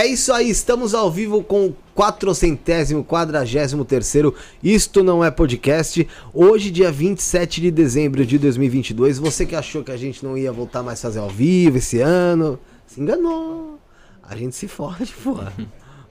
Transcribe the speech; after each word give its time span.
É 0.00 0.06
isso 0.06 0.32
aí, 0.32 0.48
estamos 0.48 0.94
ao 0.94 1.10
vivo 1.10 1.44
com 1.44 1.66
o 1.66 1.76
443 1.94 3.04
quadragésimo 3.06 3.84
terceiro 3.84 4.34
Isto 4.64 5.04
Não 5.04 5.22
É 5.22 5.30
Podcast. 5.30 6.08
Hoje, 6.32 6.70
dia 6.70 6.90
27 6.90 7.60
de 7.60 7.70
dezembro 7.70 8.24
de 8.24 8.38
2022. 8.38 9.18
Você 9.18 9.44
que 9.44 9.54
achou 9.54 9.84
que 9.84 9.92
a 9.92 9.98
gente 9.98 10.24
não 10.24 10.38
ia 10.38 10.50
voltar 10.50 10.82
mais 10.82 11.02
fazer 11.02 11.18
ao 11.18 11.28
vivo 11.28 11.76
esse 11.76 12.00
ano, 12.00 12.58
se 12.86 12.98
enganou. 12.98 13.78
A 14.22 14.34
gente 14.34 14.56
se 14.56 14.66
fode, 14.66 15.12
pô. 15.22 15.36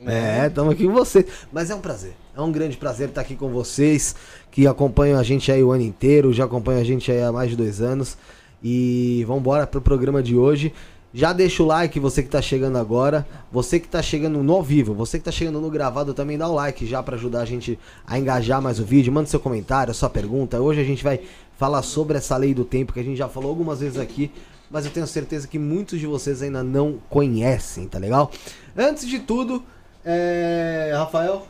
É, 0.06 0.46
estamos 0.46 0.74
aqui 0.74 0.86
com 0.86 0.94
vocês. 0.94 1.26
Mas 1.52 1.70
é 1.72 1.76
um 1.76 1.82
prazer, 1.82 2.14
é 2.34 2.40
um 2.40 2.52
grande 2.52 2.78
prazer 2.78 3.10
estar 3.10 3.20
aqui 3.20 3.36
com 3.36 3.50
vocês, 3.50 4.16
que 4.50 4.66
acompanham 4.66 5.20
a 5.20 5.24
gente 5.24 5.52
aí 5.52 5.62
o 5.62 5.72
ano 5.72 5.84
inteiro, 5.84 6.32
já 6.32 6.46
acompanham 6.46 6.80
a 6.80 6.86
gente 6.86 7.12
aí 7.12 7.22
há 7.22 7.32
mais 7.34 7.50
de 7.50 7.58
dois 7.58 7.82
anos. 7.82 8.18
E 8.64 9.26
vamos 9.26 9.42
embora 9.42 9.66
pro 9.68 9.82
programa 9.82 10.22
de 10.24 10.38
hoje. 10.38 10.74
Já 11.14 11.34
deixa 11.34 11.64
o 11.64 11.66
like, 11.66 12.00
você 12.00 12.22
que 12.22 12.30
tá 12.30 12.42
chegando 12.42 12.78
agora. 12.78 13.26
Você 13.52 13.80
que 13.80 13.88
tá 13.88 14.02
chegando 14.02 14.44
no 14.44 14.54
ao 14.54 14.62
vivo, 14.62 14.94
você 14.94 15.18
que 15.18 15.26
tá 15.26 15.32
chegando 15.32 15.60
no 15.60 15.70
gravado 15.70 16.14
também 16.14 16.38
dá 16.38 16.48
o 16.48 16.54
like 16.54 16.86
já 16.86 17.02
para 17.02 17.16
ajudar 17.16 17.42
a 17.42 17.46
gente 17.46 17.80
a 18.06 18.20
engajar 18.20 18.62
mais 18.62 18.80
o 18.80 18.86
vídeo. 18.86 19.12
Manda 19.12 19.28
seu 19.28 19.40
comentário, 19.40 19.94
sua 19.94 20.10
pergunta. 20.10 20.62
Hoje 20.62 20.82
a 20.82 20.84
gente 20.84 21.04
vai 21.04 21.20
falar 21.58 21.82
sobre 21.82 22.18
essa 22.18 22.38
lei 22.38 22.54
do 22.54 22.64
tempo 22.64 22.94
que 22.94 23.00
a 23.00 23.04
gente 23.04 23.18
já 23.18 23.28
falou 23.28 23.50
algumas 23.50 23.80
vezes 23.80 23.98
aqui, 23.98 24.32
mas 24.70 24.86
eu 24.86 24.92
tenho 24.92 25.08
certeza 25.08 25.48
que 25.48 25.58
muitos 25.58 26.00
de 26.00 26.06
vocês 26.06 26.42
ainda 26.42 26.64
não 26.64 27.00
conhecem, 27.10 27.88
tá 27.88 27.98
legal? 27.98 28.32
Antes 28.78 29.08
de 29.08 29.20
tudo, 29.20 29.64
é... 30.06 30.94
Rafael. 30.96 31.48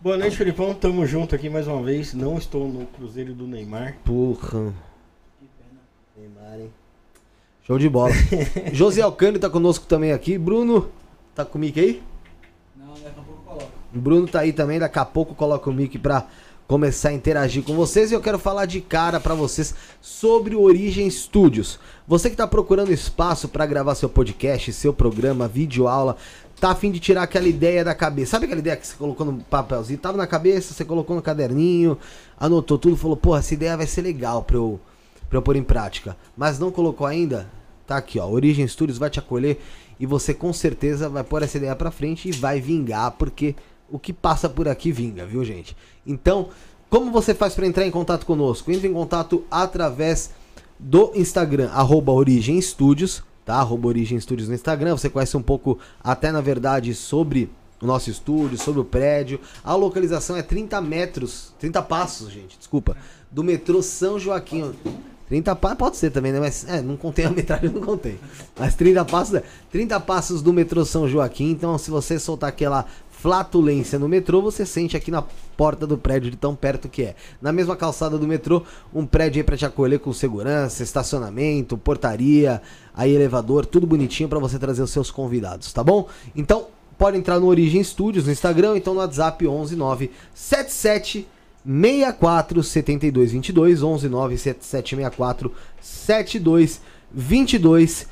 Boa 0.00 0.16
noite, 0.16 0.36
Felipão. 0.36 0.72
Tamo 0.74 1.04
junto 1.06 1.34
aqui 1.34 1.50
mais 1.50 1.66
uma 1.66 1.82
vez. 1.82 2.14
Não 2.14 2.38
estou 2.38 2.68
no 2.68 2.86
Cruzeiro 2.86 3.34
do 3.34 3.48
Neymar. 3.48 3.96
Porra. 4.04 4.72
Show 7.68 7.78
de 7.78 7.86
bola. 7.86 8.14
José 8.72 9.02
Alcântara 9.02 9.40
tá 9.40 9.50
conosco 9.50 9.84
também 9.84 10.10
aqui. 10.10 10.38
Bruno, 10.38 10.88
tá 11.34 11.44
com 11.44 11.58
o 11.58 11.60
mic 11.60 11.78
aí? 11.78 12.02
Não, 12.74 12.94
daqui 12.94 13.08
a 13.08 13.10
pouco 13.10 13.30
eu 13.30 13.44
coloco. 13.44 13.72
O 13.94 13.98
Bruno 13.98 14.26
tá 14.26 14.40
aí 14.40 14.54
também, 14.54 14.78
daqui 14.78 14.98
a 14.98 15.04
pouco 15.04 15.34
coloca 15.34 15.68
o 15.68 15.72
mic 15.72 15.98
pra 15.98 16.26
começar 16.66 17.10
a 17.10 17.12
interagir 17.12 17.62
com 17.62 17.74
vocês 17.74 18.10
e 18.10 18.14
eu 18.14 18.22
quero 18.22 18.38
falar 18.38 18.64
de 18.64 18.80
cara 18.80 19.20
pra 19.20 19.34
vocês 19.34 19.74
sobre 20.00 20.54
o 20.54 20.62
Origem 20.62 21.10
Studios. 21.10 21.78
Você 22.06 22.30
que 22.30 22.36
tá 22.36 22.46
procurando 22.46 22.90
espaço 22.90 23.48
pra 23.48 23.66
gravar 23.66 23.94
seu 23.94 24.08
podcast, 24.08 24.72
seu 24.72 24.94
programa, 24.94 25.46
vídeo 25.46 25.86
aula, 25.86 26.16
tá 26.58 26.70
afim 26.70 26.90
de 26.90 26.98
tirar 26.98 27.24
aquela 27.24 27.48
ideia 27.48 27.84
da 27.84 27.94
cabeça. 27.94 28.30
Sabe 28.30 28.46
aquela 28.46 28.60
ideia 28.60 28.76
que 28.76 28.86
você 28.86 28.96
colocou 28.96 29.26
no 29.26 29.40
papelzinho? 29.40 29.98
Tava 29.98 30.16
na 30.16 30.26
cabeça, 30.26 30.72
você 30.72 30.86
colocou 30.86 31.14
no 31.14 31.20
caderninho, 31.20 31.98
anotou 32.40 32.78
tudo, 32.78 32.96
falou, 32.96 33.16
pô, 33.16 33.36
essa 33.36 33.52
ideia 33.52 33.76
vai 33.76 33.86
ser 33.86 34.00
legal 34.00 34.42
pra 34.42 34.56
eu, 34.56 34.80
pra 35.28 35.38
eu 35.38 35.42
pôr 35.42 35.56
em 35.56 35.62
prática. 35.62 36.16
Mas 36.36 36.58
não 36.58 36.70
colocou 36.70 37.06
ainda? 37.06 37.48
Tá 37.86 37.96
aqui, 37.96 38.18
ó. 38.18 38.26
Origem 38.26 38.66
Studios 38.66 38.98
vai 38.98 39.10
te 39.10 39.18
acolher 39.18 39.60
e 39.98 40.06
você 40.06 40.32
com 40.34 40.52
certeza 40.52 41.08
vai 41.08 41.24
pôr 41.24 41.42
essa 41.42 41.56
ideia 41.56 41.74
pra 41.74 41.90
frente 41.90 42.28
e 42.28 42.32
vai 42.32 42.60
vingar, 42.60 43.12
porque 43.12 43.54
o 43.90 43.98
que 43.98 44.12
passa 44.12 44.48
por 44.48 44.68
aqui 44.68 44.92
vinga, 44.92 45.24
viu, 45.24 45.44
gente? 45.44 45.76
Então, 46.06 46.48
como 46.90 47.10
você 47.10 47.34
faz 47.34 47.54
para 47.54 47.66
entrar 47.66 47.86
em 47.86 47.90
contato 47.90 48.24
conosco? 48.24 48.70
Entre 48.70 48.88
em 48.88 48.92
contato 48.92 49.44
através 49.50 50.30
do 50.78 51.12
Instagram, 51.14 51.70
arroba 51.70 52.12
Origem 52.12 52.60
Studios, 52.60 53.22
tá? 53.44 53.56
Arroba 53.56 53.88
Origem 53.88 54.20
Studios 54.20 54.48
no 54.48 54.54
Instagram. 54.54 54.96
Você 54.96 55.10
conhece 55.10 55.36
um 55.36 55.42
pouco, 55.42 55.78
até 56.02 56.30
na 56.30 56.40
verdade, 56.40 56.94
sobre 56.94 57.50
o 57.80 57.86
nosso 57.86 58.10
estúdio, 58.10 58.58
sobre 58.58 58.80
o 58.80 58.84
prédio. 58.84 59.40
A 59.64 59.74
localização 59.74 60.36
é 60.36 60.42
30 60.42 60.80
metros, 60.80 61.52
30 61.58 61.82
passos, 61.82 62.30
gente, 62.30 62.58
desculpa, 62.58 62.96
do 63.30 63.42
metrô 63.42 63.82
São 63.82 64.18
Joaquim. 64.18 64.72
30 65.28 65.56
passos 65.56 65.78
pode 65.78 65.96
ser 65.96 66.10
também, 66.10 66.32
né? 66.32 66.40
Mas 66.40 66.66
é, 66.68 66.80
não 66.80 66.96
contei 66.96 67.24
a 67.24 67.30
metragem, 67.32 67.70
não 67.70 67.82
contei. 67.82 68.18
Mas 68.58 68.74
30 68.74 69.04
passos, 69.04 69.34
é 69.34 69.42
30 69.70 70.00
passos 70.00 70.42
do 70.42 70.52
metrô 70.52 70.84
São 70.84 71.08
Joaquim. 71.08 71.50
Então, 71.50 71.76
se 71.76 71.90
você 71.90 72.18
soltar 72.18 72.48
aquela 72.48 72.86
flatulência 73.10 73.98
no 73.98 74.08
metrô, 74.08 74.40
você 74.40 74.64
sente 74.64 74.96
aqui 74.96 75.10
na 75.10 75.22
porta 75.56 75.86
do 75.86 75.98
prédio 75.98 76.30
de 76.30 76.36
tão 76.36 76.54
perto 76.54 76.88
que 76.88 77.02
é. 77.02 77.16
Na 77.42 77.52
mesma 77.52 77.76
calçada 77.76 78.16
do 78.16 78.26
metrô, 78.28 78.62
um 78.94 79.04
prédio 79.04 79.40
aí 79.40 79.44
para 79.44 79.56
te 79.56 79.66
acolher 79.66 79.98
com 79.98 80.12
segurança, 80.12 80.84
estacionamento, 80.84 81.76
portaria, 81.76 82.62
aí 82.94 83.12
elevador, 83.12 83.66
tudo 83.66 83.86
bonitinho 83.86 84.28
para 84.28 84.38
você 84.38 84.58
trazer 84.58 84.82
os 84.82 84.90
seus 84.90 85.10
convidados, 85.10 85.72
tá 85.72 85.82
bom? 85.82 86.08
Então, 86.34 86.68
pode 86.96 87.16
entrar 87.18 87.40
no 87.40 87.46
Origem 87.46 87.82
Studios 87.82 88.24
no 88.24 88.32
Instagram, 88.32 88.76
então 88.76 88.94
no 88.94 89.00
WhatsApp 89.00 89.44
119 89.44 90.10
77 90.32 91.26
64 91.64 92.62
72 92.62 93.32
22 93.32 93.82
11 93.82 94.08
9 94.08 94.38
7764 94.38 95.52
72 95.80 96.80
22 97.10 98.06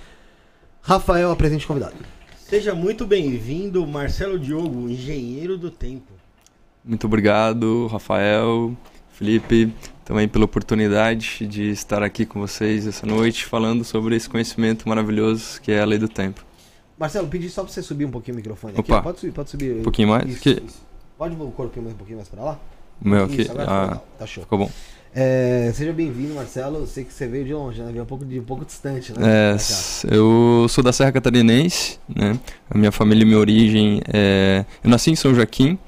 Rafael, 0.83 1.33
apresente 1.33 1.65
o 1.65 1.69
convidado. 1.69 1.97
Seja 2.39 2.73
muito 2.75 3.05
bem-vindo, 3.05 3.85
Marcelo 3.87 4.39
Diogo, 4.39 4.89
engenheiro 4.89 5.59
do 5.59 5.69
tempo. 5.69 6.13
Muito 6.85 7.09
obrigado, 7.09 7.89
Rafael, 7.89 8.77
Felipe, 9.11 9.73
também 10.05 10.29
pela 10.29 10.45
oportunidade 10.45 11.45
de 11.45 11.71
estar 11.71 12.05
aqui 12.05 12.25
com 12.25 12.39
vocês 12.39 12.87
essa 12.87 13.05
noite 13.05 13.45
falando 13.45 13.83
sobre 13.83 14.15
esse 14.15 14.29
conhecimento 14.29 14.89
maravilhoso 14.89 15.61
que 15.61 15.73
é 15.73 15.81
a 15.81 15.85
lei 15.85 15.99
do 15.99 16.09
tempo. 16.09 16.45
Marcelo, 16.97 17.27
pedi 17.27 17.51
só 17.51 17.65
pra 17.65 17.73
você 17.73 17.83
subir 17.83 18.05
um 18.05 18.11
pouquinho 18.13 18.37
o 18.37 18.37
microfone 18.37 18.75
aqui. 18.79 18.93
Opa. 18.93 19.03
Pode 19.03 19.19
subir, 19.19 19.33
pode 19.33 19.51
subir. 19.51 19.81
Um 19.81 19.83
pouquinho 19.83 20.09
mais? 20.09 20.29
Isso, 20.31 20.41
Que- 20.41 20.63
isso. 20.65 20.87
Pode 21.19 21.35
o 21.35 21.51
corpo 21.51 21.81
um 21.81 21.93
pouquinho 21.95 22.19
mais 22.19 22.29
pra 22.29 22.45
lá? 22.45 22.61
O 23.05 23.09
meu 23.09 23.25
aqui. 23.25 23.43
Isso, 23.43 23.51
ficou 23.51 23.65
Ah. 23.67 24.01
Tá 24.19 24.27
show. 24.27 24.43
ficou 24.43 24.59
bom. 24.59 24.71
É, 25.19 25.73
seja 25.75 25.95
bem-vindo, 25.95 26.35
Marcelo. 26.35 26.81
Eu 26.81 26.87
sei 26.87 27.03
que 27.03 27.11
você 27.11 27.27
veio 27.27 27.43
de 27.47 27.55
longe, 27.55 27.81
né? 27.81 27.91
Veio 27.91 28.03
um 28.03 28.07
pouco, 28.07 28.23
de, 28.23 28.39
um 28.39 28.45
pouco 28.45 28.67
distante, 28.67 29.19
né? 29.19 29.55
É, 29.55 29.57
eu 30.15 30.67
sou 30.69 30.85
da 30.85 30.93
Serra 30.93 31.11
Catarinense, 31.11 31.99
né? 32.07 32.39
A 32.69 32.77
minha 32.77 32.93
família 32.93 33.23
e 33.23 33.25
minha 33.25 33.39
origem 33.39 34.03
é... 34.13 34.67
Eu 34.85 34.91
nasci 34.91 35.11
em 35.11 35.17
São 35.17 35.35
Joaquim 35.35 35.79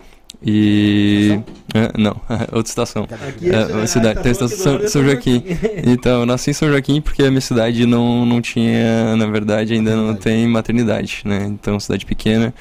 e... 0.43 1.39
É, 1.75 1.93
não, 1.99 2.19
outra 2.53 2.71
estação. 2.71 3.05
Aqui 3.05 3.51
É, 3.51 3.67
uma 3.67 3.87
cidade, 3.87 4.15
tá 4.15 4.23
tem 4.23 4.31
a 4.31 4.33
estação 4.33 4.79
que 4.79 4.89
São, 4.89 4.89
São 4.89 5.03
é 5.03 5.13
Joaquim. 5.13 5.45
Então, 5.85 6.21
eu 6.21 6.27
nasci 6.27 6.49
em 6.49 6.55
São 6.55 6.71
Joaquim 6.71 7.03
porque 7.03 7.23
a 7.23 7.29
minha 7.29 7.43
cidade 7.43 7.85
não, 7.85 8.25
não 8.25 8.41
tinha, 8.41 9.15
na 9.15 9.27
verdade, 9.27 9.75
ainda 9.75 9.95
não 9.95 10.15
tem 10.17 10.47
maternidade, 10.47 11.21
né? 11.27 11.45
Então, 11.45 11.79
cidade 11.79 12.07
pequena, 12.07 12.55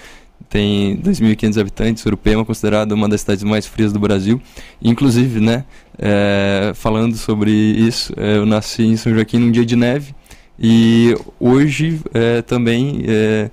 tem 0.49 0.97
2.500 0.97 1.59
habitantes, 1.59 2.05
Urupema 2.05 2.41
é 2.41 2.45
considerada 2.45 2.95
uma 2.95 3.07
das 3.09 3.21
cidades 3.21 3.43
mais 3.43 3.65
frias 3.65 3.91
do 3.91 3.99
Brasil. 3.99 4.41
Inclusive, 4.81 5.39
né, 5.39 5.65
é, 5.97 6.71
falando 6.75 7.15
sobre 7.15 7.51
isso, 7.51 8.13
é, 8.17 8.37
eu 8.37 8.45
nasci 8.45 8.83
em 8.83 8.95
São 8.95 9.13
Joaquim 9.13 9.39
num 9.39 9.51
dia 9.51 9.65
de 9.65 9.75
neve 9.75 10.15
e 10.59 11.15
hoje 11.39 11.99
é, 12.13 12.41
também 12.41 13.03
é, 13.07 13.49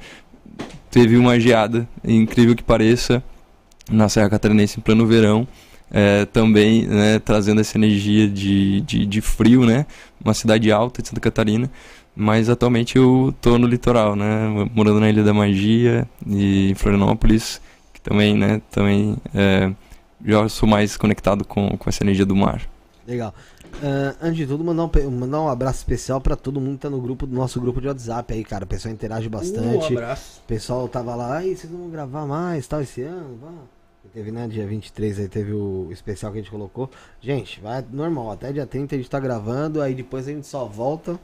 teve 0.90 1.16
uma 1.16 1.38
geada, 1.38 1.88
incrível 2.04 2.54
que 2.54 2.62
pareça, 2.62 3.22
na 3.90 4.08
Serra 4.08 4.30
Catarinense 4.30 4.78
em 4.78 4.82
pleno 4.82 5.06
verão 5.06 5.46
é, 5.90 6.24
também 6.24 6.86
né, 6.88 7.20
trazendo 7.20 7.60
essa 7.60 7.78
energia 7.78 8.28
de, 8.28 8.80
de, 8.80 9.06
de 9.06 9.20
frio, 9.20 9.64
né? 9.64 9.86
Uma 10.22 10.34
cidade 10.34 10.72
alta 10.72 11.00
de 11.00 11.08
Santa 11.08 11.20
Catarina, 11.20 11.70
mas 12.14 12.48
atualmente 12.48 12.96
eu 12.96 13.34
tô 13.40 13.58
no 13.58 13.66
litoral, 13.66 14.14
né? 14.14 14.48
Morando 14.74 15.00
na 15.00 15.08
Ilha 15.08 15.22
da 15.22 15.34
Magia 15.34 16.08
e 16.26 16.70
em 16.70 16.74
Florianópolis, 16.74 17.60
que 17.92 18.00
também, 18.00 18.36
né? 18.36 18.62
Também 18.70 19.16
é, 19.34 19.72
já 20.24 20.48
sou 20.48 20.68
mais 20.68 20.96
conectado 20.96 21.44
com, 21.44 21.76
com 21.76 21.88
essa 21.88 22.02
energia 22.02 22.24
do 22.24 22.36
mar. 22.36 22.62
Legal. 23.06 23.34
Ah, 23.82 24.14
antes 24.22 24.36
de 24.36 24.46
tudo, 24.46 24.62
mandar 24.62 24.84
um, 24.84 25.10
mandar 25.10 25.40
um 25.40 25.48
abraço 25.48 25.78
especial 25.78 26.20
pra 26.20 26.36
todo 26.36 26.60
mundo 26.60 26.76
que 26.76 26.82
tá 26.82 26.90
no 26.90 27.00
grupo 27.00 27.26
do 27.26 27.34
nosso 27.34 27.60
grupo 27.60 27.80
de 27.80 27.88
WhatsApp 27.88 28.32
aí, 28.32 28.44
cara. 28.44 28.64
O 28.64 28.66
pessoal 28.66 28.94
interage 28.94 29.26
Um 29.26 29.30
bastante. 29.30 29.92
abraço. 29.92 30.40
O 30.44 30.46
pessoal 30.46 30.88
tava 30.88 31.14
lá, 31.14 31.38
aí 31.38 31.56
vocês 31.56 31.72
não 31.72 31.80
vão 31.80 31.90
gravar 31.90 32.26
mais, 32.26 32.66
tal, 32.66 32.80
esse 32.80 33.02
ano, 33.02 33.38
vá. 33.40 33.50
Teve, 34.12 34.30
né, 34.30 34.46
dia 34.46 34.64
23 34.64 35.18
aí 35.18 35.28
teve 35.28 35.52
o 35.52 35.88
especial 35.90 36.30
que 36.30 36.38
a 36.38 36.40
gente 36.40 36.50
colocou. 36.50 36.88
Gente, 37.20 37.60
vai 37.60 37.84
normal, 37.90 38.30
até 38.30 38.52
dia 38.52 38.64
30 38.64 38.94
a 38.94 38.98
gente 38.98 39.10
tá 39.10 39.18
gravando, 39.18 39.80
aí 39.80 39.92
depois 39.92 40.28
a 40.28 40.30
gente 40.30 40.46
só 40.46 40.66
volta 40.66 41.18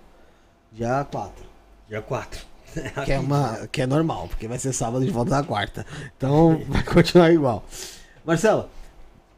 dia 0.73 1.05
4. 1.05 1.45
Dia 1.89 2.03
4. 2.03 2.51
Que 3.05 3.13
é, 3.13 3.19
uma, 3.19 3.67
que 3.67 3.83
é 3.83 3.87
normal, 3.87 4.29
porque 4.29 4.47
vai 4.47 4.57
ser 4.59 4.73
sábado 4.73 5.05
de 5.05 5.11
volta 5.11 5.31
da 5.33 5.43
quarta. 5.43 5.85
Então 6.17 6.63
vai 6.69 6.85
continuar 6.85 7.33
igual. 7.33 7.65
Marcelo, 8.25 8.69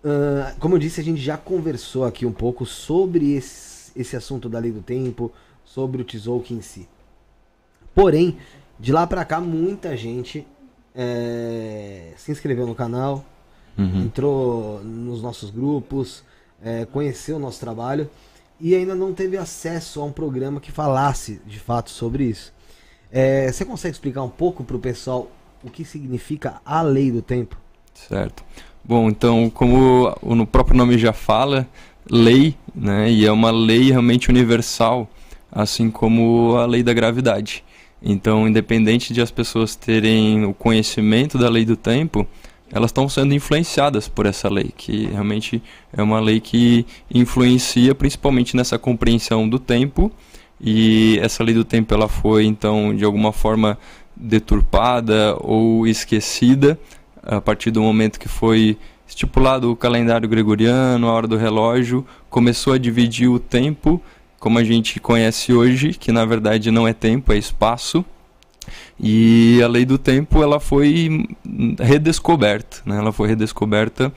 ah, 0.04 0.52
como 0.58 0.74
eu 0.74 0.78
disse, 0.78 1.00
a 1.00 1.04
gente 1.04 1.20
já 1.20 1.36
conversou 1.38 2.04
aqui 2.04 2.26
um 2.26 2.32
pouco 2.32 2.66
sobre 2.66 3.32
esse, 3.34 3.90
esse 3.98 4.16
assunto 4.16 4.48
da 4.48 4.58
lei 4.58 4.70
do 4.70 4.82
tempo, 4.82 5.32
sobre 5.64 6.02
o 6.02 6.04
Tzolk'in 6.04 6.56
em 6.56 6.60
si. 6.60 6.86
Porém, 7.94 8.36
de 8.78 8.92
lá 8.92 9.06
pra 9.06 9.24
cá, 9.24 9.40
muita 9.40 9.96
gente 9.96 10.46
eh, 10.94 12.12
se 12.16 12.30
inscreveu 12.32 12.66
no 12.66 12.74
canal, 12.74 13.24
Uhum. 13.78 14.02
entrou 14.02 14.84
nos 14.84 15.22
nossos 15.22 15.48
grupos, 15.48 16.22
eh, 16.62 16.86
conheceu 16.92 17.36
o 17.36 17.38
nosso 17.38 17.58
trabalho 17.58 18.10
e 18.62 18.76
ainda 18.76 18.94
não 18.94 19.12
teve 19.12 19.36
acesso 19.36 20.00
a 20.00 20.04
um 20.04 20.12
programa 20.12 20.60
que 20.60 20.70
falasse 20.70 21.40
de 21.44 21.58
fato 21.58 21.90
sobre 21.90 22.22
isso. 22.22 22.52
Eh, 23.10 23.50
você 23.50 23.64
consegue 23.64 23.92
explicar 23.92 24.22
um 24.22 24.28
pouco 24.28 24.62
pro 24.62 24.78
pessoal 24.78 25.28
o 25.64 25.68
que 25.68 25.84
significa 25.84 26.60
a 26.64 26.80
lei 26.80 27.10
do 27.10 27.20
tempo? 27.20 27.56
Certo. 27.92 28.44
Bom, 28.84 29.08
então, 29.08 29.50
como 29.50 30.14
o 30.22 30.46
próprio 30.46 30.76
nome 30.76 30.96
já 30.96 31.12
fala, 31.12 31.68
lei, 32.08 32.56
né? 32.72 33.10
E 33.10 33.26
é 33.26 33.32
uma 33.32 33.50
lei 33.50 33.90
realmente 33.90 34.30
universal, 34.30 35.10
assim 35.50 35.90
como 35.90 36.54
a 36.56 36.64
lei 36.64 36.84
da 36.84 36.92
gravidade. 36.92 37.64
Então, 38.00 38.46
independente 38.46 39.12
de 39.12 39.20
as 39.20 39.32
pessoas 39.32 39.74
terem 39.74 40.44
o 40.44 40.54
conhecimento 40.54 41.36
da 41.36 41.48
lei 41.48 41.64
do 41.64 41.76
tempo, 41.76 42.26
elas 42.72 42.90
estão 42.90 43.08
sendo 43.08 43.34
influenciadas 43.34 44.08
por 44.08 44.24
essa 44.26 44.48
lei, 44.48 44.72
que 44.76 45.06
realmente 45.06 45.62
é 45.92 46.02
uma 46.02 46.18
lei 46.18 46.40
que 46.40 46.86
influencia 47.12 47.94
principalmente 47.94 48.56
nessa 48.56 48.78
compreensão 48.78 49.48
do 49.48 49.58
tempo. 49.58 50.10
E 50.60 51.18
essa 51.20 51.44
lei 51.44 51.54
do 51.54 51.64
tempo 51.64 51.92
ela 51.92 52.08
foi 52.08 52.44
então 52.44 52.94
de 52.96 53.04
alguma 53.04 53.32
forma 53.32 53.78
deturpada 54.16 55.36
ou 55.40 55.86
esquecida 55.86 56.78
a 57.22 57.40
partir 57.40 57.70
do 57.70 57.82
momento 57.82 58.18
que 58.18 58.28
foi 58.28 58.76
estipulado 59.06 59.70
o 59.70 59.76
calendário 59.76 60.28
gregoriano, 60.28 61.08
a 61.08 61.12
hora 61.12 61.28
do 61.28 61.36
relógio, 61.36 62.06
começou 62.30 62.72
a 62.72 62.78
dividir 62.78 63.28
o 63.28 63.38
tempo 63.38 64.00
como 64.40 64.58
a 64.58 64.64
gente 64.64 64.98
conhece 64.98 65.52
hoje, 65.52 65.92
que 65.92 66.10
na 66.10 66.24
verdade 66.24 66.72
não 66.72 66.88
é 66.88 66.92
tempo, 66.92 67.32
é 67.32 67.38
espaço. 67.38 68.04
E 68.98 69.60
a 69.62 69.68
lei 69.68 69.84
do 69.84 69.98
tempo 69.98 70.42
ela 70.42 70.60
foi 70.60 71.26
redescoberta, 71.78 72.78
né? 72.86 72.96
ela 72.96 73.12
foi 73.12 73.28
redescoberta 73.28 74.08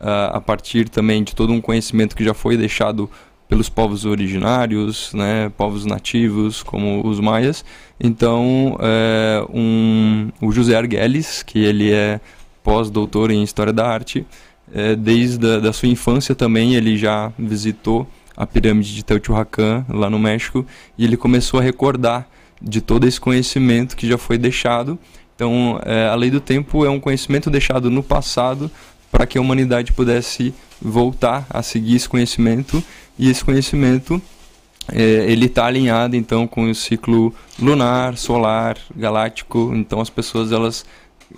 uh, 0.00 0.36
a 0.36 0.40
partir 0.40 0.88
também 0.88 1.22
de 1.22 1.34
todo 1.34 1.52
um 1.52 1.60
conhecimento 1.60 2.16
que 2.16 2.24
já 2.24 2.34
foi 2.34 2.56
deixado 2.56 3.10
pelos 3.50 3.68
povos 3.68 4.04
originários, 4.04 5.12
né, 5.12 5.50
povos 5.56 5.84
nativos 5.84 6.62
como 6.62 7.04
os 7.04 7.18
maias. 7.18 7.64
Então, 7.98 8.78
é, 8.80 9.44
um, 9.52 10.30
o 10.40 10.52
José 10.52 10.76
Arguelles, 10.76 11.42
que 11.42 11.58
ele 11.58 11.92
é 11.92 12.20
pós-doutor 12.62 13.32
em 13.32 13.42
História 13.42 13.72
da 13.72 13.88
Arte, 13.88 14.24
é, 14.72 14.94
desde 14.94 15.56
a 15.56 15.58
da 15.58 15.72
sua 15.72 15.88
infância 15.88 16.32
também 16.32 16.76
ele 16.76 16.96
já 16.96 17.32
visitou 17.36 18.06
a 18.36 18.46
pirâmide 18.46 18.94
de 18.94 19.04
Teotihuacan, 19.04 19.84
lá 19.88 20.08
no 20.08 20.18
México, 20.18 20.64
e 20.96 21.04
ele 21.04 21.16
começou 21.16 21.58
a 21.58 21.62
recordar 21.62 22.28
de 22.60 22.80
todo 22.80 23.06
esse 23.06 23.20
conhecimento 23.20 23.96
que 23.96 24.08
já 24.08 24.18
foi 24.18 24.36
deixado. 24.36 24.98
Então, 25.34 25.80
é, 25.84 26.06
a 26.08 26.14
lei 26.14 26.30
do 26.30 26.40
tempo 26.40 26.84
é 26.84 26.90
um 26.90 27.00
conhecimento 27.00 27.50
deixado 27.50 27.90
no 27.90 28.02
passado 28.02 28.70
para 29.10 29.26
que 29.26 29.38
a 29.38 29.40
humanidade 29.40 29.92
pudesse 29.92 30.54
voltar 30.80 31.46
a 31.50 31.62
seguir 31.62 31.96
esse 31.96 32.08
conhecimento 32.08 32.82
e 33.18 33.28
esse 33.28 33.44
conhecimento 33.44 34.20
é, 34.92 35.02
ele 35.30 35.46
está 35.46 35.66
alinhado 35.66 36.16
então 36.16 36.46
com 36.46 36.70
o 36.70 36.74
ciclo 36.74 37.34
lunar, 37.58 38.16
solar, 38.16 38.76
galáctico. 38.94 39.72
Então 39.74 40.00
as 40.00 40.10
pessoas 40.10 40.52
elas 40.52 40.84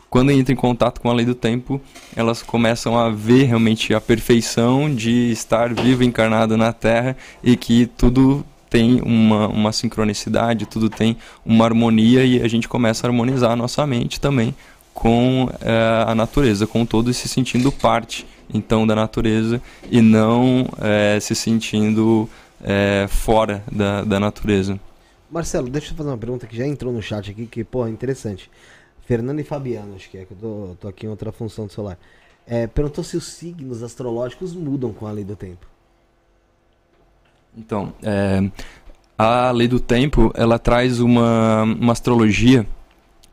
quando 0.08 0.32
entram 0.32 0.54
em 0.54 0.56
contato 0.56 1.00
com 1.00 1.10
a 1.10 1.12
lei 1.12 1.26
do 1.26 1.34
tempo, 1.34 1.80
elas 2.16 2.42
começam 2.42 2.98
a 2.98 3.10
ver 3.10 3.44
realmente 3.44 3.92
a 3.92 4.00
perfeição 4.00 4.92
de 4.92 5.30
estar 5.30 5.74
vivo, 5.74 6.02
encarnado 6.02 6.56
na 6.56 6.72
Terra 6.72 7.14
e 7.42 7.56
que 7.56 7.86
tudo 7.86 8.44
tem 8.72 9.02
uma, 9.02 9.48
uma 9.48 9.70
sincronicidade, 9.70 10.64
tudo 10.64 10.88
tem 10.88 11.18
uma 11.44 11.66
harmonia 11.66 12.24
e 12.24 12.40
a 12.40 12.48
gente 12.48 12.66
começa 12.66 13.06
a 13.06 13.10
harmonizar 13.10 13.50
a 13.50 13.56
nossa 13.56 13.86
mente 13.86 14.18
também 14.18 14.54
com 14.94 15.46
é, 15.60 16.04
a 16.06 16.14
natureza, 16.14 16.66
com 16.66 16.86
todo 16.86 17.12
se 17.12 17.28
sentindo 17.28 17.70
parte 17.70 18.26
então 18.52 18.86
da 18.86 18.94
natureza 18.94 19.60
e 19.90 20.00
não 20.00 20.66
é, 20.80 21.20
se 21.20 21.34
sentindo 21.34 22.26
é, 22.62 23.06
fora 23.10 23.62
da, 23.70 24.04
da 24.04 24.18
natureza. 24.18 24.80
Marcelo, 25.30 25.68
deixa 25.68 25.92
eu 25.92 25.96
fazer 25.96 26.08
uma 26.08 26.16
pergunta 26.16 26.46
que 26.46 26.56
já 26.56 26.66
entrou 26.66 26.94
no 26.94 27.02
chat 27.02 27.30
aqui, 27.30 27.46
que, 27.46 27.62
pô, 27.62 27.86
interessante. 27.86 28.50
Fernando 29.04 29.40
e 29.40 29.44
Fabiano, 29.44 29.96
acho 29.96 30.08
que 30.08 30.16
é, 30.16 30.24
que 30.24 30.32
eu 30.32 30.38
tô, 30.38 30.76
tô 30.80 30.88
aqui 30.88 31.04
em 31.04 31.10
outra 31.10 31.30
função 31.30 31.66
do 31.66 31.72
celular. 31.72 31.98
É, 32.46 32.66
perguntou 32.66 33.04
se 33.04 33.18
os 33.18 33.24
signos 33.24 33.82
astrológicos 33.82 34.54
mudam 34.54 34.94
com 34.94 35.06
a 35.06 35.12
lei 35.12 35.24
do 35.24 35.36
tempo. 35.36 35.71
Então, 37.56 37.92
é, 38.02 38.42
a 39.18 39.50
lei 39.50 39.68
do 39.68 39.78
tempo, 39.78 40.32
ela 40.34 40.58
traz 40.58 41.00
uma, 41.00 41.62
uma 41.62 41.92
astrologia 41.92 42.66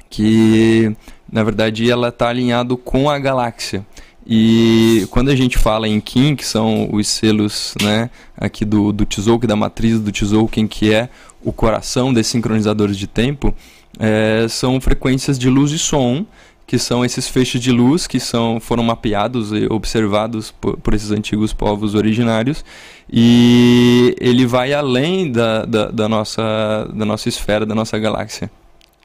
que, 0.09 0.93
na 1.31 1.43
verdade, 1.43 1.89
ela 1.89 2.09
está 2.09 2.29
alinhado 2.29 2.75
com 2.75 3.09
a 3.09 3.17
galáxia. 3.17 3.85
E 4.27 5.07
quando 5.09 5.29
a 5.29 5.35
gente 5.35 5.57
fala 5.57 5.87
em 5.87 5.99
Kim, 5.99 6.35
que 6.35 6.45
são 6.45 6.89
os 6.91 7.07
selos 7.07 7.73
né, 7.81 8.09
aqui 8.37 8.65
do, 8.65 8.91
do 8.91 9.05
Tzolk'in, 9.05 9.47
da 9.47 9.55
matriz 9.55 9.99
do 9.99 10.11
Tzolk'in, 10.11 10.67
que 10.67 10.93
é 10.93 11.09
o 11.43 11.51
coração 11.53 12.13
desses 12.13 12.31
sincronizadores 12.31 12.97
de 12.97 13.07
tempo, 13.07 13.53
é, 13.97 14.45
são 14.49 14.79
frequências 14.79 15.39
de 15.39 15.49
luz 15.49 15.71
e 15.71 15.79
som, 15.79 16.25
que 16.69 16.77
são 16.77 17.03
esses 17.03 17.27
feixes 17.27 17.59
de 17.59 17.71
luz 17.71 18.05
que 18.05 18.19
são, 18.19 18.59
foram 18.59 18.83
mapeados 18.83 19.51
e 19.51 19.65
observados 19.71 20.51
por, 20.51 20.77
por 20.77 20.93
esses 20.93 21.09
antigos 21.09 21.51
povos 21.51 21.95
originários. 21.95 22.63
E 23.11 24.15
ele 24.21 24.45
vai 24.45 24.71
além 24.71 25.31
da, 25.31 25.65
da, 25.65 25.89
da, 25.89 26.07
nossa, 26.07 26.87
da 26.93 27.05
nossa 27.05 27.27
esfera, 27.27 27.65
da 27.65 27.73
nossa 27.73 27.97
galáxia. 27.97 28.51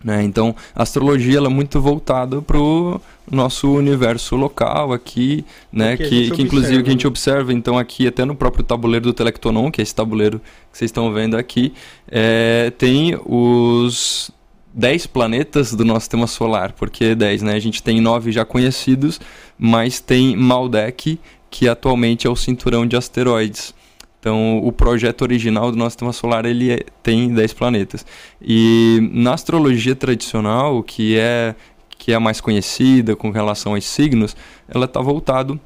Né? 0.05 0.23
Então, 0.25 0.55
a 0.75 0.83
astrologia 0.83 1.39
ela 1.39 1.47
é 1.47 1.51
muito 1.51 1.81
voltada 1.81 2.43
para 2.43 2.59
o 2.59 3.01
nosso 3.31 3.73
universo 3.73 4.37
local 4.37 4.93
aqui, 4.93 5.43
né? 5.73 5.97
que, 5.97 6.07
que, 6.07 6.31
que 6.33 6.43
inclusive 6.43 6.83
que 6.83 6.91
a 6.91 6.93
gente 6.93 7.07
observa, 7.07 7.51
então 7.51 7.79
aqui 7.79 8.07
até 8.07 8.27
no 8.27 8.35
próprio 8.35 8.63
tabuleiro 8.63 9.07
do 9.07 9.15
Telectonon, 9.15 9.71
que 9.71 9.81
é 9.81 9.83
esse 9.83 9.95
tabuleiro 9.95 10.39
que 10.71 10.77
vocês 10.77 10.91
estão 10.91 11.11
vendo 11.15 11.35
aqui, 11.35 11.73
é, 12.11 12.71
tem 12.77 13.19
os 13.25 14.31
10 14.75 15.07
planetas 15.07 15.73
do 15.73 15.85
nosso 15.85 16.01
sistema 16.01 16.27
solar. 16.27 16.73
Por 16.73 16.91
que 16.91 17.15
10? 17.15 17.43
Né? 17.43 17.55
A 17.55 17.61
gente 17.61 17.83
tem 17.83 18.01
9 18.01 18.33
já 18.33 18.45
conhecidos, 18.45 19.21
mas 19.57 20.01
tem 20.01 20.37
Maldek, 20.37 21.19
que 21.49 21.69
atualmente 21.69 22.27
é 22.27 22.31
o 22.31 22.35
cinturão 22.35 22.85
de 22.85 22.97
asteroides. 22.97 23.73
Então, 24.19 24.59
o 24.59 24.73
projeto 24.73 25.23
original 25.23 25.71
do 25.71 25.77
nosso 25.77 25.91
sistema 25.91 26.13
solar 26.13 26.45
ele 26.45 26.73
é, 26.73 26.81
tem 27.03 27.33
10 27.33 27.53
planetas. 27.53 28.05
E 28.43 29.11
na 29.13 29.35
astrologia 29.35 29.95
tradicional, 29.95 30.83
que 30.83 31.17
é 31.17 31.55
que 31.97 32.13
é 32.13 32.17
a 32.17 32.21
mais 32.21 32.39
conhecida 32.39 33.17
com 33.17 33.31
relação 33.31 33.75
aos 33.75 33.87
signos, 33.87 34.37
ela 34.69 34.85
está 34.85 35.01
voltado 35.01 35.59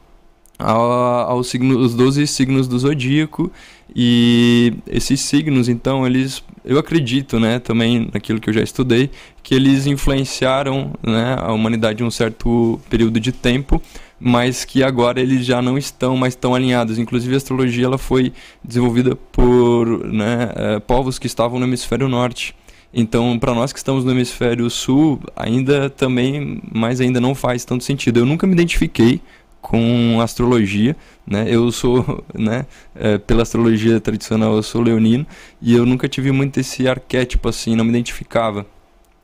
aos 0.58 1.48
signos, 1.48 1.76
os 1.76 1.94
12 1.94 2.26
signos 2.26 2.68
do 2.68 2.78
zodíaco 2.78 3.50
e 3.95 4.75
esses 4.87 5.21
signos 5.21 5.68
então 5.68 6.07
eles 6.07 6.42
eu 6.64 6.78
acredito 6.78 7.40
né 7.40 7.59
também 7.59 8.09
naquilo 8.12 8.40
que 8.40 8.50
eu 8.50 8.54
já 8.54 8.62
estudei 8.62 9.11
que 9.42 9.54
eles 9.54 9.87
influenciaram 9.87 10.92
né, 11.02 11.37
a 11.38 11.52
humanidade 11.52 12.02
em 12.02 12.07
um 12.07 12.11
certo 12.11 12.80
período 12.90 13.18
de 13.18 13.33
tempo 13.33 13.80
mas 14.21 14.64
que 14.64 14.83
agora 14.83 15.21
eles 15.21 15.47
já 15.47 15.62
não 15.62 15.78
estão 15.78 16.16
mais 16.16 16.35
tão 16.35 16.54
alinhados 16.54 16.99
inclusive 16.99 17.35
a 17.35 17.38
astrologia 17.38 17.87
ela 17.87 17.99
foi 17.99 18.33
desenvolvida 18.62 19.16
por 19.16 20.04
né, 20.12 20.52
é, 20.54 20.80
povos 20.80 21.18
que 21.18 21.26
estavam 21.26 21.59
no 21.59 21.66
hemisfério 21.66 22.09
norte 22.09 22.54
então, 22.92 23.38
para 23.38 23.54
nós 23.54 23.73
que 23.73 23.78
estamos 23.78 24.04
no 24.04 24.11
hemisfério 24.11 24.68
sul, 24.71 25.21
ainda 25.37 25.90
também, 25.90 26.61
mas 26.73 27.00
ainda 27.00 27.21
não 27.21 27.35
faz 27.35 27.64
tanto 27.64 27.85
sentido. 27.85 28.21
Eu 28.21 28.26
nunca 28.26 28.47
me 28.47 28.54
identifiquei 28.54 29.21
com 29.60 30.20
astrologia, 30.20 30.96
né? 31.26 31.46
Eu 31.48 31.70
sou, 31.70 32.24
né, 32.34 32.66
é, 32.94 33.18
pela 33.18 33.42
astrologia 33.42 34.00
tradicional, 34.00 34.56
eu 34.56 34.62
sou 34.62 34.80
leonino 34.80 35.26
e 35.60 35.74
eu 35.74 35.84
nunca 35.84 36.08
tive 36.08 36.32
muito 36.32 36.58
esse 36.58 36.88
arquétipo 36.88 37.48
assim, 37.48 37.76
não 37.76 37.84
me 37.84 37.90
identificava. 37.90 38.66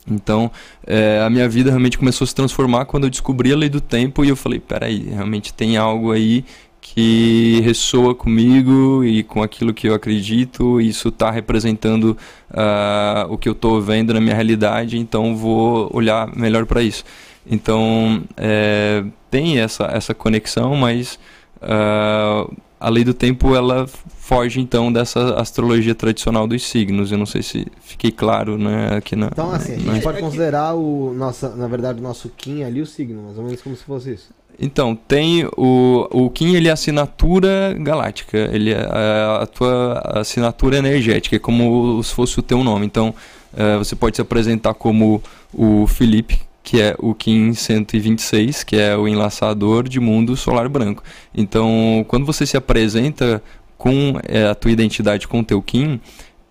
Então, 0.07 0.51
é, 0.87 1.23
a 1.25 1.31
minha 1.31 1.49
vida 1.49 1.71
realmente 1.71 1.97
começou 1.97 2.25
a 2.25 2.29
se 2.29 2.35
transformar 2.35 2.85
quando 2.85 3.05
eu 3.05 3.11
descobri 3.11 3.53
a 3.53 3.57
lei 3.57 3.71
do 3.71 3.81
tempo 3.81 4.25
e 4.25 4.29
eu 4.29 4.37
falei, 4.37 4.61
peraí, 4.61 5.09
realmente 5.09 5.53
tem 5.55 5.79
algo 5.79 6.13
aí 6.13 6.45
que 6.85 7.63
ressoa 7.65 8.15
comigo 8.15 9.03
e 9.03 9.23
com 9.23 9.43
aquilo 9.43 9.73
que 9.73 9.89
eu 9.89 9.95
acredito, 9.95 10.83
e 10.83 10.89
isso 10.91 11.09
está 11.09 11.31
representando 11.31 12.15
uh, 12.51 13.33
o 13.33 13.39
que 13.39 13.49
eu 13.49 13.55
estou 13.55 13.81
vendo 13.81 14.13
na 14.13 14.21
minha 14.21 14.35
realidade, 14.35 14.99
então 14.99 15.35
vou 15.35 15.89
olhar 15.95 16.31
melhor 16.37 16.67
para 16.67 16.83
isso. 16.83 17.03
Então, 17.47 18.23
é, 18.37 19.05
tem 19.31 19.59
essa, 19.59 19.85
essa 19.85 20.15
conexão, 20.15 20.75
mas 20.77 21.19
uh, 21.63 22.53
a 22.81 22.89
lei 22.91 23.03
do 23.03 23.15
tempo 23.15 23.55
ela 23.55 23.87
foge 23.87 24.61
então 24.61 24.93
dessa 24.93 25.35
astrologia 25.35 25.95
tradicional 25.95 26.47
dos 26.47 26.67
signos. 26.67 27.11
Eu 27.11 27.19
não 27.19 27.27
sei 27.27 27.43
se 27.43 27.67
fiquei 27.81 28.11
claro, 28.11 28.59
né, 28.59 28.97
aqui 28.97 29.17
na. 29.17 29.27
Então 29.27 29.53
assim, 29.53 29.75
a 29.75 29.95
gente 29.95 30.03
pode 30.03 30.21
considerar 30.21 30.75
o 30.75 31.13
nossa, 31.15 31.55
na 31.57 31.67
verdade, 31.67 31.99
o 31.99 32.03
nosso 32.03 32.29
Kim 32.29 32.63
ali 32.63 32.81
o 32.81 32.87
signo, 32.87 33.23
mais 33.23 33.39
ou 33.39 33.45
menos 33.45 33.63
como 33.63 33.75
se 33.77 33.85
fosse 33.85 34.13
isso. 34.15 34.29
Então, 34.59 34.95
tem 34.95 35.45
o, 35.57 36.09
o 36.11 36.31
Kim, 36.31 36.55
ele 36.55 36.69
é 36.69 36.71
assinatura 36.71 37.75
galáctica, 37.77 38.39
ele 38.53 38.71
é 38.71 38.87
a, 38.87 39.41
a 39.43 39.47
tua 39.47 40.01
assinatura 40.21 40.77
energética, 40.77 41.37
é 41.37 41.39
como 41.41 42.01
se 42.03 42.15
fosse 42.15 42.39
o 42.39 42.43
teu 42.43 42.63
nome. 42.63 42.87
Então, 42.87 43.13
uh, 43.53 43.79
você 43.79 43.97
pode 43.97 44.17
se 44.17 44.23
apresentar 44.23 44.75
como 44.75 45.21
o 45.53 45.87
Felipe, 45.89 46.41
que 46.65 46.81
é 46.81 46.97
o 46.99 47.15
Kim 47.15 47.53
126, 47.53 48.65
que 48.65 48.75
é 48.75 48.97
o 48.97 49.07
enlaçador 49.07 49.87
de 49.87 50.01
mundo 50.01 50.35
solar 50.35 50.67
branco. 50.67 51.05
Então, 51.35 52.05
quando 52.09 52.25
você 52.25 52.47
se 52.47 52.57
apresenta 52.57 53.43
com 53.77 54.19
é, 54.27 54.47
a 54.47 54.55
tua 54.55 54.71
identidade 54.71 55.29
com 55.29 55.41
o 55.41 55.45
teu 55.45 55.61
Kim, 55.61 56.01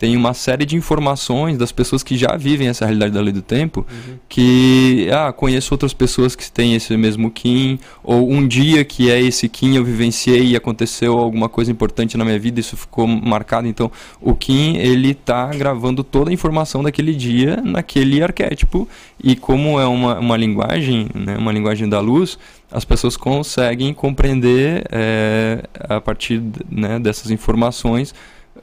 tem 0.03 0.17
uma 0.17 0.33
série 0.33 0.65
de 0.65 0.75
informações 0.75 1.57
das 1.57 1.71
pessoas 1.71 2.03
que 2.03 2.17
já 2.17 2.35
vivem 2.35 2.67
essa 2.67 2.83
realidade 2.83 3.13
da 3.13 3.21
lei 3.21 3.31
do 3.31 3.41
tempo, 3.41 3.87
que 4.27 5.07
ah, 5.09 5.31
conheço 5.31 5.73
outras 5.73 5.93
pessoas 5.93 6.35
que 6.35 6.51
têm 6.51 6.75
esse 6.75 6.97
mesmo 6.97 7.31
Kim, 7.31 7.79
ou 8.03 8.29
um 8.29 8.45
dia 8.45 8.83
que 8.83 9.09
é 9.09 9.21
esse 9.21 9.47
Kim 9.47 9.77
eu 9.77 9.83
vivenciei 9.85 10.47
e 10.47 10.55
aconteceu 10.57 11.17
alguma 11.17 11.47
coisa 11.47 11.71
importante 11.71 12.17
na 12.17 12.25
minha 12.25 12.37
vida, 12.37 12.59
isso 12.59 12.75
ficou 12.75 13.07
marcado. 13.07 13.65
Então, 13.65 13.89
o 14.19 14.35
Kim 14.35 14.75
ele 14.75 15.13
tá 15.13 15.45
gravando 15.51 16.03
toda 16.03 16.31
a 16.31 16.33
informação 16.33 16.83
daquele 16.83 17.15
dia 17.15 17.61
naquele 17.63 18.21
arquétipo 18.21 18.85
e 19.23 19.37
como 19.37 19.79
é 19.79 19.87
uma, 19.87 20.19
uma 20.19 20.35
linguagem, 20.35 21.07
né, 21.15 21.37
uma 21.37 21.53
linguagem 21.53 21.87
da 21.87 22.01
luz, 22.01 22.37
as 22.69 22.83
pessoas 22.83 23.15
conseguem 23.15 23.93
compreender 23.93 24.83
é, 24.91 25.63
a 25.79 26.01
partir 26.01 26.43
né, 26.69 26.99
dessas 26.99 27.31
informações 27.31 28.13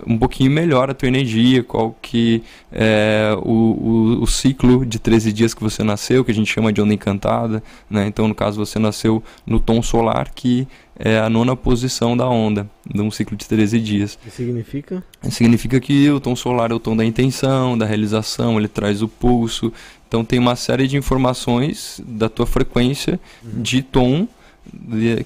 um 0.07 0.19
pouquinho 0.19 0.51
melhor 0.51 0.91
a 0.91 0.95
tua 0.95 1.09
energia, 1.09 1.63
qual 1.63 1.97
que 2.01 2.43
é 2.73 3.35
o, 3.43 3.51
o, 3.51 4.23
o, 4.23 4.27
ciclo 4.27 4.85
de 4.85 4.99
13 4.99 5.33
dias 5.33 5.55
que 5.55 5.63
você 5.63 5.83
nasceu, 5.83 6.25
que 6.25 6.31
a 6.31 6.35
gente 6.35 6.53
chama 6.53 6.73
de 6.73 6.81
onda 6.81 6.95
encantada, 6.95 7.63
né? 7.89 8.07
Então, 8.07 8.29
no 8.29 8.35
caso, 8.35 8.65
você 8.65 8.79
nasceu 8.79 9.23
no 9.47 9.59
tom 9.59 9.83
solar, 9.83 10.31
que 10.35 10.67
é 10.99 11.19
a 11.19 11.31
nona 11.31 11.57
posição 11.57 12.17
da 12.17 12.29
onda, 12.29 12.69
de 12.87 13.01
um 13.01 13.11
ciclo 13.11 13.37
de 13.37 13.47
13 13.47 13.81
dias. 13.81 14.19
Que 14.23 14.31
significa? 14.31 15.03
Significa 15.31 15.81
que 15.81 16.11
o 16.11 16.21
tom 16.21 16.37
solar 16.37 16.71
é 16.71 16.75
o 16.75 16.81
tom 16.81 16.97
da 16.97 17.05
intenção, 17.05 17.77
da 17.77 17.87
realização, 17.87 18.59
ele 18.59 18.69
traz 18.69 19.03
o 19.03 19.09
pulso. 19.09 19.73
Então, 20.07 20.25
tem 20.25 20.39
uma 20.39 20.57
série 20.57 20.87
de 20.87 20.97
informações 20.97 22.01
da 22.07 22.29
tua 22.29 22.47
frequência 22.47 23.19
uhum. 23.43 23.63
de 23.63 23.83
tom 23.83 24.29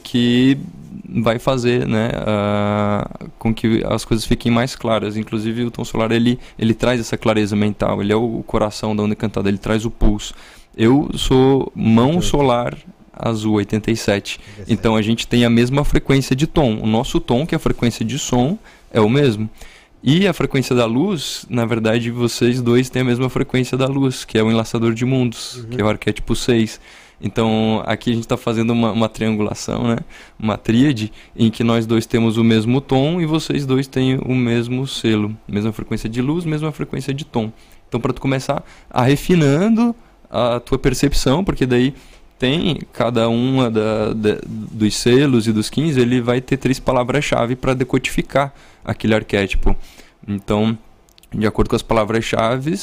que 0.03 0.59
vai 1.09 1.39
fazer 1.39 1.87
né, 1.87 2.09
uh, 2.09 3.31
com 3.39 3.55
que 3.55 3.83
as 3.87 4.05
coisas 4.05 4.27
fiquem 4.27 4.51
mais 4.51 4.75
claras. 4.75 5.17
Inclusive 5.17 5.65
o 5.65 5.71
tom 5.71 5.85
solar 5.85 6.13
ele, 6.13 6.39
ele 6.59 6.75
traz 6.75 7.01
essa 7.01 7.17
clareza 7.17 7.55
mental, 7.55 8.03
ele 8.03 8.13
é 8.13 8.17
o 8.17 8.43
coração 8.47 8.95
da 8.95 9.03
onda 9.03 9.13
encantada, 9.13 9.49
ele 9.49 9.59
traz 9.59 9.85
o 9.85 9.91
pulso. 9.91 10.35
Eu 10.77 11.11
sou 11.15 11.71
mão 11.75 12.21
solar 12.21 12.77
azul 13.13 13.55
87. 13.55 14.41
87. 14.41 14.73
Então 14.73 14.97
a 14.97 15.03
gente 15.03 15.27
tem 15.27 15.45
a 15.45 15.51
mesma 15.51 15.85
frequência 15.85 16.35
de 16.35 16.47
tom. 16.47 16.81
O 16.81 16.87
nosso 16.87 17.21
tom, 17.21 17.47
que 17.47 17.55
é 17.55 17.57
a 17.57 17.61
frequência 17.61 18.05
de 18.05 18.19
som, 18.19 18.59
é 18.93 19.01
o 19.01 19.09
mesmo. 19.09 19.49
E 20.03 20.27
a 20.27 20.35
frequência 20.35 20.77
da 20.77 20.85
luz, 20.85 21.47
na 21.49 21.65
verdade, 21.65 22.11
vocês 22.11 22.61
dois 22.61 22.91
têm 22.91 23.01
a 23.01 23.05
mesma 23.05 23.31
frequência 23.31 23.79
da 23.79 23.87
luz, 23.87 24.23
que 24.23 24.37
é 24.37 24.43
o 24.43 24.51
enlaçador 24.51 24.93
de 24.93 25.05
mundos, 25.05 25.57
uhum. 25.57 25.69
que 25.71 25.81
é 25.81 25.85
o 25.85 25.89
arquétipo 25.89 26.37
6. 26.37 26.79
Então, 27.21 27.83
aqui 27.87 28.11
a 28.11 28.13
gente 28.15 28.25
está 28.25 28.37
fazendo 28.37 28.73
uma, 28.73 28.93
uma, 28.93 29.09
triangulação, 29.09 29.85
né? 29.85 29.99
uma 30.39 30.59
tríade, 30.59 31.13
em 31.37 31.51
que 31.51 31.65
nós 31.65 31.87
dois 31.87 32.07
temos 32.07 32.37
o 32.37 32.45
mesmo 32.45 32.81
tom 32.81 33.21
e 33.21 33.27
vocês 33.27 33.65
dois 33.65 33.87
têm 33.87 34.19
o 34.19 34.35
mesmo 34.35 34.87
selo, 34.87 35.35
mesma 35.49 35.73
frequência 35.73 36.09
de 36.09 36.21
luz, 36.21 36.45
mesma 36.45 36.73
frequência 36.73 37.15
de 37.15 37.25
tom. 37.25 37.53
Então, 37.89 38.01
para 38.01 38.13
tu 38.13 38.21
começar 38.21 38.63
a 38.91 39.03
refinando 39.03 39.95
a 40.31 40.59
tua 40.59 40.79
percepção, 40.79 41.45
porque 41.45 41.65
daí 41.65 41.95
tem 42.39 42.79
cada 42.93 43.29
uma 43.29 43.71
da, 43.71 44.13
da, 44.13 44.39
dos 44.45 44.97
selos 44.97 45.47
e 45.47 45.53
dos 45.53 45.71
15, 45.71 46.01
ele 46.01 46.21
vai 46.21 46.41
ter 46.41 46.57
três 46.57 46.81
palavras-chave 46.81 47.55
para 47.55 47.75
decodificar 47.75 48.53
aquele 48.85 49.15
arquétipo. 49.15 49.77
Então, 50.27 50.77
de 51.33 51.47
acordo 51.47 51.71
com 51.71 51.77
as 51.77 51.83
palavras-chave, 51.83 52.75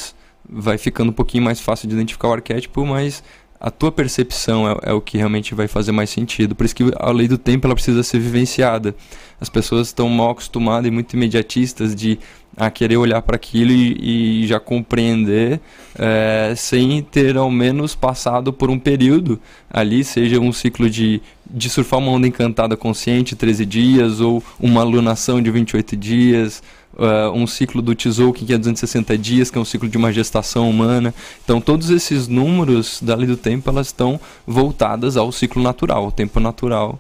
vai 0.48 0.78
ficando 0.78 1.10
um 1.10 1.14
pouquinho 1.14 1.44
mais 1.44 1.60
fácil 1.60 1.88
de 1.88 1.94
identificar 1.94 2.30
o 2.30 2.34
arquétipo, 2.34 2.86
mas 2.86 3.24
a 3.62 3.70
tua 3.70 3.92
percepção 3.92 4.68
é, 4.68 4.90
é, 4.90 4.94
o 4.94 5.00
que 5.00 5.18
realmente 5.18 5.54
vai 5.54 5.68
fazer 5.68 5.92
mais 5.92 6.10
sentido. 6.10 6.56
Por 6.56 6.66
isso 6.66 6.76
que 6.76 6.92
a 6.98 7.12
lei 7.12 7.28
do 7.28 7.38
tempo 7.38 7.68
ela 7.68 7.76
precisa 7.76 8.02
ser 8.02 8.18
vivenciada. 8.18 8.96
As 9.40 9.50
pessoas 9.50 9.88
estão 9.88 10.10
mal 10.10 10.32
acostumadas 10.32 10.88
e 10.88 10.92
muito 10.92 11.14
imediatistas 11.14 11.96
de 11.96 12.18
a 12.58 12.70
querer 12.70 12.98
olhar 12.98 13.22
para 13.22 13.36
aquilo 13.36 13.72
e, 13.72 14.44
e, 14.44 14.48
já 14.48 14.60
compreender 14.60 15.62
é, 15.98 16.54
sem 16.58 17.02
ter 17.02 17.38
ao 17.38 17.50
menos 17.50 17.96
passado 17.96 18.52
por 18.52 18.70
um 18.70 18.78
período 18.78 19.40
ali, 19.70 20.04
seja 20.04 20.38
um 20.40 20.52
ciclo 20.52 20.90
de, 20.90 21.22
de 21.50 21.70
surfar 21.70 22.00
uma 22.00 22.12
onda 22.12 22.28
encantada 22.28 22.76
consciente, 22.76 23.38
13 23.38 23.66
dias, 23.66 24.20
ou 24.20 24.44
uma 24.60 24.82
alunação 24.82 25.42
de 25.42 25.50
28 25.50 25.96
dias, 25.96 26.62
uh, 26.94 27.32
um 27.34 27.46
ciclo 27.48 27.82
do 27.82 27.94
Tzolk'in 27.96 28.46
que 28.46 28.54
é 28.54 28.58
260 28.58 29.18
dias, 29.18 29.52
que 29.52 29.58
é 29.58 29.62
um 29.62 29.66
ciclo 29.66 29.88
de 29.88 29.98
uma 29.98 30.12
gestação 30.12 30.70
humana. 30.70 31.14
Então 31.44 31.62
todos 31.62 31.90
esses 31.90 32.28
números 32.28 33.00
da 33.02 33.16
lei 33.16 33.28
do 33.28 33.38
tempo 33.38 33.70
elas 33.70 33.88
estão 33.88 34.20
voltadas 34.46 35.18
ao 35.18 35.32
ciclo 35.32 35.62
natural, 35.62 36.06
ao 36.06 36.12
tempo 36.12 36.40
natural 36.40 37.00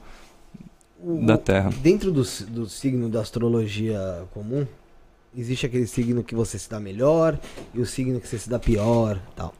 o, 0.99 1.25
da 1.25 1.37
Terra. 1.37 1.71
Dentro 1.81 2.11
do, 2.11 2.23
do 2.49 2.67
signo 2.67 3.09
da 3.09 3.21
astrologia 3.21 4.23
comum, 4.33 4.65
existe 5.35 5.65
aquele 5.65 5.87
signo 5.87 6.23
que 6.23 6.35
você 6.35 6.59
se 6.59 6.69
dá 6.69 6.79
melhor 6.79 7.39
e 7.73 7.79
o 7.79 7.85
signo 7.85 8.19
que 8.19 8.27
você 8.27 8.37
se 8.37 8.49
dá 8.49 8.59
pior, 8.59 9.19
tal. 9.35 9.53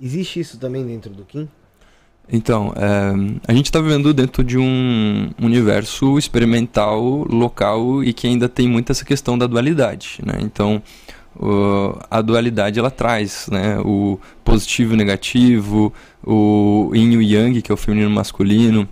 Existe 0.00 0.40
isso 0.40 0.58
também 0.58 0.86
dentro 0.86 1.12
do 1.12 1.24
Kim? 1.24 1.48
Então, 2.32 2.72
é, 2.76 3.50
a 3.50 3.52
gente 3.52 3.66
está 3.66 3.80
vivendo 3.80 4.14
dentro 4.14 4.44
de 4.44 4.56
um 4.56 5.30
universo 5.42 6.16
experimental, 6.16 7.26
local 7.28 8.04
e 8.04 8.12
que 8.12 8.26
ainda 8.26 8.48
tem 8.48 8.68
muito 8.68 8.92
essa 8.92 9.04
questão 9.04 9.36
da 9.36 9.46
dualidade, 9.46 10.20
né? 10.24 10.38
Então, 10.40 10.80
o, 11.36 11.98
a 12.08 12.20
dualidade 12.20 12.78
ela 12.78 12.90
traz, 12.90 13.48
né? 13.50 13.78
O 13.80 14.18
positivo 14.44 14.92
e 14.92 14.94
o 14.94 14.96
negativo, 14.96 15.92
o 16.24 16.92
yin 16.94 17.12
e 17.12 17.16
o 17.16 17.22
yang, 17.22 17.62
que 17.62 17.72
é 17.72 17.74
o 17.74 17.76
feminino 17.76 18.08
e 18.08 18.12
o 18.12 18.14
masculino, 18.14 18.88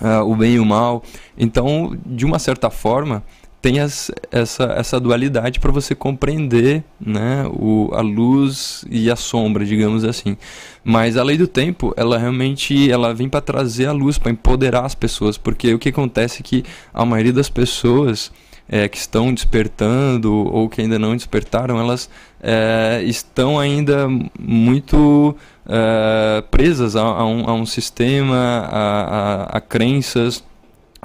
uh, 0.00 0.30
o 0.30 0.36
bem 0.36 0.54
e 0.54 0.58
o 0.58 0.64
mal. 0.64 1.02
Então, 1.38 1.96
de 2.04 2.26
uma 2.26 2.38
certa 2.38 2.68
forma, 2.68 3.22
tem 3.64 3.80
as, 3.80 4.10
essa, 4.30 4.64
essa 4.76 5.00
dualidade 5.00 5.58
para 5.58 5.72
você 5.72 5.94
compreender 5.94 6.84
né, 7.00 7.46
o, 7.48 7.88
a 7.94 8.02
luz 8.02 8.84
e 8.90 9.10
a 9.10 9.16
sombra, 9.16 9.64
digamos 9.64 10.04
assim. 10.04 10.36
Mas 10.84 11.16
a 11.16 11.22
lei 11.22 11.38
do 11.38 11.48
tempo, 11.48 11.94
ela 11.96 12.18
realmente 12.18 12.90
ela 12.90 13.14
vem 13.14 13.26
para 13.26 13.40
trazer 13.40 13.86
a 13.86 13.92
luz, 13.92 14.18
para 14.18 14.30
empoderar 14.30 14.84
as 14.84 14.94
pessoas, 14.94 15.38
porque 15.38 15.72
o 15.72 15.78
que 15.78 15.88
acontece 15.88 16.40
é 16.40 16.42
que 16.42 16.62
a 16.92 17.06
maioria 17.06 17.32
das 17.32 17.48
pessoas 17.48 18.30
é, 18.68 18.86
que 18.86 18.98
estão 18.98 19.32
despertando 19.32 20.30
ou 20.30 20.68
que 20.68 20.82
ainda 20.82 20.98
não 20.98 21.16
despertaram, 21.16 21.80
elas 21.80 22.10
é, 22.42 23.02
estão 23.06 23.58
ainda 23.58 24.06
muito 24.38 25.34
é, 25.66 26.44
presas 26.50 26.96
a, 26.96 27.00
a, 27.00 27.24
um, 27.24 27.48
a, 27.48 27.54
um, 27.54 27.64
sistema, 27.64 28.68
a, 28.70 29.56
a 29.56 29.60
crenças 29.62 30.44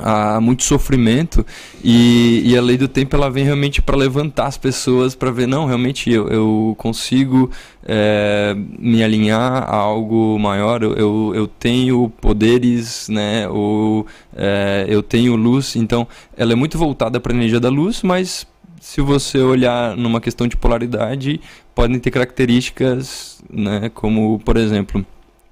há 0.01 0.39
muito 0.41 0.63
sofrimento 0.63 1.45
e, 1.83 2.41
e, 2.45 2.57
a 2.57 2.61
lei 2.61 2.77
do 2.77 2.87
tempo 2.87 3.15
ela 3.15 3.29
vem 3.29 3.43
realmente 3.43 3.81
para 3.81 3.95
levantar 3.95 4.47
as 4.47 4.57
pessoas 4.57 5.15
para 5.15 5.31
ver 5.31 5.47
não 5.47 5.65
realmente 5.65 6.09
eu, 6.09 6.27
eu 6.27 6.75
consigo 6.77 7.49
é, 7.85 8.55
me 8.77 9.03
alinhar 9.03 9.63
a 9.63 9.75
algo 9.75 10.37
maior 10.39 10.83
eu, 10.83 11.31
eu 11.35 11.47
tenho 11.47 12.09
poderes 12.21 13.07
né 13.09 13.47
ou 13.47 14.05
é, 14.35 14.85
eu 14.87 15.01
tenho 15.01 15.35
luz 15.35 15.75
então 15.75 16.07
ela 16.35 16.53
é 16.53 16.55
muito 16.55 16.77
voltada 16.77 17.19
para 17.19 17.33
a 17.33 17.35
energia 17.35 17.59
da 17.59 17.69
luz 17.69 18.01
mas 18.03 18.47
se 18.79 19.01
você 19.01 19.39
olhar 19.39 19.95
numa 19.95 20.21
questão 20.21 20.47
de 20.47 20.55
polaridade 20.55 21.39
podem 21.75 21.99
ter 21.99 22.11
características 22.11 23.41
né 23.49 23.89
como 23.93 24.39
por 24.39 24.57
exemplo 24.57 25.05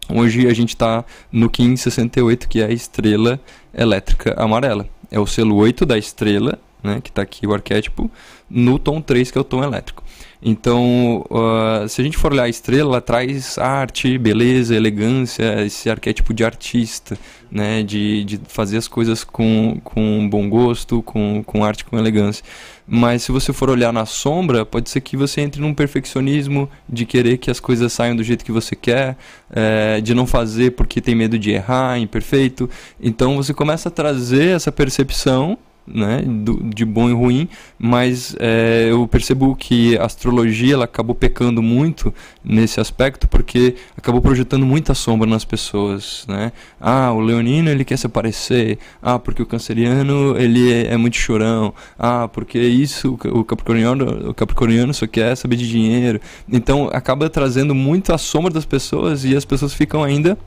Hoje 0.10 0.48
a 0.48 0.54
gente 0.54 0.70
está 0.70 1.04
no 1.32 1.48
1568, 1.48 2.48
que 2.48 2.62
é 2.62 2.66
a 2.66 2.72
estrela 2.72 3.40
elétrica 3.74 4.34
amarela. 4.42 4.88
É 5.12 5.20
o 5.20 5.28
selo 5.28 5.56
8 5.56 5.86
da 5.86 5.98
estrela, 5.98 6.58
né, 6.82 7.02
que 7.02 7.10
está 7.10 7.22
aqui 7.22 7.46
o 7.46 7.54
arquétipo, 7.54 8.10
no 8.50 8.80
tom 8.80 9.02
3, 9.02 9.32
que 9.32 9.38
é 9.38 9.42
o 9.42 9.44
tom 9.44 9.64
elétrico. 9.64 10.04
Então, 10.42 11.26
uh, 11.32 11.88
se 11.90 12.00
a 12.00 12.04
gente 12.04 12.18
for 12.18 12.32
olhar 12.32 12.44
a 12.44 12.50
estrela, 12.50 12.92
ela 12.92 13.02
traz 13.02 13.58
arte, 13.58 14.18
beleza, 14.18 14.76
elegância, 14.76 15.66
esse 15.66 15.90
arquétipo 15.90 16.34
de 16.34 16.44
artista, 16.44 17.18
né, 17.52 17.82
de, 17.82 18.24
de 18.24 18.42
fazer 18.48 18.78
as 18.78 18.88
coisas 18.88 19.24
com, 19.24 19.80
com 19.84 20.30
bom 20.30 20.48
gosto, 20.48 21.02
com, 21.02 21.44
com 21.44 21.64
arte, 21.64 21.84
com 21.84 21.98
elegância. 21.98 22.44
Mas 22.88 23.24
se 23.24 23.32
você 23.32 23.52
for 23.52 23.70
olhar 23.70 23.92
na 23.92 24.06
sombra, 24.06 24.66
pode 24.66 24.90
ser 24.90 25.02
que 25.02 25.18
você 25.18 25.42
entre 25.42 25.60
num 25.60 25.74
perfeccionismo 25.74 26.70
de 26.88 27.06
querer 27.06 27.38
que 27.38 27.50
as 27.50 27.60
coisas 27.60 27.92
saiam 27.92 28.16
do 28.16 28.24
jeito 28.24 28.46
que 28.46 28.52
você 28.52 28.76
quer, 28.76 29.18
é, 29.52 30.00
de 30.02 30.14
não 30.14 30.28
fazer 30.28 30.72
porque 30.72 31.02
tem 31.02 31.16
medo 31.16 31.38
de 31.38 31.52
errar, 31.52 32.00
imperfeito. 32.00 32.70
Então 33.02 33.36
você 33.36 33.54
começa 33.54 33.90
a 33.90 33.92
trazer 33.92 34.56
essa 34.56 34.72
percepção 34.72 35.58
né, 35.88 36.22
do, 36.22 36.62
de 36.64 36.84
bom 36.84 37.10
e 37.10 37.14
ruim, 37.14 37.48
mas 37.80 38.36
é, 38.40 38.88
eu 38.90 39.08
percebo 39.08 39.56
que 39.56 39.98
a 39.98 40.06
astrologia 40.06 40.74
ela 40.74 40.86
acabou 40.86 41.16
pecando 41.16 41.62
muito 41.62 42.14
nesse 42.44 42.80
aspecto 42.80 43.28
porque 43.28 43.76
acabou 43.98 44.22
projetando 44.22 44.66
muita 44.66 44.94
sombra 44.94 45.28
nas 45.28 45.46
pessoas, 45.46 46.26
né? 46.28 46.52
Ah, 46.80 47.12
o 47.14 47.20
leonino 47.20 47.70
ele 47.70 47.86
quer 47.86 47.98
se 47.98 48.06
aparecer, 48.06 48.78
ah, 49.02 49.18
porque 49.18 49.42
o 49.42 49.46
canceriano 49.46 50.38
ele 50.38 50.72
é, 50.72 50.94
é 50.94 50.98
muito 50.98 51.16
chorão, 51.16 51.74
ah, 51.98 52.28
porque 52.28 52.60
isso 52.60 53.18
o 53.26 53.44
capricorniano, 53.44 54.30
o 54.30 54.34
capricorniano 54.34 54.94
só 54.94 55.08
quer 55.08 55.36
saber 55.36 55.56
de 55.56 55.70
dinheiro. 55.70 56.20
Então 56.52 56.90
acaba 56.92 57.30
trazendo 57.30 57.74
muito 57.74 58.14
a 58.14 58.18
sombra 58.18 58.52
das 58.52 58.66
pessoas 58.66 59.24
e 59.24 59.36
as 59.36 59.46
pessoas 59.46 59.74
ficam 59.74 60.04
ainda 60.04 60.38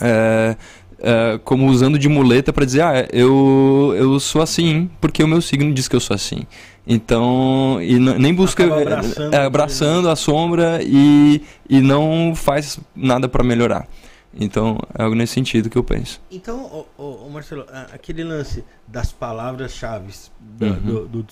é, 0.00 0.56
é, 1.02 1.38
como 1.44 1.66
usando 1.66 1.98
de 1.98 2.08
muleta 2.08 2.52
para 2.52 2.64
dizer, 2.64 2.82
ah, 2.82 3.08
eu, 3.12 3.92
eu 3.96 4.20
sou 4.20 4.40
assim 4.40 4.88
porque 5.00 5.22
o 5.22 5.28
meu 5.28 5.42
signo 5.42 5.74
diz 5.74 5.88
que 5.88 5.96
eu 5.96 6.00
sou 6.00 6.14
assim. 6.14 6.46
Então, 6.86 7.78
e 7.82 7.98
nem 7.98 8.32
busca 8.32 8.64
abraçando 8.64 9.34
é, 9.34 9.44
abraçando 9.44 10.08
a 10.08 10.16
sombra 10.16 10.80
e, 10.82 11.42
e 11.68 11.80
não 11.80 12.34
faz 12.34 12.78
nada 12.94 13.28
para 13.28 13.42
melhorar. 13.42 13.86
Então, 14.34 14.78
é 14.98 15.02
algo 15.02 15.14
nesse 15.14 15.34
sentido 15.34 15.68
que 15.68 15.76
eu 15.76 15.84
penso. 15.84 16.20
Então, 16.30 16.86
ô, 16.96 17.28
Marcelo, 17.28 17.66
aquele 17.92 18.24
lance 18.24 18.64
das 18.88 19.12
palavras-chave 19.12 20.12
do, 20.40 20.66
Uhum. 20.66 21.06
do, 21.06 21.22
do 21.22 21.24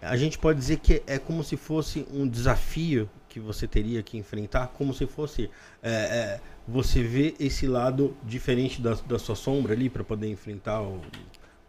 a 0.00 0.16
gente 0.16 0.38
pode 0.38 0.58
dizer 0.58 0.78
que 0.78 1.02
é 1.06 1.18
como 1.18 1.42
se 1.42 1.56
fosse 1.56 2.06
um 2.12 2.26
desafio 2.26 3.08
que 3.38 3.46
você 3.46 3.66
teria 3.66 4.02
que 4.02 4.16
enfrentar, 4.18 4.68
como 4.76 4.92
se 4.92 5.06
fosse 5.06 5.48
é, 5.82 5.90
é, 5.90 6.40
você 6.66 7.02
ver 7.02 7.34
esse 7.38 7.66
lado 7.66 8.14
diferente 8.24 8.80
da, 8.82 8.96
da 9.06 9.18
sua 9.18 9.34
sombra 9.36 9.72
ali 9.72 9.88
para 9.88 10.02
poder 10.04 10.28
enfrentar 10.30 10.80
o. 10.82 11.00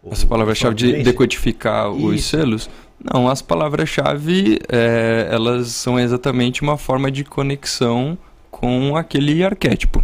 o- 0.03 0.12
Essa 0.12 0.25
palavra-chave 0.25 0.75
de 0.75 1.03
decodificar 1.03 1.89
os 1.91 2.15
Isso. 2.15 2.29
selos? 2.29 2.69
Não, 3.01 3.29
as 3.29 3.41
palavras-chave, 3.41 4.60
é, 4.69 5.29
elas 5.32 5.67
são 5.69 5.99
exatamente 5.99 6.62
uma 6.62 6.77
forma 6.77 7.10
de 7.10 7.23
conexão 7.23 8.17
com 8.51 8.95
aquele 8.97 9.43
arquétipo. 9.43 10.03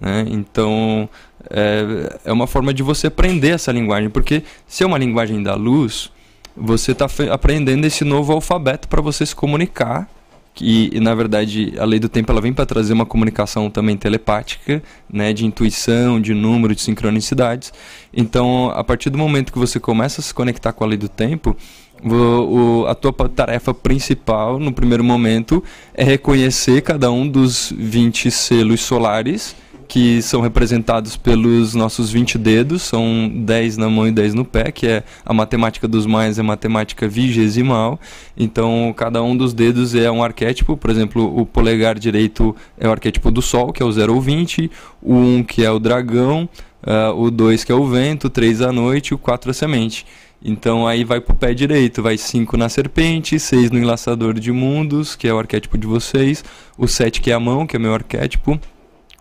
né? 0.00 0.26
Então, 0.28 1.08
é, 1.48 2.18
é 2.26 2.32
uma 2.32 2.46
forma 2.46 2.74
de 2.74 2.82
você 2.82 3.06
aprender 3.06 3.50
essa 3.50 3.72
linguagem, 3.72 4.10
porque 4.10 4.42
se 4.66 4.82
é 4.82 4.86
uma 4.86 4.98
linguagem 4.98 5.42
da 5.42 5.54
luz, 5.54 6.10
você 6.56 6.92
está 6.92 7.06
aprendendo 7.32 7.84
esse 7.86 8.04
novo 8.04 8.32
alfabeto 8.32 8.88
para 8.88 9.00
você 9.00 9.24
se 9.24 9.34
comunicar. 9.34 10.08
Que, 10.54 10.88
e, 10.92 11.00
na 11.00 11.14
verdade, 11.16 11.74
a 11.78 11.84
lei 11.84 11.98
do 11.98 12.08
tempo 12.08 12.30
ela 12.30 12.40
vem 12.40 12.52
para 12.52 12.64
trazer 12.64 12.92
uma 12.92 13.04
comunicação 13.04 13.68
também 13.68 13.96
telepática, 13.96 14.80
né, 15.12 15.32
de 15.32 15.44
intuição, 15.44 16.20
de 16.20 16.32
número, 16.32 16.74
de 16.76 16.80
sincronicidades. 16.80 17.72
Então, 18.12 18.70
a 18.70 18.84
partir 18.84 19.10
do 19.10 19.18
momento 19.18 19.52
que 19.52 19.58
você 19.58 19.80
começa 19.80 20.20
a 20.20 20.24
se 20.24 20.32
conectar 20.32 20.72
com 20.72 20.84
a 20.84 20.86
lei 20.86 20.96
do 20.96 21.08
tempo, 21.08 21.56
o, 22.04 22.82
o- 22.82 22.86
a 22.86 22.94
tua 22.94 23.12
tarefa 23.28 23.74
principal, 23.74 24.60
no 24.60 24.72
primeiro 24.72 25.02
momento, 25.02 25.62
é 25.92 26.04
reconhecer 26.04 26.82
cada 26.82 27.10
um 27.10 27.26
dos 27.26 27.72
20 27.76 28.30
selos 28.30 28.80
solares, 28.82 29.56
que 29.88 30.20
são 30.22 30.40
representados 30.40 31.16
pelos 31.16 31.74
nossos 31.74 32.10
20 32.10 32.38
dedos, 32.38 32.82
são 32.82 33.30
10 33.34 33.76
na 33.76 33.88
mão 33.88 34.06
e 34.06 34.12
10 34.12 34.34
no 34.34 34.44
pé, 34.44 34.70
que 34.72 34.86
é 34.86 35.02
a 35.24 35.32
matemática 35.32 35.86
dos 35.86 36.06
maias, 36.06 36.38
é 36.38 36.42
matemática 36.42 37.08
vigesimal. 37.08 37.98
Então, 38.36 38.92
cada 38.96 39.22
um 39.22 39.36
dos 39.36 39.52
dedos 39.52 39.94
é 39.94 40.10
um 40.10 40.22
arquétipo, 40.22 40.76
por 40.76 40.90
exemplo, 40.90 41.38
o 41.38 41.46
polegar 41.46 41.98
direito 41.98 42.54
é 42.78 42.88
o 42.88 42.90
arquétipo 42.90 43.30
do 43.30 43.42
sol, 43.42 43.72
que 43.72 43.82
é 43.82 43.86
o 43.86 43.92
0 43.92 44.14
ou 44.14 44.20
20, 44.20 44.70
o 45.02 45.14
1 45.14 45.44
que 45.44 45.64
é 45.64 45.70
o 45.70 45.78
dragão, 45.78 46.48
ah, 46.82 47.12
o 47.12 47.30
2 47.30 47.64
que 47.64 47.72
é 47.72 47.74
o 47.74 47.86
vento, 47.86 48.26
o 48.26 48.30
3 48.30 48.62
a 48.62 48.72
noite, 48.72 49.14
o 49.14 49.18
4 49.18 49.50
a 49.50 49.54
semente. 49.54 50.06
Então 50.44 50.86
aí 50.86 51.04
vai 51.04 51.22
pro 51.22 51.34
pé 51.34 51.54
direito, 51.54 52.02
vai 52.02 52.18
5 52.18 52.56
na 52.58 52.68
serpente, 52.68 53.40
6 53.40 53.70
no 53.70 53.78
enlaçador 53.78 54.34
de 54.34 54.52
mundos, 54.52 55.16
que 55.16 55.26
é 55.26 55.32
o 55.32 55.38
arquétipo 55.38 55.78
de 55.78 55.86
vocês, 55.86 56.44
o 56.76 56.86
7 56.86 57.22
que 57.22 57.30
é 57.30 57.34
a 57.34 57.40
mão, 57.40 57.66
que 57.66 57.74
é 57.74 57.78
o 57.78 57.82
meu 57.82 57.94
arquétipo, 57.94 58.60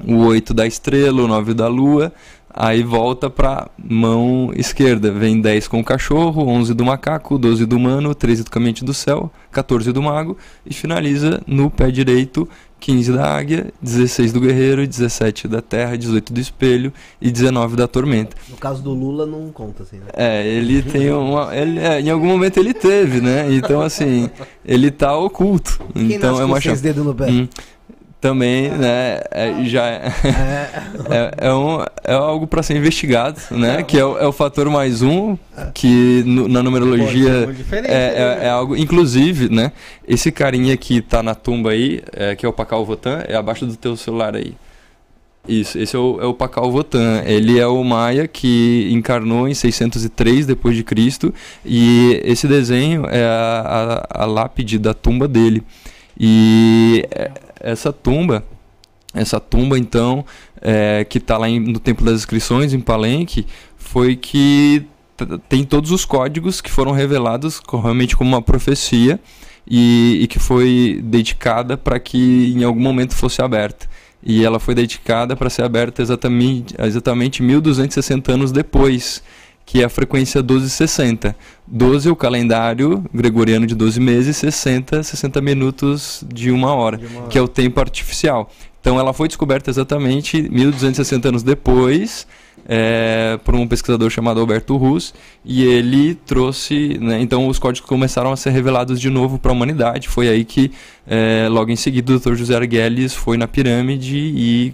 o 0.05 0.25
8 0.25 0.53
da 0.53 0.65
estrela, 0.65 1.21
o 1.21 1.27
9 1.27 1.53
da 1.53 1.67
lua, 1.67 2.13
aí 2.53 2.83
volta 2.83 3.29
pra 3.29 3.67
mão 3.77 4.51
esquerda, 4.55 5.11
vem 5.11 5.41
10 5.41 5.67
com 5.67 5.79
o 5.79 5.83
cachorro, 5.83 6.47
11 6.47 6.73
do 6.73 6.85
macaco, 6.85 7.37
12 7.37 7.65
do 7.65 7.75
humano, 7.75 8.13
13 8.13 8.43
do 8.43 8.51
caminhante 8.51 8.85
do 8.85 8.93
céu, 8.93 9.31
14 9.51 9.91
do 9.91 10.01
mago 10.01 10.37
e 10.65 10.73
finaliza 10.73 11.41
no 11.47 11.69
pé 11.69 11.89
direito 11.89 12.47
15 12.83 13.13
da 13.13 13.33
águia, 13.33 13.73
16 13.81 14.33
do 14.33 14.41
guerreiro, 14.41 14.85
17 14.85 15.47
da 15.47 15.61
terra, 15.61 15.97
18 15.97 16.33
do 16.33 16.39
espelho 16.41 16.91
e 17.21 17.31
19 17.31 17.77
da 17.77 17.87
tormenta. 17.87 18.35
No 18.49 18.57
caso 18.57 18.83
do 18.83 18.91
Lula, 18.93 19.25
não 19.25 19.53
conta 19.53 19.83
assim, 19.83 19.99
né? 19.99 20.07
É, 20.13 20.45
ele 20.45 20.81
tem 20.81 21.09
uma. 21.13 21.55
Ele, 21.55 21.79
é, 21.79 22.01
em 22.01 22.09
algum 22.09 22.27
momento 22.27 22.57
ele 22.57 22.73
teve, 22.73 23.21
né? 23.21 23.47
Então, 23.53 23.79
assim, 23.81 24.29
ele 24.65 24.91
tá 24.91 25.17
oculto. 25.17 25.79
Quem 25.93 26.15
então 26.15 26.41
é 26.41 26.43
uma 26.43 26.59
seis 26.59 26.63
chave. 26.63 26.81
dedos 26.81 27.05
no 27.05 27.15
pé? 27.15 27.31
Hum, 27.31 27.47
também, 28.23 28.69
né? 28.69 29.19
é- 29.31 29.65
já 29.65 29.85
é, 29.85 30.11
é, 31.11 31.31
é 31.49 31.53
um, 31.53 31.81
é 32.05 32.13
algo 32.13 32.47
para 32.47 32.63
ser 32.63 32.77
investigado, 32.77 33.37
né? 33.51 33.83
Que 33.83 33.99
é 33.99 34.05
o, 34.05 34.17
é 34.17 34.25
o 34.25 34.31
fator 34.31 34.69
mais 34.69 35.01
um, 35.01 35.37
que 35.73 36.23
no- 36.25 36.47
na 36.47 36.63
numerologia 36.63 37.29
é, 37.69 37.81
né? 37.81 37.87
é, 37.89 38.39
é 38.43 38.49
algo. 38.49 38.77
Inclusive, 38.77 39.49
né? 39.53 39.73
Esse 40.07 40.31
carinha 40.31 40.77
que 40.77 41.01
tá 41.01 41.21
na 41.21 41.35
tumba 41.35 41.71
aí, 41.71 42.01
é, 42.13 42.33
que 42.33 42.45
é 42.45 42.49
o 42.49 42.53
Pacal 42.53 42.85
Votan, 42.85 43.21
é 43.27 43.35
abaixo 43.35 43.65
do 43.65 43.75
teu 43.75 43.97
celular 43.97 44.37
aí. 44.37 44.53
Isso, 45.45 45.77
esse 45.77 45.93
é 45.93 45.99
o, 45.99 46.19
é 46.21 46.25
o 46.25 46.33
Pacal 46.33 46.71
Votan. 46.71 47.23
Ele 47.25 47.59
é 47.59 47.67
o 47.67 47.83
Maia 47.83 48.25
que 48.25 48.87
encarnou 48.93 49.49
em 49.49 49.53
603 49.53 50.45
depois 50.45 50.77
de 50.77 50.83
Cristo 50.85 51.33
e 51.65 52.21
esse 52.23 52.47
desenho 52.47 53.05
é 53.09 53.25
a, 53.25 54.05
a, 54.15 54.23
a 54.23 54.25
lápide 54.25 54.79
da 54.79 54.93
tumba 54.93 55.27
dele. 55.27 55.61
E 56.17 57.05
é, 57.11 57.31
essa 57.63 57.91
tumba, 57.93 58.43
essa 59.13 59.39
tumba 59.39 59.77
então, 59.79 60.25
é, 60.61 61.03
que 61.05 61.17
está 61.17 61.37
lá 61.37 61.47
em- 61.49 61.59
no 61.59 61.79
Templo 61.79 62.05
das 62.05 62.15
Inscrições 62.15 62.73
em 62.73 62.79
Palenque, 62.79 63.45
foi 63.77 64.15
que 64.15 64.85
tem 65.47 65.63
todos 65.63 65.91
os 65.91 66.05
códigos 66.05 66.59
que 66.59 66.69
foram 66.71 66.91
revelados 66.91 67.61
realmente 67.71 68.15
como 68.17 68.29
uma 68.31 68.41
profecia 68.41 69.19
e, 69.69 70.19
e 70.21 70.27
que 70.27 70.39
foi 70.39 70.99
dedicada 71.03 71.77
para 71.77 71.99
que 71.99 72.53
em 72.55 72.63
algum 72.63 72.81
momento 72.81 73.15
fosse 73.15 73.41
aberta. 73.41 73.87
E 74.25 74.43
ela 74.43 74.59
foi 74.59 74.73
dedicada 74.73 75.35
para 75.35 75.49
ser 75.49 75.63
aberta 75.63 76.01
exatamente, 76.01 76.73
exatamente 76.79 77.43
1260 77.43 78.31
anos 78.31 78.51
depois, 78.51 79.21
que 79.65 79.81
é 79.81 79.85
a 79.85 79.89
frequência 79.89 80.41
1260. 80.41 81.35
12 81.67 82.09
é 82.09 82.11
o 82.11 82.15
calendário 82.15 83.03
gregoriano 83.13 83.65
de 83.65 83.73
12 83.75 83.99
meses, 83.99 84.35
60, 84.37 85.01
60 85.03 85.41
minutos 85.41 86.23
de 86.33 86.51
uma 86.51 86.73
hora, 86.73 86.97
De 86.97 87.05
uma- 87.05 87.27
que 87.27 87.37
é 87.37 87.41
o 87.41 87.47
tempo 87.47 87.79
artificial. 87.79 88.49
Então 88.81 88.99
ela 88.99 89.13
foi 89.13 89.27
descoberta 89.29 89.69
exatamente 89.69 90.41
1260 90.51 91.29
anos 91.29 91.41
depois, 91.41 92.27
é, 92.67 93.39
por 93.43 93.55
um 93.55 93.65
pesquisador 93.65 94.09
chamado 94.09 94.41
Alberto 94.41 94.75
Rus, 94.75 95.13
e 95.43 95.63
ele 95.63 96.15
trouxe, 96.15 96.97
né, 96.99 97.21
então 97.21 97.47
os 97.47 97.57
códigos 97.59 97.87
começaram 97.89 98.31
a 98.31 98.35
ser 98.37 98.49
revelados 98.51 98.99
de 98.99 99.09
novo 99.09 99.39
para 99.39 99.51
a 99.51 99.53
humanidade. 99.53 100.09
Foi 100.09 100.27
aí 100.27 100.43
que, 100.43 100.71
é, 101.07 101.47
logo 101.49 101.71
em 101.71 101.75
seguida, 101.77 102.13
o 102.13 102.19
Dr. 102.19 102.35
José 102.35 102.55
Arguelles 102.55 103.13
foi 103.13 103.37
na 103.37 103.47
pirâmide 103.47 104.17
e 104.17 104.73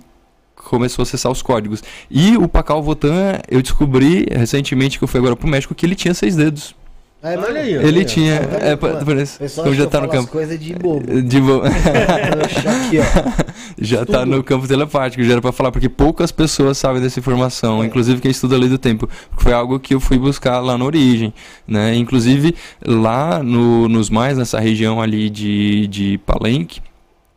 começou 0.70 1.02
a 1.02 1.04
acessar 1.04 1.32
os 1.32 1.42
códigos. 1.42 1.84
E 2.10 2.38
o 2.38 2.48
Pacal 2.48 2.82
Votan, 2.82 3.40
eu 3.50 3.62
descobri 3.62 4.26
recentemente 4.32 4.98
que 4.98 5.04
eu 5.04 5.08
fui 5.08 5.20
agora 5.20 5.36
pro 5.36 5.48
México 5.48 5.74
que 5.76 5.86
ele 5.86 5.96
tinha 5.96 6.14
seis 6.14 6.36
dedos. 6.36 6.76
É, 7.22 7.38
Olha 7.38 7.60
aí, 7.60 7.78
ó. 7.78 7.82
ele 7.82 7.98
Olha, 7.98 8.06
tinha, 8.06 8.40
tá 8.40 8.58
é, 8.66 8.76
Mano, 8.78 9.22
então 9.42 9.74
já 9.74 9.86
tá 9.88 10.00
no 10.00 10.08
campo. 10.08 10.32
coisas 10.32 10.58
de 10.58 10.74
bobo. 10.74 11.04
De 11.22 11.42
bo- 11.42 11.62
Aqui, 11.64 12.98
ó. 13.00 13.44
já 13.78 14.06
tá 14.06 14.20
Tudo. 14.20 14.38
no 14.38 14.42
campo 14.44 14.66
telepático, 14.66 15.22
já 15.24 15.34
era 15.34 15.42
pra 15.42 15.52
falar, 15.52 15.70
porque 15.72 15.90
poucas 15.90 16.32
pessoas 16.32 16.78
sabem 16.78 17.02
dessa 17.02 17.20
informação, 17.20 17.84
É. 17.84 17.88
inclusive 17.88 18.22
quem 18.22 18.32
estuda 18.32 18.56
a 18.56 18.60
lei 18.60 18.70
do 18.70 18.78
tempo, 18.78 19.10
foi 19.38 19.52
algo 19.52 19.78
que 19.82 19.94
eu 19.94 20.00
fui 20.00 20.18
buscar 20.18 20.60
lá 20.62 20.78
na 20.78 20.86
origem, 20.86 21.34
né? 21.68 21.94
Inclusive 21.96 22.56
lá 22.86 23.44
no, 23.44 23.90
nos 23.90 24.10
mais 24.10 24.38
nessa 24.38 24.58
região 24.58 25.02
ali 25.02 25.30
de, 25.30 25.88
de 25.88 26.18
Palenque, 26.26 26.80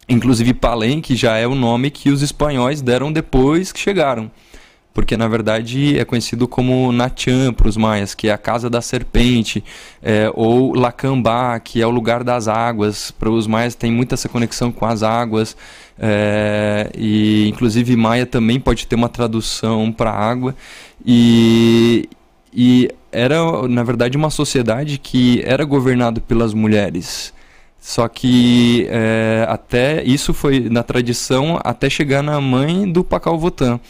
inclusive 0.09 0.55
Palenque 0.55 1.15
já 1.17 1.37
é 1.37 1.47
o 1.47 1.55
nome 1.55 1.91
que 1.91 2.11
os 2.11 2.23
espanhóis 2.23 2.81
deram 2.83 3.13
depois 3.13 3.73
que 3.73 3.81
chegaram. 3.81 4.31
Porque 4.95 5.17
na 5.17 5.27
verdade 5.27 5.99
é 5.99 6.05
conhecido 6.05 6.47
como 6.47 6.93
Nachan 6.93 7.53
para 7.55 7.67
os 7.67 7.79
maias, 7.79 8.15
que 8.15 8.29
é 8.29 8.33
a 8.33 8.37
casa 8.37 8.69
da 8.69 8.83
serpente, 8.83 9.65
é, 10.03 10.31
ou 10.35 10.75
Lacambá, 10.75 11.59
que 11.59 11.81
é 11.81 11.87
o 11.87 11.91
lugar 11.91 12.23
das 12.23 12.47
águas. 12.47 13.11
Para 13.11 13.31
os 13.31 13.47
maias 13.47 13.75
tem 13.75 13.91
muita 13.91 14.15
essa 14.15 14.29
conexão 14.29 14.71
com 14.71 14.85
as 14.85 15.03
águas. 15.03 15.57
é, 15.99 16.91
e 16.97 17.49
inclusive 17.49 17.97
Maia 17.97 18.27
também 18.27 18.61
pode 18.61 18.87
ter 18.87 18.97
uma 18.97 19.09
tradução 19.09 19.91
para 19.91 20.11
água. 20.11 20.55
E, 21.07 22.09
e 22.53 22.91
era 23.11 23.67
na 23.69 23.83
verdade 23.83 24.17
uma 24.17 24.31
sociedade 24.31 24.99
que 24.99 25.43
era 25.47 25.65
governada 25.65 26.21
pelas 26.21 26.53
mulheres. 26.53 27.33
Só 27.83 28.07
que 28.07 28.87
é, 28.89 29.45
até 29.49 30.05
isso 30.05 30.33
foi 30.33 30.61
na 30.71 30.85
tradição 30.85 31.59
até 31.65 31.91
chegar 31.91 32.23
na 32.23 32.41
mãe 32.41 32.91
do 32.91 33.03
Pacal 33.03 33.37
Votan. 33.37 33.81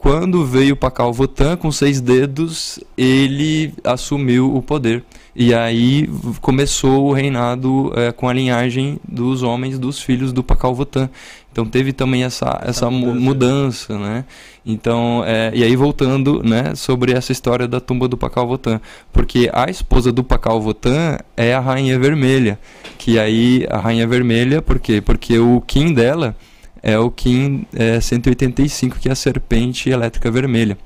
Quando 0.00 0.46
veio 0.46 0.72
o 0.72 0.76
Pacal 0.78 1.12
Votan 1.12 1.58
com 1.58 1.70
seis 1.70 2.00
dedos, 2.00 2.80
ele 2.96 3.74
assumiu 3.84 4.56
o 4.56 4.62
poder. 4.62 5.04
E 5.36 5.52
aí 5.52 6.08
começou 6.40 7.06
o 7.08 7.12
reinado 7.12 7.92
eh, 7.94 8.10
com 8.10 8.26
a 8.26 8.32
linhagem 8.32 8.98
dos 9.06 9.42
homens, 9.42 9.78
dos 9.78 10.00
filhos 10.00 10.32
do 10.32 10.42
Pacal 10.42 10.74
Votan. 10.74 11.10
Então 11.52 11.66
teve 11.66 11.92
também 11.92 12.24
essa, 12.24 12.62
essa 12.64 12.90
mu- 12.90 13.14
mudança. 13.14 13.92
mudança, 13.92 13.98
né? 13.98 14.24
Então, 14.64 15.22
eh, 15.26 15.52
e 15.54 15.62
aí 15.62 15.76
voltando, 15.76 16.42
né, 16.42 16.74
sobre 16.74 17.12
essa 17.12 17.30
história 17.30 17.68
da 17.68 17.78
tumba 17.78 18.08
do 18.08 18.16
Pacal 18.16 18.48
Votan. 18.48 18.80
Porque 19.12 19.50
a 19.52 19.68
esposa 19.68 20.10
do 20.10 20.24
Pacal 20.24 20.62
Votan 20.62 21.18
é 21.36 21.52
a 21.52 21.60
Rainha 21.60 21.98
Vermelha. 21.98 22.58
Que 22.96 23.18
aí, 23.18 23.66
a 23.68 23.76
Rainha 23.76 24.06
Vermelha, 24.06 24.62
por 24.62 24.78
quê? 24.78 25.02
Porque 25.02 25.38
o 25.38 25.60
Kim 25.60 25.92
dela 25.92 26.34
é 26.82 26.98
o 26.98 27.10
Kim 27.10 27.66
é, 27.74 28.00
185, 28.00 28.98
que 28.98 29.08
é 29.08 29.12
a 29.12 29.16
serpente 29.16 29.90
elétrica 29.90 30.30
vermelha. 30.30 30.76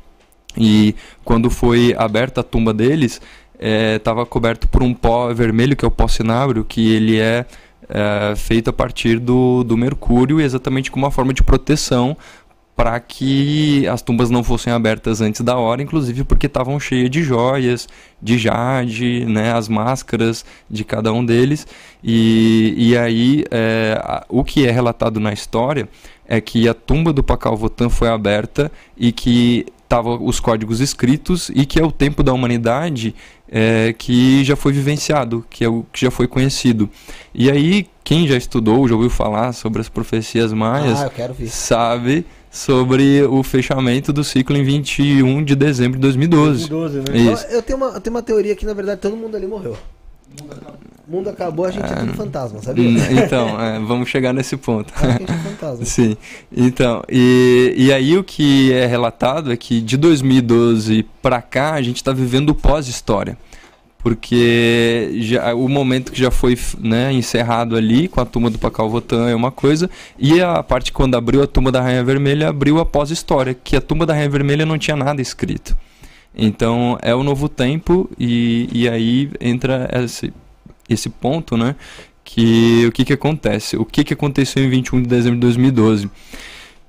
E 0.57 0.95
quando 1.25 1.51
foi 1.51 1.95
aberta 1.97 2.41
a 2.41 2.45
tumba 2.45 2.73
deles, 2.73 3.21
estava 3.97 4.23
é, 4.23 4.25
coberto 4.25 4.69
por 4.69 4.83
um 4.83 4.95
pó 4.95 5.33
vermelho, 5.33 5.77
que 5.77 5.85
é 5.85 5.89
o 5.89 5.91
pó 5.91 6.07
cinábrio, 6.09 6.65
que 6.65 6.95
ele 6.95 7.19
é, 7.19 7.45
é 7.89 8.35
feito 8.37 8.71
a 8.71 8.73
partir 8.73 9.19
do, 9.19 9.65
do 9.65 9.77
mercúrio, 9.77 10.41
exatamente 10.41 10.91
como 10.91 11.05
uma 11.05 11.11
forma 11.11 11.33
de 11.33 11.43
proteção 11.43 12.17
para 12.77 12.99
que 12.99 13.87
as 13.87 14.03
tumbas 14.03 14.31
não 14.31 14.43
fossem 14.43 14.73
abertas 14.73 15.21
antes 15.21 15.41
da 15.43 15.57
hora, 15.57 15.81
inclusive 15.81 16.25
porque 16.25 16.47
estavam 16.47 16.79
cheias 16.81 17.09
de 17.09 17.23
joias, 17.23 17.89
de 18.21 18.37
jade, 18.37 19.25
né, 19.27 19.53
as 19.53 19.69
máscaras 19.69 20.45
de 20.69 20.85
cada 20.85 21.13
um 21.13 21.25
deles. 21.25 21.67
E, 22.03 22.75
e 22.77 22.97
aí, 22.97 23.45
é, 23.51 24.25
o 24.29 24.43
que 24.43 24.67
é 24.67 24.71
relatado 24.73 25.21
na 25.21 25.33
história 25.33 25.89
é 26.27 26.41
que 26.41 26.69
a 26.69 26.75
tumba 26.75 27.13
do 27.13 27.23
Pacal 27.23 27.57
Votan 27.57 27.89
foi 27.89 28.09
aberta 28.09 28.73
e 28.97 29.13
que 29.13 29.67
estavam 29.85 30.25
os 30.25 30.41
códigos 30.41 30.81
escritos 30.81 31.51
e 31.55 31.65
que 31.65 31.79
é 31.79 31.85
o 31.85 31.93
tempo 31.93 32.23
da 32.23 32.33
humanidade 32.33 33.15
é, 33.49 33.95
que 33.97 34.43
já 34.43 34.57
foi 34.57 34.73
vivenciado, 34.73 35.45
que 35.49 35.65
é 35.65 35.69
o 35.69 35.85
que 35.93 36.01
já 36.01 36.11
foi 36.11 36.27
conhecido. 36.27 36.91
E 37.33 37.49
aí, 37.49 37.87
quem 38.03 38.27
já 38.27 38.37
estudou, 38.37 38.89
já 38.89 38.95
ouviu 38.95 39.11
falar 39.11 39.53
sobre 39.53 39.81
as 39.81 39.89
profecias 39.89 40.53
maias, 40.53 41.01
ah, 41.01 41.11
sabe 41.47 42.27
sobre 42.55 43.21
o 43.25 43.43
fechamento 43.43 44.13
do 44.13 44.23
ciclo 44.23 44.57
em 44.57 44.63
21 44.63 45.43
de 45.43 45.57
dezembro 45.57 45.99
de 45.99 46.03
2012. 46.03 46.69
2012 46.69 47.13
né? 47.13 47.33
Isso. 47.33 47.47
Eu, 47.49 47.61
tenho 47.61 47.77
uma, 47.77 47.89
eu 47.89 48.01
tenho 48.01 48.15
uma 48.15 48.23
teoria 48.23 48.55
que, 48.55 48.65
na 48.65 48.73
verdade, 48.73 49.01
todo 49.01 49.17
mundo 49.17 49.37
ali 49.37 49.45
morreu. 49.45 49.77
O 51.07 51.11
mundo 51.11 51.29
acabou, 51.29 51.67
a 51.67 51.71
gente 51.73 51.85
é, 51.85 51.93
é 51.93 51.97
tudo 51.97 52.15
fantasma, 52.15 52.63
sabia? 52.63 52.85
Então, 53.11 53.61
é, 53.61 53.81
vamos 53.81 54.09
chegar 54.09 54.33
nesse 54.33 54.57
ponto. 54.57 54.95
a 54.97 55.11
gente 55.11 55.31
é 55.31 55.37
fantasma. 55.37 55.85
Sim. 55.85 56.17
Então, 56.57 57.03
e, 57.11 57.75
e 57.77 57.93
aí 57.93 58.17
o 58.17 58.23
que 58.23 58.73
é 58.73 58.87
relatado 58.87 59.53
é 59.53 59.57
que 59.57 59.81
de 59.81 59.97
2012 59.97 61.05
para 61.21 61.43
cá 61.43 61.75
a 61.75 61.83
gente 61.83 61.97
está 61.97 62.13
vivendo 62.13 62.51
o 62.51 62.55
pós-história 62.55 63.37
porque 64.05 65.13
já, 65.15 65.55
o 65.55 65.67
momento 65.67 66.13
que 66.13 66.21
já 66.21 66.31
foi 66.31 66.59
né, 66.79 67.11
encerrado 67.11 67.75
ali 67.75 68.07
com 68.07 68.21
a 68.21 68.27
tumba 68.27 68.51
do 68.51 68.59
Pacal 68.59 68.91
Votan 68.91 69.31
é 69.31 69.35
uma 69.35 69.51
coisa, 69.51 69.89
e 70.19 70.43
a 70.43 70.63
parte 70.63 70.93
quando 70.93 71.15
abriu 71.15 71.43
a 71.43 71.47
tumba 71.47 71.73
da 71.73 71.81
Rainha 71.81 72.05
Vermelha 72.05 72.51
abriu 72.51 72.79
a 72.79 72.85
pós-história, 72.85 73.55
que 73.55 73.75
a 73.75 73.81
tumba 73.81 74.05
da 74.05 74.13
Rainha 74.13 74.29
Vermelha 74.29 74.67
não 74.67 74.77
tinha 74.77 74.95
nada 74.95 75.23
escrito. 75.23 75.75
Então 76.37 76.99
é 77.01 77.15
o 77.15 77.23
novo 77.23 77.49
tempo, 77.49 78.11
e, 78.19 78.69
e 78.71 78.87
aí 78.91 79.31
entra 79.41 79.89
esse, 80.05 80.31
esse 80.87 81.09
ponto, 81.09 81.57
né? 81.57 81.75
Que 82.23 82.85
o 82.87 82.93
que, 82.93 83.07
que 83.07 83.13
acontece? 83.15 83.75
O 83.79 83.87
que, 83.87 84.05
que 84.05 84.13
aconteceu 84.13 84.63
em 84.63 84.69
21 84.69 85.01
de 85.01 85.09
dezembro 85.09 85.37
de 85.37 85.41
2012? 85.41 86.11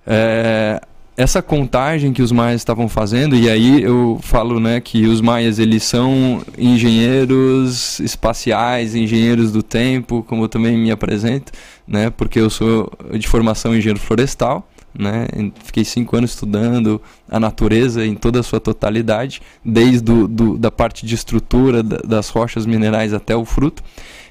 É, 0.06 0.82
essa 1.18 1.42
contagem 1.42 2.12
que 2.12 2.22
os 2.22 2.32
maias 2.32 2.62
estavam 2.62 2.90
fazendo 2.90 3.36
e 3.36 3.50
aí 3.50 3.82
eu 3.82 4.20
falo 4.22 4.60
né 4.60 4.82
que 4.82 5.06
os 5.08 5.22
maias 5.22 5.60
eles 5.60 5.84
são 5.84 6.42
engenheiros 6.58 8.00
espaciais 8.02 8.96
engenheiros 8.96 9.52
do 9.52 9.64
tempo 9.64 10.24
como 10.24 10.44
eu 10.44 10.50
também 10.50 10.78
me 10.78 10.92
apresento 10.92 11.54
né 11.88 12.10
porque 12.10 12.40
eu 12.40 12.50
sou 12.50 12.92
de 13.18 13.28
formação 13.28 13.74
engenheiro 13.74 14.00
florestal 14.00 14.68
né 14.94 15.26
fiquei 15.64 15.86
cinco 15.86 16.18
anos 16.18 16.32
estudando 16.32 17.02
a 17.30 17.40
natureza 17.40 18.06
em 18.06 18.16
toda 18.16 18.42
a 18.42 18.44
sua 18.44 18.60
totalidade 18.60 19.42
desde 19.64 20.02
do, 20.02 20.28
do 20.28 20.58
da 20.58 20.70
parte 20.70 21.06
de 21.06 21.16
estrutura 21.16 21.82
das 21.82 22.28
rochas 22.28 22.66
minerais 22.66 23.14
até 23.14 23.34
o 23.36 23.46
fruto 23.46 23.82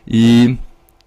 e 0.07 0.57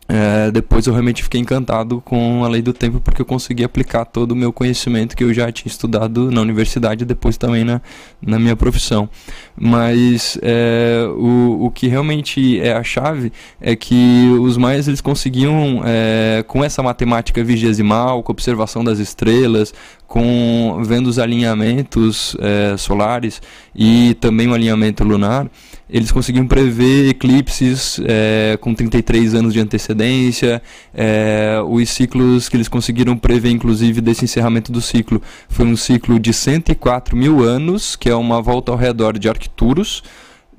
é, 0.10 0.50
depois 0.52 0.88
eu 0.88 0.93
realmente 0.93 1.22
fiquei 1.22 1.41
encantado 1.41 2.02
com 2.02 2.46
a 2.46 2.48
lei 2.48 2.62
do 2.62 2.72
tempo 2.72 3.02
porque 3.02 3.22
eu 3.22 3.26
consegui 3.26 3.63
aplicar 3.63 4.06
todo 4.06 4.32
o 4.32 4.36
meu 4.36 4.54
conhecimento 4.54 5.17
que 5.17 5.24
eu 5.24 5.34
já 5.34 5.52
tinha 5.52 5.70
estudado 5.70 6.32
na 6.32 6.39
universidade 6.39 7.04
e 7.04 7.06
depois 7.06 7.36
também 7.38 7.65
na, 7.65 7.82
na 8.22 8.39
minha 8.39 8.56
profissão. 8.56 9.10
Mas 9.56 10.38
é, 10.41 11.06
o, 11.10 11.65
o 11.65 11.72
que 11.72 11.88
realmente 11.88 12.60
é 12.62 12.72
a 12.72 12.84
chave 12.84 13.34
é 13.60 13.76
que 13.76 14.30
os 14.39 14.56
maias 14.56 14.88
eles 14.88 15.02
conseguiam, 15.02 15.82
é, 15.84 16.43
com 16.48 16.63
essa 16.63 16.82
matemática 16.82 17.43
vigesimal, 17.43 18.24
com 18.24 18.32
observação 18.32 18.84
das 18.84 19.00
estrelas, 19.00 19.74
com 20.08 20.82
vendo 20.86 21.08
os 21.08 21.20
alinhamentos 21.20 22.36
é, 22.39 22.78
solares 22.78 23.41
e 23.76 24.13
também 24.22 24.48
o 24.48 24.54
alinhamento 24.54 25.04
lunar, 25.04 25.50
eles 25.89 26.12
conseguiam 26.12 26.45
prever 26.45 27.10
eclipses 27.10 28.00
é, 28.06 28.58
com 28.60 28.73
33 28.73 29.34
anos 29.34 29.54
de 29.54 29.60
antecedência, 29.60 30.62
é, 30.93 31.62
os 31.65 31.89
ciclos 31.89 32.50
que 32.50 32.58
eles 32.58 32.67
conseguiram 32.67 33.17
prever, 33.17 33.52
inclusive, 33.52 34.02
desse 34.02 34.26
encerramento 34.26 34.71
do 34.71 34.82
ciclo, 34.82 35.21
foi 35.47 35.65
um 35.65 35.78
ciclo 35.78 36.19
de 36.19 36.34
104 36.34 37.15
mil 37.15 37.43
anos, 37.43 37.95
que 37.95 38.10
é 38.10 38.15
uma 38.15 38.41
volta 38.41 38.71
ao 38.71 38.78
redor 38.78 39.17
de 39.17 39.30
Arcturus, 39.30 40.04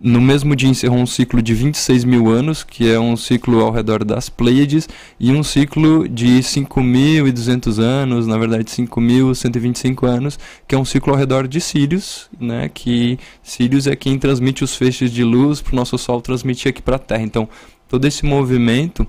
no 0.01 0.21
mesmo 0.21 0.55
dia 0.55 0.69
encerrou 0.69 0.99
um 0.99 1.07
ciclo 1.07 1.43
de 1.43 1.53
26 1.53 2.05
mil 2.05 2.31
anos, 2.31 2.63
que 2.63 2.89
é 2.89 3.01
um 3.01 3.17
ciclo 3.17 3.61
ao 3.61 3.73
redor 3.73 4.05
das 4.05 4.29
Pleiades, 4.29 4.89
e 5.19 5.33
um 5.33 5.43
ciclo 5.43 6.09
de 6.09 6.39
5.200 6.39 7.81
anos, 7.81 8.27
na 8.27 8.39
verdade 8.39 8.65
5.125 8.65 10.07
anos, 10.07 10.39
que 10.69 10.75
é 10.75 10.79
um 10.79 10.85
ciclo 10.85 11.13
ao 11.13 11.19
redor 11.19 11.49
de 11.49 11.61
Sirius, 11.61 12.31
né, 12.41 12.71
que 12.73 13.19
Sirius 13.43 13.89
é 13.89 13.97
quem 13.97 14.19
transmite 14.19 14.63
os 14.63 14.77
feixes 14.77 15.11
de 15.11 15.25
luz 15.25 15.61
para 15.61 15.73
o 15.73 15.77
nosso 15.77 15.99
Sol 15.99 16.21
transmitir 16.21 16.71
aqui 16.71 16.81
para 16.81 16.97
a 16.97 17.01
Terra. 17.01 17.23
Então, 17.23 17.49
todo 17.89 18.05
esse 18.07 18.25
movimento 18.25 19.07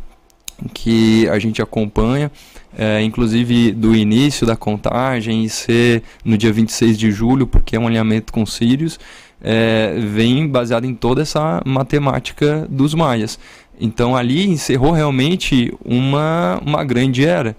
que 0.74 1.28
a 1.30 1.40
gente 1.40 1.62
acompanha, 1.62 2.32
é, 2.78 3.02
inclusive 3.02 3.72
do 3.72 3.96
início 3.96 4.46
da 4.46 4.56
contagem 4.56 5.44
e 5.44 5.50
ser 5.50 6.04
no 6.24 6.38
dia 6.38 6.52
26 6.52 6.98
de 6.98 7.12
julho, 7.12 7.48
porque 7.48 7.76
é 7.76 7.80
um 7.80 7.88
alinhamento 7.88 8.34
com 8.34 8.46
Sirius, 8.46 9.00
é, 9.42 9.96
vem 10.00 10.48
baseado 10.48 10.86
em 10.86 10.94
toda 10.94 11.22
essa 11.22 11.62
matemática 11.66 12.68
dos 12.70 12.94
maias. 12.94 13.40
Então 13.80 14.16
ali 14.16 14.48
encerrou 14.48 14.92
realmente 14.92 15.74
uma, 15.84 16.62
uma 16.66 16.84
grande 16.84 17.26
era. 17.26 17.56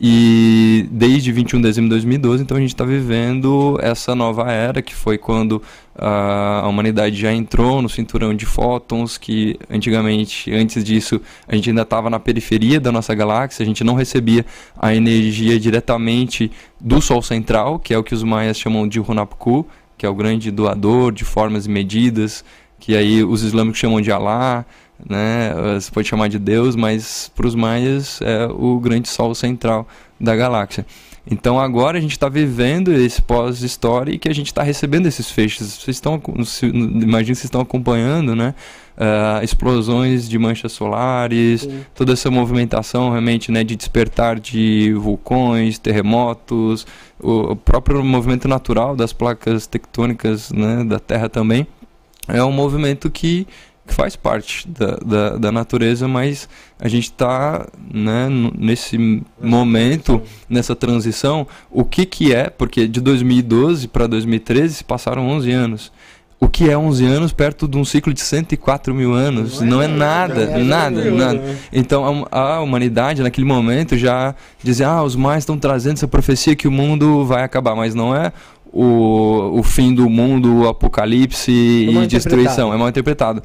E 0.00 0.88
desde 0.90 1.30
21 1.30 1.60
de 1.60 1.68
dezembro 1.68 1.88
de 1.88 1.94
2012, 1.94 2.42
então 2.42 2.56
a 2.56 2.60
gente 2.60 2.74
está 2.74 2.84
vivendo 2.84 3.78
essa 3.80 4.14
nova 4.14 4.50
era, 4.50 4.82
que 4.82 4.94
foi 4.94 5.16
quando 5.16 5.62
a 5.96 6.66
humanidade 6.68 7.16
já 7.16 7.32
entrou 7.32 7.80
no 7.80 7.88
cinturão 7.88 8.34
de 8.34 8.44
fótons, 8.44 9.16
que 9.16 9.56
antigamente, 9.70 10.52
antes 10.52 10.82
disso, 10.82 11.20
a 11.46 11.54
gente 11.54 11.70
ainda 11.70 11.82
estava 11.82 12.10
na 12.10 12.18
periferia 12.18 12.80
da 12.80 12.90
nossa 12.90 13.14
galáxia, 13.14 13.62
a 13.62 13.66
gente 13.66 13.84
não 13.84 13.94
recebia 13.94 14.44
a 14.76 14.94
energia 14.94 15.58
diretamente 15.60 16.50
do 16.80 17.00
Sol 17.00 17.22
central, 17.22 17.78
que 17.78 17.94
é 17.94 17.98
o 17.98 18.02
que 18.02 18.14
os 18.14 18.24
maias 18.24 18.58
chamam 18.58 18.88
de 18.88 18.98
Hunapku, 18.98 19.64
que 20.04 20.06
é 20.06 20.10
o 20.10 20.14
grande 20.14 20.50
doador 20.50 21.10
de 21.12 21.24
formas 21.24 21.64
e 21.64 21.70
medidas, 21.70 22.44
que 22.78 22.94
aí 22.94 23.24
os 23.24 23.42
islâmicos 23.42 23.80
chamam 23.80 24.02
de 24.02 24.12
Alá, 24.12 24.66
né? 25.08 25.50
Você 25.80 25.90
pode 25.90 26.06
chamar 26.06 26.28
de 26.28 26.38
Deus, 26.38 26.76
mas 26.76 27.32
para 27.34 27.46
os 27.46 27.54
maias 27.54 28.20
é 28.20 28.46
o 28.46 28.78
grande 28.78 29.08
sol 29.08 29.34
central 29.34 29.88
da 30.20 30.36
galáxia. 30.36 30.84
Então 31.30 31.58
agora 31.58 31.96
a 31.96 32.00
gente 32.00 32.12
está 32.12 32.28
vivendo 32.28 32.92
esse 32.92 33.22
pós-história 33.22 34.12
e 34.12 34.18
que 34.18 34.28
a 34.28 34.34
gente 34.34 34.48
está 34.48 34.62
recebendo 34.62 35.06
esses 35.06 35.30
feixes. 35.30 35.78
Vocês 35.78 35.96
estão, 35.96 36.20
imagino 36.62 37.34
que 37.34 37.36
vocês 37.36 37.44
estão 37.44 37.62
acompanhando, 37.62 38.36
né? 38.36 38.54
Uh, 38.96 39.42
explosões 39.42 40.28
de 40.28 40.38
manchas 40.38 40.70
solares, 40.70 41.62
Sim. 41.62 41.84
toda 41.96 42.12
essa 42.12 42.30
movimentação 42.30 43.10
realmente 43.10 43.50
né, 43.50 43.64
de 43.64 43.74
despertar 43.74 44.38
de 44.38 44.94
vulcões, 44.94 45.78
terremotos, 45.78 46.86
o, 47.20 47.56
próprio 47.56 48.04
movimento 48.04 48.46
natural 48.46 48.94
das 48.94 49.12
placas 49.12 49.66
tectônicas 49.66 50.52
né, 50.52 50.84
da 50.84 51.00
Terra 51.00 51.28
também. 51.28 51.66
É 52.28 52.42
um 52.44 52.52
movimento 52.52 53.10
que 53.10 53.48
que 53.86 53.94
faz 53.94 54.16
parte 54.16 54.66
da, 54.68 54.96
da, 54.96 55.36
da 55.36 55.52
natureza, 55.52 56.08
mas 56.08 56.48
a 56.80 56.88
gente 56.88 57.04
está 57.04 57.66
né, 57.92 58.28
nesse 58.56 59.22
momento, 59.40 60.22
nessa 60.48 60.74
transição, 60.74 61.46
o 61.70 61.84
que, 61.84 62.06
que 62.06 62.34
é, 62.34 62.48
porque 62.48 62.88
de 62.88 63.00
2012 63.00 63.88
para 63.88 64.06
2013 64.06 64.74
se 64.74 64.84
passaram 64.84 65.28
11 65.28 65.52
anos. 65.52 65.92
O 66.40 66.48
que 66.48 66.68
é 66.68 66.76
11 66.76 67.06
anos 67.06 67.32
perto 67.32 67.66
de 67.66 67.78
um 67.78 67.84
ciclo 67.84 68.12
de 68.12 68.20
104 68.20 68.94
mil 68.94 69.14
anos? 69.14 69.60
Não 69.60 69.80
é, 69.80 69.86
não 69.88 69.94
é 69.94 69.98
nada, 69.98 70.42
é 70.42 70.58
nada, 70.62 71.10
nada. 71.10 71.38
Né? 71.38 71.56
Então 71.72 72.26
a, 72.30 72.38
a, 72.56 72.60
humanidade 72.60 73.22
naquele 73.22 73.46
momento 73.46 73.96
já 73.96 74.34
dizia, 74.62 74.88
ah, 74.88 75.02
os 75.02 75.16
mais 75.16 75.44
estão 75.44 75.56
trazendo 75.56 75.94
essa 75.94 76.08
profecia 76.08 76.54
que 76.54 76.68
o 76.68 76.72
mundo 76.72 77.24
vai 77.24 77.44
acabar, 77.44 77.74
mas 77.74 77.94
não 77.94 78.14
é 78.14 78.30
o, 78.74 79.58
o 79.58 79.62
fim 79.62 79.94
do 79.94 80.10
mundo, 80.10 80.62
o 80.62 80.68
apocalipse 80.68 81.88
é 81.88 82.02
e 82.02 82.06
destruição. 82.08 82.74
É 82.74 82.76
mal 82.76 82.88
interpretado 82.88 83.40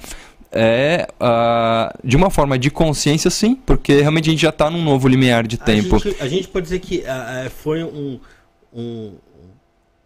é 0.52 1.08
uh, 1.20 1.98
de 2.04 2.16
uma 2.16 2.30
forma 2.30 2.58
de 2.58 2.72
consciência, 2.72 3.30
sim, 3.30 3.56
porque 3.56 4.02
realmente 4.02 4.30
a 4.30 4.32
gente 4.32 4.42
já 4.42 4.50
está 4.50 4.70
num 4.70 4.84
novo 4.84 5.08
limiar 5.08 5.46
de 5.46 5.58
tempo. 5.58 5.96
A 5.96 6.00
gente, 6.00 6.24
a 6.24 6.28
gente 6.28 6.48
pode 6.48 6.64
dizer 6.64 6.80
que 6.80 7.00
uh, 7.00 7.50
foi 7.50 7.84
um, 7.84 8.20
um, 8.74 9.14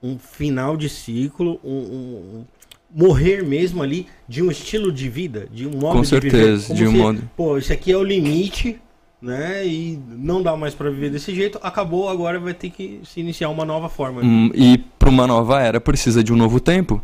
um, 0.01 0.19
final 0.19 0.75
de 0.75 0.89
ciclo, 0.89 1.59
um, 1.63 1.71
um, 1.71 2.45
morrer 2.93 3.43
mesmo 3.43 3.81
ali 3.81 4.07
de 4.27 4.43
um 4.43 4.51
estilo 4.51 4.91
de 4.91 5.07
vida, 5.07 5.47
de 5.51 5.65
um 5.65 5.71
modo 5.71 5.97
Com 5.97 6.03
certeza, 6.03 6.73
de, 6.73 6.79
de 6.79 6.87
um 6.87 6.91
se, 6.91 6.97
modo. 6.97 7.29
Pô, 7.35 7.57
esse 7.57 7.71
aqui 7.71 7.91
é 7.91 7.97
o 7.97 8.03
limite, 8.03 8.79
né? 9.21 9.65
E 9.65 9.97
não 10.09 10.43
dá 10.43 10.57
mais 10.57 10.75
para 10.75 10.89
viver 10.89 11.09
desse 11.09 11.33
jeito. 11.33 11.57
Acabou, 11.63 12.09
agora 12.09 12.37
vai 12.37 12.53
ter 12.53 12.69
que 12.69 12.99
se 13.05 13.21
iniciar 13.21 13.49
uma 13.49 13.63
nova 13.63 13.87
forma. 13.87 14.21
Hum, 14.21 14.51
e 14.53 14.77
para 14.99 15.09
uma 15.09 15.25
nova 15.25 15.61
era 15.61 15.79
precisa 15.79 16.21
de 16.21 16.33
um 16.33 16.35
novo 16.35 16.59
tempo. 16.59 17.01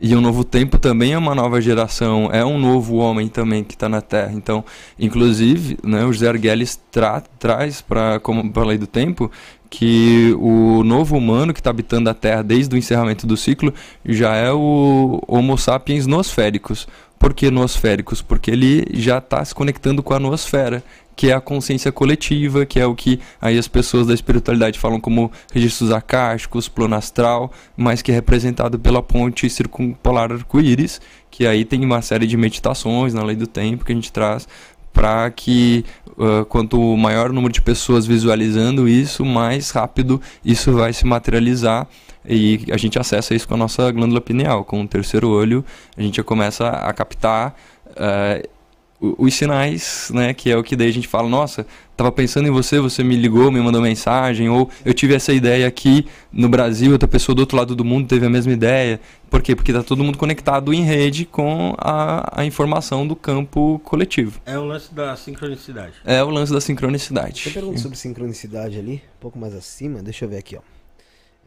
E 0.00 0.16
um 0.16 0.20
novo 0.20 0.44
tempo 0.44 0.78
também 0.78 1.12
é 1.12 1.18
uma 1.18 1.34
nova 1.34 1.60
geração, 1.60 2.30
é 2.32 2.42
um 2.42 2.58
novo 2.58 2.96
homem 2.96 3.28
também 3.28 3.62
que 3.62 3.74
está 3.74 3.86
na 3.86 4.00
Terra. 4.00 4.32
Então, 4.32 4.64
inclusive, 4.98 5.76
né, 5.84 6.04
o 6.06 6.12
José 6.12 6.26
Arguelles 6.26 6.80
tra 6.90 7.20
traz 7.38 7.82
para 7.82 8.18
a 8.18 8.64
lei 8.64 8.78
do 8.78 8.86
tempo 8.86 9.30
que 9.68 10.34
o 10.40 10.82
novo 10.82 11.16
humano 11.16 11.52
que 11.52 11.60
está 11.60 11.68
habitando 11.68 12.08
a 12.08 12.14
Terra 12.14 12.42
desde 12.42 12.74
o 12.74 12.78
encerramento 12.78 13.26
do 13.26 13.36
ciclo 13.36 13.74
já 14.04 14.34
é 14.34 14.50
o 14.50 15.22
Homo 15.28 15.58
sapiens 15.58 16.06
nosféricos. 16.06 16.88
Por 17.18 17.34
que 17.34 17.50
nosféricos? 17.50 18.22
Porque 18.22 18.50
ele 18.50 18.86
já 18.94 19.18
está 19.18 19.44
se 19.44 19.54
conectando 19.54 20.02
com 20.02 20.14
a 20.14 20.18
nosfera 20.18 20.82
que 21.20 21.30
é 21.30 21.34
a 21.34 21.40
consciência 21.40 21.92
coletiva, 21.92 22.64
que 22.64 22.80
é 22.80 22.86
o 22.86 22.94
que 22.94 23.20
aí 23.42 23.58
as 23.58 23.68
pessoas 23.68 24.06
da 24.06 24.14
espiritualidade 24.14 24.78
falam 24.78 24.98
como 24.98 25.30
registros 25.52 25.92
acásticos, 25.92 26.66
plano 26.66 26.94
astral, 26.94 27.52
mas 27.76 28.00
que 28.00 28.10
é 28.10 28.14
representado 28.14 28.78
pela 28.78 29.02
ponte 29.02 29.50
circumpolar 29.50 30.32
arco-íris, 30.32 30.98
que 31.30 31.46
aí 31.46 31.62
tem 31.66 31.84
uma 31.84 32.00
série 32.00 32.26
de 32.26 32.38
meditações 32.38 33.12
na 33.12 33.22
lei 33.22 33.36
do 33.36 33.46
tempo 33.46 33.84
que 33.84 33.92
a 33.92 33.94
gente 33.94 34.10
traz 34.10 34.48
para 34.94 35.30
que 35.30 35.84
uh, 36.16 36.46
quanto 36.46 36.96
maior 36.96 37.28
o 37.28 37.34
número 37.34 37.52
de 37.52 37.60
pessoas 37.60 38.06
visualizando 38.06 38.88
isso, 38.88 39.22
mais 39.22 39.70
rápido 39.72 40.22
isso 40.42 40.72
vai 40.72 40.94
se 40.94 41.04
materializar 41.04 41.86
e 42.24 42.64
a 42.72 42.78
gente 42.78 42.98
acessa 42.98 43.34
isso 43.34 43.46
com 43.46 43.52
a 43.52 43.58
nossa 43.58 43.92
glândula 43.92 44.22
pineal, 44.22 44.64
com 44.64 44.80
o 44.80 44.88
terceiro 44.88 45.28
olho, 45.28 45.62
a 45.98 46.00
gente 46.00 46.16
já 46.16 46.24
começa 46.24 46.66
a 46.66 46.90
captar 46.94 47.54
uh, 47.88 48.59
os 49.00 49.34
sinais, 49.34 50.10
né, 50.12 50.34
que 50.34 50.50
é 50.50 50.56
o 50.56 50.62
que 50.62 50.76
daí 50.76 50.88
a 50.88 50.92
gente 50.92 51.08
fala, 51.08 51.28
nossa, 51.28 51.66
estava 51.90 52.12
pensando 52.12 52.46
em 52.46 52.50
você, 52.50 52.78
você 52.78 53.02
me 53.02 53.16
ligou, 53.16 53.50
me 53.50 53.58
mandou 53.58 53.80
mensagem, 53.80 54.50
ou 54.50 54.70
eu 54.84 54.92
tive 54.92 55.14
essa 55.14 55.32
ideia 55.32 55.66
aqui 55.66 56.06
no 56.30 56.48
Brasil, 56.50 56.92
outra 56.92 57.08
pessoa 57.08 57.34
do 57.34 57.40
outro 57.40 57.56
lado 57.56 57.74
do 57.74 57.84
mundo 57.84 58.06
teve 58.06 58.26
a 58.26 58.30
mesma 58.30 58.52
ideia. 58.52 59.00
Por 59.30 59.40
quê? 59.40 59.56
Porque 59.56 59.70
está 59.70 59.82
todo 59.82 60.04
mundo 60.04 60.18
conectado 60.18 60.74
em 60.74 60.82
rede 60.82 61.24
com 61.24 61.74
a, 61.78 62.40
a 62.42 62.44
informação 62.44 63.06
do 63.06 63.16
campo 63.16 63.80
coletivo. 63.84 64.40
É 64.44 64.58
o 64.58 64.64
lance 64.64 64.92
da 64.94 65.16
sincronicidade. 65.16 65.94
É 66.04 66.22
o 66.22 66.28
lance 66.28 66.52
da 66.52 66.60
sincronicidade. 66.60 67.44
Tem 67.44 67.52
pergunta 67.52 67.78
sobre 67.78 67.96
sincronicidade 67.96 68.78
ali, 68.78 69.02
um 69.16 69.20
pouco 69.20 69.38
mais 69.38 69.54
acima, 69.54 70.02
deixa 70.02 70.26
eu 70.26 70.28
ver 70.28 70.38
aqui, 70.38 70.56
ó. 70.56 70.60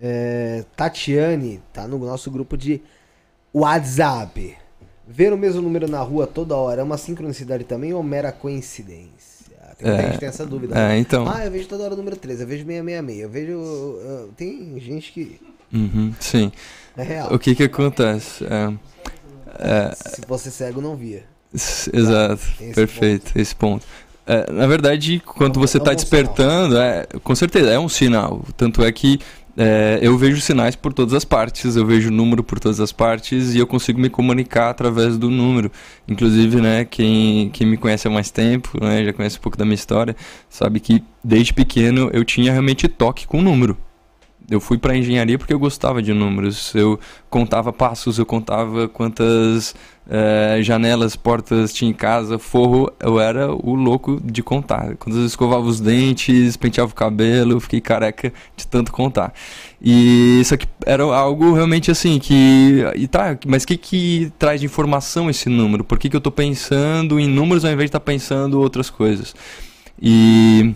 É, 0.02 0.66
Tatiane 0.76 1.62
tá 1.72 1.88
no 1.88 2.00
nosso 2.00 2.32
grupo 2.32 2.58
de 2.58 2.82
WhatsApp. 3.54 4.58
Ver 5.08 5.34
o 5.34 5.38
mesmo 5.38 5.62
número 5.62 5.88
na 5.88 6.00
rua 6.00 6.26
toda 6.26 6.56
hora 6.56 6.82
é 6.82 6.84
uma 6.84 6.98
sincronicidade 6.98 7.66
também 7.66 7.94
ou 7.94 8.02
mera 8.02 8.32
coincidência? 8.32 9.34
Tem, 9.78 9.92
é, 9.92 10.02
gente 10.04 10.20
tem 10.20 10.30
essa 10.30 10.46
dúvida. 10.46 10.76
É, 10.76 10.90
né? 10.90 11.00
então. 11.00 11.28
Ah, 11.28 11.46
eu 11.46 11.52
vejo 11.52 11.68
toda 11.68 11.84
hora 11.84 11.94
o 11.94 11.98
número 11.98 12.16
13, 12.16 12.44
eu 12.44 12.48
vejo 12.48 12.66
666, 12.66 13.20
eu 13.20 13.30
vejo. 13.30 13.58
Uh, 13.58 14.30
tem 14.38 14.80
gente 14.80 15.12
que. 15.12 15.42
Uhum, 15.74 16.14
sim. 16.20 16.52
É 16.96 17.04
real. 17.04 17.34
O 17.34 17.40
que 17.40 17.56
que 17.56 17.64
acontece? 17.64 18.46
É, 18.46 18.74
é, 19.60 19.96
Se 19.96 20.22
fosse 20.22 20.52
cego, 20.52 20.80
não 20.82 20.96
via. 20.96 21.24
Exato, 21.54 22.42
esse 22.60 22.74
perfeito, 22.74 23.26
ponto. 23.26 23.40
esse 23.40 23.56
ponto. 23.56 23.86
É, 24.26 24.52
na 24.52 24.66
verdade, 24.68 25.22
quando 25.26 25.60
você 25.60 25.78
está 25.78 25.92
é 25.92 25.96
despertando, 25.96 26.78
é, 26.78 27.06
com 27.24 27.36
certeza 27.36 27.72
é 27.72 27.80
um 27.80 27.90
sinal. 27.90 28.42
Tanto 28.56 28.84
é 28.84 28.92
que 28.92 29.20
é, 29.56 30.00
eu 30.02 30.18
vejo 30.18 30.42
sinais 30.42 30.76
por 30.76 30.94
todas 30.94 31.14
as 31.14 31.24
partes, 31.24 31.76
eu 31.76 31.86
vejo 31.86 32.10
número 32.10 32.44
por 32.44 32.60
todas 32.60 32.80
as 32.80 32.92
partes 32.92 33.54
e 33.54 33.60
eu 33.60 33.68
consigo 33.68 34.00
me 34.00 34.10
comunicar 34.10 34.70
através 34.70 35.18
do 35.18 35.30
número. 35.30 35.72
Inclusive, 36.08 36.60
né, 36.60 36.86
quem, 36.86 37.50
quem 37.50 37.68
me 37.68 37.78
conhece 37.78 38.08
há 38.08 38.12
mais 38.12 38.32
tempo, 38.32 38.84
né, 38.84 39.06
já 39.06 39.14
conhece 39.14 39.38
um 39.38 39.42
pouco 39.42 39.58
da 39.58 39.64
minha 39.64 39.76
história, 39.76 40.16
sabe 40.50 40.80
que 40.80 41.04
desde 41.24 41.54
pequeno 41.54 42.10
eu 42.14 42.26
tinha 42.26 42.52
realmente 42.52 42.88
toque 42.88 43.28
com 43.28 43.42
número. 43.42 43.78
Eu 44.50 44.60
fui 44.60 44.78
para 44.78 44.96
engenharia 44.96 45.38
porque 45.38 45.54
eu 45.54 45.60
gostava 45.60 46.02
de 46.02 46.14
números. 46.14 46.74
Eu 46.76 47.00
contava 47.30 47.72
passos, 47.72 48.20
eu 48.20 48.26
contava 48.26 48.88
quantas 48.88 49.74
é, 50.10 50.60
janelas, 50.62 51.16
portas 51.16 51.74
tinha 51.74 51.90
em 51.90 51.94
casa, 51.94 52.38
forro. 52.38 52.92
Eu 53.00 53.20
era 53.20 53.54
o 53.54 53.74
louco 53.74 54.22
de 54.24 54.44
contar. 54.44 54.96
Quando 54.98 55.18
eu 55.18 55.26
escovava 55.26 55.64
os 55.64 55.80
dentes, 55.80 56.58
penteava 56.58 56.92
o 56.92 56.96
cabelo, 56.96 57.54
eu 57.54 57.60
fiquei 57.60 57.80
careca 57.80 58.34
de 58.56 58.68
tanto 58.68 58.92
contar. 58.92 59.34
E 59.82 60.40
isso 60.42 60.54
aqui 60.54 60.68
era 60.86 61.04
algo 61.04 61.54
realmente 61.54 61.90
assim 61.90 62.20
que. 62.20 62.84
E 62.96 63.08
tá, 63.08 63.38
mas 63.48 63.64
o 63.64 63.68
que, 63.68 63.78
que 63.78 64.32
traz 64.38 64.60
de 64.60 64.66
informação 64.66 65.30
esse 65.30 65.50
número? 65.50 65.84
Por 65.84 65.98
que, 65.98 66.10
que 66.10 66.16
eu 66.16 66.20
estou 66.20 66.32
pensando 66.32 67.20
em 67.20 67.28
números 67.28 67.64
ao 67.64 67.72
invés 67.72 67.86
de 67.86 67.90
estar 67.90 68.00
tá 68.00 68.06
pensando 68.06 68.60
outras 68.60 68.90
coisas? 68.90 69.34
E 70.02 70.74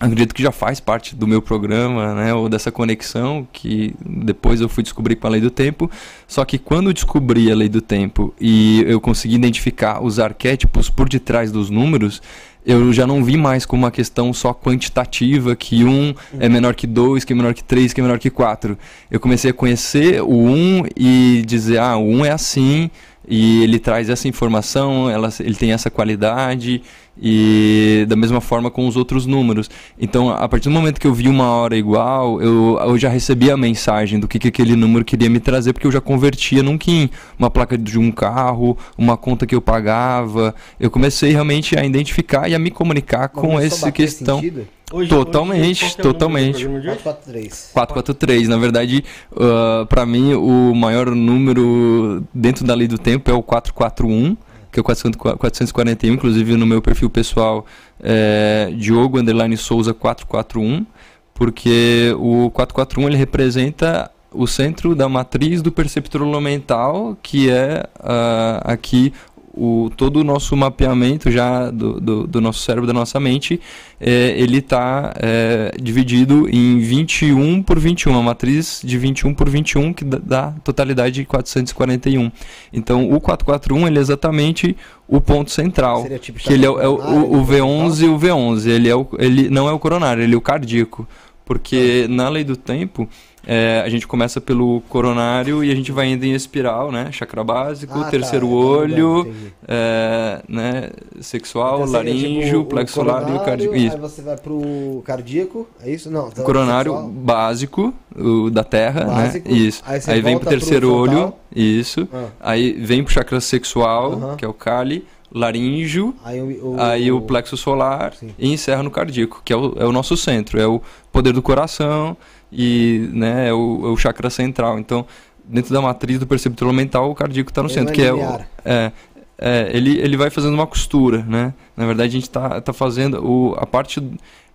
acredito 0.00 0.34
que 0.34 0.42
já 0.42 0.50
faz 0.50 0.80
parte 0.80 1.14
do 1.14 1.26
meu 1.26 1.42
programa, 1.42 2.14
né, 2.14 2.32
ou 2.32 2.48
dessa 2.48 2.72
conexão 2.72 3.46
que 3.52 3.94
depois 4.04 4.60
eu 4.62 4.68
fui 4.68 4.82
descobrir 4.82 5.16
com 5.16 5.26
a 5.26 5.30
lei 5.30 5.42
do 5.42 5.50
tempo. 5.50 5.90
Só 6.26 6.42
que 6.44 6.58
quando 6.58 6.88
eu 6.88 6.94
descobri 6.94 7.52
a 7.52 7.54
lei 7.54 7.68
do 7.68 7.82
tempo 7.82 8.34
e 8.40 8.82
eu 8.88 8.98
consegui 8.98 9.34
identificar 9.34 10.02
os 10.02 10.18
arquétipos 10.18 10.88
por 10.88 11.06
detrás 11.06 11.52
dos 11.52 11.68
números, 11.68 12.22
eu 12.64 12.92
já 12.92 13.06
não 13.06 13.22
vi 13.22 13.36
mais 13.36 13.66
como 13.66 13.82
uma 13.84 13.90
questão 13.90 14.32
só 14.32 14.54
quantitativa, 14.54 15.54
que 15.54 15.84
um 15.84 16.14
é 16.38 16.48
menor 16.48 16.74
que 16.74 16.86
dois, 16.86 17.24
que 17.24 17.32
é 17.32 17.36
menor 17.36 17.54
que 17.54 17.64
três, 17.64 17.92
que 17.92 18.00
é 18.00 18.02
menor 18.02 18.18
que 18.18 18.30
quatro. 18.30 18.78
Eu 19.10 19.20
comecei 19.20 19.50
a 19.50 19.54
conhecer 19.54 20.22
o 20.22 20.34
um 20.34 20.84
e 20.96 21.42
dizer, 21.46 21.78
ah, 21.78 21.96
o 21.96 22.06
um 22.06 22.24
é 22.24 22.30
assim, 22.30 22.90
e 23.28 23.62
ele 23.62 23.78
traz 23.78 24.08
essa 24.10 24.28
informação, 24.28 25.08
ela, 25.08 25.30
ele 25.40 25.54
tem 25.54 25.72
essa 25.72 25.90
qualidade 25.90 26.82
e 27.20 28.06
da 28.08 28.16
mesma 28.16 28.40
forma 28.40 28.70
com 28.70 28.88
os 28.88 28.96
outros 28.96 29.26
números. 29.26 29.68
Então, 29.98 30.30
a 30.30 30.48
partir 30.48 30.68
do 30.68 30.72
momento 30.72 31.00
que 31.00 31.06
eu 31.06 31.12
vi 31.12 31.28
uma 31.28 31.50
hora 31.50 31.76
igual, 31.76 32.40
eu, 32.40 32.78
eu 32.80 32.98
já 32.98 33.08
recebia 33.08 33.54
a 33.54 33.56
mensagem 33.56 34.18
do 34.18 34.26
que, 34.26 34.38
que 34.38 34.48
aquele 34.48 34.74
número 34.74 35.04
queria 35.04 35.28
me 35.28 35.40
trazer, 35.40 35.72
porque 35.72 35.86
eu 35.86 35.92
já 35.92 36.00
convertia 36.00 36.62
num 36.62 36.78
KIN, 36.78 37.10
uma 37.38 37.50
placa 37.50 37.76
de 37.76 37.98
um 37.98 38.10
carro, 38.10 38.76
uma 38.96 39.16
conta 39.16 39.46
que 39.46 39.54
eu 39.54 39.60
pagava. 39.60 40.54
Eu 40.78 40.90
comecei 40.90 41.32
realmente 41.32 41.78
a 41.78 41.84
identificar 41.84 42.48
e 42.48 42.54
a 42.54 42.58
me 42.58 42.70
comunicar 42.70 43.28
com 43.28 43.58
essa 43.60 43.92
questão. 43.92 44.40
Sentido? 44.40 44.66
Hoje, 44.92 45.08
totalmente, 45.08 45.84
hoje, 45.84 45.96
totalmente. 45.98 46.64
443. 46.64 47.70
443. 47.72 48.48
Na 48.48 48.56
verdade, 48.56 49.04
uh, 49.30 49.86
para 49.86 50.04
mim, 50.04 50.34
o 50.34 50.74
maior 50.74 51.14
número 51.14 52.24
dentro 52.34 52.66
da 52.66 52.74
lei 52.74 52.88
do 52.88 52.98
tempo 52.98 53.30
é 53.30 53.34
o 53.34 53.40
441, 53.40 54.36
que 54.70 54.78
é 54.78 54.82
o 54.82 54.84
441. 54.84 56.12
Inclusive, 56.12 56.56
no 56.56 56.66
meu 56.66 56.80
perfil 56.80 57.10
pessoal, 57.10 57.66
é 58.02 58.72
Diogo 58.76 59.18
Underline 59.18 59.56
Souza 59.56 59.92
441, 59.92 60.86
porque 61.34 62.14
o 62.18 62.50
441 62.50 63.08
ele 63.08 63.16
representa 63.16 64.10
o 64.32 64.46
centro 64.46 64.94
da 64.94 65.08
matriz 65.08 65.60
do 65.60 65.72
perceptor 65.72 66.22
mental, 66.40 67.16
que 67.22 67.50
é 67.50 67.84
uh, 67.98 68.60
aqui 68.64 69.12
o, 69.52 69.90
todo 69.96 70.20
o 70.20 70.24
nosso 70.24 70.56
mapeamento 70.56 71.30
já 71.30 71.70
do, 71.70 72.00
do, 72.00 72.26
do 72.26 72.40
nosso 72.40 72.60
cérebro, 72.60 72.86
da 72.86 72.92
nossa 72.92 73.18
mente, 73.18 73.60
é, 74.00 74.34
ele 74.36 74.58
está 74.58 75.12
é, 75.16 75.72
dividido 75.80 76.48
em 76.48 76.78
21 76.78 77.62
por 77.62 77.78
21, 77.78 78.12
uma 78.12 78.22
matriz 78.22 78.80
de 78.84 78.96
21 78.96 79.34
por 79.34 79.48
21 79.48 79.92
que 79.92 80.04
dá, 80.04 80.52
totalidade 80.62 81.16
de 81.16 81.24
441. 81.24 82.30
Então 82.72 83.10
o 83.10 83.20
441 83.20 83.88
ele 83.88 83.98
é 83.98 84.00
exatamente 84.00 84.76
o 85.08 85.20
ponto 85.20 85.50
central, 85.50 86.06
tipo 86.20 86.38
que 86.38 86.52
ele 86.52 86.64
é, 86.64 86.68
é 86.68 86.88
o, 86.88 86.94
o, 86.94 87.40
o 87.40 87.46
V11 87.46 88.02
e 88.02 88.08
o 88.08 88.16
V11, 88.18 88.66
ele, 88.68 88.88
é 88.88 88.94
o, 88.94 89.08
ele 89.18 89.50
não 89.50 89.68
é 89.68 89.72
o 89.72 89.78
coronário, 89.78 90.22
ele 90.22 90.34
é 90.34 90.38
o 90.38 90.40
cardíaco, 90.40 91.06
porque 91.44 92.06
ah. 92.06 92.08
na 92.08 92.28
lei 92.28 92.44
do 92.44 92.56
tempo 92.56 93.08
é, 93.46 93.82
a 93.84 93.88
gente 93.88 94.06
começa 94.06 94.40
pelo 94.40 94.82
coronário 94.88 95.64
e 95.64 95.70
a 95.70 95.74
gente 95.74 95.90
vai 95.90 96.08
indo 96.08 96.24
em 96.24 96.32
espiral, 96.32 96.92
né? 96.92 97.10
Chakra 97.10 97.42
básico, 97.42 97.98
ah, 97.98 98.04
tá, 98.04 98.10
terceiro 98.10 98.46
tá, 98.46 98.52
olho, 98.52 99.34
é, 99.66 100.42
né? 100.48 100.90
sexual, 101.20 101.80
então, 101.80 101.92
laríngeo, 101.92 102.60
tipo, 102.60 102.64
plexo 102.66 102.94
solar 102.94 103.28
e 103.28 103.32
o 103.32 103.40
cardíaco. 103.40 103.76
Isso. 103.76 103.94
Aí 103.94 104.00
você 104.00 104.22
vai 104.22 104.36
pro 104.36 105.02
cardíaco, 105.04 105.68
é 105.82 105.90
isso? 105.90 106.10
Não. 106.10 106.30
Tá 106.30 106.42
coronário 106.42 106.92
sexual. 106.92 107.10
básico, 107.10 107.94
o 108.16 108.50
da 108.50 108.64
terra, 108.64 109.04
né? 109.04 109.14
básico, 109.14 109.48
né? 109.48 109.54
Isso. 109.54 109.82
Aí, 109.86 110.00
aí 110.06 110.20
vem 110.20 110.38
pro 110.38 110.48
terceiro 110.48 110.88
pro 110.88 110.96
olho, 110.96 111.34
isso. 111.54 112.08
Ah. 112.12 112.26
Aí 112.40 112.72
vem 112.72 113.02
pro 113.02 113.12
chakra 113.12 113.40
sexual, 113.40 114.12
uh 114.12 114.16
-huh. 114.16 114.36
que 114.36 114.44
é 114.44 114.48
o 114.48 114.54
Kali 114.54 115.06
laríngeo, 115.32 116.14
aí 116.24 116.40
o, 116.40 116.74
o, 116.74 116.80
aí 116.80 117.12
o 117.12 117.20
plexo 117.20 117.56
solar 117.56 118.14
sim. 118.14 118.34
e 118.38 118.52
encerra 118.52 118.82
no 118.82 118.90
cardíaco, 118.90 119.40
que 119.44 119.52
é 119.52 119.56
o, 119.56 119.74
é 119.78 119.84
o 119.84 119.92
nosso 119.92 120.16
centro, 120.16 120.60
é 120.60 120.66
o 120.66 120.82
poder 121.12 121.32
do 121.32 121.40
coração, 121.40 122.16
e 122.52 123.08
né, 123.12 123.48
é, 123.48 123.52
o, 123.52 123.82
é 123.84 123.88
o 123.88 123.96
chakra 123.96 124.30
central. 124.30 124.78
Então, 124.78 125.06
dentro 125.44 125.72
da 125.72 125.80
matriz 125.80 126.18
do 126.18 126.26
perceptor 126.26 126.72
mental, 126.72 127.10
o 127.10 127.14
cardíaco 127.14 127.50
está 127.50 127.62
no 127.62 127.68
ele 127.68 127.74
centro, 127.74 127.92
que 127.94 128.02
é 128.02 128.12
o. 128.12 128.40
É, 128.64 128.92
é, 129.38 129.70
ele, 129.72 129.98
ele 129.98 130.16
vai 130.16 130.28
fazendo 130.30 130.54
uma 130.54 130.66
costura, 130.66 131.24
né? 131.26 131.54
Na 131.76 131.86
verdade, 131.86 132.10
a 132.10 132.12
gente 132.12 132.24
está 132.24 132.60
tá 132.60 132.72
fazendo 132.72 133.24
o, 133.24 133.54
a 133.58 133.66
parte. 133.66 134.02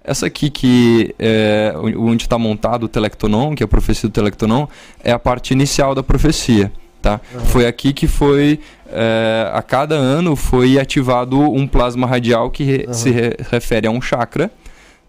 Essa 0.03 0.27
aqui 0.27 0.51
que 0.51 1.15
é 1.17 1.73
onde 1.97 2.25
está 2.25 2.37
montado 2.37 2.83
o 2.83 2.87
telectonon, 2.87 3.55
que 3.55 3.63
é 3.63 3.65
a 3.65 3.67
profecia 3.67 4.07
do 4.07 4.11
telectonon, 4.11 4.67
é 5.03 5.11
a 5.11 5.17
parte 5.17 5.51
inicial 5.51 5.95
da 5.95 6.03
profecia. 6.03 6.71
Tá? 7.01 7.19
Uhum. 7.33 7.39
Foi 7.41 7.65
aqui 7.65 7.91
que 7.91 8.07
foi 8.07 8.59
é, 8.91 9.49
a 9.51 9.63
cada 9.63 9.95
ano 9.95 10.35
foi 10.35 10.79
ativado 10.79 11.39
um 11.39 11.67
plasma 11.67 12.05
radial 12.05 12.51
que 12.51 12.63
re- 12.63 12.83
Aham. 12.85 12.93
se 12.93 13.09
re- 13.09 13.35
refere 13.51 13.87
a 13.87 13.91
um 13.91 13.99
chakra. 14.01 14.51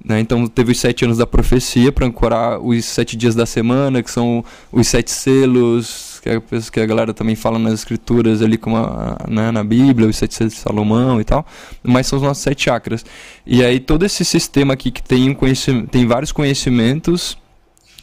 Né? 0.04 0.20
Então 0.20 0.46
teve 0.46 0.72
os 0.72 0.78
sete 0.78 1.04
anos 1.04 1.18
da 1.18 1.26
profecia 1.26 1.90
para 1.90 2.06
ancorar 2.06 2.60
os 2.60 2.84
sete 2.84 3.16
dias 3.16 3.34
da 3.34 3.46
semana, 3.46 4.02
que 4.02 4.10
são 4.10 4.44
os 4.70 4.86
sete 4.86 5.10
selos, 5.10 6.20
que, 6.22 6.28
é, 6.28 6.40
que 6.72 6.80
a 6.80 6.86
galera 6.86 7.12
também 7.12 7.34
fala 7.34 7.58
nas 7.58 7.72
escrituras 7.74 8.42
ali, 8.42 8.56
como 8.56 8.76
a- 8.76 9.18
né, 9.28 9.50
na 9.50 9.64
Bíblia, 9.64 10.08
os 10.08 10.16
sete 10.16 10.34
selos 10.34 10.54
de 10.54 10.60
Salomão 10.60 11.20
e 11.20 11.24
tal. 11.24 11.44
Mas 11.82 12.06
são 12.06 12.18
os 12.18 12.22
nossos 12.24 12.42
sete 12.42 12.64
chakras. 12.64 13.04
E 13.46 13.64
aí 13.64 13.80
todo 13.80 14.04
esse 14.04 14.24
sistema 14.24 14.74
aqui 14.74 14.90
que 14.90 15.02
tem, 15.02 15.30
um 15.30 15.86
tem 15.86 16.06
vários 16.06 16.32
conhecimentos 16.32 17.36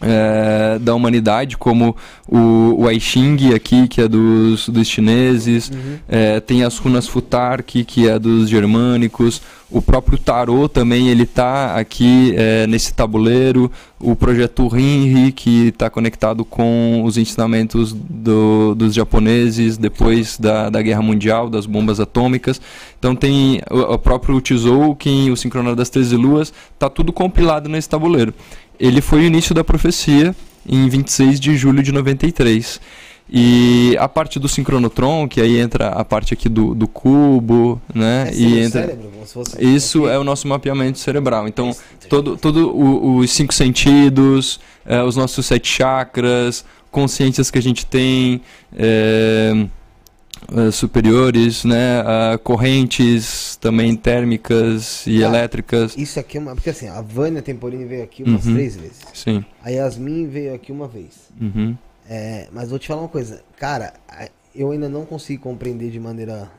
é, 0.04 0.78
da 0.80 0.94
humanidade, 0.94 1.58
como 1.58 1.96
o, 2.28 2.84
o 2.84 2.92
I 2.92 3.00
Ching 3.00 3.54
aqui, 3.56 3.88
que 3.88 4.02
é 4.02 4.08
dos, 4.08 4.68
dos 4.70 4.88
chineses, 4.88 5.72
é, 6.08 6.40
tem 6.40 6.64
as 6.64 6.78
runas 6.78 7.08
Futark, 7.08 7.84
que 7.86 8.08
é 8.08 8.20
dos 8.20 8.50
germânicos, 8.50 9.42
o 9.72 9.82
próprio 9.82 10.20
tarô 10.20 10.70
também, 10.70 11.10
ele 11.10 11.26
tá 11.26 11.76
aqui 11.76 12.36
é, 12.38 12.68
nesse 12.68 12.94
tabuleiro, 12.94 13.72
o 14.00 14.16
projeto 14.16 14.68
Rinri, 14.68 15.32
que 15.32 15.70
está 15.70 15.90
conectado 15.90 16.46
com 16.46 17.02
os 17.04 17.18
ensinamentos 17.18 17.92
do- 17.92 18.76
dos 18.76 18.94
japoneses 18.94 19.76
depois 19.78 20.38
da, 20.38 20.70
da 20.70 20.80
Guerra 20.80 21.02
Mundial, 21.02 21.50
das 21.50 21.66
bombas 21.66 22.00
atômicas. 22.00 22.62
Então 23.00 23.16
tem 23.16 23.62
o, 23.72 23.94
o 23.94 23.98
próprio 23.98 24.40
Tzolk'in, 24.42 25.32
o 25.32 25.38
Sincronário 25.38 25.76
das 25.76 25.90
Treze 25.90 26.16
Luas, 26.16 26.54
tá 26.78 26.88
tudo 26.88 27.12
compilado 27.12 27.68
nesse 27.68 27.90
tabuleiro. 27.90 28.32
Ele 28.80 29.02
foi 29.02 29.20
o 29.20 29.24
início 29.24 29.54
da 29.56 29.64
profecia 29.64 30.36
em 30.68 30.88
26 30.90 31.40
de 31.40 31.56
julho 31.56 31.82
de 31.84 31.92
93. 31.92 32.80
E 33.30 33.96
a 34.00 34.08
parte 34.10 34.38
do 34.38 34.50
sincronotron, 34.50 35.28
que 35.28 35.40
aí 35.40 35.58
entra 35.58 35.88
a 35.90 36.04
parte 36.04 36.34
aqui 36.34 36.50
do, 36.50 36.76
do 36.76 36.88
cubo, 36.88 37.82
né? 37.94 38.30
É 38.30 38.36
e 38.36 38.60
entra 38.60 38.82
cérebro, 38.82 39.12
isso 39.60 40.08
é 40.10 40.20
o 40.20 40.24
nosso 40.26 40.46
mapeamento 40.48 41.00
cerebral. 41.00 41.48
Então, 41.48 41.74
todo, 42.10 42.36
todo 42.38 42.70
o- 42.76 43.18
os 43.18 43.32
cinco 43.32 43.54
sentidos, 43.54 44.60
eh, 44.86 45.02
os 45.02 45.16
nossos 45.16 45.46
sete 45.46 45.68
chakras, 45.70 46.66
consciências 46.92 47.50
que 47.50 47.58
a 47.58 47.62
gente 47.62 47.86
tem, 47.86 48.42
eh, 48.76 49.66
eh, 50.56 50.72
superiores, 50.72 51.64
né? 51.64 52.02
ah, 52.06 52.38
correntes 52.44 53.56
também 53.62 53.96
térmicas 53.96 55.06
e 55.08 55.20
Cara, 55.20 55.38
elétricas. 55.38 55.98
Isso 55.98 56.20
aqui 56.20 56.38
é 56.38 56.40
uma. 56.42 56.54
Porque 56.56 56.70
assim, 56.70 56.88
a 56.88 57.02
Vânia 57.02 57.42
Temporini 57.42 57.86
veio 57.86 58.04
aqui 58.04 58.24
umas 58.24 58.46
Uhum. 58.46 58.54
três 58.54 58.76
vezes. 58.76 58.98
Sim. 59.14 59.44
A 59.64 59.70
Yasmin 59.70 60.28
veio 60.28 60.54
aqui 60.54 60.72
uma 60.72 60.88
vez. 60.88 61.30
Uhum. 61.40 61.78
É, 62.10 62.48
mas 62.52 62.70
vou 62.70 62.80
te 62.80 62.88
falar 62.88 63.02
uma 63.02 63.08
coisa. 63.10 63.42
Cara, 63.58 63.94
eu 64.56 64.72
ainda 64.72 64.90
não 64.90 65.06
consigo 65.06 65.44
compreender 65.44 65.90
de 65.92 66.00
maneira. 66.00 66.50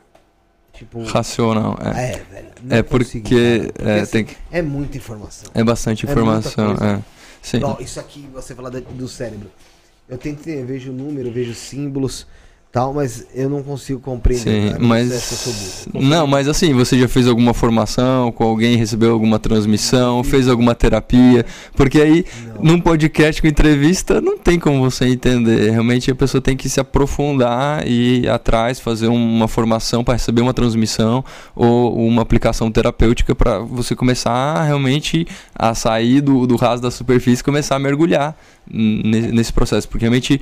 Tipo. 0.73 1.03
Racional. 1.03 1.77
É, 1.81 1.87
É, 2.15 2.23
velho. 2.29 2.47
não 2.63 2.75
é 2.77 2.83
consigo, 2.83 3.23
porque. 3.29 3.71
Porque, 3.73 3.87
é, 3.89 3.99
assim, 4.01 4.11
tem, 4.11 4.25
que- 4.25 4.35
é 4.51 4.61
muita 4.61 4.97
informação. 4.97 5.49
é 5.53 5.63
bastante 5.63 6.05
é 6.05 6.09
informação. 6.11 6.71
é. 6.73 7.01
Sim. 7.41 7.59
Ó, 7.63 7.77
isso 7.79 7.99
aqui, 7.99 8.27
você 8.33 8.53
falar 8.55 8.69
da- 8.71 8.79
do 8.79 9.07
cérebro. 9.07 9.49
Eu 10.09 10.17
tento, 10.17 10.47
eu 10.47 10.65
vejo 10.65 10.91
número, 10.91 11.29
eu 11.29 11.33
vejo 11.33 11.53
símbolos, 11.55 12.27
tal, 12.75 12.93
mas 12.93 13.25
eu 13.33 13.49
não 13.49 13.63
consigo 13.63 14.01
compreender. 14.01 14.63
Sim, 14.63 14.69
cara. 14.73 14.83
Mas. 14.83 15.87
burro. 15.93 16.05
Não, 16.05 16.27
mas 16.27 16.45
assim, 16.49 16.73
você 16.73 16.99
já 16.99 17.07
fez 17.07 17.25
alguma 17.25 17.53
formação 17.53 18.33
com 18.33 18.43
alguém, 18.43 18.75
recebeu 18.75 19.13
alguma 19.13 19.39
transmissão, 19.39 20.21
fez 20.25 20.49
alguma 20.49 20.75
terapia? 20.75 21.45
Porque 21.73 22.01
aí, 22.01 22.25
Não. 22.53 22.73
num 22.73 22.81
podcast 22.81 23.41
com 23.41 23.47
entrevista, 23.47 24.19
não 24.19 24.37
tem 24.37 24.59
como 24.59 24.81
você 24.81 25.05
entender. 25.07 25.71
Realmente 25.71 26.11
a 26.11 26.15
pessoa 26.15 26.41
tem 26.41 26.57
que 26.57 26.67
se 26.67 26.77
aprofundar 26.81 27.87
e 27.87 28.23
ir 28.23 28.29
atrás, 28.29 28.77
fazer 28.77 29.07
uma 29.07 29.47
formação 29.47 30.03
para 30.03 30.15
receber 30.15 30.41
uma 30.41 30.53
transmissão 30.53 31.23
ou 31.55 31.95
uma 32.05 32.23
aplicação 32.23 32.69
terapêutica 32.69 33.33
para 33.33 33.59
você 33.59 33.95
começar 33.95 34.63
realmente 34.63 35.25
a 35.55 35.73
sair 35.73 36.19
do, 36.19 36.45
do 36.45 36.57
raso 36.57 36.81
da 36.81 36.91
superfície 36.91 37.39
e 37.39 37.45
começar 37.45 37.77
a 37.77 37.79
mergulhar 37.79 38.35
ne- 38.69 39.31
nesse 39.31 39.53
processo. 39.53 39.87
Porque 39.87 40.03
realmente 40.03 40.41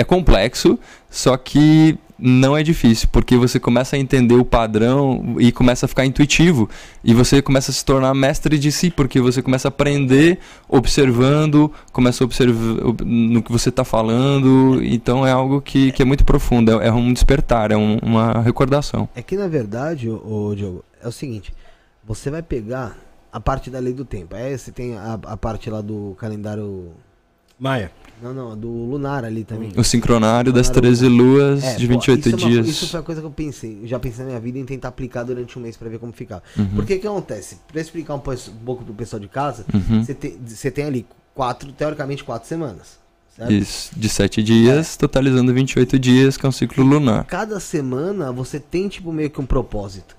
é 0.00 0.04
complexo, 0.04 0.78
só 1.10 1.36
que 1.36 1.98
não 2.22 2.54
é 2.54 2.62
difícil, 2.62 3.08
porque 3.10 3.34
você 3.36 3.58
começa 3.58 3.96
a 3.96 3.98
entender 3.98 4.34
o 4.34 4.44
padrão 4.44 5.36
e 5.38 5.50
começa 5.50 5.86
a 5.86 5.88
ficar 5.88 6.04
intuitivo. 6.04 6.68
E 7.02 7.14
você 7.14 7.40
começa 7.40 7.70
a 7.70 7.74
se 7.74 7.82
tornar 7.82 8.12
mestre 8.14 8.58
de 8.58 8.70
si, 8.70 8.90
porque 8.90 9.18
você 9.22 9.40
começa 9.40 9.68
a 9.68 9.70
aprender 9.70 10.38
observando, 10.68 11.72
começa 11.92 12.22
a 12.22 12.26
observar 12.26 12.84
ob- 12.86 13.02
no 13.04 13.42
que 13.42 13.50
você 13.52 13.68
está 13.70 13.84
falando. 13.84 14.80
Então 14.82 15.26
é 15.26 15.30
algo 15.32 15.62
que, 15.62 15.92
que 15.92 16.02
é 16.02 16.04
muito 16.04 16.24
profundo, 16.24 16.80
é, 16.82 16.88
é 16.88 16.92
um 16.92 17.12
despertar, 17.12 17.70
é 17.70 17.76
um- 17.76 17.98
uma 18.02 18.40
recordação. 18.42 19.08
É 19.14 19.22
que 19.22 19.36
na 19.36 19.48
verdade, 19.48 20.10
ô, 20.10 20.52
Diogo, 20.54 20.84
é 21.02 21.08
o 21.08 21.12
seguinte: 21.12 21.54
você 22.04 22.30
vai 22.30 22.42
pegar 22.42 22.98
a 23.32 23.40
parte 23.40 23.70
da 23.70 23.78
lei 23.78 23.92
do 23.94 24.04
tempo. 24.04 24.34
Aí 24.34 24.58
você 24.58 24.72
tem 24.72 24.96
a, 24.96 25.18
a 25.24 25.36
parte 25.36 25.70
lá 25.70 25.80
do 25.80 26.14
calendário. 26.18 26.88
Maia. 27.60 27.92
Não, 28.22 28.34
não, 28.34 28.56
do 28.56 28.68
lunar 28.68 29.24
ali 29.24 29.44
também. 29.44 29.72
O 29.76 29.84
sincronário 29.84 30.52
das 30.52 30.66
Sincronário 30.66 30.96
13 30.98 31.08
luas 31.08 31.62
É, 31.64 31.76
de 31.76 31.86
pô, 31.86 31.92
28 31.94 32.18
isso 32.28 32.28
é 32.28 32.38
uma- 32.38 32.50
dias. 32.50 32.66
isso 32.68 32.88
foi 32.88 33.00
a 33.00 33.02
coisa 33.02 33.20
que 33.20 33.26
eu 33.26 33.30
pensei. 33.30 33.78
Eu 33.82 33.86
já 33.88 33.98
pensei 33.98 34.24
na 34.24 34.30
minha 34.30 34.40
vida 34.40 34.58
em 34.58 34.64
tentar 34.64 34.88
aplicar 34.88 35.22
durante 35.22 35.58
um 35.58 35.62
mês 35.62 35.76
pra 35.76 35.88
ver 35.88 35.98
como 35.98 36.12
ficar. 36.12 36.42
Uhum. 36.58 36.68
Porque 36.76 36.94
o 36.94 37.00
que 37.00 37.06
acontece? 37.06 37.58
Pra 37.70 37.80
explicar 37.80 38.14
um, 38.14 38.18
po- 38.18 38.34
pouco 38.64 38.84
pro 38.84 38.92
pessoal 38.94 39.20
de 39.20 39.28
casa, 39.28 39.64
Uhum. 39.72 40.02
você 40.04 40.12
tem, 40.14 40.38
você 40.44 40.70
tem 40.70 40.84
ali 40.84 41.06
quatro, 41.34 41.70
teoricamente, 41.72 42.24
quatro 42.24 42.46
semanas. 42.48 42.98
Certo? 43.36 43.52
Isso, 43.52 43.90
de 43.98 44.08
7 44.08 44.42
dias, 44.42 44.96
totalizando 44.98 45.54
28 45.54 45.98
dias, 45.98 46.36
que 46.36 46.44
é 46.44 46.48
um 46.48 46.52
ciclo 46.52 46.84
lunar. 46.84 47.24
Cada 47.24 47.58
semana 47.60 48.30
você 48.32 48.58
tem, 48.60 48.88
tipo, 48.88 49.12
meio 49.12 49.30
que 49.30 49.40
um 49.40 49.46
propósito. 49.46 50.14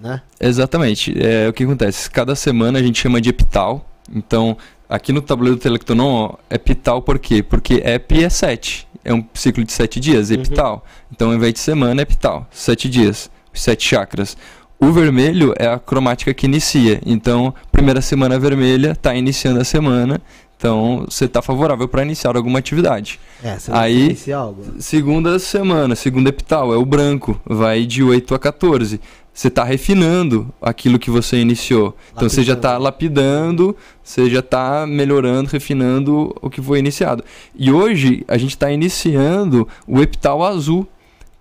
Né? 0.00 0.20
Exatamente. 0.40 1.14
É, 1.16 1.48
o 1.48 1.52
que 1.52 1.64
acontece? 1.64 2.10
Cada 2.10 2.34
semana 2.34 2.78
a 2.78 2.82
gente 2.82 3.00
chama 3.00 3.20
de 3.20 3.30
epital. 3.30 3.88
Então, 4.14 4.56
aqui 4.88 5.12
no 5.12 5.20
tabuleiro 5.20 5.56
do 5.58 5.62
Telectonon, 5.62 6.30
ó, 6.30 6.34
epital 6.50 7.02
por 7.02 7.18
quê? 7.18 7.42
Porque 7.42 7.82
ep 7.84 8.22
é 8.22 8.28
7. 8.28 8.86
É 9.04 9.14
um 9.14 9.24
ciclo 9.34 9.62
de 9.64 9.72
7 9.72 10.00
dias, 10.00 10.30
epital. 10.30 10.84
Então, 11.12 11.28
ao 11.28 11.34
invés 11.34 11.52
de 11.52 11.60
semana, 11.60 12.00
é 12.00 12.02
epital. 12.02 12.46
7 12.50 12.88
dias. 12.88 13.30
7 13.54 13.88
chakras. 13.88 14.36
O 14.78 14.90
vermelho 14.92 15.54
é 15.58 15.68
a 15.68 15.78
cromática 15.78 16.34
que 16.34 16.46
inicia. 16.46 17.00
Então, 17.06 17.54
primeira 17.70 18.00
semana 18.00 18.38
vermelha, 18.38 18.90
está 18.90 19.14
iniciando 19.14 19.60
a 19.60 19.64
semana. 19.64 20.20
Então, 20.58 21.04
você 21.08 21.26
está 21.26 21.40
favorável 21.40 21.86
para 21.86 22.02
iniciar 22.02 22.36
alguma 22.36 22.58
atividade. 22.58 23.20
É, 23.44 23.58
você 23.58 23.70
Aí- 23.72 24.04
iniciar 24.06 24.38
algo. 24.38 24.64
Segunda 24.80 25.38
semana, 25.38 25.94
segunda 25.94 26.30
epital, 26.30 26.74
é 26.74 26.76
o 26.76 26.84
branco, 26.84 27.40
vai 27.44 27.86
de 27.86 28.02
8 28.02 28.34
a 28.34 28.38
14. 28.38 29.00
Você 29.36 29.48
está 29.48 29.64
refinando 29.64 30.50
aquilo 30.62 30.98
que 30.98 31.10
você 31.10 31.38
iniciou. 31.38 31.94
Então 32.10 32.26
você 32.26 32.42
já 32.42 32.54
está 32.54 32.78
lapidando, 32.78 33.76
você 34.02 34.30
já 34.30 34.38
está 34.38 34.86
melhorando, 34.86 35.50
refinando 35.50 36.34
o 36.40 36.48
que 36.48 36.62
foi 36.62 36.78
iniciado. 36.78 37.22
E 37.54 37.70
hoje 37.70 38.24
a 38.26 38.38
gente 38.38 38.52
está 38.52 38.72
iniciando 38.72 39.68
o 39.86 40.00
epital 40.00 40.42
azul, 40.42 40.88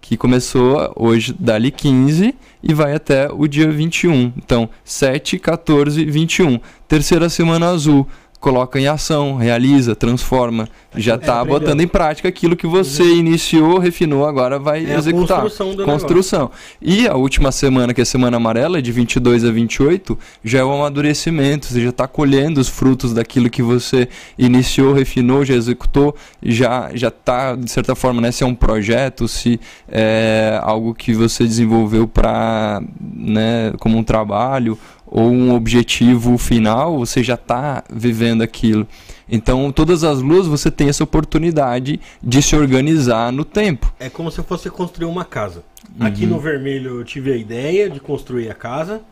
que 0.01 0.17
começou 0.17 0.91
hoje 0.93 1.33
dali 1.39 1.71
15 1.71 2.35
e 2.61 2.73
vai 2.73 2.93
até 2.93 3.29
o 3.31 3.47
dia 3.47 3.71
21. 3.71 4.33
Então 4.35 4.69
7, 4.83 5.39
14, 5.39 6.03
21. 6.03 6.59
Terceira 6.89 7.29
semana 7.29 7.69
azul. 7.69 8.05
Coloca 8.45 8.79
em 8.79 8.87
ação, 8.87 9.37
realiza, 9.37 9.95
transforma. 9.95 10.69
Já 10.95 11.15
está 11.15 11.39
aprendeu. 11.41 11.59
botando 11.59 11.81
em 11.81 11.87
prática 11.87 12.29
aquilo 12.29 12.55
que 12.55 12.67
você 12.67 13.03
iniciou, 13.03 13.79
refinou, 13.79 14.23
agora 14.23 14.59
vai 14.59 14.85
É 14.85 14.95
executar. 14.95 15.41
construção 15.41 15.73
do 15.73 15.83
Construção. 15.83 16.51
E 16.79 17.07
a 17.07 17.15
última 17.15 17.51
semana, 17.51 17.91
que 17.91 18.01
é 18.01 18.03
a 18.03 18.05
semana 18.05 18.37
amarela, 18.37 18.83
de 18.83 18.91
22 18.91 19.43
a 19.43 19.49
28, 19.51 20.15
já 20.43 20.59
é 20.59 20.63
o 20.63 20.71
amadurecimento. 20.71 21.65
Você 21.65 21.81
já 21.81 21.89
está 21.89 22.07
colhendo 22.07 22.61
os 22.61 22.69
frutos 22.69 23.15
daquilo 23.15 23.49
que 23.49 23.63
você 23.63 24.07
iniciou, 24.37 24.93
refinou, 24.93 25.43
já 25.43 25.55
executou, 25.55 26.15
já 26.43 26.91
já 26.93 27.07
está, 27.07 27.55
de 27.55 27.71
certa 27.71 27.95
forma, 27.95 28.21
né, 28.21 28.31
se 28.31 28.43
é 28.43 28.45
um 28.45 28.53
projeto, 28.53 29.27
se 29.27 29.59
é 29.89 30.59
algo 30.61 30.93
que 30.93 31.15
você 31.15 31.45
desenvolveu 31.45 32.07
para, 32.07 32.79
né, 33.01 33.73
como 33.79 33.97
um 33.97 34.03
trabalho 34.03 34.77
ou 35.15 35.31
um 35.31 35.55
objetivo 35.55 36.37
final, 36.37 36.97
você 36.97 37.23
já 37.23 37.35
está 37.35 37.85
vivendo 37.89 38.41
aquilo. 38.41 38.85
Então, 39.31 39.71
todas 39.71 40.03
as 40.03 40.19
luas 40.19 40.45
você 40.45 40.69
tem 40.69 40.89
essa 40.89 41.05
oportunidade 41.05 42.01
de 42.21 42.41
se 42.41 42.53
organizar 42.53 43.31
no 43.31 43.45
tempo. 43.45 43.93
É 43.97 44.09
como 44.09 44.29
se 44.29 44.43
fosse 44.43 44.69
construir 44.69 45.07
uma 45.07 45.23
casa. 45.23 45.63
Aqui 46.01 46.25
no 46.25 46.37
vermelho 46.37 46.99
eu 46.99 47.05
tive 47.05 47.31
a 47.31 47.37
ideia 47.37 47.89
de 47.89 48.01
construir 48.01 48.49
a 48.49 48.53
casa. 48.53 49.03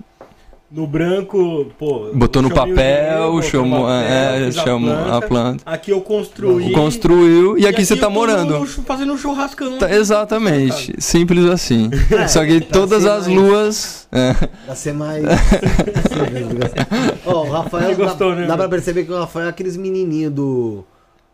No 0.76 0.88
branco, 0.88 1.68
pô. 1.78 2.10
Botou 2.16 2.42
no 2.42 2.50
papel, 2.50 2.74
dinheiro, 2.74 3.44
chamou, 3.44 3.82
papel, 3.86 3.96
é, 4.12 4.46
fiz 4.48 4.58
a 4.58 4.64
chamou 4.64 4.92
a 4.92 4.96
planta. 5.04 5.28
planta. 5.28 5.64
Aqui 5.68 5.92
eu 5.92 6.02
construí. 6.02 6.72
Construiu 6.72 7.60
e 7.60 7.68
aqui 7.68 7.86
você 7.86 7.94
eu 7.94 8.00
tá 8.00 8.08
tô 8.08 8.12
morando. 8.12 8.58
no- 8.60 8.66
fazendo 8.66 9.14
um 9.14 9.18
churrascão. 9.18 9.78
Tá, 9.78 9.94
exatamente, 9.94 10.96
simples 11.00 11.46
assim. 11.46 11.92
É, 12.10 12.28
Só 12.28 12.44
que 12.44 12.60
pra 12.60 12.70
todas 12.72 13.06
as 13.06 13.28
mais- 13.28 13.38
luas. 13.40 14.08
é, 14.12 14.34
Pra 14.66 14.74
ser 14.76 14.94
mais. 14.96 15.24
Ó, 17.24 17.44
o 17.46 17.52
Rafael. 17.52 17.92
Ele 17.92 17.96
gostou, 18.04 18.32
dá, 18.32 18.36
né, 18.42 18.48
dá 18.48 18.58
pra 18.58 18.68
perceber 18.68 19.04
que 19.06 19.12
o 19.12 19.18
Rafael 19.20 19.46
é 19.46 19.50
aqueles 19.50 19.78
menininhos 19.78 20.34
do. 20.34 20.84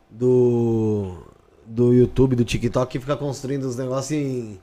Do. 0.09 1.13
Do 1.65 1.93
YouTube, 1.93 2.35
do 2.35 2.43
TikTok, 2.43 2.91
que 2.91 2.99
fica 2.99 3.15
construindo 3.15 3.63
os 3.65 3.77
negócios 3.77 4.11
em. 4.11 4.59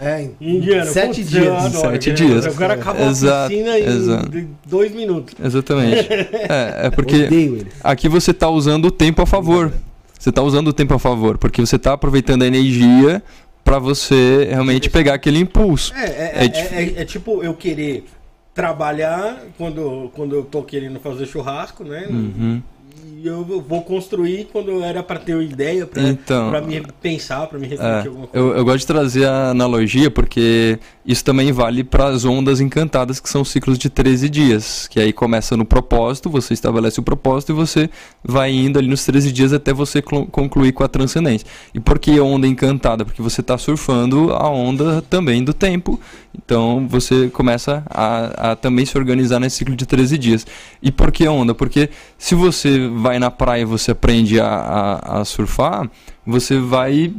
É, 0.00 0.22
em 0.40 0.56
Indiano. 0.56 0.90
sete 0.90 1.16
Putz, 1.20 1.30
dias. 1.30 1.44
eu 1.44 1.56
adoro, 1.56 1.90
Sete 1.92 2.10
cara. 2.12 2.16
dias. 2.16 2.46
O 2.46 2.54
cara 2.58 2.74
acabou 2.74 3.06
Exato, 3.08 3.44
a 3.44 3.48
piscina 3.48 3.78
em 3.78 3.84
exato. 3.84 4.30
dois 4.66 4.92
minutos. 4.94 5.34
Exatamente. 5.42 6.08
É, 6.48 6.86
é 6.86 6.90
porque 6.90 7.28
aqui 7.84 8.08
você 8.08 8.30
está 8.30 8.48
usando 8.48 8.86
o 8.86 8.90
tempo 8.90 9.20
a 9.22 9.26
favor. 9.26 9.72
Você 10.18 10.30
está 10.30 10.42
usando 10.42 10.68
o 10.68 10.72
tempo 10.72 10.94
a 10.94 10.98
favor, 10.98 11.38
porque 11.38 11.60
você 11.60 11.76
está 11.76 11.92
aproveitando 11.94 12.42
a 12.42 12.46
energia 12.46 13.22
para 13.64 13.78
você 13.78 14.46
realmente 14.50 14.88
pegar 14.90 15.14
aquele 15.14 15.38
impulso. 15.38 15.94
É, 15.94 16.04
é, 16.04 16.32
É 16.34 16.44
é, 16.44 16.82
é- 16.98 17.02
é 17.02 17.04
tipo 17.04 17.42
eu 17.42 17.54
querer 17.54 18.04
trabalhar 18.54 19.42
quando, 19.56 20.10
quando 20.14 20.34
eu 20.34 20.42
tô 20.44 20.62
querendo 20.62 20.98
fazer 21.00 21.26
churrasco, 21.26 21.84
né? 21.84 22.06
Uhum. 22.10 22.62
E 23.22 23.26
eu 23.26 23.44
vou 23.44 23.82
construir 23.82 24.48
quando 24.50 24.82
era 24.82 25.02
pra 25.02 25.18
ter 25.18 25.34
uma 25.34 25.44
ideia, 25.44 25.86
pra, 25.86 26.02
Então, 26.02 26.48
pra 26.48 26.62
me 26.62 26.80
pensar, 27.02 27.46
pra 27.48 27.58
me 27.58 27.66
É, 27.66 27.68
refletir 27.68 28.08
alguma 28.08 28.26
coisa. 28.26 28.46
eu, 28.48 28.56
eu 28.56 28.64
gosto 28.64 28.78
de 28.78 28.86
trazer 28.86 29.26
a 29.26 29.50
analogia 29.50 30.10
porque 30.10 30.78
isso 31.04 31.22
também 31.22 31.52
vale 31.52 31.84
para 31.84 32.06
as 32.06 32.24
ondas 32.24 32.60
encantadas, 32.62 33.20
que 33.20 33.28
são 33.28 33.44
ciclos 33.44 33.76
de 33.78 33.90
13 33.90 34.26
dias. 34.30 34.88
Que 34.88 34.98
aí 35.00 35.12
começa 35.12 35.54
no 35.54 35.66
propósito, 35.66 36.30
você 36.30 36.54
estabelece 36.54 36.98
o 36.98 37.02
propósito 37.02 37.52
e 37.52 37.54
você 37.54 37.90
vai 38.24 38.52
indo 38.52 38.78
ali 38.78 38.88
nos 38.88 39.04
13 39.04 39.30
dias 39.32 39.52
até 39.52 39.70
você 39.72 40.00
clu- 40.00 40.26
concluir 40.26 40.72
com 40.72 40.82
a 40.82 40.88
transcendência. 40.88 41.46
E 41.74 41.80
por 41.80 41.98
que 41.98 42.18
onda 42.20 42.46
encantada? 42.46 43.04
Porque 43.04 43.20
você 43.20 43.42
está 43.42 43.58
surfando 43.58 44.32
a 44.32 44.48
onda 44.48 45.02
também 45.10 45.44
do 45.44 45.52
tempo. 45.52 46.00
Então 46.34 46.86
você 46.88 47.28
começa 47.28 47.82
a, 47.90 48.52
a 48.52 48.56
também 48.56 48.86
se 48.86 48.96
organizar 48.96 49.40
nesse 49.40 49.56
ciclo 49.56 49.74
de 49.76 49.84
13 49.84 50.16
dias. 50.16 50.46
E 50.80 50.90
por 50.90 51.10
que 51.12 51.26
onda? 51.28 51.54
Porque 51.54 51.90
se 52.16 52.34
você 52.34 52.79
vai 52.88 53.18
na 53.18 53.30
praia 53.30 53.62
e 53.62 53.64
você 53.64 53.90
aprende 53.92 54.40
a, 54.40 54.46
a, 54.46 55.20
a 55.20 55.24
surfar, 55.24 55.88
você 56.26 56.58
vai 56.58 57.12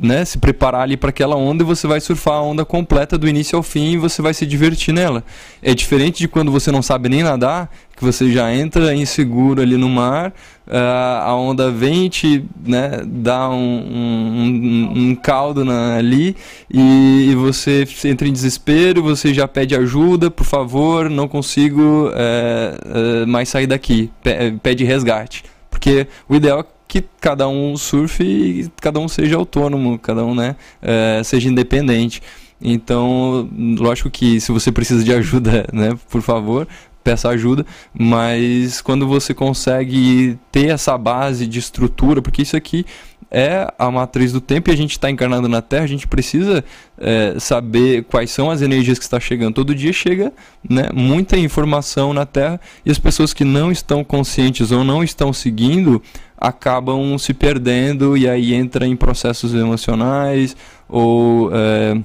né, 0.00 0.24
se 0.24 0.38
preparar 0.38 0.82
ali 0.82 0.96
para 0.96 1.08
aquela 1.10 1.34
onda 1.34 1.62
e 1.62 1.66
você 1.66 1.86
vai 1.86 2.00
surfar 2.00 2.34
a 2.34 2.42
onda 2.42 2.64
completa 2.64 3.16
do 3.16 3.26
início 3.28 3.56
ao 3.56 3.62
fim 3.62 3.92
e 3.92 3.96
você 3.96 4.20
vai 4.20 4.34
se 4.34 4.44
divertir 4.46 4.92
nela. 4.92 5.24
É 5.62 5.74
diferente 5.74 6.18
de 6.18 6.28
quando 6.28 6.52
você 6.52 6.70
não 6.70 6.82
sabe 6.82 7.08
nem 7.08 7.22
nadar, 7.22 7.70
que 7.96 8.04
você 8.04 8.30
já 8.30 8.52
entra 8.54 8.94
inseguro 8.94 9.62
ali 9.62 9.76
no 9.76 9.88
mar, 9.88 10.32
ah, 10.68 11.22
a 11.26 11.34
onda 11.34 11.70
vem 11.70 12.06
e 12.06 12.10
te 12.10 12.44
né, 12.66 13.00
dá 13.06 13.48
um, 13.48 13.54
um, 13.54 14.92
um- 14.94 15.10
um 15.10 15.14
caldo 15.14 15.64
na- 15.64 15.96
ali 15.96 16.36
e, 16.72 17.28
e 17.30 17.34
você 17.34 17.86
entra 18.04 18.28
em 18.28 18.32
desespero, 18.32 19.02
você 19.02 19.32
já 19.32 19.48
pede 19.48 19.74
ajuda, 19.74 20.30
por 20.30 20.44
favor, 20.44 21.08
não 21.08 21.26
consigo 21.28 22.10
eh, 22.14 22.78
eh, 23.22 23.26
mais 23.26 23.48
sair 23.48 23.66
daqui, 23.66 24.10
Pe- 24.22 24.54
pede 24.62 24.84
resgate. 24.84 25.44
Porque 25.70 26.06
o 26.28 26.36
ideal 26.36 26.60
é 26.60 26.64
que 26.94 27.04
cada 27.20 27.48
um 27.48 27.76
surfe 27.76 28.22
e 28.22 28.70
cada 28.80 29.00
um 29.00 29.08
seja 29.08 29.34
autônomo, 29.34 29.98
cada 29.98 30.24
um 30.24 30.32
né, 30.32 30.54
eh, 30.80 31.20
seja 31.24 31.48
independente. 31.48 32.22
Então, 32.62 33.48
lógico 33.76 34.08
que 34.08 34.40
se 34.40 34.52
você 34.52 34.70
precisa 34.70 35.02
de 35.02 35.12
ajuda, 35.12 35.66
né, 35.74 35.98
por 36.08 36.22
favor, 36.22 36.68
peça 37.02 37.28
ajuda, 37.30 37.66
mas 37.92 38.80
quando 38.80 39.08
você 39.08 39.34
consegue 39.34 40.38
ter 40.52 40.68
essa 40.68 40.96
base 40.96 41.48
de 41.48 41.58
estrutura, 41.58 42.22
porque 42.22 42.42
isso 42.42 42.56
aqui 42.56 42.86
é 43.28 43.66
a 43.76 43.90
matriz 43.90 44.30
do 44.30 44.40
tempo 44.40 44.70
e 44.70 44.72
a 44.72 44.76
gente 44.76 44.92
está 44.92 45.10
encarnado 45.10 45.48
na 45.48 45.60
Terra, 45.60 45.82
a 45.82 45.88
gente 45.88 46.06
precisa 46.06 46.64
eh, 46.96 47.34
saber 47.40 48.04
quais 48.04 48.30
são 48.30 48.48
as 48.48 48.62
energias 48.62 48.96
que 48.96 49.04
está 49.04 49.18
chegando. 49.18 49.54
Todo 49.54 49.74
dia 49.74 49.92
chega 49.92 50.32
né, 50.68 50.90
muita 50.94 51.36
informação 51.36 52.12
na 52.12 52.24
Terra 52.24 52.60
e 52.86 52.90
as 52.92 52.98
pessoas 53.00 53.32
que 53.32 53.42
não 53.42 53.72
estão 53.72 54.04
conscientes 54.04 54.70
ou 54.70 54.84
não 54.84 55.02
estão 55.02 55.32
seguindo 55.32 56.00
acabam 56.38 57.16
se 57.18 57.32
perdendo 57.34 58.16
e 58.16 58.28
aí 58.28 58.54
entra 58.54 58.86
em 58.86 58.96
processos 58.96 59.54
emocionais 59.54 60.56
ou 60.88 61.50
eh, 61.52 61.96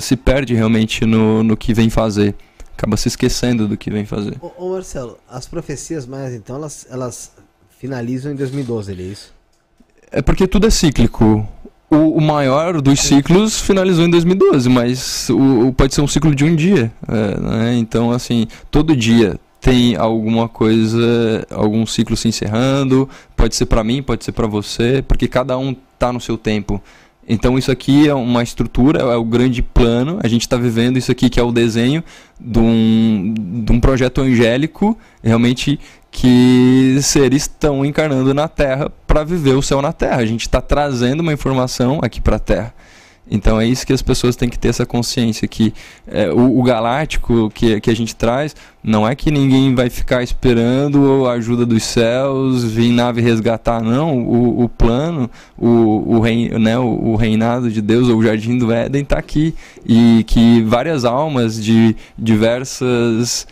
se 0.00 0.16
perde 0.16 0.54
realmente 0.54 1.04
no, 1.04 1.42
no 1.42 1.56
que 1.56 1.74
vem 1.74 1.90
fazer. 1.90 2.34
Acaba 2.76 2.96
se 2.96 3.08
esquecendo 3.08 3.68
do 3.68 3.76
que 3.76 3.90
vem 3.90 4.04
fazer. 4.04 4.34
Ô, 4.40 4.50
ô, 4.66 4.72
Marcelo, 4.72 5.18
as 5.28 5.46
profecias 5.46 6.06
mais 6.06 6.34
então, 6.34 6.56
elas, 6.56 6.86
elas 6.90 7.32
finalizam 7.78 8.32
em 8.32 8.34
2012, 8.34 8.90
ele 8.92 9.02
é 9.02 9.06
isso? 9.06 9.32
É 10.10 10.20
porque 10.22 10.46
tudo 10.46 10.66
é 10.66 10.70
cíclico. 10.70 11.46
O, 11.90 12.16
o 12.18 12.20
maior 12.20 12.80
dos 12.80 12.98
ciclos 13.00 13.60
finalizou 13.60 14.04
em 14.04 14.10
2012, 14.10 14.68
mas 14.68 15.28
o, 15.28 15.68
o- 15.68 15.72
pode 15.72 15.94
ser 15.94 16.00
um 16.00 16.08
ciclo 16.08 16.34
de 16.34 16.44
um 16.44 16.56
dia. 16.56 16.90
é, 17.06 17.40
né? 17.40 17.74
Então, 17.76 18.10
assim, 18.10 18.48
todo 18.70 18.96
dia 18.96 19.38
tem 19.64 19.96
alguma 19.96 20.46
coisa, 20.46 21.46
algum 21.50 21.86
ciclo 21.86 22.14
se 22.18 22.28
encerrando. 22.28 23.08
Pode 23.34 23.56
ser 23.56 23.64
pra 23.64 23.82
mim, 23.82 24.02
pode 24.02 24.22
ser 24.22 24.32
pra 24.32 24.46
você, 24.46 25.02
porque 25.08 25.26
cada 25.26 25.56
um 25.56 25.74
tá 25.98 26.12
no 26.12 26.20
seu 26.20 26.36
tempo. 26.36 26.82
Então 27.26 27.56
isso 27.56 27.72
aqui 27.72 28.06
é 28.06 28.12
uma 28.12 28.42
estrutura, 28.42 29.00
é 29.00 29.16
o 29.16 29.24
grande 29.24 29.62
plano. 29.62 30.18
A 30.22 30.28
gente 30.28 30.42
está 30.42 30.58
vivendo 30.58 30.98
isso 30.98 31.10
aqui 31.10 31.30
que 31.30 31.40
é 31.40 31.42
o 31.42 31.50
desenho 31.50 32.04
de 32.38 32.58
um, 32.58 33.32
de 33.64 33.72
um 33.72 33.80
projeto 33.80 34.20
angélico, 34.20 34.98
realmente 35.22 35.80
que 36.10 36.98
seres 37.00 37.44
estão 37.44 37.86
encarnando 37.86 38.34
na 38.34 38.46
Terra 38.46 38.92
para 39.06 39.24
viver 39.24 39.54
o 39.54 39.62
céu 39.62 39.80
na 39.80 39.94
Terra. 39.94 40.18
A 40.18 40.26
gente 40.26 40.42
está 40.42 40.60
trazendo 40.60 41.20
uma 41.20 41.32
informação 41.32 42.00
aqui 42.02 42.20
para 42.20 42.36
a 42.36 42.38
Terra. 42.38 42.74
Então 43.30 43.60
é 43.60 43.66
isso 43.66 43.86
que 43.86 43.92
as 43.92 44.02
pessoas 44.02 44.36
têm 44.36 44.48
que 44.48 44.58
ter 44.58 44.68
essa 44.68 44.84
consciência 44.84 45.48
que 45.48 45.72
é, 46.06 46.30
o, 46.30 46.58
o 46.58 46.62
galáctico 46.62 47.50
que, 47.54 47.80
que 47.80 47.90
a 47.90 47.96
gente 47.96 48.14
traz 48.14 48.54
não 48.82 49.08
é 49.08 49.14
que 49.14 49.30
ninguém 49.30 49.74
vai 49.74 49.88
ficar 49.88 50.22
esperando 50.22 51.26
a 51.26 51.32
ajuda 51.32 51.64
dos 51.64 51.82
céus, 51.82 52.64
vir 52.64 52.92
nave 52.92 53.22
resgatar, 53.22 53.82
não. 53.82 54.18
O, 54.18 54.64
o 54.64 54.68
plano, 54.68 55.30
o, 55.56 56.18
o, 56.18 56.58
né, 56.58 56.78
o, 56.78 57.16
reinado 57.16 57.70
de 57.70 57.80
Deus, 57.80 58.10
ou 58.10 58.18
o 58.18 58.22
jardim 58.22 58.58
do 58.58 58.70
Éden, 58.70 59.02
está 59.02 59.18
aqui. 59.18 59.54
E 59.86 60.22
que 60.26 60.62
várias 60.62 61.06
almas 61.06 61.62
de 61.62 61.96
diversas 62.18 63.46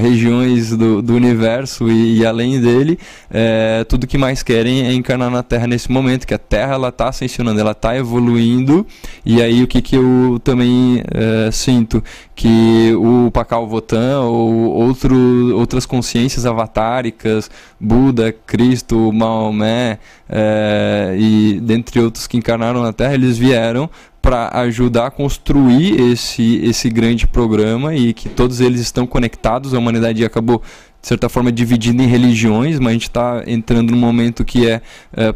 regiões 0.00 0.76
do, 0.76 1.02
do 1.02 1.14
universo 1.14 1.90
e, 1.90 2.18
e 2.18 2.26
além 2.26 2.60
dele, 2.60 2.98
é, 3.30 3.84
tudo 3.84 4.06
que 4.06 4.18
mais 4.18 4.42
querem 4.42 4.86
é 4.86 4.92
encarnar 4.92 5.30
na 5.30 5.42
Terra 5.42 5.66
nesse 5.66 5.90
momento, 5.90 6.26
que 6.26 6.34
a 6.34 6.38
Terra 6.38 6.74
ela 6.74 6.88
está 6.88 7.08
ascensionando, 7.08 7.60
ela 7.60 7.72
está 7.72 7.96
evoluindo, 7.96 8.86
e 9.24 9.42
aí 9.42 9.62
o 9.62 9.66
que, 9.66 9.82
que 9.82 9.96
eu 9.96 10.40
também 10.42 11.02
é, 11.12 11.50
sinto? 11.50 12.02
Que 12.34 12.92
o 12.94 13.30
Pakal 13.30 13.66
Votan 13.66 14.20
ou 14.20 14.52
outro, 14.72 15.56
outras 15.56 15.86
consciências 15.86 16.44
avatáricas, 16.44 17.50
Buda, 17.80 18.34
Cristo, 18.46 19.12
Maomé, 19.12 19.98
é, 20.28 21.14
e 21.18 21.60
dentre 21.60 22.00
outros 22.00 22.26
que 22.26 22.36
encarnaram 22.36 22.82
na 22.82 22.92
Terra, 22.92 23.14
eles 23.14 23.38
vieram 23.38 23.88
para 24.26 24.50
ajudar 24.62 25.06
a 25.06 25.10
construir 25.12 26.00
esse, 26.10 26.56
esse 26.64 26.90
grande 26.90 27.28
programa 27.28 27.94
e 27.94 28.12
que 28.12 28.28
todos 28.28 28.60
eles 28.60 28.80
estão 28.80 29.06
conectados. 29.06 29.72
A 29.72 29.78
humanidade 29.78 30.24
acabou, 30.24 30.60
de 31.00 31.06
certa 31.06 31.28
forma, 31.28 31.52
dividida 31.52 32.02
em 32.02 32.08
religiões, 32.08 32.80
mas 32.80 32.88
a 32.88 32.92
gente 32.94 33.08
está 33.08 33.44
entrando 33.46 33.92
num 33.92 33.96
momento 33.96 34.44
que 34.44 34.68
é, 34.68 34.82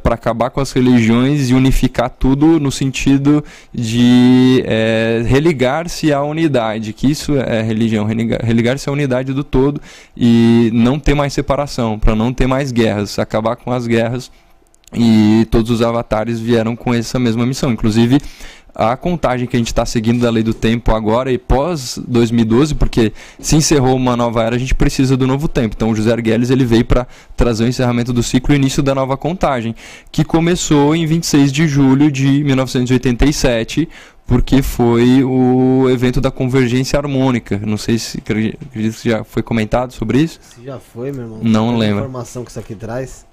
para 0.02 0.16
acabar 0.16 0.50
com 0.50 0.60
as 0.60 0.72
religiões 0.72 1.50
e 1.50 1.54
unificar 1.54 2.10
tudo 2.10 2.58
no 2.58 2.72
sentido 2.72 3.44
de 3.72 4.64
é, 4.66 5.22
religar-se 5.24 6.12
à 6.12 6.20
unidade, 6.24 6.92
que 6.92 7.08
isso 7.08 7.36
é 7.36 7.62
religião, 7.62 8.04
religar- 8.04 8.44
religar-se 8.44 8.88
à 8.88 8.92
unidade 8.92 9.32
do 9.32 9.44
todo 9.44 9.80
e 10.16 10.68
não 10.74 10.98
ter 10.98 11.14
mais 11.14 11.32
separação, 11.32 11.96
para 11.96 12.16
não 12.16 12.32
ter 12.32 12.48
mais 12.48 12.72
guerras, 12.72 13.20
acabar 13.20 13.54
com 13.54 13.70
as 13.70 13.86
guerras. 13.86 14.32
E 14.92 15.46
todos 15.52 15.70
os 15.70 15.82
avatares 15.82 16.40
vieram 16.40 16.74
com 16.74 16.92
essa 16.92 17.16
mesma 17.16 17.46
missão. 17.46 17.70
Inclusive, 17.70 18.18
a 18.80 18.96
contagem 18.96 19.46
que 19.46 19.54
a 19.54 19.58
gente 19.58 19.68
está 19.68 19.84
seguindo 19.84 20.22
da 20.22 20.30
lei 20.30 20.42
do 20.42 20.54
tempo 20.54 20.94
agora 20.94 21.30
e 21.30 21.36
pós 21.36 22.00
2012, 22.08 22.74
porque 22.74 23.12
se 23.38 23.54
encerrou 23.54 23.94
uma 23.94 24.16
nova 24.16 24.42
era, 24.42 24.56
a 24.56 24.58
gente 24.58 24.74
precisa 24.74 25.18
do 25.18 25.26
novo 25.26 25.48
tempo. 25.48 25.74
Então 25.76 25.90
o 25.90 25.94
José 25.94 26.10
Arguelles 26.10 26.48
ele 26.48 26.64
veio 26.64 26.86
para 26.86 27.06
trazer 27.36 27.64
o 27.64 27.68
encerramento 27.68 28.10
do 28.10 28.22
ciclo 28.22 28.54
e 28.54 28.56
o 28.56 28.58
início 28.58 28.82
da 28.82 28.94
nova 28.94 29.18
contagem, 29.18 29.74
que 30.10 30.24
começou 30.24 30.96
em 30.96 31.04
26 31.04 31.52
de 31.52 31.68
julho 31.68 32.10
de 32.10 32.42
1987, 32.42 33.86
porque 34.26 34.62
foi 34.62 35.22
o 35.22 35.86
evento 35.90 36.18
da 36.18 36.30
convergência 36.30 36.98
harmônica. 36.98 37.60
Não 37.62 37.76
sei 37.76 37.98
se 37.98 38.16
acredito 38.16 38.58
que 39.02 39.10
já 39.10 39.24
foi 39.24 39.42
comentado 39.42 39.92
sobre 39.92 40.20
isso. 40.22 40.40
Se 40.40 40.64
já 40.64 40.78
foi, 40.78 41.12
meu 41.12 41.24
irmão. 41.24 41.40
Não 41.42 41.76
lembro. 41.76 41.98
informação 41.98 42.44
que 42.44 42.50
isso 42.50 42.60
aqui 42.60 42.74
traz. 42.74 43.26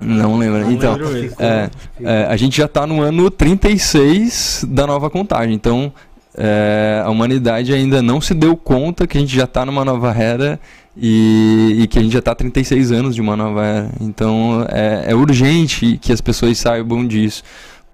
Não 0.00 0.38
lembro. 0.38 0.60
Não 0.60 0.70
então, 0.72 0.94
lembro 0.96 1.34
é, 1.38 1.70
É, 2.00 2.26
a 2.28 2.36
gente 2.36 2.56
já 2.56 2.66
está 2.66 2.86
no 2.86 3.00
ano 3.00 3.30
36 3.30 4.64
da 4.68 4.86
nova 4.86 5.10
contagem, 5.10 5.54
então 5.54 5.92
é, 6.36 7.02
a 7.04 7.10
humanidade 7.10 7.72
ainda 7.72 8.00
não 8.00 8.20
se 8.20 8.32
deu 8.32 8.56
conta 8.56 9.06
que 9.06 9.18
a 9.18 9.20
gente 9.20 9.34
já 9.34 9.44
está 9.44 9.66
numa 9.66 9.84
nova 9.84 10.12
era 10.12 10.60
e, 10.96 11.78
e 11.80 11.86
que 11.88 11.98
a 11.98 12.02
gente 12.02 12.12
já 12.12 12.20
está 12.20 12.34
36 12.34 12.92
anos 12.92 13.14
de 13.14 13.20
uma 13.20 13.36
nova 13.36 13.64
era. 13.64 13.90
Então 14.00 14.64
é, 14.68 15.06
é 15.08 15.14
urgente 15.16 15.98
que 16.00 16.12
as 16.12 16.20
pessoas 16.20 16.56
saibam 16.58 17.04
disso, 17.04 17.42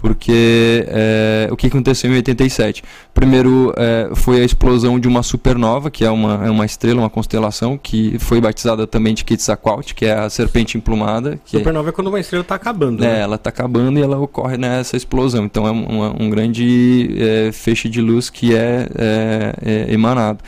porque 0.04 0.84
é, 0.86 1.48
o 1.50 1.56
que 1.56 1.66
aconteceu 1.66 2.10
em 2.10 2.16
87? 2.16 2.84
Primeiro 3.14 3.72
é, 3.74 4.10
foi 4.14 4.42
a 4.42 4.44
explosão 4.44 5.00
de 5.00 5.08
uma 5.08 5.22
supernova, 5.22 5.90
que 5.90 6.04
é 6.04 6.10
uma, 6.10 6.44
é 6.44 6.50
uma 6.50 6.66
estrela, 6.66 7.00
uma 7.00 7.08
constelação, 7.08 7.78
que 7.78 8.18
foi 8.18 8.38
batizada 8.38 8.86
também 8.86 9.14
de 9.14 9.24
Quetzalcoatl, 9.24 9.94
que 9.94 10.04
é 10.04 10.12
a 10.12 10.28
serpente 10.28 10.76
emplumada. 10.76 11.40
Que 11.46 11.56
supernova 11.56 11.88
é 11.88 11.92
quando 11.92 12.08
uma 12.08 12.20
estrela 12.20 12.42
está 12.42 12.54
acabando. 12.54 13.02
É, 13.02 13.14
né? 13.14 13.20
ela 13.20 13.36
está 13.36 13.48
acabando 13.48 13.98
e 13.98 14.02
ela 14.02 14.18
ocorre 14.18 14.58
nessa 14.58 14.94
explosão. 14.94 15.46
Então 15.46 15.66
é 15.66 15.72
um, 15.72 16.24
um 16.24 16.28
grande 16.28 17.16
é, 17.18 17.50
feixe 17.50 17.88
de 17.88 18.02
luz 18.02 18.28
que 18.28 18.54
é, 18.54 18.86
é, 18.94 19.54
é 19.64 19.94
emanado. 19.94 20.40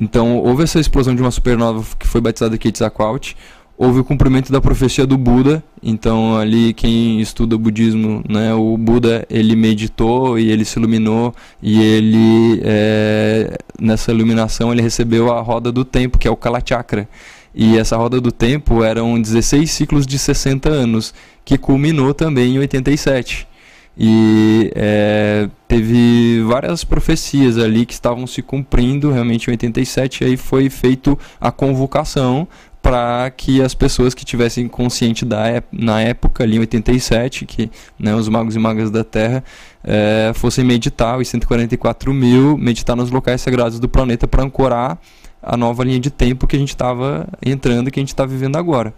Então 0.00 0.38
houve 0.38 0.62
essa 0.62 0.80
explosão 0.80 1.14
de 1.14 1.20
uma 1.20 1.30
supernova 1.30 1.84
que 1.98 2.06
foi 2.06 2.22
batizada 2.22 2.52
de 2.52 2.58
Quetzalcoatl 2.58 3.34
houve 3.78 4.00
o 4.00 4.04
cumprimento 4.04 4.50
da 4.50 4.60
profecia 4.60 5.06
do 5.06 5.18
Buda. 5.18 5.62
Então 5.82 6.36
ali 6.36 6.72
quem 6.72 7.20
estuda 7.20 7.56
budismo, 7.58 8.22
né, 8.28 8.54
o 8.54 8.76
Buda 8.76 9.26
ele 9.28 9.54
meditou 9.54 10.38
e 10.38 10.50
ele 10.50 10.64
se 10.64 10.78
iluminou 10.78 11.34
e 11.62 11.80
ele 11.82 12.60
é, 12.64 13.58
nessa 13.80 14.10
iluminação 14.10 14.72
ele 14.72 14.82
recebeu 14.82 15.32
a 15.32 15.40
roda 15.40 15.70
do 15.70 15.84
tempo 15.84 16.18
que 16.18 16.26
é 16.26 16.30
o 16.30 16.36
Kala 16.36 16.62
Chakra. 16.64 17.08
E 17.54 17.78
essa 17.78 17.96
roda 17.96 18.20
do 18.20 18.30
tempo 18.30 18.84
eram 18.84 19.18
16 19.18 19.70
ciclos 19.70 20.06
de 20.06 20.18
60 20.18 20.68
anos, 20.68 21.14
que 21.42 21.56
culminou 21.56 22.12
também 22.12 22.56
em 22.56 22.58
87. 22.58 23.48
E 23.96 24.70
é, 24.74 25.48
teve 25.66 26.42
várias 26.42 26.84
profecias 26.84 27.56
ali 27.56 27.86
que 27.86 27.94
estavam 27.94 28.26
se 28.26 28.42
cumprindo 28.42 29.10
realmente 29.10 29.48
em 29.48 29.52
87, 29.52 30.22
e 30.22 30.26
aí 30.26 30.36
foi 30.36 30.68
feito 30.68 31.18
a 31.40 31.50
convocação 31.50 32.46
para 32.86 33.28
que 33.32 33.60
as 33.60 33.74
pessoas 33.74 34.14
que 34.14 34.24
tivessem 34.24 34.68
consciente 34.68 35.24
da 35.24 35.60
na 35.72 36.00
época 36.00 36.44
ali 36.44 36.54
em 36.54 36.60
87 36.60 37.44
que 37.44 37.68
né, 37.98 38.14
os 38.14 38.28
magos 38.28 38.54
e 38.54 38.60
magas 38.60 38.92
da 38.92 39.02
Terra 39.02 39.42
é, 39.82 40.30
fossem 40.36 40.64
meditar 40.64 41.18
os 41.18 41.26
144 41.26 42.14
mil 42.14 42.56
meditar 42.56 42.94
nos 42.94 43.10
locais 43.10 43.40
sagrados 43.40 43.80
do 43.80 43.88
planeta 43.88 44.28
para 44.28 44.44
ancorar 44.44 45.00
a 45.42 45.56
nova 45.56 45.82
linha 45.82 45.98
de 45.98 46.12
tempo 46.12 46.46
que 46.46 46.54
a 46.54 46.58
gente 46.60 46.68
estava 46.68 47.26
entrando 47.44 47.90
que 47.90 47.98
a 47.98 48.02
gente 48.02 48.10
está 48.10 48.24
vivendo 48.24 48.54
agora 48.54 48.94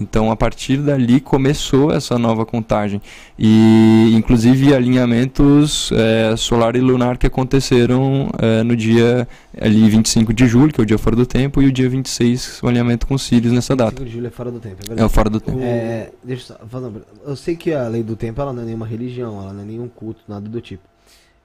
então, 0.00 0.30
a 0.30 0.36
partir 0.36 0.78
dali 0.78 1.20
começou 1.20 1.92
essa 1.92 2.18
nova 2.18 2.46
contagem. 2.46 3.02
E, 3.38 4.12
inclusive, 4.14 4.74
alinhamentos 4.74 5.90
é, 5.92 6.36
solar 6.36 6.76
e 6.76 6.80
lunar 6.80 7.18
que 7.18 7.26
aconteceram 7.26 8.30
é, 8.38 8.62
no 8.62 8.76
dia 8.76 9.26
ali 9.60 9.88
25 9.88 10.32
de 10.32 10.46
julho, 10.46 10.72
que 10.72 10.80
é 10.80 10.82
o 10.84 10.86
dia 10.86 10.98
fora 10.98 11.16
do 11.16 11.26
tempo, 11.26 11.60
e 11.60 11.66
o 11.66 11.72
dia 11.72 11.88
26, 11.88 12.62
o 12.62 12.68
alinhamento 12.68 13.06
com 13.06 13.18
Sirius 13.18 13.52
nessa 13.52 13.74
data. 13.74 13.90
25 13.90 14.04
de 14.04 14.12
julho 14.12 14.26
é 14.28 14.30
fora 14.30 14.50
do 14.50 14.60
tempo, 14.60 14.76
é 14.76 14.78
verdade? 14.78 15.00
É 15.00 15.04
o 15.04 15.08
fora 15.08 15.30
do 15.30 15.40
tempo. 15.40 15.58
É, 15.60 16.10
deixa 16.22 16.56
eu, 16.60 16.68
falar, 16.68 16.92
eu 17.26 17.36
sei 17.36 17.56
que 17.56 17.72
a 17.72 17.88
lei 17.88 18.02
do 18.02 18.14
tempo 18.14 18.40
ela 18.40 18.52
não 18.52 18.62
é 18.62 18.66
nenhuma 18.66 18.86
religião, 18.86 19.40
ela 19.40 19.52
não 19.52 19.62
é 19.62 19.64
nenhum 19.64 19.88
culto, 19.88 20.22
nada 20.28 20.48
do 20.48 20.60
tipo. 20.60 20.82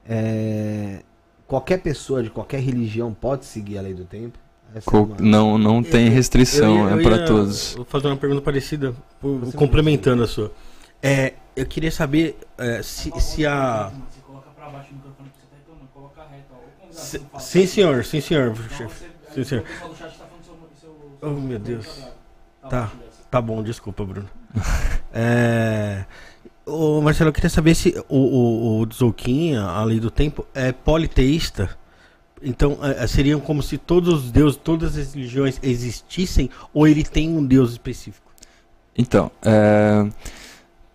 É, 0.06 1.00
qualquer 1.46 1.78
pessoa 1.78 2.22
de 2.22 2.30
qualquer 2.30 2.60
religião 2.60 3.12
pode 3.12 3.46
seguir 3.46 3.78
a 3.78 3.82
lei 3.82 3.94
do 3.94 4.04
tempo? 4.04 4.38
É 4.74 5.22
não, 5.22 5.56
não 5.56 5.84
tem 5.84 6.08
restrição, 6.08 6.78
eu, 6.78 6.84
eu, 6.84 6.90
eu 6.90 6.98
é 6.98 7.02
para 7.02 7.24
todos. 7.24 7.74
Vou 7.74 7.84
fazer 7.84 8.08
uma 8.08 8.16
pergunta 8.16 8.42
parecida, 8.42 8.92
complementando 9.54 10.24
a 10.24 10.26
sua. 10.26 10.52
É, 11.00 11.34
eu 11.54 11.64
queria 11.64 11.92
saber 11.92 12.36
é, 12.58 12.82
se, 12.82 13.12
se 13.20 13.46
a. 13.46 13.92
sim, 17.38 17.66
senhor, 17.66 18.04
sim, 18.04 18.20
senhor. 18.20 18.56
Sim, 19.32 19.44
senhor. 19.44 19.64
Oh, 21.22 21.30
meu 21.30 21.58
Deus. 21.58 21.86
Tá, 22.68 22.90
tá 23.30 23.40
bom, 23.40 23.62
desculpa, 23.62 24.04
Bruno. 24.04 24.28
é. 25.14 26.04
Ô, 26.66 27.00
Marcelo, 27.00 27.28
eu 27.28 27.32
queria 27.32 27.50
saber 27.50 27.74
se 27.74 27.94
o, 28.08 28.16
o, 28.16 28.80
o 28.80 28.92
Zouquinha, 28.92 29.62
a 29.62 29.84
lei 29.84 30.00
do 30.00 30.10
tempo, 30.10 30.46
é 30.52 30.72
politeísta. 30.72 31.76
Então, 32.44 32.78
é, 32.82 33.04
é, 33.04 33.06
seriam 33.06 33.40
como 33.40 33.62
se 33.62 33.78
todos 33.78 34.24
os 34.24 34.30
deuses, 34.30 34.58
todas 34.62 34.96
as 34.96 35.14
religiões 35.14 35.58
existissem, 35.62 36.50
ou 36.72 36.86
ele 36.86 37.02
tem 37.02 37.28
um 37.28 37.44
deus 37.44 37.72
específico? 37.72 38.30
Então, 38.96 39.30
é, 39.42 40.06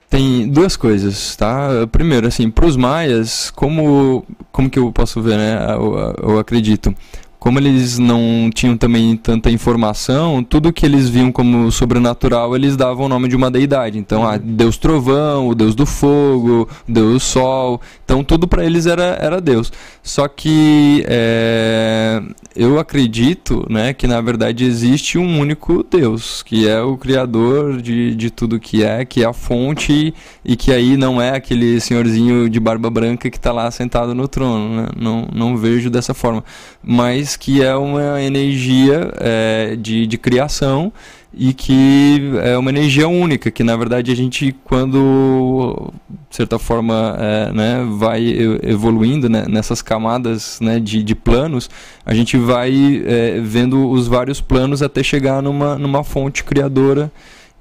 tem 0.09 0.47
duas 0.47 0.77
coisas, 0.77 1.35
tá? 1.35 1.87
Primeiro, 1.91 2.27
assim, 2.27 2.49
para 2.49 2.65
os 2.65 2.77
maias, 2.77 3.51
como, 3.51 4.25
como 4.51 4.69
que 4.69 4.79
eu 4.79 4.91
posso 4.91 5.21
ver, 5.21 5.37
né? 5.37 5.73
Eu, 5.73 6.15
eu 6.21 6.39
acredito 6.39 6.95
como 7.39 7.57
eles 7.57 7.97
não 7.97 8.49
tinham 8.53 8.75
também 8.75 9.15
tanta 9.15 9.49
informação, 9.49 10.43
tudo 10.43 10.73
que 10.73 10.85
eles 10.85 11.07
viam 11.07 11.31
como 11.31 11.71
sobrenatural, 11.71 12.53
eles 12.53 12.75
davam 12.75 13.05
o 13.05 13.09
nome 13.09 13.29
de 13.29 13.35
uma 13.35 13.49
deidade. 13.49 13.97
Então, 13.97 14.27
ah, 14.27 14.37
Deus 14.37 14.77
Trovão, 14.77 15.47
o 15.47 15.55
Deus 15.55 15.73
do 15.73 15.85
Fogo, 15.85 16.67
Deus 16.85 17.23
Sol. 17.23 17.79
Então, 18.03 18.25
tudo 18.25 18.45
para 18.45 18.65
eles 18.65 18.85
era, 18.85 19.17
era 19.21 19.39
Deus. 19.39 19.71
Só 20.03 20.27
que 20.27 21.05
é, 21.07 22.21
eu 22.55 22.77
acredito 22.77 23.65
né, 23.69 23.93
que, 23.93 24.05
na 24.05 24.19
verdade, 24.19 24.65
existe 24.65 25.17
um 25.17 25.39
único 25.39 25.85
Deus, 25.89 26.43
que 26.43 26.67
é 26.67 26.81
o 26.81 26.97
Criador 26.97 27.81
de, 27.81 28.15
de 28.15 28.29
tudo 28.29 28.59
que 28.59 28.83
é, 28.83 29.05
que 29.05 29.23
é 29.23 29.25
a 29.25 29.33
fonte, 29.33 30.13
e 30.43 30.55
que 30.57 30.73
aí 30.73 30.97
não 30.97 31.21
é 31.21 31.37
aquele 31.37 31.79
senhorzinho 31.79 32.49
de 32.49 32.59
barba 32.59 32.89
branca 32.89 33.29
que 33.29 33.37
está 33.37 33.53
lá 33.53 33.71
sentado 33.71 34.13
no 34.13 34.27
trono. 34.27 34.81
Né? 34.81 34.87
Não, 34.97 35.27
não 35.33 35.55
vejo 35.55 35.89
dessa 35.89 36.13
forma. 36.13 36.43
Mas 36.83 37.28
que 37.35 37.63
é 37.63 37.75
uma 37.75 38.21
energia 38.21 39.11
é, 39.19 39.75
de, 39.75 40.05
de 40.07 40.17
criação 40.17 40.91
e 41.33 41.53
que 41.53 42.31
é 42.43 42.57
uma 42.57 42.69
energia 42.69 43.07
única, 43.07 43.51
que 43.51 43.63
na 43.63 43.75
verdade 43.75 44.11
a 44.11 44.15
gente, 44.15 44.55
quando 44.63 45.91
de 46.29 46.35
certa 46.35 46.57
forma 46.57 47.15
é, 47.19 47.51
né, 47.53 47.87
vai 47.97 48.35
evoluindo 48.63 49.29
né, 49.29 49.45
nessas 49.47 49.81
camadas 49.81 50.59
né, 50.59 50.79
de, 50.79 51.03
de 51.03 51.15
planos, 51.15 51.69
a 52.05 52.13
gente 52.13 52.35
vai 52.37 53.03
é, 53.05 53.39
vendo 53.41 53.89
os 53.89 54.07
vários 54.07 54.41
planos 54.41 54.81
até 54.81 55.03
chegar 55.03 55.41
numa, 55.41 55.77
numa 55.77 56.03
fonte 56.03 56.43
criadora 56.43 57.11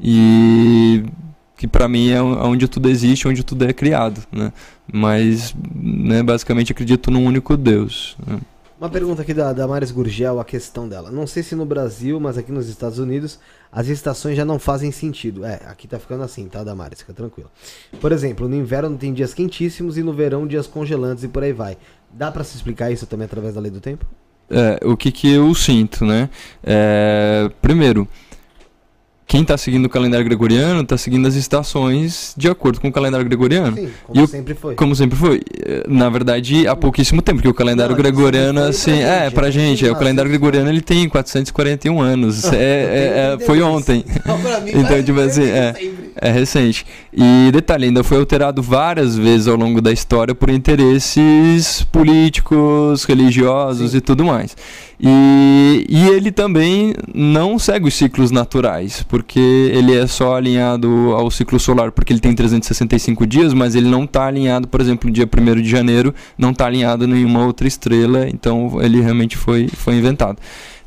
e 0.00 1.04
que 1.56 1.66
para 1.66 1.88
mim 1.88 2.10
é 2.10 2.22
onde 2.22 2.68
tudo 2.68 2.88
existe, 2.88 3.26
onde 3.26 3.42
tudo 3.42 3.64
é 3.64 3.72
criado, 3.72 4.22
né? 4.30 4.52
Mas, 4.90 5.54
né, 5.74 6.22
basicamente 6.22 6.70
acredito 6.70 7.10
num 7.10 7.24
único 7.24 7.56
Deus. 7.56 8.16
Né? 8.24 8.38
Uma 8.80 8.88
pergunta 8.88 9.22
aqui 9.22 9.34
da 9.34 9.52
Damares 9.52 9.90
Gurgel, 9.90 10.38
a 10.38 10.44
questão 10.44 10.88
dela. 10.88 11.10
Não 11.10 11.26
sei 11.26 11.42
se 11.42 11.56
no 11.56 11.66
Brasil, 11.66 12.20
mas 12.20 12.38
aqui 12.38 12.52
nos 12.52 12.68
Estados 12.68 13.00
Unidos, 13.00 13.40
as 13.72 13.88
estações 13.88 14.36
já 14.36 14.44
não 14.44 14.56
fazem 14.56 14.92
sentido. 14.92 15.44
É, 15.44 15.60
aqui 15.66 15.88
tá 15.88 15.98
ficando 15.98 16.22
assim, 16.22 16.46
tá, 16.46 16.62
Damares? 16.62 17.00
Fica 17.00 17.12
tranquilo. 17.12 17.50
Por 18.00 18.12
exemplo, 18.12 18.48
no 18.48 18.54
inverno 18.54 18.96
tem 18.96 19.12
dias 19.12 19.34
quentíssimos 19.34 19.98
e 19.98 20.02
no 20.04 20.12
verão 20.12 20.46
dias 20.46 20.68
congelantes 20.68 21.24
e 21.24 21.28
por 21.28 21.42
aí 21.42 21.52
vai. 21.52 21.76
Dá 22.08 22.30
para 22.30 22.44
se 22.44 22.54
explicar 22.54 22.92
isso 22.92 23.04
também 23.04 23.24
através 23.24 23.56
da 23.56 23.60
lei 23.60 23.72
do 23.72 23.80
tempo? 23.80 24.06
É, 24.48 24.78
o 24.86 24.96
que, 24.96 25.10
que 25.10 25.28
eu 25.28 25.52
sinto, 25.56 26.04
né? 26.04 26.30
É, 26.62 27.50
primeiro, 27.60 28.06
quem 29.28 29.42
está 29.42 29.58
seguindo 29.58 29.84
o 29.84 29.88
calendário 29.90 30.24
gregoriano 30.24 30.80
está 30.80 30.96
seguindo 30.96 31.28
as 31.28 31.34
estações 31.34 32.32
de 32.34 32.48
acordo 32.48 32.80
com 32.80 32.88
o 32.88 32.92
calendário 32.92 33.26
gregoriano. 33.26 33.76
Sim, 33.76 33.90
como 34.06 34.26
sempre 34.26 34.54
foi. 34.54 34.74
Como 34.74 34.96
sempre 34.96 35.18
foi. 35.18 35.42
Na 35.86 36.08
verdade, 36.08 36.66
há 36.66 36.74
pouquíssimo 36.74 37.20
tempo, 37.20 37.36
porque 37.36 37.48
o 37.48 37.52
calendário 37.52 37.94
não, 37.94 38.02
gregoriano, 38.02 38.62
assim, 38.62 38.96
pra 38.96 39.24
é, 39.24 39.30
pra 39.30 39.50
gente, 39.50 39.86
é, 39.86 39.92
o 39.92 39.96
calendário 39.96 40.30
gregoriano 40.30 40.70
ele 40.70 40.80
tem 40.80 41.06
441 41.10 42.00
anos. 42.00 42.44
é, 42.50 42.56
é, 42.56 43.34
é 43.34 43.44
foi 43.44 43.60
ontem. 43.60 44.02
então, 44.74 45.02
tipo 45.02 45.20
assim, 45.20 45.44
é, 45.44 45.74
é 46.16 46.30
recente. 46.32 46.86
E 47.12 47.50
detalhe, 47.52 47.84
ainda 47.84 48.02
foi 48.02 48.16
alterado 48.16 48.62
várias 48.62 49.14
vezes 49.14 49.46
ao 49.46 49.56
longo 49.56 49.82
da 49.82 49.92
história 49.92 50.34
por 50.34 50.48
interesses 50.48 51.86
políticos, 51.92 53.04
religiosos 53.04 53.90
Sim. 53.90 53.98
e 53.98 54.00
tudo 54.00 54.24
mais. 54.24 54.56
E, 55.00 55.86
e 55.88 56.08
ele 56.08 56.32
também 56.32 56.92
não 57.14 57.56
segue 57.58 57.86
os 57.86 57.94
ciclos 57.94 58.32
naturais, 58.32 59.04
porque 59.08 59.38
ele 59.38 59.94
é 59.96 60.06
só 60.08 60.34
alinhado 60.34 60.88
ao 61.14 61.30
ciclo 61.30 61.58
solar, 61.60 61.92
porque 61.92 62.12
ele 62.12 62.20
tem 62.20 62.34
365 62.34 63.24
dias, 63.24 63.54
mas 63.54 63.76
ele 63.76 63.88
não 63.88 64.04
está 64.04 64.26
alinhado, 64.26 64.66
por 64.66 64.80
exemplo, 64.80 65.08
no 65.08 65.14
dia 65.14 65.26
1 65.26 65.62
de 65.62 65.68
janeiro, 65.68 66.12
não 66.36 66.50
está 66.50 66.66
alinhado 66.66 67.04
em 67.04 67.08
nenhuma 67.08 67.46
outra 67.46 67.68
estrela, 67.68 68.28
então 68.28 68.82
ele 68.82 69.00
realmente 69.00 69.36
foi, 69.36 69.68
foi 69.68 69.94
inventado. 69.94 70.38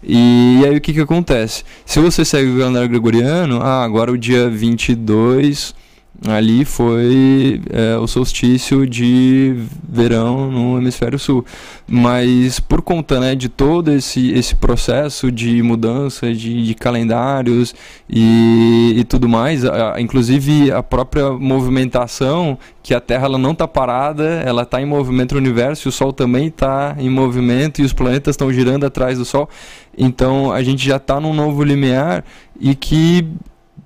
E, 0.03 0.61
aí 0.65 0.75
o 0.75 0.81
que, 0.81 0.93
que 0.93 0.99
acontece? 0.99 1.63
Se 1.85 1.99
você 1.99 2.25
segue 2.25 2.49
o 2.51 2.57
calendário 2.57 2.89
gregoriano, 2.89 3.61
ah, 3.61 3.83
agora 3.83 4.11
o 4.11 4.17
dia 4.17 4.49
22 4.49 5.73
ali 6.27 6.63
foi 6.65 7.61
é, 7.71 7.97
o 7.97 8.05
solstício 8.05 8.85
de 8.85 9.55
verão 9.89 10.51
no 10.51 10.77
hemisfério 10.77 11.17
sul. 11.17 11.43
Mas 11.87 12.59
por 12.59 12.81
conta 12.81 13.19
né, 13.19 13.33
de 13.33 13.49
todo 13.49 13.91
esse, 13.91 14.31
esse 14.31 14.55
processo 14.55 15.31
de 15.31 15.63
mudança 15.63 16.31
de, 16.31 16.63
de 16.63 16.75
calendários 16.75 17.73
e, 18.07 18.93
e 18.97 19.03
tudo 19.03 19.27
mais 19.27 19.65
a, 19.65 19.99
inclusive 19.99 20.71
a 20.71 20.83
própria 20.83 21.31
movimentação 21.31 22.57
que 22.83 22.93
a 22.93 23.01
Terra 23.01 23.25
ela 23.25 23.37
não 23.37 23.51
está 23.51 23.67
parada 23.67 24.23
ela 24.45 24.61
está 24.61 24.81
em 24.81 24.85
movimento 24.85 25.33
no 25.33 25.39
universo 25.39 25.87
e 25.87 25.89
o 25.89 25.91
Sol 25.91 26.13
também 26.13 26.47
está 26.47 26.95
em 26.99 27.09
movimento 27.09 27.81
e 27.81 27.83
os 27.83 27.93
planetas 27.93 28.33
estão 28.33 28.51
girando 28.53 28.85
atrás 28.85 29.17
do 29.17 29.25
Sol. 29.25 29.49
Então 29.97 30.51
a 30.51 30.61
gente 30.63 30.85
já 30.85 30.97
está 30.97 31.19
num 31.19 31.33
novo 31.33 31.63
limiar 31.63 32.23
e 32.59 32.75
que 32.75 33.27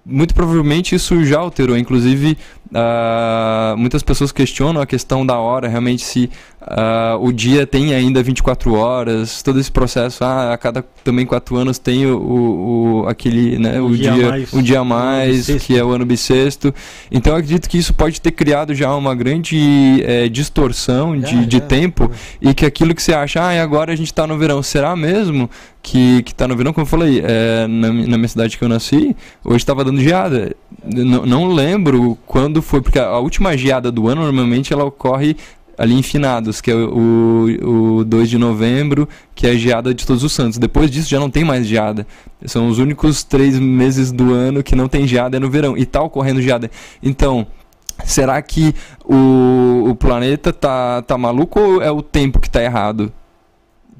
muito 0.05 0.35
provavelmente 0.35 0.93
isso 0.93 1.25
já 1.25 1.39
alterou. 1.39 1.75
Inclusive, 1.75 2.37
uh, 2.67 3.75
muitas 3.75 4.03
pessoas 4.03 4.31
questionam 4.31 4.79
a 4.79 4.85
questão 4.85 5.25
da 5.25 5.39
hora, 5.39 5.67
realmente 5.67 6.03
se 6.03 6.29
uh, 6.61 7.17
o 7.19 7.33
dia 7.33 7.65
tem 7.65 7.93
ainda 7.93 8.21
24 8.21 8.73
horas, 8.75 9.41
todo 9.41 9.59
esse 9.59 9.71
processo, 9.71 10.23
ah, 10.23 10.53
a 10.53 10.57
cada 10.57 10.83
também 11.03 11.25
quatro 11.25 11.55
anos 11.55 11.79
tem 11.79 12.05
o, 12.05 12.17
o, 13.03 13.07
aquele, 13.07 13.57
né, 13.57 13.81
um 13.81 13.87
o 13.87 13.97
dia, 13.97 14.13
dia 14.13 14.29
mais, 14.29 14.53
um 14.53 14.61
dia 14.61 14.79
a 14.79 14.83
mais, 14.83 15.47
que 15.63 15.75
é 15.75 15.83
o 15.83 15.89
ano 15.89 16.05
bissexto. 16.05 16.73
Então, 17.11 17.33
eu 17.33 17.37
acredito 17.37 17.67
que 17.67 17.77
isso 17.77 17.93
pode 17.93 18.21
ter 18.21 18.31
criado 18.31 18.75
já 18.75 18.93
uma 18.95 19.15
grande 19.15 20.03
é, 20.05 20.29
distorção 20.29 21.19
de, 21.19 21.47
de 21.47 21.61
tempo 21.61 22.11
e 22.39 22.53
que 22.53 22.65
aquilo 22.65 22.93
que 22.93 23.01
você 23.01 23.13
acha, 23.13 23.41
ah, 23.41 23.61
agora 23.61 23.91
a 23.91 23.95
gente 23.95 24.07
está 24.07 24.27
no 24.27 24.37
verão, 24.37 24.61
será 24.61 24.95
mesmo? 24.95 25.49
Que, 25.86 26.23
que 26.23 26.33
tá 26.33 26.47
no 26.47 26.55
verão, 26.55 26.73
como 26.73 26.81
eu 26.83 26.89
falei, 26.89 27.21
é, 27.23 27.67
na, 27.67 27.93
na 27.93 28.17
minha 28.17 28.27
cidade 28.27 28.57
que 28.57 28.63
eu 28.63 28.67
nasci, 28.67 29.15
hoje 29.43 29.57
estava 29.57 29.83
dando 29.83 30.01
geada. 30.01 30.55
N 30.83 31.27
não 31.27 31.53
lembro 31.53 32.17
quando 32.25 32.59
foi, 32.59 32.81
porque 32.81 32.97
a, 32.97 33.05
a 33.05 33.19
última 33.19 33.55
geada 33.55 33.91
do 33.91 34.07
ano 34.07 34.23
normalmente 34.23 34.73
ela 34.73 34.83
ocorre 34.83 35.38
ali 35.77 35.93
em 35.93 36.01
Finados, 36.01 36.59
que 36.59 36.71
é 36.71 36.75
o, 36.75 37.47
o, 37.61 37.97
o 37.99 38.03
2 38.03 38.31
de 38.31 38.38
novembro, 38.39 39.07
que 39.36 39.45
é 39.45 39.51
a 39.51 39.55
geada 39.55 39.93
de 39.93 40.07
Todos 40.07 40.23
os 40.23 40.33
Santos. 40.33 40.57
Depois 40.57 40.89
disso 40.89 41.07
já 41.07 41.19
não 41.19 41.29
tem 41.29 41.43
mais 41.43 41.67
geada. 41.67 42.07
São 42.47 42.67
os 42.67 42.79
únicos 42.79 43.23
três 43.23 43.59
meses 43.59 44.11
do 44.11 44.33
ano 44.33 44.63
que 44.63 44.75
não 44.75 44.88
tem 44.88 45.05
geada 45.05 45.38
é 45.38 45.39
no 45.39 45.51
verão. 45.51 45.77
E 45.77 45.86
tá 45.86 46.01
ocorrendo 46.01 46.41
geada. 46.41 46.71
Então, 47.03 47.45
será 48.03 48.41
que 48.41 48.73
o, 49.05 49.89
o 49.89 49.95
planeta 49.95 50.51
tá, 50.51 51.03
tá 51.03 51.15
maluco 51.15 51.59
ou 51.59 51.81
é 51.83 51.91
o 51.91 52.01
tempo 52.01 52.39
que 52.39 52.49
tá 52.49 52.63
errado? 52.63 53.13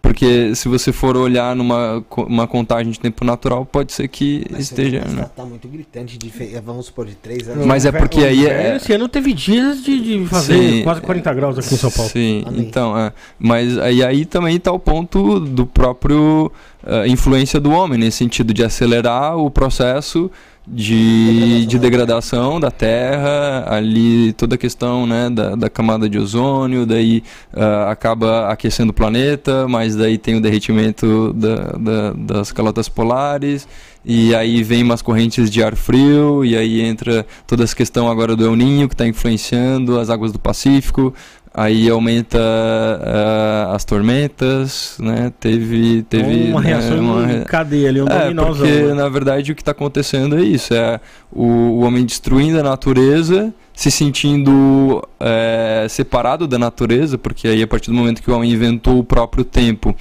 Porque 0.06 0.54
se 0.54 0.68
você 0.68 0.92
for 0.92 1.18
olhar 1.18 1.56
numa 1.56 2.04
uma 2.16 2.48
contagem 2.48 2.92
de 2.92 3.00
tempo 3.00 3.26
natural, 3.26 3.66
pode 3.66 3.92
ser 3.92 4.08
que 4.08 4.46
mas 4.52 4.62
esteja. 4.62 5.00
Né? 5.00 5.24
Tá, 5.24 5.30
tá, 5.30 5.46
muito 5.46 5.68
gritante, 5.68 6.16
de, 6.16 6.32
vamos 6.64 6.86
supor, 6.86 7.08
de 7.08 7.16
3 7.16 7.50
anos. 7.50 7.66
Mas 7.66 7.86
é 7.86 7.92
porque 7.92 8.20
aí 8.20 8.46
é. 8.46 8.76
Esse 8.76 8.94
ano 8.94 9.10
teve 9.10 9.34
dias 9.34 9.84
de, 9.84 10.00
de 10.00 10.28
fazer 10.28 10.58
sim, 10.58 10.84
quase 10.84 11.02
40 11.02 11.34
graus 11.34 11.58
aqui 11.58 11.74
em 11.74 11.78
São 11.78 11.90
Paulo. 11.90 12.12
Sim, 12.12 12.44
Amém. 12.46 12.62
então, 12.62 12.96
é. 12.96 13.12
Mas 13.40 13.80
aí, 13.80 14.04
aí 14.04 14.26
também 14.26 14.58
está 14.58 14.72
o 14.72 14.78
ponto 14.78 15.40
do 15.40 15.66
próprio 15.66 16.52
uh, 16.84 17.08
influência 17.08 17.60
do 17.60 17.72
homem, 17.72 17.98
nesse 17.98 18.18
sentido 18.18 18.54
de 18.54 18.64
acelerar 18.64 19.36
o 19.38 19.50
processo 19.50 20.30
de, 20.68 21.66
de 21.66 21.78
degradação 21.78 22.60
da 22.60 22.72
Terra, 22.72 23.66
ali 23.68 24.34
toda 24.34 24.56
a 24.56 24.58
questão 24.58 25.06
né, 25.06 25.30
da, 25.30 25.56
da 25.56 25.70
camada 25.70 26.10
de 26.10 26.18
ozônio, 26.18 26.86
daí 26.86 27.24
uh, 27.54 27.90
acaba 27.90 28.48
aquecendo 28.48 28.90
o 28.90 28.94
planeta, 28.94 29.68
mas 29.68 29.96
daí 29.96 30.18
tem 30.18 30.36
o 30.36 30.42
derretimento 30.42 31.34
da, 31.34 31.56
da, 31.56 32.14
das 32.14 32.52
calotas 32.52 32.90
polares, 32.90 33.68
e 34.04 34.36
aí 34.36 34.64
vem 34.64 34.84
umas 34.84 35.02
correntes 35.02 35.50
de 35.50 35.64
ar 35.64 35.76
frio, 35.76 36.44
e 36.44 36.56
aí 36.56 36.82
entra 36.82 37.26
toda 37.46 37.64
essa 37.64 37.76
questão 37.76 38.10
agora 38.10 38.36
do 38.36 38.46
El 38.46 38.56
Ninho, 38.56 38.88
que 38.88 38.94
está 38.94 39.08
influenciando 39.08 40.00
as 40.00 40.10
águas 40.10 40.32
do 40.32 40.40
Pacífico, 40.40 41.14
aí 41.56 41.90
aumenta 41.90 42.38
uh, 42.38 43.74
as 43.74 43.86
tormentas, 43.86 44.98
né? 45.00 45.32
Teve, 45.40 46.04
teve 46.04 46.50
uma 46.50 46.60
né, 46.60 46.68
reação 46.68 47.00
uma... 47.00 47.32
em 47.32 47.44
cadeia 47.44 47.88
ali, 47.88 48.02
um 48.02 48.08
é, 48.08 48.34
Porque 48.34 48.64
né? 48.64 48.94
na 48.94 49.08
verdade 49.08 49.54
o 49.54 49.56
que 49.56 49.62
está 49.62 49.72
acontecendo 49.72 50.38
é 50.38 50.42
isso, 50.42 50.74
é 50.74 51.00
o, 51.32 51.46
o, 51.46 51.80
homem 51.82 52.04
destruindo 52.04 52.60
a 52.60 52.64
natureza, 52.64 53.54
se 53.74 53.90
sentindo 53.90 55.02
é, 55.18 55.88
separado 55.90 56.46
da 56.46 56.60
natureza, 56.60 57.18
porque 57.18 57.48
aí 57.48 57.64
a 57.64 57.68
partir 57.68 57.90
do 57.90 57.96
momento 57.96 58.22
que 58.22 58.30
o 58.30 58.36
homem 58.36 58.52
inventou 58.52 59.00
o 59.00 59.04
próprio 59.04 59.46
tempo, 59.46 59.96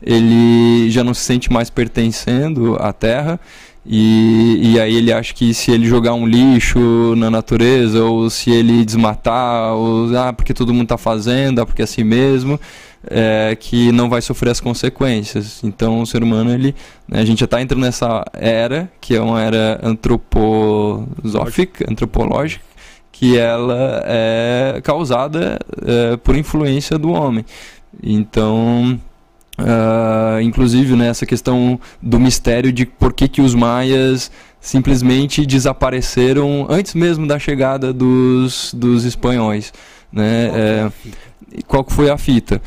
ele 0.00 0.90
já 0.90 1.02
não 1.02 1.12
se 1.12 1.22
sente 1.22 1.52
mais 1.52 1.68
pertencendo 1.68 2.76
à 2.78 2.92
Terra 2.92 3.40
e, 3.84 4.74
e 4.74 4.80
aí 4.80 4.96
ele 4.96 5.12
acha 5.12 5.32
que 5.32 5.54
se 5.54 5.70
ele 5.70 5.86
jogar 5.86 6.14
um 6.14 6.26
lixo 6.26 7.14
na 7.16 7.30
natureza, 7.30 8.04
ou 8.04 8.28
se 8.28 8.50
ele 8.50 8.84
desmatar, 8.84 9.74
ou 9.74 10.14
ah, 10.16 10.32
porque 10.32 10.52
todo 10.52 10.72
mundo 10.72 10.84
está 10.84 10.98
fazendo, 10.98 11.60
ah, 11.60 11.66
porque 11.66 11.82
é 11.82 11.84
assim 11.84 12.04
mesmo, 12.04 12.60
é, 13.08 13.56
que 13.58 13.90
não 13.92 14.10
vai 14.10 14.20
sofrer 14.20 14.50
as 14.50 14.60
consequências. 14.60 15.62
Então 15.64 16.02
o 16.02 16.06
ser 16.06 16.22
humano, 16.22 16.52
ele, 16.52 16.74
né, 17.08 17.20
a 17.20 17.24
gente 17.24 17.40
já 17.40 17.46
está 17.46 17.62
entrando 17.62 17.82
nessa 17.82 18.24
era, 18.34 18.90
que 19.00 19.16
é 19.16 19.20
uma 19.20 19.42
era 19.42 19.80
antroposófica, 19.82 21.90
antropológica, 21.90 22.62
que 23.10 23.38
ela 23.38 24.02
é 24.04 24.80
causada 24.82 25.58
é, 25.86 26.16
por 26.18 26.36
influência 26.36 26.98
do 26.98 27.12
homem. 27.12 27.44
Então 28.02 29.00
Uh, 29.60 30.40
inclusive 30.40 30.96
nessa 30.96 31.24
né, 31.24 31.28
questão 31.28 31.78
do 32.00 32.18
mistério 32.18 32.72
de 32.72 32.86
por 32.86 33.12
que, 33.12 33.28
que 33.28 33.42
os 33.42 33.54
maias 33.54 34.30
simplesmente 34.60 35.44
desapareceram 35.46 36.66
antes 36.68 36.94
mesmo 36.94 37.26
da 37.26 37.38
chegada 37.38 37.92
dos, 37.92 38.74
dos 38.74 39.04
espanhóis. 39.04 39.72
Né? 40.12 40.48
Qual, 40.48 40.58
é, 40.58 40.92
qual 41.66 41.86
foi 41.88 42.10
a 42.10 42.18
fita? 42.18 42.60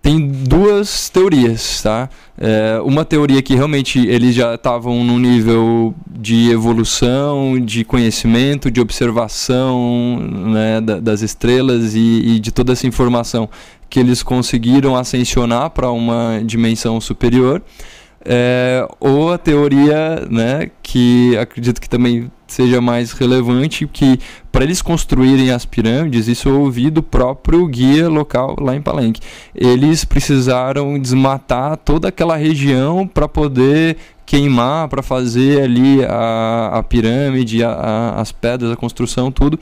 Tem 0.00 0.26
duas 0.28 1.10
teorias, 1.10 1.82
tá? 1.82 2.08
É, 2.38 2.80
uma 2.84 3.04
teoria 3.04 3.42
que 3.42 3.56
realmente 3.56 3.98
eles 3.98 4.32
já 4.32 4.54
estavam 4.54 5.02
num 5.02 5.18
nível 5.18 5.92
de 6.08 6.50
evolução, 6.50 7.60
de 7.60 7.84
conhecimento, 7.84 8.70
de 8.70 8.80
observação 8.80 10.20
né, 10.20 10.80
das 10.80 11.20
estrelas 11.20 11.96
e, 11.96 11.98
e 11.98 12.40
de 12.40 12.52
toda 12.52 12.72
essa 12.72 12.86
informação 12.86 13.50
que 13.88 13.98
eles 13.98 14.22
conseguiram 14.22 14.96
ascensionar 14.96 15.70
para 15.70 15.90
uma 15.90 16.40
dimensão 16.44 17.00
superior, 17.00 17.62
é, 18.24 18.86
ou 19.00 19.32
a 19.32 19.38
teoria, 19.38 20.26
né, 20.28 20.70
que 20.82 21.36
acredito 21.38 21.80
que 21.80 21.88
também 21.88 22.30
seja 22.46 22.80
mais 22.80 23.12
relevante, 23.12 23.86
que 23.86 24.18
para 24.50 24.64
eles 24.64 24.82
construírem 24.82 25.50
as 25.50 25.64
pirâmides, 25.64 26.28
isso 26.28 26.48
eu 26.48 26.60
ouvi 26.60 26.90
do 26.90 27.02
próprio 27.02 27.66
guia 27.66 28.08
local 28.08 28.56
lá 28.60 28.74
em 28.74 28.82
Palenque. 28.82 29.20
Eles 29.54 30.04
precisaram 30.04 30.98
desmatar 30.98 31.76
toda 31.76 32.08
aquela 32.08 32.36
região 32.36 33.06
para 33.06 33.28
poder 33.28 33.96
queimar, 34.26 34.88
para 34.88 35.02
fazer 35.02 35.62
ali 35.62 36.04
a, 36.04 36.70
a 36.74 36.82
pirâmide, 36.82 37.62
a, 37.62 37.70
a, 37.70 38.20
as 38.20 38.32
pedras, 38.32 38.70
a 38.70 38.76
construção, 38.76 39.30
tudo 39.30 39.58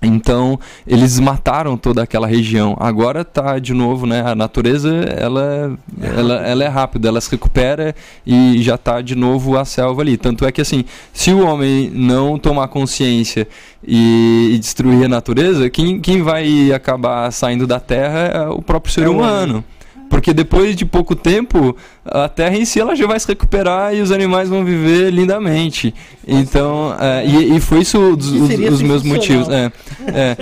então, 0.00 0.58
eles 0.86 1.18
mataram 1.18 1.76
toda 1.76 2.02
aquela 2.02 2.26
região. 2.26 2.76
Agora 2.78 3.22
está 3.22 3.58
de 3.58 3.74
novo, 3.74 4.06
né? 4.06 4.22
A 4.24 4.34
natureza, 4.34 4.88
ela, 4.88 5.76
é 6.00 6.18
ela, 6.18 6.34
ela 6.46 6.64
é 6.64 6.68
rápida, 6.68 7.08
ela 7.08 7.20
se 7.20 7.30
recupera 7.30 7.94
e 8.24 8.62
já 8.62 8.76
está 8.76 9.00
de 9.00 9.16
novo 9.16 9.58
a 9.58 9.64
selva 9.64 10.02
ali. 10.02 10.16
Tanto 10.16 10.46
é 10.46 10.52
que, 10.52 10.60
assim, 10.60 10.84
se 11.12 11.32
o 11.32 11.44
homem 11.44 11.90
não 11.92 12.38
tomar 12.38 12.68
consciência 12.68 13.48
e, 13.86 14.52
e 14.54 14.58
destruir 14.58 15.04
a 15.04 15.08
natureza, 15.08 15.68
quem, 15.68 16.00
quem 16.00 16.22
vai 16.22 16.72
acabar 16.72 17.30
saindo 17.32 17.66
da 17.66 17.80
Terra 17.80 18.18
é 18.18 18.48
o 18.48 18.62
próprio 18.62 18.92
ser 18.92 19.04
é 19.04 19.08
humano. 19.08 19.64
Porque 20.08 20.32
depois 20.32 20.74
de 20.74 20.84
pouco 20.84 21.14
tempo, 21.14 21.76
a 22.04 22.28
Terra 22.28 22.56
em 22.56 22.64
si 22.64 22.80
ela 22.80 22.94
já 22.94 23.06
vai 23.06 23.18
se 23.20 23.28
recuperar 23.28 23.94
e 23.94 24.00
os 24.00 24.10
animais 24.10 24.48
vão 24.48 24.64
viver 24.64 25.10
lindamente. 25.10 25.94
Então, 26.26 26.94
é, 26.98 27.26
e, 27.26 27.56
e, 27.56 27.60
foi 27.60 27.80
isso 27.80 27.98
os, 27.98 28.30
os, 28.30 28.50
os 28.72 28.82
meus 28.82 29.02
motivos. 29.02 29.48
É, 29.48 29.70
é, 30.06 30.36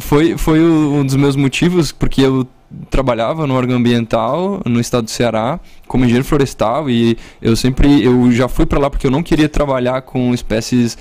foi, 0.00 0.36
foi 0.36 0.60
um 0.60 1.04
dos 1.04 1.16
meus 1.16 1.36
motivos, 1.36 1.92
porque 1.92 2.22
eu 2.22 2.46
trabalhava 2.90 3.46
no 3.46 3.54
órgão 3.54 3.76
ambiental 3.76 4.60
no 4.64 4.80
estado 4.80 5.04
do 5.04 5.10
Ceará 5.10 5.60
como 5.86 6.04
engenheiro 6.04 6.24
florestal 6.24 6.88
e 6.88 7.18
eu 7.40 7.54
sempre 7.54 8.02
eu 8.02 8.32
já 8.32 8.48
fui 8.48 8.64
para 8.64 8.78
lá 8.78 8.88
porque 8.88 9.06
eu 9.06 9.10
não 9.10 9.22
queria 9.22 9.48
trabalhar 9.48 10.00
com 10.02 10.32
espécies 10.32 10.96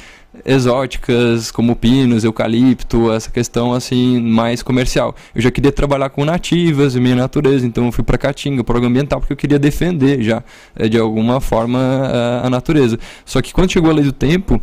exóticas 0.45 1.51
como 1.51 1.75
pinos, 1.75 2.23
eucalipto, 2.23 3.11
essa 3.11 3.29
questão 3.29 3.73
assim 3.73 4.19
mais 4.19 4.63
comercial. 4.63 5.15
Eu 5.35 5.41
já 5.41 5.51
queria 5.51 5.71
trabalhar 5.71 6.09
com 6.09 6.23
nativas 6.23 6.95
e 6.95 6.99
minha 6.99 7.15
natureza, 7.15 7.65
então 7.65 7.85
eu 7.85 7.91
fui 7.91 8.03
para 8.03 8.17
Caatinga, 8.17 8.63
programa 8.63 8.89
ambiental, 8.91 9.19
porque 9.19 9.33
eu 9.33 9.37
queria 9.37 9.59
defender 9.59 10.21
já 10.21 10.43
é, 10.75 10.87
de 10.87 10.97
alguma 10.97 11.41
forma 11.41 11.79
a, 11.79 12.47
a 12.47 12.49
natureza. 12.49 12.97
Só 13.25 13.41
que 13.41 13.53
quando 13.53 13.71
chegou 13.71 13.91
a 13.91 13.93
lei 13.93 14.05
do 14.05 14.13
tempo, 14.13 14.59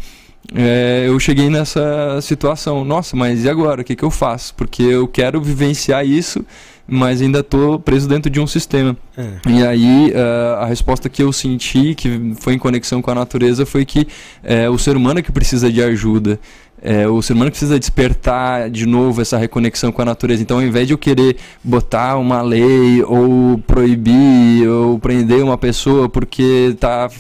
é, 0.55 1.05
eu 1.07 1.19
cheguei 1.21 1.51
nessa 1.51 2.21
situação. 2.23 2.85
Nossa, 2.85 3.14
mas 3.14 3.45
e 3.45 3.51
agora? 3.51 3.83
O 3.83 3.85
que, 3.85 3.95
que 3.95 4.05
eu 4.05 4.11
faço? 4.11 4.55
Porque 4.55 4.83
eu 4.83 5.07
quero 5.07 5.41
vivenciar 5.41 6.07
isso 6.07 6.45
mas 6.91 7.20
ainda 7.20 7.41
estou 7.41 7.78
preso 7.78 8.09
dentro 8.09 8.30
de 8.30 8.41
um 8.41 8.47
sistema. 8.47 8.97
É. 9.16 9.32
E 9.47 9.62
aí 9.62 10.12
uh, 10.12 10.62
a 10.62 10.66
resposta 10.66 11.09
que 11.09 11.22
eu 11.22 11.30
senti, 11.32 11.95
que 11.95 12.34
foi 12.41 12.55
em 12.55 12.59
conexão 12.59 13.03
com 13.03 13.11
a 13.11 13.14
natureza, 13.14 13.66
foi 13.66 13.84
que 13.84 14.01
uh, 14.43 14.72
o 14.72 14.78
ser 14.78 14.97
humano 14.97 15.20
é 15.20 15.22
que 15.22 15.30
precisa 15.30 15.70
de 15.70 15.82
ajuda. 15.82 16.41
É, 16.80 17.09
o 17.09 17.20
ser 17.20 17.32
humano 17.32 17.51
precisa 17.51 17.76
despertar 17.76 18.70
de 18.70 18.86
novo 18.86 19.20
essa 19.20 19.36
reconexão 19.36 19.91
com 19.91 20.01
a 20.01 20.05
natureza. 20.05 20.43
Então, 20.43 20.59
ao 20.59 20.62
invés 20.62 20.86
de 20.86 20.95
eu 20.95 20.99
querer 20.99 21.36
botar 21.62 22.16
uma 22.16 22.41
lei 22.41 23.03
ou 23.03 23.59
proibir 23.66 24.68
ou 24.68 24.97
prender 24.99 25.43
uma 25.43 25.59
pessoa 25.59 26.09
porque 26.09 26.70
está 26.72 27.11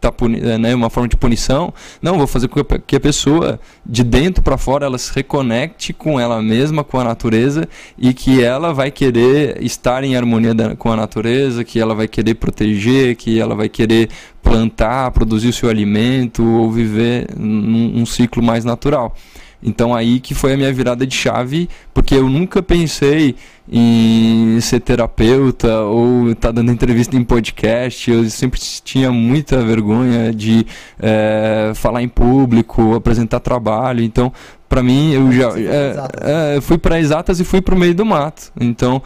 tá 0.00 0.12
puni 0.12 0.40
né, 0.40 0.74
uma 0.74 0.90
forma 0.90 1.08
de 1.08 1.16
punição. 1.16 1.72
Não, 2.00 2.16
vou 2.16 2.26
fazer 2.26 2.48
com 2.48 2.62
que 2.86 2.96
a 2.96 3.00
pessoa, 3.00 3.60
de 3.84 4.04
dentro 4.04 4.42
para 4.42 4.56
fora, 4.56 4.86
ela 4.86 4.98
se 4.98 5.12
reconecte 5.12 5.92
com 5.92 6.18
ela 6.18 6.40
mesma, 6.40 6.84
com 6.84 6.98
a 6.98 7.04
natureza, 7.04 7.68
e 7.96 8.14
que 8.14 8.42
ela 8.42 8.72
vai 8.72 8.90
querer 8.90 9.62
estar 9.62 10.04
em 10.04 10.16
harmonia 10.16 10.54
da, 10.54 10.76
com 10.76 10.92
a 10.92 10.96
natureza, 10.96 11.64
que 11.64 11.80
ela 11.80 11.94
vai 11.94 12.06
querer 12.06 12.34
proteger, 12.34 13.16
que 13.16 13.38
ela 13.38 13.54
vai 13.54 13.68
querer 13.68 14.08
plantar, 14.42 15.10
produzir 15.10 15.48
o 15.48 15.52
seu 15.52 15.68
alimento, 15.68 16.44
ou 16.44 16.70
viver 16.70 17.28
num 17.36 18.00
um 18.00 18.06
ciclo 18.06 18.42
mais 18.42 18.64
natural. 18.64 19.14
Então 19.62 19.94
aí 19.94 20.20
que 20.20 20.34
foi 20.34 20.54
a 20.54 20.56
minha 20.56 20.72
virada 20.72 21.06
de 21.06 21.14
chave, 21.14 21.68
porque 21.92 22.14
eu 22.14 22.28
nunca 22.28 22.62
pensei 22.62 23.34
em 23.70 24.58
ser 24.60 24.80
terapeuta 24.80 25.80
ou 25.82 26.30
estar 26.30 26.48
tá 26.48 26.52
dando 26.52 26.72
entrevista 26.72 27.16
em 27.16 27.24
podcast. 27.24 28.10
Eu 28.10 28.28
sempre 28.30 28.58
tinha 28.82 29.12
muita 29.12 29.62
vergonha 29.62 30.32
de 30.32 30.66
é, 30.98 31.72
falar 31.74 32.02
em 32.02 32.08
público, 32.08 32.94
apresentar 32.94 33.40
trabalho. 33.40 34.02
Então, 34.02 34.32
para 34.68 34.82
mim, 34.82 35.12
eu 35.12 35.32
já 35.32 35.48
é, 35.58 36.56
é, 36.56 36.60
fui 36.60 36.78
para 36.78 36.98
exatas 36.98 37.40
e 37.40 37.44
fui 37.44 37.60
para 37.60 37.74
o 37.74 37.78
meio 37.78 37.94
do 37.94 38.06
mato. 38.06 38.52
Então, 38.58 39.02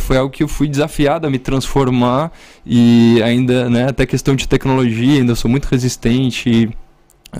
foi 0.00 0.16
algo 0.16 0.32
que 0.32 0.42
eu 0.42 0.48
fui 0.48 0.68
desafiado 0.68 1.26
a 1.26 1.30
me 1.30 1.38
transformar 1.38 2.32
e 2.64 3.20
ainda, 3.22 3.68
né, 3.68 3.88
até 3.88 4.06
questão 4.06 4.34
de 4.34 4.48
tecnologia, 4.48 5.20
ainda 5.20 5.34
sou 5.34 5.50
muito 5.50 5.66
resistente 5.66 6.70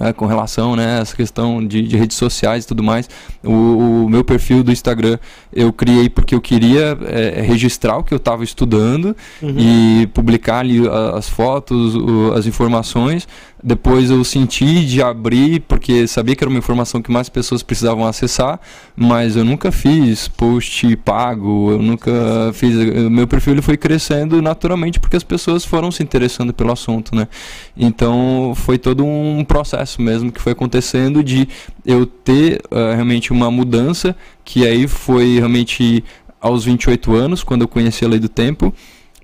é, 0.00 0.12
com 0.12 0.26
relação 0.26 0.74
né, 0.74 0.98
a 0.98 1.00
essa 1.02 1.14
questão 1.14 1.64
de, 1.64 1.82
de, 1.82 1.96
redes 1.96 2.16
sociais 2.16 2.64
e 2.64 2.68
tudo 2.68 2.82
mais. 2.82 3.08
O, 3.44 4.04
o, 4.04 4.08
meu 4.08 4.24
perfil 4.24 4.62
do 4.62 4.72
Instagram 4.72 5.18
eu 5.52 5.72
criei 5.72 6.08
porque 6.08 6.34
eu 6.34 6.40
queria 6.40 6.96
é, 7.06 7.42
registrar 7.42 7.98
o 7.98 8.04
que 8.04 8.14
eu 8.14 8.16
estava 8.16 8.42
estudando 8.42 9.14
uhum. 9.42 9.54
e 9.58 10.06
publicar 10.08 10.60
ali 10.60 10.80
as 11.14 11.28
fotos, 11.28 11.94
o, 11.94 12.32
as 12.34 12.46
informações, 12.46 13.28
depois 13.62 14.10
eu 14.10 14.24
senti 14.24 14.84
de 14.84 15.00
abrir, 15.00 15.60
porque 15.60 16.06
sabia 16.08 16.34
que 16.34 16.42
era 16.42 16.50
uma 16.50 16.58
informação 16.58 17.00
que 17.00 17.12
mais 17.12 17.28
pessoas 17.28 17.62
precisavam 17.62 18.04
acessar, 18.04 18.58
mas 18.96 19.36
eu 19.36 19.44
nunca 19.44 19.70
fiz 19.70 20.26
post 20.26 20.96
pago, 20.96 21.70
eu 21.70 21.78
nunca 21.78 22.10
fiz. 22.54 22.74
Meu 23.08 23.28
perfil 23.28 23.52
ele 23.52 23.62
foi 23.62 23.76
crescendo 23.76 24.42
naturalmente 24.42 24.98
porque 24.98 25.16
as 25.16 25.22
pessoas 25.22 25.64
foram 25.64 25.92
se 25.92 26.02
interessando 26.02 26.52
pelo 26.52 26.72
assunto, 26.72 27.14
né? 27.14 27.28
Então 27.76 28.52
foi 28.54 28.78
todo 28.78 29.04
um 29.04 29.44
processo 29.44 30.02
mesmo 30.02 30.30
que 30.30 30.40
foi 30.40 30.52
acontecendo 30.52 31.24
de 31.24 31.48
eu 31.84 32.04
ter 32.04 32.60
uh, 32.70 32.94
realmente 32.94 33.32
uma 33.32 33.50
mudança, 33.50 34.14
que 34.44 34.66
aí 34.66 34.86
foi 34.86 35.38
realmente 35.38 36.04
aos 36.40 36.64
28 36.64 37.14
anos, 37.14 37.44
quando 37.44 37.62
eu 37.62 37.68
conheci 37.68 38.04
a 38.04 38.08
lei 38.08 38.18
do 38.18 38.28
tempo, 38.28 38.74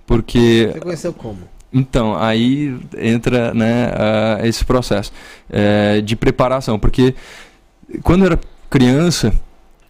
porque. 0.06 0.70
Você 0.72 0.80
conheceu 0.80 1.12
como? 1.12 1.38
Então, 1.70 2.16
aí 2.16 2.74
entra 2.96 3.52
né, 3.52 3.88
uh, 3.88 4.46
esse 4.46 4.64
processo 4.64 5.12
uh, 5.50 6.00
de 6.00 6.16
preparação, 6.16 6.78
porque 6.78 7.14
quando 8.02 8.22
eu 8.22 8.26
era 8.28 8.40
criança, 8.70 9.32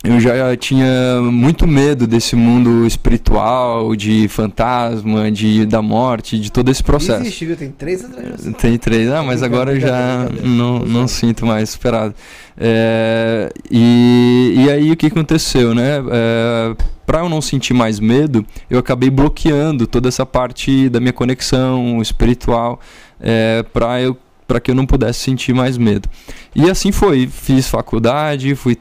eu 0.04 0.20
já 0.20 0.56
tinha 0.56 1.20
muito 1.22 1.66
medo 1.66 2.06
desse 2.06 2.36
mundo 2.36 2.86
espiritual, 2.86 3.96
de 3.96 4.28
fantasma, 4.28 5.30
de 5.30 5.66
da 5.66 5.82
morte, 5.82 6.38
de 6.38 6.52
todo 6.52 6.70
esse 6.70 6.84
processo. 6.84 7.22
Existe, 7.22 7.46
viu? 7.46 7.56
Tem 7.56 7.70
três 7.70 8.04
atrás. 8.04 8.48
Tem 8.58 8.78
três, 8.78 9.10
ah, 9.10 9.24
mas 9.24 9.42
agora 9.42 9.78
já 9.78 10.28
não, 10.44 10.78
não 10.80 11.08
sinto 11.08 11.44
mais 11.44 11.70
esperado. 11.70 12.14
É, 12.56 13.52
e, 13.68 14.54
e 14.56 14.70
aí 14.70 14.92
o 14.92 14.96
que 14.96 15.06
aconteceu, 15.06 15.74
né? 15.74 15.98
É, 16.10 16.76
para 17.04 17.20
eu 17.20 17.28
não 17.28 17.40
sentir 17.40 17.74
mais 17.74 17.98
medo, 17.98 18.46
eu 18.70 18.78
acabei 18.78 19.10
bloqueando 19.10 19.84
toda 19.86 20.08
essa 20.08 20.24
parte 20.24 20.88
da 20.88 21.00
minha 21.00 21.12
conexão 21.12 22.00
espiritual 22.00 22.78
é, 23.20 23.64
para 23.72 24.00
eu 24.00 24.16
para 24.46 24.58
que 24.58 24.70
eu 24.70 24.74
não 24.74 24.86
pudesse 24.86 25.20
sentir 25.20 25.52
mais 25.52 25.76
medo. 25.76 26.08
E 26.54 26.70
assim 26.70 26.90
foi, 26.90 27.26
fiz 27.26 27.68
faculdade, 27.68 28.54
fui 28.54 28.78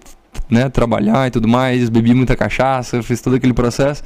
né, 0.49 0.69
trabalhar 0.69 1.27
e 1.27 1.31
tudo 1.31 1.47
mais, 1.47 1.89
bebi 1.89 2.13
muita 2.13 2.35
cachaça, 2.35 3.01
fiz 3.03 3.21
todo 3.21 3.35
aquele 3.35 3.53
processo. 3.53 4.03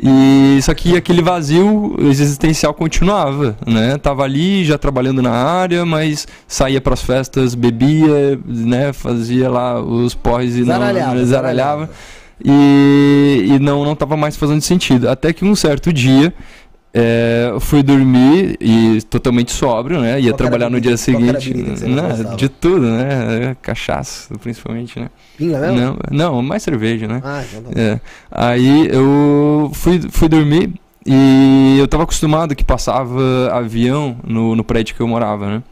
E 0.00 0.60
só 0.62 0.72
que 0.74 0.96
aquele 0.96 1.20
vazio 1.20 1.96
existencial 2.02 2.72
continuava, 2.72 3.56
né? 3.66 3.98
Tava 3.98 4.22
ali 4.22 4.64
já 4.64 4.78
trabalhando 4.78 5.20
na 5.20 5.32
área, 5.32 5.84
mas 5.84 6.28
saía 6.46 6.80
para 6.80 6.94
as 6.94 7.02
festas, 7.02 7.56
bebia, 7.56 8.38
né, 8.46 8.92
fazia 8.92 9.50
lá 9.50 9.80
os 9.82 10.14
pós 10.14 10.54
e 10.54 10.62
zaralhava, 10.62 11.14
não 11.14 11.26
zaralhava. 11.26 11.90
E, 12.44 13.46
e 13.48 13.58
não 13.58 13.84
não 13.84 13.96
tava 13.96 14.16
mais 14.16 14.36
fazendo 14.36 14.60
sentido. 14.60 15.08
Até 15.08 15.32
que 15.32 15.44
um 15.44 15.56
certo 15.56 15.92
dia 15.92 16.32
é, 17.00 17.56
fui 17.60 17.82
dormir 17.82 18.56
e 18.60 19.00
totalmente 19.02 19.52
sóbrio, 19.52 20.00
né? 20.00 20.20
Ia 20.20 20.32
qual 20.32 20.38
trabalhar 20.38 20.68
no 20.68 20.80
dia 20.80 20.96
seguinte. 20.96 21.54
Né? 21.54 22.34
De 22.36 22.48
tudo, 22.48 22.90
né? 22.90 23.56
Cachaça, 23.62 24.36
principalmente, 24.38 24.98
né? 24.98 25.08
Pinga 25.36 25.60
mesmo? 25.60 25.76
Não, 25.78 25.98
não, 26.10 26.42
mais 26.42 26.62
cerveja, 26.64 27.06
né? 27.06 27.20
Ah, 27.22 27.42
então 27.48 27.72
tá 27.72 27.80
é. 27.80 28.00
Aí 28.30 28.88
eu 28.88 29.70
fui, 29.74 30.00
fui 30.10 30.28
dormir 30.28 30.74
e 31.06 31.76
eu 31.78 31.86
tava 31.86 32.02
acostumado 32.02 32.56
que 32.56 32.64
passava 32.64 33.48
avião 33.52 34.16
no, 34.24 34.56
no 34.56 34.64
prédio 34.64 34.96
que 34.96 35.00
eu 35.00 35.06
morava, 35.06 35.46
né? 35.46 35.62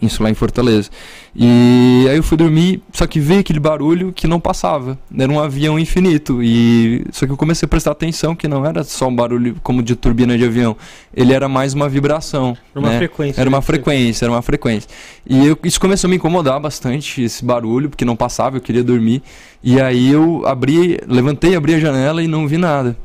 Isso 0.00 0.22
lá 0.22 0.30
em 0.30 0.34
Fortaleza. 0.34 0.90
E 1.34 2.06
aí 2.08 2.16
eu 2.16 2.22
fui 2.22 2.36
dormir, 2.36 2.82
só 2.92 3.06
que 3.06 3.18
veio 3.18 3.40
aquele 3.40 3.58
barulho 3.58 4.12
que 4.12 4.26
não 4.26 4.38
passava. 4.38 4.98
Era 5.16 5.30
um 5.30 5.40
avião 5.40 5.78
infinito. 5.78 6.42
E 6.42 7.04
só 7.12 7.26
que 7.26 7.32
eu 7.32 7.36
comecei 7.36 7.66
a 7.66 7.68
prestar 7.68 7.90
atenção 7.90 8.34
que 8.34 8.46
não 8.46 8.64
era 8.64 8.84
só 8.84 9.08
um 9.08 9.14
barulho 9.14 9.56
como 9.62 9.82
de 9.82 9.96
turbina 9.96 10.38
de 10.38 10.44
avião. 10.44 10.76
Ele 11.12 11.32
era 11.32 11.48
mais 11.48 11.74
uma 11.74 11.88
vibração. 11.88 12.56
Era 12.70 12.80
uma 12.80 12.90
né? 12.90 12.98
frequência. 12.98 13.40
Era 13.40 13.50
uma 13.50 13.62
frequência, 13.62 14.24
era 14.24 14.32
uma 14.32 14.42
frequência. 14.42 14.88
E 15.26 15.46
eu, 15.46 15.58
isso 15.64 15.80
começou 15.80 16.06
a 16.06 16.10
me 16.10 16.16
incomodar 16.16 16.60
bastante, 16.60 17.22
esse 17.22 17.44
barulho, 17.44 17.88
porque 17.88 18.04
não 18.04 18.14
passava, 18.14 18.56
eu 18.56 18.60
queria 18.60 18.84
dormir. 18.84 19.22
E 19.62 19.80
aí 19.80 20.10
eu 20.10 20.46
abri, 20.46 20.98
levantei, 21.06 21.56
abri 21.56 21.74
a 21.74 21.80
janela 21.80 22.22
e 22.22 22.28
não 22.28 22.46
vi 22.46 22.56
nada. 22.56 22.96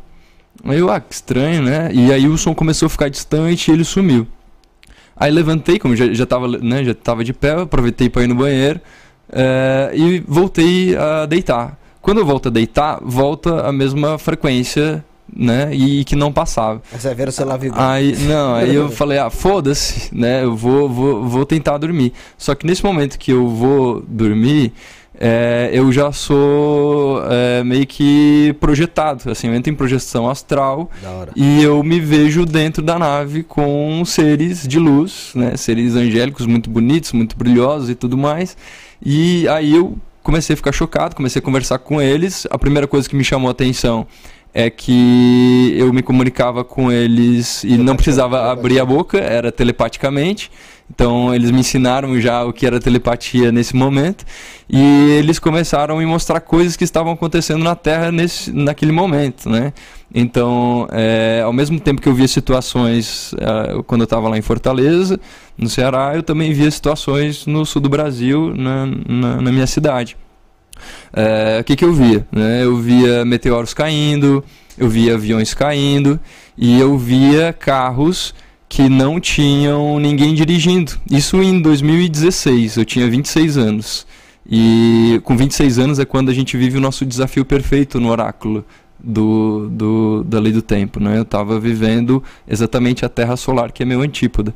Aí 0.63 0.79
eu, 0.79 0.89
ah, 0.91 0.99
que 0.99 1.13
estranho, 1.13 1.63
né? 1.63 1.89
E 1.91 2.11
aí 2.11 2.27
o 2.27 2.37
som 2.37 2.53
começou 2.53 2.85
a 2.85 2.89
ficar 2.89 3.09
distante 3.09 3.69
e 3.69 3.73
ele 3.73 3.83
sumiu. 3.83 4.27
Aí 5.15 5.31
levantei, 5.31 5.77
como 5.79 5.95
já, 5.95 6.11
já, 6.13 6.25
tava, 6.25 6.47
né, 6.47 6.83
já 6.83 6.93
tava 6.93 7.23
de 7.23 7.33
pé, 7.33 7.51
aproveitei 7.51 8.09
para 8.09 8.23
ir 8.23 8.27
no 8.27 8.35
banheiro 8.35 8.81
é, 9.31 9.91
e 9.93 10.19
voltei 10.27 10.95
a 10.95 11.25
deitar. 11.25 11.77
Quando 12.01 12.19
eu 12.19 12.25
volto 12.25 12.49
a 12.49 12.51
deitar, 12.51 12.99
volta 13.01 13.65
a 13.65 13.71
mesma 13.71 14.17
frequência, 14.17 15.03
né? 15.33 15.73
E 15.73 16.03
que 16.03 16.15
não 16.15 16.31
passava. 16.31 16.81
Você 16.91 17.07
vai 17.07 17.15
ver 17.15 17.27
o 17.29 17.31
celular 17.31 17.57
vibrando. 17.57 17.83
Aí, 17.83 18.15
não, 18.27 18.55
aí 18.55 18.75
eu 18.75 18.89
falei, 18.91 19.17
ah, 19.17 19.29
foda-se, 19.29 20.13
né? 20.13 20.43
Eu 20.43 20.55
vou, 20.55 20.89
vou, 20.89 21.23
vou 21.25 21.45
tentar 21.45 21.77
dormir. 21.77 22.13
Só 22.37 22.53
que 22.53 22.67
nesse 22.67 22.83
momento 22.83 23.17
que 23.17 23.31
eu 23.31 23.47
vou 23.47 24.01
dormir, 24.01 24.73
é, 25.19 25.69
eu 25.71 25.91
já 25.91 26.11
sou 26.11 27.21
é, 27.29 27.63
meio 27.63 27.85
que 27.85 28.55
projetado, 28.59 29.29
assim, 29.29 29.47
eu 29.47 29.53
entro 29.53 29.71
em 29.71 29.75
projeção 29.75 30.27
astral 30.27 30.89
e 31.35 31.61
eu 31.61 31.83
me 31.83 31.99
vejo 31.99 32.45
dentro 32.45 32.81
da 32.81 32.97
nave 32.97 33.43
com 33.43 34.03
seres 34.05 34.67
de 34.67 34.79
luz, 34.79 35.31
né, 35.35 35.55
seres 35.55 35.95
angélicos 35.95 36.45
muito 36.45 36.69
bonitos, 36.69 37.11
muito 37.11 37.37
brilhosos 37.37 37.89
e 37.89 37.95
tudo 37.95 38.17
mais. 38.17 38.57
E 39.05 39.47
aí 39.49 39.75
eu 39.75 39.97
comecei 40.23 40.53
a 40.53 40.57
ficar 40.57 40.71
chocado, 40.71 41.15
comecei 41.15 41.39
a 41.39 41.43
conversar 41.43 41.77
com 41.79 42.01
eles. 42.01 42.47
A 42.49 42.57
primeira 42.57 42.87
coisa 42.87 43.07
que 43.07 43.15
me 43.15 43.23
chamou 43.23 43.49
a 43.49 43.51
atenção 43.51 44.07
é 44.53 44.69
que 44.69 45.73
eu 45.75 45.91
me 45.91 46.03
comunicava 46.03 46.63
com 46.63 46.91
eles 46.91 47.63
e 47.63 47.75
não 47.77 47.95
precisava 47.95 48.51
abrir 48.51 48.79
a 48.79 48.85
boca, 48.85 49.17
era 49.17 49.51
telepaticamente. 49.51 50.51
Então 50.89 51.33
eles 51.33 51.49
me 51.49 51.59
ensinaram 51.59 52.19
já 52.19 52.43
o 52.43 52.53
que 52.53 52.65
era 52.65 52.79
telepatia 52.79 53.51
nesse 53.51 53.75
momento 53.75 54.25
e 54.69 55.11
eles 55.17 55.39
começaram 55.39 55.95
a 55.95 55.99
me 55.99 56.05
mostrar 56.05 56.39
coisas 56.41 56.75
que 56.75 56.83
estavam 56.83 57.13
acontecendo 57.13 57.63
na 57.63 57.75
Terra 57.75 58.11
nesse, 58.11 58.51
naquele 58.51 58.91
momento, 58.91 59.49
né? 59.49 59.73
Então, 60.13 60.87
é, 60.91 61.41
ao 61.43 61.51
mesmo 61.51 61.79
tempo 61.79 61.99
que 61.99 62.07
eu 62.07 62.13
via 62.13 62.27
situações 62.27 63.33
é, 63.39 63.81
quando 63.87 64.01
eu 64.01 64.05
estava 64.05 64.29
lá 64.29 64.37
em 64.37 64.41
Fortaleza, 64.41 65.19
no 65.57 65.67
Ceará, 65.67 66.11
eu 66.13 66.21
também 66.21 66.53
via 66.53 66.69
situações 66.69 67.47
no 67.47 67.65
sul 67.65 67.81
do 67.81 67.89
Brasil, 67.89 68.53
na, 68.55 68.85
na, 68.85 69.41
na 69.41 69.51
minha 69.51 69.65
cidade. 69.65 70.15
É, 71.11 71.59
o 71.61 71.63
que, 71.63 71.75
que 71.75 71.85
eu 71.85 71.93
via? 71.93 72.27
Né? 72.31 72.63
Eu 72.63 72.77
via 72.77 73.25
meteoros 73.25 73.73
caindo, 73.73 74.43
eu 74.77 74.87
via 74.87 75.15
aviões 75.15 75.53
caindo 75.53 76.19
e 76.57 76.79
eu 76.79 76.97
via 76.97 77.53
carros 77.53 78.33
que 78.73 78.89
não 78.89 79.19
tinham 79.19 79.99
ninguém 79.99 80.33
dirigindo. 80.33 80.93
Isso 81.07 81.39
em 81.43 81.61
2016, 81.61 82.77
eu 82.77 82.83
tinha 82.83 83.07
26 83.07 83.55
anos. 83.55 84.07
E 84.49 85.21
com 85.23 85.37
26 85.37 85.77
anos 85.77 85.99
é 85.99 86.05
quando 86.05 86.29
a 86.29 86.33
gente 86.33 86.57
vive 86.57 86.79
o 86.79 86.81
nosso 86.81 87.05
desafio 87.05 87.45
perfeito 87.45 87.99
no 87.99 88.09
oráculo 88.09 88.65
do, 88.99 89.69
do, 89.69 90.23
da 90.23 90.39
lei 90.39 90.51
do 90.51 90.63
tempo. 90.63 90.99
Né? 90.99 91.19
Eu 91.19 91.21
estava 91.21 91.59
vivendo 91.59 92.23
exatamente 92.47 93.05
a 93.05 93.09
Terra 93.09 93.37
Solar, 93.37 93.71
que 93.71 93.83
é 93.83 93.85
meu 93.85 94.01
antípoda. 94.01 94.55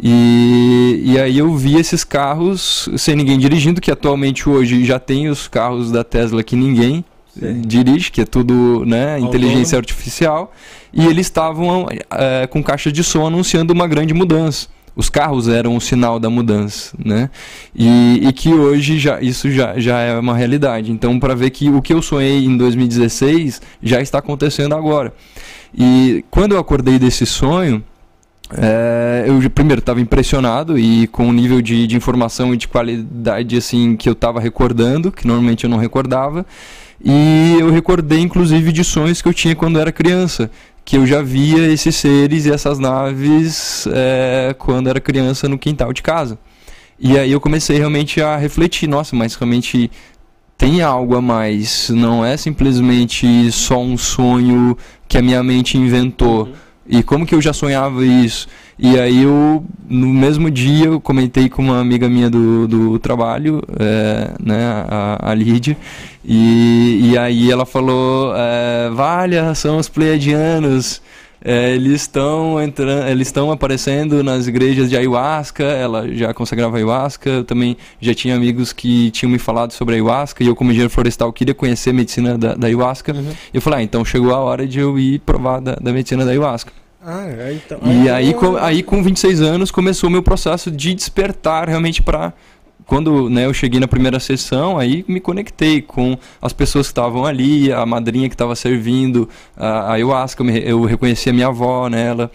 E, 0.00 1.02
e 1.04 1.20
aí 1.20 1.36
eu 1.36 1.54
vi 1.54 1.76
esses 1.76 2.04
carros 2.04 2.88
sem 2.96 3.14
ninguém 3.14 3.38
dirigindo, 3.38 3.82
que 3.82 3.90
atualmente 3.90 4.48
hoje 4.48 4.82
já 4.82 4.98
tem 4.98 5.28
os 5.28 5.46
carros 5.46 5.92
da 5.92 6.02
Tesla 6.02 6.42
que 6.42 6.56
ninguém 6.56 7.04
Sim. 7.38 7.62
dirige, 7.64 8.10
que 8.10 8.20
é 8.20 8.24
tudo 8.24 8.84
né, 8.84 9.18
inteligência 9.20 9.78
artificial, 9.78 10.52
e 10.92 11.06
eles 11.06 11.26
estavam 11.26 11.86
é, 12.10 12.46
com 12.46 12.62
caixa 12.62 12.90
de 12.90 13.04
som 13.04 13.26
anunciando 13.26 13.72
uma 13.72 13.86
grande 13.86 14.12
mudança. 14.14 14.68
os 14.96 15.08
carros 15.08 15.46
eram 15.46 15.76
o 15.76 15.80
sinal 15.80 16.18
da 16.18 16.28
mudança, 16.28 16.96
né? 16.98 17.30
E, 17.72 18.20
e 18.26 18.32
que 18.32 18.52
hoje 18.52 18.98
já, 18.98 19.20
isso 19.20 19.48
já, 19.48 19.78
já 19.78 20.00
é 20.00 20.18
uma 20.18 20.36
realidade. 20.36 20.90
Então, 20.90 21.20
para 21.20 21.36
ver 21.36 21.50
que 21.50 21.70
o 21.70 21.80
que 21.80 21.92
eu 21.92 22.02
sonhei 22.02 22.44
em 22.44 22.56
2016 22.56 23.62
já 23.80 24.00
está 24.00 24.18
acontecendo 24.18 24.74
agora. 24.74 25.14
E 25.72 26.24
quando 26.30 26.52
eu 26.52 26.58
acordei 26.58 26.98
desse 26.98 27.24
sonho, 27.24 27.84
é, 28.56 29.24
eu 29.26 29.50
primeiro 29.50 29.80
estava 29.80 30.00
impressionado 30.00 30.78
e 30.78 31.06
com 31.08 31.28
o 31.28 31.32
nível 31.32 31.60
de, 31.60 31.86
de 31.86 31.96
informação 31.96 32.54
e 32.54 32.56
de 32.56 32.66
qualidade 32.66 33.56
assim 33.56 33.94
que 33.94 34.08
eu 34.08 34.14
estava 34.14 34.40
recordando, 34.40 35.12
que 35.12 35.26
normalmente 35.26 35.64
eu 35.64 35.70
não 35.70 35.78
recordava. 35.78 36.46
E 37.04 37.56
eu 37.60 37.70
recordei 37.70 38.20
inclusive 38.20 38.72
de 38.72 38.82
sonhos 38.82 39.22
que 39.22 39.28
eu 39.28 39.34
tinha 39.34 39.54
quando 39.54 39.78
era 39.78 39.92
criança, 39.92 40.50
que 40.84 40.96
eu 40.96 41.06
já 41.06 41.22
via 41.22 41.70
esses 41.72 41.94
seres 41.96 42.46
e 42.46 42.50
essas 42.50 42.78
naves 42.78 43.86
é, 43.92 44.54
quando 44.58 44.88
era 44.88 45.00
criança 45.00 45.48
no 45.48 45.58
quintal 45.58 45.92
de 45.92 46.02
casa. 46.02 46.38
E 46.98 47.16
aí 47.16 47.30
eu 47.30 47.40
comecei 47.40 47.78
realmente 47.78 48.20
a 48.20 48.36
refletir, 48.36 48.88
nossa, 48.88 49.14
mas 49.14 49.34
realmente 49.34 49.90
tem 50.56 50.82
algo 50.82 51.14
a 51.14 51.20
mais, 51.20 51.88
não 51.90 52.24
é 52.24 52.36
simplesmente 52.36 53.52
só 53.52 53.80
um 53.80 53.96
sonho 53.96 54.76
que 55.06 55.16
a 55.16 55.22
minha 55.22 55.42
mente 55.42 55.78
inventou. 55.78 56.46
Uhum. 56.46 56.54
E 56.88 57.02
como 57.02 57.24
que 57.24 57.34
eu 57.34 57.40
já 57.40 57.52
sonhava 57.52 58.04
isso? 58.04 58.48
E 58.78 58.98
aí 58.98 59.24
eu, 59.24 59.64
no 59.88 60.06
mesmo 60.06 60.50
dia, 60.50 60.86
eu 60.86 61.00
comentei 61.00 61.48
com 61.48 61.62
uma 61.62 61.80
amiga 61.80 62.08
minha 62.08 62.30
do, 62.30 62.68
do 62.68 62.98
trabalho, 62.98 63.60
é, 63.78 64.30
né, 64.40 64.64
a, 64.88 65.30
a 65.30 65.34
Lídia, 65.34 65.76
e, 66.24 67.10
e 67.10 67.18
aí 67.18 67.50
ela 67.50 67.66
falou, 67.66 68.32
é, 68.36 68.88
Valha, 68.90 69.52
são 69.54 69.78
os 69.78 69.88
pleiadianos, 69.88 71.02
é, 71.44 71.74
eles 71.74 72.02
estão 72.02 72.60
entrando, 72.60 73.08
eles 73.08 73.28
estão 73.28 73.50
aparecendo 73.50 74.24
nas 74.24 74.46
igrejas 74.46 74.90
de 74.90 74.96
ayahuasca. 74.96 75.64
Ela 75.64 76.12
já 76.12 76.34
consagrava 76.34 76.76
ayahuasca. 76.76 77.30
Eu 77.30 77.44
também 77.44 77.76
já 78.00 78.12
tinha 78.12 78.34
amigos 78.34 78.72
que 78.72 79.10
tinham 79.12 79.30
me 79.30 79.38
falado 79.38 79.72
sobre 79.72 79.94
ayahuasca 79.94 80.42
e 80.42 80.48
eu, 80.48 80.56
como 80.56 80.70
engenheiro 80.70 80.90
florestal, 80.92 81.32
queria 81.32 81.54
conhecer 81.54 81.90
a 81.90 81.92
medicina 81.92 82.36
da, 82.36 82.54
da 82.54 82.66
ayahuasca. 82.66 83.12
Uhum. 83.12 83.32
Eu 83.54 83.60
falei, 83.60 83.80
ah, 83.80 83.82
então 83.82 84.04
chegou 84.04 84.34
a 84.34 84.38
hora 84.38 84.66
de 84.66 84.80
eu 84.80 84.98
ir 84.98 85.20
provar 85.20 85.60
da, 85.60 85.76
da 85.76 85.92
medicina 85.92 86.24
da 86.24 86.32
ayahuasca. 86.32 86.72
Ah, 87.04 87.24
é, 87.26 87.54
então. 87.54 87.78
E 87.84 88.10
aí, 88.10 88.34
com, 88.34 88.56
aí, 88.56 88.82
com 88.82 89.02
26 89.02 89.40
anos, 89.40 89.70
começou 89.70 90.08
o 90.08 90.12
meu 90.12 90.22
processo 90.22 90.70
de 90.70 90.94
despertar 90.94 91.68
realmente 91.68 92.02
para 92.02 92.32
quando 92.88 93.28
né, 93.28 93.44
eu 93.44 93.52
cheguei 93.52 93.78
na 93.78 93.86
primeira 93.86 94.18
sessão, 94.18 94.78
aí 94.78 95.04
me 95.06 95.20
conectei 95.20 95.82
com 95.82 96.16
as 96.40 96.54
pessoas 96.54 96.86
que 96.86 96.92
estavam 96.92 97.26
ali, 97.26 97.70
a 97.70 97.84
madrinha 97.84 98.30
que 98.30 98.34
estava 98.34 98.56
servindo, 98.56 99.28
a 99.54 99.92
ayahuasca, 99.92 100.42
eu 100.42 100.82
reconheci 100.84 101.28
a 101.28 101.32
minha 101.34 101.48
avó 101.48 101.86
nela. 101.90 102.30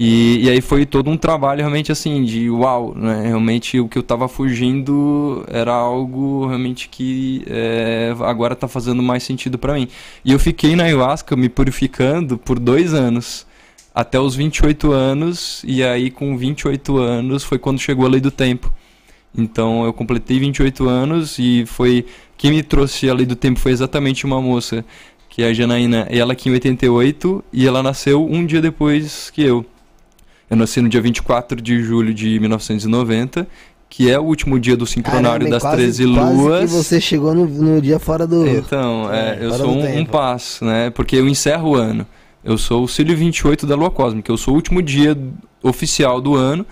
E, 0.00 0.44
e, 0.44 0.50
aí 0.50 0.60
foi 0.60 0.86
todo 0.86 1.10
um 1.10 1.16
trabalho 1.16 1.58
realmente 1.58 1.90
assim, 1.90 2.24
de 2.24 2.48
uau, 2.48 2.94
né? 2.94 3.26
Realmente 3.26 3.80
o 3.80 3.88
que 3.88 3.98
eu 3.98 4.02
estava 4.02 4.28
fugindo 4.28 5.44
era 5.48 5.72
algo 5.72 6.46
realmente 6.46 6.88
que 6.88 7.42
é, 7.48 8.14
agora 8.20 8.54
está 8.54 8.68
fazendo 8.68 9.02
mais 9.02 9.24
sentido 9.24 9.58
para 9.58 9.74
mim. 9.74 9.88
E 10.24 10.32
eu 10.32 10.38
fiquei 10.38 10.76
na 10.76 10.84
ayahuasca 10.84 11.34
me 11.34 11.48
purificando 11.48 12.38
por 12.38 12.60
dois 12.60 12.94
anos, 12.94 13.44
até 13.98 14.20
os 14.20 14.36
28 14.36 14.92
anos, 14.92 15.60
e 15.66 15.82
aí 15.82 16.08
com 16.08 16.38
28 16.38 16.98
anos 16.98 17.42
foi 17.42 17.58
quando 17.58 17.80
chegou 17.80 18.06
a 18.06 18.08
lei 18.08 18.20
do 18.20 18.30
tempo. 18.30 18.72
Então 19.36 19.84
eu 19.84 19.92
completei 19.92 20.38
28 20.38 20.88
anos 20.88 21.36
e 21.36 21.64
foi 21.66 22.06
quem 22.36 22.52
me 22.52 22.62
trouxe 22.62 23.10
a 23.10 23.12
lei 23.12 23.26
do 23.26 23.34
tempo 23.34 23.58
foi 23.58 23.72
exatamente 23.72 24.24
uma 24.24 24.40
moça, 24.40 24.84
que 25.28 25.42
é 25.42 25.48
a 25.48 25.52
Janaína, 25.52 26.06
ela 26.10 26.32
aqui 26.32 26.48
em 26.48 26.52
88 26.52 27.44
e 27.52 27.66
ela 27.66 27.82
nasceu 27.82 28.24
um 28.24 28.46
dia 28.46 28.62
depois 28.62 29.30
que 29.30 29.42
eu. 29.42 29.66
Eu 30.48 30.56
nasci 30.56 30.80
no 30.80 30.88
dia 30.88 31.00
24 31.00 31.60
de 31.60 31.82
julho 31.82 32.14
de 32.14 32.38
1990 32.38 33.48
que 33.90 34.08
é 34.08 34.16
o 34.16 34.22
último 34.22 34.60
dia 34.60 34.76
do 34.76 34.86
sincronário 34.86 35.46
Caramba, 35.46 35.50
das 35.50 35.62
quase, 35.62 35.76
13 35.76 36.04
luas. 36.04 36.70
que 36.70 36.76
você 36.76 37.00
chegou 37.00 37.34
no, 37.34 37.46
no, 37.46 37.80
dia 37.80 37.98
fora 37.98 38.28
do. 38.28 38.46
Então, 38.46 39.12
é, 39.12 39.30
é 39.30 39.38
eu 39.40 39.54
sou 39.54 39.70
um, 39.70 39.98
um 40.00 40.04
passo, 40.04 40.64
né? 40.64 40.90
Porque 40.90 41.16
eu 41.16 41.26
encerro 41.26 41.70
o 41.70 41.74
ano. 41.74 42.06
Eu 42.44 42.56
sou 42.56 42.84
o 42.84 42.88
Cílio 42.88 43.16
28 43.16 43.66
da 43.66 43.74
Lua 43.74 43.90
Cósmica. 43.90 44.30
Eu 44.30 44.36
sou 44.36 44.54
o 44.54 44.56
último 44.56 44.80
dia 44.80 45.16
oficial 45.62 46.20
do 46.20 46.34
ano. 46.34 46.64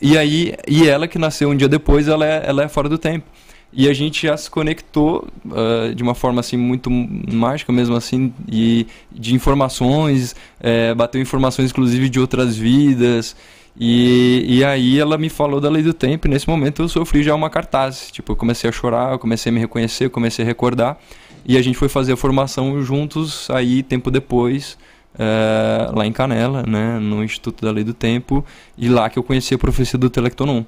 E 0.00 0.18
aí, 0.18 0.54
e 0.66 0.88
ela 0.88 1.06
que 1.06 1.18
nasceu 1.18 1.48
um 1.50 1.56
dia 1.56 1.68
depois, 1.68 2.08
ela 2.08 2.26
é, 2.26 2.42
ela 2.46 2.64
é 2.64 2.68
fora 2.68 2.88
do 2.88 2.98
tempo. 2.98 3.24
E 3.72 3.88
a 3.88 3.92
gente 3.92 4.26
já 4.26 4.36
se 4.36 4.50
conectou 4.50 5.26
uh, 5.46 5.94
de 5.94 6.02
uma 6.02 6.14
forma 6.14 6.40
assim 6.40 6.56
muito 6.56 6.90
mágica 6.90 7.72
mesmo 7.72 7.96
assim 7.96 8.32
e 8.48 8.86
de 9.10 9.34
informações, 9.34 10.36
é, 10.60 10.94
bateu 10.94 11.20
informações 11.20 11.70
inclusive 11.70 12.08
de 12.08 12.20
outras 12.20 12.56
vidas. 12.56 13.34
E, 13.76 14.44
e 14.46 14.64
aí 14.64 15.00
ela 15.00 15.18
me 15.18 15.28
falou 15.28 15.60
da 15.60 15.68
lei 15.68 15.82
do 15.82 15.92
tempo 15.92 16.28
e 16.28 16.30
nesse 16.30 16.48
momento 16.48 16.82
eu 16.82 16.88
sofri 16.88 17.24
já 17.24 17.34
uma 17.34 17.50
cartaz. 17.50 18.10
Tipo, 18.12 18.32
eu 18.32 18.36
comecei 18.36 18.68
a 18.70 18.72
chorar, 18.72 19.12
eu 19.12 19.18
comecei 19.18 19.50
a 19.50 19.52
me 19.52 19.60
reconhecer, 19.60 20.04
eu 20.04 20.10
comecei 20.10 20.44
a 20.44 20.46
recordar. 20.46 20.98
E 21.44 21.56
a 21.56 21.62
gente 21.62 21.76
foi 21.76 21.88
fazer 21.88 22.12
a 22.12 22.16
formação 22.16 22.80
juntos 22.82 23.50
aí 23.50 23.82
tempo 23.82 24.10
depois 24.10 24.76
é, 25.18 25.90
lá 25.92 26.06
em 26.06 26.12
Canela, 26.12 26.64
né, 26.66 26.98
no 26.98 27.22
Instituto 27.22 27.64
da 27.64 27.70
Lei 27.70 27.84
do 27.84 27.94
Tempo, 27.94 28.44
e 28.76 28.88
lá 28.88 29.08
que 29.08 29.18
eu 29.18 29.22
conheci 29.22 29.54
a 29.54 29.58
profecia 29.58 29.98
do 29.98 30.10
Telectonon. 30.10 30.64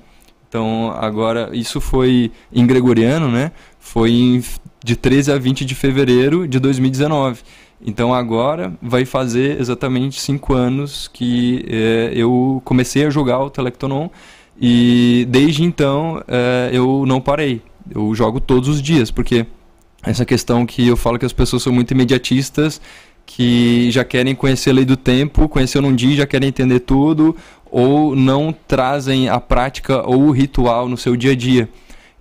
Então, 0.48 0.92
agora, 0.96 1.50
isso 1.52 1.80
foi 1.80 2.30
em 2.52 2.66
gregoriano, 2.66 3.28
né? 3.28 3.50
Foi 3.78 4.10
em, 4.12 4.44
de 4.82 4.96
13 4.96 5.32
a 5.32 5.38
20 5.38 5.64
de 5.64 5.74
fevereiro 5.74 6.46
de 6.46 6.58
2019. 6.60 7.40
Então, 7.84 8.14
agora 8.14 8.72
vai 8.80 9.04
fazer 9.04 9.60
exatamente 9.60 10.20
cinco 10.20 10.54
anos 10.54 11.08
que 11.12 11.64
é, 11.68 12.12
eu 12.14 12.62
comecei 12.64 13.04
a 13.04 13.10
jogar 13.10 13.40
o 13.40 13.50
Telectonon 13.50 14.08
e 14.58 15.26
desde 15.28 15.62
então 15.62 16.22
é, 16.26 16.70
eu 16.72 17.04
não 17.06 17.20
parei. 17.20 17.60
Eu 17.94 18.14
jogo 18.14 18.40
todos 18.40 18.68
os 18.68 18.80
dias, 18.80 19.10
porque 19.10 19.46
essa 20.02 20.24
questão 20.24 20.64
que 20.64 20.86
eu 20.86 20.96
falo 20.96 21.18
que 21.18 21.26
as 21.26 21.32
pessoas 21.32 21.62
são 21.62 21.72
muito 21.72 21.90
imediatistas 21.90 22.80
que 23.26 23.90
já 23.90 24.04
querem 24.04 24.34
conhecer 24.34 24.70
a 24.70 24.74
lei 24.74 24.84
do 24.84 24.96
tempo, 24.96 25.48
conhecer 25.48 25.82
num 25.82 25.94
dia, 25.94 26.16
já 26.16 26.26
querem 26.26 26.48
entender 26.48 26.80
tudo, 26.80 27.36
ou 27.68 28.14
não 28.14 28.54
trazem 28.66 29.28
a 29.28 29.40
prática 29.40 30.08
ou 30.08 30.28
o 30.28 30.30
ritual 30.30 30.88
no 30.88 30.96
seu 30.96 31.16
dia 31.16 31.32
a 31.32 31.36
dia. 31.36 31.68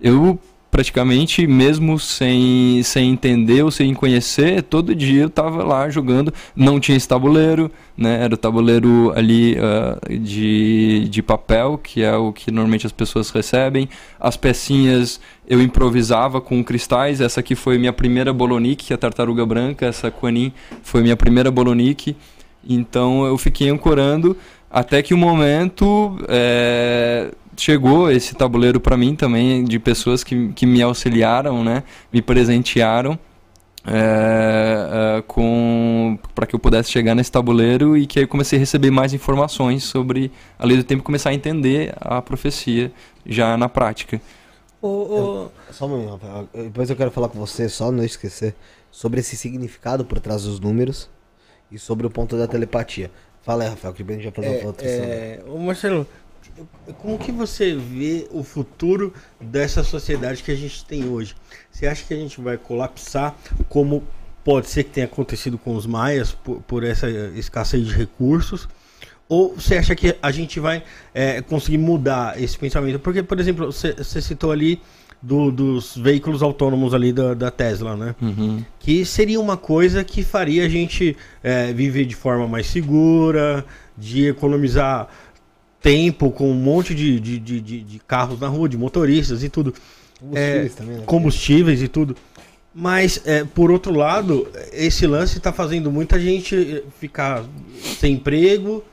Eu 0.01 0.39
praticamente, 0.75 1.47
mesmo 1.47 1.97
sem, 1.97 2.83
sem 2.83 3.09
entender 3.09 3.63
ou 3.63 3.71
sem 3.71 3.93
conhecer, 3.93 4.61
todo 4.61 4.93
dia 4.93 5.21
eu 5.21 5.27
estava 5.27 5.63
lá 5.63 5.89
jogando. 5.89 6.33
Não 6.53 6.81
tinha 6.81 6.97
esse 6.97 7.07
tabuleiro, 7.07 7.71
né? 7.97 8.21
Era 8.21 8.33
o 8.33 8.37
tabuleiro 8.37 9.13
ali 9.15 9.55
uh, 9.55 10.19
de, 10.19 11.07
de 11.07 11.23
papel, 11.23 11.79
que 11.81 12.03
é 12.03 12.13
o 12.13 12.33
que 12.33 12.51
normalmente 12.51 12.85
as 12.85 12.91
pessoas 12.91 13.29
recebem. 13.29 13.87
As 14.19 14.35
pecinhas 14.35 15.21
eu 15.47 15.61
improvisava 15.61 16.41
com 16.41 16.61
cristais. 16.61 17.21
Essa 17.21 17.39
aqui 17.39 17.55
foi 17.55 17.77
minha 17.77 17.93
primeira 17.93 18.33
Bolonique, 18.33 18.93
a 18.93 18.97
tartaruga 18.97 19.45
branca. 19.45 19.85
Essa 19.85 20.11
Quanin 20.11 20.51
foi 20.83 21.01
minha 21.01 21.15
primeira 21.15 21.49
Bolonique. 21.49 22.17
Então 22.67 23.25
eu 23.25 23.37
fiquei 23.37 23.69
ancorando 23.69 24.35
até 24.69 25.01
que 25.01 25.13
o 25.13 25.17
momento. 25.17 26.17
É 26.27 27.31
chegou 27.57 28.11
esse 28.11 28.35
tabuleiro 28.35 28.79
para 28.79 28.97
mim 28.97 29.15
também, 29.15 29.63
de 29.63 29.79
pessoas 29.79 30.23
que, 30.23 30.51
que 30.53 30.65
me 30.65 30.81
auxiliaram, 30.81 31.63
né? 31.63 31.83
Me 32.11 32.21
presentearam. 32.21 33.17
É, 33.87 35.19
é, 35.19 35.21
com 35.27 36.17
para 36.33 36.47
que 36.47 36.55
eu 36.55 36.59
pudesse 36.59 36.89
chegar 36.89 37.13
nesse 37.13 37.31
tabuleiro 37.31 37.95
e 37.95 38.07
que 38.07 38.17
aí 38.17 38.25
eu 38.25 38.27
comecei 38.27 38.57
a 38.57 38.59
receber 38.59 38.89
mais 38.89 39.13
informações 39.13 39.83
sobre 39.83 40.31
a 40.57 40.65
lei 40.65 40.75
do 40.75 40.83
tempo 40.83 41.03
e 41.03 41.05
começar 41.05 41.29
a 41.29 41.33
entender 41.35 41.93
a 42.01 42.19
profecia 42.19 42.91
já 43.23 43.55
na 43.55 43.69
prática. 43.69 44.19
Oh, 44.81 45.49
oh. 45.49 45.71
só 45.71 45.85
um 45.85 45.89
momento, 45.89 46.49
depois 46.53 46.89
eu 46.89 46.95
quero 46.95 47.11
falar 47.11 47.29
com 47.29 47.37
você, 47.37 47.69
só 47.69 47.91
não 47.91 48.03
esquecer, 48.03 48.55
sobre 48.89 49.19
esse 49.19 49.37
significado 49.37 50.03
por 50.03 50.19
trás 50.19 50.43
dos 50.43 50.59
números 50.59 51.07
e 51.71 51.77
sobre 51.77 52.07
o 52.07 52.09
ponto 52.09 52.35
da 52.35 52.47
telepatia. 52.47 53.11
Fala 53.43 53.63
aí, 53.63 53.69
Rafael, 53.69 53.93
que 53.93 54.03
bem 54.03 54.19
vai 54.19 54.31
fazer 54.31 54.61
é, 54.61 54.65
outra 54.65 54.87
é, 54.87 55.43
Marcelo, 55.59 56.07
como 56.99 57.17
que 57.17 57.31
você 57.31 57.75
vê 57.75 58.27
o 58.31 58.43
futuro 58.43 59.13
dessa 59.39 59.83
sociedade 59.83 60.41
que 60.41 60.51
a 60.51 60.55
gente 60.55 60.85
tem 60.85 61.07
hoje? 61.07 61.35
Você 61.69 61.85
acha 61.87 62.03
que 62.05 62.13
a 62.13 62.17
gente 62.17 62.39
vai 62.39 62.57
colapsar 62.57 63.35
como 63.67 64.03
pode 64.43 64.69
ser 64.69 64.83
que 64.83 64.91
tenha 64.91 65.07
acontecido 65.07 65.57
com 65.57 65.75
os 65.75 65.85
maias 65.85 66.31
por, 66.31 66.61
por 66.61 66.83
essa 66.83 67.09
escassez 67.09 67.85
de 67.85 67.93
recursos? 67.93 68.67
Ou 69.27 69.55
você 69.55 69.77
acha 69.77 69.95
que 69.95 70.15
a 70.21 70.31
gente 70.31 70.59
vai 70.59 70.83
é, 71.13 71.41
conseguir 71.41 71.79
mudar 71.79 72.39
esse 72.41 72.57
pensamento? 72.57 72.99
Porque, 72.99 73.23
por 73.23 73.39
exemplo, 73.39 73.71
você, 73.71 74.21
citou 74.21 74.51
ali 74.51 74.79
do, 75.19 75.51
dos 75.51 75.97
veículos 75.97 76.43
autônomos 76.43 76.93
ali 76.93 77.11
da, 77.11 77.33
da 77.33 77.49
Tesla, 77.49 77.97
né? 77.97 78.15
Uhum. 78.21 78.63
Que 78.79 79.03
seria 79.03 79.41
uma 79.41 79.57
coisa 79.57 80.03
que 80.03 80.23
faria 80.23 80.63
a 80.65 80.69
gente 80.69 81.17
é, 81.41 81.73
viver 81.73 82.05
de 82.05 82.15
forma 82.15 82.47
mais 82.47 82.67
segura, 82.67 83.65
de 83.97 84.27
economizar 84.27 85.07
tempo 85.81 86.31
com 86.31 86.49
um 86.49 86.53
monte 86.55 86.95
de, 86.95 87.19
de, 87.19 87.39
de, 87.39 87.61
de 87.61 87.99
carros 88.07 88.39
na 88.39 88.47
rua, 88.47 88.67
de 88.67 88.77
motoristas 88.77 89.43
e 89.43 89.49
tudo. 89.49 89.73
Combustíveis 90.19 90.71
é, 90.71 90.75
também, 90.75 90.97
né? 90.97 91.03
Combustíveis 91.05 91.81
e 91.81 91.87
tudo. 91.87 92.15
Mas, 92.73 93.21
é, 93.25 93.43
por 93.43 93.71
outro 93.71 93.93
lado, 93.93 94.47
esse 94.73 95.07
lance 95.07 95.37
está 95.37 95.53
fazendo 95.53 95.89
muita 95.91 96.19
gente 96.19 96.83
ficar 96.99 97.43
sem 97.99 98.13
emprego, 98.15 98.83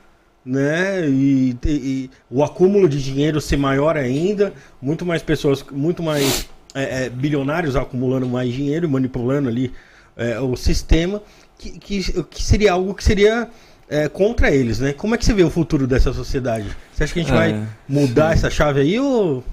né? 0.45 1.07
E, 1.09 1.57
e- 1.65 1.69
e 1.69 2.09
o 2.29 2.43
acúmulo 2.43 2.87
de 2.87 3.01
dinheiro 3.03 3.41
ser 3.41 3.57
maior 3.57 3.97
ainda, 3.97 4.53
muito 4.81 5.05
mais 5.05 5.21
pessoas, 5.21 5.63
muito 5.71 6.01
mais 6.01 6.47
é, 6.73 7.05
é, 7.05 7.09
bilionários 7.09 7.75
acumulando 7.75 8.27
mais 8.27 8.53
dinheiro, 8.53 8.89
manipulando 8.89 9.49
ali 9.49 9.71
é, 10.15 10.39
o 10.39 10.55
sistema, 10.55 11.21
que, 11.57 11.71
que, 11.79 12.23
que 12.23 12.43
seria 12.43 12.73
algo 12.73 12.93
que 12.93 13.03
seria 13.03 13.49
é, 13.93 14.09
contra 14.09 14.49
eles, 14.49 14.79
né? 14.79 14.91
Como 14.91 15.13
é 15.13 15.17
que 15.19 15.23
você 15.23 15.33
vê 15.33 15.43
o 15.43 15.51
futuro 15.51 15.85
dessa 15.85 16.11
sociedade? 16.11 16.65
Você 16.91 17.03
acha 17.03 17.13
que 17.13 17.19
a 17.19 17.23
gente 17.23 17.31
É, 17.31 17.35
vai 17.35 17.63
mudar 17.87 18.33
essa 18.33 18.49
chave 18.49 18.81
aí 18.81 18.99
ou 18.99 19.43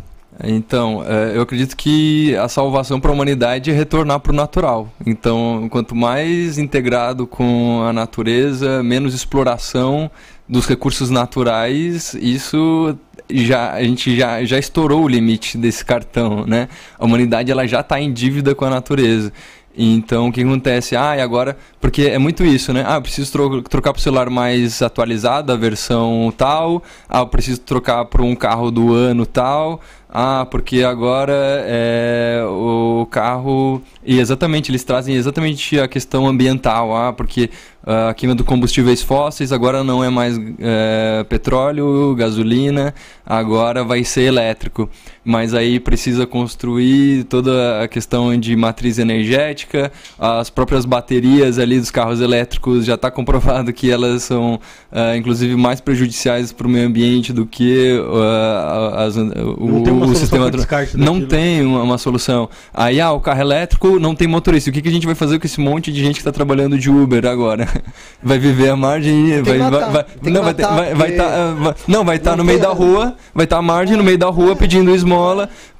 Então, 0.42 1.04
é, 1.06 1.36
eu 1.36 1.42
acredito 1.42 1.76
que 1.76 2.34
a 2.36 2.48
salvação 2.48 2.98
para 2.98 3.10
a 3.10 3.12
humanidade 3.14 3.70
é 3.70 3.74
retornar 3.74 4.18
para 4.20 4.32
o 4.32 4.34
natural. 4.34 4.88
Então, 5.04 5.68
quanto 5.70 5.94
mais 5.94 6.56
integrado 6.56 7.26
com 7.26 7.82
a 7.82 7.92
natureza, 7.92 8.82
menos 8.82 9.12
exploração 9.12 10.10
dos 10.48 10.66
recursos 10.66 11.10
naturais, 11.10 12.14
isso 12.14 12.96
já 13.30 13.72
a 13.72 13.82
gente 13.82 14.16
já, 14.16 14.42
já 14.44 14.58
estourou 14.58 15.04
o 15.04 15.08
limite 15.08 15.56
desse 15.58 15.84
cartão, 15.84 16.44
né? 16.46 16.68
A 16.98 17.04
humanidade 17.04 17.50
ela 17.52 17.66
já 17.66 17.80
está 17.80 18.00
em 18.00 18.12
dívida 18.12 18.54
com 18.54 18.64
a 18.64 18.70
natureza. 18.70 19.32
Então, 19.76 20.28
o 20.28 20.32
que 20.32 20.42
acontece? 20.42 20.96
Ah, 20.96 21.16
e 21.16 21.20
agora. 21.20 21.56
Porque 21.80 22.02
é 22.02 22.18
muito 22.18 22.44
isso, 22.44 22.72
né? 22.72 22.84
Ah, 22.86 22.96
eu 22.96 23.02
preciso 23.02 23.30
tro 23.32 23.62
trocar 23.62 23.92
para 23.92 24.00
o 24.00 24.02
celular 24.02 24.28
mais 24.28 24.82
atualizado, 24.82 25.52
a 25.52 25.56
versão 25.56 26.32
tal. 26.36 26.82
Ah, 27.08 27.20
eu 27.20 27.26
preciso 27.26 27.60
trocar 27.60 28.04
para 28.06 28.22
um 28.22 28.34
carro 28.34 28.70
do 28.70 28.92
ano 28.92 29.24
tal. 29.24 29.80
Ah, 30.12 30.44
porque 30.50 30.82
agora 30.82 31.32
é, 31.66 32.42
o 32.44 33.06
carro. 33.10 33.80
E 34.04 34.18
exatamente, 34.18 34.70
eles 34.70 34.82
trazem 34.82 35.14
exatamente 35.14 35.78
a 35.78 35.86
questão 35.86 36.26
ambiental. 36.26 36.94
Ah, 36.96 37.12
porque 37.12 37.48
ah, 37.86 38.10
a 38.10 38.14
queima 38.14 38.34
de 38.34 38.42
combustíveis 38.42 39.02
fósseis 39.02 39.52
agora 39.52 39.84
não 39.84 40.02
é 40.02 40.10
mais 40.10 40.36
é, 40.58 41.24
petróleo, 41.28 42.14
gasolina, 42.16 42.92
agora 43.24 43.84
vai 43.84 44.02
ser 44.02 44.22
elétrico. 44.22 44.90
Mas 45.24 45.52
aí 45.54 45.78
precisa 45.78 46.26
construir 46.26 47.24
toda 47.24 47.82
a 47.82 47.88
questão 47.88 48.38
de 48.38 48.56
matriz 48.56 48.98
energética, 48.98 49.92
as 50.18 50.48
próprias 50.48 50.84
baterias 50.84 51.58
ali 51.58 51.78
dos 51.78 51.90
carros 51.90 52.20
elétricos 52.20 52.84
já 52.86 52.94
está 52.94 53.10
comprovado 53.10 53.72
que 53.72 53.90
elas 53.90 54.22
são 54.22 54.58
ah, 54.90 55.16
inclusive 55.16 55.56
mais 55.56 55.80
prejudiciais 55.80 56.52
para 56.52 56.66
o 56.66 56.70
meio 56.70 56.86
ambiente 56.86 57.32
do 57.32 57.44
que 57.44 58.00
ah, 58.14 59.04
as, 59.06 59.16
o, 59.16 59.20
Não 59.20 59.92
uma 59.92 60.06
o 60.06 60.14
solução 60.14 60.14
sistema 60.14 60.50
não 60.94 61.20
tem 61.26 61.64
uma, 61.64 61.82
uma 61.82 61.98
solução. 61.98 62.48
Aí, 62.72 63.00
ah, 63.00 63.12
o 63.12 63.20
carro 63.20 63.40
elétrico 63.40 63.98
não 64.00 64.14
tem 64.14 64.26
motorista. 64.26 64.70
O 64.70 64.72
que, 64.72 64.80
que 64.82 64.88
a 64.88 64.92
gente 64.92 65.06
vai 65.06 65.14
fazer 65.14 65.38
com 65.38 65.46
esse 65.46 65.60
monte 65.60 65.92
de 65.92 66.00
gente 66.00 66.14
que 66.14 66.20
está 66.20 66.32
trabalhando 66.32 66.78
de 66.78 66.90
Uber 66.90 67.26
agora? 67.26 67.68
Vai 68.22 68.38
viver 68.38 68.68
a 68.68 68.76
margem, 68.76 69.42
vai, 69.42 69.58
vai, 69.58 69.70
matar, 69.70 69.90
vai- 69.90 70.04
não 70.24 70.42
vai 70.42 70.54
ter- 70.54 70.62
matar, 70.62 70.76
vai, 70.76 70.94
vai 70.94 71.06
porque 71.12 71.22
tá, 71.22 71.52
vai- 71.54 71.74
não 71.88 72.04
vai 72.04 72.16
estar 72.16 72.30
não 72.32 72.38
no 72.38 72.44
meio 72.44 72.60
da 72.60 72.68
rua, 72.68 73.16
vai 73.34 73.44
estar 73.44 73.56
à 73.56 73.62
margem 73.62 73.96
no 73.96 74.04
meio 74.04 74.18
da 74.18 74.28
rua 74.28 74.54
pedindo 74.54 74.94
esmola, 74.94 75.09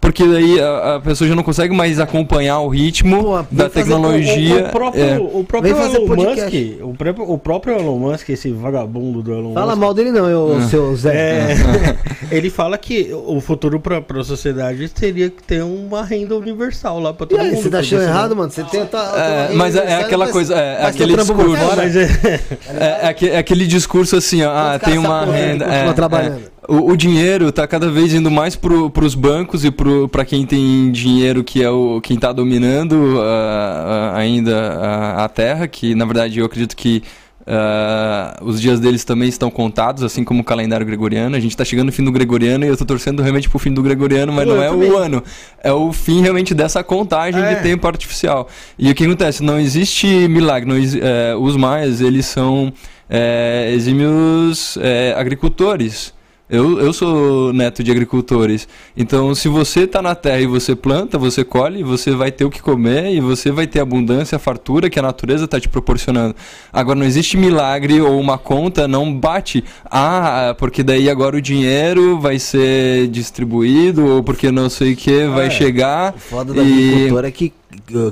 porque 0.01 0.27
daí 0.27 0.61
a, 0.61 0.97
a 0.97 1.01
pessoa 1.01 1.29
já 1.29 1.35
não 1.35 1.43
consegue 1.43 1.75
mais 1.75 1.99
acompanhar 2.01 2.59
o 2.61 2.69
ritmo 2.69 3.23
Pô, 3.23 3.45
da 3.51 3.69
tecnologia. 3.69 4.65
O, 4.65 4.67
o 4.67 4.71
próprio, 4.71 5.03
é. 5.05 5.19
o 5.19 5.45
próprio 5.45 5.77
Elon 5.77 6.07
podcast. 6.07 6.59
Musk, 6.59 6.85
o 6.85 6.95
próprio, 6.95 7.31
o 7.33 7.39
próprio 7.39 7.79
Elon 7.79 7.99
Musk, 7.99 8.29
esse 8.31 8.51
vagabundo 8.51 9.23
do 9.23 9.33
Elon 9.33 9.55
Fala 9.55 9.73
Musk. 9.73 9.79
mal 9.81 9.95
dele 9.95 10.11
não, 10.13 10.29
eu, 10.29 10.61
seu 10.69 10.95
Zé. 10.97 11.15
é, 11.15 11.97
ele 12.35 12.51
fala 12.51 12.77
que 12.79 13.11
o 13.13 13.41
futuro 13.41 13.79
para 13.81 14.03
a 14.21 14.25
sociedade 14.25 14.91
seria 14.95 15.29
que 15.31 15.43
ter 15.43 15.63
uma 15.63 16.03
renda 16.05 16.35
universal 16.37 16.99
lá 16.99 17.13
para 17.13 17.27
E 17.27 17.29
todo 17.29 17.41
aí, 17.41 17.51
mundo. 17.51 17.63
você 17.63 17.71
tá 17.71 17.79
achando 17.81 18.03
errado, 18.03 18.35
mano? 18.37 18.51
Você 18.51 18.65
tenta. 18.65 18.99
É, 18.99 19.55
mas 19.55 19.77
é- 19.77 19.85
é 19.85 19.95
aquela 19.97 20.29
coisa, 20.29 20.55
é, 20.55 20.87
aquele 20.87 21.15
discurso. 21.17 21.57
Mas 21.77 21.97
é, 21.97 22.41
É, 22.69 22.85
é 23.03 23.09
aque- 23.09 23.29
é 23.31 23.39
aquele 23.39 23.67
discurso 23.67 24.17
assim, 24.17 24.43
ó, 24.43 24.51
ah, 24.51 24.79
tem 24.79 24.99
uma 24.99 25.25
renda. 25.25 25.65
é, 25.67 25.93
trabalhando? 25.93 26.41
O, 26.71 26.93
o 26.93 26.97
dinheiro 26.97 27.51
tá 27.51 27.67
cada 27.67 27.91
vez 27.91 28.15
indo 28.15 28.31
mais 28.31 28.55
pro, 28.55 28.89
pros 28.91 29.17
bancos 29.17 29.65
e 29.65 29.73
pro, 29.73 30.09
pra 30.09 30.25
quem 30.25 30.47
tem 30.47 30.93
dinheiro, 30.93 31.43
que 31.43 31.61
é 31.61 31.69
o, 31.69 32.01
quem 32.01 32.17
tá 32.17 32.33
dominando 32.33 33.21
ah, 33.21 34.13
ah, 34.15 34.19
ainda 34.19 34.57
a, 34.57 35.25
a 35.25 35.29
terra, 35.29 35.67
que 35.67 35.97
na 35.97 36.05
verdade 36.05 36.39
eu 36.39 36.47
acredito 36.47 36.77
que 36.77 37.03
ah, 37.45 38.39
os 38.43 38.61
dias 38.61 38.79
deles 38.79 39.03
também 39.03 39.29
estão 39.29 39.51
contados, 39.51 40.05
assim 40.05 40.23
como 40.23 40.43
o 40.43 40.45
calendário 40.45 40.87
gregoriano. 40.87 41.35
A 41.35 41.41
gente 41.41 41.57
tá 41.57 41.65
chegando 41.65 41.87
no 41.87 41.93
fim 41.93 42.05
do 42.05 42.13
gregoriano 42.13 42.65
e 42.65 42.69
eu 42.69 42.77
tô 42.77 42.85
torcendo 42.85 43.21
realmente 43.21 43.49
pro 43.49 43.59
fim 43.59 43.73
do 43.73 43.83
gregoriano, 43.83 44.33
mas 44.33 44.47
Pô, 44.47 44.55
não 44.55 44.63
é 44.63 44.69
também. 44.69 44.91
o 44.93 44.97
ano. 44.97 45.25
É 45.65 45.73
o 45.73 45.93
fim 45.93 46.23
realmente 46.23 46.55
dessa 46.55 46.85
contagem 46.85 47.43
É. 47.43 47.57
de 47.57 47.63
tempo 47.65 47.85
artificial. 47.89 48.47
E 48.79 48.89
o 48.89 48.95
que 48.95 49.05
acontece? 49.05 49.43
Não 49.43 49.59
existe 49.59 50.07
milagre. 50.29 50.69
Não 50.69 50.77
é, 50.77 51.35
os 51.35 51.57
maias, 51.57 52.01
eles 52.01 52.27
são 52.27 52.73
é, 53.09 53.73
exímios 53.75 54.79
é, 54.81 55.17
agricultores. 55.19 56.15
Eu, 56.51 56.81
eu 56.81 56.93
sou 56.93 57.53
neto 57.53 57.83
de 57.83 57.91
agricultores. 57.91 58.67
Então, 58.97 59.35
se 59.35 59.49
você 59.49 59.81
está 59.81 60.03
na 60.03 60.15
terra 60.15 60.41
e 60.41 60.47
você 60.47 60.75
planta, 60.75 61.17
você 61.17 61.45
colhe, 61.45 61.83
você 61.83 62.11
vai 62.11 62.33
ter 62.33 62.45
o 62.45 62.51
que 62.51 62.61
comer 62.61 63.15
e 63.15 63.21
você 63.21 63.51
vai 63.51 63.67
ter 63.67 63.81
abundância, 63.81 64.39
fartura 64.39 64.91
que 64.91 64.99
a 64.99 65.03
natureza 65.03 65.45
está 65.45 65.61
te 65.61 65.69
proporcionando. 65.69 66.35
Agora, 66.73 66.99
não 66.99 67.07
existe 67.07 67.37
milagre 67.37 68.01
ou 68.01 68.19
uma 68.19 68.37
conta 68.37 68.89
não 68.89 69.13
bate. 69.13 69.63
Ah, 69.85 70.55
porque 70.59 70.83
daí 70.83 71.09
agora 71.09 71.37
o 71.37 71.41
dinheiro 71.41 72.19
vai 72.19 72.39
ser 72.39 73.07
distribuído 73.09 74.05
ou 74.07 74.23
porque 74.23 74.51
não 74.51 74.69
sei 74.69 74.95
o 74.95 74.97
que 74.97 75.27
vai 75.29 75.47
é. 75.47 75.51
chegar. 75.51 76.15
O 76.15 76.19
foda 76.19 76.53
da 76.53 76.63
e... 76.63 76.89
agricultura 76.89 77.29
é 77.29 77.31
que, 77.31 77.53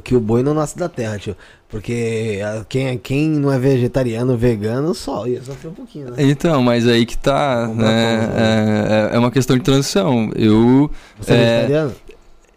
que 0.04 0.14
o 0.14 0.20
boi 0.20 0.42
não 0.42 0.54
nasce 0.54 0.76
da 0.78 0.88
terra, 0.88 1.18
tio. 1.18 1.36
Porque 1.68 2.40
ah, 2.42 2.64
quem, 2.68 2.96
quem 2.98 3.28
não 3.28 3.52
é 3.52 3.58
vegetariano, 3.58 4.36
vegano, 4.36 4.94
só 4.94 5.26
ia 5.26 5.42
sofrer 5.42 5.68
um 5.68 5.74
pouquinho, 5.74 6.06
né? 6.10 6.16
Então, 6.18 6.62
mas 6.62 6.86
aí 6.86 7.04
que 7.04 7.16
tá, 7.18 7.66
Comprar 7.68 7.84
né? 7.86 8.26
pão, 8.26 8.38
É, 8.42 9.10
é- 9.12 9.16
é 9.16 9.18
uma 9.18 9.30
questão 9.30 9.56
de 9.56 9.62
transição. 9.62 10.30
Eu, 10.34 10.90
Você 11.20 11.32
é, 11.32 11.36
É, 11.36 11.44
vegetariano? 11.44 11.92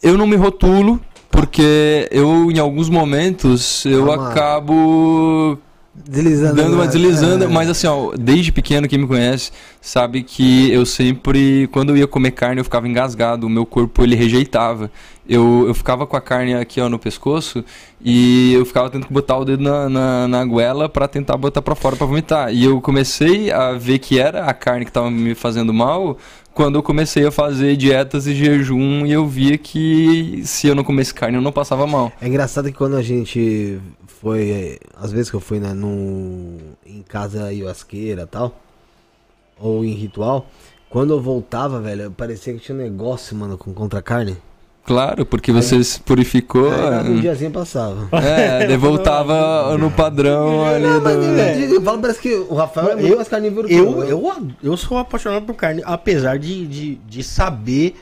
eu 0.02 0.18
não 0.18 0.26
me 0.26 0.36
rotulo, 0.38 1.00
porque 1.30 2.08
eu, 2.12 2.50
em 2.52 2.58
alguns 2.60 2.90
momentos, 2.90 3.86
eu 3.86 4.06
uma- 4.06 4.30
acabo 4.30 5.58
Deslizando. 5.94 6.56
dando 6.56 6.76
uma 6.76 6.88
deslizando, 6.88 7.44
É. 7.44 7.48
mas 7.48 7.70
assim, 7.70 7.86
ó, 7.86 8.14
desde 8.18 8.52
pequeno, 8.52 8.88
quem 8.88 8.98
me 9.00 9.08
conhece 9.08 9.52
sabe 9.82 10.24
que 10.24 10.72
eu 10.72 10.86
sempre, 10.86 11.68
quando 11.72 11.90
eu 11.90 11.98
ia 11.98 12.08
comer 12.08 12.32
carne, 12.32 12.60
eu 12.62 12.64
ficava 12.64 12.88
engasgado, 12.88 13.46
o 13.46 13.50
meu 13.50 13.66
corpo 13.66 14.02
ele 14.02 14.16
rejeitava. 14.16 14.90
Eu, 15.28 15.66
eu 15.68 15.74
ficava 15.74 16.08
com 16.08 16.16
a 16.18 16.22
carne 16.22 16.54
aqui 16.56 16.80
ó, 16.82 16.90
no 16.90 16.98
pescoço 16.98 17.64
e 18.04 18.54
eu 18.54 18.66
ficava 18.66 18.90
tendo 18.90 19.06
que 19.06 19.14
botar 19.14 19.38
o 19.38 19.46
dedo 19.46 19.64
na, 19.64 19.88
na, 19.88 20.28
na 20.28 20.46
goela 20.46 20.90
pra 20.90 21.08
tentar 21.08 21.38
botar 21.38 21.62
pra 21.62 21.76
fora 21.76 21.96
pra 21.96 22.08
vomitar. 22.08 22.54
E 22.54 22.64
eu 22.64 22.82
comecei 22.82 23.52
a 23.52 23.74
ver 23.74 24.00
que 24.00 24.18
era 24.20 24.46
a 24.46 24.54
carne 24.54 24.86
que 24.86 24.92
tava 24.92 25.12
me 25.12 25.36
fazendo 25.36 25.74
mal 25.74 26.18
quando 26.54 26.76
eu 26.76 26.84
comecei 26.84 27.26
a 27.26 27.32
fazer 27.32 27.78
dietas 27.78 28.28
e 28.28 28.34
jejum 28.36 29.06
e 29.06 29.12
eu 29.12 29.26
via 29.26 29.58
que 29.58 30.42
se 30.44 30.68
eu 30.68 30.76
não 30.76 30.84
comesse 30.84 31.14
carne 31.14 31.38
eu 31.38 31.42
não 31.42 31.52
passava 31.52 31.86
mal. 31.88 32.12
É 32.22 32.28
engraçado 32.28 32.66
que 32.66 32.78
quando 32.78 32.96
a 32.98 33.02
gente 33.04 33.78
foi, 34.22 34.52
eh, 34.52 34.80
às 34.96 35.12
vezes 35.12 35.32
que 35.32 35.36
eu 35.36 35.40
fui 35.40 35.60
né, 35.60 35.74
no, 35.74 36.58
em 36.86 37.02
casa 37.02 37.46
ayahuasqueira 37.46 38.22
e 38.22 38.28
tal, 38.28 38.56
ou 39.60 39.84
em 39.84 39.94
ritual, 39.94 40.46
quando 40.92 41.12
eu 41.12 41.20
voltava, 41.20 41.82
velho, 41.82 42.12
parecia 42.12 42.54
que 42.54 42.60
tinha 42.60 42.78
um 42.78 42.82
negócio, 42.82 43.36
mano, 43.36 43.58
com 43.58 43.74
contra 43.74 44.00
a 44.00 44.02
carne. 44.02 44.38
Claro, 44.86 45.26
porque 45.26 45.52
você 45.52 45.84
se 45.84 46.00
purificou. 46.00 46.72
Aí 46.72 47.10
um 47.10 47.18
é. 47.18 47.22
diazinho 47.22 47.52
passava. 47.52 48.10
É, 48.12 48.66
daí 48.68 48.78
voltava 48.78 49.78
no 49.78 49.90
padrão 49.92 50.66
ali 50.66 50.86
Não, 50.86 51.02
mas, 51.02 51.16
do... 51.16 51.24
eu, 51.24 51.74
eu 51.76 51.82
falo, 51.82 52.00
parece 52.00 52.20
que 52.20 52.34
o 52.34 52.56
Rafael 52.56 52.90
é 52.90 52.96
muito 52.96 53.08
Eu- 53.08 53.16
mais 53.16 53.28
carnívoro 53.28 53.68
que 53.68 53.74
eu, 53.74 54.04
eu, 54.04 54.54
eu 54.62 54.78
sou 54.78 54.98
apaixonado 54.98 55.46
por 55.46 55.56
carne, 55.56 55.82
apesar 55.86 56.38
de, 56.38 56.68
de, 56.68 56.96
de 56.96 57.24
saber 57.24 57.96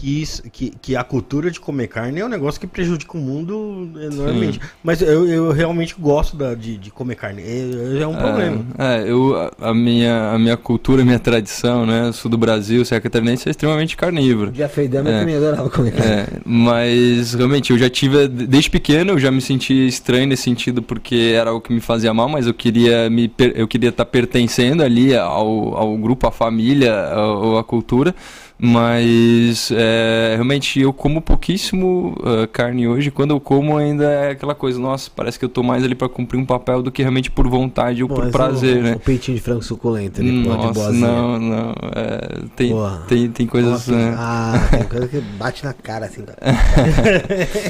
que, 0.00 0.22
isso- 0.22 0.42
que, 0.50 0.72
que 0.82 0.96
a 0.96 1.04
cultura 1.04 1.50
de 1.50 1.60
comer 1.60 1.86
carne 1.88 2.20
é 2.20 2.24
um 2.24 2.28
negócio 2.28 2.60
que 2.60 2.66
prejudica 2.66 3.16
o 3.16 3.20
mundo 3.20 3.90
enormemente. 4.00 4.60
Mas 4.82 5.00
eu, 5.00 5.26
eu 5.28 5.52
realmente 5.52 5.94
gosto 5.98 6.36
da, 6.36 6.54
de, 6.54 6.76
de 6.76 6.90
comer 6.90 7.14
carne. 7.14 7.42
É, 7.42 8.02
é 8.02 8.06
um 8.06 8.14
problema. 8.16 8.64
É, 8.78 9.04
eu, 9.10 9.34
a- 9.60 9.72
minha, 9.74 10.30
a 10.32 10.38
minha 10.38 10.56
cultura, 10.56 11.02
a 11.02 11.04
minha 11.04 11.18
tradição, 11.18 11.86
né? 11.86 12.08
Eu 12.08 12.12
sou 12.12 12.30
do 12.30 12.36
Brasil, 12.38 12.84
ser 12.84 13.00
catarinense 13.00 13.48
é 13.48 13.50
extremamente 13.50 13.96
carnívoro. 13.96 14.52
Já 14.54 14.68
fez 14.68 14.88
dama 14.90 15.10
É. 15.10 15.20
que 15.20 15.26
me 15.26 15.36
adorava 15.36 15.70
comer 15.70 15.92
carne. 15.92 16.12
É, 16.12 16.26
mas 16.44 17.34
realmente 17.34 17.70
eu 17.72 17.78
já 17.78 17.88
tive, 17.88 18.26
desde 18.28 18.70
pequeno 18.70 19.12
eu 19.12 19.18
já 19.18 19.30
me 19.30 19.40
senti 19.40 19.86
estranho 19.86 20.26
nesse 20.26 20.42
sentido 20.42 20.82
porque 20.82 21.32
era 21.36 21.52
o 21.52 21.60
que 21.60 21.72
me 21.72 21.80
fazia 21.80 22.12
mal, 22.12 22.28
mas 22.28 22.46
eu 22.46 22.54
queria 22.54 23.08
me 23.10 23.30
eu 23.54 23.66
queria 23.68 23.90
estar 23.90 24.04
pertencendo 24.04 24.82
ali 24.82 25.14
ao, 25.16 25.76
ao 25.76 25.96
grupo, 25.98 26.26
à 26.26 26.30
família, 26.32 26.94
ou 27.16 27.58
à 27.58 27.64
cultura. 27.64 28.14
Mas 28.56 29.70
é, 29.72 30.32
realmente 30.34 30.80
eu 30.80 30.92
como 30.92 31.20
pouquíssimo 31.20 32.16
ah, 32.22 32.46
carne 32.46 32.86
hoje. 32.86 33.10
Quando 33.10 33.32
eu 33.32 33.40
como 33.40 33.76
ainda 33.76 34.04
é 34.04 34.30
aquela 34.30 34.54
coisa, 34.54 34.78
nossa, 34.78 35.10
parece 35.14 35.38
que 35.38 35.44
eu 35.44 35.48
tô 35.48 35.62
mais 35.62 35.82
ali 35.82 35.94
para 35.94 36.08
cumprir 36.08 36.38
um 36.38 36.46
papel 36.46 36.80
do 36.80 36.92
que 36.92 37.02
realmente 37.02 37.30
por 37.30 37.48
vontade 37.48 38.02
ou 38.02 38.08
por 38.08 38.30
prazer, 38.30 38.78
o, 38.78 38.82
né? 38.82 38.92
O 38.94 39.00
peitinho 39.00 39.36
de 39.36 39.42
frango 39.42 39.62
suculento 39.62 40.20
ali, 40.20 40.30
Nossa, 40.30 40.92
não, 40.92 41.38
não. 41.38 41.74
é, 41.94 42.42
tem, 42.54 42.72
tem, 43.08 43.30
tem 43.30 43.46
coisas. 43.46 43.72
Nossa, 43.72 43.92
né? 43.92 44.14
Ah, 44.16 44.68
tem 44.70 44.84
coisa 44.84 45.08
que 45.08 45.20
bate 45.20 45.64
na 45.64 45.72
cara, 45.72 46.06
assim, 46.06 46.22
cara. 46.22 46.38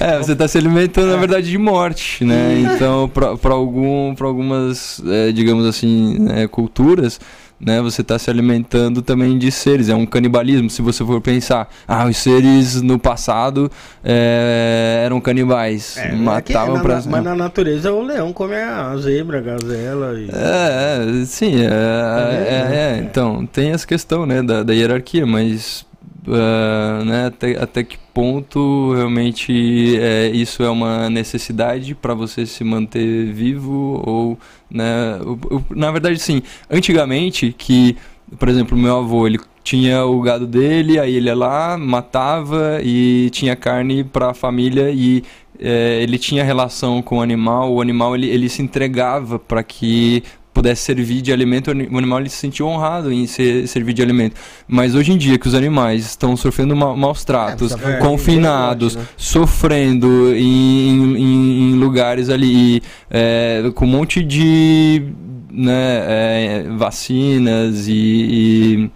É, 0.01 0.19
você 0.19 0.33
está 0.33 0.47
se 0.47 0.59
alimentando, 0.59 1.11
na 1.11 1.17
verdade, 1.17 1.51
de 1.51 1.59
morte, 1.59 2.25
né? 2.25 2.63
Então, 2.75 3.09
para 3.09 3.55
algum, 3.55 4.15
pra 4.15 4.27
algumas, 4.27 5.01
é, 5.07 5.33
digamos 5.33 5.67
assim, 5.67 6.19
né, 6.19 6.47
culturas, 6.49 7.21
né? 7.61 7.81
Você 7.81 8.03
está 8.03 8.19
se 8.19 8.31
alimentando 8.31 9.03
também 9.03 9.39
de 9.39 9.51
seres, 9.51 9.89
é 9.89 9.95
um 9.95 10.07
canibalismo. 10.07 10.69
Se 10.69 10.83
você 10.83 11.05
for 11.05 11.21
pensar, 11.21 11.69
ah, 11.87 12.07
os 12.07 12.17
seres 12.17 12.83
no 12.83 12.99
passado 12.99 13.71
é, 14.03 15.03
eram 15.05 15.21
canibais, 15.21 15.97
É, 15.97 16.13
matavam 16.13 16.77
é 16.77 16.79
que 16.79 16.83
para. 16.85 17.03
Mas 17.07 17.25
na 17.25 17.35
natureza 17.35 17.93
o 17.93 18.03
leão 18.03 18.33
come 18.33 18.55
a 18.57 18.97
zebra, 18.97 19.39
a 19.39 19.43
gazela 19.43 20.19
e. 20.19 20.29
É, 20.31 21.23
é, 21.23 21.25
sim, 21.25 21.61
é, 21.61 21.67
é, 21.67 22.77
é, 22.77 22.99
então 23.01 23.47
tem 23.47 23.71
essa 23.71 23.87
questão, 23.87 24.27
né, 24.27 24.43
da, 24.43 24.63
da 24.63 24.73
hierarquia, 24.73 25.27
mas 25.27 25.87
ah, 26.29 27.03
né, 27.05 27.27
até, 27.27 27.59
até 27.61 27.83
que 27.83 28.04
ponto 28.15 28.95
realmente 28.95 29.99
é, 30.01 30.29
isso 30.29 30.63
é 30.63 30.71
uma 30.71 31.11
necessidade 31.11 31.95
para 31.95 32.15
você 32.15 32.47
se 32.47 32.63
manter 32.65 33.27
vivo 33.33 34.01
ou, 34.07 34.39
né, 34.71 35.19
o- 35.25 35.57
o- 35.57 35.65
na 35.75 35.91
verdade, 35.91 36.19
sim, 36.21 36.41
antigamente 36.71 37.53
que, 37.59 37.97
por 38.39 38.49
exemplo, 38.49 38.79
meu 38.79 38.97
avô, 38.99 39.27
ele 39.27 39.39
tinha 39.65 40.05
o 40.05 40.21
gado 40.21 40.47
dele, 40.47 40.99
aí 40.99 41.15
ele 41.17 41.27
ia 41.27 41.35
lá, 41.35 41.77
matava 41.77 42.79
e 42.83 43.31
tinha 43.31 43.57
carne 43.57 44.05
para 44.05 44.31
a 44.31 44.35
família 44.35 44.91
e 44.91 45.25
é, 45.59 46.01
ele 46.03 46.19
tinha 46.19 46.45
relação 46.45 47.01
com 47.03 47.19
o 47.19 47.21
animal, 47.23 47.73
o 47.73 47.81
animal 47.81 48.15
ele, 48.15 48.29
ele 48.29 48.49
se 48.49 48.61
entregava 48.63 49.39
para 49.39 49.63
que 49.63 50.23
pudesse 50.55 50.83
servir 50.83 51.21
de 51.21 51.33
alimento, 51.33 51.69
o 51.69 51.71
ani- 51.73 51.89
o 51.91 51.99
animal 51.99 52.21
ele 52.21 52.29
se 52.31 52.37
sentia 52.37 52.65
honrado 52.65 53.13
em 53.13 53.27
ser, 53.27 53.67
servir 53.67 53.93
de 53.93 54.01
alimento. 54.01 54.37
Mas 54.69 54.95
hoje 54.95 55.13
em 55.13 55.19
dia 55.19 55.37
que 55.37 55.49
os 55.49 55.55
animais 55.55 56.07
estão 56.07 56.37
sofrendo 56.37 56.75
ma- 56.77 56.97
maus 56.97 57.25
tratos, 57.25 57.73
É, 57.73 57.77
tá 57.77 57.83
falando 57.83 57.99
confinados, 57.99 58.95
né? 58.97 59.03
sofrendo 59.17 60.33
em, 60.35 61.17
em- 61.17 61.73
em 61.73 61.75
lugares 61.75 62.29
ali 62.31 62.81
é, 63.11 63.71
com 63.75 63.85
um 63.85 63.89
monte 63.89 64.23
de 64.23 65.03
né, 65.51 65.73
é, 65.73 66.67
vacinas 66.77 67.87
e, 67.89 67.93
e 67.93 68.91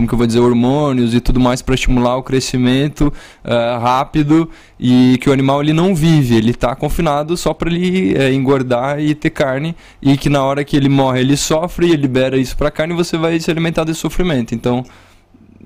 como 0.00 0.08
que 0.08 0.14
eu 0.14 0.18
vou 0.18 0.26
dizer, 0.26 0.40
hormônios 0.40 1.14
e 1.14 1.20
tudo 1.20 1.38
mais 1.38 1.60
para 1.60 1.74
estimular 1.74 2.16
o 2.16 2.22
crescimento 2.22 3.12
ah, 3.44 3.78
rápido 3.78 4.48
e 4.78 5.18
que 5.20 5.28
o 5.28 5.32
animal 5.32 5.62
ele 5.62 5.74
não 5.74 5.94
vive, 5.94 6.36
ele 6.36 6.52
está 6.52 6.74
confinado 6.74 7.36
só 7.36 7.52
para 7.52 7.68
ele 7.70 8.16
eh, 8.16 8.32
engordar 8.32 8.98
e 8.98 9.14
ter 9.14 9.28
carne 9.28 9.76
e 10.00 10.16
que 10.16 10.30
na 10.30 10.42
hora 10.42 10.64
que 10.64 10.74
ele 10.74 10.88
morre 10.88 11.20
ele 11.20 11.36
sofre 11.36 11.88
e 11.88 11.96
libera 11.96 12.38
isso 12.38 12.56
para 12.56 12.70
carne 12.70 12.94
e 12.94 12.96
você 12.96 13.18
vai 13.18 13.38
se 13.38 13.50
alimentar 13.50 13.84
desse 13.84 14.00
sofrimento. 14.00 14.54
Então 14.54 14.84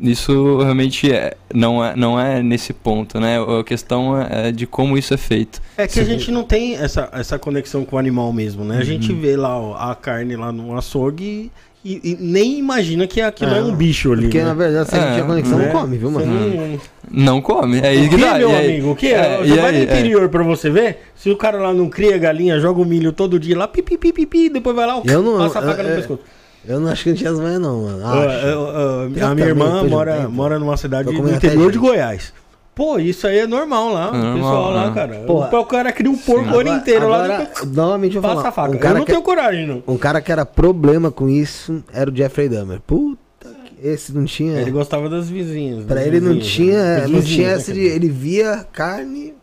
isso 0.01 0.59
realmente 0.59 1.13
é, 1.13 1.37
não, 1.55 1.85
é, 1.85 1.95
não 1.95 2.19
é 2.19 2.43
nesse 2.43 2.73
ponto, 2.73 3.21
né? 3.21 3.37
A 3.41 3.63
questão 3.63 4.21
é 4.21 4.51
de 4.51 4.67
como 4.67 4.99
isso 4.99 5.15
é 5.15 5.17
feito. 5.17 5.63
É 5.77 5.87
que 5.87 6.01
a 6.01 6.05
gente 6.05 6.33
não 6.33 6.43
tem 6.43 6.75
essa, 6.75 7.09
essa 7.13 7.39
conexão 7.39 7.85
com 7.85 7.95
o 7.95 7.99
animal 8.01 8.33
mesmo, 8.33 8.65
né? 8.65 8.79
A 8.79 8.85
gente 8.85 9.13
Uhum. 9.13 9.21
vê 9.21 9.37
lá 9.37 9.57
ó, 9.57 9.77
a 9.77 9.95
carne 9.95 10.35
lá 10.35 10.51
no 10.51 10.77
açougue 10.77 11.53
e, 11.85 12.01
e 12.03 12.17
nem 12.19 12.59
imagina 12.59 13.07
que 13.07 13.21
aquilo 13.21 13.55
é, 13.55 13.59
É, 13.59 13.63
um 13.63 13.75
bicho 13.75 14.13
ali. 14.13 14.23
Porque 14.23 14.39
né? 14.39 14.45
na 14.45 14.55
verdade, 14.55 14.89
se 14.89 14.95
a 14.95 14.99
gente 15.01 15.09
É, 15.11 15.15
tinha 15.15 15.25
conexão, 15.27 15.59
Né? 15.59 15.67
não 15.67 15.73
come, 15.81 15.99
viu, 15.99 16.11
Você 16.11 16.25
mano? 16.27 16.57
não- 16.57 16.81
Não 17.11 17.41
come. 17.43 17.81
É 17.81 17.95
isso 17.95 18.09
que, 18.11 18.17
dá. 18.17 18.39
meu 18.39 18.51
E 18.51 18.55
aí- 18.55 18.71
amigo? 18.73 18.91
O 18.93 18.97
que? 18.97 19.09
é, 19.09 19.39
Você 19.39 19.45
e 19.45 19.57
vai 19.57 19.59
no 19.59 19.67
aí, 19.67 19.77
é. 19.77 19.83
interior 19.85 20.29
pra 20.29 20.43
você 20.43 20.71
ver? 20.71 20.99
Se 21.15 21.29
o 21.31 21.37
cara 21.37 21.59
lá 21.59 21.75
não 21.75 21.89
cria 21.91 22.17
galinha, 22.17 22.59
joga 22.59 22.81
o 22.81 22.85
milho 22.85 23.13
todo 23.13 23.39
dia 23.39 23.57
lá, 23.59 23.69
pipi, 23.69 23.99
pipi, 23.99 24.13
pipi, 24.27 24.49
depois 24.49 24.75
vai 24.75 24.87
lá, 24.87 25.03
Eu 25.05 25.23
não- 25.23 25.37
passa 25.39 25.59
a 25.59 25.63
faca 25.63 25.83
eu- 25.83 25.85
no 25.85 25.91
eu- 25.91 25.97
pescoço. 25.97 26.21
Eu 26.67 26.81
não 26.81 26.91
acho 26.91 27.03
que 27.05 27.11
não 27.11 27.17
tinha 27.17 27.31
as 27.31 27.39
manhas, 27.39 27.61
não, 27.61 27.83
mano. 27.83 28.03
Eu- 28.03 28.61
eu- 29.05 29.13
Já 29.15 29.29
a 29.31 29.35
minha 29.35 29.47
irmã 29.49 29.83
um 29.83 29.89
mora, 29.89 30.27
mora 30.31 30.59
numa 30.59 30.79
cidade 30.79 31.13
no 31.13 31.27
até 31.27 31.37
interior 31.37 31.71
de. 31.71 31.77
Goiás. 31.79 32.33
Pô, 32.75 32.99
isso 32.99 33.27
aí 33.27 33.39
é 33.39 33.47
normal 33.47 33.93
lá. 33.93 34.07
É 34.07 34.11
o 34.11 34.13
normal, 34.15 34.35
pessoal 34.35 34.71
lá, 34.73 34.87
né? 34.89 34.95
cara. 34.95 35.15
Porra. 35.27 35.61
o 35.61 35.65
cara 35.67 35.93
cria 35.93 36.11
um 36.11 36.17
porco 36.19 36.41
o 36.43 36.49
ano 36.49 36.61
Agora- 36.61 36.77
inteiro 36.77 37.09
lá. 37.09 37.25
agora, 37.25 37.39
depois 37.45 37.71
novamente 37.73 38.17
eu 38.17 38.23
vou 38.23 38.35
Passa 38.35 38.49
a 38.49 38.53
falar. 38.53 38.67
faca. 38.69 38.77
Um 38.77 38.81
cara, 38.81 38.95
eu 38.95 38.99
não 38.99 39.05
que, 39.05 39.13
tenho 39.13 39.23
coragem, 39.23 39.67
não. 39.67 39.83
um 39.87 39.97
cara 39.97 40.21
que 40.21 40.33
era 40.33 40.45
problema 40.45 41.11
com 41.11 41.29
isso 41.29 41.85
era 41.93 42.11
o 42.11 42.17
Jeffrey 42.17 42.49
Dahmer. 42.49 42.81
Puta 42.81 43.19
que... 43.65 43.87
Esse 43.87 44.13
não 44.13 44.25
tinha... 44.25 44.61
Ele 44.61 44.71
gostava 44.73 45.09
das 45.09 45.29
vizinhas. 45.31 45.85
Pra 45.85 45.97
das 45.97 46.07
ele 46.07 46.19
não 46.21 46.35
vizinhas, 46.35 46.53
tinha, 46.53 46.83
né? 46.83 47.01
Não 47.03 47.21
vizinhas, 47.21 47.27
tinha 47.29 47.49
né, 47.49 47.55
essa 47.55 47.73
de. 47.73 47.81
Ele 47.81 48.09
via 48.09 48.67
carne, 48.73 49.35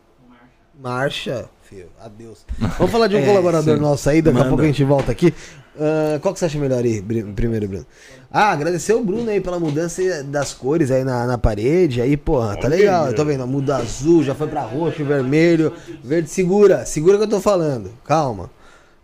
marcha, 0.82 1.46
filho. 1.64 1.88
Adeus. 2.04 2.46
Vamos 2.78 2.92
falar 2.92 3.08
de 3.08 3.16
um 3.16 3.20
É, 3.20 3.26
colaborador 3.26 3.76
sim. 3.76 3.82
nosso 3.82 4.10
aí, 4.10 4.22
daqui 4.22 4.36
a 4.36 4.40
Manda. 4.40 4.50
pouco 4.50 4.64
a 4.64 4.68
gente 4.68 4.84
volta 4.84 5.12
aqui. 5.12 5.34
Ah, 5.80 6.20
qual 6.22 6.34
que 6.34 6.40
você 6.40 6.46
acha 6.46 6.60
melhor 6.60 6.84
aí, 6.84 7.02
primeiro, 7.36 7.68
Bruno? 7.68 7.86
Ah, 8.34 8.52
agradecer 8.52 8.94
o 8.94 9.04
Bruno 9.04 9.30
aí 9.30 9.42
pela 9.42 9.60
mudança 9.60 10.24
das 10.24 10.54
cores 10.54 10.90
aí 10.90 11.04
na, 11.04 11.28
na 11.28 11.38
parede. 11.38 12.02
Aí, 12.02 12.16
porra, 12.16 12.56
tá 12.56 12.68
Olha 12.68 12.78
legal. 12.78 13.08
Eu 13.08 13.16
tô 13.16 13.26
vendo, 13.26 13.46
muda 13.46 13.76
azul, 13.76 14.24
já 14.24 14.34
foi 14.34 14.48
pra 14.48 14.62
roxo, 14.62 15.04
vermelho, 15.04 15.74
verde. 16.02 16.30
Segura, 16.30 16.86
segura 16.86 17.18
que 17.18 17.26
eu 17.26 17.30
tô 17.30 17.42
falando. 17.42 17.92
Calma. 18.06 18.50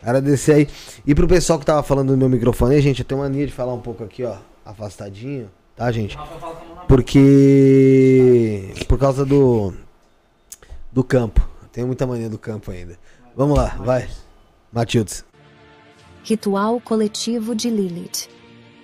Agradecer 0.02 0.54
aí. 0.54 0.68
E 1.06 1.14
pro 1.14 1.28
pessoal 1.28 1.60
que 1.60 1.66
tava 1.66 1.84
falando 1.84 2.12
no 2.12 2.18
meu 2.18 2.30
microfone 2.30 2.76
aí, 2.76 2.82
gente, 2.82 3.00
eu 3.00 3.06
tenho 3.06 3.20
mania 3.20 3.46
de 3.46 3.52
falar 3.52 3.74
um 3.74 3.82
pouco 3.82 4.02
aqui, 4.02 4.24
ó, 4.24 4.36
afastadinho, 4.66 5.50
tá, 5.76 5.92
gente? 5.92 6.18
Porque. 6.88 8.74
Por 8.88 8.98
causa 8.98 9.26
do. 9.26 9.74
Do 10.90 11.04
campo. 11.04 11.42
Eu 11.64 11.68
Tenho 11.68 11.88
muita 11.88 12.08
mania 12.08 12.30
do 12.30 12.38
campo 12.38 12.72
ainda. 12.72 12.98
Vamos 13.36 13.58
lá, 13.58 13.76
vai. 13.80 14.08
Matildes. 14.72 15.26
Ritual 16.24 16.80
coletivo 16.80 17.54
de 17.54 17.70
Lilith. 17.70 18.37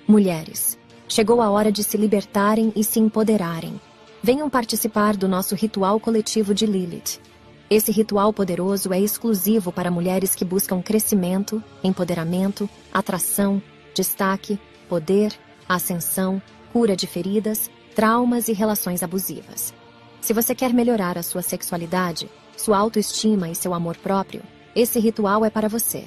Mulheres, 0.06 0.78
chegou 1.08 1.42
a 1.42 1.50
hora 1.50 1.72
de 1.72 1.82
se 1.82 1.96
libertarem 1.96 2.74
e 2.76 2.84
se 2.84 3.00
empoderarem. 3.00 3.80
Venham 4.22 4.50
participar 4.50 5.16
do 5.16 5.30
nosso 5.30 5.56
ritual 5.56 5.98
coletivo 5.98 6.54
de 6.54 6.66
Lilith. 6.66 7.22
Esse 7.70 7.90
ritual 7.90 8.34
poderoso 8.34 8.92
é 8.92 9.00
exclusivo 9.00 9.72
para 9.72 9.90
mulheres 9.90 10.36
que 10.36 10.44
buscam 10.44 10.82
crescimento, 10.82 11.64
empoderamento, 11.82 12.70
atração, 12.94 13.62
destaque, 13.96 14.60
poder, 14.90 15.34
ascensão, 15.70 16.42
cura 16.74 16.98
de 16.98 17.08
feridas, 17.08 17.72
traumas 17.96 18.50
e 18.50 18.54
relações 18.54 19.04
abusivas. 19.04 19.74
Se 20.20 20.34
você 20.34 20.54
quer 20.54 20.74
melhorar 20.74 21.18
a 21.18 21.24
sua 21.24 21.42
sexualidade, 21.42 22.30
sua 22.58 22.78
autoestima 22.78 23.50
e 23.50 23.56
seu 23.56 23.74
amor 23.74 23.96
próprio, 23.96 24.42
esse 24.76 25.00
ritual 25.00 25.46
é 25.46 25.50
para 25.50 25.70
você. 25.70 26.04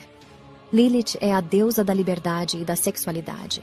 Lilith 0.70 1.16
é 1.18 1.32
a 1.32 1.40
deusa 1.40 1.82
da 1.82 1.94
liberdade 1.94 2.58
e 2.58 2.64
da 2.64 2.76
sexualidade. 2.76 3.62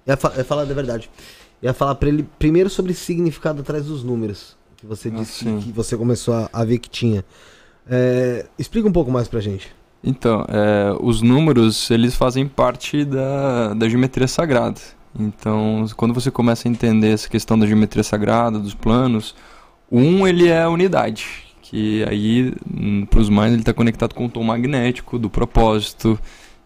Ia, 0.07 0.15
fa- 0.15 0.31
ia 0.37 0.45
falar 0.45 0.63
da 0.65 0.73
verdade. 0.73 1.09
Ia 1.61 1.73
falar 1.73 1.95
pra 1.95 2.07
ele 2.07 2.25
primeiro 2.39 2.69
sobre 2.69 2.93
o 2.93 2.95
significado 2.95 3.59
atrás 3.61 3.85
dos 3.85 4.03
números. 4.03 4.55
Que 4.77 4.85
você 4.85 5.09
Ah, 5.09 5.11
disse 5.19 5.43
sim. 5.43 5.59
que 5.59 5.71
você 5.71 5.97
começou 5.97 6.33
a, 6.33 6.49
a 6.53 6.63
ver 6.63 6.79
que 6.79 6.89
tinha. 6.89 7.25
É, 7.89 8.45
explica 8.57 8.87
um 8.87 8.91
pouco 8.93 9.11
mais 9.11 9.27
pra 9.27 9.39
gente. 9.41 9.67
Então, 10.03 10.45
é, 10.47 10.95
os 11.01 11.21
números, 11.21 11.91
eles 11.91 12.15
fazem 12.15 12.47
parte 12.47 13.03
da, 13.05 13.73
da 13.73 13.89
geometria 13.89 14.27
sagrada. 14.27 14.79
Então, 15.17 15.85
quando 15.95 16.13
você 16.13 16.31
começa 16.31 16.67
a 16.67 16.71
entender 16.71 17.09
essa 17.09 17.29
questão 17.29 17.57
da 17.57 17.67
geometria 17.67 18.03
sagrada, 18.03 18.59
dos 18.59 18.73
planos, 18.73 19.35
1 19.91 20.27
ele 20.27 20.47
é 20.47 20.63
a 20.63 20.69
unidade, 20.69 21.27
que 21.61 22.03
aí, 22.07 22.53
para 23.09 23.19
os 23.19 23.29
mais, 23.29 23.51
ele 23.51 23.61
está 23.61 23.73
conectado 23.73 24.13
com 24.13 24.25
o 24.25 24.29
tom 24.29 24.43
magnético 24.43 25.19
do 25.19 25.29
propósito. 25.29 26.19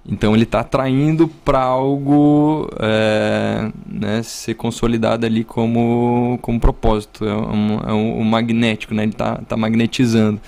Então, 0.08 0.36
ele 0.36 0.44
está 0.44 0.60
atraindo 0.60 1.28
para 1.28 1.60
algo 1.60 2.70
é, 2.80 3.72
né, 3.88 4.22
ser 4.22 4.54
consolidado 4.54 5.26
ali 5.26 5.44
como, 5.44 6.38
como 6.44 6.60
propósito. 6.60 7.26
É 7.26 7.36
um, 7.36 7.80
é 7.88 7.94
um, 7.94 8.20
um 8.20 8.24
magnético, 8.24 8.94
né? 8.94 9.04
ele 9.04 9.14
está 9.14 9.38
tá 9.38 9.58
magnetizando. 9.58 10.40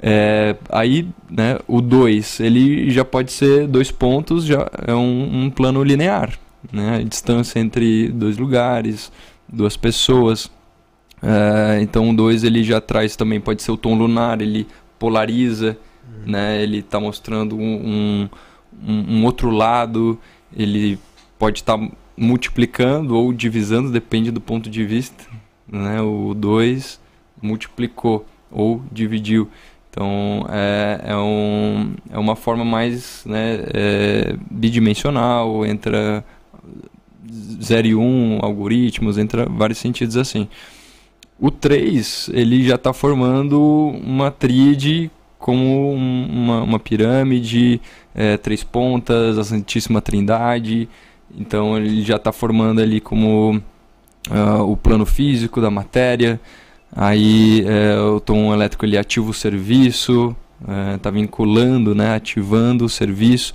É, 0.00 0.54
aí, 0.70 1.08
né, 1.28 1.58
o 1.66 1.80
2, 1.80 2.40
ele 2.40 2.90
já 2.90 3.04
pode 3.04 3.32
ser 3.32 3.66
dois 3.66 3.90
pontos, 3.90 4.44
já 4.44 4.68
é 4.86 4.94
um, 4.94 5.44
um 5.44 5.50
plano 5.50 5.82
linear, 5.82 6.38
né, 6.72 6.96
a 6.96 7.02
distância 7.02 7.58
entre 7.58 8.08
dois 8.08 8.36
lugares, 8.38 9.12
duas 9.48 9.76
pessoas. 9.76 10.50
É, 11.22 11.80
então 11.80 12.10
o 12.10 12.16
2 12.16 12.44
ele 12.44 12.62
já 12.62 12.80
traz 12.80 13.16
também, 13.16 13.40
pode 13.40 13.62
ser 13.62 13.72
o 13.72 13.76
tom 13.76 13.96
lunar, 13.96 14.40
ele 14.40 14.66
polariza, 14.98 15.76
né, 16.26 16.62
ele 16.62 16.78
está 16.78 17.00
mostrando 17.00 17.56
um, 17.56 18.28
um, 18.82 19.18
um 19.18 19.24
outro 19.24 19.50
lado, 19.50 20.18
ele 20.54 20.98
pode 21.38 21.60
estar 21.60 21.78
multiplicando 22.16 23.16
ou 23.16 23.32
divisando, 23.32 23.90
depende 23.90 24.30
do 24.30 24.40
ponto 24.40 24.70
de 24.70 24.84
vista. 24.84 25.24
Né, 25.68 26.00
o 26.00 26.32
2 26.34 27.00
multiplicou 27.42 28.26
ou 28.50 28.82
dividiu. 28.92 29.48
Então 29.90 30.46
é, 30.50 31.00
é, 31.04 31.16
um, 31.16 31.94
é 32.10 32.18
uma 32.18 32.36
forma 32.36 32.64
mais 32.64 33.24
né, 33.24 33.60
é, 33.72 34.36
bidimensional, 34.50 35.64
entra 35.64 36.24
0 37.62 37.86
e 37.86 37.94
1, 37.94 38.00
um, 38.00 38.38
algoritmos, 38.42 39.18
entra 39.18 39.46
vários 39.46 39.78
sentidos 39.78 40.16
assim. 40.16 40.48
O 41.38 41.50
3, 41.50 42.30
ele 42.32 42.64
já 42.66 42.76
está 42.76 42.92
formando 42.92 43.60
uma 44.02 44.30
tríade 44.30 45.10
como 45.38 45.92
um, 45.92 46.26
uma, 46.28 46.62
uma 46.62 46.78
pirâmide, 46.78 47.80
é, 48.14 48.36
três 48.36 48.64
pontas, 48.64 49.38
a 49.38 49.44
Santíssima 49.44 50.00
Trindade. 50.00 50.88
Então 51.38 51.76
ele 51.76 52.02
já 52.02 52.16
está 52.16 52.32
formando 52.32 52.80
ali 52.80 53.00
como 53.00 53.60
uh, 54.30 54.62
o 54.62 54.76
plano 54.76 55.04
físico 55.04 55.60
da 55.60 55.70
matéria. 55.70 56.40
Aí 56.90 57.64
é, 57.66 57.98
o 58.00 58.18
tom 58.18 58.54
elétrico 58.54 58.86
ele 58.86 58.96
ativa 58.96 59.28
o 59.28 59.34
serviço, 59.34 60.34
está 60.94 61.10
vinculando, 61.10 61.94
né, 61.94 62.14
ativando 62.14 62.86
o 62.86 62.88
serviço. 62.88 63.52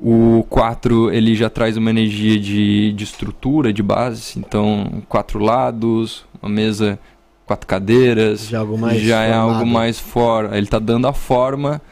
O 0.00 0.44
4 0.48 1.10
ele 1.12 1.34
já 1.34 1.50
traz 1.50 1.76
uma 1.76 1.90
energia 1.90 2.38
de, 2.38 2.92
de 2.92 3.04
estrutura, 3.04 3.72
de 3.72 3.82
base, 3.82 4.38
então 4.38 5.02
quatro 5.08 5.40
lados, 5.40 6.24
uma 6.40 6.48
mesa, 6.48 6.98
quatro 7.44 7.66
cadeiras, 7.66 8.46
Já, 8.48 8.60
algo 8.60 8.78
mais 8.78 9.00
já 9.00 9.22
é 9.22 9.32
algo 9.32 9.66
mais 9.66 9.98
fora. 9.98 10.56
Ele 10.56 10.66
está 10.66 10.78
dando 10.78 11.08
a 11.08 11.12
forma 11.12 11.82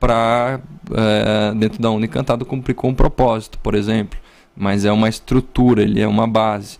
para 0.00 0.60
é, 0.92 1.54
dentro 1.54 1.80
da 1.80 1.90
onda 1.90 2.06
encantada 2.06 2.44
cumprir 2.44 2.74
com 2.74 2.88
um 2.88 2.94
propósito, 2.94 3.58
por 3.58 3.74
exemplo. 3.74 4.18
Mas 4.56 4.84
é 4.84 4.92
uma 4.92 5.08
estrutura, 5.08 5.82
ele 5.82 6.00
é 6.00 6.08
uma 6.08 6.26
base. 6.26 6.78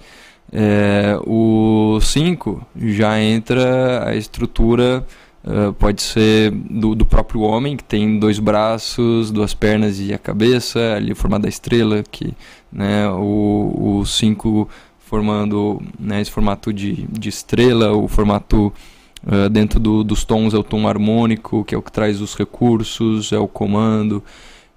É, 0.53 1.19
o 1.27 1.99
5 2.01 2.66
já 2.77 3.19
entra 3.20 4.09
a 4.09 4.15
estrutura, 4.15 5.07
uh, 5.44 5.73
pode 5.74 6.02
ser 6.02 6.51
do, 6.51 6.94
do, 6.94 7.06
próprio 7.06 7.40
homem, 7.43 7.77
que 7.77 7.85
tem 7.85 8.19
dois 8.19 8.39
braços, 8.39 9.31
duas 9.31 9.55
pernas 9.55 10.01
e 10.01 10.12
a 10.12 10.19
cabeça, 10.19 10.94
ali 10.94 11.14
formada 11.14 11.47
a 11.47 11.48
estrela, 11.48 12.02
que, 12.10 12.35
né, 12.73 13.09
o 13.09 14.02
5 14.05 14.69
formando 15.12 15.82
né, 16.01 16.23
esse 16.23 16.31
formato 16.31 16.73
de, 16.73 17.06
de 17.06 17.28
estrela, 17.28 17.93
o 17.93 18.09
formato 18.09 18.73
uh, 19.27 19.48
dentro 19.51 19.78
do, 19.78 20.02
dos 20.02 20.24
tons 20.24 20.55
é 20.55 20.56
o 20.56 20.64
tom 20.64 20.89
harmônico, 20.89 21.64
que 21.64 21.74
é 21.74 21.78
o 21.78 21.82
que 21.82 21.93
traz 21.93 22.20
os 22.23 22.35
recursos, 22.35 23.31
é 23.31 23.39
o 23.39 23.47
comando. 23.47 24.24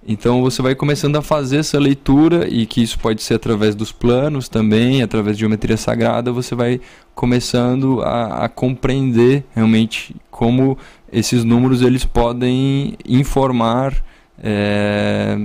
Então 0.08 0.40
você 0.40 0.62
vai 0.62 0.74
começando 0.74 1.16
a 1.16 1.22
fazer 1.22 1.56
essa 1.56 1.78
leitura 1.80 2.48
e 2.48 2.64
que 2.64 2.80
isso 2.80 2.96
pode 2.96 3.22
ser 3.22 3.34
através 3.34 3.74
dos 3.74 3.90
planos 3.90 4.48
também, 4.48 5.02
através 5.02 5.36
de 5.36 5.40
geometria 5.40 5.76
sagrada, 5.76 6.30
você 6.30 6.54
vai 6.54 6.80
começando 7.12 8.00
a, 8.02 8.44
a 8.44 8.48
compreender 8.48 9.44
realmente 9.52 10.14
como 10.30 10.78
esses 11.12 11.42
números 11.42 11.82
eles 11.82 12.04
podem 12.04 12.96
informar 13.04 14.00
é, 14.40 15.36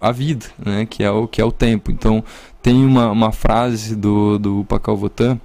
a 0.00 0.12
vida, 0.12 0.46
né, 0.64 0.86
que 0.86 1.02
é 1.02 1.10
o 1.10 1.26
que 1.26 1.40
é 1.40 1.44
o 1.44 1.50
tempo. 1.50 1.90
Então 1.90 2.22
tem 2.62 2.84
uma, 2.84 3.10
uma 3.10 3.32
frase 3.32 3.96
do 3.96 4.38
do 4.38 4.64
Pacal 4.64 4.96
Votan 4.96 5.40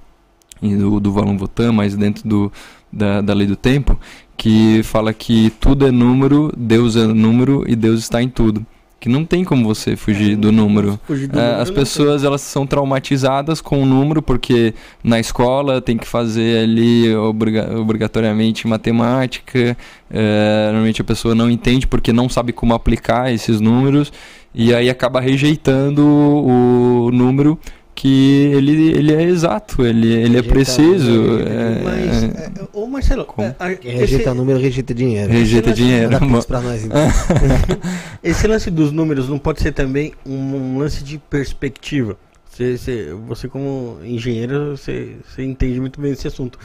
e 0.62 0.76
do, 0.76 1.00
do 1.00 1.12
Valon 1.12 1.36
Votan, 1.36 1.72
mas 1.72 1.96
dentro 1.96 2.26
do, 2.28 2.52
da, 2.92 3.20
da 3.20 3.34
lei 3.34 3.46
do 3.46 3.56
tempo, 3.56 3.98
que 4.36 4.82
fala 4.84 5.12
que 5.12 5.50
tudo 5.60 5.86
é 5.86 5.90
número, 5.90 6.52
Deus 6.56 6.96
é 6.96 7.06
número 7.06 7.64
e 7.66 7.74
Deus 7.74 8.00
está 8.00 8.22
em 8.22 8.28
tudo. 8.28 8.64
Que 8.98 9.10
não 9.10 9.24
tem 9.26 9.44
como 9.44 9.62
você 9.66 9.94
fugir 9.94 10.32
É, 10.32 10.36
do 10.36 10.50
número. 10.50 10.98
Fugir 11.06 11.28
do 11.28 11.38
É, 11.38 11.42
número 11.42 11.62
as 11.62 11.70
pessoas 11.70 12.24
elas 12.24 12.40
são 12.40 12.66
traumatizadas 12.66 13.60
com 13.60 13.82
o 13.82 13.86
número 13.86 14.22
porque 14.22 14.74
na 15.04 15.20
escola 15.20 15.80
tem 15.82 15.96
que 15.98 16.06
fazer 16.08 16.64
ali 16.64 17.14
obriga- 17.14 17.78
obrigatoriamente 17.78 18.66
matemática. 18.66 19.76
é, 20.10 20.64
normalmente 20.66 21.00
a 21.02 21.04
pessoa 21.04 21.34
não 21.34 21.50
entende 21.50 21.86
porque 21.86 22.12
não 22.12 22.28
sabe 22.28 22.52
como 22.52 22.72
aplicar 22.74 23.32
esses 23.32 23.60
números 23.60 24.10
e 24.54 24.74
aí 24.74 24.88
acaba 24.88 25.20
rejeitando 25.20 26.02
o 26.02 27.10
número 27.12 27.58
que 27.96 28.52
ele, 28.52 28.90
ele 28.90 29.12
é 29.14 29.22
exato, 29.22 29.82
ele, 29.84 30.12
ele 30.12 30.36
é 30.38 30.42
preciso. 30.42 31.10
o 31.10 31.14
número, 31.14 31.48
é- 31.48 31.82
Mas, 31.82 32.24
é, 32.24 32.52
ô 32.74 32.86
Marcelo, 32.86 33.24
Como? 33.24 33.48
é, 33.48 33.56
a- 33.58 33.74
Quem 33.74 33.96
rejeita 33.96 34.28
esse, 34.30 34.36
número, 34.36 34.58
rejeita 34.60 34.94
dinheiro. 34.94 35.32
Rejeita 35.32 35.70
Esse 35.70 35.76
dinheiro. 35.82 36.18
Pix 36.20 36.44
pra 36.44 36.60
nós, 36.60 36.84
então. 36.84 36.98
esse 38.22 38.46
lance 38.46 38.70
dos 38.70 38.92
números 38.92 39.28
não 39.28 39.38
pode 39.38 39.62
ser 39.62 39.72
também 39.72 40.12
um, 40.26 40.34
um 40.34 40.78
lance 40.78 41.02
de 41.02 41.18
perspectiva. 41.18 42.16
Você, 42.50 42.76
você, 42.78 43.14
você 43.26 43.48
como 43.48 43.98
engenheiro, 44.04 44.76
você, 44.76 45.16
você 45.26 45.42
entende 45.42 45.80
muito 45.80 46.00
bem 46.00 46.12
esse 46.12 46.26
assunto. 46.28 46.58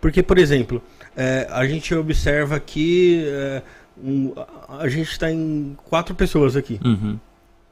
Porque, 0.00 0.22
por 0.22 0.38
exemplo, 0.38 0.80
é, 1.16 1.46
a 1.50 1.66
gente 1.66 1.94
observa 1.94 2.56
aqui, 2.56 3.24
é, 3.26 3.62
um- 4.02 4.32
a- 4.36 4.78
a 4.82 4.88
gente 4.88 5.10
está 5.10 5.30
em 5.30 5.76
quatro 5.88 6.14
pessoas 6.14 6.56
aqui. 6.56 6.80
Uhum. 6.84 7.18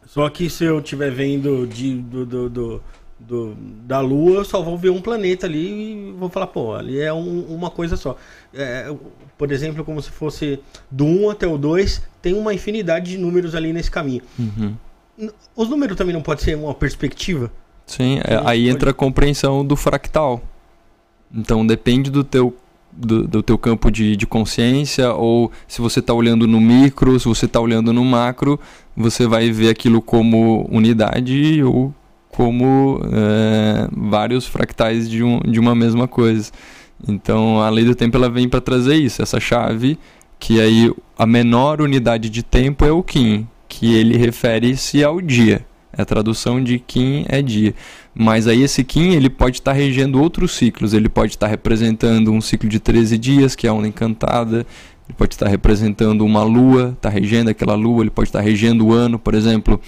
Só 0.07 0.29
que 0.29 0.51
se 0.51 0.65
eu 0.65 0.79
estiver 0.81 1.11
vendo 1.11 1.67
de, 1.67 1.95
do, 1.97 2.27
do, 2.27 2.51
do- 2.51 2.83
do- 3.19 3.55
da 3.87 4.01
Lua, 4.01 4.37
eu 4.37 4.45
só 4.45 4.63
vou 4.63 4.77
ver 4.77 4.91
um 4.91 5.01
planeta 5.01 5.47
ali 5.47 6.09
e 6.11 6.13
vou 6.19 6.29
falar, 6.29 6.49
pô, 6.49 6.75
ali 6.75 7.01
é 7.01 7.13
um- 7.13 7.45
uma 7.49 7.71
coisa 7.71 7.97
só. 7.97 8.17
É, 8.53 8.93
por 9.39 9.51
exemplo, 9.53 9.85
como 9.85 10.01
se 10.03 10.11
fosse 10.11 10.59
do 10.91 11.05
1 11.05 11.31
até 11.31 11.47
o 11.47 11.57
2, 11.57 12.03
tem 12.21 12.35
uma 12.35 12.53
infinidade 12.55 13.13
de 13.13 13.19
números 13.19 13.55
ali 13.55 13.73
nesse 13.73 13.91
caminho. 13.91 14.23
Uhum. 14.39 14.75
Os 15.57 15.69
números 15.69 15.97
também 15.97 16.13
não 16.13 16.23
pode 16.23 16.43
ser 16.43 16.57
uma 16.57 16.75
perspectiva? 16.75 17.51
Sim, 17.87 18.19
é, 18.25 18.41
aí 18.45 18.69
entra 18.69 18.91
a 18.91 18.95
compreensão 18.95 19.65
do 19.65 19.77
fractal. 19.77 20.43
Então 21.33 21.67
depende 21.67 22.11
do 22.11 22.25
teu, 22.25 22.57
do, 22.93 23.27
do 23.27 23.43
teu 23.43 23.59
campo 23.59 23.91
de, 23.91 24.17
de 24.17 24.27
consciência, 24.27 25.13
ou 25.13 25.51
se 25.69 25.81
você 25.81 26.01
está 26.01 26.13
olhando 26.15 26.47
no 26.47 26.61
micro, 26.61 27.19
se 27.19 27.27
você 27.27 27.47
está 27.47 27.61
olhando 27.61 27.93
no 27.93 28.05
macro, 28.05 28.59
você 28.97 29.27
vai 29.27 29.51
ver 29.51 29.69
aquilo 29.69 30.01
como 30.01 30.67
unidade 30.71 31.63
ou 31.63 31.93
como 32.37 33.01
é, 33.13 33.89
vários 33.93 34.47
fractais 34.47 35.09
de, 35.09 35.23
um, 35.23 35.41
de 35.41 35.61
uma 35.61 35.75
mesma 35.75 36.09
coisa. 36.09 36.51
Então 37.07 37.61
a 37.61 37.69
lei 37.71 37.85
do 37.85 37.95
tempo 37.95 38.17
ela 38.17 38.29
vem 38.29 38.49
para 38.49 38.61
trazer 38.61 38.97
isso, 38.97 39.23
essa 39.23 39.39
chave 39.39 39.99
que 40.45 40.61
aí 40.61 40.93
a 41.19 41.27
menor 41.27 41.81
unidade 41.81 42.29
de 42.29 42.43
tempo 42.43 42.85
é 42.85 42.93
o 42.93 43.03
Kim, 43.03 43.47
que 43.67 43.95
ele 43.95 44.17
refere-se 44.19 45.03
ao 45.03 45.19
dia. 45.19 45.65
A 45.97 46.05
tradução 46.05 46.63
de 46.63 46.79
Kim 46.79 47.25
é 47.31 47.41
dia. 47.41 47.75
Mas 48.15 48.47
aí 48.47 48.63
esse 48.63 48.85
Kim 48.85 49.15
ele 49.15 49.31
pode 49.31 49.57
estar 49.57 49.71
tá 49.73 49.77
regendo 49.77 50.21
outros 50.21 50.53
ciclos. 50.53 50.93
Ele 50.93 51.09
pode 51.09 51.33
estar 51.33 51.47
tá 51.47 51.51
representando 51.51 52.31
um 52.31 52.43
ciclo 52.43 52.69
de 52.69 52.79
13 52.79 53.17
dias, 53.17 53.55
que 53.55 53.67
é 53.67 53.71
a 53.71 53.73
onda 53.73 53.89
encantada. 53.89 54.67
Ele 55.09 55.17
pode 55.17 55.33
estar 55.33 55.47
tá 55.47 55.51
representando 55.51 56.27
uma 56.27 56.43
lua, 56.43 56.93
está 56.95 57.09
regendo 57.09 57.49
aquela 57.49 57.75
lua. 57.75 58.03
Ele 58.03 58.11
pode 58.11 58.29
estar 58.29 58.41
regendo 58.41 58.89
o 58.89 58.93
ano, 58.93 59.19
por 59.19 59.35
exemplo. 59.35 59.81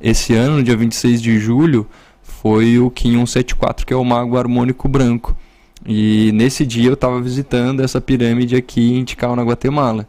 Esse 0.00 0.34
ano, 0.34 0.56
no 0.56 0.62
dia 0.62 0.76
26 0.76 1.20
de 1.20 1.38
julho, 1.38 1.86
foi 2.22 2.78
o 2.78 2.90
Kim 2.90 3.12
174, 3.12 3.84
que 3.86 3.92
é 3.92 3.96
o 3.96 4.04
mago 4.04 4.36
harmônico 4.36 4.88
branco. 4.88 5.36
E 5.84 6.30
nesse 6.32 6.64
dia 6.64 6.88
eu 6.88 6.94
estava 6.94 7.20
visitando 7.20 7.80
essa 7.80 8.00
pirâmide 8.00 8.56
aqui 8.56 8.94
em 8.94 9.04
Tikal, 9.04 9.36
na 9.36 9.42
Guatemala. 9.42 10.06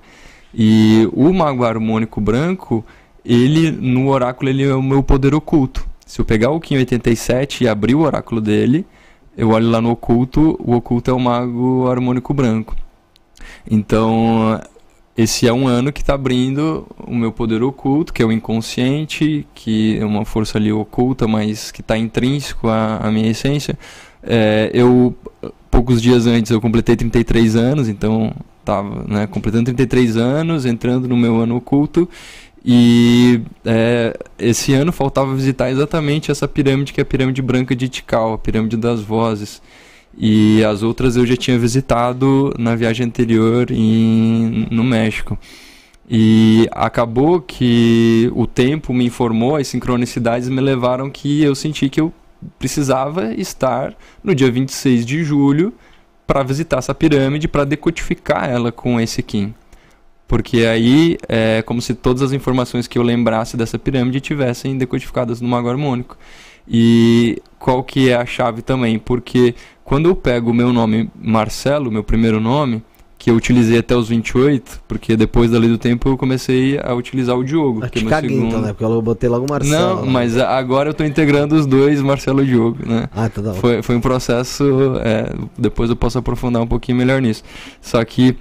E 0.54 1.10
o 1.14 1.34
mago 1.34 1.64
harmônico 1.64 2.22
branco, 2.22 2.86
ele 3.24 3.72
no 3.72 4.10
oráculo 4.10 4.50
ele 4.50 4.64
é 4.64 4.74
o 4.74 4.82
meu 4.82 5.04
poder 5.04 5.34
oculto. 5.34 5.86
Se 6.06 6.20
eu 6.20 6.26
pegar 6.26 6.52
o 6.52 6.60
Kim 6.60 6.76
87 6.78 7.64
e 7.64 7.68
abrir 7.68 7.96
o 7.96 8.02
oráculo 8.02 8.42
dele, 8.42 8.86
eu 9.38 9.50
olho 9.50 9.70
lá 9.70 9.82
no 9.82 9.92
oculto, 9.92 10.58
o 10.60 10.76
oculto 10.76 11.10
é 11.10 11.14
o 11.14 11.20
mago 11.20 11.88
harmônico 11.90 12.34
branco. 12.34 12.76
Então, 13.70 14.60
esse 15.18 15.48
é 15.48 15.54
um 15.54 15.68
ano 15.68 15.92
que 15.92 16.02
está 16.02 16.14
abrindo 16.14 16.88
o 17.06 17.14
meu 17.14 17.32
poder 17.32 17.62
oculto, 17.64 18.14
que 18.14 18.22
é 18.22 18.26
o 18.26 18.32
inconsciente, 18.32 19.46
que 19.54 19.98
é 19.98 20.06
uma 20.06 20.26
força 20.26 20.58
ali 20.58 20.72
oculta, 20.72 21.28
mas 21.28 21.72
que 21.72 21.82
está 21.82 21.98
intrínseco 21.98 22.68
à, 22.70 22.98
à 22.98 23.12
minha 23.12 23.30
essência. 23.30 23.78
É, 24.24 24.72
eu 24.74 25.16
poucos 25.70 26.02
dias 26.02 26.28
antes 26.28 26.52
eu 26.52 26.62
completei 26.62 26.96
33 26.96 27.56
anos, 27.56 27.90
então 27.90 28.34
estava 28.60 29.06
né, 29.08 29.28
completando 29.28 29.66
33 29.66 30.18
anos, 30.18 30.66
entrando 30.66 31.08
no 31.08 31.18
meu 31.18 31.42
ano 31.42 31.56
oculto. 31.56 32.08
E 32.64 33.42
é, 33.66 34.16
esse 34.38 34.74
ano 34.74 34.92
faltava 34.92 35.34
visitar 35.34 35.72
exatamente 35.72 36.30
essa 36.30 36.48
pirâmide, 36.48 36.94
que 36.94 37.02
é 37.02 37.04
a 37.04 37.06
pirâmide 37.06 37.42
branca 37.42 37.76
de 37.76 37.90
Tikal, 37.90 38.34
a 38.34 38.38
pirâmide 38.38 38.78
das 38.78 39.02
vozes. 39.02 39.62
E 40.18 40.64
as 40.64 40.84
outras 40.84 41.16
eu 41.16 41.26
já 41.26 41.36
tinha 41.36 41.58
visitado 41.58 42.54
na 42.58 42.76
viagem 42.76 43.06
anterior 43.06 43.72
em, 43.72 44.68
no 44.70 44.84
México. 44.84 45.38
E 46.10 46.68
acabou 46.72 47.40
que 47.40 48.30
o 48.36 48.46
tempo 48.46 48.94
me 48.94 49.06
informou, 49.06 49.56
as 49.56 49.68
sincronicidades 49.68 50.50
me 50.50 50.60
levaram 50.60 51.10
que 51.10 51.42
eu 51.42 51.56
senti 51.56 51.90
que 51.90 52.02
eu 52.02 52.14
precisava 52.60 53.34
estar 53.34 53.94
no 54.24 54.36
dia 54.36 54.52
26 54.52 55.06
de 55.06 55.24
julho 55.24 55.74
para 56.28 56.44
visitar 56.44 56.80
essa 56.80 56.94
pirâmide, 56.94 57.48
para 57.48 57.64
decodificar 57.64 58.50
ela 58.50 58.72
com 58.72 59.00
esse 59.00 59.22
Kim. 59.24 59.54
Porque 60.28 60.66
aí 60.66 61.18
é 61.28 61.62
como 61.62 61.82
se 61.82 61.94
todas 61.94 62.22
as 62.22 62.32
informações 62.32 62.88
que 62.88 62.98
eu 62.98 63.04
lembrasse 63.04 63.58
dessa 63.58 63.78
pirâmide 63.78 64.22
tivessem 64.22 64.78
decodificadas 64.78 65.42
no 65.42 65.48
mago 65.48 65.70
harmônico. 65.70 66.18
E 66.68 67.42
qual 67.60 67.84
que 67.84 68.10
é 68.10 68.16
a 68.16 68.26
chave 68.26 68.62
também? 68.62 68.98
Porque 69.00 69.56
quando 69.84 70.08
eu 70.10 70.16
pego 70.16 70.52
o 70.52 70.54
meu 70.54 70.72
nome 70.72 71.10
Marcelo, 71.16 71.92
meu 71.92 72.04
primeiro 72.04 72.40
nome, 72.40 72.84
que 73.22 73.30
eu 73.30 73.36
utilizei 73.36 73.78
até 73.78 73.96
os 73.96 74.10
28, 74.10 74.82
porque 74.88 75.16
depois 75.16 75.52
da 75.52 75.60
lei 75.60 75.70
do 75.70 75.78
tempo 75.78 76.10
eu 76.10 76.18
comecei 76.18 76.80
a 76.82 76.92
utilizar 76.96 77.38
o 77.38 77.44
Diogo. 77.44 77.86
Eu 77.86 77.90
que 77.90 78.00
é 78.00 78.10
caguei 78.10 78.32
segundo... 78.32 78.48
então, 78.48 78.62
né? 78.62 78.70
Porque 78.70 78.84
eu 78.84 79.00
botei 79.00 79.30
logo 79.30 79.46
o 79.46 79.50
Marcelo. 79.50 79.98
Não, 79.98 80.06
né? 80.06 80.12
mas 80.12 80.36
agora 80.38 80.90
eu 80.90 80.94
tô 80.96 81.04
integrando 81.04 81.54
os 81.54 81.68
dois, 81.68 82.02
Marcelo 82.02 82.42
e 82.42 82.48
Diogo, 82.48 82.80
né? 82.84 83.08
Ah, 83.16 83.30
tá 83.30 83.40
bom. 83.44 83.54
Foi, 83.54 83.84
foi 83.84 83.96
um 83.96 84.02
processo, 84.02 84.64
é, 85.04 85.32
depois 85.56 85.92
eu 85.92 85.96
posso 85.96 86.18
aprofundar 86.18 86.64
um 86.64 86.68
pouquinho 86.68 86.98
melhor 86.98 87.22
nisso. 87.22 87.44
Só 87.80 88.04
que, 88.04 88.36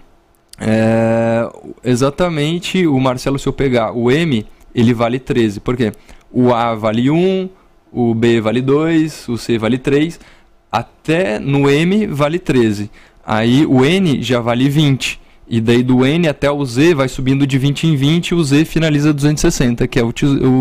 é, 0.59 1.47
exatamente, 1.85 2.87
o 2.87 2.99
Marcelo, 2.99 3.39
se 3.39 3.47
eu 3.47 3.53
pegar 3.53 3.93
o 3.93 4.11
M, 4.11 4.47
ele 4.75 4.95
vale 4.95 5.19
13. 5.19 5.61
Por 5.61 5.77
quê? 5.77 5.93
O 6.33 6.55
A 6.55 6.75
vale 6.75 7.11
1, 7.11 7.51
o 7.93 8.15
B 8.15 8.41
vale 8.41 8.61
2, 8.63 9.29
o 9.29 9.37
C 9.37 9.59
vale 9.59 9.79
3, 9.79 10.19
até 10.71 11.39
no 11.39 11.69
M 11.71 12.07
vale 12.07 12.39
13. 12.39 12.91
Aí 13.25 13.67
o 13.67 13.85
N 13.85 14.23
já 14.23 14.41
vale 14.41 14.69
20. 14.69 15.21
E 15.53 15.61
daí 15.61 15.83
do 15.83 16.07
N 16.07 16.29
até 16.29 16.49
o 16.49 16.65
Z 16.65 16.95
vai 16.95 17.09
subindo 17.09 17.45
de 17.45 17.59
20 17.59 17.89
em 17.89 17.97
20 17.97 18.29
e 18.29 18.35
o 18.37 18.45
Z 18.45 18.65
finaliza 18.65 19.13
260, 19.13 19.89
que 19.89 19.99
é 19.99 20.03
o, 20.05 20.13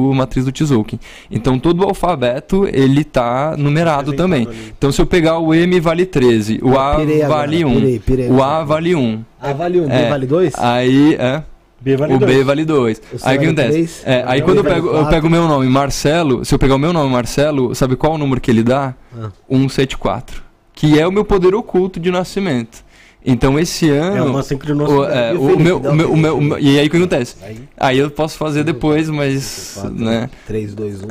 o 0.09 0.15
matriz 0.15 0.45
do 0.45 0.51
Tzolk'in. 0.51 0.99
Então 1.29 1.59
todo 1.59 1.81
o 1.81 1.87
alfabeto 1.87 2.67
ele 2.73 3.03
tá 3.03 3.55
numerado 3.55 4.13
também. 4.13 4.47
ali. 4.47 4.73
Então 4.75 4.91
se 4.91 4.99
eu 4.99 5.05
pegar 5.05 5.37
o 5.37 5.53
M 5.53 5.79
vale 5.79 6.07
13, 6.07 6.59
o 6.63 6.75
A 6.75 6.93
agora, 6.93 7.27
vale 7.27 7.63
1, 7.63 7.73
pirei, 7.75 7.99
pirei. 7.99 8.29
o 8.29 8.41
A 8.41 8.63
vale 8.63 8.95
1. 8.95 9.23
Ah, 9.39 9.53
vale 9.53 9.79
um, 9.79 9.87
B 9.87 9.93
É. 9.93 10.09
vale 10.09 10.25
dois? 10.25 10.53
Aí, 10.57 11.13
é, 11.19 11.43
B 11.81 11.95
vale 11.95 12.13
o 12.13 12.19
dois. 12.19 12.35
B 12.37 12.43
vale 12.43 12.65
2. 12.65 13.01
O 13.13 13.17
C 13.19 13.27
Aí 13.29 13.37
o 13.37 13.39
que 13.39 13.45
acontece? 13.47 14.01
É, 14.05 14.23
aí 14.27 14.41
quando 14.41 14.57
eu 14.57 14.63
pego, 14.63 14.87
eu 14.89 15.05
pego 15.07 15.27
o 15.27 15.29
meu 15.29 15.47
nome 15.47 15.67
Marcelo, 15.69 16.43
se 16.43 16.53
eu 16.53 16.59
pegar 16.59 16.75
o 16.75 16.79
meu 16.79 16.91
nome 16.91 17.09
Marcelo, 17.11 17.73
sabe 17.73 17.95
qual 17.95 18.13
é 18.13 18.15
o 18.15 18.17
número 18.17 18.41
que 18.41 18.51
ele 18.51 18.63
dá? 18.63 18.93
Ah. 19.17 19.29
174. 19.49 20.43
Que 20.73 20.99
é 20.99 21.07
o 21.07 21.11
meu 21.11 21.23
poder 21.25 21.53
oculto 21.55 21.99
de 21.99 22.09
nascimento. 22.11 22.83
Então 23.25 23.59
esse 23.59 23.89
ano. 23.89 24.15
É 24.17 24.21
uma 24.21 24.39
o, 24.39 24.43
sincronicidade. 24.43 25.13
é, 25.17 25.33
o 25.33 25.55
o 25.55 25.59
meu, 25.59 25.77
o 25.77 25.79
o 25.91 25.93
meu, 25.95 26.11
o 26.13 26.17
meu, 26.17 26.37
o 26.37 26.41
meu- 26.41 26.59
E 26.59 26.79
aí 26.79 26.87
o 26.87 26.89
que 26.89 26.97
acontece? 26.97 27.35
Aí, 27.43 27.59
Aí 27.77 27.97
eu 27.99 28.09
posso 28.09 28.37
fazer 28.37 28.63
depois, 28.63 29.09
mas. 29.09 29.73
quatro, 29.75 29.93
Né? 30.05 30.29
3, 30.47 30.73
2, 30.73 31.01
1. 31.01 31.07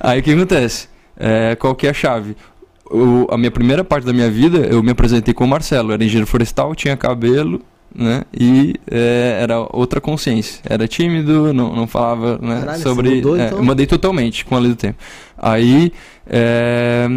Aí 0.00 0.20
o 0.20 0.22
que 0.22 0.32
acontece? 0.32 0.88
É, 1.16 1.56
qual 1.56 1.74
que 1.74 1.86
é 1.86 1.90
a 1.90 1.94
chave? 1.94 2.36
O- 2.90 3.26
a 3.30 3.36
minha 3.36 3.50
primeira 3.50 3.84
parte 3.84 4.04
da 4.04 4.12
minha 4.12 4.30
vida, 4.30 4.58
eu 4.66 4.82
me 4.82 4.90
apresentei 4.90 5.32
com 5.34 5.44
o 5.44 5.48
Marcelo. 5.48 5.92
Era 5.92 6.02
engenheiro 6.02 6.26
florestal, 6.26 6.74
tinha 6.74 6.96
cabelo, 6.96 7.60
né? 7.94 8.22
E 8.32 8.74
é, 8.90 9.38
era 9.42 9.60
outra 9.72 10.00
consciência. 10.00 10.60
Era 10.68 10.86
tímido, 10.86 11.52
não, 11.52 11.74
não 11.74 11.86
falava 11.86 12.38
né, 12.38 12.60
Caralho, 12.60 12.82
sobre. 12.82 13.16
mudou, 13.16 13.36
é, 13.36 13.46
então? 13.46 13.62
Mudei 13.62 13.86
totalmente 13.86 14.44
com 14.44 14.56
a 14.56 14.58
lei 14.58 14.70
do 14.70 14.76
tempo. 14.76 14.98
Aí 15.36 15.92
é, 16.26 17.08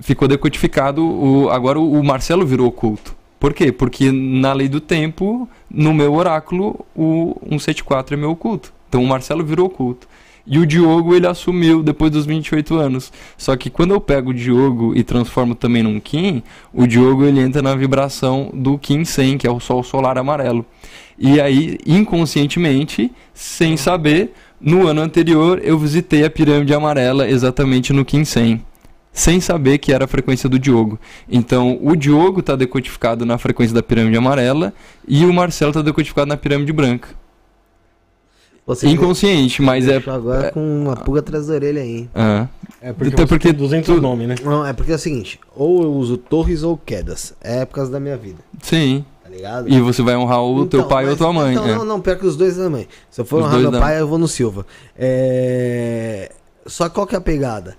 ficou 0.00 0.28
decodificado. 0.28 1.04
O, 1.04 1.50
agora 1.50 1.78
o, 1.78 1.98
o 1.98 2.04
Marcelo 2.04 2.46
virou 2.46 2.66
oculto. 2.66 3.16
Por 3.38 3.54
quê? 3.54 3.72
Porque 3.72 4.12
na 4.12 4.52
lei 4.52 4.68
do 4.68 4.80
tempo, 4.80 5.48
no 5.70 5.94
meu 5.94 6.12
oráculo, 6.12 6.84
o 6.94 7.34
174 7.48 8.14
é 8.14 8.18
meu 8.18 8.30
oculto. 8.30 8.72
Então 8.88 9.02
o 9.02 9.06
Marcelo 9.06 9.42
virou 9.42 9.66
oculto. 9.66 10.06
E 10.52 10.58
o 10.58 10.66
Diogo 10.66 11.14
ele 11.14 11.28
assumiu 11.28 11.80
depois 11.80 12.10
dos 12.10 12.26
28 12.26 12.74
anos. 12.74 13.12
Só 13.38 13.56
que 13.56 13.70
quando 13.70 13.94
eu 13.94 14.00
pego 14.00 14.30
o 14.30 14.34
Diogo 14.34 14.92
e 14.96 15.04
transformo 15.04 15.54
também 15.54 15.84
num 15.84 16.00
Kim, 16.00 16.42
o 16.74 16.88
Diogo 16.88 17.24
ele 17.24 17.38
entra 17.38 17.62
na 17.62 17.72
vibração 17.76 18.50
do 18.52 18.76
Kim 18.76 19.04
100, 19.04 19.38
que 19.38 19.46
é 19.46 19.50
o 19.50 19.60
Sol 19.60 19.84
Solar 19.84 20.18
Amarelo. 20.18 20.66
E 21.16 21.40
aí, 21.40 21.78
inconscientemente, 21.86 23.12
sem 23.32 23.76
saber, 23.76 24.32
no 24.60 24.88
ano 24.88 25.02
anterior 25.02 25.60
eu 25.62 25.78
visitei 25.78 26.24
a 26.24 26.30
pirâmide 26.30 26.74
amarela 26.74 27.30
exatamente 27.30 27.92
no 27.92 28.04
Kim 28.04 28.24
100. 28.24 28.60
Sem 29.12 29.40
saber 29.40 29.78
que 29.78 29.92
era 29.92 30.06
a 30.06 30.08
frequência 30.08 30.48
do 30.48 30.58
Diogo. 30.58 30.98
Então, 31.30 31.78
o 31.80 31.94
Diogo 31.94 32.40
está 32.40 32.56
decodificado 32.56 33.24
na 33.24 33.38
frequência 33.38 33.74
da 33.74 33.84
pirâmide 33.84 34.16
amarela 34.16 34.74
e 35.06 35.24
o 35.24 35.32
Marcelo 35.32 35.70
está 35.70 35.80
decodificado 35.80 36.26
na 36.26 36.36
pirâmide 36.36 36.72
branca. 36.72 37.19
Você 38.66 38.86
Inconsciente, 38.88 39.60
mas 39.62 39.88
é. 39.88 39.96
agora 40.06 40.52
com 40.52 40.60
uma 40.82 40.94
pulga 40.94 41.20
atrás 41.20 41.46
da 41.48 41.54
orelha 41.54 41.82
aí. 41.82 42.08
Ah. 42.14 42.46
É 42.80 42.92
porque, 42.92 43.08
Então, 43.12 43.26
você 43.26 43.28
porque 43.28 43.48
tem 43.48 43.56
200 43.58 43.94
tu- 43.96 44.00
nomes, 44.00 44.28
né? 44.28 44.34
Não, 44.44 44.64
é 44.64 44.72
porque 44.72 44.92
é 44.92 44.94
o 44.94 44.98
seguinte, 44.98 45.40
ou 45.56 45.82
eu 45.82 45.92
uso 45.92 46.16
torres 46.16 46.62
ou 46.62 46.76
quedas. 46.76 47.34
É 47.40 47.62
épocas 47.62 47.88
da 47.90 47.98
minha 47.98 48.16
vida, 48.16 48.38
Sim. 48.62 49.04
tá 49.24 49.28
ligado? 49.28 49.68
E 49.68 49.80
você 49.80 50.02
vai 50.02 50.16
honrar 50.16 50.42
o 50.44 50.66
teu 50.66 50.80
Então, 50.80 50.88
pai 50.88 51.04
ou 51.04 51.10
mas- 51.10 51.18
tua 51.18 51.32
mãe. 51.32 51.52
Então, 51.54 51.66
é. 51.68 51.74
não, 51.74 51.84
não, 51.84 52.00
pior 52.00 52.16
que 52.16 52.26
os 52.26 52.36
dois 52.36 52.56
também. 52.56 52.86
Se 53.10 53.20
eu 53.20 53.24
for 53.24 53.40
Os 53.40 53.46
honrar 53.46 53.60
meu 53.60 53.72
pai, 53.72 54.00
eu 54.00 54.06
vou 54.06 54.18
no 54.18 54.28
Silva. 54.28 54.64
É... 54.96 56.30
Só 56.66 56.88
qual 56.88 57.06
que 57.06 57.14
é 57.14 57.18
a 57.18 57.20
pegada? 57.20 57.76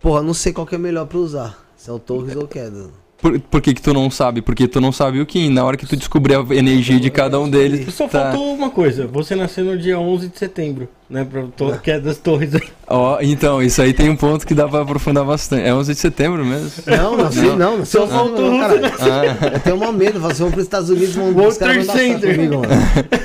Porra, 0.00 0.22
não 0.22 0.34
sei 0.34 0.52
qual 0.52 0.66
que 0.66 0.74
é 0.74 0.78
melhor 0.78 1.06
pra 1.06 1.18
usar. 1.18 1.58
Se 1.76 1.88
é 1.88 1.92
o 1.92 1.98
Torres 1.98 2.34
ou 2.34 2.42
o 2.44 2.48
Queda. 2.48 2.88
Por, 3.24 3.40
por 3.40 3.62
que, 3.62 3.72
que 3.72 3.80
tu 3.80 3.94
não 3.94 4.10
sabe? 4.10 4.42
Porque 4.42 4.68
tu 4.68 4.82
não 4.82 4.92
sabe 4.92 5.18
o 5.18 5.24
Kim. 5.24 5.48
Na 5.48 5.64
hora 5.64 5.78
que 5.78 5.86
tu 5.86 5.96
descobrir 5.96 6.34
a 6.34 6.54
energia 6.54 7.00
de 7.00 7.08
cada 7.08 7.40
um 7.40 7.48
deles. 7.48 7.94
Só 7.94 8.06
tá. 8.06 8.20
faltou 8.20 8.54
uma 8.54 8.68
coisa. 8.68 9.06
Você 9.06 9.34
nasceu 9.34 9.64
no 9.64 9.78
dia 9.78 9.98
11 9.98 10.28
de 10.28 10.38
setembro, 10.38 10.90
né? 11.08 11.24
Pra 11.24 11.42
to... 11.56 11.78
Que 11.82 11.92
é 11.92 12.00
das 12.00 12.18
torres. 12.18 12.52
Ó, 12.86 13.18
então, 13.20 13.62
isso 13.62 13.80
aí 13.80 13.92
tem 13.92 14.10
um 14.10 14.16
ponto 14.16 14.46
que 14.46 14.54
dá 14.54 14.68
pra 14.68 14.82
aprofundar 14.82 15.24
bastante. 15.24 15.66
É 15.66 15.74
11 15.74 15.94
de 15.94 15.98
setembro 15.98 16.44
mesmo? 16.44 16.70
Não, 16.86 17.16
não 17.16 17.32
sei, 17.32 17.56
não. 17.56 17.78
não 17.78 17.84
sei, 17.84 18.00
Só 18.00 18.06
não, 18.06 18.12
faltou 18.12 18.50
não, 18.50 18.56
o 18.56 18.60
caralho. 18.60 18.86
Ah, 19.00 19.50
Eu 19.54 19.60
tenho 19.60 19.76
mó 19.76 19.92
medo. 19.92 20.20
Vocês 20.20 20.38
vão 20.38 20.50
pros 20.50 20.64
Estados 20.64 20.90
Unidos, 20.90 21.14
vão 21.14 21.46
os 21.46 21.56
caras 21.56 21.86
comigo, 21.86 22.58
mano. 22.58 22.74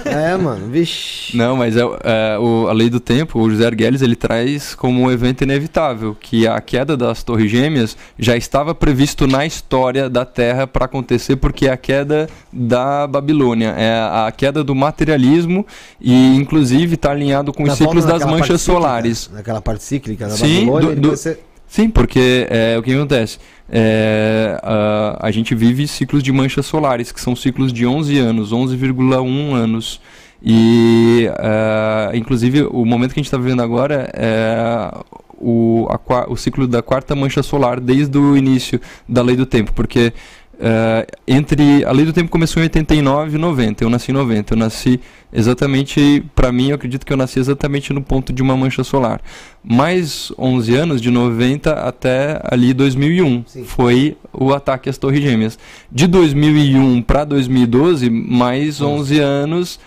É, 0.06 0.36
mano. 0.38 0.68
Vixe. 0.70 1.36
não, 1.38 1.56
mas 1.56 1.78
é, 1.78 1.82
é, 1.82 2.38
o, 2.40 2.68
a 2.68 2.74
lei 2.74 2.90
do 2.90 3.00
tempo, 3.00 3.40
o 3.40 3.50
José 3.50 3.66
Arguelles, 3.66 4.02
ele 4.02 4.16
traz 4.16 4.74
como 4.76 5.02
um 5.02 5.12
evento 5.12 5.44
inevitável 5.44 6.16
que 6.20 6.48
a 6.48 6.60
queda 6.60 6.98
das 6.98 7.24
Torres 7.24 7.52
Gêmeas 7.52 7.96
já 8.18 8.36
estava 8.36 8.74
previsto 8.74 9.28
na 9.28 9.46
história 9.46 10.10
da 10.10 10.26
Terra 10.26 10.66
para 10.66 10.86
acontecer, 10.86 11.36
porque 11.36 11.68
é 11.68 11.72
a 11.72 11.78
queda 11.78 12.28
da 12.52 13.06
Babilônia, 13.08 13.74
é 13.78 13.92
a 13.92 14.32
queda 14.36 14.64
do 14.64 14.74
materialismo 14.74 15.66
e, 16.02 16.36
inclusive, 16.36 16.96
está 16.96 17.12
alinhado 17.12 17.54
com 17.54 17.69
o 17.70 17.74
Ainda 17.74 17.86
ciclos 17.86 18.06
das 18.06 18.24
manchas 18.26 18.62
cíclica, 18.62 18.80
solares. 18.80 19.30
Naquela 19.34 19.62
parte 19.62 19.84
cíclica 19.84 20.28
da 20.28 20.36
Sim, 20.36 20.66
Babilônia, 20.66 20.96
do- 20.96 21.02
do- 21.02 21.10
você- 21.12 21.40
Sim, 21.68 21.90
porque 21.90 22.48
é, 22.50 22.76
o 22.80 22.82
que 22.82 22.91
acontece? 22.94 23.38
É, 23.70 24.60
a, 24.64 25.28
a 25.28 25.32
gente 25.32 25.54
vive 25.54 25.88
ciclos 25.88 26.24
de 26.24 26.32
manchas 26.32 26.66
solares, 26.66 27.12
que 27.12 27.22
são 27.22 27.36
ciclos 27.36 27.72
de 27.72 27.86
11 27.86 28.18
anos, 28.18 28.52
11,1 28.52 29.54
anos. 29.54 30.02
E, 30.41 31.30
é, 31.38 32.18
inclusive, 32.18 32.64
o 32.64 32.86
momento 32.86 33.14
que 33.14 33.20
a 33.20 33.22
gente 33.22 33.28
está 33.28 33.38
vivendo 33.38 33.62
agora 33.62 34.10
é 34.14 34.91
o, 35.38 35.88
a 35.90 36.26
o 36.30 36.36
ciclo 36.36 36.68
da 36.68 36.82
quarta 36.82 37.16
mancha 37.16 37.44
solar 37.44 37.80
desde 37.80 38.18
o 38.18 38.36
início 38.36 38.80
da 39.08 39.22
Lei 39.22 39.36
do 39.36 39.46
Tempo, 39.46 39.72
porque 39.74 40.12
é, 40.61 41.07
entre 41.26 41.86
a 41.86 41.91
Lei 41.94 42.06
do 42.06 42.11
Tempo 42.11 42.30
começou 42.30 42.61
em 42.61 42.65
89 42.65 43.36
e 43.36 43.40
90. 43.40 43.84
Eu 43.84 43.90
nasci 43.90 44.11
em 44.11 44.14
90. 44.14 44.53
Eu 44.53 44.57
nasci 44.57 44.99
exatamente, 45.31 46.22
para 46.36 46.52
mim, 46.52 46.69
eu 46.69 46.76
acredito 46.76 47.06
que 47.06 47.14
eu 47.14 47.18
nasci 47.18 47.40
exatamente 47.40 47.94
no 47.94 48.02
ponto 48.02 48.34
de 48.34 48.41
uma 48.41 48.57
mancha 48.57 48.84
solar. 48.84 49.22
Mais 49.64 50.34
11 50.38 50.76
anos, 50.76 51.02
de 51.02 51.10
90 51.10 51.72
até 51.72 52.41
ali 52.44 52.73
2001, 52.73 53.44
Sim. 53.48 53.64
foi 53.64 54.18
o 54.34 54.53
ataque 54.53 54.90
às 54.90 54.98
Torres 54.98 55.22
Gêmeas. 55.22 55.57
De 55.90 56.07
2001 56.07 57.02
para 57.03 57.23
2012, 57.23 58.10
mais 58.10 58.81
11 58.81 59.19
anos 59.19 59.80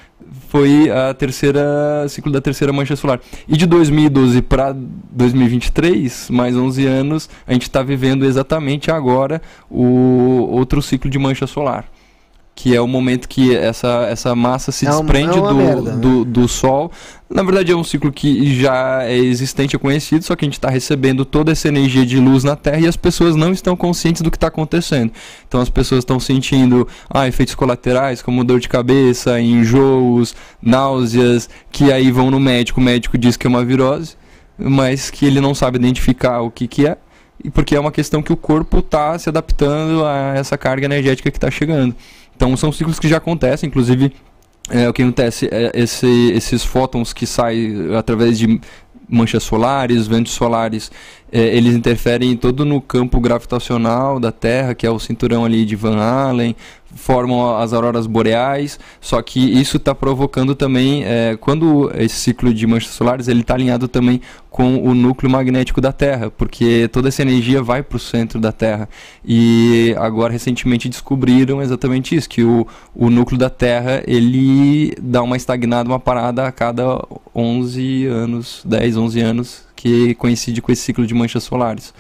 foi 0.49 0.91
a 0.91 1.15
terceira 1.15 2.07
ciclo 2.09 2.31
da 2.33 2.41
terceira 2.41 2.73
mancha 2.73 2.95
solar. 2.97 3.21
E 3.49 3.57
de 3.57 3.67
2012 3.67 4.43
para 4.43 4.75
2023, 4.77 6.29
mais 6.31 6.57
11 6.57 6.87
anos, 6.87 7.29
a 7.47 7.53
gente 7.53 7.63
está 7.63 7.83
vivendo 7.83 8.25
exatamente 8.25 8.91
agora 8.91 9.41
o 9.71 10.49
outro 10.51 10.81
ciclo 10.83 11.11
de 11.11 11.19
mancha 11.19 11.47
solar. 11.47 11.87
Que 12.55 12.77
é 12.77 12.81
o 12.83 12.87
momento 12.87 13.29
que 13.31 13.57
essa, 13.57 14.07
essa 14.11 14.37
massa 14.37 14.71
se 14.71 14.85
É 14.87 14.91
uma- 14.91 15.01
desprende 15.01 15.39
é 15.39 15.41
uma 15.41 15.49
do, 15.49 15.55
merda, 15.55 15.93
né? 15.93 15.97
do, 15.97 16.25
do 16.25 16.47
Sol. 16.47 16.93
Na 17.35 17.43
verdade, 17.43 17.73
é 17.73 17.77
um 17.77 17.83
ciclo 17.83 18.13
que 18.13 18.61
já 18.61 19.05
é 19.05 19.17
existente, 19.17 19.75
é 19.75 19.79
conhecido, 19.79 20.23
só 20.23 20.37
que 20.37 20.45
a 20.45 20.47
gente 20.47 20.59
está 20.59 20.69
recebendo 20.69 21.25
toda 21.25 21.51
essa 21.51 21.67
energia 21.67 22.05
de 22.05 22.19
luz 22.19 22.45
na 22.45 22.57
Terra 22.57 22.81
e 22.81 22.87
as 22.87 22.97
pessoas 22.97 23.35
não 23.35 23.53
estão 23.53 23.75
conscientes 23.75 24.21
do 24.21 24.31
que 24.31 24.37
está 24.37 24.49
acontecendo. 24.49 25.11
Então, 25.49 25.59
as 25.59 25.71
pessoas 25.71 26.01
estão 26.01 26.21
sentindo 26.21 26.87
ah, 27.09 27.27
efeitos 27.27 27.55
colaterais, 27.55 28.21
como 28.21 28.45
dor 28.45 28.61
de 28.61 28.69
cabeça, 28.69 29.41
enjoos, 29.41 30.35
náuseas, 30.61 31.49
que 31.71 31.91
aí 31.91 32.11
vão 32.11 32.31
no 32.31 32.39
médico. 32.39 32.81
O 32.81 32.85
médico 32.85 33.17
diz 33.17 33.35
que 33.39 33.47
é 33.47 33.51
uma 33.51 33.65
virose, 33.65 34.15
mas 34.59 35.09
que 35.09 35.25
ele 35.25 35.41
não 35.41 35.55
sabe 35.55 35.79
identificar 35.79 36.43
o 36.43 36.51
que, 36.51 36.69
que 36.69 36.87
é. 36.87 36.99
Porque 37.55 37.75
é 37.75 37.81
uma 37.81 37.91
questão 37.91 38.23
que 38.23 38.33
o 38.33 38.37
corpo 38.37 38.81
está 38.81 39.19
se 39.19 39.31
adaptando 39.31 40.05
a 40.05 40.35
essa 40.37 40.59
carga 40.59 40.85
energética 40.85 41.31
que 41.31 41.39
está 41.39 41.51
chegando. 41.51 41.97
Então 42.37 42.55
são 42.59 42.71
ciclos 42.71 42.99
que 42.99 43.09
já 43.09 43.17
acontecem, 43.17 43.69
inclusive 43.69 44.13
é, 44.73 44.89
o 44.89 44.93
que 44.93 45.03
acontece? 45.03 45.49
É 45.53 45.71
esse, 45.75 46.33
esses 46.33 46.65
fótons 46.65 47.13
que 47.13 47.27
saem 47.27 47.95
através 47.95 48.39
de 48.39 48.61
manchas 49.09 49.43
solares, 49.43 50.07
ventos 50.07 50.33
solares, 50.33 50.91
é, 51.31 51.55
eles 51.55 51.75
interferem 51.75 52.35
todo 52.37 52.65
no 52.65 52.81
campo 52.81 53.21
gravitacional 53.21 54.19
da 54.19 54.33
Terra, 54.33 54.75
que 54.75 54.87
é 54.87 54.91
o 54.91 54.99
cinturão 54.99 55.45
ali 55.45 55.67
de 55.67 55.77
Van 55.77 55.99
Allen, 55.99 56.57
formam 56.95 57.57
as 57.57 57.73
auroras 57.73 58.07
boreais, 58.07 58.79
só 59.01 59.21
que 59.23 59.41
isso 59.41 59.77
está 59.77 59.95
provocando 59.95 60.55
também, 60.55 61.05
é, 61.05 61.37
quando 61.41 61.91
esse 61.95 62.17
ciclo 62.17 62.53
de 62.53 62.67
manchas 62.67 62.93
solares, 62.93 63.29
ele 63.29 63.41
está 63.41 63.55
alinhado 63.55 63.89
também 63.89 64.21
com 64.51 64.77
o 64.77 64.95
núcleo 64.95 65.31
magnético 65.31 65.81
da 65.81 65.93
Terra, 65.93 66.31
porque 66.31 66.89
toda 66.93 67.09
essa 67.09 67.23
energia 67.23 67.63
vai 67.63 67.83
para 67.83 67.97
o 67.97 67.99
centro 67.99 68.39
da 68.39 68.53
Terra. 68.53 68.89
E 69.25 69.95
agora, 69.99 70.33
recentemente, 70.33 70.91
descobriram 70.91 71.63
exatamente 71.63 72.15
isso, 72.15 72.29
que 72.29 72.45
o, 72.45 72.67
o 72.95 73.09
núcleo 73.09 73.39
da 73.39 73.49
Terra, 73.49 74.03
ele 74.07 74.95
dá 75.01 75.23
uma 75.23 75.37
estagnada, 75.37 75.89
uma 75.89 75.99
parada 75.99 76.47
a 76.47 76.53
cada 76.53 77.03
11 77.35 78.07
anos, 78.07 78.63
10, 78.67 78.97
11 78.99 79.21
anos, 79.21 79.65
que 79.75 80.15
coincide 80.17 80.61
com 80.61 80.71
esse 80.71 80.83
ciclo 80.83 81.07
de 81.07 81.15
manchas 81.15 81.43
solares. 81.45 81.95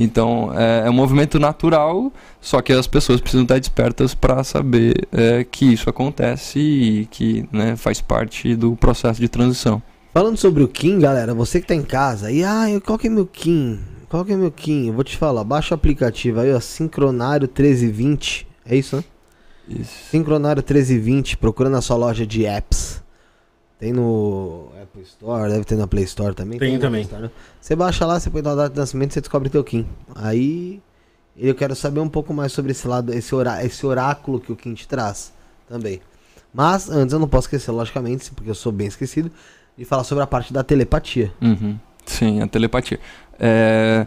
Então, 0.00 0.52
é, 0.54 0.86
é 0.86 0.90
um 0.90 0.92
movimento 0.92 1.40
natural, 1.40 2.12
só 2.40 2.62
que 2.62 2.72
as 2.72 2.86
pessoas 2.86 3.20
precisam 3.20 3.42
estar 3.42 3.58
despertas 3.58 4.14
para 4.14 4.44
saber 4.44 5.08
é, 5.10 5.42
que 5.42 5.72
isso 5.72 5.90
acontece 5.90 6.60
e 6.60 7.06
que 7.06 7.48
né, 7.50 7.74
faz 7.74 8.00
parte 8.00 8.54
do 8.54 8.76
processo 8.76 9.20
de 9.20 9.28
transição. 9.28 9.82
Falando 10.14 10.36
sobre 10.36 10.62
o 10.62 10.68
Kim, 10.68 11.00
galera, 11.00 11.34
você 11.34 11.60
que 11.60 11.66
tá 11.66 11.74
em 11.74 11.82
casa, 11.82 12.30
e 12.30 12.44
ah, 12.44 12.66
qual 12.86 12.96
que 12.96 13.08
é 13.08 13.10
meu 13.10 13.26
Kim? 13.26 13.80
Qual 14.08 14.24
que 14.24 14.32
é 14.32 14.36
meu 14.36 14.52
Kim? 14.52 14.86
Eu 14.86 14.94
vou 14.94 15.02
te 15.02 15.16
falar, 15.16 15.42
baixa 15.42 15.74
o 15.74 15.76
aplicativo 15.76 16.40
aí, 16.40 16.54
ó, 16.54 16.60
Sincronário 16.60 17.48
1320. 17.48 18.46
É 18.64 18.76
isso, 18.76 18.96
né? 18.96 19.04
Isso. 19.68 19.92
Sincronário 20.10 20.60
1320, 20.60 21.36
procura 21.36 21.68
na 21.68 21.82
sua 21.82 21.96
loja 21.96 22.24
de 22.24 22.46
apps. 22.46 23.02
Tem 23.78 23.92
no 23.92 24.70
Apple 24.82 25.02
Store, 25.02 25.48
deve 25.50 25.64
ter 25.64 25.76
na 25.76 25.86
Play 25.86 26.04
Store 26.04 26.34
também. 26.34 26.58
Tem 26.58 26.74
na 26.74 26.80
também. 26.80 27.02
Store, 27.02 27.22
né? 27.22 27.30
Você 27.60 27.76
baixa 27.76 28.04
lá, 28.04 28.18
você 28.18 28.28
põe 28.28 28.42
tua 28.42 28.56
data 28.56 28.70
de 28.70 28.78
nascimento, 28.78 29.14
você 29.14 29.20
descobre 29.20 29.48
teu 29.48 29.62
Kim. 29.62 29.86
Aí 30.16 30.82
eu 31.36 31.54
quero 31.54 31.76
saber 31.76 32.00
um 32.00 32.08
pouco 32.08 32.34
mais 32.34 32.50
sobre 32.52 32.72
esse 32.72 32.88
lado, 32.88 33.14
esse, 33.14 33.32
orá 33.34 33.64
esse 33.64 33.86
oráculo 33.86 34.40
que 34.40 34.50
o 34.50 34.56
Kim 34.56 34.74
te 34.74 34.88
traz 34.88 35.32
também. 35.68 36.00
Mas 36.52 36.90
antes 36.90 37.12
eu 37.12 37.20
não 37.20 37.28
posso 37.28 37.46
esquecer, 37.46 37.70
logicamente, 37.70 38.30
porque 38.32 38.50
eu 38.50 38.54
sou 38.54 38.72
bem 38.72 38.88
esquecido, 38.88 39.30
de 39.76 39.84
falar 39.84 40.02
sobre 40.02 40.24
a 40.24 40.26
parte 40.26 40.52
da 40.52 40.64
telepatia. 40.64 41.32
Uhum. 41.40 41.78
Sim, 42.04 42.42
a 42.42 42.48
telepatia. 42.48 42.98
É, 43.38 44.06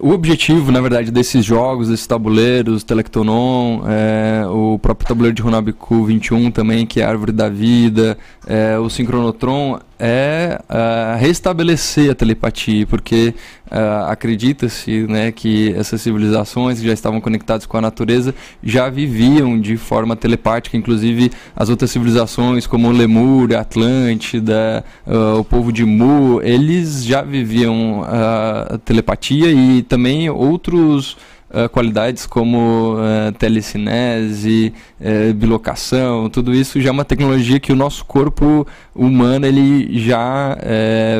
O 0.00 0.10
objetivo, 0.10 0.72
na 0.72 0.80
verdade, 0.80 1.12
desses 1.12 1.44
jogos, 1.44 1.88
desses 1.88 2.04
tabuleiros, 2.04 2.82
Telectonon, 2.82 3.82
é, 3.86 4.44
o 4.48 4.76
próprio 4.76 5.06
tabuleiro 5.06 5.36
de 5.36 5.40
Runabiku 5.40 6.04
21 6.04 6.50
também, 6.50 6.84
que 6.84 7.00
é 7.00 7.04
a 7.04 7.08
Árvore 7.08 7.30
da 7.30 7.48
Vida, 7.48 8.18
é, 8.44 8.76
o 8.76 8.90
Sincronotron, 8.90 9.78
é 9.98 10.60
ah, 10.68 11.16
restabelecer 11.18 12.10
a 12.10 12.14
telepatia, 12.14 12.86
porque 12.86 13.34
ah, 13.70 14.10
acredita-se 14.10 15.06
né, 15.08 15.32
que 15.32 15.74
essas 15.74 16.00
civilizações 16.00 16.80
que 16.80 16.86
já 16.86 16.92
estavam 16.92 17.20
conectadas 17.20 17.66
com 17.66 17.76
a 17.76 17.80
natureza 17.80 18.34
já 18.62 18.88
viviam 18.88 19.60
de 19.60 19.76
forma 19.76 20.14
telepática, 20.14 20.76
inclusive 20.76 21.30
as 21.54 21.68
outras 21.68 21.90
civilizações 21.90 22.66
como 22.66 22.90
Lemúria, 22.90 23.60
Atlântida, 23.60 24.84
ah, 25.06 25.34
o 25.38 25.44
povo 25.44 25.72
de 25.72 25.84
Mu, 25.84 26.40
eles 26.42 27.04
já 27.04 27.22
viviam 27.22 28.04
a 28.04 28.78
telepatia 28.84 29.50
e 29.50 29.82
também 29.82 30.30
outros 30.30 31.16
ah, 31.50 31.68
qualidades 31.68 32.26
como 32.26 32.96
ah, 32.98 33.32
telecinese, 33.38 34.72
eh, 35.00 35.32
bilocação, 35.32 36.28
tudo 36.28 36.54
isso 36.54 36.80
já 36.80 36.90
é 36.90 36.92
uma 36.92 37.04
tecnologia 37.04 37.58
que 37.58 37.72
o 37.72 37.76
nosso 37.76 38.04
corpo 38.04 38.66
humano 38.94 39.46
ele 39.46 39.98
já 39.98 40.56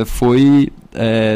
foi 0.06 0.70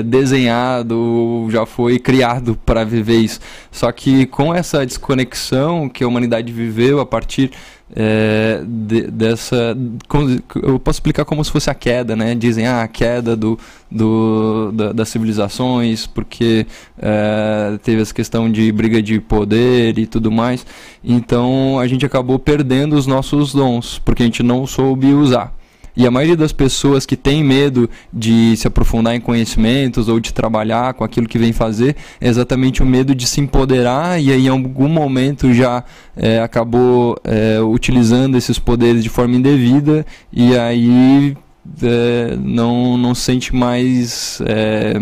desenhado, 0.05 1.47
já 1.51 1.64
foi 1.64 1.98
criado 1.98 2.59
para 2.66 2.85
viver 2.85 3.19
isso. 3.19 3.39
Só 3.70 3.93
que 3.93 4.27
com 4.27 4.52
essa 4.52 4.85
desconexão 4.85 5.89
que 5.89 6.02
a 6.02 6.09
humanidade 6.09 6.52
viveu 6.52 6.98
a 6.98 7.06
partir 7.06 7.52
é, 7.94 8.62
de- 8.66 9.06
dessa. 9.10 9.77
Eu 10.62 10.78
posso 10.78 10.97
explicar 10.97 11.24
como 11.24 11.44
se 11.44 11.51
fosse 11.51 11.69
a 11.70 11.74
queda, 11.74 12.16
né? 12.16 12.35
Dizem 12.35 12.66
ah, 12.66 12.82
a 12.82 12.89
queda 12.89 13.36
do, 13.36 13.59
do, 13.90 14.73
da- 14.73 14.93
das 14.93 15.09
civilizações, 15.09 16.06
porque 16.06 16.66
é, 16.98 17.78
teve 17.82 18.02
essa 18.02 18.14
questão 18.14 18.51
de 18.51 18.70
briga 18.73 19.02
de 19.02 19.20
poder 19.20 19.98
e 19.98 20.06
tudo 20.06 20.31
mais. 20.31 20.64
Então 21.05 21.78
a 21.78 21.86
gente 21.86 22.05
acabou 22.06 22.39
perdendo 22.39 22.94
os 22.97 23.06
nossos 23.06 23.52
dons, 23.52 23.98
porque 24.05 24.23
a 24.23 24.27
gente 24.27 24.43
não 24.43 24.66
soube 24.66 25.12
usar. 25.12 25.55
E 25.97 26.06
a 26.06 26.10
maioria 26.10 26.36
das 26.36 26.52
pessoas 26.52 27.05
que 27.05 27.16
tem 27.16 27.44
medo 27.44 27.89
de 28.12 28.56
se 28.56 28.66
aprofundar 28.66 29.14
em 29.14 29.20
conhecimentos 29.20 30.09
ou 30.09 30.19
de 30.19 30.32
trabalhar 30.32 30.94
com 30.94 31.05
aquilo 31.05 31.27
que 31.28 31.39
vem 31.39 31.52
fazer 31.52 31.97
é 32.20 32.28
exatamente 32.28 32.82
o 32.82 32.86
medo 32.86 33.14
de 33.14 33.27
se 33.27 33.40
empoderar 33.40 34.20
e 34.20 34.32
aí 34.32 34.47
em 34.47 34.48
algum 34.48 34.89
momento 34.89 35.52
já 35.52 35.85
é, 36.16 36.40
acabou 36.40 37.16
é, 37.24 37.60
utilizando 37.60 38.36
esses 38.39 38.59
poderes 38.59 39.02
de 39.02 39.09
forma 39.10 39.36
indevida 39.36 40.06
e 40.32 40.56
aí 40.56 41.36
é, 41.82 42.36
não, 42.36 42.97
não 42.97 43.14
se 43.14 43.23
sente 43.23 43.55
mais 43.55 44.40
é, 44.47 44.94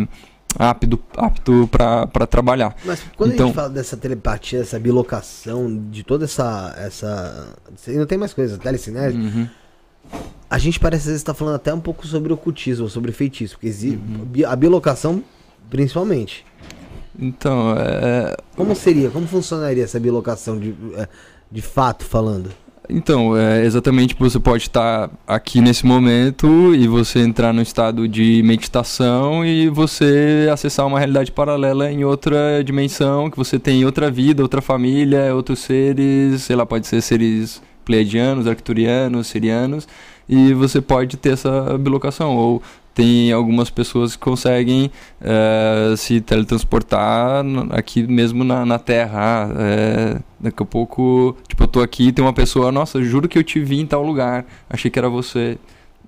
apto, 0.59 0.99
apto 1.17 1.69
para 1.71 2.27
trabalhar. 2.27 2.75
Mas 2.85 3.01
quando 3.17 3.31
a 3.31 3.35
Então- 3.35 3.47
gente 3.47 3.57
fala 3.57 3.71
dessa 3.71 3.97
telepatia, 3.97 4.59
dessa 4.59 4.79
bilocação, 4.79 5.81
de 5.91 6.03
toda 6.03 6.25
essa. 6.25 6.75
essa 6.79 7.55
não 7.89 8.07
tem 8.07 8.19
mais 8.19 8.35
coisa, 8.35 8.59
telecinese, 8.59 9.17
Uhum. 9.17 9.49
A 10.49 10.59
gente 10.59 10.81
parece 10.81 11.03
às 11.03 11.07
vezes 11.07 11.21
estar 11.21 11.35
falando 11.35 11.55
até 11.57 11.73
um 11.73 11.81
pouco 11.81 12.07
sobre 12.07 12.33
ocultismo, 12.33 12.89
sobre 12.89 13.13
feitiço, 13.13 13.55
porque 13.55 13.69
exi- 13.69 13.97
bi- 13.97 14.45
a 14.45 14.55
bilocação 14.57 15.23
principalmente. 15.69 16.45
Então, 17.19 17.75
é, 17.77 18.37
Como 18.57 18.75
seria, 18.75 19.11
como 19.11 19.27
funcionaria 19.27 19.85
essa 19.85 20.01
bilocação 20.01 20.59
de, 20.59 20.75
é, 20.97 21.07
de 21.51 21.61
fato 21.63 22.05
falando? 22.05 22.51
Então, 22.93 23.37
é 23.37 23.65
exatamente 23.65 24.17
você 24.19 24.41
pode 24.41 24.65
estar 24.65 25.09
aqui 25.25 25.61
nesse 25.61 25.87
momento 25.87 26.75
e 26.75 26.89
você 26.89 27.21
entrar 27.21 27.53
no 27.53 27.63
estado 27.63 28.09
de 28.09 28.43
meditação 28.43 29.45
e 29.47 29.69
você 29.69 30.49
acessar 30.53 30.85
uma 30.89 30.99
realidade 30.99 31.31
paralela 31.31 31.91
em 31.93 32.03
outra 32.05 32.65
dimensão, 32.65 33.31
que 33.31 33.37
você 33.37 33.61
tem 33.61 33.85
outra 33.85 34.11
vida, 34.11 34.43
outra 34.43 34.61
família, 34.61 35.33
outros 35.33 35.61
seres, 35.61 36.43
sei 36.43 36.57
lá, 36.57 36.67
pode 36.67 36.85
ser 36.89 37.01
seres 37.01 37.63
pleiadianos, 37.91 38.47
arcturianos, 38.47 39.27
sirianos, 39.27 39.89
e 40.29 40.55
você 40.55 40.81
pode 40.81 41.17
ter 41.17 41.33
essa 41.33 41.77
bilocação. 41.77 42.37
Ou 42.37 42.63
tem 42.95 43.33
algumas 43.33 43.69
pessoas 43.69 44.15
que 44.15 44.23
conseguem 44.23 44.93
eh, 45.21 45.95
se 45.97 46.21
teletransportar 46.21 47.45
aqui 47.71 48.05
mesmo 48.05 48.45
na, 48.45 48.65
na 48.65 48.79
Terra. 48.79 49.19
Ah, 49.21 49.49
eh, 49.59 50.21
daqui 50.39 50.63
a 50.63 50.67
pouco, 50.67 51.37
tipo, 51.49 51.65
eu 51.65 51.69
tô 51.69 51.81
aqui 51.81 52.09
e 52.09 52.13
tem 52.13 52.25
uma 52.25 52.33
pessoa, 52.33 52.71
nossa, 52.71 53.03
juro 53.03 53.29
que 53.29 53.37
eu 53.39 53.43
te 53.43 53.59
vi 53.59 53.81
em 53.81 53.87
tal 53.87 54.05
lugar, 54.05 54.47
achei 54.69 54.89
que 54.89 54.99
era 54.99 55.09
você. 55.09 55.59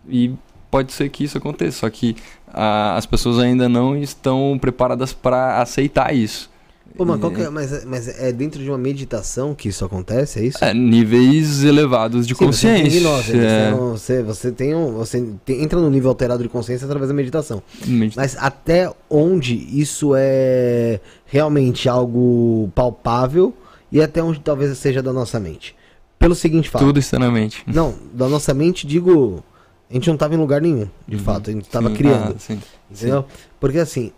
E 0.08 0.32
pode 0.70 0.92
ser 0.92 1.08
que 1.08 1.24
isso 1.24 1.36
aconteça, 1.36 1.78
só 1.80 1.90
que 1.90 2.14
ah, 2.46 2.94
as 2.96 3.06
pessoas 3.06 3.40
ainda 3.40 3.68
não 3.68 3.96
estão 3.96 4.56
preparadas 4.60 5.12
para 5.12 5.60
aceitar 5.60 6.14
isso. 6.14 6.51
Pô, 6.96 7.04
mas, 7.04 7.22
é, 7.22 7.50
mas, 7.50 7.72
é- 7.72 7.84
mas 7.86 8.08
é 8.20 8.32
dentro 8.32 8.62
de 8.62 8.68
uma 8.68 8.76
meditação 8.78 9.54
que 9.54 9.68
isso 9.68 9.84
acontece, 9.84 10.38
é 10.40 10.44
isso? 10.44 10.62
É, 10.64 10.74
níveis 10.74 11.64
elevados 11.64 12.26
de 12.26 12.34
Sim, 12.34 12.46
você 12.46 12.66
tem 12.68 12.82
consciência. 12.82 13.00
gnose, 13.00 13.32
você, 13.32 13.38
é, 13.38 13.72
você, 13.72 14.22
você 14.22 14.52
tem 14.52 14.74
um. 14.74 14.92
Você 14.94 15.24
tem- 15.44 15.62
entra 15.62 15.80
no 15.80 15.88
nível 15.90 16.10
alterado 16.10 16.42
de 16.42 16.48
consciência 16.48 16.84
através 16.84 17.08
da 17.08 17.14
meditação. 17.14 17.62
medita- 17.86 18.20
Mas 18.20 18.36
até 18.38 18.92
onde 19.08 19.54
isso 19.54 20.12
é 20.16 21.00
realmente 21.26 21.88
algo 21.88 22.70
palpável 22.74 23.54
e 23.90 24.00
até 24.02 24.22
onde 24.22 24.40
talvez 24.40 24.76
seja 24.78 25.02
da 25.02 25.12
nossa 25.12 25.40
mente. 25.40 25.74
Pelo 26.18 26.34
seguinte 26.34 26.68
fato. 26.70 26.84
tudo 26.84 26.98
está 27.00 27.18
na 27.18 27.30
mente. 27.30 27.64
Não, 27.66 27.94
da 28.12 28.28
nossa 28.28 28.52
mente, 28.54 28.86
digo. 28.86 29.42
A 29.90 29.94
gente 29.94 30.06
não 30.06 30.14
estava 30.14 30.34
em 30.34 30.38
lugar 30.38 30.60
nenhum, 30.62 30.88
de 31.06 31.16
Uhum. 31.16 31.22
fato. 31.22 31.50
A 31.50 31.52
gente 31.52 31.64
estava 31.64 31.88
Sim, 31.90 31.94
criando. 31.96 32.32
ah, 32.34 32.38
sim. 32.38 32.58
Entendeu? 32.90 33.24
Porque 33.60 33.78
assim, 33.78 34.10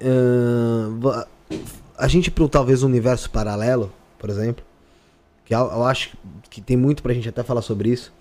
va- 1.01 1.27
a 1.97 2.09
gente 2.09 2.31
pro 2.31 2.49
talvez 2.49 2.83
um 2.83 2.87
universo 2.87 3.31
paralelo, 3.31 3.93
por 4.19 4.31
exemplo, 4.31 4.65
que 5.45 5.55
eu, 5.55 5.59
eu 5.59 5.85
acho 5.85 6.17
que 6.51 6.61
tem 6.61 6.77
muito 6.77 7.03
pra 7.03 7.15
gente 7.15 7.29
até 7.29 7.43
falar 7.43 7.63
sobre 7.63 7.91
isso, 7.91 8.13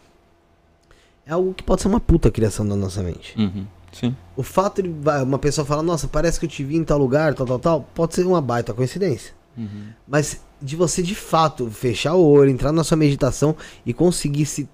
é 1.25 1.33
algo 1.33 1.53
que 1.53 1.63
pode 1.63 1.81
ser 1.81 1.87
uma 1.87 1.99
puta 1.99 2.29
criação 2.29 2.67
da 2.67 2.75
nossa 2.75 3.01
mente. 3.01 3.33
Uhum, 3.37 3.65
sim. 3.91 4.15
O 4.35 4.43
fato 4.43 4.81
de 4.81 4.89
uma 5.23 5.39
pessoa 5.39 5.65
falar, 5.65 5.81
nossa, 5.81 6.07
parece 6.07 6.39
que 6.39 6.45
eu 6.45 6.49
te 6.49 6.63
vi 6.63 6.75
em 6.75 6.83
tal 6.83 6.97
lugar, 6.97 7.33
tal, 7.33 7.45
tal, 7.47 7.59
tal, 7.59 7.89
pode 7.93 8.13
ser 8.15 8.25
uma 8.25 8.41
baita 8.41 8.73
coincidência. 8.73 9.33
Uhum. 9.57 9.87
Mas 10.07 10.41
de 10.61 10.75
você 10.75 11.01
de 11.01 11.15
fato 11.15 11.69
fechar 11.69 12.15
o 12.15 12.25
olho, 12.25 12.49
entrar 12.49 12.71
na 12.71 12.83
sua 12.83 12.97
meditação 12.97 13.55
e 13.85 13.93
conseguir 13.93 14.45
se 14.45 14.67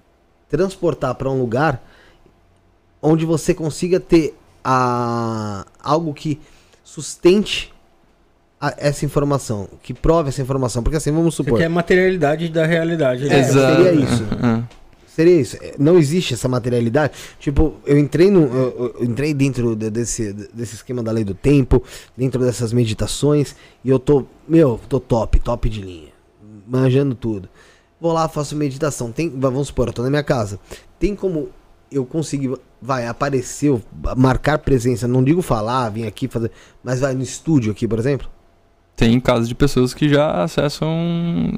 transportar 0.48 1.14
para 1.14 1.30
um 1.30 1.40
lugar 1.40 1.82
onde 3.00 3.24
você 3.24 3.54
consiga 3.54 4.00
ter 4.00 4.36
a, 4.64 5.66
algo 5.82 6.12
que 6.12 6.40
sustente 6.82 7.69
a- 8.60 8.74
essa 8.76 9.04
informação, 9.04 9.68
que 9.82 9.94
prove 9.94 10.28
essa 10.28 10.42
informação. 10.42 10.82
Porque 10.82 10.96
assim, 10.96 11.10
vamos 11.12 11.34
Você 11.34 11.42
supor. 11.44 11.58
quer 11.58 11.66
a 11.66 11.70
materialidade 11.70 12.48
da 12.48 12.66
realidade. 12.66 13.24
né? 13.24 13.36
É, 13.36 13.40
Exato. 13.40 13.82
seria 13.82 13.92
isso. 13.92 14.24
Ah, 14.42 14.62
Seria 15.06 15.40
isso. 15.40 15.56
É, 15.60 15.74
Não 15.78 15.98
existe 15.98 16.34
essa 16.34 16.48
materialidade. 16.48 17.12
Tipo, 17.38 17.74
eu 17.84 17.98
entrei 17.98 18.30
no. 18.30 18.42
Eu, 18.42 18.94
eu 19.00 19.04
entrei 19.04 19.34
dentro 19.34 19.74
de- 19.74 19.90
desse, 19.90 20.32
desse 20.32 20.76
esquema 20.76 21.02
da 21.02 21.10
lei 21.10 21.24
do 21.24 21.34
tempo, 21.34 21.82
dentro 22.16 22.40
dessas 22.42 22.72
meditações, 22.72 23.54
e 23.84 23.90
eu 23.90 23.98
tô, 23.98 24.24
meu, 24.48 24.80
tô 24.88 25.00
top, 25.00 25.38
top 25.40 25.68
de 25.68 25.82
linha. 25.82 26.08
Manjando 26.66 27.14
tudo. 27.14 27.48
Vou 28.00 28.12
lá, 28.12 28.28
faço 28.28 28.54
meditação. 28.56 29.10
Tem, 29.12 29.28
va- 29.28 29.50
vamos 29.50 29.66
supor, 29.66 29.88
eu 29.88 29.92
tô 29.92 30.02
na 30.02 30.08
minha 30.10 30.22
casa. 30.22 30.58
Tem 30.98 31.14
como 31.14 31.48
eu 31.90 32.06
conseguir, 32.06 32.56
vai, 32.80 33.06
aparecer, 33.06 33.66
eu- 33.68 33.82
marcar 34.16 34.58
presença, 34.58 35.08
não 35.08 35.22
digo 35.24 35.42
falar, 35.42 35.88
vir 35.90 36.06
aqui 36.06 36.28
fazer, 36.28 36.50
mas 36.84 37.00
vai 37.00 37.12
no 37.14 37.22
estúdio 37.22 37.72
aqui, 37.72 37.86
por 37.86 37.98
exemplo? 37.98 38.28
Tem 39.00 39.18
casos 39.18 39.48
de 39.48 39.54
pessoas 39.54 39.94
que 39.94 40.08
já 40.08 40.42
acessam 40.42 40.90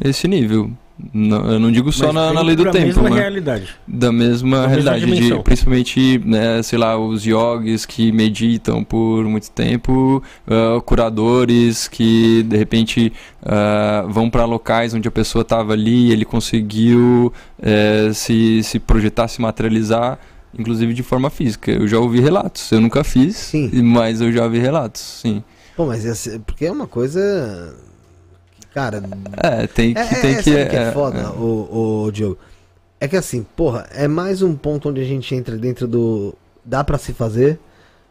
esse 0.04 0.28
nível. 0.28 0.70
Não- 1.12 1.50
eu 1.50 1.58
não 1.58 1.72
digo 1.72 1.90
só 1.90 2.12
na, 2.12 2.32
na 2.32 2.40
lei 2.42 2.54
do 2.54 2.62
da 2.64 2.70
tempo, 2.70 2.86
mesma 2.86 3.10
né? 3.10 3.16
realidade. 3.20 3.68
da 3.88 4.12
mesma 4.12 4.58
Da 4.58 4.68
mesma 4.68 4.68
realidade, 4.68 5.06
de, 5.06 5.12
dimensão. 5.14 5.42
principalmente, 5.42 6.20
né, 6.24 6.62
sei 6.62 6.78
lá, 6.78 6.96
os 6.96 7.24
yogis 7.26 7.84
que 7.84 8.12
meditam 8.12 8.84
por 8.84 9.24
muito 9.24 9.50
tempo, 9.50 10.22
ah, 10.46 10.80
curadores 10.84 11.88
que 11.88 12.44
de 12.44 12.56
repente 12.56 13.12
ah, 13.44 14.04
vão 14.08 14.30
para 14.30 14.44
locais 14.44 14.94
onde 14.94 15.08
a 15.08 15.10
pessoa 15.10 15.42
estava 15.42 15.72
ali, 15.72 16.08
e 16.08 16.12
ele 16.12 16.24
conseguiu 16.24 17.32
eh, 17.60 18.10
se, 18.14 18.62
se 18.62 18.78
projetar, 18.78 19.26
se 19.26 19.40
materializar, 19.40 20.18
inclusive 20.56 20.94
de 20.94 21.02
forma 21.02 21.28
física. 21.30 21.72
Eu 21.72 21.88
já 21.88 21.98
ouvi 21.98 22.20
relatos, 22.20 22.70
eu 22.70 22.80
nunca 22.80 23.02
fiz, 23.02 23.34
Sim. 23.36 23.82
mas 23.82 24.20
eu 24.20 24.30
já 24.30 24.44
ouvi 24.44 24.58
relatos, 24.60 25.02
sim. 25.22 25.42
Pô, 25.76 25.86
mas 25.86 26.04
esse- 26.04 26.38
porque 26.40 26.66
é 26.66 26.72
uma 26.72 26.86
coisa. 26.86 27.74
que, 28.60 28.66
Cara, 28.68 29.02
É, 29.42 29.66
tem 29.66 29.94
que. 29.94 30.00
É, 30.00 30.20
tem 30.20 30.34
é, 30.34 30.42
que, 30.42 30.50
o 30.50 30.68
que 30.70 30.76
é 30.76 30.82
é, 30.88 30.92
foda, 30.92 31.18
é. 31.18 31.26
O, 31.28 32.04
o 32.06 32.10
Diogo? 32.10 32.38
É 33.00 33.08
que 33.08 33.16
assim, 33.16 33.42
porra, 33.56 33.88
é 33.90 34.06
mais 34.06 34.42
um 34.42 34.54
ponto 34.54 34.88
onde 34.88 35.00
a 35.00 35.04
gente 35.04 35.34
entra 35.34 35.56
dentro 35.56 35.86
do. 35.88 36.34
Dá 36.64 36.84
pra 36.84 36.98
se 36.98 37.12
fazer, 37.12 37.58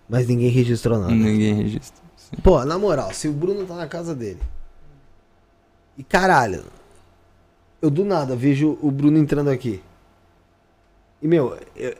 mas 0.10 0.28
ninguém 0.28 0.50
registrou 0.50 1.00
nada. 1.00 1.14
Ninguém 1.14 1.54
registra. 1.56 2.02
Pô, 2.44 2.64
na 2.66 2.78
moral, 2.78 3.14
se 3.14 3.28
o 3.28 3.34
Bruno 3.34 3.66
tá 3.66 3.76
na 3.76 3.88
casa 3.88 4.14
dele. 4.14 4.40
E 5.98 6.04
caralho, 6.04 6.64
eu 7.82 7.90
do 7.90 8.04
nada 8.04 8.36
vejo 8.36 8.78
o 8.82 8.92
Bruno 8.92 9.18
entrando 9.18 9.50
aqui. 9.50 9.82
E 11.22 11.28
meu, 11.28 11.58
eu, 11.76 11.96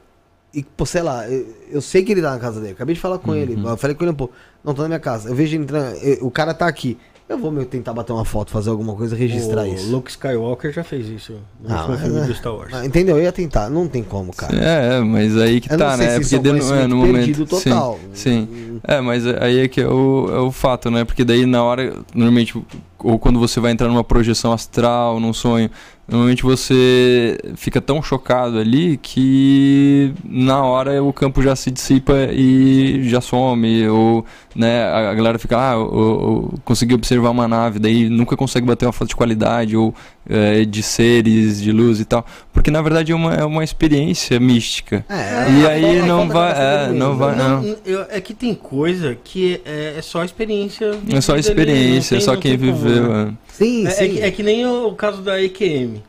e, 0.54 0.64
pô, 0.64 0.86
sei 0.86 1.02
lá, 1.02 1.28
eu, 1.30 1.46
eu 1.72 1.82
sei 1.82 2.04
que 2.04 2.12
ele 2.12 2.22
tá 2.22 2.32
na 2.32 2.40
casa 2.40 2.60
dele. 2.60 2.74
Acabei 2.74 2.96
de 2.96 3.02
falar 3.02 3.18
com 3.20 3.34
ele. 3.34 3.58
Eu 3.64 3.78
falei 3.78 3.96
com 3.96 4.04
ele 4.04 4.12
um 4.12 4.16
pouco. 4.16 4.34
Não, 4.64 4.74
tô 4.74 4.82
na 4.82 4.88
minha 4.90 5.00
casa. 5.00 5.30
Eu 5.30 5.36
vejo 5.36 5.56
ele 5.56 5.64
entrando. 5.64 5.96
eu- 5.98 6.26
o 6.26 6.32
cara 6.32 6.54
tá 6.54 6.68
aqui. 6.68 6.98
Eu 7.30 7.38
vou 7.38 7.50
meu, 7.50 7.64
tentar 7.66 7.94
bater 7.94 8.12
uma 8.12 8.26
foto, 8.26 8.52
fazer 8.52 8.70
alguma 8.70 8.94
coisa, 8.94 9.16
registrar 9.16 9.64
o 9.64 9.74
isso. 9.74 9.90
Luke 9.90 10.12
Skywalker 10.12 10.74
já 10.74 10.84
fez 10.84 11.08
isso 11.08 11.36
no 11.64 11.74
Ah, 11.74 11.98
filme 11.98 12.20
é- 12.20 12.26
do 12.26 12.36
Star 12.36 12.54
Wars. 12.54 12.74
Ah, 12.74 12.86
entendeu? 12.86 13.16
Eu 13.16 13.24
ia 13.24 13.32
tentar. 13.32 13.70
Não 13.70 13.88
tem 13.88 14.04
como, 14.04 14.34
cara. 14.36 14.54
É, 14.54 15.00
mas 15.00 15.38
aí 15.38 15.62
que 15.62 15.72
Eu 15.74 15.78
tá, 15.78 15.96
né? 15.96 16.20
se 16.20 16.36
é 16.36 16.38
Porque 16.40 16.50
um 16.50 16.56
de- 16.60 16.74
é, 16.74 16.88
no 16.88 16.98
momento. 16.98 17.46
total. 17.46 17.98
Sim, 18.14 18.50
sim. 18.50 18.82
É, 18.84 19.00
mas 19.00 19.26
aí 19.26 19.60
é 19.60 19.68
que 19.70 19.80
é 19.80 19.88
o, 19.88 20.28
é 20.30 20.40
o 20.40 20.52
fato, 20.52 20.92
né? 20.92 21.06
Porque 21.06 21.24
daí 21.24 21.46
na 21.46 21.64
hora, 21.64 21.96
normalmente, 22.14 22.62
ou 23.00 23.18
quando 23.18 23.40
você 23.40 23.62
vai 23.62 23.72
entrar 23.72 23.88
numa 23.88 24.04
projeção 24.04 24.52
astral, 24.52 25.18
num 25.18 25.32
sonho, 25.32 25.72
normalmente 26.12 26.44
você 26.44 27.38
fica 27.56 27.80
tão 27.82 28.04
chocado 28.04 28.60
ali 28.60 28.98
que 29.02 30.14
na 30.24 30.62
hora 30.64 31.02
o 31.02 31.14
campo 31.14 31.42
já 31.42 31.56
se 31.56 31.72
dissipa 31.72 32.14
e 32.34 33.08
já 33.08 33.22
some, 33.22 33.88
ou 33.88 34.26
né, 34.54 34.84
a 34.84 35.14
galera 35.14 35.40
fica, 35.40 35.58
ah, 35.58 35.74
eu, 35.76 35.80
eu 35.82 36.54
consegui 36.66 36.94
observar 36.94 37.30
uma 37.30 37.48
nave, 37.48 37.80
daí 37.80 38.10
nunca 38.10 38.36
consegue 38.36 38.68
bater 38.68 38.86
uma 38.86 38.92
foto 38.92 39.08
de 39.08 39.16
qualidade, 39.16 39.78
ou 39.78 39.96
é, 40.30 40.66
de 40.66 40.84
seres, 40.84 41.62
de 41.62 41.72
luz 41.72 42.02
e 42.02 42.06
tal, 42.06 42.26
porque 42.52 42.70
na 42.70 42.82
verdade 42.82 43.14
é 43.14 43.16
uma, 43.16 43.34
é 43.34 43.46
uma 43.46 43.64
experiência 43.64 44.38
mística. 44.40 45.06
É, 45.10 45.50
E 45.52 45.66
a 45.66 45.70
aí 45.70 46.00
a 46.02 46.06
não 46.06 46.28
vai- 46.28 46.54
é, 46.54 46.92
não 46.92 47.16
vai-? 47.16 47.36
Não, 47.38 47.64
é 48.10 48.20
que 48.20 48.34
tem 48.34 48.54
coisa 48.54 49.18
que 49.24 49.62
é, 49.66 49.96
é 49.98 50.02
só 50.02 50.24
experiência. 50.26 50.92
É 51.10 51.22
só 51.22 51.38
experiência, 51.38 52.16
é 52.16 52.18
tem- 52.18 52.26
só 52.26 52.36
quem 52.36 52.58
tem 52.58 52.70
como, 52.72 52.84
viveu. 52.84 53.08
né? 53.28 53.34
É. 53.62 53.66
Sim, 53.66 53.86
É, 53.86 53.90
é 53.90 53.92
sim. 53.92 54.10
que, 54.10 54.22
é 54.22 54.32
que 54.32 54.44
nem 54.44 54.66
o, 54.66 54.88
o 54.88 54.96
caso 54.96 55.22
da 55.22 55.42
EQM. 55.42 56.02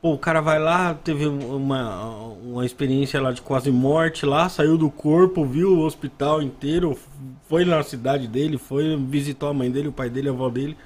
Pô, 0.00 0.14
o 0.14 0.18
cara 0.18 0.40
vai 0.40 0.58
lá, 0.58 0.94
teve 0.94 1.26
uma, 1.26 2.04
uma 2.44 2.66
experiência 2.66 3.20
lá 3.20 3.30
de 3.30 3.40
quase 3.40 3.70
morte 3.70 4.26
lá, 4.26 4.48
saiu 4.48 4.76
do 4.76 4.90
corpo, 4.90 5.44
viu 5.44 5.78
o 5.78 5.84
hospital 5.84 6.42
inteiro, 6.42 6.98
foi 7.48 7.64
na 7.64 7.80
cidade 7.84 8.26
dele, 8.26 8.58
foi, 8.58 8.96
visitou 8.96 9.48
a 9.48 9.54
mãe 9.54 9.70
dele, 9.70 9.88
o 9.88 9.92
pai 9.92 10.10
dele, 10.10 10.28
a 10.28 10.32
avó 10.32 10.48
dele. 10.50 10.76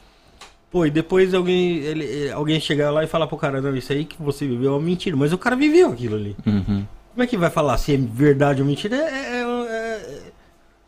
Pô, 0.70 0.84
e 0.84 0.90
depois 0.90 1.32
alguém, 1.32 1.76
ele, 1.78 2.30
alguém 2.30 2.60
chegar 2.60 2.90
lá 2.90 3.05
e 3.05 3.06
falar 3.06 3.26
pro 3.26 3.38
cara, 3.38 3.60
não, 3.62 3.74
isso 3.74 3.90
aí 3.90 4.05
que 4.05 4.20
você 4.20 4.47
viveu 4.47 4.72
é 4.72 4.76
uma 4.76 4.82
mentira. 4.82 5.16
Mas 5.16 5.32
o 5.32 5.38
cara 5.38 5.56
viveu 5.56 5.90
aquilo 5.93 6.16
ali. 6.16 6.36
Uhum. 6.44 6.84
Como 7.14 7.22
é 7.24 7.26
que 7.26 7.38
vai 7.38 7.48
falar 7.48 7.78
se 7.78 7.94
é 7.94 7.97
verdade 7.97 8.60
ou 8.60 8.68
mentira? 8.68 8.94
É, 8.97 9.01
é, 9.01 9.35
é, 9.35 9.35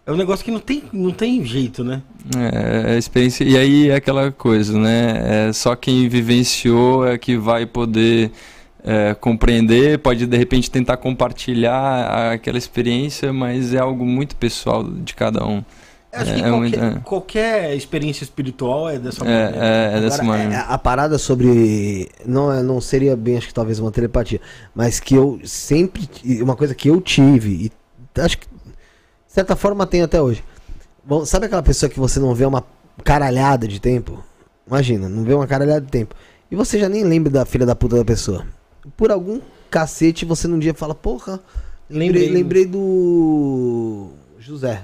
é 0.09 0.12
um 0.12 0.16
negócio 0.16 0.44
que 0.44 0.51
não 0.51 0.59
tem, 0.60 0.82
não 0.93 1.10
tem 1.12 1.44
jeito, 1.44 1.85
né? 1.85 2.01
É, 2.36 2.94
é 2.94 2.98
experiência. 2.98 3.44
E 3.44 3.56
aí 3.56 3.90
é 3.90 3.94
aquela 3.97 4.32
coisa, 4.32 4.78
né? 4.78 5.48
É 5.48 5.52
só 5.52 5.76
quem 5.76 6.09
vivenciou 6.09 7.06
é 7.06 7.18
que 7.18 7.36
vai 7.36 7.66
poder 7.66 8.30
é, 8.82 9.14
compreender, 9.14 9.98
pode 9.98 10.26
de 10.26 10.36
repente 10.36 10.70
tentar 10.70 10.97
compartilhar 10.97 12.32
aquela 12.32 12.56
experiência, 12.59 13.32
mas 13.32 13.74
é 13.74 13.78
algo 13.78 14.05
muito 14.06 14.35
pessoal 14.36 14.82
de 14.82 15.14
cada 15.14 15.44
um. 15.47 15.62
Acho 16.10 16.30
É, 16.30 16.35
que 16.36 16.43
é 16.43 16.51
muito- 16.51 16.78
qualquer, 16.78 16.97
é. 16.97 17.01
qualquer 17.01 17.76
experiência 17.76 18.24
espiritual 18.24 18.89
é 18.89 18.98
dessa 18.98 19.22
É, 19.24 19.28
maneira. 19.44 19.66
é, 19.66 19.98
é 19.98 20.01
dessa 20.01 20.22
Agora, 20.22 20.39
maneira. 20.39 20.62
é, 20.62 20.64
a 20.72 20.78
parada 20.78 21.18
sobre. 21.18 22.09
Não, 22.24 22.51
é- 22.51 22.62
não 22.62 22.80
seria 22.80 23.14
bem, 23.14 23.36
acho 23.36 23.48
que 23.48 23.52
talvez 23.55 23.78
uma 23.78 23.90
telepatia. 23.90 24.40
Mas 24.74 25.01
que 25.01 25.14
eu 25.14 25.39
sempre. 25.44 26.09
Uma 26.40 26.56
coisa 26.56 26.74
que 26.74 26.89
eu 26.89 26.98
tive. 27.02 27.70
E 28.16 28.20
acho 28.22 28.39
que. 28.39 28.47
De 29.28 29.34
certa 29.34 29.55
forma 29.55 29.86
tem 29.86 30.02
até 30.02 30.20
hoje. 30.20 30.42
Bom, 31.05 31.24
sabe 31.24 31.46
aquela 31.46 31.62
pessoa 31.62 31.88
que 31.88 32.00
você 32.00 32.18
não 32.18 32.34
vê 32.34 32.46
uma 32.46 32.64
caralhada 33.05 33.68
de 33.68 33.78
tempo? 33.78 34.24
Imagina, 34.66 35.09
não 35.09 35.22
vê 35.22 35.34
uma 35.34 35.46
caralhada 35.46 35.82
de 35.82 35.90
tempo. 35.90 36.14
E 36.50 36.56
você 36.56 36.78
já 36.78 36.88
nem 36.88 37.05
lembra 37.05 37.30
da 37.30 37.44
filha 37.44 37.66
da 37.66 37.74
puta 37.74 37.96
da 37.96 38.05
pessoa. 38.05 38.46
Por 38.96 39.10
algum 39.12 39.40
cacete 39.70 40.24
você 40.24 40.48
num 40.48 40.59
dia 40.59 40.72
fala, 40.74 40.94
porra, 40.94 41.40
lembrei, 41.88 42.24
Lembrei. 42.24 42.42
lembrei 42.42 42.66
do. 42.66 44.10
José. 44.38 44.82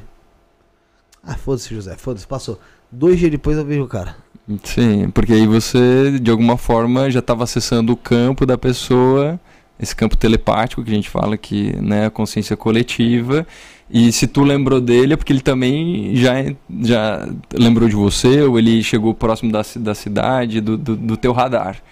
Ah, 1.23 1.37
foda-se, 1.37 1.75
José, 1.75 1.97
foda-se, 1.97 2.27
passou. 2.27 2.59
Dois 2.93 3.19
dias 3.19 3.31
depois 3.31 3.57
eu 3.57 3.65
vejo 3.65 3.83
o 3.83 3.89
cara. 3.89 4.15
Sim, 4.63 5.09
porque 5.09 5.33
aí 5.33 5.47
você, 5.47 6.19
de 6.21 6.31
alguma 6.31 6.59
forma, 6.59 7.11
já 7.11 7.21
estava 7.21 7.45
acessando 7.45 7.95
o 7.95 7.97
campo 7.97 8.45
da 8.45 8.59
pessoa 8.59 9.41
esse 9.79 9.95
campo 9.95 10.17
telepático 10.17 10.83
que 10.83 10.91
a 10.91 10.95
gente 10.95 11.11
fala 11.11 11.37
que 11.37 11.75
né, 11.81 12.07
a 12.07 12.11
consciência 12.11 12.57
coletiva. 12.57 13.47
E 13.91 14.11
se 14.13 14.27
tu 14.27 14.43
lembrou 14.43 14.81
dele 14.81 15.15
é 15.15 15.17
porque 15.17 15.33
ele 15.33 15.41
também 15.41 16.17
já, 16.17 16.35
já 16.83 17.29
lembrou 17.53 17.89
de 17.89 17.95
você, 17.95 18.43
ou 18.43 18.59
ele 18.59 18.83
chegou 18.83 19.15
próximo 19.15 19.53
da, 19.53 19.63
da 19.77 19.95
cidade, 19.95 20.61
do, 20.61 20.77
do, 20.77 20.97
do 20.97 21.17
teu 21.17 21.33
radar. 21.33 21.83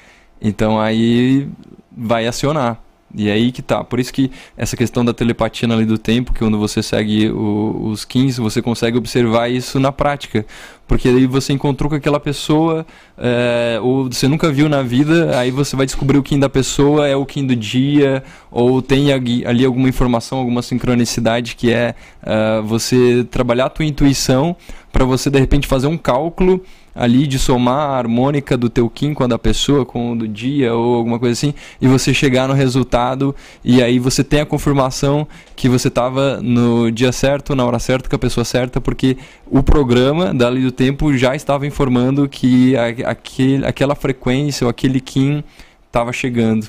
Então 0.40 0.80
aí 0.80 1.48
vai 1.96 2.26
acionar. 2.26 2.80
E 3.14 3.28
é 3.28 3.32
aí 3.32 3.52
que 3.52 3.60
tá. 3.60 3.84
Por 3.84 4.00
isso 4.00 4.12
que 4.12 4.30
essa 4.56 4.76
questão 4.76 5.04
da 5.04 5.12
telepatia 5.12 5.68
na 5.68 5.74
lei 5.74 5.84
do 5.84 5.98
tempo, 5.98 6.32
que 6.32 6.38
quando 6.38 6.58
você 6.58 6.82
segue 6.82 7.28
o, 7.30 7.88
os 7.90 8.04
15, 8.04 8.40
você 8.40 8.62
consegue 8.62 8.96
observar 8.96 9.50
isso 9.50 9.78
na 9.78 9.92
prática. 9.92 10.46
Porque 10.92 11.08
aí 11.08 11.24
você 11.24 11.54
encontrou 11.54 11.88
com 11.88 11.96
aquela 11.96 12.20
pessoa, 12.20 12.84
é, 13.16 13.78
ou 13.80 14.12
você 14.12 14.28
nunca 14.28 14.52
viu 14.52 14.68
na 14.68 14.82
vida, 14.82 15.38
aí 15.38 15.50
você 15.50 15.74
vai 15.74 15.86
descobrir 15.86 16.18
o 16.18 16.22
Kim 16.22 16.38
da 16.38 16.50
pessoa, 16.50 17.08
é 17.08 17.16
o 17.16 17.24
Kim 17.24 17.46
do 17.46 17.56
dia, 17.56 18.22
ou 18.50 18.82
tem 18.82 19.10
ali 19.10 19.64
alguma 19.64 19.88
informação, 19.88 20.36
alguma 20.36 20.60
sincronicidade 20.60 21.56
que 21.56 21.72
é 21.72 21.94
uh, 22.22 22.62
você 22.62 23.26
trabalhar 23.30 23.64
a 23.64 23.70
tua 23.70 23.86
intuição 23.86 24.54
para 24.92 25.06
você 25.06 25.30
de 25.30 25.38
repente 25.38 25.66
fazer 25.66 25.86
um 25.86 25.96
cálculo 25.96 26.62
ali 26.94 27.26
de 27.26 27.38
somar 27.38 27.90
a 27.90 27.98
harmônica 27.98 28.56
do 28.56 28.68
teu 28.68 28.90
a 29.20 29.26
da 29.26 29.38
pessoa, 29.38 29.84
com 29.84 30.12
o 30.12 30.16
do 30.16 30.28
dia 30.28 30.74
ou 30.74 30.96
alguma 30.96 31.18
coisa 31.18 31.32
assim, 31.32 31.54
e 31.80 31.86
você 31.86 32.12
chegar 32.12 32.46
no 32.46 32.54
resultado 32.54 33.34
e 33.64 33.82
aí 33.82 33.98
você 33.98 34.22
tem 34.22 34.40
a 34.40 34.46
confirmação 34.46 35.26
que 35.56 35.68
você 35.68 35.88
estava 35.88 36.40
no 36.42 36.90
dia 36.90 37.12
certo, 37.12 37.54
na 37.54 37.64
hora 37.64 37.78
certa, 37.78 38.08
com 38.08 38.16
a 38.16 38.18
pessoa 38.18 38.44
certa, 38.44 38.80
porque 38.80 39.16
o 39.46 39.62
programa 39.62 40.34
da 40.34 40.48
Lei 40.48 40.62
do 40.62 40.72
Tempo 40.72 41.16
já 41.16 41.34
estava 41.34 41.66
informando 41.66 42.28
que 42.28 42.76
a, 42.76 43.10
aquele, 43.10 43.66
aquela 43.66 43.94
frequência 43.94 44.64
ou 44.64 44.70
aquele 44.70 45.00
Kim 45.00 45.42
estava 45.86 46.12
chegando 46.12 46.68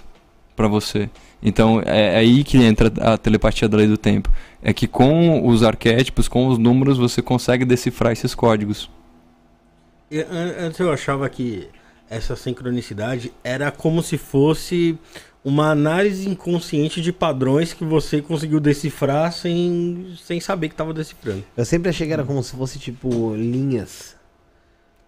para 0.56 0.68
você. 0.68 1.10
Então 1.42 1.82
é, 1.86 2.16
é 2.16 2.18
aí 2.18 2.44
que 2.44 2.58
entra 2.58 2.92
a 3.02 3.18
telepatia 3.18 3.68
da 3.68 3.78
lei 3.78 3.88
do 3.88 3.98
tempo. 3.98 4.32
É 4.62 4.72
que 4.72 4.88
com 4.88 5.46
os 5.46 5.62
arquétipos, 5.62 6.28
com 6.28 6.48
os 6.48 6.58
números, 6.58 6.98
você 6.98 7.22
consegue 7.22 7.66
decifrar 7.66 8.14
esses 8.14 8.34
códigos. 8.34 8.90
Antes 10.60 10.80
eu 10.80 10.92
achava 10.92 11.28
que 11.30 11.68
essa 12.10 12.36
sincronicidade 12.36 13.34
era 13.44 13.72
como 13.72 14.04
se 14.04 14.18
fosse 14.18 14.98
uma 15.44 15.72
análise 15.72 16.30
inconsciente 16.30 17.02
de 17.02 17.12
padrões 17.12 17.74
que 17.74 17.84
você 17.84 18.22
conseguiu 18.22 18.60
decifrar 18.60 19.32
sem, 19.34 20.16
sem 20.24 20.40
saber 20.40 20.70
que 20.70 20.74
estava 20.74 20.94
decifrando. 20.94 21.44
Eu 21.56 21.66
sempre 21.66 21.90
achei 21.90 22.08
que 22.08 22.14
era 22.14 22.24
como 22.24 22.42
se 22.42 22.56
fosse 22.56 22.80
tipo 22.80 23.36
linhas. 23.36 24.16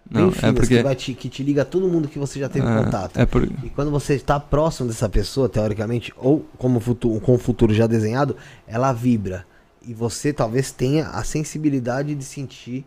Não, 0.08 0.30
finas, 0.30 0.44
é 0.44 0.52
porque... 0.52 0.82
que, 0.82 0.94
te, 0.94 1.14
que 1.14 1.28
te 1.28 1.42
liga 1.42 1.62
a 1.62 1.64
todo 1.64 1.88
mundo 1.88 2.06
que 2.06 2.18
você 2.18 2.38
já 2.38 2.48
teve 2.48 2.66
é, 2.66 2.84
contato. 2.84 3.18
É 3.18 3.26
por... 3.26 3.42
E 3.42 3.70
quando 3.70 3.90
você 3.90 4.14
está 4.14 4.38
próximo 4.38 4.88
dessa 4.88 5.08
pessoa, 5.08 5.48
teoricamente, 5.48 6.12
ou 6.16 6.46
como 6.58 6.78
futuro, 6.78 7.18
com 7.20 7.34
o 7.34 7.38
futuro 7.38 7.74
já 7.74 7.86
desenhado, 7.86 8.36
ela 8.68 8.92
vibra. 8.92 9.46
E 9.82 9.94
você 9.94 10.32
talvez 10.32 10.70
tenha 10.70 11.08
a 11.08 11.24
sensibilidade 11.24 12.14
de 12.14 12.24
sentir 12.24 12.84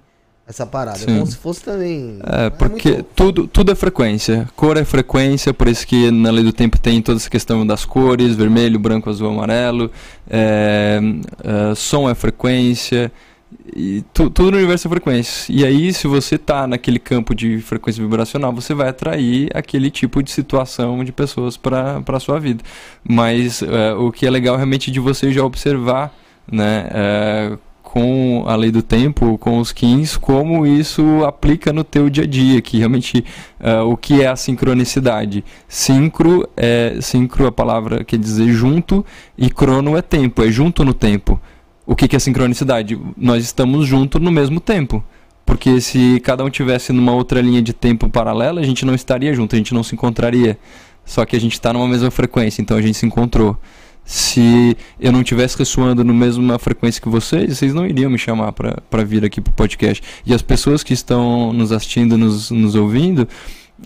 essa 0.49 0.65
parada. 0.65 0.97
É 0.97 1.01
Sim. 1.01 1.11
É 1.11 1.13
como 1.19 1.27
se 1.27 1.37
fosse 1.37 1.63
também. 1.63 2.17
É, 2.23 2.49
porque 2.49 2.89
é 2.89 2.93
muito... 2.93 3.07
tudo, 3.15 3.47
tudo 3.47 3.71
é 3.71 3.75
frequência. 3.75 4.49
Cor 4.55 4.77
é 4.77 4.83
frequência, 4.83 5.53
por 5.53 5.67
isso 5.67 5.85
que 5.85 6.09
na 6.09 6.31
lei 6.31 6.43
do 6.43 6.51
tempo 6.51 6.79
tem 6.79 6.99
toda 7.03 7.17
essa 7.17 7.29
questão 7.29 7.65
das 7.65 7.85
cores: 7.85 8.35
vermelho, 8.35 8.79
branco, 8.79 9.09
azul, 9.11 9.29
amarelo. 9.29 9.91
É, 10.27 10.99
é, 11.43 11.75
som 11.75 12.09
é 12.09 12.15
frequência. 12.15 13.11
E 13.75 14.03
tu, 14.11 14.29
tudo 14.29 14.51
no 14.51 14.57
universo 14.57 14.87
é 14.87 14.89
frequência. 14.89 15.53
E 15.53 15.63
aí, 15.63 15.93
se 15.93 16.07
você 16.07 16.35
está 16.35 16.65
naquele 16.65 16.97
campo 16.97 17.35
de 17.35 17.59
frequência 17.61 18.03
vibracional, 18.03 18.51
você 18.51 18.73
vai 18.73 18.89
atrair 18.89 19.49
aquele 19.53 19.91
tipo 19.91 20.23
de 20.23 20.31
situação 20.31 21.03
de 21.03 21.11
pessoas 21.11 21.57
para 21.57 22.01
a 22.07 22.19
sua 22.19 22.39
vida. 22.39 22.63
Mas 23.03 23.61
é, 23.61 23.93
o 23.93 24.11
que 24.11 24.25
é 24.25 24.29
legal 24.31 24.55
realmente 24.55 24.89
de 24.89 24.99
você 24.99 25.31
já 25.31 25.43
observar 25.43 26.11
né, 26.51 26.89
com 27.91 28.43
a 28.45 28.55
lei 28.55 28.69
do 28.69 28.83
tempo, 28.83 29.35
com 29.39 29.57
os 29.57 29.71
kins, 29.71 30.15
como 30.15 30.67
isso 30.67 31.25
aplica 31.25 31.73
no 31.73 31.83
teu 31.83 32.07
dia 32.07 32.23
a 32.23 32.27
dia, 32.27 32.61
que 32.61 32.77
realmente 32.77 33.25
uh, 33.59 33.83
o 33.89 33.97
que 33.97 34.21
é 34.21 34.27
a 34.27 34.35
sincronicidade. 34.35 35.43
Sincro 35.67 36.47
é 36.55 36.99
sincro 37.01 37.47
a 37.47 37.51
palavra 37.51 38.03
quer 38.03 38.19
dizer 38.19 38.51
junto 38.53 39.03
e 39.35 39.49
crono 39.49 39.97
é 39.97 40.03
tempo, 40.03 40.43
é 40.43 40.51
junto 40.51 40.85
no 40.85 40.93
tempo. 40.93 41.41
O 41.83 41.95
que, 41.95 42.07
que 42.07 42.15
é 42.15 42.19
sincronicidade? 42.19 42.99
Nós 43.17 43.43
estamos 43.43 43.87
juntos 43.87 44.21
no 44.21 44.31
mesmo 44.31 44.59
tempo. 44.59 45.03
Porque 45.43 45.81
se 45.81 46.19
cada 46.19 46.45
um 46.45 46.49
tivesse 46.51 46.93
numa 46.93 47.13
outra 47.13 47.41
linha 47.41 47.59
de 47.59 47.73
tempo 47.73 48.07
paralela, 48.07 48.61
a 48.61 48.63
gente 48.63 48.85
não 48.85 48.93
estaria 48.93 49.33
junto, 49.33 49.55
a 49.55 49.57
gente 49.57 49.73
não 49.73 49.81
se 49.81 49.95
encontraria. 49.95 50.59
Só 51.03 51.25
que 51.25 51.35
a 51.35 51.41
gente 51.41 51.53
está 51.53 51.73
numa 51.73 51.87
mesma 51.87 52.11
frequência, 52.11 52.61
então 52.61 52.77
a 52.77 52.81
gente 52.83 52.99
se 52.99 53.05
encontrou 53.07 53.57
se 54.09 54.75
eu 54.99 55.11
não 55.11 55.23
tivesse 55.23 55.55
ressoando 55.55 56.03
na 56.03 56.11
mesma 56.11 56.57
frequência 56.57 56.99
que 56.99 57.07
vocês, 57.07 57.55
vocês 57.55 57.75
não 57.75 57.85
iriam 57.85 58.09
me 58.09 58.17
chamar 58.17 58.51
para 58.53 59.03
vir 59.03 59.23
aqui 59.23 59.39
para 59.39 59.51
o 59.51 59.53
podcast. 59.53 60.01
E 60.25 60.33
as 60.33 60.41
pessoas 60.41 60.81
que 60.81 60.93
estão 60.95 61.53
nos 61.53 61.71
assistindo, 61.71 62.17
nos, 62.17 62.49
nos 62.49 62.73
ouvindo, 62.73 63.27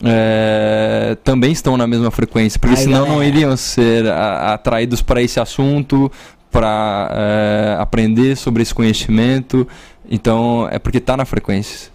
é, 0.01 1.17
também 1.25 1.51
estão 1.51 1.75
na 1.75 1.85
mesma 1.85 2.09
frequência, 2.09 2.57
porque 2.57 2.77
Ai, 2.77 2.83
senão 2.83 2.99
galera. 2.99 3.15
não 3.15 3.21
iriam 3.21 3.57
ser 3.57 4.07
a, 4.07 4.53
atraídos 4.53 5.01
para 5.01 5.21
esse 5.21 5.41
assunto, 5.41 6.09
para 6.49 7.09
é, 7.11 7.75
aprender 7.81 8.37
sobre 8.37 8.63
esse 8.63 8.73
conhecimento. 8.73 9.67
Então, 10.09 10.69
é 10.71 10.79
porque 10.79 10.99
está 10.99 11.17
na 11.17 11.25
frequência. 11.25 11.91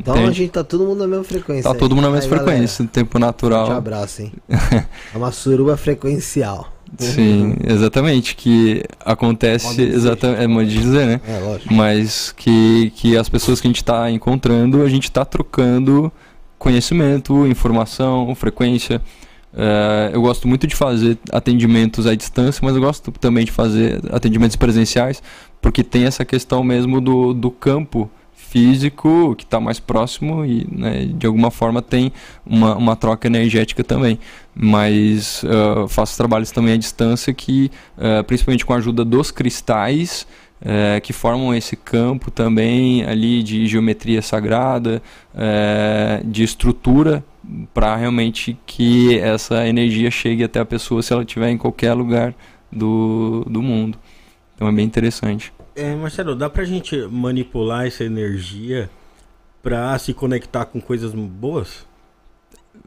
Então 0.00 0.14
Entende? 0.14 0.30
a 0.30 0.32
gente 0.32 0.50
tá 0.50 0.62
todo 0.62 0.84
mundo 0.84 0.98
na 0.98 1.06
mesma 1.06 1.24
frequência. 1.24 1.64
Tá 1.64 1.72
aí. 1.72 1.78
todo 1.78 1.94
mundo 1.94 2.04
na 2.04 2.10
mesma 2.10 2.32
aí, 2.32 2.38
frequência, 2.38 2.82
no 2.82 2.88
tempo 2.88 3.18
natural. 3.18 3.68
Um 3.68 3.72
abraço, 3.72 4.22
hein? 4.22 4.32
é 4.48 5.16
uma 5.16 5.32
suruba 5.32 5.76
frequencial. 5.76 6.72
Sim, 6.96 7.56
exatamente. 7.66 8.34
Que 8.34 8.82
acontece 9.04 9.82
exatamente. 9.82 10.42
É 10.42 10.46
modo 10.46 10.66
de 10.66 10.78
dizer, 10.78 11.06
né? 11.06 11.20
É, 11.26 11.38
lógico. 11.38 11.74
Mas 11.74 12.32
que, 12.32 12.92
que 12.94 13.16
as 13.16 13.28
pessoas 13.28 13.60
que 13.60 13.66
a 13.66 13.70
gente 13.70 13.82
está 13.82 14.10
encontrando, 14.10 14.82
a 14.82 14.88
gente 14.88 15.04
está 15.04 15.24
trocando 15.24 16.10
conhecimento, 16.58 17.46
informação, 17.46 18.34
frequência. 18.34 19.02
Uh, 19.52 20.12
eu 20.12 20.20
gosto 20.20 20.46
muito 20.46 20.66
de 20.66 20.76
fazer 20.76 21.18
atendimentos 21.32 22.06
à 22.06 22.14
distância, 22.14 22.60
mas 22.62 22.74
eu 22.74 22.80
gosto 22.80 23.10
também 23.12 23.44
de 23.44 23.52
fazer 23.52 24.00
atendimentos 24.12 24.56
presenciais, 24.56 25.22
porque 25.60 25.82
tem 25.82 26.04
essa 26.04 26.24
questão 26.24 26.62
mesmo 26.62 27.00
do, 27.00 27.32
do 27.32 27.50
campo 27.50 28.10
físico 28.48 29.34
que 29.36 29.44
está 29.44 29.60
mais 29.60 29.78
próximo 29.78 30.44
e 30.44 30.66
né, 30.70 31.04
de 31.04 31.26
alguma 31.26 31.50
forma 31.50 31.82
tem 31.82 32.12
uma, 32.44 32.74
uma 32.76 32.96
troca 32.96 33.26
energética 33.26 33.84
também. 33.84 34.18
Mas 34.54 35.42
uh, 35.44 35.86
faço 35.88 36.16
trabalhos 36.16 36.50
também 36.50 36.74
à 36.74 36.76
distância 36.76 37.32
que, 37.32 37.70
uh, 37.96 38.24
principalmente 38.24 38.64
com 38.64 38.72
a 38.72 38.76
ajuda 38.76 39.04
dos 39.04 39.30
cristais, 39.30 40.26
uh, 40.62 41.00
que 41.00 41.12
formam 41.12 41.54
esse 41.54 41.76
campo 41.76 42.30
também 42.30 43.04
ali 43.04 43.42
de 43.42 43.66
geometria 43.66 44.22
sagrada, 44.22 45.02
de 46.24 46.42
estrutura 46.42 47.22
para 47.72 47.94
realmente 47.94 48.58
que 48.66 49.18
essa 49.18 49.66
energia 49.68 50.10
chegue 50.10 50.42
até 50.42 50.58
a 50.58 50.64
pessoa 50.64 51.00
se 51.00 51.12
ela 51.12 51.22
estiver 51.22 51.50
em 51.50 51.56
qualquer 51.56 51.94
lugar 51.94 52.34
do, 52.72 53.44
do 53.48 53.62
mundo. 53.62 53.98
Então 54.54 54.66
é 54.66 54.72
bem 54.72 54.84
interessante. 54.84 55.52
É, 55.78 55.94
Marcelo, 55.94 56.34
dá 56.34 56.50
pra 56.50 56.64
gente 56.64 56.96
manipular 57.06 57.86
essa 57.86 58.02
energia 58.02 58.90
pra 59.62 59.96
se 59.96 60.12
conectar 60.12 60.64
com 60.64 60.80
coisas 60.80 61.14
boas? 61.14 61.86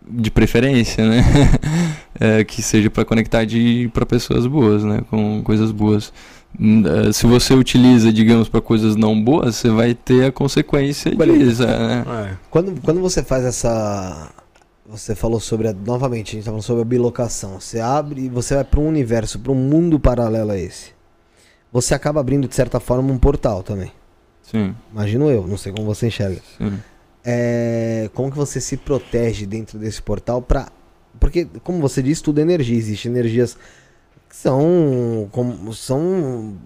De 0.05 0.29
preferência, 0.29 1.07
né? 1.07 1.23
é, 2.19 2.43
que 2.43 2.61
seja 2.61 2.89
para 2.89 3.05
conectar 3.05 3.45
de 3.45 3.89
para 3.93 4.05
pessoas 4.05 4.45
boas, 4.45 4.83
né? 4.83 5.05
Com 5.09 5.41
coisas 5.41 5.71
boas. 5.71 6.11
Hum, 6.59 6.83
é, 6.85 7.13
se 7.13 7.25
você 7.25 7.53
utiliza, 7.53 8.11
digamos, 8.11 8.49
para 8.49 8.59
coisas 8.59 8.97
não 8.97 9.23
boas, 9.23 9.55
você 9.55 9.69
vai 9.69 9.93
ter 9.93 10.25
a 10.25 10.31
consequência 10.33 11.15
disso, 11.15 11.65
né? 11.65 12.03
É. 12.29 12.37
Quando, 12.49 12.81
quando 12.81 12.99
você 12.99 13.23
faz 13.23 13.45
essa 13.45 14.33
você 14.85 15.15
falou 15.15 15.39
sobre 15.39 15.69
a, 15.69 15.73
novamente, 15.73 16.31
a 16.31 16.33
gente 16.33 16.43
tá 16.43 16.51
falando 16.51 16.63
sobre 16.63 16.81
a 16.81 16.85
bilocação. 16.85 17.57
Você 17.57 17.79
abre 17.79 18.23
e 18.23 18.27
você 18.27 18.53
vai 18.53 18.65
para 18.65 18.81
um 18.81 18.87
universo, 18.89 19.39
para 19.39 19.53
um 19.53 19.55
mundo 19.55 19.97
paralelo 19.97 20.51
a 20.51 20.57
esse 20.57 20.99
você 21.71 21.93
acaba 21.93 22.19
abrindo, 22.19 22.47
de 22.47 22.55
certa 22.55 22.79
forma, 22.79 23.11
um 23.11 23.17
portal 23.17 23.63
também. 23.63 23.91
Sim. 24.43 24.75
Imagino 24.91 25.29
eu, 25.29 25.47
não 25.47 25.57
sei 25.57 25.71
como 25.71 25.85
você 25.85 26.07
enxerga. 26.07 26.41
Sim. 26.57 26.77
É, 27.23 28.09
como 28.13 28.31
que 28.31 28.37
você 28.37 28.59
se 28.59 28.75
protege 28.75 29.45
dentro 29.45 29.77
desse 29.77 30.01
portal 30.01 30.41
para 30.41 30.71
porque 31.19 31.45
como 31.63 31.79
você 31.79 32.01
disse 32.01 32.23
tudo 32.23 32.39
é 32.39 32.41
energia 32.41 32.75
existem 32.75 33.11
energias 33.11 33.55
que 34.27 34.35
são 34.35 35.29
como, 35.31 35.71
são 35.71 36.57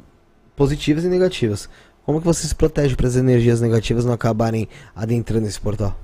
positivas 0.55 1.03
e 1.03 1.09
negativas 1.09 1.67
como 2.05 2.21
que 2.21 2.25
você 2.25 2.47
se 2.47 2.55
protege 2.55 2.95
para 2.95 3.07
as 3.07 3.17
energias 3.17 3.59
negativas 3.59 4.05
não 4.05 4.13
acabarem 4.13 4.69
adentrando 4.95 5.45
esse 5.45 5.59
portal 5.59 5.99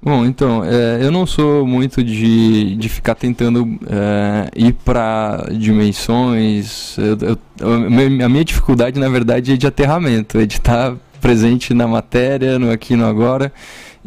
Bom, 0.00 0.24
então, 0.24 0.62
é, 0.64 0.98
eu 1.02 1.10
não 1.10 1.26
sou 1.26 1.66
muito 1.66 2.04
de, 2.04 2.76
de 2.76 2.88
ficar 2.88 3.14
tentando 3.14 3.78
é, 3.88 4.50
ir 4.54 4.72
para 4.72 5.48
dimensões. 5.52 6.96
Eu, 6.98 7.38
eu, 7.60 8.24
a 8.24 8.28
minha 8.28 8.44
dificuldade, 8.44 9.00
na 9.00 9.08
verdade, 9.08 9.52
é 9.52 9.56
de 9.56 9.66
aterramento, 9.66 10.38
é 10.38 10.46
de 10.46 10.54
estar 10.54 10.94
presente 11.20 11.74
na 11.74 11.88
matéria, 11.88 12.58
no 12.58 12.70
aqui 12.70 12.94
no 12.94 13.04
agora. 13.04 13.52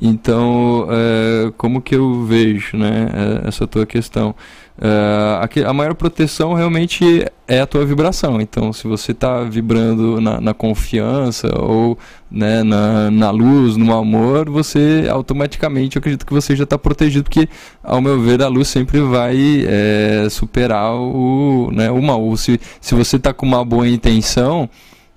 Então, 0.02 0.88
é, 0.90 1.52
como 1.58 1.82
que 1.82 1.96
eu 1.96 2.24
vejo 2.24 2.78
né, 2.78 3.10
é, 3.44 3.48
essa 3.48 3.68
tua 3.68 3.86
questão? 3.86 4.34
É, 4.82 5.66
a, 5.66 5.74
maior 5.74 5.94
proteção 5.94 6.54
realmente 6.54 7.26
é 7.46 7.60
a 7.60 7.68
tua 7.68 7.86
vibração. 7.86 8.40
Então, 8.40 8.72
se 8.72 8.88
você 8.88 9.12
está 9.12 9.44
vibrando 9.44 10.22
na, 10.22 10.40
na, 10.40 10.54
confiança 10.54 11.50
ou 11.60 11.98
né, 12.32 12.64
na, 12.64 13.12
na, 13.12 13.30
luz, 13.30 13.76
no 13.76 13.94
amor, 13.94 14.50
você 14.50 15.06
automaticamente, 15.12 15.98
eu 15.98 16.00
acredito 16.00 16.26
que 16.26 16.34
você 16.34 16.56
já 16.56 16.64
está 16.64 16.78
protegido, 16.78 17.26
porque, 17.26 17.50
ao 17.84 18.00
meu 18.00 18.22
ver, 18.22 18.42
a 18.42 18.48
luz 18.48 18.70
sempre 18.70 19.02
vai 19.02 19.66
é, 19.68 20.28
superar 20.30 20.94
o, 20.94 21.70
né, 21.74 21.92
o 21.92 22.02
mal. 22.02 22.38
Se, 22.38 22.58
se 22.80 22.96
você 22.96 23.18
está 23.18 23.34
com 23.34 23.46
uma 23.46 23.66
boa 23.66 23.88
intenção, 23.88 24.70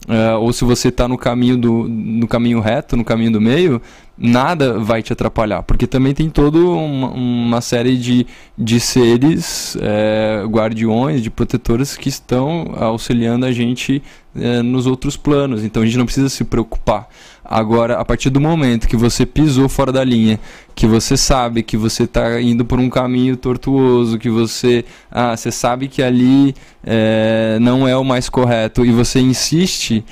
é, 0.08 0.34
ou 0.34 0.52
se 0.52 0.64
você 0.64 0.88
está 0.88 1.06
no 1.06 1.16
caminho 1.16 1.56
do 1.56 1.88
no 1.88 2.26
caminho 2.26 2.58
reto, 2.58 2.96
no 2.96 3.04
caminho 3.04 3.30
do 3.30 3.40
meio, 3.40 3.80
nada 4.22 4.78
vai 4.78 5.02
te 5.02 5.12
atrapalhar, 5.12 5.64
porque 5.64 5.84
também 5.84 6.14
tem 6.14 6.30
toda 6.30 6.58
uma, 6.58 7.10
uma, 7.10 7.60
série 7.60 7.96
de, 7.98 8.24
de 8.56 8.78
seres 8.78 9.76
é, 9.80 10.44
guardiões, 10.46 11.20
de 11.20 11.28
protetores 11.28 11.96
que 11.96 12.08
estão 12.08 12.72
auxiliando 12.76 13.44
a 13.44 13.50
gente 13.50 14.00
é, 14.36 14.62
nos 14.62 14.86
outros 14.86 15.16
planos, 15.16 15.64
então 15.64 15.82
a 15.82 15.84
gente 15.84 15.98
não 15.98 16.04
precisa 16.04 16.28
se 16.28 16.44
preocupar. 16.44 17.08
Agora, 17.44 17.98
a 17.98 18.04
partir 18.04 18.30
do 18.30 18.40
momento 18.40 18.86
que 18.86 18.96
você 18.96 19.26
pisou 19.26 19.68
fora 19.68 19.90
da 19.90 20.04
linha, 20.04 20.38
que 20.74 20.86
você 20.86 21.16
sabe 21.16 21.64
que 21.64 21.76
você 21.76 22.04
está 22.04 22.40
indo 22.40 22.64
por 22.64 22.78
um 22.78 22.88
caminho 22.88 23.36
tortuoso, 23.36 24.18
que 24.18 24.30
você, 24.30 24.84
ah, 25.10 25.36
você 25.36 25.50
sabe 25.50 25.88
que 25.88 26.00
ali 26.00 26.54
é, 26.84 27.58
não 27.60 27.88
é 27.88 27.96
o 27.96 28.04
mais 28.04 28.28
correto 28.28 28.86
e 28.86 28.92
você 28.92 29.18
insiste 29.18 30.04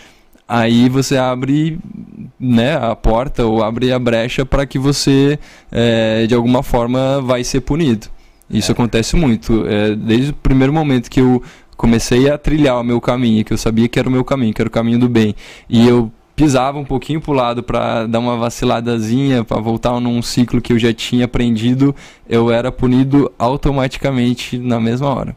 aí 0.51 0.89
você 0.89 1.16
abre 1.16 1.78
né, 2.39 2.77
a 2.77 2.97
porta 2.97 3.47
ou 3.47 3.62
abre 3.62 3.93
a 3.93 3.98
brecha 3.98 4.44
para 4.44 4.66
que 4.66 4.78
você, 4.78 5.39
é, 5.70 6.27
de 6.27 6.35
alguma 6.35 6.62
forma, 6.62 7.20
vai 7.22 7.44
ser 7.44 7.60
punido. 7.60 8.09
Isso 8.51 8.70
é. 8.70 8.72
acontece 8.72 9.14
muito. 9.14 9.64
É, 9.66 9.94
desde 9.94 10.32
o 10.32 10.35
primeiro 10.35 10.72
momento 10.72 11.09
que 11.09 11.20
eu 11.20 11.40
comecei 11.77 12.28
a 12.28 12.36
trilhar 12.36 12.81
o 12.81 12.85
meu 12.85 13.01
caminho, 13.01 13.44
que 13.44 13.52
eu 13.52 13.59
sabia 13.59 13.89
que 13.89 13.98
era 13.98 14.09
o 14.09 14.12
meu 14.12 14.24
caminho, 14.24 14.52
que 14.52 14.60
era 14.60 14.68
o 14.68 14.72
caminho 14.72 14.98
do 14.98 15.09
bem, 15.09 15.35
e 15.68 15.86
eu 15.86 16.10
pisava 16.35 16.78
um 16.78 16.85
pouquinho 16.85 17.20
para 17.20 17.31
o 17.31 17.35
lado 17.35 17.62
para 17.62 18.06
dar 18.06 18.18
uma 18.18 18.36
vaciladazinha, 18.36 19.44
para 19.44 19.60
voltar 19.60 19.98
num 20.01 20.20
ciclo 20.20 20.60
que 20.60 20.72
eu 20.72 20.78
já 20.78 20.93
tinha 20.93 21.27
aprendido, 21.27 21.94
eu 22.28 22.51
era 22.51 22.72
punido 22.72 23.31
automaticamente 23.39 24.59
na 24.59 24.81
mesma 24.81 25.09
hora. 25.09 25.36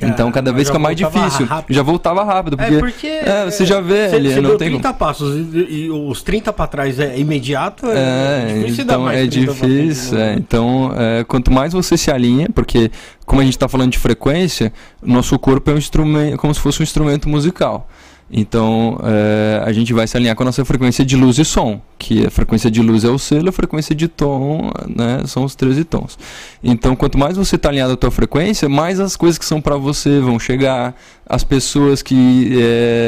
Então 0.00 0.30
cada 0.32 0.52
vez 0.52 0.68
fica 0.68 0.78
mais 0.78 0.96
difícil. 0.96 1.46
Rápido. 1.46 1.74
Já 1.74 1.82
voltava 1.82 2.24
rápido, 2.24 2.56
porque, 2.56 2.74
é 2.74 2.78
porque 2.78 3.06
é, 3.06 3.44
você 3.44 3.66
já 3.66 3.80
vê 3.80 4.08
você, 4.08 4.16
ele, 4.16 4.34
você 4.34 4.40
não 4.40 4.56
tem 4.56 4.70
30 4.70 4.88
como... 4.88 4.98
passos 4.98 5.36
e, 5.54 5.58
e, 5.58 5.90
os 5.90 6.22
30 6.22 6.52
para 6.52 6.66
trás 6.66 6.98
é 6.98 7.18
imediato, 7.18 7.86
é, 7.86 8.52
é 8.52 8.54
difícil 8.62 8.84
então 8.84 9.10
é 9.10 9.26
difícil, 9.26 10.18
é, 10.18 10.34
então 10.34 10.92
é, 10.96 11.24
quanto 11.24 11.50
mais 11.50 11.72
você 11.72 11.96
se 11.96 12.10
alinha, 12.10 12.48
porque 12.54 12.90
como 13.26 13.40
a 13.40 13.44
gente 13.44 13.54
está 13.54 13.68
falando 13.68 13.92
de 13.92 13.98
frequência, 13.98 14.72
nosso 15.02 15.38
corpo 15.38 15.70
é 15.70 15.74
um 15.74 15.78
instrumento, 15.78 16.36
como 16.38 16.54
se 16.54 16.60
fosse 16.60 16.80
um 16.80 16.84
instrumento 16.84 17.28
musical. 17.28 17.88
Então, 18.34 18.98
é, 19.04 19.62
a 19.62 19.70
gente 19.74 19.92
vai 19.92 20.06
se 20.06 20.16
alinhar 20.16 20.34
com 20.34 20.42
a 20.42 20.46
nossa 20.46 20.64
frequência 20.64 21.04
de 21.04 21.16
luz 21.16 21.38
e 21.38 21.44
som, 21.44 21.78
que 21.98 22.26
a 22.26 22.30
frequência 22.30 22.70
de 22.70 22.80
luz 22.80 23.04
é 23.04 23.10
o 23.10 23.18
selo, 23.18 23.50
a 23.50 23.52
frequência 23.52 23.94
de 23.94 24.08
tom 24.08 24.70
né, 24.88 25.22
são 25.26 25.44
os 25.44 25.54
13 25.54 25.84
tons. 25.84 26.18
Então, 26.64 26.96
quanto 26.96 27.18
mais 27.18 27.36
você 27.36 27.56
está 27.56 27.68
alinhado 27.68 27.92
à 27.92 27.96
tua 27.96 28.10
frequência, 28.10 28.70
mais 28.70 28.98
as 29.00 29.16
coisas 29.16 29.36
que 29.36 29.44
são 29.44 29.60
para 29.60 29.76
você 29.76 30.18
vão 30.18 30.38
chegar, 30.38 30.94
as 31.32 31.42
pessoas 31.42 32.02
que 32.02 32.50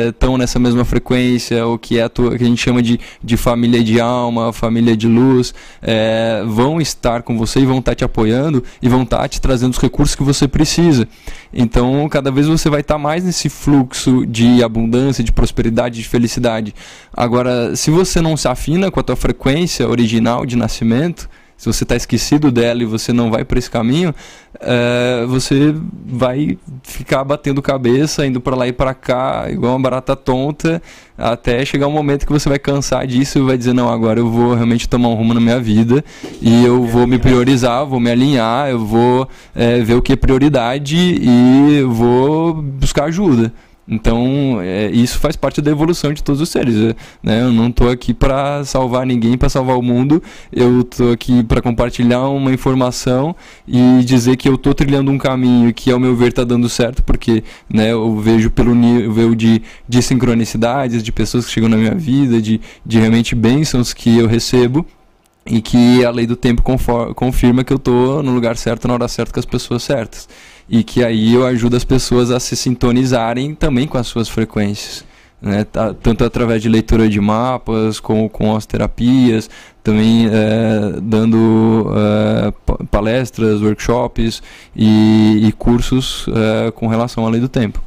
estão 0.09 0.37
é, 0.37 0.39
nessa 0.39 0.59
mesma 0.59 0.83
frequência, 0.83 1.67
ou 1.67 1.79
que 1.79 1.99
é 1.99 2.05
a 2.05 2.09
tua, 2.09 2.39
que 2.39 2.43
a 2.43 2.47
gente 2.47 2.59
chama 2.59 2.81
de, 2.81 2.99
de 3.23 3.37
família 3.37 3.85
de 3.85 4.01
alma, 4.01 4.51
família 4.51 4.97
de 4.97 5.07
luz, 5.07 5.53
é, 5.83 6.43
vão 6.47 6.81
estar 6.81 7.23
com 7.23 7.37
você 7.37 7.61
e 7.61 7.67
vão 7.67 7.81
estar 7.81 7.91
tá 7.91 7.97
te 7.97 8.03
apoiando 8.03 8.65
e 8.81 8.89
vão 8.89 9.03
estar 9.03 9.19
tá 9.19 9.29
te 9.29 9.39
trazendo 9.43 9.73
os 9.73 9.79
recursos 9.79 10.17
que 10.17 10.23
você 10.23 10.49
precisa. 10.49 11.07
Então, 11.53 12.09
cada 12.09 12.31
vez 12.31 12.47
você 12.47 12.71
vai 12.71 12.81
estar 12.81 12.95
tá 12.95 12.99
mais 12.99 13.25
nesse 13.25 13.51
fluxo 13.51 14.25
de 14.25 14.65
abundância, 14.65 15.23
de 15.23 15.31
prosperidade, 15.31 16.01
de 16.01 16.09
felicidade. 16.09 16.75
Agora, 17.15 17.77
se 17.77 17.91
você 17.91 18.23
não 18.23 18.39
se 18.39 18.49
afina 18.49 18.91
com 18.91 19.01
a 19.01 19.03
tua 19.03 19.17
frequência 19.17 19.87
original 19.87 20.47
de 20.47 20.57
nascimento, 20.57 21.29
se 21.57 21.67
você 21.67 21.85
está 21.85 21.97
esquecido 21.97 22.51
dela 22.51 22.83
e 22.83 22.87
você 22.87 23.13
não 23.13 23.31
vai 23.31 23.45
para 23.45 23.59
esse 23.59 23.71
caminho, 23.71 24.15
é, 24.61 25.25
você 25.27 25.75
vai 26.07 26.59
ficar 26.83 27.25
batendo 27.25 27.63
cabeça, 27.63 28.27
indo 28.27 28.41
para 28.41 28.57
lá 28.57 28.67
e 28.67 28.73
para 28.73 28.93
cá, 28.95 29.47
igual 29.51 29.73
uma 29.73 29.81
barata 29.81 30.15
tonta, 30.17 30.83
até 31.17 31.65
chegar 31.65 31.87
um 31.87 31.93
momento 31.93 32.27
que 32.27 32.33
você 32.33 32.49
vai 32.49 32.59
cansar 32.59 33.07
disso 33.07 33.39
e 33.39 33.43
vai 33.43 33.57
dizer: 33.57 33.73
Não, 33.73 33.89
agora 33.89 34.21
eu 34.21 34.29
vou 34.29 34.55
realmente 34.55 34.89
tomar 34.89 35.09
um 35.09 35.15
rumo 35.15 35.33
na 35.33 35.41
minha 35.41 35.61
vida 35.61 36.05
e 36.41 36.65
eu 36.65 36.85
vou 36.85 37.07
me 37.07 37.19
priorizar, 37.19 37.87
vou 37.87 38.01
me 38.01 38.11
alinhar, 38.11 38.69
eu 38.69 38.85
vou 38.85 39.29
é, 39.55 39.81
ver 39.81 39.95
o 39.95 40.03
que 40.03 40.13
é 40.13 40.17
prioridade 40.17 40.97
e 40.97 41.83
vou 41.89 42.55
buscar 42.55 43.05
ajuda. 43.05 43.53
Então, 43.87 44.61
é, 44.63 44.91
isso 44.91 45.19
faz 45.19 45.37
parte 45.37 45.61
da 45.61 45.71
evolução 45.71 46.13
de 46.13 46.23
todos 46.23 46.41
os 46.41 46.49
seres. 46.49 46.75
É, 46.77 46.97
né? 47.23 47.43
Eu 47.43 47.53
não 47.53 47.69
estou 47.69 47.91
aqui 47.91 48.15
para 48.15 48.65
salvar 48.65 49.07
ninguém, 49.07 49.37
para 49.37 49.49
salvar 49.49 49.77
o 49.77 49.83
mundo. 49.83 50.23
Eu 50.51 50.81
estou 50.81 51.13
aqui 51.13 51.43
para 51.43 51.61
compartilhar 51.61 52.29
uma 52.29 52.53
informação 52.53 53.37
e 53.69 54.03
dizer 54.05 54.37
que 54.37 54.49
eu 54.49 54.55
estou 54.55 54.73
trilhando 54.73 55.11
um 55.11 55.19
caminho 55.19 55.73
que, 55.73 55.91
ao 55.91 56.01
meu 56.01 56.17
ver, 56.17 56.29
está 56.29 56.45
dando 56.45 56.69
certo, 56.69 57.03
porque 57.03 57.45
né, 57.69 57.93
eu 57.93 58.17
vejo 58.19 58.51
pelo 58.51 58.75
nível 58.75 59.35
de, 59.35 59.63
de 59.89 60.03
sincronicidades, 60.03 61.03
de 61.03 61.13
pessoas 61.13 61.45
que 61.47 61.53
chegam 61.53 61.69
na 61.69 61.77
minha 61.77 61.95
vida, 61.95 62.41
de, 62.41 62.61
de 62.85 62.99
realmente 62.99 63.35
bênçãos 63.35 63.93
que 63.93 64.19
eu 64.19 64.27
recebo 64.27 64.87
e 65.47 65.61
que 65.61 66.03
a 66.03 66.11
lei 66.11 66.27
do 66.27 66.37
tempo 66.37 66.63
confirma 67.15 67.63
que 67.63 67.73
eu 67.73 67.77
estou 67.77 68.23
no 68.23 68.33
lugar 68.33 68.57
certo, 68.57 68.89
na 68.89 68.95
hora 68.95 69.09
certa, 69.09 69.31
com 69.31 69.41
as 69.41 69.45
pessoas 69.45 69.83
certas 69.83 70.27
e 70.69 70.83
que 70.83 71.05
aí 71.05 71.35
eu 71.35 71.47
ajudo 71.47 71.77
as 71.77 71.85
pessoas 71.85 72.31
a 72.31 72.41
se 72.41 72.57
sintonizarem 72.57 73.55
também 73.55 73.87
com 73.87 73.99
as 73.99 74.07
suas 74.07 74.29
frequências. 74.29 75.05
Né? 75.41 75.67
Tanto 76.03 76.25
através 76.25 76.63
de 76.63 76.71
leitura 76.71 77.07
de 77.07 77.21
mapas, 77.21 78.01
como 78.01 78.31
com 78.31 78.57
as 78.57 78.65
terapias, 78.65 79.51
também 79.83 80.27
é, 80.27 81.01
dando 81.03 81.93
é, 81.95 82.85
palestras, 82.91 83.61
workshops 83.61 84.43
e, 84.75 85.47
e 85.47 85.53
cursos 85.53 86.27
é, 86.29 86.71
com 86.71 86.87
relação 86.87 87.27
à 87.27 87.31
lei 87.31 87.43
do 87.43 87.49
tempo. 87.49 87.83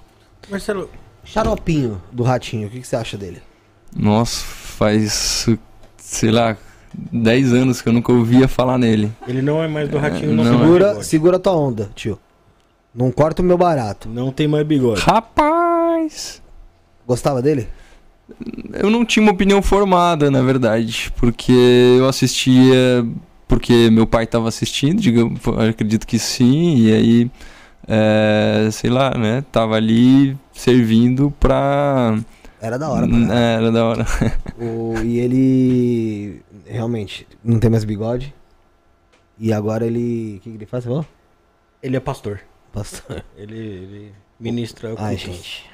Marcelo, 0.49 0.87
Xaropinho 1.23 1.99
do 2.11 2.21
Ratinho, 2.21 2.67
o 2.67 2.69
que, 2.69 2.79
que 2.79 2.87
você 2.87 2.95
acha 2.95 3.17
dele? 3.17 3.41
Nossa, 3.95 4.45
faz, 4.45 5.49
sei 5.97 6.29
lá, 6.29 6.55
10 7.11 7.53
anos 7.53 7.81
que 7.81 7.89
eu 7.89 7.93
nunca 7.93 8.11
ouvia 8.11 8.47
falar 8.47 8.77
nele. 8.77 9.11
Ele 9.27 9.41
não 9.41 9.63
é 9.63 9.67
mais 9.67 9.89
do 9.89 9.97
Ratinho, 9.97 10.31
é, 10.31 10.35
não. 10.35 10.43
não 10.43 10.59
segura, 10.59 10.87
é. 10.99 11.03
segura 11.03 11.39
tua 11.39 11.53
onda, 11.53 11.89
tio. 11.95 12.19
Não 12.97 13.11
corta 13.11 13.43
o 13.43 13.45
meu 13.45 13.59
barato. 13.59 14.09
Não 14.09 14.31
tem 14.31 14.47
mais 14.47 14.65
bigode. 14.65 15.01
Rapaz! 15.01 16.41
Gostava 17.05 17.43
dele? 17.43 17.67
Eu 18.73 18.89
não 18.89 19.05
tinha 19.05 19.21
uma 19.21 19.31
opinião 19.31 19.61
formada, 19.61 20.31
na 20.31 20.41
verdade, 20.41 21.13
porque 21.15 21.53
eu 21.97 22.07
assistia 22.09 23.05
porque 23.47 23.89
meu 23.89 24.05
pai 24.05 24.25
estava 24.25 24.49
assistindo, 24.49 24.99
digamos, 24.99 25.39
acredito 25.69 26.05
que 26.05 26.19
sim, 26.19 26.75
e 26.77 26.93
aí, 26.93 27.31
é, 27.87 28.67
sei 28.71 28.89
lá, 28.89 29.11
né, 29.17 29.43
tava 29.51 29.75
ali 29.75 30.37
servindo 30.51 31.31
pra... 31.39 32.19
Era 32.59 32.77
da 32.77 32.89
hora, 32.89 33.07
pra 33.07 33.17
é, 33.17 33.55
Era 33.55 33.71
da 33.71 33.85
hora. 33.85 34.05
o, 34.59 34.95
e 35.03 35.19
ele, 35.19 36.41
realmente, 36.65 37.25
não 37.41 37.59
tem 37.59 37.69
mais 37.69 37.85
bigode, 37.85 38.33
e 39.39 39.53
agora 39.53 39.85
ele, 39.85 40.37
o 40.37 40.41
que, 40.41 40.49
que 40.49 40.57
ele 40.57 40.65
faz, 40.65 40.83
você 40.83 40.89
falou? 40.89 41.05
Ele 41.81 41.95
é 41.95 42.01
pastor. 42.01 42.41
Pastor. 42.71 43.23
Ele, 43.37 43.57
ele 43.57 44.11
ministra 44.39 44.93
Ai, 44.97 45.17
gente. 45.17 45.65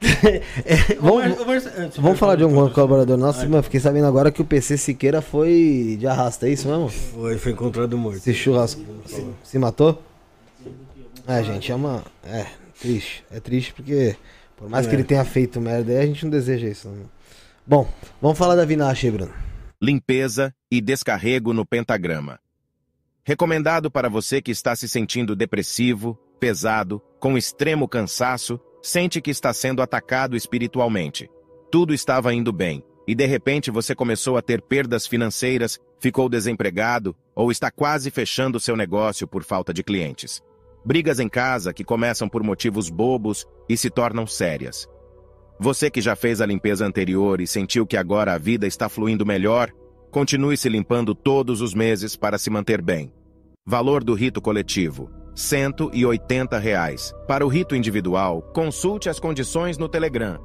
é, 0.64 0.94
vamos, 0.98 1.36
vamos, 1.36 1.96
vamos 1.96 2.18
falar 2.18 2.36
de 2.36 2.44
um 2.44 2.70
colaborador 2.70 3.18
nosso, 3.18 3.46
mas 3.50 3.66
fiquei 3.66 3.80
sabendo 3.80 4.06
agora 4.06 4.32
que 4.32 4.40
o 4.40 4.44
PC 4.46 4.78
Siqueira 4.78 5.20
foi 5.20 5.96
de 6.00 6.06
arrasta, 6.06 6.48
é 6.48 6.52
isso 6.52 6.66
mesmo? 6.68 6.88
Foi, 6.88 7.36
foi 7.36 7.52
encontrado 7.52 7.98
morto. 7.98 8.20
Se 8.20 8.32
churrasco. 8.32 8.82
Se, 9.04 9.26
se 9.44 9.58
matou? 9.58 10.02
É, 11.26 11.44
gente, 11.44 11.70
é 11.70 11.74
uma. 11.74 12.02
É, 12.24 12.46
triste. 12.80 13.24
É 13.30 13.40
triste 13.40 13.74
porque, 13.74 14.16
por 14.56 14.70
mais 14.70 14.86
é. 14.86 14.88
que 14.88 14.96
ele 14.96 15.04
tenha 15.04 15.24
feito 15.24 15.60
merda, 15.60 15.98
a 15.98 16.06
gente 16.06 16.24
não 16.24 16.30
deseja 16.30 16.66
isso. 16.66 16.88
Não. 16.88 17.04
Bom, 17.66 17.88
vamos 18.22 18.38
falar 18.38 18.56
da 18.56 18.64
Vinache, 18.64 19.10
Bruno. 19.10 19.32
Limpeza 19.82 20.52
e 20.70 20.80
descarrego 20.80 21.52
no 21.52 21.66
pentagrama. 21.66 22.40
Recomendado 23.24 23.90
para 23.90 24.08
você 24.08 24.40
que 24.40 24.50
está 24.50 24.74
se 24.74 24.88
sentindo 24.88 25.36
depressivo, 25.36 26.18
pesado, 26.38 27.02
com 27.18 27.36
extremo 27.36 27.86
cansaço, 27.86 28.58
sente 28.82 29.20
que 29.20 29.30
está 29.30 29.52
sendo 29.52 29.82
atacado 29.82 30.36
espiritualmente. 30.36 31.28
Tudo 31.70 31.92
estava 31.92 32.32
indo 32.32 32.52
bem, 32.52 32.82
e 33.06 33.14
de 33.14 33.26
repente 33.26 33.70
você 33.70 33.94
começou 33.94 34.36
a 34.36 34.42
ter 34.42 34.62
perdas 34.62 35.06
financeiras, 35.06 35.78
ficou 35.98 36.28
desempregado 36.28 37.14
ou 37.34 37.50
está 37.50 37.70
quase 37.70 38.10
fechando 38.10 38.58
seu 38.58 38.76
negócio 38.76 39.28
por 39.28 39.44
falta 39.44 39.72
de 39.72 39.82
clientes. 39.82 40.42
Brigas 40.84 41.20
em 41.20 41.28
casa 41.28 41.74
que 41.74 41.84
começam 41.84 42.26
por 42.26 42.42
motivos 42.42 42.88
bobos 42.88 43.46
e 43.68 43.76
se 43.76 43.90
tornam 43.90 44.26
sérias. 44.26 44.88
Você 45.58 45.90
que 45.90 46.00
já 46.00 46.16
fez 46.16 46.40
a 46.40 46.46
limpeza 46.46 46.86
anterior 46.86 47.38
e 47.38 47.46
sentiu 47.46 47.86
que 47.86 47.98
agora 47.98 48.32
a 48.32 48.38
vida 48.38 48.66
está 48.66 48.88
fluindo 48.88 49.26
melhor, 49.26 49.70
continue 50.10 50.56
se 50.56 50.68
limpando 50.68 51.14
todos 51.14 51.60
os 51.60 51.72
meses 51.74 52.16
para 52.16 52.36
se 52.38 52.50
manter 52.50 52.82
bem. 52.82 53.12
Valor 53.66 54.02
do 54.02 54.14
rito 54.14 54.40
coletivo: 54.40 55.10
180 55.34 56.58
reais. 56.58 57.14
Para 57.26 57.44
o 57.44 57.48
rito 57.48 57.76
individual, 57.76 58.40
consulte 58.54 59.08
as 59.08 59.20
condições 59.20 59.78
no 59.78 59.88
Telegram. 59.88 60.38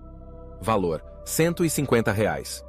Valor: 0.61 1.03
150 1.25 2.13
reais. 2.13 2.63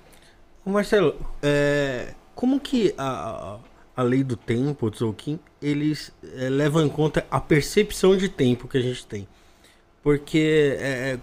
Ô 0.65 0.69
Marcelo, 0.69 1.15
é, 1.41 2.13
como 2.35 2.59
que 2.59 2.93
a, 2.97 3.57
a 3.95 4.03
lei 4.03 4.23
do 4.23 4.35
tempo, 4.35 4.87
o 4.87 4.91
Tzolk'in, 4.91 5.39
eles 5.61 6.11
é, 6.35 6.49
levam 6.49 6.85
em 6.85 6.89
conta 6.89 7.25
a 7.31 7.39
percepção 7.39 8.15
de 8.15 8.29
tempo 8.29 8.67
que 8.67 8.77
a 8.77 8.81
gente 8.81 9.05
tem? 9.05 9.27
Porque, 10.03 10.77
é, 10.79 11.17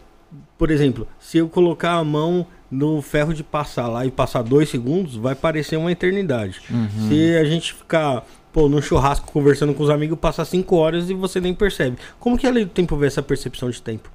por 0.59 0.71
exemplo, 0.71 1.07
se 1.19 1.39
eu 1.39 1.49
colocar 1.49 1.93
a 1.93 2.05
mão 2.05 2.47
no 2.71 3.01
ferro 3.01 3.33
de 3.33 3.45
passar 3.45 3.87
lá 3.87 4.05
e 4.05 4.11
passar 4.11 4.43
dois 4.43 4.69
segundos, 4.69 5.15
vai 5.15 5.35
parecer 5.35 5.77
uma 5.77 5.93
eternidade. 5.93 6.61
Uhum. 6.71 7.09
Se 7.09 7.37
a 7.37 7.45
gente 7.45 7.73
ficar, 7.73 8.27
pô, 8.53 8.69
num 8.69 8.83
churrasco 8.83 9.31
conversando 9.31 9.73
com 9.73 9.83
os 9.83 9.91
amigos, 9.91 10.19
passar 10.19 10.45
cinco 10.45 10.77
horas 10.77 11.09
e 11.09 11.15
você 11.15 11.41
nem 11.41 11.55
percebe. 11.55 11.99
Como 12.19 12.37
que 12.37 12.47
a 12.47 12.51
lei 12.51 12.65
do 12.65 12.71
tempo 12.71 12.97
vê 12.97 13.07
essa 13.07 13.23
percepção 13.23 13.71
de 13.71 13.81
tempo? 13.81 14.11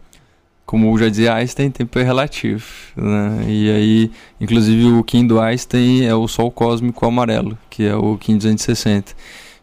Como 0.70 0.96
já 1.00 1.10
dizia 1.10 1.34
Einstein, 1.34 1.72
tempo 1.72 1.98
é 1.98 2.04
relativo. 2.04 2.64
Né? 2.96 3.44
E 3.48 3.72
aí, 3.72 4.12
inclusive, 4.40 4.86
o 4.86 5.04
Kim 5.04 5.26
do 5.26 5.40
Einstein 5.40 6.06
é 6.06 6.14
o 6.14 6.28
Sol 6.28 6.52
cósmico 6.52 7.08
amarelo, 7.08 7.58
que 7.72 7.88
é 7.88 7.96
o 7.96 8.16
Kim 8.20 8.38
260. 8.38 9.16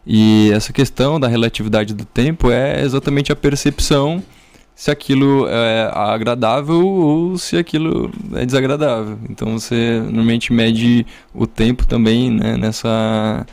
E 0.05 0.51
essa 0.51 0.73
questão 0.73 1.17
da 1.17 1.29
relatividade 1.29 1.93
do 1.93 2.03
tempo 2.03 2.51
é 2.51 2.83
exatamente 2.83 3.31
a 3.31 3.37
percepção 3.37 4.21
se 4.75 4.91
aquilo 4.91 5.47
é 5.47 5.89
agradável 5.93 6.85
ou 6.85 7.37
se 7.37 7.55
aquilo 7.55 8.11
é 8.33 8.45
desagradável. 8.45 9.17
Então 9.29 9.57
você 9.57 10.01
normalmente 10.01 10.51
mede 10.51 11.05
o 11.33 11.47
tempo 11.47 11.87
também 11.87 12.29
né, 12.29 12.57
nessa 12.57 13.45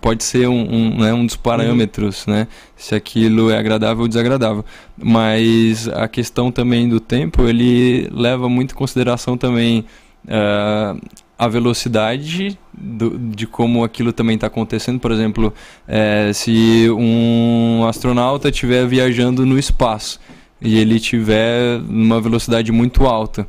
pode 0.00 0.24
ser 0.24 0.48
um, 0.48 0.74
um, 0.74 0.98
né, 0.98 1.12
um 1.12 1.24
dos 1.24 1.36
parâmetros, 1.36 2.26
né? 2.26 2.48
Se 2.76 2.94
aquilo 2.94 3.50
é 3.50 3.58
agradável 3.58 4.02
ou 4.02 4.08
desagradável. 4.08 4.64
Mas 4.96 5.88
a 5.88 6.08
questão 6.08 6.50
também 6.50 6.88
do 6.88 7.00
tempo, 7.00 7.46
ele 7.46 8.08
leva 8.12 8.48
muito 8.48 8.72
em 8.72 8.76
consideração 8.76 9.36
também 9.36 9.84
uh, 10.24 11.00
a 11.38 11.48
velocidade 11.48 12.58
do, 12.72 13.18
de 13.18 13.46
como 13.46 13.84
aquilo 13.84 14.12
também 14.12 14.36
está 14.36 14.46
acontecendo. 14.46 14.98
Por 14.98 15.12
exemplo, 15.12 15.52
é, 15.86 16.32
se 16.32 16.88
um 16.90 17.84
astronauta 17.86 18.48
estiver 18.48 18.86
viajando 18.86 19.44
no 19.44 19.58
espaço 19.58 20.18
e 20.60 20.78
ele 20.78 20.96
estiver 20.96 21.80
numa 21.80 22.20
velocidade 22.20 22.72
muito 22.72 23.06
alta, 23.06 23.46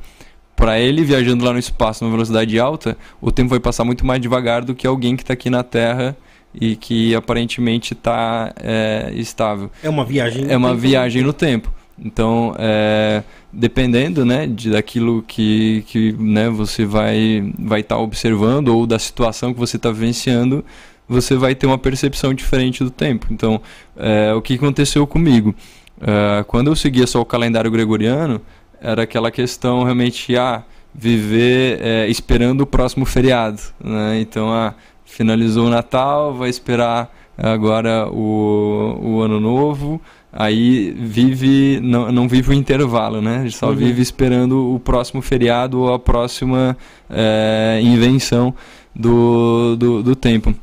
para 0.57 0.79
ele 0.79 1.03
viajando 1.03 1.45
lá 1.45 1.53
no 1.53 1.59
espaço 1.59 2.03
numa 2.03 2.11
velocidade 2.11 2.59
alta, 2.59 2.97
o 3.21 3.31
tempo 3.31 3.51
vai 3.51 3.59
passar 3.59 3.85
muito 3.85 4.05
mais 4.05 4.19
devagar 4.19 4.65
do 4.65 4.73
que 4.73 4.88
alguém 4.88 5.15
que 5.15 5.21
está 5.21 5.34
aqui 5.34 5.51
na 5.51 5.63
Terra 5.63 6.17
e 6.53 6.75
que 6.75 7.13
aparentemente 7.13 7.93
está 7.93 8.51
é, 8.57 9.11
estável. 9.15 9.69
É 9.84 9.88
uma 9.88 10.03
viagem. 10.03 10.47
É 10.49 10.57
uma 10.57 10.69
tempo. 10.69 10.81
viagem 10.81 11.21
no 11.21 11.31
tempo. 11.31 11.71
Então, 11.99 12.55
é, 12.57 13.23
dependendo, 13.53 14.25
né, 14.25 14.47
de 14.47 14.71
daquilo 14.71 15.23
que, 15.27 15.84
que, 15.88 16.11
né, 16.13 16.49
você 16.49 16.85
vai 16.85 17.53
vai 17.57 17.81
estar 17.81 17.95
tá 17.95 18.01
observando 18.01 18.69
ou 18.69 18.88
da 18.88 18.97
situação 18.97 19.53
que 19.53 19.59
você 19.59 19.77
está 19.77 19.91
vivenciando, 19.91 20.65
você 21.07 21.35
vai 21.35 21.53
ter 21.53 21.67
uma 21.67 21.77
percepção 21.77 22.34
diferente 22.34 22.84
do 22.84 22.89
tempo. 22.89 23.27
Então, 23.29 23.61
é, 23.95 24.34
o 24.34 24.41
que 24.41 24.55
aconteceu 24.55 25.05
comigo? 25.05 25.53
É, 26.01 26.43
quando 26.45 26.67
eu 26.67 26.75
seguia 26.75 27.05
só 27.05 27.21
o 27.21 27.25
calendário 27.25 27.69
gregoriano, 27.69 28.41
era 28.82 29.04
aquela 29.04 29.32
questão 29.32 29.84
realmente, 29.84 30.36
ah, 30.36 30.64
viver 30.94 31.80
é, 31.82 32.08
esperando 32.08 32.62
o 32.62 32.66
próximo 32.66 33.06
feriado. 33.06 33.62
Né? 33.84 34.20
Então, 34.22 34.52
ah, 34.52 34.74
finalizou 35.06 35.68
o 35.68 35.70
Natal, 35.70 36.34
vai 36.34 36.49
esperar 36.49 37.14
agora 37.38 38.10
o, 38.12 38.99
o 39.02 39.22
Ano 39.22 39.40
Novo. 39.40 40.02
Aí 40.32 40.91
vive, 40.91 41.80
não, 41.82 42.12
não 42.12 42.28
vive 42.28 42.52
o 42.52 42.54
intervalo, 42.54 43.22
né? 43.22 43.49
Só 43.49 43.70
uhum. 43.70 43.76
vive 43.76 44.02
esperando 44.02 44.76
o 44.76 44.80
próximo 44.80 45.22
feriado 45.22 45.80
ou 45.80 45.94
a 45.94 45.98
próxima 45.98 46.78
é, 47.10 47.80
invenção 47.82 48.54
do, 48.94 49.76
do, 49.76 50.04
do 50.04 50.16
tempo. 50.16 50.54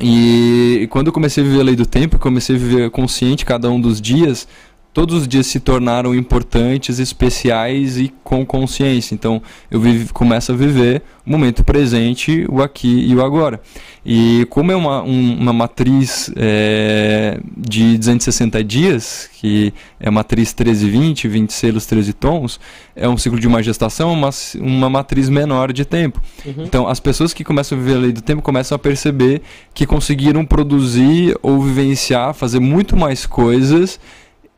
E 0.00 0.88
quando 0.90 1.08
eu 1.08 1.12
comecei 1.12 1.44
a 1.44 1.46
viver 1.46 1.60
a 1.60 1.64
lei 1.64 1.76
do 1.76 1.86
tempo, 1.86 2.18
comecei 2.18 2.56
a 2.56 2.58
viver 2.58 2.90
consciente 2.90 3.44
cada 3.44 3.70
um 3.70 3.80
dos 3.80 4.00
dias, 4.00 4.48
todos 4.92 5.22
os 5.22 5.28
dias 5.28 5.46
se 5.46 5.58
tornaram 5.58 6.14
importantes, 6.14 6.98
especiais 6.98 7.98
e 7.98 8.12
com 8.22 8.44
consciência. 8.44 9.14
Então 9.14 9.42
eu 9.70 9.80
vive, 9.80 10.12
começo 10.12 10.52
a 10.52 10.54
viver 10.54 11.02
o 11.24 11.30
momento 11.30 11.64
presente, 11.64 12.44
o 12.48 12.60
aqui 12.60 13.06
e 13.08 13.14
o 13.14 13.24
agora. 13.24 13.60
E 14.04 14.44
como 14.50 14.72
é 14.72 14.76
uma, 14.76 15.02
um, 15.02 15.38
uma 15.38 15.52
matriz 15.52 16.30
é, 16.36 17.38
de 17.56 17.96
260 17.96 18.62
dias, 18.64 19.30
que 19.34 19.72
é 20.00 20.08
a 20.08 20.10
matriz 20.10 20.52
1320, 20.52 21.28
20 21.28 21.52
selos, 21.52 21.86
13 21.86 22.12
tons, 22.12 22.60
é 22.96 23.08
um 23.08 23.16
ciclo 23.16 23.38
de 23.38 23.46
uma 23.46 23.62
gestação, 23.62 24.12
uma, 24.12 24.30
uma 24.56 24.90
matriz 24.90 25.28
menor 25.28 25.72
de 25.72 25.84
tempo. 25.84 26.20
Uhum. 26.44 26.64
Então 26.64 26.88
as 26.88 26.98
pessoas 26.98 27.32
que 27.32 27.44
começam 27.44 27.78
a 27.78 27.80
viver 27.80 27.96
a 27.96 28.00
lei 28.00 28.12
do 28.12 28.20
tempo 28.20 28.42
começam 28.42 28.74
a 28.74 28.78
perceber 28.78 29.42
que 29.72 29.86
conseguiram 29.86 30.44
produzir 30.44 31.38
ou 31.40 31.62
vivenciar, 31.62 32.34
fazer 32.34 32.58
muito 32.58 32.96
mais 32.96 33.24
coisas 33.24 34.00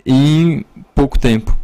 em 0.05 0.65
pouco 0.95 1.19
tempo. 1.19 1.57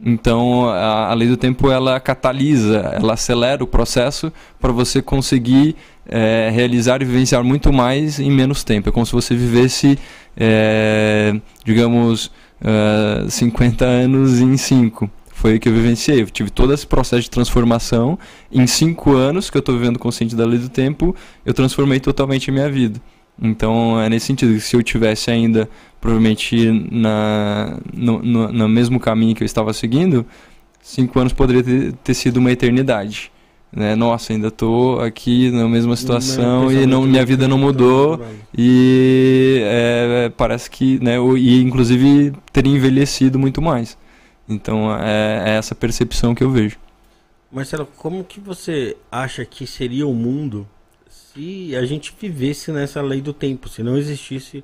Então, 0.00 0.68
a, 0.68 1.10
a 1.10 1.14
lei 1.14 1.28
do 1.28 1.36
tempo 1.36 1.70
ela 1.70 1.98
catalisa, 1.98 2.78
ela 2.92 3.14
acelera 3.14 3.62
o 3.64 3.66
processo 3.66 4.32
para 4.60 4.70
você 4.72 5.00
conseguir 5.00 5.76
é, 6.06 6.50
realizar 6.52 7.00
e 7.00 7.04
vivenciar 7.04 7.42
muito 7.42 7.72
mais 7.72 8.18
em 8.18 8.30
menos 8.30 8.62
tempo. 8.64 8.88
É 8.88 8.92
como 8.92 9.06
se 9.06 9.12
você 9.12 9.34
vivesse, 9.34 9.98
é, 10.36 11.34
digamos, 11.64 12.30
uh, 12.60 13.30
50 13.30 13.84
anos 13.84 14.40
em 14.40 14.56
5. 14.56 15.10
Foi 15.32 15.56
o 15.56 15.60
que 15.60 15.68
eu 15.68 15.72
vivenciei. 15.72 16.22
Eu 16.22 16.30
tive 16.30 16.50
todo 16.50 16.72
esse 16.72 16.86
processo 16.86 17.22
de 17.22 17.30
transformação. 17.30 18.18
Em 18.52 18.66
5 18.66 19.12
anos 19.12 19.50
que 19.50 19.56
eu 19.56 19.60
estou 19.60 19.76
vivendo 19.76 19.98
consciente 19.98 20.34
da 20.34 20.44
lei 20.44 20.58
do 20.58 20.68
tempo, 20.68 21.14
eu 21.44 21.54
transformei 21.54 22.00
totalmente 22.00 22.50
a 22.50 22.52
minha 22.52 22.70
vida. 22.70 23.00
Então 23.40 24.00
é 24.00 24.08
nesse 24.08 24.26
sentido, 24.26 24.58
se 24.60 24.76
eu 24.76 24.82
tivesse 24.82 25.30
ainda 25.30 25.68
provavelmente 26.00 26.70
na, 26.90 27.78
no, 27.92 28.22
no, 28.22 28.52
no 28.52 28.68
mesmo 28.68 29.00
caminho 29.00 29.34
que 29.34 29.42
eu 29.42 29.46
estava 29.46 29.72
seguindo, 29.72 30.24
cinco 30.80 31.18
anos 31.18 31.32
poderia 31.32 31.62
ter, 31.62 31.92
ter 31.94 32.14
sido 32.14 32.36
uma 32.36 32.52
eternidade. 32.52 33.32
Né? 33.72 33.96
Nossa, 33.96 34.32
ainda 34.32 34.48
estou 34.48 35.00
aqui 35.00 35.50
na 35.50 35.68
mesma 35.68 35.96
situação 35.96 36.70
e 36.70 36.86
não, 36.86 37.02
minha 37.02 37.24
vida 37.26 37.48
não 37.48 37.58
mudou 37.58 38.24
e 38.56 39.60
é, 39.64 40.32
parece 40.36 40.70
que, 40.70 41.02
né, 41.02 41.16
e 41.36 41.60
inclusive 41.60 42.32
ter 42.52 42.66
envelhecido 42.66 43.36
muito 43.36 43.60
mais. 43.60 43.98
Então 44.48 44.94
é, 44.96 45.42
é 45.46 45.56
essa 45.56 45.74
percepção 45.74 46.34
que 46.34 46.44
eu 46.44 46.50
vejo. 46.50 46.76
Marcelo, 47.50 47.88
como 47.96 48.22
que 48.22 48.38
você 48.38 48.96
acha 49.10 49.44
que 49.44 49.66
seria 49.66 50.06
o 50.06 50.14
mundo 50.14 50.68
se 51.34 51.74
a 51.74 51.84
gente 51.84 52.14
vivesse 52.18 52.70
nessa 52.70 53.02
lei 53.02 53.20
do 53.20 53.32
tempo, 53.32 53.68
se 53.68 53.82
não 53.82 53.98
existisse 53.98 54.62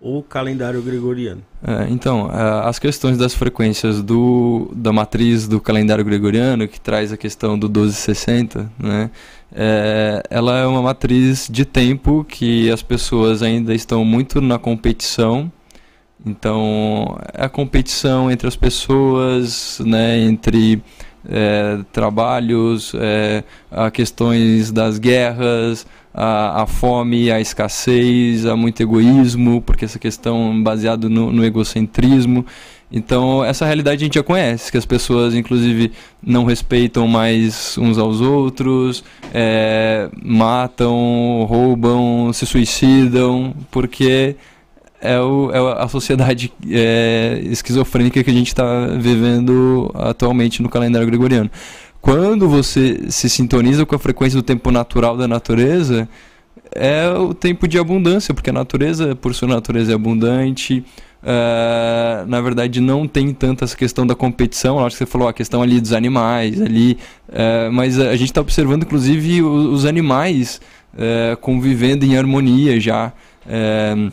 o 0.00 0.22
calendário 0.22 0.82
gregoriano. 0.82 1.42
É, 1.62 1.88
então, 1.88 2.28
é, 2.28 2.68
as 2.68 2.78
questões 2.78 3.16
das 3.16 3.34
frequências 3.34 4.02
do, 4.02 4.70
da 4.74 4.92
matriz 4.92 5.46
do 5.46 5.60
calendário 5.60 6.04
gregoriano, 6.04 6.66
que 6.66 6.80
traz 6.80 7.12
a 7.12 7.16
questão 7.16 7.56
do 7.56 7.68
1260, 7.68 8.70
né, 8.78 9.10
é, 9.54 10.22
ela 10.28 10.58
é 10.58 10.66
uma 10.66 10.82
matriz 10.82 11.48
de 11.48 11.64
tempo 11.64 12.24
que 12.24 12.70
as 12.70 12.82
pessoas 12.82 13.42
ainda 13.42 13.74
estão 13.74 14.04
muito 14.04 14.40
na 14.40 14.58
competição. 14.58 15.50
Então, 16.24 17.18
é 17.32 17.44
a 17.44 17.48
competição 17.48 18.30
entre 18.30 18.48
as 18.48 18.56
pessoas, 18.56 19.80
né, 19.84 20.18
entre 20.18 20.82
é, 21.28 21.78
trabalhos, 21.92 22.92
é, 22.94 23.44
a 23.70 23.90
questões 23.90 24.70
das 24.70 24.98
guerras, 24.98 25.86
a, 26.14 26.62
a, 26.62 26.66
fome, 26.66 27.30
a 27.30 27.40
escassez, 27.40 28.46
há 28.46 28.56
muito 28.56 28.82
egoísmo, 28.82 29.62
porque 29.62 29.84
essa 29.84 29.98
questão 29.98 30.62
baseada 30.62 31.08
no, 31.08 31.32
no, 31.32 31.44
egocentrismo. 31.44 32.44
Então, 32.90 33.42
essa 33.42 33.64
realidade 33.64 34.02
a 34.02 34.04
gente 34.04 34.14
já 34.16 34.22
conhece, 34.22 34.70
que 34.70 34.76
as 34.76 34.84
pessoas, 34.84 35.34
inclusive, 35.34 35.92
não 36.22 36.44
respeitam 36.44 37.08
mais 37.08 37.78
uns 37.78 37.96
aos 37.96 38.20
outros, 38.20 39.02
é, 39.32 40.10
matam, 40.22 41.46
roubam, 41.48 42.30
se 42.34 42.44
suicidam, 42.44 43.54
porque 43.70 44.36
é, 45.02 45.20
o, 45.20 45.50
é 45.52 45.82
a 45.82 45.88
sociedade 45.88 46.52
é, 46.70 47.40
esquizofrênica 47.44 48.24
que 48.24 48.30
a 48.30 48.34
gente 48.34 48.48
está 48.48 48.86
vivendo 48.86 49.90
atualmente 49.94 50.62
no 50.62 50.68
calendário 50.68 51.06
gregoriano 51.06 51.50
quando 52.02 52.48
você 52.48 53.08
se 53.08 53.30
sintoniza 53.30 53.86
com 53.86 53.94
a 53.94 53.98
frequência 53.98 54.36
do 54.36 54.42
tempo 54.42 54.72
natural 54.72 55.16
da 55.16 55.28
natureza, 55.28 56.08
é 56.74 57.08
o 57.08 57.32
tempo 57.32 57.68
de 57.68 57.78
abundância, 57.78 58.34
porque 58.34 58.50
a 58.50 58.52
natureza, 58.52 59.14
por 59.14 59.32
sua 59.34 59.46
natureza, 59.46 59.92
é 59.92 59.94
abundante. 59.94 60.84
Uh, 61.22 62.26
na 62.26 62.40
verdade, 62.40 62.80
não 62.80 63.06
tem 63.06 63.32
tanta 63.32 63.64
essa 63.64 63.76
questão 63.76 64.04
da 64.04 64.16
competição. 64.16 64.84
Acho 64.84 64.96
que 64.96 65.04
você 65.04 65.06
falou 65.06 65.28
a 65.28 65.32
questão 65.32 65.62
ali 65.62 65.80
dos 65.80 65.92
animais, 65.92 66.60
ali, 66.60 66.98
uh, 67.28 67.72
mas 67.72 68.00
a 68.00 68.16
gente 68.16 68.30
está 68.30 68.40
observando, 68.40 68.82
inclusive, 68.82 69.40
os, 69.40 69.66
os 69.66 69.86
animais 69.86 70.60
uh, 70.94 71.36
convivendo 71.36 72.04
em 72.04 72.16
harmonia 72.16 72.80
já. 72.80 73.12
Uh, 73.46 74.12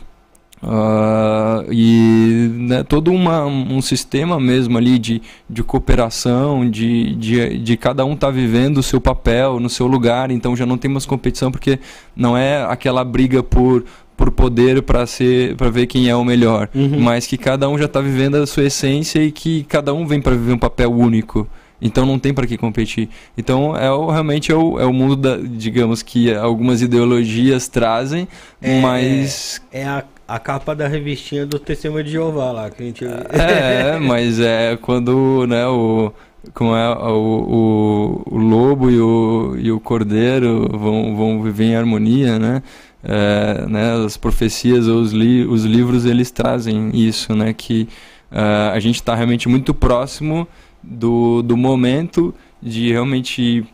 e 1.72 2.52
né, 2.53 2.84
todo 2.84 3.11
uma, 3.11 3.45
um 3.45 3.81
sistema 3.81 4.40
mesmo 4.40 4.77
ali 4.77 4.99
de, 4.99 5.22
de 5.49 5.64
cooperação, 5.64 6.69
de, 6.69 7.15
de, 7.15 7.57
de 7.60 7.77
cada 7.77 8.06
um 8.06 8.14
estar 8.14 8.27
tá 8.27 8.31
vivendo 8.31 8.80
o 8.80 8.84
seu 8.84 8.99
papel 8.99 9.60
no 9.60 9.69
seu 9.69 9.88
lugar, 9.88 10.31
então 10.31 10.56
já 10.56 10.65
não 10.65 10.77
tem 10.77 10.91
mais 10.91 11.06
competição 11.06 11.52
porque 11.52 11.80
não 12.15 12.38
é 12.38 12.64
aquela 12.65 13.03
briga 13.03 13.41
por, 13.41 13.86
por 14.18 14.31
poder 14.31 14.81
para 14.81 15.06
ser 15.06 15.56
para 15.56 15.69
ver 15.69 15.88
quem 15.88 16.10
é 16.10 16.15
o 16.15 16.26
melhor, 16.26 16.69
uhum. 16.76 16.99
mas 16.99 17.26
que 17.26 17.38
cada 17.38 17.69
um 17.69 17.77
já 17.77 17.86
está 17.86 18.02
vivendo 18.02 18.36
a 18.36 18.45
sua 18.45 18.65
essência 18.65 19.23
e 19.23 19.31
que 19.31 19.64
cada 19.64 19.94
um 19.94 20.06
vem 20.06 20.22
para 20.22 20.36
viver 20.36 20.53
um 20.53 20.60
papel 20.60 20.91
único. 20.91 21.48
Então 21.81 22.06
não 22.06 22.19
tem 22.19 22.34
para 22.34 22.45
que 22.45 22.57
competir. 22.57 23.07
Então 23.38 23.73
é 23.73 23.90
o, 23.90 24.11
realmente 24.11 24.52
é 24.52 24.56
o, 24.56 24.77
é 24.77 24.86
o 24.86 24.91
mundo 24.91 25.15
da, 25.15 25.38
digamos 25.38 26.02
que 26.02 26.34
algumas 26.34 26.81
ideologias 26.81 27.69
trazem, 27.69 28.27
é, 28.61 28.81
mas 28.81 29.61
é 29.72 29.88
a 29.88 30.03
a 30.30 30.38
capa 30.38 30.76
da 30.76 30.88
revistinha 30.88 31.43
do 31.43 31.57
Testemunho 31.57 32.03
de 32.03 32.11
Jeová 32.11 32.51
lá, 32.51 32.69
que 32.69 32.84
a 32.84 32.85
gente... 32.85 33.03
É, 33.03 33.97
mas 33.99 34.39
é 34.39 34.77
quando, 34.77 35.47
né, 35.47 35.65
o... 35.65 36.14
Como 36.53 36.73
é 36.73 36.89
o, 36.89 38.23
o, 38.27 38.35
o 38.35 38.38
lobo 38.38 38.89
e 38.89 39.01
o, 39.01 39.56
e 39.57 39.72
o 39.72 39.80
cordeiro 39.80 40.69
vão, 40.72 41.15
vão 41.15 41.41
viver 41.41 41.65
em 41.65 41.76
harmonia, 41.76 42.39
né? 42.39 42.64
É, 43.03 43.65
né, 43.68 44.06
as 44.06 44.15
profecias 44.15 44.88
ou 44.88 45.01
os, 45.01 45.11
li 45.11 45.45
os 45.45 45.65
livros 45.65 46.06
eles 46.06 46.31
trazem 46.31 46.91
isso, 46.93 47.34
né, 47.34 47.53
que 47.53 47.88
uh, 48.31 48.72
a 48.73 48.80
gente 48.80 48.95
está 48.95 49.15
realmente 49.15 49.47
muito 49.47 49.73
próximo 49.73 50.47
do, 50.84 51.41
do 51.41 51.56
momento 51.56 52.34
de 52.61 52.91
realmente 52.91 53.65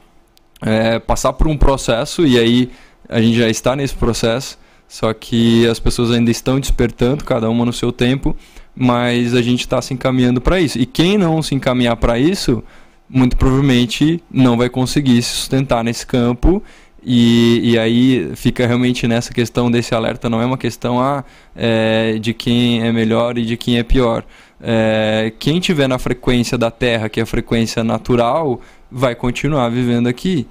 é, 0.61 0.99
passar 0.99 1.33
por 1.33 1.47
um 1.47 1.57
processo 1.57 2.25
e 2.25 2.37
aí 2.37 2.69
a 3.09 3.19
gente 3.19 3.37
já 3.37 3.49
está 3.49 3.75
nesse 3.75 3.95
processo 3.95 4.59
só 4.87 5.13
que 5.13 5.67
as 5.67 5.79
pessoas 5.79 6.11
ainda 6.11 6.31
estão 6.31 6.59
despertando, 6.59 7.23
cada 7.23 7.49
uma 7.49 7.65
no 7.65 7.73
seu 7.73 7.91
tempo, 7.91 8.35
mas 8.75 9.33
a 9.33 9.41
gente 9.41 9.61
está 9.61 9.81
se 9.81 9.93
encaminhando 9.93 10.41
para 10.41 10.59
isso. 10.59 10.77
E 10.77 10.85
quem 10.85 11.17
não 11.17 11.41
se 11.41 11.55
encaminhar 11.55 11.95
para 11.97 12.19
isso, 12.19 12.63
muito 13.09 13.37
provavelmente 13.37 14.21
não 14.31 14.57
vai 14.57 14.69
conseguir 14.69 15.21
se 15.21 15.29
sustentar 15.29 15.83
nesse 15.83 16.05
campo. 16.05 16.61
E, 17.07 17.61
e 17.63 17.77
aí 17.77 18.31
fica 18.35 18.65
realmente 18.65 19.07
nessa 19.07 19.31
questão 19.31 19.69
desse 19.69 19.93
alerta, 19.93 20.27
não 20.27 20.41
é 20.41 20.45
uma 20.45 20.57
questão 20.57 20.99
ah, 20.99 21.23
é, 21.55 22.17
de 22.19 22.33
quem 22.33 22.81
é 22.81 22.91
melhor 22.91 23.37
e 23.37 23.45
de 23.45 23.55
quem 23.55 23.77
é 23.77 23.83
pior. 23.83 24.23
É, 24.59 25.31
quem 25.37 25.59
tiver 25.59 25.87
na 25.87 25.99
frequência 25.99 26.57
da 26.57 26.71
Terra, 26.71 27.07
que 27.07 27.19
é 27.19 27.23
a 27.23 27.25
frequência 27.25 27.83
natural, 27.83 28.59
vai 28.91 29.13
continuar 29.13 29.69
vivendo 29.69 30.07
aqui 30.07 30.47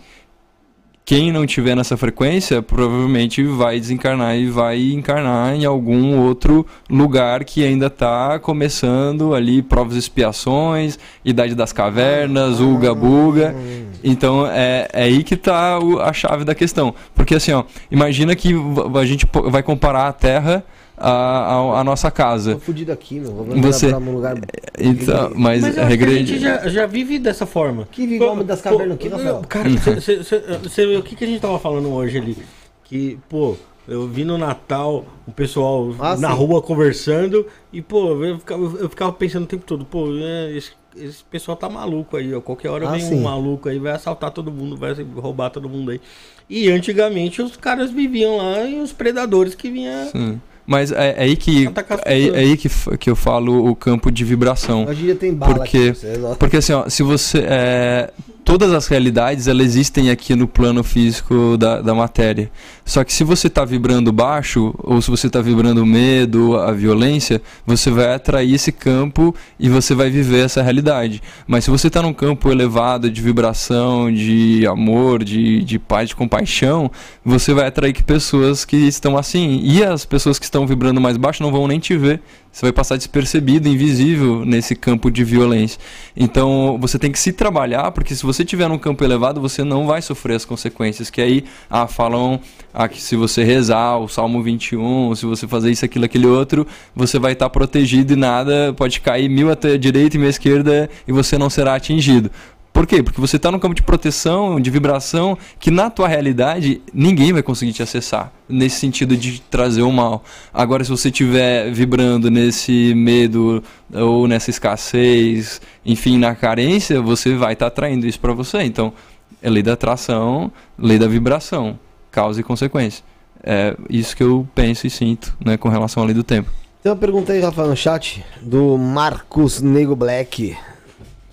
quem 1.05 1.31
não 1.31 1.44
tiver 1.44 1.74
nessa 1.74 1.98
frequência 1.98 2.62
provavelmente 2.62 3.43
vai 3.44 3.78
desencarnar 3.78 4.36
e 4.36 4.48
vai 4.48 4.93
encarnar 4.93 5.55
em 5.55 5.66
algum 5.66 6.18
outro 6.18 6.66
lugar 6.89 7.44
que 7.44 7.62
ainda 7.62 7.89
está 7.89 8.39
começando 8.39 9.35
ali 9.35 9.60
provas 9.60 9.97
e 9.97 9.98
expiações, 9.98 10.98
idade 11.22 11.55
das 11.55 11.72
cavernas, 11.74 12.59
uga 12.59 12.94
buga. 12.94 13.55
Então 14.02 14.47
é, 14.47 14.89
é 14.93 15.02
aí 15.02 15.22
que 15.22 15.35
está 15.35 15.76
a 15.76 16.12
chave 16.14 16.43
da 16.43 16.55
questão, 16.55 16.94
porque 17.14 17.35
assim 17.35 17.52
ó, 17.52 17.64
imagina 17.90 18.35
que 18.35 18.55
a 18.98 19.05
gente 19.05 19.26
vai 19.51 19.62
comparar 19.62 20.09
a 20.09 20.12
Terra 20.12 20.64
a, 20.96 21.10
a, 21.10 21.80
a, 21.80 21.84
nossa 21.84 22.10
casa. 22.10 22.54
Tô 22.54 22.60
fudido 22.60 22.92
aqui, 22.92 23.18
meu. 23.18 23.32
Vou 23.32 23.46
você... 23.46 23.88
pra 23.88 23.98
um 23.98 24.14
lugar. 24.14 24.36
Então, 24.78 25.32
mas, 25.34 25.62
mas 25.62 25.78
a 25.78 25.84
regra... 25.84 26.10
a 26.10 26.14
gente 26.14 26.38
já, 26.38 26.68
já 26.68 26.86
vive 26.86 27.18
dessa 27.18 27.46
forma. 27.46 27.88
Que 27.90 28.06
vive 28.06 28.24
homem 28.24 28.46
das 28.46 28.60
cavernas 28.60 28.94
aqui, 28.94 29.08
Rafael. 29.08 29.42
Cara, 29.48 29.68
cê, 30.00 30.22
cê, 30.22 30.42
cê, 30.70 30.96
o 30.96 31.02
que, 31.02 31.16
que 31.16 31.24
a 31.24 31.26
gente 31.26 31.40
tava 31.40 31.58
falando 31.58 31.92
hoje 31.92 32.18
ali? 32.18 32.38
Que, 32.84 33.18
pô, 33.28 33.56
eu 33.88 34.06
vi 34.06 34.24
no 34.24 34.38
Natal 34.38 35.04
o 35.26 35.32
pessoal 35.32 35.94
ah, 35.98 36.16
na 36.16 36.30
sim. 36.30 36.36
rua 36.36 36.62
conversando 36.62 37.46
e, 37.72 37.82
pô, 37.82 38.24
eu 38.24 38.38
ficava, 38.38 38.62
eu 38.62 38.88
ficava, 38.88 39.12
pensando 39.12 39.44
o 39.44 39.48
tempo 39.48 39.64
todo, 39.66 39.84
pô, 39.84 40.06
é, 40.16 40.52
esse, 40.52 40.72
esse, 40.96 41.24
pessoal 41.24 41.56
tá 41.56 41.68
maluco 41.68 42.16
aí, 42.16 42.32
ó. 42.32 42.40
Qualquer 42.40 42.68
hora 42.68 42.88
ah, 42.88 42.92
vem 42.92 43.00
sim. 43.00 43.16
um 43.16 43.22
maluco 43.22 43.68
aí, 43.68 43.80
vai 43.80 43.92
assaltar 43.92 44.30
todo 44.30 44.52
mundo, 44.52 44.76
vai 44.76 44.94
roubar 45.16 45.50
todo 45.50 45.68
mundo 45.68 45.90
aí. 45.90 46.00
E 46.48 46.70
antigamente 46.70 47.42
os 47.42 47.56
caras 47.56 47.90
viviam 47.90 48.36
lá 48.36 48.64
e 48.64 48.78
os 48.78 48.92
predadores 48.92 49.56
que 49.56 49.70
vinham. 49.70 50.08
Sim 50.10 50.40
mas 50.66 50.90
é, 50.92 51.14
é 51.16 51.22
aí 51.22 51.36
que 51.36 51.66
é, 52.04 52.26
é, 52.26 52.38
aí 52.38 52.56
que, 52.56 52.68
que 52.98 53.10
eu 53.10 53.16
falo 53.16 53.68
o 53.68 53.76
campo 53.76 54.10
de 54.10 54.24
vibração. 54.24 54.90
Em 54.90 54.94
dia 54.94 55.14
tem 55.14 55.32
bala 55.34 55.54
porque, 55.54 55.92
aqui, 55.92 56.36
porque 56.38 56.56
assim, 56.56 56.72
ó, 56.72 56.88
se 56.88 57.02
você 57.02 57.44
é, 57.46 58.10
todas 58.44 58.72
as 58.72 58.86
realidades 58.86 59.46
elas 59.48 59.66
existem 59.66 60.10
aqui 60.10 60.34
no 60.34 60.46
plano 60.46 60.82
físico 60.82 61.56
da, 61.56 61.80
da 61.80 61.94
matéria. 61.94 62.50
Só 62.85 63.02
que 63.02 63.12
se 63.12 63.24
você 63.24 63.47
está 63.47 63.65
vibrando 63.65 64.12
baixo, 64.12 64.74
ou 64.78 65.01
se 65.01 65.11
você 65.11 65.27
está 65.27 65.40
vibrando 65.40 65.85
medo, 65.86 66.56
a 66.59 66.70
violência, 66.70 67.40
você 67.66 67.90
vai 67.90 68.15
atrair 68.15 68.55
esse 68.55 68.70
campo 68.70 69.35
e 69.59 69.69
você 69.69 69.94
vai 69.94 70.11
viver 70.11 70.44
essa 70.44 70.62
realidade. 70.62 71.23
Mas 71.47 71.65
se 71.65 71.70
você 71.70 71.86
está 71.86 72.02
num 72.02 72.12
campo 72.12 72.51
elevado 72.51 73.11
de 73.11 73.23
vibração, 73.23 74.12
de 74.12 74.66
amor, 74.66 75.24
de, 75.24 75.65
de 75.65 75.78
paz, 75.78 76.11
de 76.11 76.16
compaixão, 76.16 76.90
você 77.24 77.55
vai 77.55 77.66
atrair 77.66 78.02
pessoas 78.02 78.65
que 78.65 78.77
estão 78.77 79.16
assim. 79.16 79.61
E 79.62 79.82
as 79.82 80.05
pessoas 80.05 80.39
que 80.39 80.44
estão 80.44 80.66
vibrando 80.66 81.01
mais 81.01 81.16
baixo 81.16 81.43
não 81.43 81.51
vão 81.51 81.66
nem 81.66 81.78
te 81.78 81.97
ver 81.97 82.20
você 82.55 82.66
vai 82.66 82.73
passar 82.73 82.97
despercebido, 82.97 83.69
invisível 83.69 84.44
nesse 84.44 84.77
campo 84.77 85.11
de 85.11 85.24
violência. 85.24 85.77
Então, 86.16 86.78
você 86.81 87.01
tem 87.01 87.11
que 87.11 87.19
se 87.19 87.32
trabalhar, 87.32 87.90
porque 87.90 88.15
se 88.15 88.23
você 88.23 88.44
tiver 88.44 88.69
num 88.69 88.78
campo 88.78 89.02
elevado, 89.02 89.40
você 89.40 89.65
não 89.65 89.89
vai 89.89 90.01
sofrer 90.01 90.36
as 90.36 90.44
consequências. 90.44 91.11
Que 91.11 91.20
aí, 91.20 91.44
ah, 91.69 91.89
falam 91.89 92.40
ah, 92.74 92.88
que 92.88 93.01
se 93.01 93.14
você 93.14 93.44
rezar 93.44 93.98
o 93.98 94.09
Salmo 94.09 94.42
21, 94.42 95.14
se 95.14 95.24
você 95.24 95.46
fazer 95.46 95.70
isso, 95.70 95.84
aquilo, 95.84 96.05
aquele 96.05 96.26
outro, 96.26 96.66
você 96.94 97.20
vai 97.20 97.32
estar 97.32 97.48
protegido 97.48 98.14
e 98.14 98.16
nada, 98.16 98.74
pode 98.76 99.01
cair 99.01 99.28
mil 99.28 99.48
até 99.48 99.74
a 99.74 99.78
direita 99.78 100.16
e 100.16 100.18
meia 100.18 100.30
esquerda 100.30 100.90
e 101.06 101.12
você 101.12 101.38
não 101.38 101.48
será 101.48 101.76
atingido. 101.76 102.32
Por 102.72 102.88
quê? 102.88 103.05
Porque 103.05 103.20
você 103.20 103.36
está 103.36 103.52
num 103.52 103.60
campo 103.60 103.76
de 103.76 103.82
proteção, 103.82 104.59
de 104.59 104.68
vibração, 104.68 105.38
que 105.60 105.70
na 105.70 105.88
tua 105.88 106.09
realidade 106.09 106.82
ninguém 106.92 107.32
vai 107.32 107.40
conseguir 107.40 107.72
te 107.72 107.84
acessar, 107.84 108.32
nesse 108.48 108.80
sentido 108.80 109.16
de 109.16 109.40
trazer 109.42 109.82
o 109.82 109.92
mal. 109.92 110.24
Agora, 110.52 110.82
se 110.82 110.90
você 110.90 111.06
estiver 111.06 111.70
vibrando 111.70 112.32
nesse 112.32 112.92
medo 112.96 113.62
ou 113.92 114.26
nessa 114.26 114.51
escassez, 114.51 115.60
enfim, 115.86 116.18
na 116.18 116.34
carência, 116.34 117.01
você 117.01 117.36
vai 117.36 117.52
estar 117.52 117.66
tá 117.66 117.68
atraindo 117.68 118.09
isso 118.09 118.18
para 118.18 118.32
você. 118.32 118.64
Então, 118.64 118.92
é 119.40 119.48
lei 119.48 119.62
da 119.62 119.74
atração, 119.74 120.51
lei 120.76 120.98
da 120.98 121.06
vibração, 121.06 121.78
causa 122.14 122.40
e 122.40 122.44
consequência. 122.44 123.04
É 123.42 123.76
isso 123.90 124.16
que 124.16 124.22
eu 124.22 124.46
penso 124.54 124.86
e 124.86 124.90
sinto 124.90 125.36
né, 125.44 125.56
com 125.56 125.68
relação 125.68 126.02
à 126.02 126.06
lei 126.06 126.14
do 126.14 126.22
tempo. 126.22 126.50
Tem 126.82 126.90
uma 126.92 126.98
pergunta 126.98 127.32
aí, 127.32 127.40
Rafael, 127.40 127.68
no 127.68 127.76
chat, 127.76 128.24
do 128.40 128.78
Marcos 128.78 129.60
Nego 129.60 129.96
Black. 129.96 130.56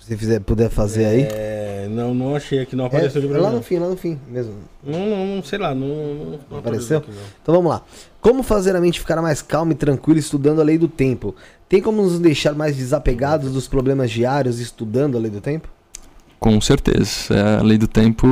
Se 0.00 0.16
fizer, 0.16 0.40
puder 0.40 0.68
fazer 0.68 1.04
aí. 1.04 1.22
É, 1.30 1.88
não, 1.90 2.12
não 2.12 2.34
achei 2.34 2.60
aqui, 2.60 2.74
não 2.74 2.86
apareceu 2.86 3.22
é, 3.22 3.26
de 3.26 3.32
Lá 3.32 3.50
no 3.50 3.62
fim, 3.62 3.78
lá 3.78 3.88
no 3.88 3.96
fim 3.96 4.18
mesmo. 4.28 4.54
Não, 4.82 5.06
não, 5.06 5.26
não 5.36 5.42
sei 5.42 5.58
lá, 5.58 5.74
não, 5.74 5.86
não, 5.86 6.38
não 6.50 6.58
apareceu. 6.58 6.98
Aqui, 6.98 7.10
então 7.40 7.54
vamos 7.54 7.70
lá. 7.70 7.82
Como 8.20 8.42
fazer 8.42 8.74
a 8.74 8.80
mente 8.80 8.98
ficar 8.98 9.20
mais 9.22 9.40
calma 9.40 9.72
e 9.72 9.76
tranquila 9.76 10.18
estudando 10.18 10.60
a 10.60 10.64
lei 10.64 10.76
do 10.76 10.88
tempo? 10.88 11.34
Tem 11.68 11.80
como 11.80 12.02
nos 12.02 12.18
deixar 12.18 12.54
mais 12.54 12.76
desapegados 12.76 13.52
dos 13.52 13.68
problemas 13.68 14.10
diários 14.10 14.58
estudando 14.58 15.16
a 15.16 15.20
lei 15.20 15.30
do 15.30 15.40
tempo? 15.40 15.68
Com 16.42 16.60
certeza. 16.60 17.32
É, 17.32 17.60
a 17.60 17.62
lei 17.62 17.78
do 17.78 17.86
tempo 17.86 18.26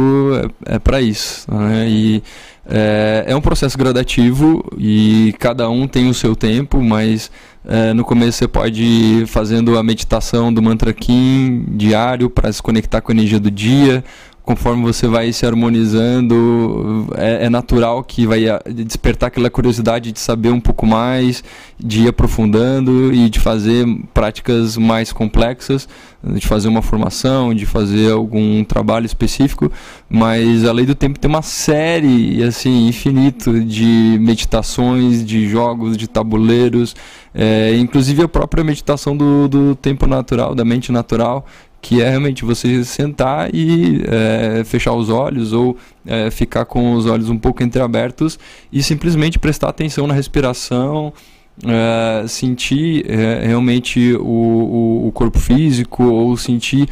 é, 0.67 0.75
é 0.75 0.79
para 0.81 1.01
isso. 1.01 1.47
Né? 1.49 1.89
E 1.89 2.23
é, 2.69 3.23
é, 3.29 3.37
um 3.37 3.41
processo 3.41 3.79
gradativo 3.79 4.65
e 4.77 5.33
cada 5.39 5.71
um 5.71 5.87
tem 5.87 6.09
o 6.09 6.15
seu 6.15 6.35
tempo, 6.35 6.83
mas 6.83 7.31
é, 7.65 7.95
no 7.95 8.05
começo 8.05 8.39
você 8.39 8.49
pode 8.49 8.83
ir 8.83 9.27
fazendo 9.29 9.79
a 9.79 9.83
meditação 9.85 10.53
do 10.53 10.61
mantra 10.61 10.93
Kim 10.93 11.65
diário 11.69 12.29
para 12.29 12.53
se 12.53 12.61
conectar 12.61 13.01
com 13.01 13.13
a 13.13 13.15
energia 13.15 13.39
do 13.39 13.49
dia 13.49 14.03
conforme 14.51 14.83
você 14.83 15.07
vai 15.07 15.33
se 15.33 15.47
harmonizando, 15.47 17.07
é, 17.17 17.47
é, 17.47 17.49
natural 17.49 18.03
que 18.03 18.27
vai 18.27 18.49
ah, 18.49 18.61
despertar 18.67 19.29
aquela 19.29 19.49
curiosidade 19.49 20.11
de 20.11 20.19
saber 20.19 20.49
um 20.49 20.59
pouco 20.59 20.85
mais, 20.85 21.45
de 21.79 22.03
ir 22.03 22.09
aprofundando 22.09 23.15
e 23.15 23.31
de 23.31 23.39
fazer 23.39 23.87
práticas 24.13 24.77
mais 24.77 25.13
complexas, 25.13 25.89
de 26.21 26.45
fazer 26.49 26.67
uma 26.67 26.83
formação, 26.83 27.55
de 27.55 27.65
fazer 27.65 28.11
algum 28.11 28.65
trabalho 28.65 29.07
específico. 29.07 29.71
Mas 30.09 30.65
a 30.65 30.73
lei 30.73 30.85
do 30.85 30.97
tempo 30.97 31.17
tem 31.17 31.29
uma 31.29 31.43
série, 31.43 32.43
assim, 32.43 32.89
infinito 32.89 33.61
de 33.61 34.19
meditações, 34.21 35.25
de 35.25 35.49
jogos, 35.49 35.97
de 35.97 36.09
tabuleiros, 36.09 36.97
é, 37.33 37.77
inclusive 37.79 38.25
a 38.25 38.29
própria 38.29 38.65
meditação 38.65 39.17
do, 39.17 39.47
do 39.47 39.77
tempo 39.77 40.09
natural, 40.09 40.57
da 40.57 40.65
mente 40.65 40.91
natural 40.91 41.47
que 41.81 42.03
é 42.03 42.11
realmente 42.11 42.45
você 42.45 42.85
sentar 42.85 43.55
e 43.55 44.03
é, 44.07 44.63
fechar 44.65 44.93
os 44.93 45.09
olhos 45.09 45.53
ou 45.53 45.77
é, 46.07 46.31
ficar 46.31 46.65
com 46.65 46.93
os 46.93 47.07
olhos 47.07 47.31
um 47.31 47.39
pouco 47.39 47.63
entreabertos 47.63 48.39
e 48.73 48.83
simplesmente 48.83 49.39
prestar 49.39 49.69
atenção 49.71 50.07
na 50.07 50.15
respiração, 50.15 51.13
é, 51.67 52.27
sentir 52.27 53.05
realmente 53.43 54.15
o, 54.15 54.23
o, 54.23 55.09
o, 55.09 55.13
corpo 55.13 55.39
físico 55.39 56.05
ou 56.05 56.35
sentir 56.35 56.89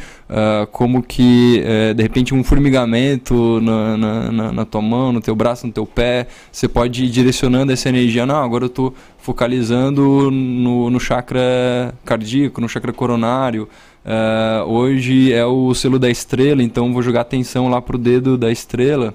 como 0.71 1.01
que 1.01 1.63
de 1.95 2.03
repente 2.03 2.35
um 2.35 2.43
formigamento 2.43 3.59
na, 3.61 3.97
na, 3.97 4.31
na, 4.31 4.51
na, 4.51 4.65
tua 4.65 4.81
mão, 4.81 5.11
no 5.11 5.21
teu 5.21 5.35
braço, 5.35 5.65
no 5.65 5.73
teu 5.73 5.87
pé, 5.87 6.27
você 6.51 6.67
pode 6.67 7.05
ir 7.05 7.09
direcionando 7.09 7.71
essa 7.71 7.89
energia, 7.89 8.27
não, 8.27 8.43
agora 8.43 8.65
eu 8.65 8.67
estou 8.67 8.93
focalizando 9.17 10.29
no, 10.29 10.91
no 10.91 10.99
chakra 10.99 11.95
cardíaco, 12.05 12.61
no 12.61 12.69
chakra 12.69 12.93
coronário, 12.93 13.67
Uh, 14.05 14.63
hoje 14.69 15.33
é 15.33 15.45
o 15.45 15.73
selo 15.73 15.99
da 15.99 16.09
estrela, 16.09 16.63
então 16.63 16.93
vou 16.93 17.01
jogar 17.01 17.21
atenção 17.21 17.67
lá 17.67 17.81
pro 17.81 17.97
dedo 17.97 18.37
da 18.37 18.51
estrela. 18.51 19.13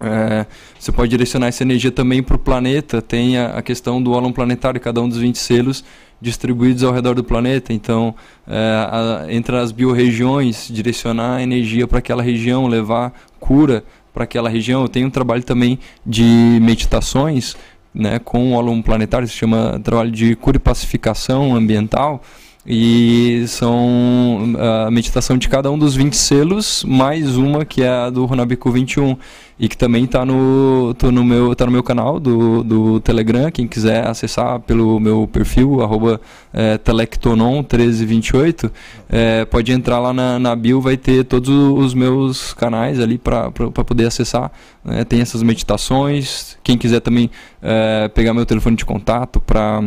Uh, 0.00 0.46
você 0.78 0.90
pode 0.90 1.10
direcionar 1.10 1.48
essa 1.48 1.62
energia 1.62 1.90
também 1.90 2.22
para 2.22 2.36
o 2.36 2.38
planeta. 2.38 3.00
Tem 3.00 3.38
a, 3.38 3.58
a, 3.58 3.62
questão 3.62 4.02
do 4.02 4.12
ólon 4.12 4.32
planetário, 4.32 4.80
cada 4.80 5.00
um 5.00 5.08
dos 5.08 5.18
20 5.18 5.36
selos 5.38 5.84
distribuídos 6.20 6.82
ao 6.82 6.92
redor 6.92 7.14
do 7.14 7.22
planeta. 7.22 7.72
Então, 7.72 8.14
uh, 8.46 9.24
a, 9.24 9.26
entre 9.28 9.56
as 9.56 9.72
biorregiões, 9.72 10.68
direcionar 10.70 11.36
a 11.36 11.42
energia 11.42 11.86
para 11.86 11.98
aquela 11.98 12.22
região, 12.22 12.66
levar 12.66 13.12
cura 13.38 13.84
para 14.12 14.24
aquela 14.24 14.48
região. 14.48 14.82
Eu 14.82 14.88
tenho 14.88 15.06
um 15.06 15.10
trabalho 15.10 15.42
também 15.42 15.78
de 16.04 16.58
meditações 16.60 17.56
né, 17.94 18.18
com 18.18 18.52
o 18.52 18.54
ólon 18.54 18.82
planetário, 18.82 19.28
se 19.28 19.34
chama 19.34 19.80
trabalho 19.82 20.10
de 20.10 20.34
cura 20.34 20.56
e 20.56 20.60
pacificação 20.60 21.54
ambiental 21.54 22.22
e 22.66 23.44
são 23.46 24.54
a 24.86 24.90
meditação 24.90 25.36
de 25.36 25.48
cada 25.48 25.70
um 25.70 25.78
dos 25.78 25.94
20 25.94 26.16
selos, 26.16 26.82
mais 26.84 27.36
uma 27.36 27.62
que 27.64 27.82
é 27.82 27.88
a 27.88 28.08
do 28.08 28.24
Runabiku 28.24 28.70
21. 28.70 29.16
E 29.56 29.68
que 29.68 29.76
também 29.76 30.02
está 30.02 30.24
no, 30.24 30.96
no, 31.12 31.24
meu, 31.24 31.54
tá 31.54 31.64
no 31.64 31.70
meu 31.70 31.82
canal 31.82 32.18
do, 32.18 32.64
do 32.64 32.98
Telegram. 32.98 33.52
Quem 33.52 33.68
quiser 33.68 34.04
acessar 34.04 34.58
pelo 34.58 34.98
meu 34.98 35.28
perfil, 35.30 35.80
arroba 35.80 36.20
é, 36.52 36.76
telectonon1328, 36.78 38.68
é, 39.08 39.44
pode 39.44 39.70
entrar 39.70 40.00
lá 40.00 40.12
na, 40.12 40.40
na 40.40 40.56
bio, 40.56 40.80
vai 40.80 40.96
ter 40.96 41.22
todos 41.24 41.48
os 41.48 41.94
meus 41.94 42.52
canais 42.52 42.98
ali 42.98 43.16
para 43.16 43.52
poder 43.52 44.06
acessar. 44.06 44.50
É, 44.86 45.04
tem 45.04 45.20
essas 45.20 45.40
meditações. 45.40 46.58
Quem 46.64 46.76
quiser 46.76 46.98
também 46.98 47.30
é, 47.62 48.08
pegar 48.08 48.34
meu 48.34 48.44
telefone 48.44 48.74
de 48.74 48.84
contato 48.84 49.38
para 49.40 49.84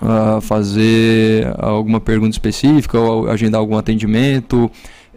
uh, 0.00 0.40
fazer 0.40 1.52
alguma 1.58 2.00
pergunta 2.00 2.30
específica 2.30 2.98
ou 2.98 3.28
agendar 3.30 3.60
algum 3.60 3.76
atendimento. 3.76 4.70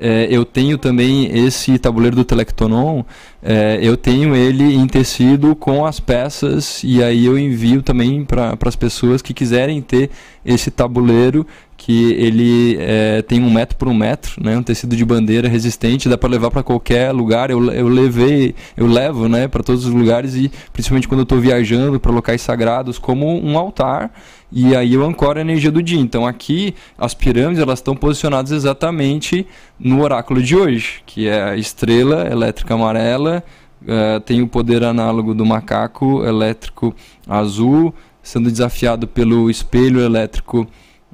É, 0.04 0.28
eu 0.32 0.44
tenho 0.44 0.80
também 0.80 1.30
esse 1.46 1.78
tabuleiro 1.78 2.16
do 2.16 2.26
Telectonon, 2.26 3.04
é, 3.44 3.78
eu 3.84 3.96
tenho 3.96 4.36
ele 4.36 4.74
em 4.74 4.88
tecido 4.88 5.56
com 5.56 5.86
as 5.86 6.00
peças 6.00 6.82
e 6.84 7.04
aí 7.04 7.24
eu 7.24 7.38
envio 7.38 7.84
também 7.84 8.26
para 8.26 8.58
as 8.66 8.76
pessoas 8.76 9.22
que 9.22 9.32
quiserem 9.32 9.80
ter 9.80 10.10
esse 10.44 10.72
tabuleiro 10.72 11.46
que 11.78 12.14
ele 12.14 12.78
é, 12.80 13.22
tem 13.22 13.44
um 13.44 13.52
metro 13.52 13.78
por 13.78 13.88
um 13.88 13.94
metro, 13.94 14.44
né, 14.44 14.58
um 14.58 14.64
tecido 14.64 14.96
de 14.96 15.06
bandeira 15.06 15.48
resistente, 15.48 16.10
dá 16.10 16.18
para 16.18 16.30
levar 16.30 16.50
para 16.50 16.62
qualquer 16.64 17.12
lugar. 17.12 17.50
Eu, 17.50 17.72
eu 17.72 17.88
levei, 17.88 18.56
eu 18.78 18.88
levo, 18.88 19.28
né, 19.28 19.48
para 19.48 19.62
todos 19.62 19.86
os 19.86 19.92
lugares 19.92 20.36
e 20.36 20.52
principalmente 20.74 21.08
quando 21.08 21.22
eu 21.22 21.24
estou 21.24 21.40
viajando 21.40 22.00
para 22.00 22.12
locais 22.12 22.42
sagrados, 22.42 22.98
como 22.98 23.28
um 23.44 23.56
altar. 23.58 24.12
E 24.52 24.76
aí 24.76 24.94
eu 24.94 25.06
ancoro 25.06 25.40
a 25.40 25.42
energia 25.42 25.72
do 25.72 25.82
dia. 25.82 26.00
Então 26.00 26.28
aqui 26.28 26.76
as 26.98 27.14
pirâmides 27.14 27.62
elas 27.62 27.80
estão 27.80 27.96
posicionadas 27.96 28.52
exatamente 28.52 29.48
no 29.80 30.02
oráculo 30.02 30.42
de 30.42 30.56
hoje, 30.56 31.02
que 31.06 31.28
é 31.28 31.42
a 31.42 31.56
estrela 31.56 32.28
elétrica 32.30 32.74
amarela. 32.74 33.44
Uh, 33.82 34.20
tem 34.20 34.42
o 34.42 34.48
poder 34.48 34.84
análogo 34.84 35.34
do 35.34 35.44
macaco 35.44 36.24
elétrico 36.24 36.94
azul, 37.28 37.94
sendo 38.22 38.52
desafiado 38.52 39.08
pelo 39.08 39.50
espelho 39.50 40.02
elétrico 40.02 40.68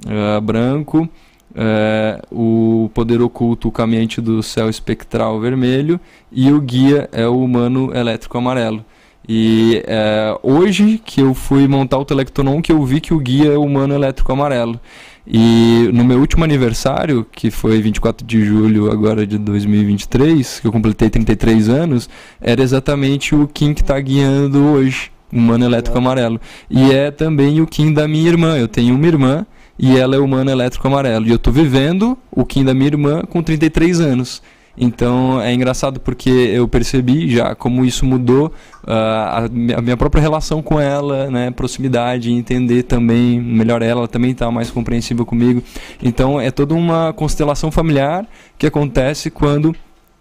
uh, 0.04 0.40
branco, 0.42 1.08
uh, 1.52 2.20
o 2.30 2.90
poder 2.90 3.22
oculto, 3.22 3.68
o 3.68 3.72
caminhante 3.72 4.20
do 4.20 4.42
céu 4.42 4.68
espectral 4.68 5.40
vermelho, 5.40 5.98
e 6.30 6.52
o 6.52 6.60
guia 6.60 7.08
é 7.10 7.26
o 7.26 7.42
humano 7.42 7.90
elétrico 7.96 8.36
amarelo. 8.36 8.84
E 9.26 9.82
uh, 9.86 10.38
hoje 10.42 11.00
que 11.04 11.20
eu 11.20 11.34
fui 11.34 11.68
montar 11.68 11.98
o 11.98 12.04
Telectonon, 12.04 12.60
que 12.62 12.72
eu 12.72 12.82
vi 12.84 13.00
que 13.00 13.12
o 13.12 13.18
guia 13.18 13.52
é 13.52 13.56
o 13.56 13.62
humano 13.62 13.94
elétrico 13.94 14.32
amarelo. 14.32 14.80
E 15.26 15.90
no 15.92 16.04
meu 16.04 16.18
último 16.18 16.42
aniversário, 16.42 17.26
que 17.30 17.50
foi 17.50 17.82
24 17.82 18.26
de 18.26 18.42
julho 18.42 18.90
agora 18.90 19.26
de 19.26 19.36
2023, 19.36 20.60
que 20.60 20.66
eu 20.66 20.72
completei 20.72 21.10
33 21.10 21.68
anos, 21.68 22.08
era 22.40 22.62
exatamente 22.62 23.34
o 23.34 23.46
Kim 23.46 23.74
que 23.74 23.82
está 23.82 24.00
guiando 24.00 24.64
hoje, 24.64 25.10
o 25.30 25.36
humano 25.36 25.66
elétrico 25.66 25.98
amarelo. 25.98 26.40
E 26.70 26.90
é 26.92 27.10
também 27.10 27.60
o 27.60 27.66
Kim 27.66 27.92
da 27.92 28.08
minha 28.08 28.26
irmã. 28.26 28.56
Eu 28.56 28.66
tenho 28.66 28.94
uma 28.94 29.06
irmã 29.06 29.46
e 29.78 29.98
ela 29.98 30.16
é 30.16 30.18
humano 30.18 30.50
elétrico 30.50 30.88
amarelo. 30.88 31.26
E 31.26 31.30
eu 31.30 31.36
estou 31.36 31.52
vivendo 31.52 32.16
o 32.30 32.46
Kim 32.46 32.64
da 32.64 32.72
minha 32.72 32.86
irmã 32.86 33.20
com 33.28 33.42
33 33.42 34.00
anos. 34.00 34.42
Então 34.78 35.40
é 35.40 35.52
engraçado 35.52 36.00
porque 36.00 36.30
eu 36.30 36.68
percebi 36.68 37.28
já 37.30 37.54
como 37.54 37.84
isso 37.84 38.06
mudou 38.06 38.52
uh, 38.84 38.90
a, 38.90 39.80
minha 39.82 39.96
própria 39.96 40.20
relação 40.20 40.62
com 40.62 40.80
ela, 40.80 41.30
né, 41.30 41.50
proximidade, 41.50 42.30
entender 42.32 42.84
também 42.84 43.40
melhor 43.40 43.82
ela, 43.82 44.00
ela 44.00 44.08
também 44.08 44.30
está 44.30 44.50
mais 44.50 44.70
compreensível 44.70 45.26
comigo. 45.26 45.62
Então 46.02 46.40
é 46.40 46.50
toda 46.50 46.74
uma 46.74 47.12
constelação 47.12 47.70
familiar 47.70 48.26
que 48.56 48.66
acontece 48.66 49.30
quando 49.30 49.74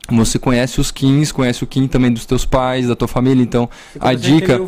você 0.09 0.39
conhece 0.39 0.79
os 0.79 0.91
Kins, 0.91 1.31
conhece 1.31 1.63
o 1.63 1.67
Kim 1.67 1.87
também 1.87 2.11
dos 2.11 2.25
teus 2.25 2.45
pais, 2.45 2.87
da 2.87 2.95
tua 2.95 3.07
família, 3.07 3.43
então 3.43 3.69
Você 3.93 3.97
a 3.97 4.01
começa 4.01 4.17
dica 4.17 4.59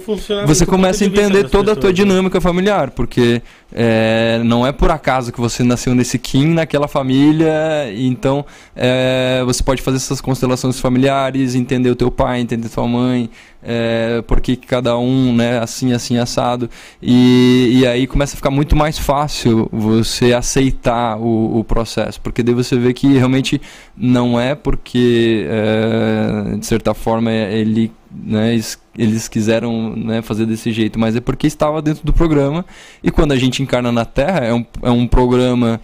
você 0.45 0.65
começa 0.65 1.03
a 1.03 1.07
entender 1.07 1.49
toda 1.49 1.71
a 1.73 1.75
tua 1.75 1.89
né? 1.89 1.95
dinâmica 1.95 2.41
familiar, 2.41 2.91
porque 2.91 3.41
é, 3.71 4.41
não 4.43 4.65
é 4.65 4.71
por 4.71 4.91
acaso 4.91 5.31
que 5.31 5.39
você 5.39 5.63
nasceu 5.63 5.95
nesse 5.95 6.17
Kim, 6.19 6.47
naquela 6.53 6.87
família, 6.87 7.53
então 7.95 8.45
é, 8.75 9.41
você 9.45 9.63
pode 9.63 9.81
fazer 9.81 9.97
essas 9.97 10.19
constelações 10.19 10.79
familiares, 10.79 11.55
entender 11.55 11.89
o 11.89 11.95
teu 11.95 12.11
pai, 12.11 12.41
entender 12.41 12.67
tua 12.69 12.87
mãe, 12.87 13.29
é, 13.61 14.23
porque 14.27 14.55
cada 14.55 14.97
um, 14.97 15.35
né, 15.35 15.59
assim, 15.59 15.93
assim, 15.93 16.17
assado, 16.17 16.69
e, 17.01 17.79
e 17.79 17.87
aí 17.87 18.07
começa 18.07 18.35
a 18.35 18.37
ficar 18.37 18.51
muito 18.51 18.75
mais 18.75 18.97
fácil 18.97 19.69
você 19.71 20.33
aceitar 20.33 21.17
o, 21.17 21.59
o 21.59 21.63
processo, 21.63 22.19
porque 22.21 22.41
daí 22.41 22.55
você 22.55 22.77
vê 22.77 22.93
que 22.93 23.07
realmente 23.17 23.61
não 23.95 24.39
é 24.39 24.55
porque, 24.55 25.45
é, 25.49 26.57
de 26.57 26.65
certa 26.65 26.93
forma, 26.93 27.31
ele 27.31 27.91
né, 28.11 28.53
eles, 28.53 28.79
eles 28.97 29.27
quiseram 29.27 29.95
né, 29.95 30.21
fazer 30.21 30.45
desse 30.45 30.71
jeito, 30.71 30.99
mas 30.99 31.15
é 31.15 31.21
porque 31.21 31.45
estava 31.45 31.81
dentro 31.81 32.03
do 32.03 32.11
programa. 32.11 32.65
E 33.03 33.11
quando 33.11 33.33
a 33.33 33.37
gente 33.37 33.61
encarna 33.61 33.91
na 33.91 34.03
Terra, 34.03 34.39
é 34.39 34.53
um, 34.53 34.65
é 34.81 34.89
um 34.89 35.07
programa 35.07 35.79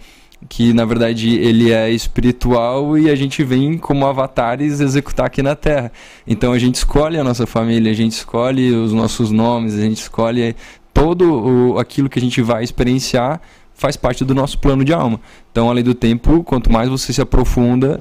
que 0.48 0.72
na 0.72 0.84
verdade 0.84 1.34
ele 1.36 1.72
é 1.72 1.90
espiritual 1.90 2.98
e 2.98 3.10
a 3.10 3.14
gente 3.14 3.42
vem 3.42 3.78
como 3.78 4.06
avatares 4.06 4.80
executar 4.80 5.26
aqui 5.26 5.42
na 5.42 5.54
Terra. 5.54 5.90
Então 6.26 6.52
a 6.52 6.58
gente 6.58 6.76
escolhe 6.76 7.18
a 7.18 7.24
nossa 7.24 7.46
família, 7.46 7.90
a 7.90 7.94
gente 7.94 8.12
escolhe 8.12 8.72
os 8.72 8.92
nossos 8.92 9.30
nomes, 9.30 9.74
a 9.74 9.80
gente 9.80 10.02
escolhe 10.02 10.54
todo 10.92 11.72
o, 11.72 11.78
aquilo 11.78 12.08
que 12.08 12.18
a 12.18 12.22
gente 12.22 12.40
vai 12.42 12.62
experienciar 12.62 13.40
faz 13.76 13.96
parte 13.96 14.24
do 14.24 14.34
nosso 14.34 14.58
plano 14.58 14.84
de 14.84 14.92
alma. 14.92 15.20
Então, 15.52 15.68
além 15.68 15.84
do 15.84 15.94
tempo, 15.94 16.42
quanto 16.42 16.72
mais 16.72 16.88
você 16.88 17.12
se 17.12 17.20
aprofunda, 17.20 18.00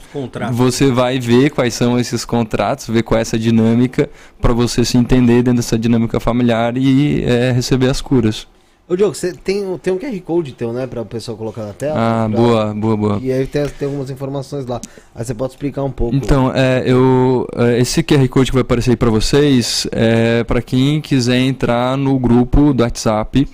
você 0.51 0.89
vai 0.89 1.19
ver 1.19 1.51
quais 1.51 1.73
são 1.73 1.99
esses 1.99 2.23
contratos, 2.23 2.87
ver 2.87 3.03
qual 3.03 3.17
é 3.17 3.21
essa 3.21 3.37
dinâmica 3.37 4.09
para 4.41 4.53
você 4.53 4.85
se 4.85 4.97
entender 4.97 5.43
dentro 5.43 5.57
dessa 5.57 5.77
dinâmica 5.77 6.19
familiar 6.19 6.77
e 6.77 7.23
é, 7.23 7.51
receber 7.51 7.89
as 7.89 8.01
curas. 8.01 8.47
Ô, 8.87 8.95
Diogo, 8.95 9.15
você 9.15 9.33
tem, 9.33 9.77
tem 9.79 9.91
um 9.93 9.97
QR 9.97 10.19
Code 10.21 10.51
teu, 10.53 10.71
né? 10.71 10.85
Pra 10.85 11.01
o 11.01 11.05
pessoal 11.05 11.35
colocar 11.35 11.63
na 11.65 11.73
tela? 11.73 11.95
Ah, 11.97 12.29
Pra- 12.29 12.39
boa, 12.39 12.73
boa, 12.75 12.95
boa. 12.97 13.19
E 13.19 13.31
aí 13.31 13.47
tem, 13.47 13.65
tem 13.67 13.87
algumas 13.87 14.11
informações 14.11 14.67
lá. 14.67 14.79
Aí 15.15 15.25
você 15.25 15.33
pode 15.33 15.53
explicar 15.53 15.83
um 15.83 15.89
pouco. 15.89 16.15
Então, 16.15 16.51
é, 16.53 16.83
eu, 16.85 17.47
é, 17.55 17.79
esse 17.79 18.03
QR 18.03 18.27
Code 18.29 18.51
que 18.51 18.55
vai 18.55 18.61
aparecer 18.61 18.91
aí 18.91 18.95
para 18.95 19.09
vocês 19.09 19.87
é 19.91 20.43
para 20.43 20.61
quem 20.61 21.01
quiser 21.01 21.39
entrar 21.39 21.97
no 21.97 22.19
grupo 22.19 22.73
do 22.75 22.83
WhatsApp 22.83 23.47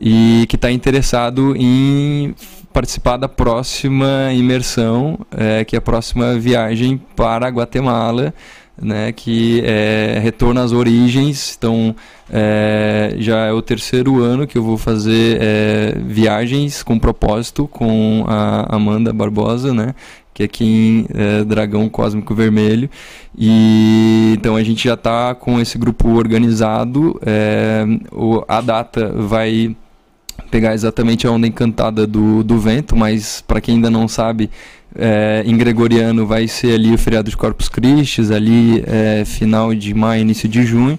e 0.00 0.46
que 0.48 0.56
está 0.56 0.70
interessado 0.70 1.54
em 1.54 2.34
participar 2.72 3.18
da 3.18 3.28
próxima 3.28 4.32
imersão, 4.32 5.18
é, 5.36 5.66
que 5.66 5.76
é 5.76 5.78
a 5.78 5.82
próxima 5.82 6.38
viagem 6.38 6.96
para 7.14 7.46
Guatemala, 7.48 8.32
né, 8.80 9.12
que 9.12 9.62
é 9.64 10.18
retorno 10.22 10.60
às 10.60 10.72
origens. 10.72 11.54
Então, 11.58 11.94
é, 12.30 13.14
já 13.18 13.46
é 13.46 13.52
o 13.52 13.62
terceiro 13.62 14.22
ano 14.22 14.46
que 14.46 14.56
eu 14.58 14.62
vou 14.62 14.76
fazer 14.78 15.38
é, 15.40 15.94
viagens 16.06 16.82
com 16.82 16.98
propósito 16.98 17.66
com 17.68 18.24
a 18.28 18.74
Amanda 18.74 19.12
Barbosa, 19.12 19.72
né, 19.74 19.94
que 20.34 20.42
é 20.42 20.46
aqui 20.46 20.64
em 20.64 21.06
é, 21.14 21.44
Dragão 21.44 21.88
Cósmico 21.88 22.34
Vermelho. 22.34 22.88
E 23.36 24.34
então 24.36 24.56
a 24.56 24.62
gente 24.62 24.84
já 24.86 24.94
está 24.94 25.34
com 25.34 25.60
esse 25.60 25.78
grupo 25.78 26.10
organizado. 26.10 27.18
é, 27.24 27.84
o- 28.12 28.44
a 28.48 28.60
data 28.60 29.12
vai 29.16 29.74
pegar 30.50 30.72
exatamente 30.74 31.26
a 31.26 31.30
onda 31.30 31.46
encantada 31.46 32.06
do, 32.06 32.42
do 32.42 32.58
vento, 32.58 32.96
mas 32.96 33.42
para 33.46 33.60
quem 33.60 33.74
ainda 33.76 33.90
não 33.90 34.08
sabe, 34.08 34.48
é, 34.94 35.42
em 35.46 35.56
gregoriano 35.56 36.26
vai 36.26 36.48
ser 36.48 36.74
ali 36.74 36.92
o 36.92 36.98
feriado 36.98 37.30
de 37.30 37.36
Corpus 37.36 37.68
Christi, 37.68 38.20
ali 38.32 38.82
é, 38.86 39.24
final 39.24 39.74
de 39.74 39.94
maio, 39.94 40.22
início 40.22 40.48
de 40.48 40.64
junho. 40.64 40.98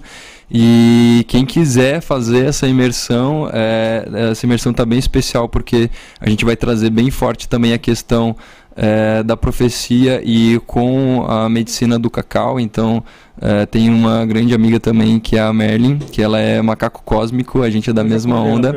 E 0.52 1.24
quem 1.28 1.46
quiser 1.46 2.00
fazer 2.00 2.46
essa 2.46 2.66
imersão, 2.66 3.48
é, 3.52 4.30
essa 4.30 4.44
imersão 4.44 4.72
está 4.72 4.84
bem 4.84 4.98
especial 4.98 5.48
porque 5.48 5.88
a 6.20 6.28
gente 6.28 6.44
vai 6.44 6.56
trazer 6.56 6.90
bem 6.90 7.08
forte 7.10 7.48
também 7.48 7.72
a 7.72 7.78
questão 7.78 8.34
é, 8.76 9.22
da 9.22 9.36
profecia 9.36 10.20
e 10.24 10.60
com 10.66 11.24
a 11.28 11.48
medicina 11.48 11.98
do 11.98 12.10
cacau. 12.10 12.58
Então, 12.58 13.02
é, 13.40 13.64
tem 13.66 13.88
uma 13.88 14.24
grande 14.26 14.54
amiga 14.54 14.78
também 14.78 15.18
que 15.18 15.36
é 15.36 15.40
a 15.40 15.52
Merlin, 15.52 15.98
que 15.98 16.20
ela 16.22 16.38
é 16.38 16.60
macaco 16.60 17.02
cósmico, 17.04 17.62
a 17.62 17.70
gente 17.70 17.88
é 17.88 17.92
da 17.92 18.02
já 18.02 18.08
mesma 18.08 18.36
onda. 18.40 18.72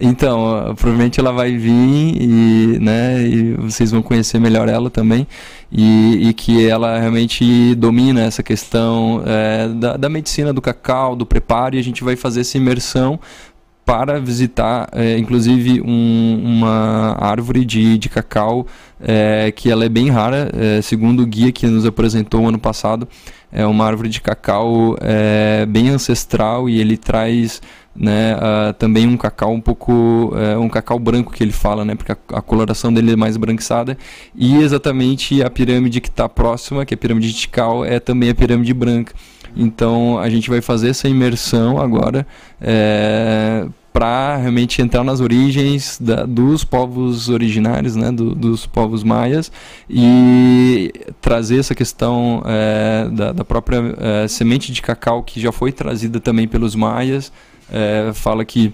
Então, 0.00 0.74
provavelmente 0.76 1.20
ela 1.20 1.32
vai 1.32 1.56
vir 1.56 1.70
e, 2.20 2.78
né, 2.80 3.22
e 3.22 3.52
vocês 3.54 3.90
vão 3.90 4.02
conhecer 4.02 4.38
melhor 4.40 4.68
ela 4.68 4.90
também. 4.90 5.26
E, 5.72 6.28
e 6.28 6.32
que 6.34 6.66
ela 6.66 6.98
realmente 6.98 7.74
domina 7.76 8.22
essa 8.22 8.42
questão 8.42 9.22
é, 9.24 9.68
da, 9.68 9.96
da 9.96 10.08
medicina 10.08 10.52
do 10.52 10.60
cacau, 10.60 11.14
do 11.14 11.24
preparo, 11.24 11.76
e 11.76 11.78
a 11.78 11.82
gente 11.82 12.02
vai 12.02 12.16
fazer 12.16 12.40
essa 12.40 12.56
imersão 12.58 13.20
para 13.84 14.20
visitar, 14.20 14.88
é, 14.92 15.16
inclusive, 15.18 15.80
um- 15.80 16.40
uma 16.44 17.16
árvore 17.20 17.64
de, 17.64 17.98
de 17.98 18.08
cacau 18.08 18.66
é, 19.00 19.50
que 19.54 19.70
ela 19.70 19.84
é 19.84 19.88
bem 19.88 20.10
rara, 20.10 20.50
é, 20.56 20.80
segundo 20.82 21.22
o 21.22 21.26
guia 21.26 21.50
que 21.50 21.66
nos 21.66 21.84
apresentou 21.86 22.46
ano 22.46 22.58
passado. 22.58 23.08
É 23.52 23.66
uma 23.66 23.84
árvore 23.84 24.08
de 24.08 24.20
cacau 24.20 24.96
é, 25.00 25.66
bem 25.66 25.88
ancestral 25.88 26.68
e 26.68 26.80
ele 26.80 26.96
traz 26.96 27.60
né, 27.94 28.36
ah, 28.38 28.72
também 28.78 29.06
um 29.06 29.16
cacau 29.16 29.52
um 29.52 29.60
pouco 29.60 30.32
é, 30.36 30.56
um 30.56 30.68
cacau 30.68 30.98
branco 30.98 31.32
que 31.32 31.42
ele 31.42 31.52
fala, 31.52 31.84
né, 31.84 31.94
porque 31.94 32.12
a, 32.12 32.16
a 32.34 32.40
coloração 32.40 32.92
dele 32.92 33.12
é 33.12 33.16
mais 33.16 33.36
branquiçada 33.36 33.98
e 34.34 34.56
exatamente 34.56 35.42
a 35.42 35.50
pirâmide 35.50 36.00
que 36.00 36.08
está 36.08 36.28
próxima, 36.28 36.86
que 36.86 36.94
é 36.94 36.96
a 36.96 36.98
pirâmide 36.98 37.28
de 37.28 37.34
Tikal, 37.34 37.84
é 37.84 37.98
também 37.98 38.30
a 38.30 38.34
pirâmide 38.34 38.72
branca. 38.72 39.12
Então 39.56 40.18
a 40.18 40.30
gente 40.30 40.48
vai 40.48 40.60
fazer 40.60 40.90
essa 40.90 41.08
imersão 41.08 41.80
agora 41.80 42.26
é, 42.60 43.66
para 43.92 44.36
realmente 44.36 44.80
entrar 44.80 45.02
nas 45.02 45.20
origens 45.20 45.98
da- 46.00 46.24
dos 46.24 46.62
povos 46.64 47.28
originários, 47.28 47.96
né, 47.96 48.10
do- 48.12 48.34
dos 48.34 48.64
povos 48.66 49.02
maias 49.02 49.50
e 49.88 50.92
trazer 51.20 51.58
essa 51.58 51.74
questão 51.74 52.42
é, 52.46 53.08
da, 53.12 53.32
da 53.32 53.44
própria 53.44 53.82
é, 53.98 54.28
semente 54.28 54.72
de 54.72 54.80
cacau 54.80 55.22
que 55.22 55.40
já 55.40 55.50
foi 55.52 55.72
trazida 55.72 56.20
também 56.20 56.46
pelos 56.46 56.74
maias. 56.74 57.32
É, 57.72 58.12
fala 58.14 58.44
que 58.44 58.72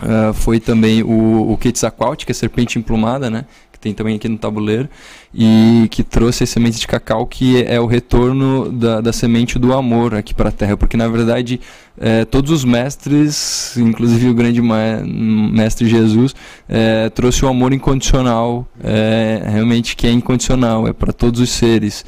é, 0.00 0.32
foi 0.34 0.60
também 0.60 1.02
o, 1.02 1.52
o 1.52 1.56
Quetzalcoatl, 1.56 2.24
que 2.26 2.32
é 2.32 2.34
a 2.34 2.34
serpente 2.34 2.78
emplumada, 2.78 3.30
né? 3.30 3.46
Tem 3.86 3.94
também 3.94 4.16
aqui 4.16 4.28
no 4.28 4.36
tabuleiro, 4.36 4.88
e 5.32 5.86
que 5.92 6.02
trouxe 6.02 6.42
a 6.42 6.46
semente 6.46 6.80
de 6.80 6.88
cacau, 6.88 7.24
que 7.24 7.62
é 7.62 7.78
o 7.78 7.86
retorno 7.86 8.68
da, 8.68 9.00
da 9.00 9.12
semente 9.12 9.60
do 9.60 9.72
amor 9.72 10.12
aqui 10.12 10.34
para 10.34 10.48
a 10.48 10.52
Terra, 10.52 10.76
porque 10.76 10.96
na 10.96 11.06
verdade 11.06 11.60
é, 11.96 12.24
todos 12.24 12.50
os 12.50 12.64
mestres, 12.64 13.76
inclusive 13.76 14.28
o 14.28 14.34
grande 14.34 14.60
mestre 14.60 15.88
Jesus, 15.88 16.34
é, 16.68 17.08
trouxe 17.10 17.44
o 17.44 17.48
amor 17.48 17.72
incondicional, 17.72 18.66
é, 18.82 19.40
realmente 19.52 19.94
que 19.94 20.04
é 20.08 20.10
incondicional, 20.10 20.88
é 20.88 20.92
para 20.92 21.12
todos 21.12 21.40
os 21.40 21.50
seres 21.50 22.04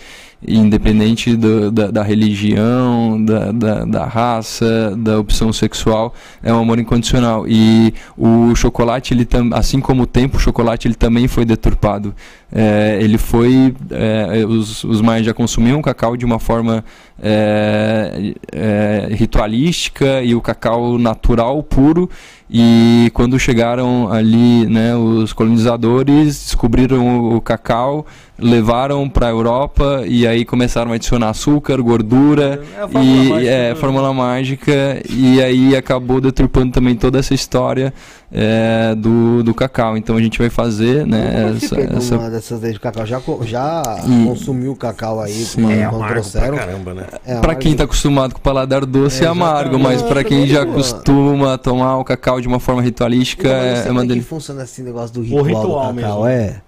independente 0.47 1.35
do- 1.37 1.71
da, 1.71 1.91
da 1.91 2.03
religião, 2.03 3.23
da, 3.25 3.51
da, 3.53 3.85
da 3.85 4.05
raça, 4.07 4.95
da 4.97 5.19
opção 5.19 5.53
sexual, 5.53 6.15
é 6.43 6.53
um 6.53 6.59
amor 6.61 6.79
incondicional. 6.79 7.45
E 7.49 7.93
o 8.17 8.55
chocolate, 8.55 9.15
ele 9.15 9.27
assim 9.53 9.81
como 9.81 10.03
o 10.03 10.07
tempo, 10.07 10.37
o 10.37 10.41
chocolate 10.41 10.87
ele 10.87 10.95
também 10.95 11.27
foi 11.27 11.45
deturpado. 11.45 12.15
É, 12.51 12.99
ele 13.01 13.19
foi, 13.19 13.75
é, 13.91 14.45
os, 14.47 14.83
os 14.83 15.03
maias 15.03 15.27
já 15.27 15.35
consumiam 15.35 15.79
o 15.81 15.83
cacau 15.83 16.17
de 16.17 16.25
uma 16.25 16.39
forma 16.39 16.83
é, 17.23 18.33
é, 18.53 19.09
ritualística 19.11 20.23
e 20.23 20.35
o 20.35 20.41
cacau 20.41 20.99
natural, 20.99 21.63
puro. 21.63 22.09
E 22.51 23.11
quando 23.13 23.39
chegaram 23.39 24.11
ali, 24.11 24.67
né, 24.67 24.97
os 24.97 25.35
colonizadores 25.35 26.45
descobriram 26.47 27.07
o, 27.21 27.37
o 27.37 27.41
cacau, 27.43 28.07
levaram 28.39 29.07
para 29.07 29.27
a 29.27 29.31
Europa 29.31 30.05
e 30.07 30.27
aí 30.27 30.47
começaram 30.47 30.93
a 30.93 30.95
adicionar 30.95 31.29
açúcar, 31.29 31.77
gordura 31.83 32.63
É 32.79 32.83
a 32.83 32.89
fórmula 32.89 33.03
e 33.03 33.29
mágica 33.29 33.51
é, 33.51 33.75
do- 33.75 33.81
fórmula 33.81 34.15
mágica. 34.15 35.03
E 35.11 35.43
aí 35.43 35.77
acabou 35.77 36.21
deturpando 36.23 36.73
também 36.73 36.97
toda 36.97 37.19
essa 37.19 37.35
história 37.35 37.93
é, 38.31 38.95
do, 38.95 39.43
do 39.43 39.55
cacau. 39.55 39.97
Então 39.97 40.17
a 40.17 40.21
gente 40.21 40.39
vai 40.39 40.51
fazer, 40.51 41.07
né, 41.07 41.55
essa, 41.57 41.81
essa 41.81 42.17
uma 42.17 42.31
dessas 42.31 42.61
daí 42.61 42.73
de 42.73 42.81
cacau. 42.81 43.07
Já, 43.07 43.21
já 43.45 43.97
E- 44.07 44.25
consumiu 44.27 44.75
cacau 44.77 45.21
aí 45.21 45.33
Sim. 45.33 45.71
É 45.73 45.87
quando 45.87 46.07
trouxeram. 46.09 46.57
pra 46.57 46.67
caramba, 46.67 46.95
né? 46.95 47.07
É, 47.27 47.41
Para 47.41 47.55
quem 47.55 47.75
tá 47.75 47.85
acostumado 47.85 48.33
com 48.35 48.39
o 48.39 48.43
paladar 48.43 48.85
doce 48.85 49.23
é, 49.23 49.27
É, 49.27 49.29
amargo, 49.29 49.77
exatamente. 49.77 50.01
mas 50.01 50.03
para 50.03 50.23
quem 50.25 50.47
já 50.47 50.67
costuma 50.67 51.57
tomar 51.59 51.97
o 51.99 52.05
cacau 52.05 52.41
de 52.41 52.47
uma 52.49 52.61
forma 52.61 52.83
ritualística 52.83 53.49
Então, 53.49 53.59
é, 53.61 53.89
é 53.89 53.91
uma 53.91 54.01
é 54.01 54.03
que 54.03 54.09
delícia. 54.09 54.29
funciona 54.29 54.63
esse 54.65 54.83
negócio 54.83 55.15
do 55.15 55.23
ritual, 55.23 55.43
ritual 55.45 55.93
do 55.93 56.01
cacau, 56.01 56.23
mesmo. 56.25 56.27
é? 56.27 56.61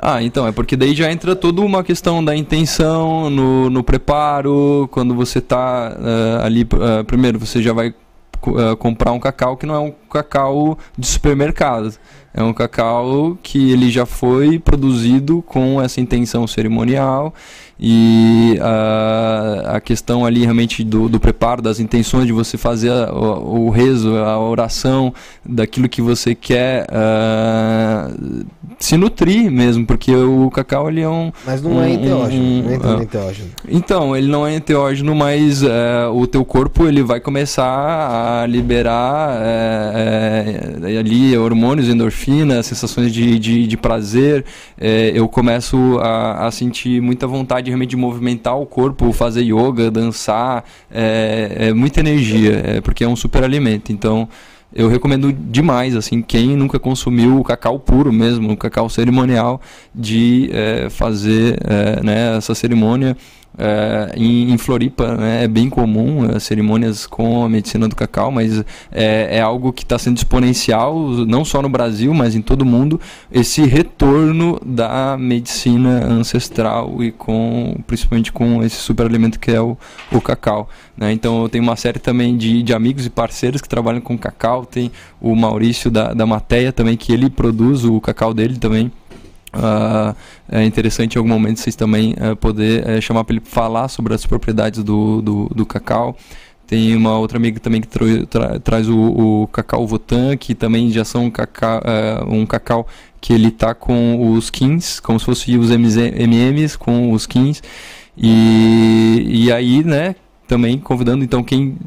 Ah, 0.00 0.22
então, 0.22 0.46
é 0.46 0.52
porque 0.52 0.76
daí 0.76 0.94
já 0.94 1.10
entra 1.10 1.34
toda 1.34 1.60
uma 1.60 1.82
questão 1.82 2.24
da 2.24 2.34
intenção 2.36 3.28
no, 3.28 3.68
no 3.68 3.82
preparo, 3.82 4.88
quando 4.92 5.12
você 5.12 5.40
tá 5.40 5.96
ah, 6.40 6.44
ali, 6.46 6.64
ah, 6.74 7.02
primeiro 7.04 7.36
você 7.38 7.60
já 7.60 7.72
vai 7.72 7.92
ah, 8.56 8.76
comprar 8.76 9.12
um 9.12 9.20
cacau 9.20 9.56
que 9.56 9.66
não 9.66 9.74
é 9.74 9.78
um 9.78 9.92
cacau 10.10 10.78
de 10.96 11.06
supermercado. 11.06 11.94
É 12.32 12.42
um 12.42 12.52
cacau 12.52 13.36
que 13.42 13.72
ele 13.72 13.90
já 13.90 14.06
foi 14.06 14.58
produzido 14.58 15.42
com 15.42 15.80
essa 15.80 16.00
intenção 16.00 16.46
cerimonial 16.46 17.34
e 17.80 18.58
a, 18.60 19.76
a 19.76 19.80
questão 19.80 20.24
ali 20.26 20.42
realmente 20.42 20.82
do, 20.82 21.08
do 21.08 21.20
preparo, 21.20 21.62
das 21.62 21.78
intenções 21.78 22.26
de 22.26 22.32
você 22.32 22.58
fazer 22.58 22.90
a, 22.90 23.12
o, 23.12 23.66
o, 23.66 23.70
rezo, 23.70 24.16
a 24.16 24.38
oração, 24.38 25.14
daquilo 25.44 25.88
que 25.88 26.02
você 26.02 26.34
quer 26.34 26.86
uh, 26.90 28.44
se 28.80 28.96
nutrir 28.96 29.50
mesmo, 29.50 29.86
porque 29.86 30.12
o 30.14 30.50
cacau 30.50 30.88
ele 30.88 31.02
é 31.02 31.08
um. 31.08 31.30
Mas 31.46 31.62
não 31.62 31.72
é 31.72 31.74
um, 31.74 31.84
é 31.84 31.92
enteógeno, 31.92 32.42
um, 32.42 32.62
não 32.62 32.98
é 32.98 33.02
enteógeno. 33.02 33.48
Então, 33.68 34.16
ele 34.16 34.28
não 34.28 34.46
é 34.46 34.56
enteógeno, 34.56 35.14
mas 35.14 35.62
uh, 35.62 35.68
o 36.14 36.26
teu 36.26 36.44
corpo 36.44 36.86
ele 36.86 37.02
vai 37.02 37.20
começar 37.20 38.42
a 38.42 38.46
liberar 38.46 39.38
uh, 39.38 40.98
ali 40.98 41.38
hormônios, 41.38 41.88
endorfina, 41.88 42.60
sensações 42.62 43.12
de, 43.12 43.38
de, 43.38 43.66
de 43.68 43.76
prazer. 43.76 44.44
eu 45.14 45.28
começo 45.28 45.98
a, 46.00 46.46
a 46.46 46.50
sentir 46.50 47.00
muita 47.00 47.26
vontade 47.26 47.67
realmente 47.68 47.90
de 47.90 47.96
movimentar 47.96 48.58
o 48.58 48.66
corpo, 48.66 49.12
fazer 49.12 49.42
yoga, 49.42 49.90
dançar, 49.90 50.64
é, 50.90 51.68
é 51.68 51.72
muita 51.72 52.00
energia, 52.00 52.62
é, 52.64 52.80
porque 52.80 53.04
é 53.04 53.08
um 53.08 53.16
super 53.16 53.44
alimento. 53.44 53.92
Então, 53.92 54.28
eu 54.74 54.88
recomendo 54.88 55.32
demais, 55.32 55.96
assim, 55.96 56.20
quem 56.20 56.54
nunca 56.54 56.78
consumiu 56.78 57.38
o 57.40 57.44
cacau 57.44 57.78
puro 57.78 58.12
mesmo, 58.12 58.52
o 58.52 58.56
cacau 58.56 58.88
cerimonial, 58.88 59.60
de 59.94 60.50
é, 60.52 60.90
fazer 60.90 61.58
é, 61.64 62.02
né, 62.02 62.36
essa 62.36 62.54
cerimônia 62.54 63.16
é, 63.56 64.12
em, 64.16 64.52
em, 64.52 64.58
Floripa 64.58 65.16
né, 65.16 65.44
é 65.44 65.48
bem 65.48 65.68
comum 65.68 66.22
as 66.34 66.44
cerimônias 66.44 67.06
com 67.06 67.44
a 67.44 67.48
medicina 67.48 67.88
do 67.88 67.96
cacau, 67.96 68.30
mas 68.30 68.60
é, 68.92 69.36
é 69.36 69.40
algo 69.40 69.72
que 69.72 69.82
está 69.82 69.98
sendo 69.98 70.16
exponencial, 70.16 70.96
não 71.26 71.44
só 71.44 71.60
no 71.60 71.68
Brasil, 71.68 72.14
mas 72.14 72.36
em 72.36 72.42
todo 72.42 72.62
o 72.62 72.66
mundo, 72.66 73.00
esse 73.32 73.62
retorno 73.64 74.60
da 74.64 75.16
medicina 75.18 76.04
ancestral 76.06 77.02
e 77.02 77.10
com 77.10 77.76
principalmente 77.86 78.30
com 78.32 78.62
esse 78.62 78.76
superalimento 78.76 79.40
que 79.40 79.50
é 79.50 79.60
o, 79.60 79.76
o 80.12 80.20
cacau. 80.20 80.68
Né? 80.96 81.12
Então 81.12 81.42
eu 81.42 81.48
tenho 81.48 81.64
uma 81.64 81.76
série 81.76 81.98
também 81.98 82.36
de, 82.36 82.62
de 82.62 82.72
amigos 82.72 83.06
e 83.06 83.10
parceiros 83.10 83.60
que 83.60 83.68
trabalham 83.68 84.00
com 84.00 84.16
cacau, 84.16 84.64
tem 84.64 84.92
o 85.20 85.34
Maurício 85.34 85.90
da, 85.90 86.14
da 86.14 86.24
Mateia 86.24 86.72
também, 86.72 86.96
que 86.96 87.12
ele 87.12 87.28
produz 87.28 87.84
o 87.84 88.00
cacau 88.00 88.32
dele 88.32 88.56
também. 88.56 88.92
Uh, 89.52 90.14
é 90.48 90.64
interessante 90.64 91.14
em 91.14 91.18
algum 91.18 91.30
momento 91.30 91.58
vocês 91.60 91.74
também 91.74 92.14
uh, 92.14 92.36
poder 92.36 92.86
uh, 92.86 93.00
chamar 93.00 93.24
para 93.24 93.36
ele 93.36 93.44
falar 93.44 93.88
sobre 93.88 94.12
as 94.14 94.26
propriedades 94.26 94.82
do, 94.82 95.22
do, 95.22 95.50
do, 95.54 95.66
cacau. 95.66 96.16
Tem 96.66 96.94
uma 96.94 97.18
outra 97.18 97.38
amiga 97.38 97.58
também 97.58 97.80
que 97.80 97.88
tra 98.26 98.60
traz 98.60 98.90
o, 98.90 98.98
o, 98.98 99.46
cacau 99.46 99.86
Votan, 99.86 100.36
que 100.36 100.54
também 100.54 100.90
já 100.90 101.02
são 101.02 101.30
cacau, 101.30 101.80
eh, 101.82 102.22
um 102.28 102.44
cacau 102.44 102.86
que 103.22 103.32
ele 103.32 103.50
tá 103.50 103.74
com 103.74 104.32
os 104.32 104.50
kins, 104.50 105.00
como 105.00 105.18
se 105.18 105.24
fosse 105.24 105.56
os 105.56 105.70
MMs 105.70 106.76
com 106.76 107.10
os 107.12 107.26
kins. 107.26 107.62
E, 108.14 109.46
e 109.46 109.50
aí, 109.50 109.82
né, 109.82 110.14
também 110.46 110.78
convidando 110.78 111.24
então 111.24 111.42
quem 111.42 111.78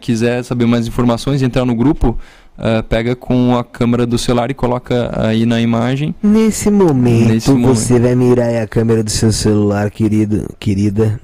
quiser 0.00 0.42
saber 0.42 0.66
mais 0.66 0.88
informações, 0.88 1.40
entrar 1.40 1.64
no 1.64 1.76
grupo 1.76 2.18
uh, 2.60 2.82
pega 2.84 3.16
com 3.16 3.56
a 3.56 3.64
câmera 3.64 4.06
do 4.06 4.16
celular 4.18 4.50
e 4.50 4.54
coloca 4.54 5.10
aí 5.14 5.44
na 5.46 5.60
imagem. 5.60 6.14
Nesse 6.22 6.70
momento, 6.70 7.28
Nesse 7.32 7.50
você 7.50 7.94
momento. 7.94 8.02
vai 8.02 8.14
mirar 8.14 8.62
a 8.62 8.66
câmera 8.66 9.02
do 9.02 9.10
seu 9.10 9.32
celular, 9.32 9.90
querido, 9.90 10.46
querida. 10.58 11.20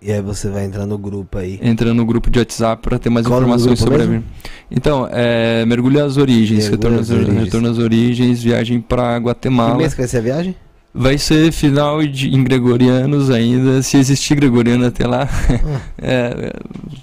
E 0.00 0.12
aí 0.12 0.20
você 0.22 0.48
vai 0.48 0.64
entrar 0.64 0.86
no 0.86 0.96
grupo 0.98 1.38
aí. 1.38 1.58
Entra 1.60 1.92
no 1.92 2.04
grupo 2.04 2.30
de 2.30 2.38
WhatsApp 2.38 2.80
para 2.82 2.98
ter 2.98 3.10
mais 3.10 3.26
Qual 3.26 3.38
informações 3.40 3.78
sobre 3.78 3.98
mesmo? 3.98 4.22
a 4.44 4.48
Então, 4.70 5.08
é, 5.10 5.64
mergulha 5.66 6.04
às 6.04 6.16
origens, 6.16 6.68
retorno 6.68 7.00
às 7.00 7.10
origens. 7.10 7.44
retorno 7.44 7.68
às 7.68 7.78
origens, 7.78 8.42
viagem 8.42 8.80
para 8.80 9.16
Guatemala. 9.16 9.72
Que 9.72 9.78
mês 9.78 9.94
que 9.94 10.00
vai 10.00 10.08
ser 10.08 10.18
a 10.18 10.20
viagem? 10.20 10.54
Vai 10.96 11.18
ser 11.18 11.52
final 11.52 12.04
de, 12.06 12.34
em 12.34 12.42
gregorianos 12.42 13.28
ainda, 13.30 13.82
se 13.82 13.98
existir 13.98 14.34
gregoriano 14.36 14.86
até 14.86 15.06
lá. 15.06 15.28
Ah. 15.28 15.80
é, 15.98 16.52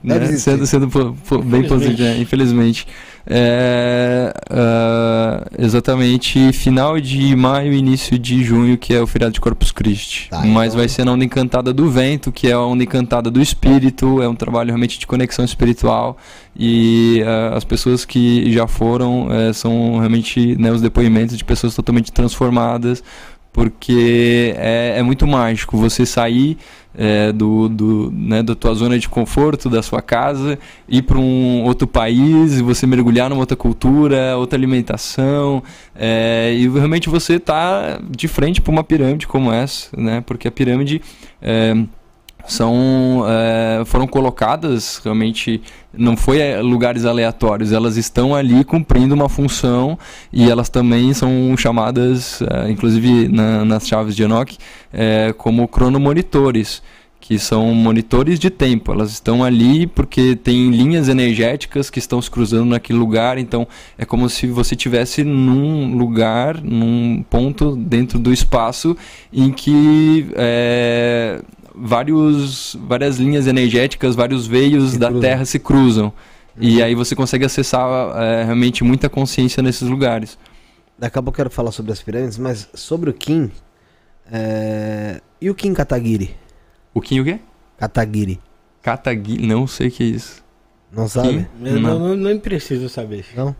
né, 0.04 0.26
sendo, 0.38 0.66
sendo 0.66 0.88
bem 1.46 1.64
positivo, 1.68 2.04
é, 2.04 2.18
infelizmente. 2.18 2.88
É, 3.26 4.34
uh, 4.52 5.64
exatamente 5.64 6.52
final 6.52 7.00
de 7.00 7.34
maio 7.38 7.72
início 7.72 8.20
de 8.20 8.44
junho, 8.44 8.78
que 8.78 8.94
é 8.94 9.02
o 9.02 9.08
feriado 9.08 9.34
de 9.34 9.40
Corpus 9.40 9.72
Christi. 9.72 10.28
Tá, 10.30 10.40
Mas 10.46 10.74
então... 10.74 10.80
vai 10.80 10.90
ser 10.90 11.06
na 11.06 11.14
Onda 11.14 11.24
Encantada 11.24 11.72
do 11.72 11.90
Vento, 11.90 12.34
que 12.34 12.50
é 12.50 12.52
a 12.52 12.60
Onda 12.60 12.84
Encantada 12.84 13.32
do 13.32 13.42
Espírito, 13.42 14.22
é 14.22 14.28
um 14.28 14.36
trabalho 14.36 14.68
realmente 14.68 15.00
de 15.00 15.08
conexão 15.08 15.46
espiritual. 15.46 16.18
E 16.56 17.24
uh, 17.24 17.56
as 17.56 17.64
pessoas 17.64 18.04
que 18.04 18.52
já 18.52 18.68
foram 18.68 19.28
uh, 19.28 19.54
são 19.54 19.98
realmente 20.00 20.56
né, 20.58 20.72
os 20.72 20.82
depoimentos 20.82 21.38
de 21.38 21.46
pessoas 21.46 21.74
totalmente 21.74 22.12
transformadas, 22.12 23.02
porque 23.54 24.56
é, 24.58 24.96
é 24.98 25.04
muito 25.04 25.28
mágico 25.28 25.78
você 25.78 26.06
sair 26.06 26.58
é, 26.96 27.32
do, 27.32 27.70
do, 27.70 28.12
né, 28.12 28.44
da 28.44 28.56
tua 28.56 28.74
zona 28.74 28.98
de 28.98 29.08
conforto, 29.08 29.70
da 29.70 29.82
sua 29.82 30.02
casa, 30.02 30.60
ir 30.90 31.04
para 31.04 31.18
um 31.18 31.64
outro 31.64 31.88
país, 31.88 32.60
você 32.60 32.86
mergulhar 32.86 33.30
numa 33.30 33.40
outra 33.40 33.56
cultura, 33.56 34.36
outra 34.38 34.58
alimentação, 34.58 35.64
é, 35.96 36.54
e 36.56 36.68
realmente 36.68 37.10
você 37.10 37.36
está 37.36 38.00
de 38.10 38.28
frente 38.28 38.60
para 38.60 38.72
uma 38.72 38.84
pirâmide 38.84 39.28
como 39.28 39.52
essa, 39.52 39.90
né? 39.96 40.22
Porque 40.26 40.48
a 40.48 40.52
pirâmide 40.52 41.02
é, 41.42 41.76
são 42.46 43.24
é, 43.28 43.84
foram 43.86 44.06
colocadas 44.06 45.00
realmente 45.04 45.62
não 45.94 46.18
foi 46.18 46.40
é, 46.40 46.62
lugares 46.62 47.06
aleatórios 47.06 47.72
elas 47.72 47.96
estão 47.96 48.36
ali 48.36 48.64
cumprindo 48.64 49.16
uma 49.16 49.30
função 49.30 49.98
e 50.32 50.50
elas 50.50 50.70
também 50.70 51.14
são 51.14 51.56
chamadas 51.58 52.42
é, 52.42 52.70
inclusive 52.70 53.28
na, 53.30 53.64
nas 53.64 53.88
chaves 53.88 54.16
de 54.16 54.24
Enoch 54.24 54.58
é, 54.92 55.34
como 55.38 55.68
cronomonitores 55.68 56.82
que 57.24 57.40
são 57.40 57.74
monitores 57.74 58.38
de 58.38 58.50
tempo. 58.50 58.92
Elas 58.92 59.14
estão 59.14 59.46
ali 59.46 59.88
porque 59.88 60.36
tem 60.36 60.70
linhas 60.72 61.08
energéticas 61.08 61.90
que 61.90 61.98
estão 61.98 62.22
se 62.22 62.30
cruzando 62.30 62.66
naquele 62.66 63.00
lugar. 63.00 63.38
Então 63.38 63.66
é 63.98 64.04
como 64.04 64.30
se 64.30 64.48
você 64.48 64.76
tivesse 64.76 65.24
num 65.24 65.96
lugar, 65.96 66.62
num 66.62 67.24
ponto 67.30 67.78
dentro 67.78 68.20
do 68.20 68.34
espaço 68.34 68.98
em 69.32 69.52
que 69.52 70.28
é, 70.36 71.42
vários, 71.76 72.76
várias 72.88 73.18
linhas 73.18 73.48
energéticas, 73.48 74.16
vários 74.16 74.48
veios 74.48 74.98
da 74.98 75.08
cruzam. 75.08 75.22
Terra 75.22 75.46
se 75.46 75.60
cruzam. 75.60 76.06
Uhum. 76.06 76.64
E 76.64 76.84
aí 76.84 76.94
você 76.94 77.16
consegue 77.16 77.46
acessar 77.46 77.88
é, 78.22 78.44
realmente 78.44 78.84
muita 78.84 79.10
consciência 79.10 79.64
nesses 79.64 79.88
lugares. 79.88 80.38
Daqui 80.98 81.18
a 81.18 81.22
pouco 81.22 81.36
eu 81.36 81.46
quero 81.46 81.50
falar 81.50 81.72
sobre 81.72 81.92
as 81.92 82.02
pirâmides, 82.02 82.38
mas 82.38 82.70
sobre 82.74 83.10
o 83.10 83.14
Kim. 83.14 83.52
É... 84.32 85.20
E 85.42 85.50
o 85.50 85.56
Kim 85.56 85.74
Kataguiri? 85.74 86.36
O 86.94 87.02
Kim 87.02 87.20
o 87.20 87.24
quê? 87.24 87.40
Kataguiri. 87.78 88.40
Kataguiri? 88.82 89.46
Não 89.46 89.66
sei 89.66 89.88
o 89.88 89.92
que 89.92 90.04
é 90.04 90.08
isso. 90.08 90.44
Não 90.92 91.08
sabe? 91.08 91.48
Eu 91.64 91.80
não, 91.80 92.00
não, 92.00 92.16
não 92.16 92.40
preciso 92.40 92.88
saber. 92.88 93.26
Não? 93.36 93.56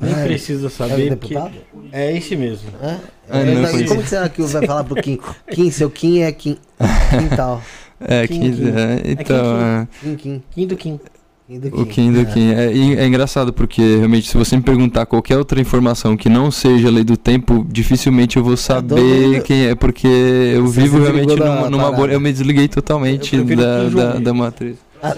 Nem 0.00 0.14
é, 0.14 0.24
precisa 0.24 0.68
saber. 0.68 1.06
É, 1.06 1.10
deputado? 1.10 1.52
é 1.92 2.16
esse 2.16 2.36
mesmo. 2.36 2.70
É? 2.82 2.98
É, 3.30 3.84
como 3.86 4.02
que 4.02 4.08
será 4.08 4.28
que 4.28 4.42
vai 4.42 4.66
falar 4.66 4.84
pro 4.84 4.94
Kim? 4.96 5.18
Kim, 5.50 5.70
seu 5.70 5.90
Kim 5.90 6.20
é 6.20 6.32
Kim. 6.32 6.56
Quintal. 7.10 7.62
É, 8.00 8.26
Kim, 8.26 8.40
Kim, 8.40 8.52
Kim. 8.52 8.68
É, 8.68 9.02
então. 9.04 9.60
É 9.60 9.86
Kim, 10.00 10.16
Kim. 10.16 10.42
Kim 10.50 10.66
do 10.66 10.76
Kim. 10.76 11.00
O 11.72 11.86
Kim 11.86 12.12
do 12.12 12.26
Kim. 12.26 12.52
É, 12.52 12.66
é, 12.66 13.06
engraçado 13.06 13.54
porque 13.54 13.80
realmente 13.80 14.28
se 14.28 14.36
você 14.36 14.54
me 14.54 14.62
perguntar 14.62 15.06
qualquer 15.06 15.38
outra 15.38 15.58
informação 15.58 16.14
que 16.14 16.28
não 16.28 16.50
seja 16.50 16.90
lei 16.90 17.02
do 17.02 17.16
tempo, 17.16 17.66
dificilmente 17.66 18.36
eu 18.36 18.44
vou 18.44 18.56
saber 18.56 19.42
quem 19.44 19.66
é, 19.66 19.74
porque 19.74 20.06
eu 20.06 20.66
você 20.66 20.82
vivo 20.82 20.98
realmente 20.98 21.34
numa, 21.36 21.70
numa 21.70 21.90
bolha. 21.90 22.12
Eu 22.12 22.20
me 22.20 22.30
desliguei 22.30 22.68
totalmente 22.68 23.42
da, 23.42 23.88
da, 23.88 24.12
da, 24.18 24.34
matriz. 24.34 24.76
Ah. 25.02 25.16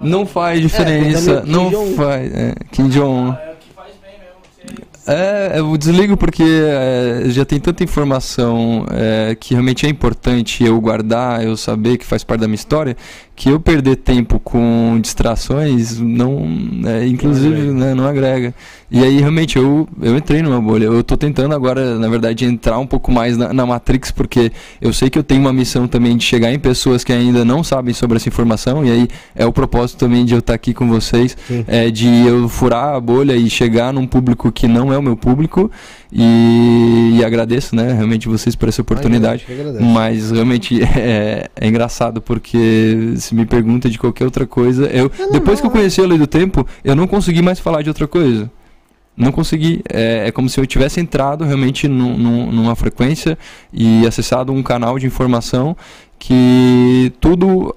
Não 0.00 0.24
faz 0.24 0.60
diferença. 0.60 1.42
Não 1.44 1.94
faz. 1.96 2.32
É, 2.32 2.54
Kim 2.70 2.88
Jong. 2.88 3.36
É, 5.06 5.58
eu 5.58 5.76
desligo 5.76 6.16
porque 6.16 6.42
é, 6.42 7.24
já 7.28 7.44
tem 7.44 7.60
tanta 7.60 7.84
informação 7.84 8.86
é, 8.90 9.36
que 9.38 9.52
realmente 9.52 9.84
é 9.84 9.88
importante 9.88 10.64
eu 10.64 10.80
guardar, 10.80 11.44
eu 11.44 11.56
saber 11.58 11.98
que 11.98 12.06
faz 12.06 12.24
parte 12.24 12.40
da 12.40 12.48
minha 12.48 12.54
história, 12.54 12.96
que 13.36 13.50
eu 13.50 13.58
perder 13.58 13.96
tempo 13.96 14.38
com 14.38 14.98
distrações 15.00 15.98
não, 15.98 16.46
é, 16.86 17.06
inclusive, 17.06 17.48
não 17.48 17.62
agrega. 17.62 17.74
Né, 17.74 17.94
não 17.94 18.06
agrega. 18.06 18.54
E 18.90 19.02
aí 19.02 19.18
realmente 19.18 19.58
eu, 19.58 19.88
eu 20.00 20.16
entrei 20.16 20.40
numa 20.40 20.60
bolha. 20.60 20.84
Eu 20.84 21.00
estou 21.00 21.16
tentando 21.16 21.52
agora, 21.52 21.98
na 21.98 22.08
verdade, 22.08 22.44
entrar 22.44 22.78
um 22.78 22.86
pouco 22.86 23.10
mais 23.10 23.36
na, 23.36 23.52
na, 23.52 23.66
Matrix, 23.66 24.12
porque 24.12 24.52
eu 24.80 24.92
sei 24.92 25.10
que 25.10 25.18
eu 25.18 25.24
tenho 25.24 25.40
uma 25.40 25.52
missão 25.52 25.88
também 25.88 26.16
de 26.16 26.24
chegar 26.24 26.52
em 26.52 26.60
pessoas 26.60 27.02
que 27.02 27.12
ainda 27.12 27.44
não 27.44 27.64
sabem 27.64 27.92
sobre 27.92 28.18
essa 28.18 28.28
informação, 28.28 28.86
e 28.86 28.90
aí 28.90 29.08
é 29.34 29.44
o 29.44 29.52
propósito 29.52 29.98
também 29.98 30.24
de 30.24 30.34
eu 30.34 30.38
estar 30.38 30.52
tá 30.52 30.54
aqui 30.54 30.72
com 30.72 30.86
vocês, 30.86 31.36
é, 31.66 31.90
de 31.90 32.06
eu 32.06 32.48
furar 32.48 32.94
a 32.94 33.00
bolha 33.00 33.34
e 33.34 33.50
chegar 33.50 33.92
num 33.92 34.06
público 34.06 34.52
que 34.52 34.68
não 34.68 34.92
é 34.92 34.98
o 34.98 35.02
meu 35.02 35.16
público 35.16 35.68
E, 36.16 37.16
e 37.18 37.24
agradeço, 37.24 37.74
né, 37.74 37.92
realmente 37.92 38.28
vocês 38.28 38.54
por 38.54 38.68
essa 38.68 38.80
oportunidade. 38.82 39.44
Agradeço. 39.50 39.84
Mas 39.84 40.30
realmente 40.30 40.80
é, 40.96 41.48
é 41.56 41.66
engraçado 41.66 42.22
porque 42.22 43.14
se 43.16 43.34
me 43.34 43.44
pergunta 43.44 43.90
de 43.90 43.98
qualquer 43.98 44.24
outra 44.24 44.46
coisa, 44.46 44.86
eu 44.86 45.10
depois 45.32 45.60
que 45.60 45.66
eu 45.66 45.70
conheci 45.70 46.00
a 46.00 46.06
Lei 46.06 46.16
do 46.16 46.26
Tempo, 46.28 46.64
eu 46.84 46.94
não 46.94 47.08
consegui 47.08 47.42
mais 47.42 47.58
falar 47.58 47.82
de 47.82 47.88
outra 47.88 48.06
coisa. 48.06 48.48
Não 49.16 49.30
consegui. 49.32 49.82
É, 49.92 50.28
é 50.28 50.32
como 50.32 50.48
se 50.48 50.58
eu 50.60 50.66
tivesse 50.66 51.00
entrado 51.00 51.44
realmente 51.44 51.86
num- 51.88 52.16
num- 52.18 52.52
numa 52.52 52.74
frequência 52.76 53.36
e 53.72 54.06
acessado 54.06 54.52
um 54.52 54.62
canal 54.62 54.98
de 54.98 55.06
informação 55.06 55.76
que 56.18 57.12
tudo 57.20 57.74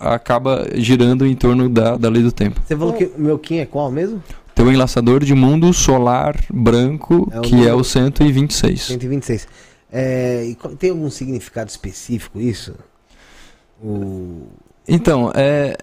acaba 0.00 0.66
girando 0.74 1.26
em 1.26 1.34
torno 1.34 1.68
da, 1.68 1.96
da 1.96 2.08
lei 2.08 2.22
do 2.22 2.32
tempo. 2.32 2.60
Você 2.66 2.76
falou 2.76 2.92
que 2.94 3.04
o 3.04 3.20
meu 3.20 3.38
Kim 3.38 3.56
é 3.58 3.66
qual 3.66 3.90
mesmo? 3.90 4.22
Tem 4.58 4.66
o 4.66 4.72
enlaçador 4.72 5.22
de 5.22 5.36
mundo 5.36 5.72
solar 5.72 6.34
branco, 6.52 7.30
É 7.32 7.38
que 7.42 7.64
é 7.64 7.72
o 7.72 7.84
126. 7.84 8.86
126. 8.88 9.46
É, 9.92 10.44
e 10.46 10.56
tem 10.76 10.90
algum 10.90 11.08
significado 11.10 11.70
específico 11.70 12.40
isso? 12.40 12.74
O... 13.80 14.48
Então, 14.88 15.30
é, 15.32 15.76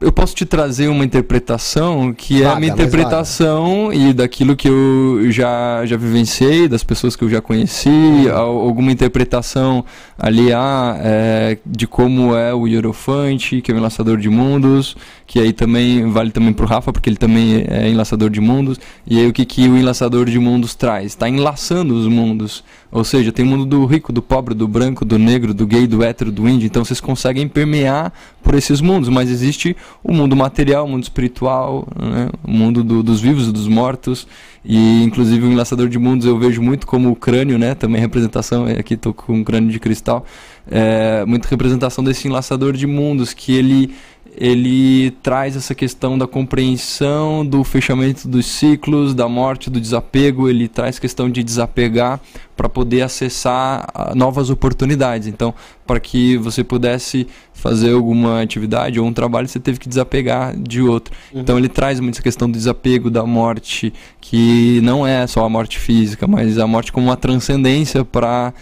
eu 0.00 0.10
posso 0.10 0.34
te 0.34 0.44
trazer 0.44 0.88
uma 0.88 1.04
interpretação 1.04 2.12
que 2.12 2.42
é 2.42 2.46
a 2.46 2.48
Vaga, 2.48 2.60
minha 2.62 2.72
interpretação 2.72 3.92
e 3.92 4.12
daquilo 4.12 4.56
que 4.56 4.66
eu 4.68 5.30
já, 5.30 5.86
já 5.86 5.96
vivenciei, 5.96 6.66
das 6.66 6.82
pessoas 6.82 7.14
que 7.14 7.22
eu 7.22 7.30
já 7.30 7.40
conheci, 7.40 7.88
Uhum. 7.88 8.32
al- 8.36 8.58
alguma 8.58 8.90
interpretação 8.90 9.84
ali 10.18 10.48
é, 10.52 11.58
de 11.64 11.86
como 11.86 12.34
é 12.34 12.54
o 12.54 12.66
Hierofante, 12.66 13.60
que 13.60 13.70
é 13.70 13.74
o 13.74 13.78
enlaçador 13.78 14.16
de 14.18 14.28
mundos, 14.30 14.96
que 15.26 15.38
aí 15.38 15.52
também 15.52 16.08
vale 16.10 16.30
também 16.30 16.52
pro 16.52 16.66
Rafa, 16.66 16.92
porque 16.92 17.08
ele 17.10 17.16
também 17.16 17.64
é 17.68 17.88
enlaçador 17.88 18.30
de 18.30 18.40
mundos. 18.40 18.78
E 19.06 19.18
aí 19.18 19.26
o 19.26 19.32
que, 19.32 19.44
que 19.44 19.68
o 19.68 19.76
enlaçador 19.76 20.26
de 20.26 20.38
mundos 20.38 20.74
traz? 20.74 21.06
Está 21.06 21.28
enlaçando 21.28 21.94
os 21.94 22.06
mundos. 22.06 22.64
Ou 22.90 23.04
seja, 23.04 23.30
tem 23.32 23.44
o 23.44 23.48
mundo 23.48 23.66
do 23.66 23.84
rico, 23.84 24.12
do 24.12 24.22
pobre, 24.22 24.54
do 24.54 24.66
branco, 24.66 25.04
do 25.04 25.18
negro, 25.18 25.52
do 25.52 25.66
gay, 25.66 25.86
do 25.86 26.02
hétero, 26.02 26.32
do 26.32 26.48
índio. 26.48 26.66
Então 26.66 26.84
vocês 26.84 27.00
conseguem 27.00 27.46
permear 27.48 28.12
por 28.42 28.54
esses 28.54 28.80
mundos. 28.80 29.08
Mas 29.08 29.28
existe 29.30 29.76
o 30.02 30.12
mundo 30.14 30.34
material, 30.36 30.86
o 30.86 30.88
mundo 30.88 31.02
espiritual, 31.02 31.86
né? 32.00 32.30
o 32.42 32.50
mundo 32.50 32.82
do- 32.82 33.02
dos 33.02 33.20
vivos 33.20 33.48
e 33.48 33.52
dos 33.52 33.68
mortos. 33.68 34.26
E 34.68 35.04
inclusive 35.04 35.46
o 35.46 35.52
enlaçador 35.52 35.88
de 35.88 35.96
mundos 35.96 36.26
eu 36.26 36.36
vejo 36.36 36.60
muito 36.60 36.88
como 36.88 37.10
o 37.12 37.14
crânio, 37.14 37.56
né? 37.56 37.76
Também 37.76 38.00
representação, 38.00 38.66
aqui 38.66 38.94
estou 38.94 39.14
com 39.14 39.34
um 39.34 39.44
crânio 39.44 39.70
de 39.70 39.78
cristal. 39.78 40.26
É, 40.68 41.24
muita 41.24 41.48
representação 41.48 42.02
desse 42.02 42.26
enlaçador 42.26 42.72
de 42.72 42.84
mundos, 42.84 43.32
que 43.32 43.54
ele 43.54 43.94
ele 44.36 45.12
traz 45.22 45.56
essa 45.56 45.74
questão 45.74 46.18
da 46.18 46.26
compreensão 46.26 47.44
do 47.44 47.64
fechamento 47.64 48.28
dos 48.28 48.46
ciclos, 48.46 49.14
da 49.14 49.28
morte, 49.28 49.70
do 49.70 49.80
desapego, 49.80 50.48
ele 50.48 50.68
traz 50.68 50.98
questão 50.98 51.30
de 51.30 51.42
desapegar 51.42 52.20
para 52.54 52.68
poder 52.68 53.02
acessar 53.02 53.88
ah, 53.94 54.14
novas 54.14 54.50
oportunidades. 54.50 55.26
Então, 55.26 55.54
para 55.86 55.98
que 55.98 56.36
você 56.36 56.62
pudesse 56.62 57.26
fazer 57.52 57.92
alguma 57.92 58.42
atividade 58.42 59.00
ou 59.00 59.06
um 59.06 59.12
trabalho, 59.12 59.48
você 59.48 59.58
teve 59.58 59.78
que 59.78 59.88
desapegar 59.88 60.54
de 60.56 60.82
outro. 60.82 61.14
Então, 61.34 61.58
ele 61.58 61.68
traz 61.68 61.98
muito 61.98 62.16
essa 62.16 62.22
questão 62.22 62.50
do 62.50 62.56
desapego, 62.56 63.10
da 63.10 63.24
morte, 63.24 63.92
que 64.20 64.80
não 64.82 65.06
é 65.06 65.26
só 65.26 65.44
a 65.44 65.48
morte 65.48 65.78
física, 65.78 66.26
mas 66.26 66.58
a 66.58 66.66
morte 66.66 66.92
como 66.92 67.06
uma 67.06 67.16
transcendência 67.16 68.04
para 68.04 68.52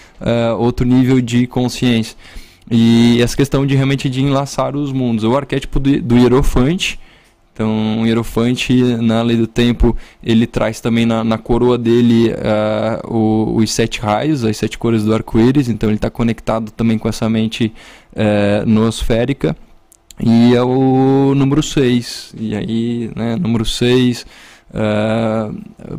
outro 0.59 0.87
nível 0.87 1.21
de 1.21 1.47
consciência. 1.47 2.17
E 2.71 3.21
essa 3.23 3.37
questão 3.37 3.67
de 3.67 3.75
realmente 3.75 4.09
de 4.09 4.23
enlaçar 4.23 4.75
os 4.77 4.93
mundos. 4.93 5.25
O 5.25 5.37
arquétipo 5.37 5.79
do, 5.79 6.01
do 6.01 6.17
Hierofante. 6.17 6.99
Então, 7.53 8.01
o 8.03 8.07
Hierofante, 8.07 8.73
na 9.01 9.23
Lei 9.23 9.37
do 9.37 9.47
Tempo, 9.47 9.97
ele 10.23 10.45
traz 10.47 10.81
também 10.81 11.07
na, 11.07 11.23
na 11.23 11.39
coroa 11.39 11.79
dele 11.79 12.33
ah, 12.43 13.01
o- 13.07 13.55
os 13.57 13.71
sete 13.71 14.01
raios, 14.01 14.45
as 14.45 14.57
sete 14.57 14.77
cores 14.77 15.05
do 15.05 15.15
arco-íris. 15.15 15.69
Então, 15.69 15.89
ele 15.89 15.97
está 15.97 16.11
conectado 16.11 16.73
também 16.73 16.99
com 16.99 17.09
essa 17.09 17.29
mente 17.29 17.73
eh, 18.17 18.65
noosférica. 18.67 19.57
E 20.21 20.55
é 20.55 20.63
o 20.63 21.33
número 21.37 21.63
6. 21.63 22.35
E 22.39 22.55
aí, 22.57 23.11
né, 23.17 23.37
número 23.37 23.65
6 23.65 24.25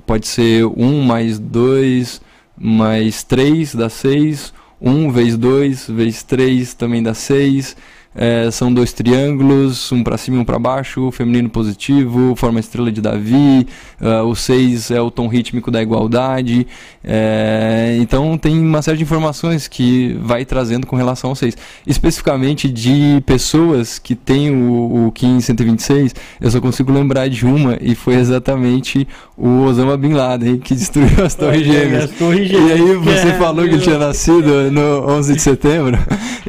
pode 0.05 0.27
ser 0.27 0.65
1 0.65 1.01
mais 1.01 1.39
2 1.39 2.21
mais 2.57 3.23
3 3.23 3.75
dá 3.75 3.89
6. 3.89 4.53
1 4.85 5.11
vezes 5.11 5.35
2 5.35 5.89
vezes 5.89 6.21
3 6.21 6.75
também 6.75 7.01
dá 7.01 7.15
6. 7.15 7.75
É, 8.15 8.49
são 8.49 8.73
dois 8.73 8.93
triângulos, 8.93 9.91
um 9.91 10.01
para 10.01 10.17
cima 10.17 10.37
e 10.37 10.39
um 10.39 10.45
para 10.45 10.57
baixo, 10.57 11.11
feminino 11.11 11.49
positivo, 11.49 12.33
forma 12.35 12.59
estrela 12.59 12.89
de 12.89 13.01
Davi, 13.01 13.67
ah, 14.01 14.23
o 14.23 14.35
6 14.35 14.91
é 14.91 15.01
o 15.01 15.11
tom 15.11 15.27
rítmico 15.27 15.69
da 15.69 15.81
igualdade. 15.81 16.65
é, 17.03 17.97
então 17.99 18.37
tem 18.37 18.57
uma 18.59 18.81
série 18.81 18.97
de 18.97 19.03
informações 19.03 19.67
que 19.67 20.17
vai 20.21 20.45
trazendo 20.45 20.87
com 20.87 20.95
relação 20.95 21.31
ao 21.31 21.35
6. 21.35 21.57
Especificamente 21.85 22.69
de 22.69 23.21
pessoas 23.25 23.99
que 23.99 24.15
têm 24.15 24.51
o, 24.51 25.07
o 25.07 25.11
Kim 25.11 25.39
126, 25.39 26.15
eu 26.39 26.51
só 26.51 26.61
consigo 26.61 26.91
lembrar 26.91 27.27
de 27.29 27.45
uma 27.45 27.77
e 27.81 27.95
foi 27.95 28.15
exatamente 28.15 29.07
o 29.37 29.63
Osama 29.63 29.97
Bin 29.97 30.13
Laden 30.13 30.57
que 30.57 30.73
destruiu 30.73 31.25
as 31.25 31.35
Torres 31.35 31.65
Gêmeas. 31.65 32.09
E 32.19 32.71
aí 32.71 32.95
você 32.95 33.33
falou 33.37 33.65
que 33.65 33.71
ele 33.71 33.81
tinha 33.81 33.97
nascido 33.97 34.71
no 34.71 35.09
11 35.09 35.35
de 35.35 35.41
setembro 35.41 35.97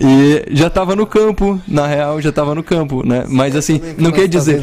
e 0.00 0.44
já 0.54 0.68
estava 0.68 0.94
no 0.94 1.06
campo, 1.06 1.55
na 1.66 1.86
real 1.86 2.20
já 2.20 2.30
estava 2.30 2.54
no 2.54 2.62
campo, 2.62 3.06
né? 3.06 3.24
Mas 3.28 3.54
assim, 3.56 3.80
não 3.98 4.10
quer 4.10 4.28
dizer, 4.28 4.60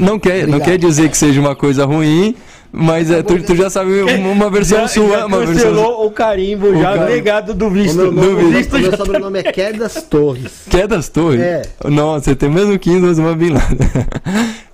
não 0.00 0.18
quer, 0.18 0.46
não 0.46 0.56
Obrigado. 0.56 0.62
quer 0.64 0.78
dizer 0.78 1.08
que 1.10 1.16
seja 1.16 1.40
uma 1.40 1.54
coisa 1.56 1.84
ruim, 1.84 2.34
mas 2.72 3.10
é, 3.10 3.22
tu, 3.22 3.42
tu 3.42 3.54
já 3.56 3.70
sabe 3.70 4.02
uma, 4.02 4.28
uma 4.32 4.50
versão 4.50 4.80
Já, 4.80 4.88
sua, 4.88 5.08
já 5.18 5.26
uma 5.26 5.38
versão 5.38 5.54
cancelou 5.54 6.06
o 6.06 6.10
carimbo 6.10 6.66
O 6.68 6.76
já 6.80 6.92
carimbo. 6.92 7.04
negado 7.06 7.54
do 7.54 7.66
O 7.66 7.70
visto. 7.70 7.96
meu, 7.96 8.08
O 8.08 8.12
nome, 8.12 8.44
o 8.44 8.50
visto 8.50 8.78
meu 8.78 8.96
sobrenome 8.96 9.38
é 9.38 9.42
Quedas 9.52 9.94
Torres. 10.10 10.52
Que 10.68 10.78
é 10.82 10.86
das 10.86 11.08
torres? 11.08 11.40
É. 11.40 11.62
Nossa, 11.88 12.24
você 12.26 12.36
tem 12.36 12.50
mesmo 12.50 12.78
15 12.78 13.00
do 13.00 13.06
Osama 13.10 13.34
Bin 13.34 13.50
Laden. 13.50 13.78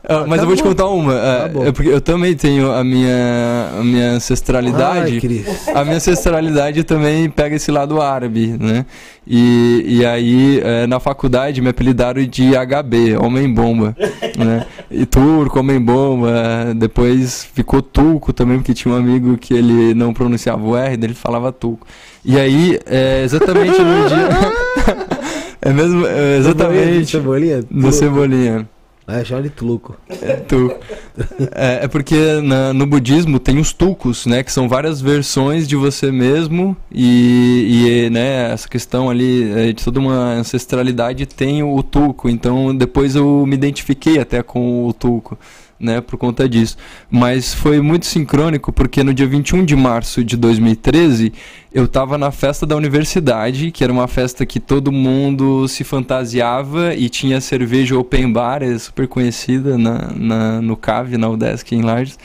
Ah, 0.09 0.25
mas 0.27 0.41
eu 0.41 0.47
vou 0.47 0.57
te 0.57 0.63
contar 0.63 0.89
uma. 0.89 1.15
ah, 1.15 1.41
Tá 1.43 1.49
bom. 1.49 1.65
é 1.65 1.73
porque 1.73 1.91
eu 1.91 2.01
também 2.01 2.35
tenho 2.35 2.73
a 2.73 2.83
minha, 2.83 3.71
a 3.79 3.85
minha 3.85 4.11
ancestralidade. 4.13 5.15
Ai, 5.15 5.21
Cris. 5.21 5.69
a 5.69 5.85
minha 5.85 5.97
ancestralidade 5.97 6.83
também 6.85 7.31
pega 7.31 7.55
esse 7.55 7.71
lado 7.71 8.01
árabe, 8.01 8.57
né? 8.59 8.85
E, 9.25 9.85
e 9.87 10.05
aí, 10.05 10.61
eh, 10.65 10.87
na 10.89 10.99
faculdade, 10.99 11.61
me 11.61 11.69
apelidaram 11.69 12.25
de 12.25 12.51
HB, 12.57 13.17
Homem-Bomba, 13.17 13.97
né? 14.37 14.67
E 14.91 15.07
turco, 15.07 15.61
Homem-Bomba, 15.61 16.75
depois 16.75 17.45
ficou 17.55 17.81
Tuco 17.81 18.33
também, 18.33 18.59
porque 18.59 18.75
tinha 18.75 18.93
um 18.93 18.97
amigo 18.97 19.39
que 19.39 19.55
ele 19.55 19.95
não 19.95 20.13
pronunciava 20.13 20.67
o 20.67 20.77
R, 20.77 20.95
ele 20.95 21.15
falava 21.15 21.53
Tuco. 21.53 21.87
E 22.25 22.37
aí, 22.39 22.81
é, 22.85 23.23
exatamente 23.23 23.81
no 23.81 24.09
dia... 24.09 24.29
é 25.63 25.73
mesmo, 25.73 26.05
é, 26.05 26.39
exatamente... 26.39 27.11
Cebolinha? 27.13 27.65
No 27.71 27.93
Cebolinha. 27.93 28.69
É, 29.07 29.25
chama 29.25 29.43
de 29.43 29.51
Tluco. 29.51 29.97
Tu. 30.49 30.73
É, 31.55 31.85
é 31.85 31.89
porque 31.89 32.41
na- 32.41 32.73
no 32.73 32.87
budismo 32.87 33.39
tem 33.41 33.59
os 33.59 33.73
tucos, 33.73 34.27
né? 34.27 34.43
Que 34.45 34.53
são 34.53 34.69
várias 34.69 35.01
versões 35.01 35.67
de 35.67 35.75
você 35.75 36.13
mesmo 36.13 36.77
e, 36.91 38.05
e, 38.07 38.11
né, 38.11 38.53
essa 38.53 38.69
questão 38.69 39.11
ali 39.11 39.51
é, 39.53 39.73
de 39.73 39.83
toda 39.85 39.99
uma 39.99 40.35
ancestralidade 40.35 41.27
tem 41.27 41.63
o, 41.65 41.83
tuco. 41.83 42.29
Então 42.29 42.75
depois 42.75 43.17
eu 43.17 43.45
me 43.45 43.55
identifiquei 43.55 44.19
até 44.21 44.41
com 44.43 44.87
o 44.87 44.93
tuco. 44.93 45.37
Né, 45.83 46.01
por 46.01 46.17
conta 46.17 46.49
disso. 46.49 46.77
Mas 47.11 47.53
foi 47.53 47.81
muito 47.81 48.07
sincrônico 48.07 48.73
porque 48.73 49.03
no 49.03 49.13
dia 49.13 49.27
21 49.27 49.65
de 49.65 49.75
março 49.75 50.23
de 50.23 50.37
2013 50.37 51.33
eu 51.75 51.87
estava 51.87 52.17
na 52.17 52.31
festa 52.31 52.65
da 52.65 52.77
universidade, 52.77 53.73
que 53.73 53.83
era 53.83 53.93
uma 53.93 54.07
festa 54.07 54.47
que 54.47 54.61
todo 54.61 54.93
mundo 54.93 55.67
se 55.67 55.83
fantasiava 55.83 56.95
e 56.95 57.09
tinha 57.09 57.41
cerveja 57.41 57.99
open 57.99 58.33
bar, 58.33 58.63
é 58.63 58.79
super 58.79 59.09
conhecida 59.09 59.77
na, 59.77 60.13
na- 60.15 60.63
no 60.63 60.77
CAV, 60.77 61.17
na 61.17 61.29
UDESC 61.29 61.73
em 61.75 61.83
Lages, 61.83 62.17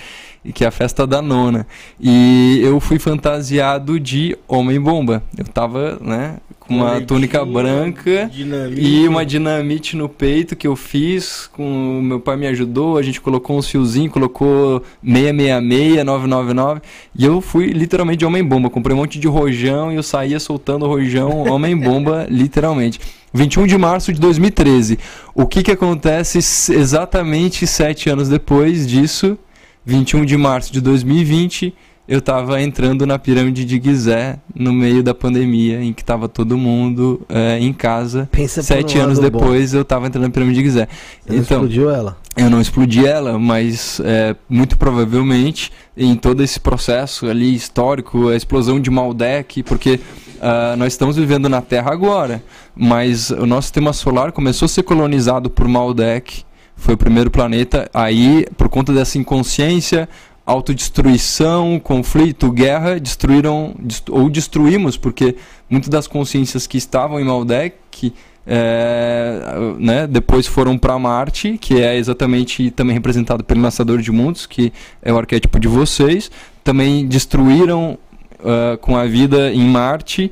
que 0.53 0.63
é 0.63 0.67
a 0.67 0.71
festa 0.71 1.07
da 1.07 1.19
nona. 1.19 1.65
E 1.99 2.59
eu 2.63 2.79
fui 2.79 2.99
fantasiado 2.99 3.99
de 3.99 4.37
Homem-Bomba. 4.47 5.23
Eu 5.35 5.45
tava, 5.45 5.97
né, 5.99 6.35
com 6.67 6.75
uma 6.75 6.99
túnica 7.01 7.43
branca 7.45 8.29
dinamite. 8.31 8.81
e 8.81 9.07
uma 9.07 9.25
dinamite 9.25 9.95
no 9.95 10.09
peito 10.09 10.55
que 10.55 10.67
eu 10.67 10.75
fiz, 10.75 11.49
com 11.53 11.99
o 11.99 12.01
meu 12.01 12.19
pai 12.19 12.35
me 12.35 12.45
ajudou, 12.47 12.97
a 12.97 13.01
gente 13.01 13.21
colocou 13.21 13.57
uns 13.57 13.69
fiozinhos, 13.69 14.11
colocou 14.11 14.83
666, 15.03 16.03
999, 16.03 16.81
e 17.17 17.25
eu 17.25 17.39
fui 17.39 17.67
literalmente 17.67 18.19
de 18.19 18.25
homem-bomba, 18.25 18.69
comprei 18.69 18.93
um 18.93 18.99
monte 18.99 19.19
de 19.19 19.27
rojão 19.27 19.91
e 19.91 19.95
eu 19.95 20.03
saía 20.03 20.39
soltando 20.39 20.85
rojão, 20.85 21.43
homem-bomba, 21.49 22.27
literalmente. 22.29 22.99
21 23.33 23.67
de 23.67 23.77
março 23.77 24.11
de 24.11 24.19
2013. 24.19 24.97
O 25.33 25.45
que 25.45 25.61
que 25.61 25.71
acontece 25.71 26.37
exatamente 26.73 27.67
sete 27.67 28.09
anos 28.09 28.29
depois 28.29 28.87
disso? 28.87 29.37
21 29.85 30.25
de 30.25 30.35
março 30.35 30.73
de 30.73 30.81
2020, 30.81 31.73
eu 32.07 32.21
tava 32.21 32.61
entrando 32.61 33.05
na 33.05 33.19
pirâmide 33.19 33.65
de 33.65 33.81
Gizé 33.83 34.39
no 34.55 34.71
meio 34.71 35.03
da 35.03 35.13
pandemia, 35.13 35.81
em 35.81 35.91
que 35.91 36.03
tava 36.03 36.29
todo 36.29 36.57
mundo 36.57 37.21
é, 37.27 37.59
em 37.59 37.73
casa. 37.73 38.29
Pensa 38.31 38.63
Sete 38.63 38.97
um 38.97 39.03
anos 39.03 39.19
lado 39.19 39.31
bom. 39.31 39.39
depois 39.39 39.73
eu 39.73 39.83
tava 39.83 40.07
entrando 40.07 40.23
na 40.23 40.29
pirâmide 40.29 40.59
de 40.59 40.65
Gizé. 40.65 40.87
Você 40.87 41.33
não 41.33 41.41
então, 41.41 41.57
explodiu 41.57 41.89
ela? 41.89 42.17
eu 42.37 42.49
não 42.51 42.61
explodi 42.61 43.05
ela, 43.05 43.39
mas 43.39 43.99
é, 44.05 44.35
muito 44.47 44.77
provavelmente 44.77 45.71
em 45.97 46.15
todo 46.15 46.43
esse 46.43 46.59
processo 46.59 47.27
ali 47.27 47.53
histórico, 47.55 48.29
a 48.29 48.35
explosão 48.35 48.79
de 48.79 48.91
Maldek, 48.91 49.63
porque 49.63 49.99
ah, 50.39 50.75
nós 50.77 50.93
estamos 50.93 51.15
vivendo 51.15 51.49
na 51.49 51.61
Terra 51.61 51.91
agora, 51.91 52.43
mas 52.75 53.31
o 53.31 53.47
nosso 53.47 53.63
sistema 53.63 53.91
solar 53.91 54.31
começou 54.31 54.67
a 54.67 54.69
ser 54.69 54.83
colonizado 54.83 55.49
por 55.49 55.67
Maldek, 55.67 56.43
foi 56.75 56.93
o 56.93 56.97
primeiro 56.97 57.31
planeta, 57.31 57.89
aí 57.91 58.45
por 58.55 58.69
conta 58.69 58.93
dessa 58.93 59.17
inconsciência, 59.17 60.07
autodestruição, 60.47 61.79
conflito, 61.79 62.51
guerra, 62.51 62.99
destruíram 62.99 63.75
dest- 63.77 64.09
ou 64.09 64.29
destruímos, 64.29 64.97
porque 64.97 65.35
muitas 65.69 65.89
das 65.89 66.07
consciências 66.07 66.65
que 66.65 66.77
estavam 66.77 67.19
em 67.19 67.25
Maldek 67.25 68.13
é, 68.49 69.41
né, 69.77 70.07
depois 70.07 70.47
foram 70.47 70.77
para 70.77 70.97
Marte, 70.97 71.57
que 71.57 71.81
é 71.81 71.97
exatamente 71.97 72.71
também 72.71 72.93
representado 72.93 73.43
pelo 73.43 73.61
Lançador 73.61 74.01
de 74.01 74.09
Mundos, 74.09 74.45
que 74.45 74.71
é 75.01 75.11
o 75.11 75.17
arquétipo 75.17 75.59
de 75.59 75.67
vocês. 75.67 76.31
Também 76.63 77.05
destruíram 77.05 77.97
ah, 78.39 78.77
com 78.79 78.95
a 78.95 79.05
vida 79.05 79.51
em 79.51 79.67
Marte. 79.67 80.31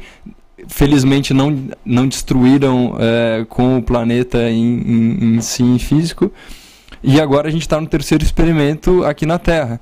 Felizmente 0.68 1.34
não, 1.34 1.68
não 1.86 2.08
destruíram 2.08 2.96
eh, 2.98 3.46
com 3.50 3.78
o 3.78 3.84
planeta 3.84 4.50
em, 4.50 4.64
em, 4.64 5.36
em 5.36 5.42
si 5.42 5.62
em 5.62 5.78
físico. 5.78 6.32
E 7.04 7.22
agora 7.22 7.50
a 7.50 7.52
gente 7.52 7.62
está 7.62 7.80
no 7.80 7.86
terceiro 7.86 8.24
experimento 8.24 9.04
aqui 9.04 9.28
na 9.28 9.38
Terra. 9.38 9.80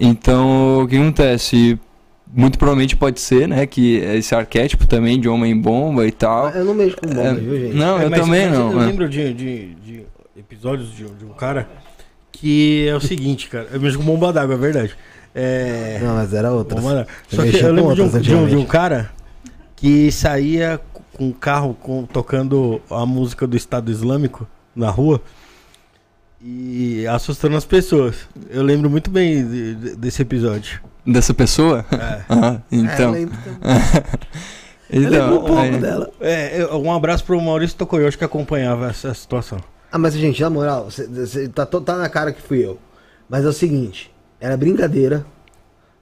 Então, 0.00 0.82
o 0.82 0.88
que 0.88 0.96
acontece? 0.96 1.78
Muito 2.32 2.58
provavelmente 2.58 2.94
pode 2.94 3.20
ser, 3.20 3.48
né, 3.48 3.66
que 3.66 3.96
esse 3.96 4.34
arquétipo 4.34 4.86
também 4.86 5.18
de 5.18 5.28
homem-bomba 5.28 6.06
e 6.06 6.12
tal. 6.12 6.50
Eu 6.50 6.64
não 6.64 6.74
mexo 6.74 6.96
com 6.98 7.06
bomba, 7.06 7.22
É, 7.22 7.34
viu, 7.34 7.58
gente? 7.58 7.74
Não, 7.74 7.98
É, 7.98 8.04
eu 8.04 8.10
também 8.10 8.50
não. 8.50 8.70
Eu 8.72 8.78
lembro 8.78 9.08
de, 9.08 9.32
de- 9.32 9.74
de 9.76 10.02
episódios 10.36 10.90
de, 10.94 11.04
de 11.04 11.24
um 11.24 11.30
cara 11.30 11.66
que 12.30 12.86
é 12.86 12.94
o 12.94 13.00
seguinte, 13.00 13.48
cara. 13.48 13.68
Eu 13.72 13.80
mesmo 13.80 14.00
com 14.04 14.10
bomba 14.12 14.30
d'água, 14.32 14.54
é 14.54 14.58
verdade. 14.58 14.94
É. 15.34 15.98
Não, 16.02 16.14
mas 16.16 16.32
era 16.34 16.52
outra. 16.52 16.78
Bomba 16.80 17.06
Só 17.30 17.42
que 17.42 17.56
eu 17.56 17.72
lembro 17.72 17.94
de 17.94 18.00
um, 18.02 18.04
outras 18.04 18.22
de, 18.22 18.34
um, 18.34 18.46
de 18.46 18.56
um 18.56 18.64
cara 18.66 19.10
que 19.74 20.12
saía 20.12 20.78
com 21.14 21.28
um 21.28 21.32
carro 21.32 21.74
com- 21.80 22.04
tocando 22.04 22.80
a 22.90 23.06
música 23.06 23.46
do 23.46 23.56
Estado 23.56 23.90
Islâmico 23.90 24.46
na 24.76 24.90
rua 24.90 25.20
e 26.40 27.06
assustando 27.06 27.56
as 27.56 27.64
pessoas. 27.64 28.16
Eu 28.50 28.62
lembro 28.62 28.88
muito 28.88 29.10
bem 29.10 29.46
de- 29.46 29.74
de- 29.74 29.96
desse 29.96 30.22
episódio. 30.22 30.80
Dessa 31.06 31.32
pessoa? 31.34 31.84
É. 31.90 32.22
Ah, 32.28 32.60
então. 32.70 33.14
É, 33.14 33.18
lembro 33.18 33.36
também. 33.42 33.78
Eu 34.90 35.00
lembro 35.02 35.18
um 35.18 35.26
então 35.36 35.40
pouco 35.46 35.58
aí- 35.58 35.78
dela. 35.78 36.10
É, 36.20 36.62
eu- 36.62 36.80
um 36.82 36.92
abraço 36.92 37.24
pro 37.24 37.40
Maurício 37.40 37.76
Tocoyoshi 37.76 38.16
que 38.18 38.24
acompanhava 38.24 38.88
essa 38.88 39.12
situação. 39.14 39.58
Ah, 39.90 39.98
mas 39.98 40.14
gente, 40.14 40.40
na 40.40 40.50
moral, 40.50 40.90
você- 40.90 41.06
você 41.06 41.48
tá, 41.48 41.64
to- 41.66 41.80
tá 41.80 41.96
na 41.96 42.08
cara 42.08 42.32
que 42.32 42.40
fui 42.42 42.64
eu. 42.64 42.78
Mas 43.28 43.44
é 43.44 43.48
o 43.48 43.52
seguinte, 43.52 44.10
era 44.40 44.56
brincadeira. 44.56 45.24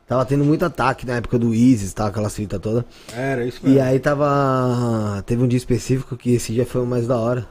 Tava 0.06 0.24
tendo 0.24 0.44
muito 0.44 0.64
ataque 0.64 1.04
na 1.04 1.14
época 1.16 1.36
do 1.36 1.52
ISIS, 1.52 1.92
tá? 1.92 2.06
Aquela 2.06 2.30
fita 2.30 2.60
toda. 2.60 2.84
Era 3.12 3.44
isso 3.44 3.60
E 3.64 3.80
aí 3.80 3.98
tava. 3.98 5.20
Teve 5.26 5.42
um 5.42 5.48
dia 5.48 5.56
específico 5.56 6.16
que 6.16 6.34
esse 6.34 6.52
dia 6.52 6.64
foi 6.64 6.80
o 6.82 6.86
mais 6.86 7.08
da 7.08 7.16
hora. 7.16 7.44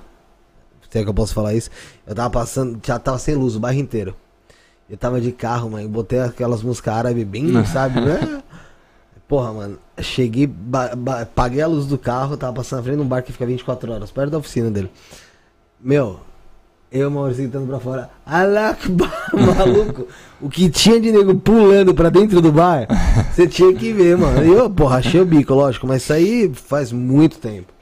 Se 0.96 1.00
é 1.00 1.04
que 1.04 1.10
eu 1.10 1.14
posso 1.14 1.34
falar 1.34 1.54
isso. 1.54 1.70
Eu 2.08 2.16
tava 2.16 2.30
passando, 2.30 2.80
já 2.82 2.98
tava 2.98 3.20
sem 3.20 3.36
luz 3.36 3.58
o 3.58 3.60
bairro 3.60 3.82
inteiro. 3.82 4.16
Eu 4.90 4.96
tava 4.96 5.20
de 5.20 5.30
carro, 5.34 5.70
mano. 5.70 5.90
Botei 5.90 6.22
aquelas 6.22 6.64
músicas 6.64 6.94
árabes 6.94 7.26
bem, 7.26 7.66
sabe? 7.66 8.00
né? 8.00 8.42
Porra, 9.28 9.52
mano. 9.52 9.78
Cheguei, 10.00 10.50
paguei 11.36 11.62
a 11.62 11.68
luz 11.68 11.86
do 11.86 11.98
carro, 11.98 12.38
tava 12.38 12.54
passando 12.54 12.78
na 12.78 12.84
frente 12.84 12.96
de 12.96 13.02
um 13.02 13.08
bar 13.08 13.22
que 13.22 13.34
fica 13.34 13.46
24 13.46 13.92
horas, 13.92 14.10
perto 14.10 14.32
da 14.32 14.38
oficina 14.38 14.72
dele. 14.72 14.90
Meu, 15.82 16.22
eu 16.90 17.02
e 17.02 17.06
o 17.08 17.12
Maurício 17.12 17.44
gritando 17.44 17.68
pra 17.68 17.80
fora. 17.82 18.10
Alakbar, 18.26 19.32
maluco. 19.36 20.08
O 20.40 20.50
que 20.50 20.70
tinha 20.70 21.02
de 21.02 21.12
nego 21.12 21.36
pulando 21.36 21.94
pra 21.94 22.10
dentro 22.10 22.40
do 22.40 22.54
bar, 22.54 22.88
você 23.34 23.46
tinha 23.46 23.74
que 23.74 23.92
ver, 23.92 24.18
mano. 24.18 24.46
E 24.46 24.50
eu, 24.50 24.70
porra, 24.70 25.00
achei 25.00 25.20
o 25.20 25.26
bico, 25.26 25.54
lógico, 25.54 25.86
mas 25.86 26.04
isso 26.04 26.14
aí 26.14 26.50
faz 26.54 26.94
muito 26.94 27.38
tempo. 27.38 27.75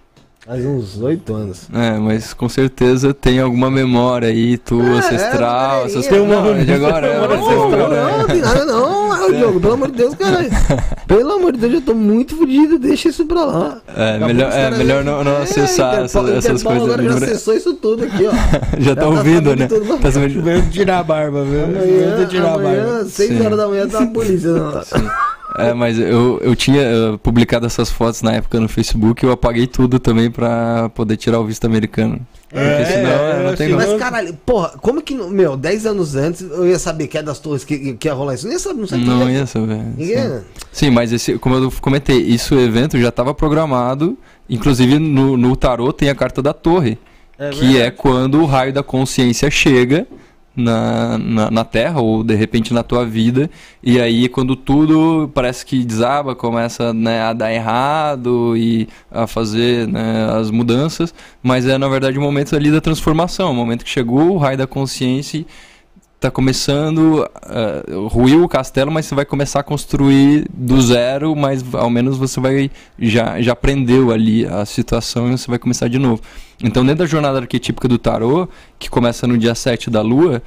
Faz 0.46 0.66
uns 0.66 1.00
oito 1.02 1.34
anos. 1.34 1.70
É, 1.74 1.92
mas 1.98 2.34
com 2.34 2.50
certeza 2.50 3.14
tem 3.14 3.40
alguma 3.40 3.72
memória 3.72 4.28
aí, 4.28 4.58
tu, 4.58 4.82
É, 4.82 4.90
ancestral, 4.98 5.84
é, 5.84 5.86
essas 5.86 6.06
tem 6.06 6.20
coisas. 6.20 6.38
uma- 6.38 6.54
Não, 6.54 6.66
de 6.66 6.74
agora 6.74 7.08
é 7.08 7.18
Não, 7.18 7.26
uma 7.26 7.38
não, 7.38 7.70
não, 7.70 8.18
não 8.18 8.28
tem 8.28 8.42
nada 8.42 8.66
não, 8.66 9.16
é 9.16 9.26
o 9.26 9.40
jogo, 9.40 9.60
pelo 9.62 9.74
amor 9.74 9.92
de 9.92 9.98
Deus, 9.98 10.16
caralho. 10.16 10.50
Pelo 11.08 11.32
amor 11.34 11.52
de 11.54 11.60
Deus, 11.60 11.74
eu 11.76 11.82
tô 11.82 11.94
muito 11.94 12.36
fudido, 12.36 12.80
deixa 12.80 13.10
isso 13.10 13.26
pra 13.26 13.46
lá. 13.46 13.78
É, 13.96 14.16
a 14.22 14.28
melhor, 14.28 14.52
é, 14.52 14.72
melhor 14.72 15.04
não, 15.04 15.24
não 15.24 15.32
É, 15.38 15.42
acessar 15.44 15.94
Interpol- 16.04 16.06
essas, 16.28 16.30
essas 16.46 16.62
Interpol 16.62 16.72
coisas. 16.88 17.00
agora 17.06 17.20
já 17.20 17.26
acessou 17.26 17.54
isso 17.56 17.74
tudo 17.76 18.04
aqui, 18.06 18.26
ó. 18.26 18.32
Já 18.82 18.96
tá 18.96 19.02
tá 19.02 19.08
ouvindo, 19.10 19.56
né? 19.56 19.68
tudo. 19.68 19.98
Tá 20.00 20.12
sabendo- 20.12 20.42
Veio 20.42 20.70
tirar 20.70 21.00
a 21.00 21.04
barba, 21.04 21.44
viu? 21.44 21.64
Amanhã, 21.66 22.26
tirar 22.28 22.50
a 22.50 22.54
amanhã 22.56 22.84
barba. 22.86 23.06
6 23.06 23.30
Sim. 23.30 23.46
horas 23.46 23.58
da 23.58 23.68
manhã 23.68 23.88
tá 23.88 24.00
a 24.00 24.08
polícia. 24.08 24.50
Não. 24.52 24.82
É, 25.58 25.74
mas 25.74 26.00
eu, 26.00 26.40
eu 26.42 26.56
tinha 26.56 26.82
eh, 26.82 27.18
publicado 27.22 27.66
essas 27.66 27.90
fotos 27.90 28.22
na 28.22 28.34
época 28.34 28.60
no 28.60 28.68
Facebook 28.68 29.24
e 29.24 29.28
eu 29.28 29.32
apaguei 29.32 29.68
tudo 29.68 30.00
também 30.00 30.32
pra 30.32 30.90
poder 30.90 31.16
tirar 31.16 31.40
o 31.40 31.46
visto 31.46 31.66
americano. 31.66 32.20
Porque 32.50 32.60
É, 32.60 32.86
senão 32.86 33.10
é, 33.10 33.44
não 33.44 33.56
tem 33.56 33.70
como. 33.70 33.82
Mas 33.82 34.00
caralho, 34.00 34.34
porra, 34.46 34.70
como 34.82 35.02
que, 35.02 35.14
meu, 35.16 35.56
10 35.56 35.86
anos 35.86 36.16
antes 36.16 36.42
eu 36.42 36.68
ia 36.68 36.80
saber 36.80 37.08
que 37.08 37.18
é 37.18 37.24
das 37.24 37.40
torres 37.40 37.64
que, 37.64 37.94
que 37.94 38.08
ia 38.08 38.14
rolar 38.14 38.36
isso? 38.36 38.48
Nem 38.48 38.58
sabe, 38.58 38.80
não 38.80 38.88
sabia. 38.88 39.06
Não 39.06 39.30
ia 39.30 39.46
saber. 39.46 39.82
Ninguém. 39.98 40.18
Sim. 40.18 40.42
Sim, 40.72 40.90
mas 40.90 41.12
esse, 41.12 41.38
como 41.38 41.56
eu 41.56 41.72
comentei, 41.82 42.18
isso 42.18 42.56
o 42.56 42.60
evento 42.60 43.00
já 43.00 43.10
estava 43.10 43.34
programado. 43.34 44.18
Inclusive 44.50 45.00
no, 45.00 45.38
no 45.38 45.56
tarô 45.56 45.94
tem 45.94 46.10
a 46.10 46.16
carta 46.16 46.42
da 46.42 46.54
torre, 46.54 46.98
que 47.60 47.80
é 47.80 47.90
quando 47.90 48.42
o 48.42 48.46
raio 48.46 48.74
da 48.74 48.84
consciência 48.84 49.50
chega 49.50 50.06
na, 50.56 51.18
na, 51.18 51.52
na 51.52 51.64
Terra 51.66 52.00
ou 52.02 52.24
de 52.24 52.36
repente 52.36 52.74
na 52.74 52.84
tua 52.84 53.06
vida. 53.06 53.50
E 53.82 54.00
aí 54.00 54.30
quando 54.30 54.56
tudo 54.56 55.30
parece 55.34 55.66
que 55.66 55.84
desaba, 55.84 56.36
começa 56.36 56.94
né, 56.94 57.22
a 57.22 57.34
dar 57.34 57.54
errado 57.54 58.56
e 58.56 58.88
a 59.12 59.28
fazer 59.28 59.88
né, 59.88 60.30
as 60.32 60.52
mudanças, 60.52 61.14
mas 61.42 61.68
é 61.68 61.78
na 61.78 61.88
verdade 61.88 62.18
o 62.18 62.22
momento 62.22 62.56
ali 62.56 62.72
da 62.72 62.82
transformação, 62.82 63.52
o 63.52 63.56
momento 63.56 63.84
que 63.84 63.90
chegou 63.90 64.32
o 64.32 64.38
raio 64.38 64.58
da 64.58 64.68
consciência 64.68 65.40
e 65.40 65.48
tá 66.24 66.32
começando, 66.32 67.28
uh, 67.28 68.08
ruiu 68.08 68.46
o 68.46 68.48
castelo, 68.48 68.90
mas 68.90 69.06
você 69.06 69.14
vai 69.14 69.26
começar 69.26 69.60
a 69.60 69.64
construir 69.64 70.48
do 70.54 70.82
zero, 70.82 71.36
mas 71.36 71.62
ao 71.74 71.90
menos 71.90 72.18
você 72.18 72.40
vai 72.40 72.72
já, 72.98 73.42
já 73.42 73.52
aprendeu 73.52 74.10
ali 74.10 74.46
a 74.46 74.66
situação 74.66 75.28
e 75.28 75.38
você 75.38 75.50
vai 75.50 75.60
começar 75.60 75.90
de 75.90 76.00
novo. 76.00 76.22
Então, 76.64 76.84
dentro 76.86 77.00
da 77.00 77.06
jornada 77.06 77.40
arquetípica 77.40 77.88
do 77.88 77.98
tarô, 77.98 78.48
que 78.80 78.90
começa 78.90 79.28
no 79.28 79.38
dia 79.38 79.54
7 79.54 79.90
da 79.90 80.02
lua, 80.02 80.42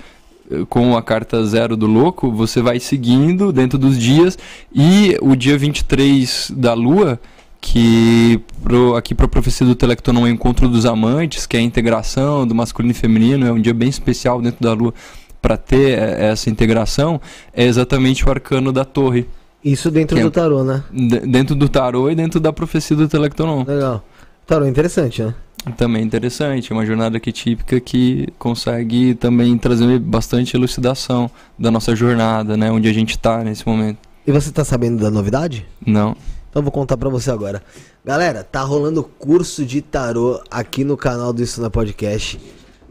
eh, 0.51 0.64
com 0.68 0.97
a 0.97 1.02
carta 1.02 1.44
zero 1.44 1.76
do 1.76 1.86
louco, 1.86 2.32
você 2.32 2.62
vai 2.62 2.80
seguindo 2.80 3.52
dentro 3.52 3.78
dos 3.78 3.98
dias 3.98 4.38
e 4.74 5.16
o 5.20 5.36
dia 5.36 5.59
23 5.59 6.51
da 6.56 6.72
lua, 6.72 7.20
que 7.60 8.40
pro, 8.62 8.94
aqui 8.97 9.14
para 9.14 9.26
a 9.26 9.28
profecia 9.28 9.66
do 9.66 9.74
Telecton 9.74 10.12
é 10.12 10.20
o 10.20 10.28
encontro 10.28 10.68
dos 10.68 10.86
amantes, 10.86 11.47
que 11.47 11.56
é 11.56 11.60
a 11.60 11.62
integração 11.62 12.47
do 12.47 12.55
masculino 12.55 12.93
e 12.93 12.94
feminino, 12.94 13.47
é 13.47 13.52
um 13.52 13.60
dia 13.60 13.74
bem 13.74 13.88
especial 13.88 14.40
dentro 14.40 14.62
da 14.62 14.72
lua 14.72 14.94
para 15.43 15.56
ter 15.56 15.98
eh, 15.98 16.28
essa 16.30 16.48
integração, 16.48 17.20
é 17.52 17.64
exatamente 17.64 18.24
o 18.26 18.30
arcano 18.30 18.72
da 18.72 18.84
torre. 18.84 19.26
Isso 19.62 19.90
dentro 19.90 20.18
é- 20.18 20.22
do 20.22 20.30
tarô, 20.30 20.64
né? 20.64 20.82
Dentro 21.26 21.55
do 21.55 21.68
tarô 21.68 22.09
e 22.10 22.14
dentro 22.14 22.38
da 22.40 22.52
profecia 22.52 22.97
do 22.97 23.06
Telectonon. 23.09 23.64
Legal. 23.66 24.02
Tarô 24.47 24.64
é 24.64 24.68
interessante, 24.68 25.22
né? 25.22 25.34
Também 25.74 26.02
interessante, 26.02 26.72
é 26.72 26.74
uma 26.74 26.86
jornada 26.86 27.16
arquetípica 27.16 27.80
que 27.80 28.28
consegue 28.38 29.14
também 29.14 29.59
trazer 29.59 29.98
bastante 29.98 30.56
elucidação 30.56 31.30
da 31.59 31.70
nossa 31.70 31.94
jornada, 31.97 32.56
né? 32.56 32.70
Onde 32.70 32.88
a 32.88 32.93
gente 32.93 33.10
está 33.10 33.43
nesse 33.43 33.66
momento. 33.66 33.98
E 34.26 34.30
você 34.30 34.52
tá 34.52 34.64
sabendo 34.64 35.02
da 35.02 35.10
novidade? 35.10 35.66
Não. 35.84 36.16
Então 36.48 36.60
eu 36.60 36.62
vou 36.62 36.72
contar 36.72 36.97
pra 36.97 37.09
você 37.09 37.30
agora. 37.30 37.62
Galera, 38.05 38.44
tá 38.44 38.62
rolando 38.62 39.02
curso 39.02 39.64
de 39.64 39.82
tarô 39.82 40.40
aqui 40.51 40.84
no 40.84 40.97
canal 40.97 41.32
do 41.32 41.43
Isso 41.43 41.60
na 41.60 41.68
Podcast 41.68 42.41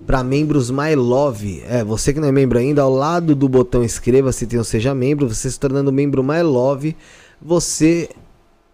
para 0.05 0.23
membros 0.23 0.69
My 0.69 0.95
Love. 0.95 1.63
É, 1.67 1.83
você 1.83 2.13
que 2.13 2.19
não 2.19 2.27
é 2.27 2.31
membro 2.31 2.59
ainda, 2.59 2.81
ao 2.81 2.93
lado 2.93 3.33
do 3.35 3.49
botão 3.49 3.83
inscreva-se, 3.83 4.45
tem 4.45 4.59
o 4.59 4.63
seja 4.63 4.93
membro, 4.93 5.27
você 5.27 5.49
se 5.49 5.59
tornando 5.59 5.91
membro 5.91 6.23
My 6.23 6.41
Love, 6.41 6.95
você 7.41 8.09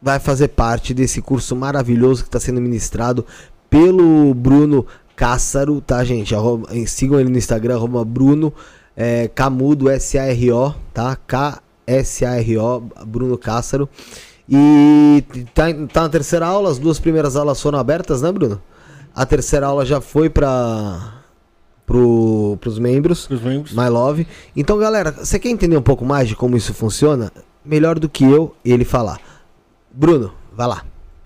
vai 0.01 0.19
fazer 0.19 0.49
parte 0.49 0.93
desse 0.93 1.21
curso 1.21 1.55
maravilhoso 1.55 2.23
que 2.23 2.27
está 2.27 2.39
sendo 2.39 2.59
ministrado 2.59 3.25
pelo 3.71 4.33
Bruno 4.35 4.85
Cássaro, 5.15 5.81
tá, 5.81 6.03
gente? 6.03 6.35
Arroba- 6.35 6.67
eh, 6.71 6.85
sigam 6.85 7.19
ele 7.19 7.29
no 7.29 7.37
Instagram, 7.37 7.75
arroba 7.75 8.05
Bruno 8.05 8.53
é, 8.95 9.27
Camudo, 9.29 9.89
S-A-R-O, 9.89 10.75
tá? 10.93 11.15
K-S-A-R-O, 11.25 12.81
Bruno 13.07 13.37
Cássaro. 13.37 13.87
E 14.47 15.23
tá, 15.53 15.63
tá 15.91 16.01
na 16.01 16.09
terceira 16.09 16.45
aula, 16.45 16.69
as 16.69 16.77
duas 16.77 16.99
primeiras 16.99 17.35
aulas 17.35 17.61
foram 17.61 17.79
abertas, 17.79 18.21
né, 18.21 18.31
Bruno? 18.31 18.61
A 19.15 19.25
terceira 19.25 19.67
aula 19.67 19.85
já 19.85 20.01
foi 20.01 20.29
para 20.29 21.21
pro, 21.85 22.57
pros 22.59 22.77
membros. 22.77 23.29
Os 23.29 23.41
membros. 23.41 23.73
My 23.73 23.87
Love. 23.89 24.27
Então, 24.55 24.77
galera, 24.77 25.11
você 25.11 25.39
quer 25.39 25.49
entender 25.49 25.77
um 25.77 25.81
pouco 25.81 26.05
mais 26.05 26.27
de 26.27 26.35
como 26.35 26.57
isso 26.57 26.73
funciona? 26.73 27.31
melhor 27.63 27.99
do 27.99 28.09
que 28.09 28.23
eu 28.23 28.55
ele 28.65 28.83
falar. 28.83 29.19
Bruno, 29.91 30.33
vai 30.51 30.67
lá. 30.67 30.83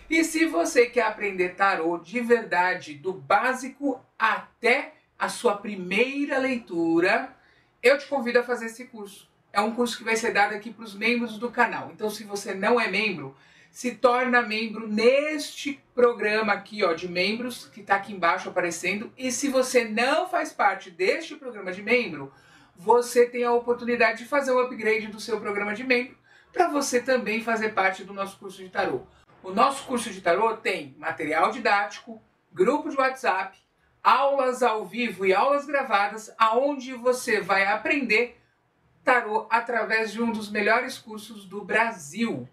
E 0.09 0.23
se 0.23 0.45
você 0.45 0.85
quer 0.85 1.03
aprender 1.03 1.55
tarô 1.55 1.97
de 1.97 2.19
verdade, 2.19 2.93
do 2.93 3.11
básico 3.11 3.99
até 4.19 4.93
a 5.17 5.27
sua 5.29 5.57
primeira 5.57 6.37
leitura, 6.37 7.35
eu 7.81 7.97
te 7.97 8.05
convido 8.05 8.39
a 8.39 8.43
fazer 8.43 8.67
esse 8.67 8.85
curso. 8.85 9.27
É 9.51 9.59
um 9.59 9.73
curso 9.73 9.97
que 9.97 10.03
vai 10.03 10.15
ser 10.15 10.31
dado 10.31 10.53
aqui 10.53 10.71
para 10.71 10.85
os 10.85 10.93
membros 10.93 11.39
do 11.39 11.49
canal. 11.49 11.89
Então, 11.91 12.09
se 12.09 12.23
você 12.23 12.53
não 12.53 12.79
é 12.79 12.87
membro, 12.87 13.35
se 13.71 13.95
torna 13.95 14.43
membro 14.43 14.87
neste 14.87 15.81
programa 15.95 16.53
aqui, 16.53 16.83
ó, 16.83 16.93
de 16.93 17.07
membros, 17.07 17.67
que 17.73 17.81
está 17.81 17.95
aqui 17.95 18.13
embaixo 18.13 18.49
aparecendo. 18.49 19.11
E 19.17 19.31
se 19.31 19.47
você 19.49 19.85
não 19.85 20.29
faz 20.29 20.53
parte 20.53 20.91
deste 20.91 21.35
programa 21.35 21.71
de 21.71 21.81
membro, 21.81 22.31
você 22.75 23.25
tem 23.25 23.43
a 23.43 23.53
oportunidade 23.53 24.19
de 24.19 24.29
fazer 24.29 24.51
o 24.51 24.59
upgrade 24.59 25.07
do 25.07 25.19
seu 25.19 25.39
programa 25.39 25.73
de 25.73 25.83
membro 25.83 26.15
para 26.53 26.69
você 26.69 27.01
também 27.01 27.41
fazer 27.41 27.73
parte 27.73 28.03
do 28.03 28.13
nosso 28.13 28.37
curso 28.37 28.63
de 28.63 28.69
tarô. 28.69 29.01
O 29.45 29.53
nosso 29.53 29.85
curso 29.85 30.09
de 30.09 30.21
tarô 30.21 30.57
tem 30.57 30.95
material 30.97 31.51
didático, 31.51 32.19
grupo 32.51 32.89
de 32.89 32.97
WhatsApp, 32.97 33.55
aulas 34.03 34.63
ao 34.63 34.83
vivo 34.83 35.23
e 35.23 35.35
aulas 35.35 35.67
gravadas, 35.67 36.33
aonde 36.35 36.95
você 36.95 37.41
vai 37.41 37.63
aprender 37.67 38.41
tarô 39.03 39.45
através 39.51 40.11
de 40.11 40.19
um 40.19 40.31
dos 40.31 40.49
melhores 40.49 40.97
cursos 40.97 41.45
do 41.45 41.63
Brasil. 41.63 42.49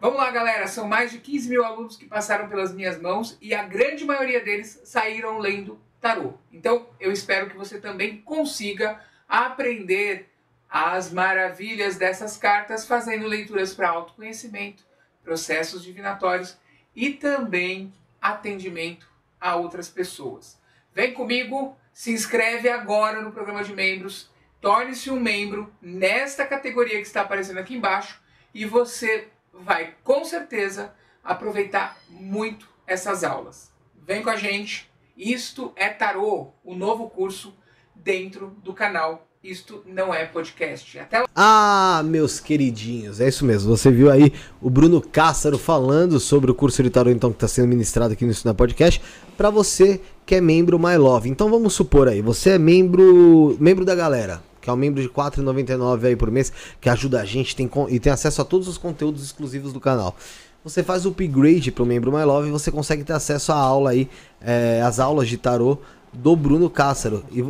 Vamos 0.00 0.18
lá, 0.18 0.30
galera. 0.30 0.68
São 0.68 0.86
mais 0.86 1.10
de 1.10 1.18
15 1.18 1.50
mil 1.50 1.64
alunos 1.64 1.96
que 1.96 2.06
passaram 2.06 2.48
pelas 2.48 2.72
minhas 2.72 2.96
mãos 2.96 3.36
e 3.40 3.52
a 3.52 3.64
grande 3.64 4.04
maioria 4.04 4.40
deles 4.40 4.80
saíram 4.84 5.36
lendo 5.38 5.80
tarô. 6.00 6.34
Então, 6.52 6.86
eu 7.00 7.10
espero 7.10 7.50
que 7.50 7.56
você 7.56 7.80
também 7.80 8.18
consiga 8.18 9.00
aprender 9.28 10.30
as 10.70 11.12
maravilhas 11.12 11.96
dessas 11.96 12.36
cartas 12.36 12.86
fazendo 12.86 13.26
leituras 13.26 13.74
para 13.74 13.90
autoconhecimento, 13.90 14.88
processos 15.22 15.82
divinatórios 15.82 16.56
e 16.94 17.10
também 17.10 17.92
atendimento 18.20 19.08
a 19.40 19.56
outras 19.56 19.88
pessoas. 19.88 20.60
Vem 20.94 21.14
comigo, 21.14 21.76
se 21.92 22.12
inscreve 22.12 22.68
agora 22.68 23.20
no 23.20 23.32
programa 23.32 23.64
de 23.64 23.74
membros, 23.74 24.30
torne-se 24.60 25.10
um 25.10 25.18
membro 25.18 25.72
nesta 25.80 26.44
categoria 26.46 26.96
que 26.96 27.06
está 27.06 27.22
aparecendo 27.22 27.58
aqui 27.58 27.74
embaixo 27.74 28.20
e 28.52 28.64
você 28.64 29.28
vai 29.52 29.94
com 30.02 30.24
certeza 30.24 30.94
aproveitar 31.22 31.96
muito 32.08 32.68
essas 32.86 33.22
aulas. 33.24 33.72
Vem 33.94 34.22
com 34.22 34.30
a 34.30 34.36
gente. 34.36 34.90
Isto 35.16 35.72
é 35.76 35.88
Tarô, 35.88 36.52
o 36.64 36.74
novo 36.74 37.08
curso 37.10 37.56
dentro 37.94 38.48
do 38.62 38.72
canal 38.72 39.29
isto 39.42 39.82
não 39.86 40.12
é 40.12 40.26
podcast. 40.26 40.98
Até 40.98 41.24
Ah, 41.34 42.02
meus 42.04 42.38
queridinhos, 42.38 43.20
é 43.20 43.28
isso 43.28 43.44
mesmo. 43.44 43.74
Você 43.74 43.90
viu 43.90 44.10
aí 44.10 44.32
o 44.60 44.68
Bruno 44.68 45.00
Cássaro 45.00 45.56
falando 45.56 46.20
sobre 46.20 46.50
o 46.50 46.54
curso 46.54 46.82
de 46.82 46.90
tarô 46.90 47.10
então 47.10 47.30
que 47.30 47.36
está 47.36 47.48
sendo 47.48 47.68
ministrado 47.68 48.12
aqui 48.12 48.26
no 48.26 48.32
é 48.32 48.52
podcast 48.52 49.00
para 49.38 49.48
você 49.48 49.98
que 50.26 50.34
é 50.34 50.40
membro 50.42 50.78
My 50.78 50.96
Love. 50.96 51.30
Então 51.30 51.50
vamos 51.50 51.72
supor 51.72 52.06
aí, 52.06 52.20
você 52.20 52.50
é 52.50 52.58
membro 52.58 53.56
membro 53.58 53.82
da 53.84 53.94
galera, 53.94 54.42
que 54.60 54.68
é 54.68 54.72
um 54.72 54.76
membro 54.76 55.00
de 55.00 55.08
R$ 55.08 55.14
4,99 55.14 56.04
aí 56.04 56.16
por 56.16 56.30
mês, 56.30 56.52
que 56.78 56.90
ajuda 56.90 57.22
a 57.22 57.24
gente 57.24 57.56
tem, 57.56 57.70
e 57.88 57.98
tem 57.98 58.12
acesso 58.12 58.42
a 58.42 58.44
todos 58.44 58.68
os 58.68 58.76
conteúdos 58.76 59.24
exclusivos 59.24 59.72
do 59.72 59.80
canal. 59.80 60.14
Você 60.62 60.82
faz 60.82 61.06
o 61.06 61.08
upgrade 61.08 61.72
para 61.72 61.82
o 61.82 61.86
membro 61.86 62.12
My 62.12 62.24
Love 62.24 62.48
e 62.48 62.52
você 62.52 62.70
consegue 62.70 63.02
ter 63.02 63.14
acesso 63.14 63.52
à 63.52 63.56
aula 63.56 63.90
aí, 63.90 64.06
é, 64.42 64.82
as 64.84 65.00
aulas 65.00 65.28
de 65.28 65.38
tarô 65.38 65.78
do 66.12 66.36
Bruno 66.36 66.68
Cássaro. 66.68 67.24
E... 67.32 67.42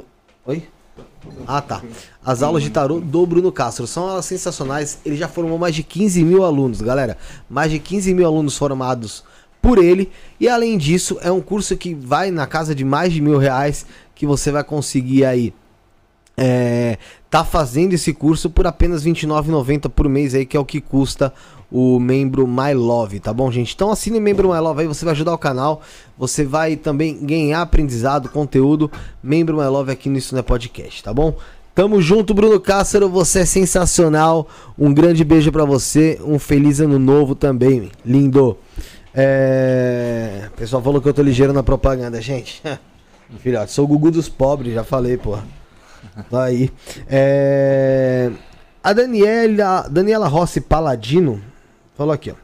Oi? 0.47 0.69
Ah, 1.47 1.61
tá. 1.61 1.83
As 2.25 2.43
aulas 2.43 2.63
de 2.63 2.71
tarô 2.71 3.01
do 3.01 3.27
Bruno 3.27 3.53
Castro 3.53 3.87
são 3.87 4.09
aulas 4.09 4.25
sensacionais. 4.25 4.99
Ele 5.05 5.17
já 5.17 5.29
formou 5.29 5.59
mais 5.59 5.75
de 5.75 5.83
15 5.83 6.25
mil 6.25 6.45
alunos, 6.45 6.81
galera. 6.81 7.17
Mais 7.49 7.71
de 7.71 7.79
15 7.79 8.15
mil 8.15 8.27
alunos 8.27 8.57
formados 8.57 9.25
por 9.61 9.79
ele. 9.79 10.11
E 10.39 10.49
além 10.49 10.79
disso, 10.79 11.19
é 11.23 11.31
um 11.31 11.41
curso 11.41 11.77
que 11.77 11.95
vai 11.95 12.31
na 12.31 12.47
casa 12.47 12.75
de 12.75 12.85
mais 12.85 13.13
de 13.13 13.21
mil 13.21 13.39
reais 13.39 13.87
que 14.15 14.27
você 14.27 14.51
vai 14.51 14.65
conseguir 14.65 15.25
aí. 15.25 15.53
É, 16.37 16.97
tá 17.29 17.45
fazendo 17.45 17.93
esse 17.93 18.15
curso 18.15 18.49
por 18.49 18.67
apenas 18.67 19.05
R$29,90 19.05 19.91
por 19.91 20.09
mês 20.09 20.35
aí, 20.35 20.47
que 20.47 20.57
é 20.57 20.61
o 20.61 20.65
que 20.65 20.81
custa 20.81 21.33
o 21.71 22.01
membro 22.01 22.47
My 22.47 22.75
Love, 22.75 23.21
tá 23.21 23.33
bom, 23.33 23.51
gente? 23.51 23.75
Então 23.75 23.91
assine 23.91 24.19
membro 24.19 24.53
My 24.53 24.59
Love 24.59 24.81
aí, 24.81 24.87
você 24.89 25.05
vai 25.05 25.13
ajudar 25.13 25.33
o 25.33 25.39
canal, 25.39 25.83
você 26.21 26.45
vai 26.45 26.77
também 26.77 27.19
ganhar 27.25 27.63
aprendizado, 27.63 28.29
conteúdo. 28.29 28.93
Membro 29.23 29.57
My 29.57 29.65
Love 29.65 29.91
aqui 29.91 30.11
no 30.11 30.19
Isso 30.19 30.35
Não 30.35 30.41
é 30.41 30.43
Podcast, 30.43 31.03
tá 31.03 31.15
bom? 31.15 31.35
Tamo 31.75 32.03
junto, 32.03 32.35
Bruno 32.35 32.61
Cássaro, 32.61 33.09
você 33.09 33.41
é 33.41 33.45
sensacional. 33.47 34.47
Um 34.79 34.93
grande 34.93 35.25
beijo 35.25 35.51
para 35.51 35.65
você, 35.65 36.21
um 36.23 36.39
feliz 36.39 36.79
ano 36.79 36.99
novo 36.99 37.35
também, 37.35 37.91
lindo. 38.05 38.59
É... 39.15 40.51
O 40.53 40.57
pessoal 40.59 40.83
falou 40.83 41.01
que 41.01 41.09
eu 41.09 41.15
tô 41.15 41.23
ligeiro 41.23 41.55
na 41.55 41.63
propaganda, 41.63 42.21
gente. 42.21 42.63
Filhote, 43.41 43.73
sou 43.73 43.87
o 43.87 43.89
Gugu 43.89 44.11
dos 44.11 44.29
pobres, 44.29 44.75
já 44.75 44.85
falei, 44.85 45.17
porra. 45.17 45.45
Aí. 46.31 46.71
É... 47.09 48.31
A 48.85 48.93
Daniela, 48.93 49.89
Daniela 49.91 50.29
Rossi 50.29 50.61
Paladino 50.61 51.41
Falou 52.01 52.15
aqui, 52.15 52.31
ó. 52.31 52.35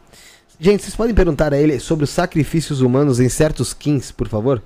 Gente, 0.58 0.82
vocês 0.82 0.96
podem 0.96 1.14
perguntar 1.14 1.52
a 1.52 1.60
ele 1.60 1.78
sobre 1.78 2.04
os 2.04 2.10
sacrifícios 2.10 2.80
humanos 2.80 3.20
em 3.20 3.28
certos 3.28 3.74
kins, 3.74 4.10
por 4.10 4.28
favor? 4.28 4.62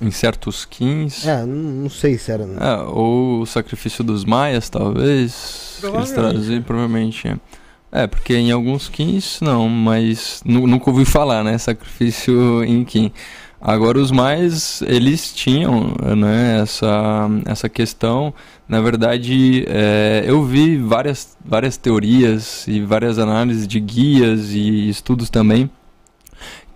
Em 0.00 0.10
certos 0.10 0.66
kins? 0.66 1.26
É, 1.26 1.44
não, 1.46 1.46
não 1.46 1.90
sei 1.90 2.18
se 2.18 2.30
era. 2.30 2.44
É, 2.44 2.82
ou 2.86 3.40
o 3.40 3.46
sacrifício 3.46 4.04
dos 4.04 4.26
maias, 4.26 4.68
talvez. 4.68 5.80
Eles 5.82 6.10
traziam, 6.10 6.62
provavelmente. 6.62 7.28
É. 7.28 8.02
é, 8.02 8.06
porque 8.06 8.34
em 8.34 8.50
alguns 8.50 8.90
kins 8.90 9.40
não, 9.40 9.68
mas 9.70 10.42
nunca 10.44 10.90
ouvi 10.90 11.06
falar, 11.06 11.42
né? 11.42 11.56
Sacrifício 11.56 12.62
em 12.64 12.84
kin. 12.84 13.10
Agora 13.58 13.98
os 13.98 14.10
mais, 14.10 14.82
eles 14.82 15.32
tinham 15.32 15.94
né, 16.14 16.60
essa, 16.60 17.28
essa 17.46 17.68
questão. 17.68 18.34
Na 18.68 18.80
verdade, 18.80 19.64
é, 19.68 20.24
eu 20.26 20.42
vi 20.44 20.76
várias, 20.76 21.36
várias 21.44 21.76
teorias 21.76 22.66
e 22.66 22.80
várias 22.80 23.18
análises 23.18 23.66
de 23.66 23.78
guias 23.78 24.50
e 24.52 24.88
estudos 24.88 25.30
também 25.30 25.70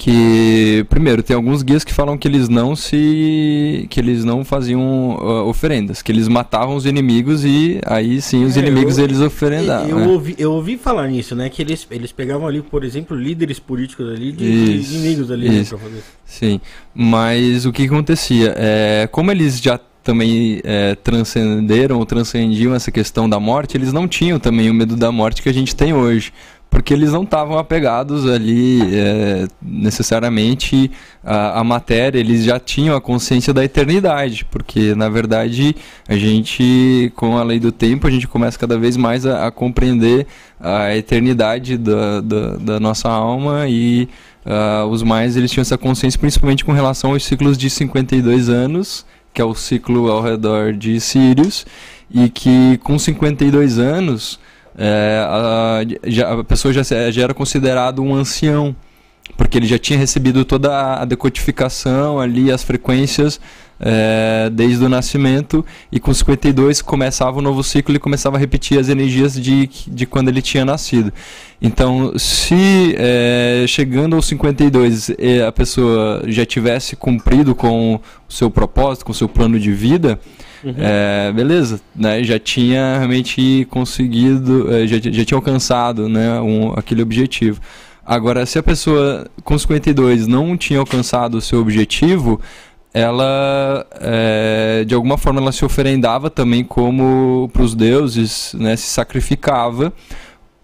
que 0.01 0.86
primeiro 0.89 1.23
tem 1.23 1.36
alguns 1.36 1.62
guias 1.62 1.85
que 1.85 1.93
falam 1.93 2.17
que 2.17 2.27
eles 2.27 2.49
não 2.49 2.75
se 2.75 3.86
que 3.91 4.01
eles 4.01 4.25
não 4.25 4.43
faziam 4.43 5.17
uh, 5.17 5.47
oferendas 5.47 6.01
que 6.01 6.10
eles 6.10 6.27
matavam 6.27 6.75
os 6.75 6.86
inimigos 6.86 7.44
e 7.44 7.78
aí 7.85 8.19
sim 8.23 8.43
os 8.44 8.57
é, 8.57 8.60
inimigos 8.60 8.97
eu, 8.97 9.05
eles 9.05 9.20
oferendavam 9.20 9.91
eu, 9.91 9.99
né? 9.99 10.07
ouvi, 10.07 10.35
eu 10.39 10.52
ouvi 10.52 10.78
falar 10.78 11.07
nisso 11.09 11.35
né 11.36 11.51
que 11.51 11.60
eles, 11.60 11.86
eles 11.91 12.12
pegavam 12.12 12.49
ali 12.49 12.62
por 12.62 12.83
exemplo 12.83 13.15
líderes 13.15 13.59
políticos 13.59 14.09
ali 14.09 14.33
de, 14.33 14.44
isso, 14.44 14.89
de 14.89 14.94
inimigos 14.94 15.31
ali 15.31 15.51
né, 15.51 15.57
isso, 15.57 15.77
né, 15.77 16.01
sim 16.25 16.60
mas 16.94 17.67
o 17.67 17.73
que 17.73 17.85
acontecia? 17.85 18.55
É 18.57 19.09
como 19.12 19.31
eles 19.31 19.60
já 19.60 19.78
também 20.03 20.61
é, 20.65 20.95
transcenderam 20.95 21.99
ou 21.99 22.07
transcendiam 22.07 22.75
essa 22.75 22.91
questão 22.91 23.29
da 23.29 23.39
morte, 23.39 23.77
eles 23.77 23.93
não 23.93 24.09
tinham 24.09 24.39
também 24.39 24.70
o 24.70 24.75
medo 24.75 24.97
da 24.97 25.12
morte 25.12 25.43
que 25.43 25.49
a 25.49 25.55
gente 25.55 25.75
tem 25.75 25.93
hoje 25.93 26.33
porque 26.70 26.95
eles 26.95 27.12
não 27.12 27.25
estavam 27.25 27.59
apegados 27.59 28.31
ali 28.31 28.81
é, 28.95 29.49
necessariamente 29.61 30.91
à, 31.23 31.65
matéria, 31.65 32.19
eles 32.19 32.45
já 32.45 32.61
tinham 32.61 32.97
a 32.97 33.01
consciência 33.01 33.53
da 33.53 33.65
eternidade, 33.65 34.45
porque 34.45 34.95
na 34.95 35.09
verdade 35.09 35.75
a 36.09 36.17
gente, 36.17 37.12
com 37.17 37.37
a 37.37 37.43
lei 37.43 37.59
do 37.59 37.73
tempo, 37.73 38.07
a 38.07 38.11
gente 38.11 38.29
começa 38.29 38.57
cada 38.57 38.79
vez 38.79 38.97
mais 38.97 39.27
a, 39.27 39.49
a 39.49 39.51
compreender 39.51 40.27
a 40.61 40.97
eternidade 40.97 41.77
da, 41.77 42.20
da, 42.20 42.57
da 42.57 42.81
nossa 42.81 43.09
alma 43.09 43.67
e 43.69 44.09
uh, 44.47 44.87
os 44.87 45.03
mais 45.03 45.37
eles 45.37 45.51
tinham 45.51 45.62
essa 45.62 45.77
consciência 45.77 46.20
principalmente 46.20 46.65
com 46.65 46.73
relação 46.73 47.12
aos 47.12 47.25
ciclos 47.25 47.59
de 47.59 47.69
52 47.69 48.49
anos, 48.49 49.05
que 49.33 49.41
é 49.41 49.44
o 49.44 49.55
ciclo 49.55 50.10
ao 50.10 50.23
redor 50.23 50.73
de 50.73 51.00
Sirius, 51.00 51.67
e 52.10 52.28
que 52.28 52.78
com 52.78 52.99
52 52.99 53.78
anos 53.78 54.41
é, 54.76 55.25
a, 55.26 55.81
já, 56.07 56.33
a, 56.41 56.44
pessoa 56.44 56.73
já, 56.73 56.83
já 56.83 57.23
era 57.23 57.34
considerado 57.34 58.02
um 58.02 58.15
ancião, 58.15 58.75
porque 59.36 59.59
ele 59.59 59.67
já 59.67 59.78
tinha 59.78 59.99
recebido 59.99 60.44
toda 60.44 61.00
a 61.00 61.05
decodificação 61.05 62.18
ali, 62.18 62.50
as 62.50 62.62
frequências 62.62 63.41
é, 63.81 64.50
desde 64.52 64.84
o 64.84 64.89
nascimento, 64.89 65.65
e 65.91 65.99
com 65.99 66.12
52 66.12 66.83
começava 66.83 67.36
o 67.36 67.39
um 67.41 67.42
novo 67.42 67.65
ciclo 67.65 67.94
e 67.94 67.99
começava 67.99 68.36
a 68.36 68.41
repetir 68.41 68.78
as 68.78 68.89
energias 68.89 69.34
de, 69.34 69.68
de 69.86 70.07
quando 70.07 70.28
ele 70.28 70.42
tinha 70.42 70.65
nascido. 70.65 71.12
Então, 71.62 72.12
se 72.18 72.94
é, 72.99 73.65
chegando 73.67 74.17
aos 74.17 74.26
52 74.26 75.12
a 75.47 75.52
pessoa 75.52 76.23
já 76.26 76.44
tivesse 76.44 76.97
cumprido 76.97 77.55
com 77.55 77.97
o 78.28 78.33
seu 78.33 78.50
propósito, 78.50 79.05
com 79.05 79.12
o 79.12 79.15
seu 79.15 79.28
plano 79.28 79.59
de 79.59 79.73
vida, 79.73 80.20
Uhum. 80.62 80.75
É, 80.76 81.33
beleza, 81.33 81.81
né? 81.97 82.23
Já 82.23 82.39
tinha 82.39 82.99
realmente 82.99 83.67
conseguido, 83.70 84.73
é, 84.73 84.86
já, 84.86 84.97
já 84.99 85.25
tinha 85.25 85.39
alcançado 85.39 86.09
né, 86.09 86.39
um, 86.41 86.73
aquele 86.76 87.02
objetivo. 87.02 87.60
Agora, 88.05 88.44
se 88.44 88.59
a 88.59 88.62
pessoa 88.62 89.26
com 89.44 89.57
52 89.57 90.26
não 90.26 90.57
tinha 90.57 90.78
alcançado 90.78 91.36
o 91.36 91.41
seu 91.41 91.60
objetivo, 91.60 92.41
ela 92.93 93.86
é, 94.01 94.85
de 94.86 94.94
alguma 94.94 95.17
forma 95.17 95.41
ela 95.41 95.52
se 95.52 95.65
oferendava 95.65 96.28
também 96.28 96.65
como 96.65 97.49
para 97.52 97.62
os 97.62 97.75
deuses, 97.75 98.55
né, 98.59 98.75
se 98.77 98.89
sacrificava 98.89 99.93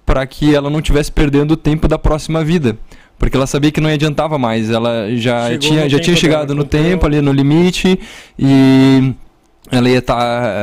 para 0.04 0.26
que 0.26 0.54
ela 0.54 0.70
não 0.70 0.80
tivesse 0.80 1.10
perdendo 1.10 1.52
o 1.52 1.56
tempo 1.56 1.88
da 1.88 1.98
próxima 1.98 2.44
vida. 2.44 2.76
Porque 3.18 3.36
ela 3.36 3.46
sabia 3.46 3.72
que 3.72 3.80
não 3.80 3.88
adiantava 3.88 4.38
mais. 4.38 4.70
Ela 4.70 5.08
já 5.16 5.46
Chegou 5.46 5.58
tinha, 5.58 5.88
já 5.88 5.98
tinha 5.98 6.14
chegado 6.14 6.54
no 6.54 6.64
tempo, 6.64 7.06
ali 7.06 7.20
no 7.20 7.32
limite, 7.32 7.98
e 8.38 9.14
ela 9.70 9.88
ia 9.88 9.98
estar 9.98 10.54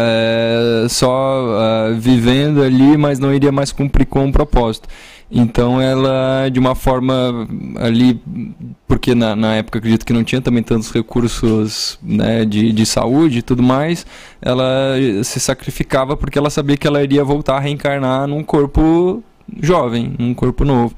só 0.88 1.58
ah, 1.58 1.96
vivendo 1.98 2.62
ali, 2.62 2.96
mas 2.96 3.20
não 3.20 3.34
iria 3.34 3.52
mais 3.52 3.72
cumprir 3.72 4.06
com 4.06 4.26
o 4.28 4.32
propósito. 4.32 4.88
Então 5.32 5.82
ela, 5.82 6.50
de 6.50 6.60
uma 6.60 6.76
forma 6.76 7.48
ali, 7.78 8.22
porque 8.88 9.16
na, 9.16 9.36
na 9.36 9.56
época 9.56 9.80
acredito 9.80 10.06
que 10.06 10.14
não 10.14 10.24
tinha 10.24 10.42
também 10.42 10.62
tantos 10.62 10.92
recursos 10.92 11.98
né, 12.04 12.46
de, 12.46 12.72
de 12.72 12.86
saúde 12.86 13.40
e 13.40 13.42
tudo 13.42 13.64
mais, 13.64 14.06
ela 14.42 14.96
se 15.24 15.40
sacrificava 15.40 16.16
porque 16.16 16.38
ela 16.38 16.50
sabia 16.50 16.78
que 16.78 16.86
ela 16.86 17.04
iria 17.04 17.24
voltar 17.24 17.58
a 17.58 17.60
reencarnar 17.60 18.28
num 18.28 18.44
corpo 18.44 19.24
jovem, 19.60 20.14
num 20.20 20.34
corpo 20.34 20.64
novo. 20.64 20.96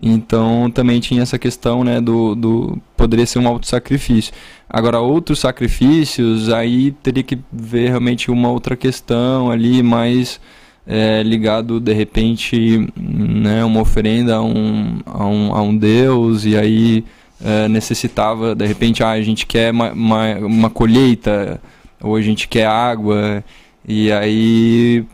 Então 0.00 0.70
também 0.70 1.00
tinha 1.00 1.22
essa 1.22 1.38
questão, 1.38 1.84
né, 1.84 2.00
do, 2.00 2.34
do 2.34 2.78
poderia 2.96 3.26
ser 3.26 3.38
um 3.38 3.46
auto-sacrifício. 3.46 4.32
Agora 4.68 4.98
outros 4.98 5.38
sacrifícios, 5.38 6.48
aí 6.48 6.92
teria 7.02 7.22
que 7.22 7.38
ver 7.52 7.88
realmente 7.88 8.30
uma 8.30 8.50
outra 8.50 8.74
questão 8.74 9.50
ali, 9.50 9.82
mais 9.82 10.40
é, 10.86 11.22
ligado 11.22 11.78
de 11.80 11.92
repente, 11.92 12.88
né, 12.96 13.64
uma 13.64 13.80
oferenda 13.80 14.36
a 14.36 14.42
um, 14.42 15.00
a 15.06 15.26
um, 15.26 15.54
a 15.54 15.62
um 15.62 15.76
deus 15.76 16.44
e 16.44 16.56
aí 16.56 17.04
é, 17.44 17.68
necessitava 17.68 18.54
de 18.54 18.66
repente, 18.66 19.02
ah, 19.02 19.10
a 19.10 19.22
gente 19.22 19.46
quer 19.46 19.72
uma, 19.72 19.92
uma, 19.92 20.36
uma 20.38 20.70
colheita 20.70 21.60
ou 22.00 22.16
a 22.16 22.22
gente 22.22 22.48
quer 22.48 22.66
água 22.66 23.44
e 23.86 24.10
aí 24.12 25.04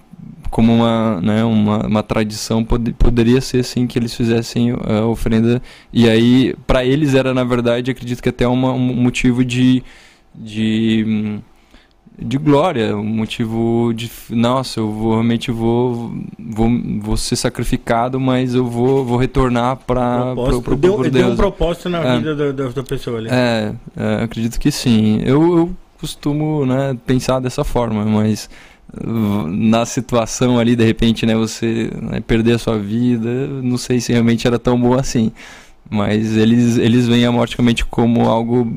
como 0.51 0.73
uma, 0.73 1.21
né, 1.21 1.45
uma, 1.45 1.87
uma 1.87 2.03
tradição 2.03 2.65
pod 2.65 2.93
poderia 2.95 3.41
ser 3.41 3.59
assim 3.59 3.87
que 3.87 3.99
eles 3.99 4.15
fizessem 4.15 4.71
a 4.71 5.05
oferenda 5.05 5.63
e 5.93 6.09
aí 6.09 6.55
para 6.67 6.85
eles 6.85 7.15
era 7.15 7.35
na 7.35 7.45
verdade 7.45 7.91
acredito 7.91 8.23
que 8.23 8.31
até 8.31 8.49
uma, 8.49 8.73
um 8.73 8.79
motivo 8.79 9.45
de 9.45 9.83
de 10.35 11.05
hum, 11.07 11.41
de 12.21 12.37
glória 12.37 12.97
um 12.97 13.05
motivo 13.05 13.93
de 13.95 14.11
nossa 14.31 14.81
eu 14.81 14.91
vou 14.91 15.13
realmente 15.13 15.51
vou 15.53 16.13
vou, 16.39 16.69
vou 17.01 17.17
ser 17.17 17.37
sacrificado 17.37 18.19
mas 18.19 18.55
eu 18.55 18.67
vou 18.67 19.05
vou 19.05 19.17
retornar 19.17 19.77
para 19.77 20.35
pro, 20.35 20.61
pro, 20.63 20.77
deu, 20.77 20.95
pro 20.97 21.11
deu 21.11 21.23
um 21.25 21.27
Deus 21.29 21.37
propósito 21.37 21.89
na 21.89 21.99
É. 21.99 22.17
vida 22.19 22.35
da, 22.35 22.53
da, 22.53 22.69
da 22.71 22.83
pessoa 22.83 23.19
ali. 23.19 23.29
é, 23.31 23.73
é, 23.97 24.23
acredito 24.25 24.59
que 24.59 24.71
sim. 24.71 25.21
Eu, 25.25 25.59
eu 25.59 25.77
costumo 26.01 26.67
né, 26.67 26.97
pensar 27.07 27.41
dessa 27.41 27.63
forma, 27.65 28.05
mas 28.05 28.49
na 29.47 29.85
situação 29.85 30.59
ali, 30.59 30.75
de 30.75 30.85
repente, 30.85 31.27
né, 31.27 31.35
você 31.35 31.91
né, 32.01 32.21
perder 32.21 32.55
a 32.55 32.59
sua 32.59 32.79
vida, 32.79 33.29
não 33.63 33.77
sei 33.77 34.01
se 34.01 34.13
realmente 34.13 34.47
era 34.47 34.59
tão 34.59 34.81
bom 34.81 34.95
assim. 34.95 35.31
Mas 35.91 36.37
eles, 36.37 36.77
eles 36.79 37.07
veem 37.07 37.25
a 37.25 37.33
morte 37.33 37.57
realmente 37.57 37.85
como 37.85 38.23
algo 38.29 38.71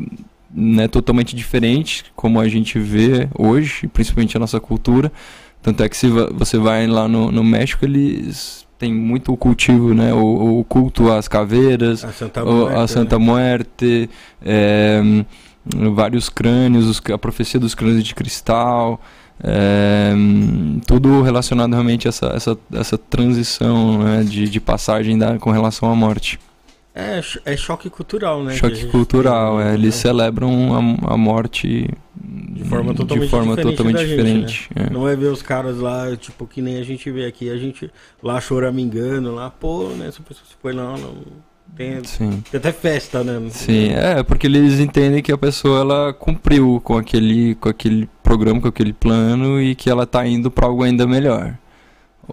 né, 0.54 0.88
totalmente 0.88 1.36
diferente, 1.36 2.06
como 2.16 2.40
a 2.40 2.48
gente 2.48 2.78
vê 2.80 3.28
hoje, 3.38 3.88
principalmente 3.88 4.36
a 4.36 4.40
nossa 4.40 4.60
cultura. 4.60 5.12
Tanto 5.62 5.84
é 5.84 5.90
que 5.90 5.96
se 5.96 6.08
você 6.34 6.58
vai 6.58 6.88
lá 6.88 7.08
no, 7.08 7.32
no 7.32 7.44
México, 7.44 7.86
eles 7.86 8.66
têm 8.80 8.92
muito 8.94 9.32
o 9.32 9.38
cultivo, 9.38 9.94
né, 9.94 10.12
o, 10.14 10.60
o 10.60 10.64
culto 10.64 11.12
às 11.12 11.28
caveiras, 11.28 12.04
A 12.04 12.12
Santa 12.12 12.44
Muerte, 12.44 12.76
a 12.80 12.88
Santa 12.88 13.20
né? 13.20 13.26
Muerte, 13.26 14.10
é, 14.44 15.02
vários 15.94 16.30
crânios, 16.30 16.88
os- 16.88 17.02
a 17.14 17.18
profecia 17.18 17.60
dos 17.60 17.76
crânios 17.76 18.04
de 18.04 18.16
cristal, 18.16 19.00
é, 19.44 20.14
tudo 20.88 21.22
relacionado 21.22 21.72
realmente 21.74 22.08
a 22.08 22.10
essa, 22.10 22.28
essa, 22.28 22.58
essa 22.74 22.98
transição 22.98 24.00
né, 24.00 24.24
de, 24.24 24.50
de 24.50 24.60
passagem 24.60 25.18
da, 25.18 25.38
com 25.38 25.52
relação 25.52 25.92
à 25.92 25.96
morte. 25.96 26.40
É, 26.94 27.22
é 27.46 27.56
choque 27.56 27.90
cultural, 27.90 28.44
né? 28.44 28.54
Choque 28.56 28.86
cultural, 28.88 29.58
tem, 29.58 29.66
é, 29.66 29.70
né? 29.70 29.74
eles 29.76 29.96
celebram 29.96 30.76
a, 30.76 31.14
a 31.14 31.18
morte 31.18 31.90
De 32.14 32.66
forma 32.66 32.94
totalmente 32.94 33.26
de 33.26 33.30
forma 33.30 33.56
diferente 33.56 33.78
totalmente 33.78 34.08
gente, 34.08 34.10
diferente. 34.10 34.70
é. 34.76 34.90
Não 34.90 35.04
vai 35.04 35.16
ver 35.16 35.28
os 35.28 35.42
caras 35.42 35.78
lá, 35.78 36.14
tipo, 36.18 36.46
que 36.46 36.62
nem 36.62 36.78
a 36.78 36.84
gente 36.84 37.10
vê 37.10 37.26
aqui, 37.26 37.50
a 37.50 37.56
gente 37.56 37.90
lá 38.22 38.42
choramingando, 38.42 39.34
lá, 39.34 39.50
pô, 39.50 39.88
né? 39.90 40.08
Essa 40.08 40.22
pessoa 40.22 40.46
se 40.46 40.56
foi 40.62 40.74
lá, 40.74 40.98
não. 40.98 41.16
Tem, 41.78 42.04
Sim. 42.04 42.44
tem 42.52 42.58
até 42.60 42.74
festa, 42.74 43.24
né? 43.24 43.50
Sim, 43.50 43.92
é, 43.94 44.22
porque 44.24 44.46
eles 44.46 44.80
entendem 44.82 45.24
que 45.24 45.32
a 45.32 45.38
pessoa 45.38 45.80
ela 45.80 46.14
cumpriu 46.14 46.82
com 46.84 46.98
aquele, 46.98 47.56
com 47.56 47.70
aquele 47.70 48.10
programa, 48.22 48.60
com 48.60 48.68
aquele 48.68 48.92
plano 48.92 49.62
e 49.62 49.74
que 49.76 49.90
ela 49.90 50.04
está 50.04 50.28
indo 50.28 50.52
para 50.52 50.68
algo 50.68 50.84
ainda 50.84 51.08
melhor. 51.08 51.58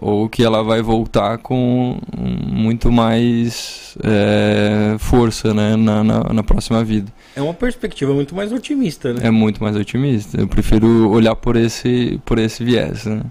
Ou 0.01 0.29
que 0.29 0.43
ela 0.43 0.63
vai 0.63 0.81
voltar 0.81 1.37
com 1.39 1.99
muito 2.17 2.89
mais 2.89 3.97
é, 4.01 4.97
força 4.97 5.53
né, 5.53 5.75
na, 5.75 6.03
na, 6.03 6.23
na 6.33 6.43
próxima 6.43 6.83
vida. 6.83 7.11
É 7.35 7.41
uma 7.41 7.53
perspectiva 7.53 8.13
muito 8.13 8.33
mais 8.33 8.51
otimista, 8.53 9.13
né? 9.13 9.27
É 9.27 9.31
muito 9.31 9.61
mais 9.61 9.75
otimista. 9.75 10.39
Eu 10.39 10.47
prefiro 10.47 11.09
olhar 11.09 11.35
por 11.35 11.57
esse, 11.57 12.19
por 12.23 12.39
esse 12.39 12.63
viés. 12.63 13.05
Né? 13.05 13.23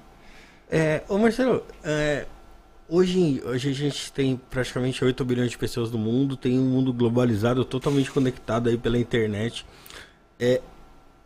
É, 0.71 1.03
ô 1.09 1.17
Marcelo, 1.17 1.65
é, 1.83 2.27
hoje, 2.89 3.43
hoje 3.45 3.71
a 3.71 3.75
gente 3.75 4.13
tem 4.13 4.39
praticamente 4.51 5.03
8 5.03 5.25
bilhões 5.25 5.51
de 5.51 5.59
pessoas 5.59 5.91
no 5.91 5.99
mundo, 5.99 6.37
tem 6.37 6.59
um 6.59 6.65
mundo 6.65 6.93
globalizado, 6.93 7.65
totalmente 7.65 8.11
conectado 8.11 8.69
aí 8.69 8.77
pela 8.77 8.99
internet. 8.99 9.65
É, 10.39 10.61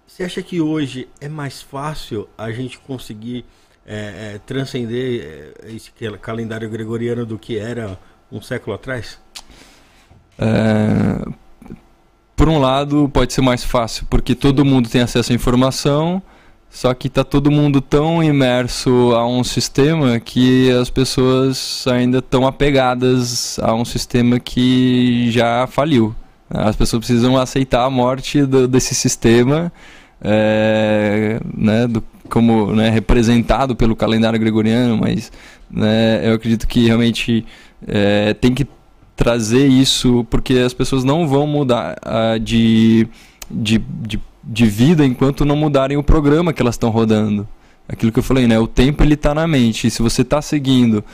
você 0.07 0.25
acha 0.25 0.43
que 0.43 0.61
hoje 0.61 1.09
é 1.21 1.29
mais 1.29 1.63
fácil 1.63 2.29
a 2.37 2.51
gente 2.53 2.79
conseguir 2.79 3.45
é, 3.87 4.35
é, 4.35 4.41
transcender 4.47 5.55
é, 5.65 5.73
esse 5.75 5.91
que- 5.93 6.11
calendário 6.19 6.69
gregoriano 6.71 7.25
do 7.27 7.39
que 7.39 7.59
era 7.59 7.99
um 8.31 8.41
século 8.41 8.75
atrás? 8.77 9.19
É, 10.39 11.25
por 12.35 12.49
um 12.49 12.59
lado, 12.59 13.09
pode 13.13 13.33
ser 13.33 13.41
mais 13.43 13.65
fácil, 13.65 14.07
porque 14.09 14.35
todo 14.35 14.65
mundo 14.65 14.89
tem 14.89 15.01
acesso 15.03 15.33
à 15.33 15.35
informação, 15.35 16.23
só 16.71 16.95
que 16.95 17.07
está 17.07 17.23
todo 17.23 17.51
mundo 17.51 17.81
tão 17.81 18.23
imerso 18.25 19.13
a 19.15 19.27
um 19.27 19.45
sistema 19.45 20.19
que 20.19 20.71
as 20.71 20.89
pessoas 20.89 21.85
ainda 21.87 22.19
estão 22.19 22.47
apegadas 22.47 23.59
a 23.59 23.75
um 23.75 23.85
sistema 23.85 24.41
que 24.41 25.31
já 25.31 25.67
faliu. 25.67 26.15
As 26.49 26.75
pessoas 26.75 27.01
precisam 27.07 27.37
aceitar 27.37 27.85
a 27.85 27.91
morte 27.91 28.45
do- 28.45 28.67
desse 28.67 28.95
sistema, 28.95 29.71
é, 30.21 31.41
né, 31.55 31.87
do- 31.87 32.03
como 32.33 32.75
né, 32.75 32.89
representado 32.89 33.77
pelo 33.77 33.95
calendário 33.95 34.41
gregoriano, 34.41 34.97
mas 34.97 35.31
né, 35.71 36.27
eu 36.27 36.33
acredito 36.33 36.67
que 36.67 36.87
realmente 36.87 37.45
é, 37.87 38.33
tem 38.33 38.55
que 38.55 38.67
trazer 39.15 39.67
isso, 39.67 40.27
porque 40.31 40.55
as 40.55 40.73
pessoas 40.73 41.05
não 41.05 41.29
vão 41.29 41.47
mudar 41.47 41.95
ah, 42.01 42.39
de, 42.39 43.07
de, 43.51 43.77
de, 43.79 44.19
de 44.43 44.67
vida 44.67 45.05
enquanto 45.05 45.45
não 45.45 45.55
mudarem 45.55 45.99
o 45.99 46.03
programa 46.03 46.55
que 46.55 46.63
elas 46.63 46.75
estão 46.75 46.89
rodando. 46.89 47.47
Aquilo 47.87 48.11
que 48.11 48.19
eu 48.19 48.23
falei, 48.23 48.47
né? 48.47 48.59
O 48.59 48.67
tempo 48.67 49.03
ele 49.03 49.13
está 49.13 49.35
na 49.35 49.47
mente. 49.47 49.87
E 49.87 49.91
se 49.91 50.01
você 50.01 50.23
está 50.23 50.41
seguindo 50.41 51.05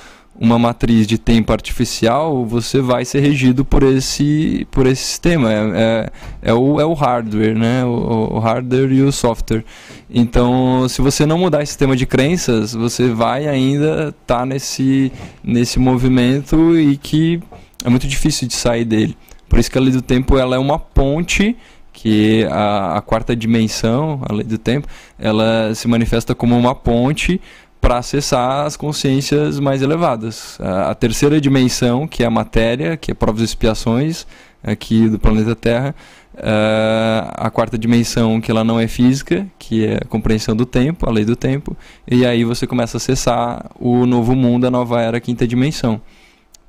uma 0.41 0.58
matriz 0.58 1.07
de 1.07 1.18
tempo 1.18 1.52
artificial, 1.52 2.47
você 2.47 2.81
vai 2.81 3.05
ser 3.05 3.20
regido 3.20 3.65
por 3.65 3.83
esse, 3.83 4.67
por 4.70 4.86
esse 4.86 5.02
sistema. 5.02 5.52
É, 5.52 5.57
é, 5.57 6.50
é 6.50 6.55
o, 6.55 6.81
é 6.81 6.84
o 6.84 6.94
hardware, 6.94 7.58
né? 7.58 7.84
O, 7.84 8.36
o 8.36 8.39
hardware 8.39 8.92
e 8.92 9.02
o 9.02 9.10
software. 9.10 9.65
Então, 10.08 10.89
se 10.89 11.02
você 11.02 11.26
não 11.26 11.39
mudar 11.39 11.62
esse 11.62 11.73
sistema 11.73 11.97
de 11.97 12.07
crenças, 12.07 12.73
você 12.73 13.08
vai 13.08 13.49
ainda 13.49 14.15
estar 14.20 14.47
nesse, 14.47 15.12
nesse 15.42 15.78
movimento 15.81 16.78
e 16.78 16.97
que 16.97 17.41
é 17.84 17.91
muito 17.91 18.07
difícil 18.07 18.47
de 18.47 18.55
sair 18.55 18.84
dele. 18.84 19.17
Por 19.49 19.58
isso 19.58 19.70
que 19.70 19.78
a 19.78 19.81
lei 19.81 19.92
do 19.92 20.02
tempo 20.02 20.39
ela 20.39 20.55
é 20.55 20.58
uma 20.58 20.78
ponte 20.78 21.57
que 21.92 22.44
a, 22.44 22.99
a 22.99 23.00
quarta 23.00 23.34
dimensão, 23.34 24.20
a 24.28 24.33
lei 24.33 24.44
do 24.44 24.57
tempo, 24.57 24.86
ela 25.18 25.75
se 25.75 25.89
manifesta 25.89 26.33
como 26.33 26.57
uma 26.57 26.73
ponte 26.73 27.41
para 27.81 27.99
acessar 27.99 28.67
as 28.67 28.77
consciências 28.77 29.59
mais 29.61 29.83
elevadas. 29.83 30.59
A, 30.61 30.95
terceira 30.95 31.41
dimensão, 31.41 32.07
que 32.07 32.23
é 32.23 32.27
a 32.27 32.31
matéria, 32.31 32.97
que 32.97 33.11
é 33.11 33.15
provas 33.15 33.43
e 33.43 33.45
expiações 33.45 34.27
aqui 34.63 35.09
do 35.09 35.19
planeta 35.19 35.55
Terra, 35.55 35.95
eh, 36.37 37.25
a 37.35 37.51
quarta 37.51 37.79
dimensão 37.79 38.41
que 38.41 38.51
ela 38.51 38.65
não 38.65 38.79
é 38.79 38.87
física, 38.89 39.47
que 39.59 39.87
é 39.87 39.97
a 39.97 40.05
compreensão 40.05 40.55
do 40.55 40.67
tempo, 40.67 41.09
a 41.09 41.13
lei 41.13 41.25
do 41.25 41.37
tempo, 41.37 41.77
e 42.07 42.27
aí 42.27 42.45
você 42.45 42.67
começa 42.67 42.97
a 42.97 42.99
acessar 42.99 43.71
o 43.79 44.07
novo 44.07 44.35
mundo, 44.35 44.67
a 44.67 44.71
nova 44.71 45.01
era, 45.01 45.19
a 45.19 45.21
quinta 45.21 45.47
dimensão. 45.47 46.01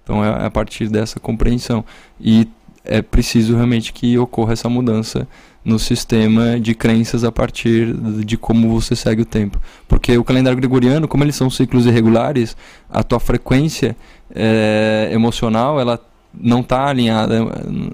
Então 0.04 0.24
é 0.24 0.46
a 0.46 0.50
partir 0.50 0.90
dessa 0.90 1.20
compreensão. 1.20 1.86
E 2.20 2.48
é 2.83 3.01
preciso 3.01 3.56
realmente 3.56 3.93
que 3.93 4.17
ocorra 4.17 4.53
essa 4.53 4.69
mudança 4.69 5.27
no 5.64 5.77
sistema 5.77 6.59
de 6.59 6.74
crenças 6.74 7.24
a 7.24 7.32
partir 7.32 7.93
de 8.24 8.38
como 8.38 8.69
você 8.69 8.95
segue 8.95 9.22
o 9.22 9.25
tempo. 9.25 9.59
Porque 9.88 10.17
o 10.17 10.24
calendário 10.24 10.58
gregoriano, 10.58 11.08
como 11.08 11.24
eles 11.24 11.35
são 11.35 11.49
ciclos 11.49 11.85
irregulares, 11.85 12.56
a 12.90 13.03
tua 13.03 13.19
frequência 13.19 13.95
eh, 14.33 15.09
emocional, 15.11 15.80
ela 15.80 15.99
não 16.33 16.61
está 16.61 16.88
alinhada, 16.88 17.35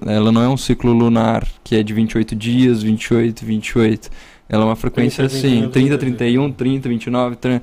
ela 0.06 0.30
não 0.30 0.42
é 0.42 0.48
um 0.48 0.56
ciclo 0.56 0.92
lunar 0.92 1.46
que 1.64 1.74
é 1.74 1.82
de 1.82 1.92
28 1.92 2.34
dias, 2.36 2.82
28, 2.82 3.44
28. 3.44 4.10
Ela 4.48 4.62
é 4.62 4.66
uma 4.66 4.76
frequência 4.76 5.28
30, 5.28 5.36
assim, 5.36 5.68
31, 5.68 5.70
30, 5.70 5.98
31, 5.98 6.52
30, 6.52 6.88
29, 6.88 7.36
30. 7.36 7.62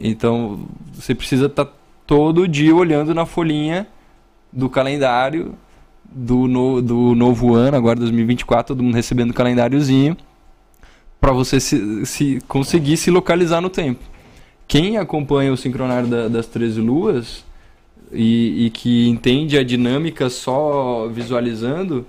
Então, 0.00 0.68
você 0.92 1.14
precisa 1.14 1.46
estar 1.46 1.66
todo 2.06 2.46
dia 2.46 2.74
olhando 2.74 3.14
na 3.14 3.24
folhinha 3.24 3.86
do 4.52 4.68
calendário 4.68 5.54
do, 6.08 6.48
no, 6.48 6.80
do 6.80 7.14
novo 7.14 7.54
ano, 7.54 7.76
agora 7.76 7.98
2024, 7.98 8.74
todo 8.74 8.82
mundo 8.82 8.94
recebendo 8.94 9.30
o 9.30 9.34
calendáriozinho, 9.34 10.16
para 11.20 11.32
você 11.32 11.60
se, 11.60 12.06
se 12.06 12.38
conseguir 12.48 12.96
se 12.96 13.10
localizar 13.10 13.60
no 13.60 13.68
tempo. 13.68 14.00
Quem 14.66 14.98
acompanha 14.98 15.52
o 15.52 15.56
sincronário 15.56 16.08
da, 16.08 16.28
das 16.28 16.46
13 16.46 16.80
luas 16.80 17.44
e, 18.12 18.66
e 18.66 18.70
que 18.70 19.08
entende 19.08 19.58
a 19.58 19.64
dinâmica 19.64 20.28
só 20.28 21.08
visualizando, 21.08 22.06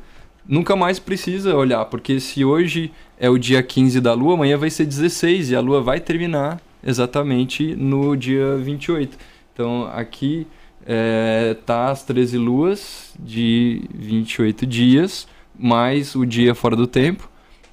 nunca 0.48 0.76
mais 0.76 1.00
precisa 1.00 1.56
olhar, 1.56 1.86
porque 1.86 2.20
se 2.20 2.44
hoje 2.44 2.92
é 3.20 3.30
o 3.30 3.38
dia 3.38 3.62
15 3.64 4.00
da 4.02 4.14
lua, 4.14 4.34
amanhã 4.34 4.58
vai 4.58 4.70
ser 4.70 4.86
16 4.86 5.52
e 5.52 5.56
a 5.56 5.62
lua 5.62 5.82
vai 5.82 6.00
terminar 6.00 6.62
exatamente 6.84 7.76
no 7.76 8.16
dia 8.16 8.56
28. 8.58 9.18
Então 9.54 9.90
aqui 9.94 10.48
é, 10.92 11.56
tá 11.68 11.92
as 11.92 12.02
13 12.02 12.36
luas 12.40 13.14
de 13.20 13.84
28 13.94 14.66
dias, 14.66 15.28
mais 15.58 16.16
o 16.16 16.26
dia 16.26 16.56
fora 16.56 16.76
do 16.76 16.88
tempo. 16.88 17.30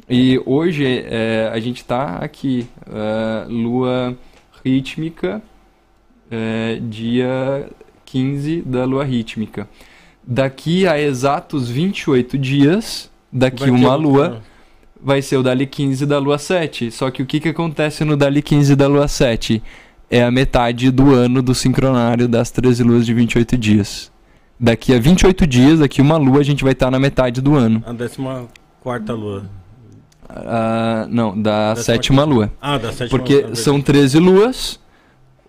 E 0.06 0.38
hoje 0.44 0.84
é, 0.84 1.50
a 1.50 1.58
gente 1.58 1.78
está 1.78 2.16
aqui, 2.16 2.68
é, 2.86 3.46
lua 3.48 4.14
rítmica, 4.62 5.42
é, 6.30 6.78
dia 6.82 7.70
15 8.04 8.60
da 8.60 8.84
lua 8.84 9.02
rítmica. 9.02 9.66
Daqui 10.22 10.86
a 10.86 11.00
exatos 11.00 11.70
28 11.70 12.36
dias, 12.36 13.10
daqui 13.32 13.70
uma 13.70 13.94
lua, 13.94 14.42
vai 15.00 15.22
ser 15.22 15.38
o 15.38 15.42
Dali 15.42 15.66
15 15.66 16.04
da 16.04 16.18
lua 16.18 16.36
7. 16.36 16.90
Só 16.90 17.10
que 17.10 17.22
o 17.22 17.26
que, 17.26 17.40
que 17.40 17.48
acontece 17.48 18.04
no 18.04 18.14
Dali 18.14 18.42
15 18.42 18.76
da 18.76 18.86
lua 18.86 19.08
7? 19.08 19.62
É 20.10 20.22
a 20.22 20.30
metade 20.30 20.90
do 20.90 21.12
ano 21.14 21.42
do 21.42 21.54
sincronário 21.54 22.28
das 22.28 22.50
13 22.50 22.82
luas 22.82 23.04
de 23.06 23.12
28 23.12 23.56
dias. 23.58 24.10
Daqui 24.58 24.94
a 24.94 24.98
28 25.00 25.46
dias, 25.46 25.80
daqui 25.80 26.00
uma 26.00 26.16
lua, 26.16 26.40
a 26.40 26.44
gente 26.44 26.62
vai 26.62 26.72
estar 26.72 26.90
na 26.90 26.98
metade 26.98 27.40
do 27.40 27.54
ano. 27.54 27.82
A 27.86 27.92
décima 27.92 28.44
quarta 28.80 29.12
lua. 29.12 29.44
Ah, 30.28 31.06
não, 31.10 31.40
da 31.40 31.74
sétima 31.76 32.24
lua. 32.24 32.52
Ah, 32.60 32.78
da 32.78 32.90
sétima 32.92 33.08
Porque 33.10 33.40
lua. 33.42 33.54
são 33.54 33.80
13 33.80 34.18
luas. 34.18 34.78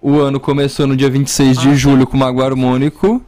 O 0.02 0.20
ano 0.20 0.40
começou 0.40 0.86
no 0.88 0.96
dia 0.96 1.10
26 1.10 1.58
de 1.60 1.68
Ah, 1.68 1.72
tá. 1.72 1.76
julho 1.78 2.06
com 2.08 2.16
o 2.18 2.20
Mago 2.20 2.42
Harmônico. 2.42 3.22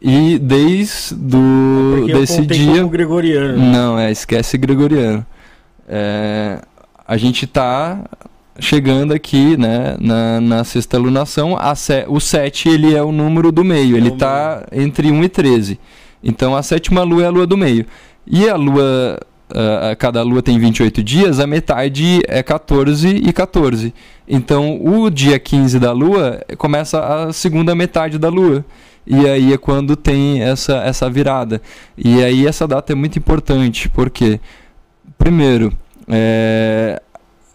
E 0.00 0.38
desde 0.38 1.14
do, 1.14 2.06
eu 2.08 2.18
desse 2.20 2.40
dia. 2.46 2.76
como 2.78 2.88
gregoriano. 2.88 3.58
Não, 3.58 3.98
é, 3.98 4.10
esquece 4.10 4.56
gregoriano. 4.56 5.24
É, 5.86 6.60
a 7.06 7.16
gente 7.16 7.46
tá 7.46 8.02
chegando 8.60 9.12
aqui, 9.12 9.56
né, 9.56 9.96
na, 10.00 10.40
na 10.40 10.64
sexta 10.64 10.98
lunação. 10.98 11.56
A 11.58 11.74
se- 11.74 12.04
o 12.08 12.20
7, 12.20 12.68
ele 12.68 12.94
é 12.94 13.02
o 13.02 13.10
número 13.12 13.50
do 13.50 13.64
meio. 13.64 13.96
Ele 13.96 14.10
o 14.10 14.16
tá 14.16 14.66
entre 14.72 15.10
1 15.10 15.24
e 15.24 15.28
13. 15.28 15.80
Então, 16.22 16.54
a 16.54 16.62
sétima 16.62 17.02
lua 17.02 17.22
é 17.22 17.26
a 17.26 17.30
lua 17.30 17.46
do 17.46 17.56
meio. 17.56 17.86
E 18.26 18.48
a 18.48 18.54
lua... 18.56 19.18
ah, 19.54 19.96
cada 19.96 20.22
lua 20.22 20.42
tem 20.42 20.58
28 20.58 21.02
dias, 21.02 21.40
a 21.40 21.46
metade 21.46 22.20
é 22.28 22.42
14 22.42 23.08
e 23.08 23.32
14. 23.32 23.92
Então, 24.28 24.78
o 24.84 25.10
dia 25.10 25.38
15 25.38 25.78
da 25.80 25.90
lua 25.92 26.40
começa 26.58 27.00
a 27.00 27.32
segunda 27.32 27.74
metade 27.74 28.18
da 28.18 28.28
lua. 28.28 28.64
E 29.06 29.26
aí 29.28 29.52
é 29.52 29.56
quando 29.58 29.96
tem 29.96 30.42
essa, 30.42 30.76
essa 30.84 31.10
virada. 31.10 31.60
E 31.98 32.22
aí 32.22 32.46
essa 32.46 32.68
data 32.68 32.92
é 32.92 32.94
muito 32.94 33.18
importante, 33.18 33.88
porque, 33.88 34.38
primeiro, 35.18 35.72
é, 36.06 37.00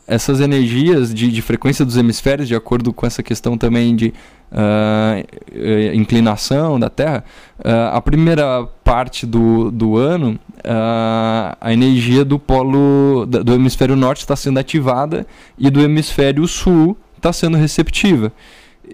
essas 0.07 0.39
energias 0.39 1.13
de, 1.13 1.31
de 1.31 1.41
frequência 1.41 1.83
dos 1.83 1.97
hemisférios, 1.97 2.47
de 2.47 2.55
acordo 2.55 2.93
com 2.93 3.05
essa 3.05 3.23
questão 3.23 3.57
também 3.57 3.95
de 3.95 4.13
eh, 4.51 5.91
inclinação 5.95 6.79
da 6.79 6.89
Terra, 6.89 7.23
ah, 7.63 7.97
a 7.97 8.01
primeira 8.01 8.67
parte 8.83 9.25
do, 9.25 9.71
do 9.71 9.97
ano, 9.97 10.39
ah, 10.63 11.57
a 11.59 11.73
energia 11.73 12.23
do 12.23 12.37
polo 12.37 13.25
do 13.25 13.53
hemisfério 13.53 13.95
norte 13.95 14.19
está 14.19 14.35
sendo 14.35 14.59
ativada 14.59 15.25
e 15.57 15.69
do 15.69 15.81
hemisfério 15.81 16.47
sul 16.47 16.95
está 17.17 17.33
sendo 17.33 17.57
receptiva. 17.57 18.31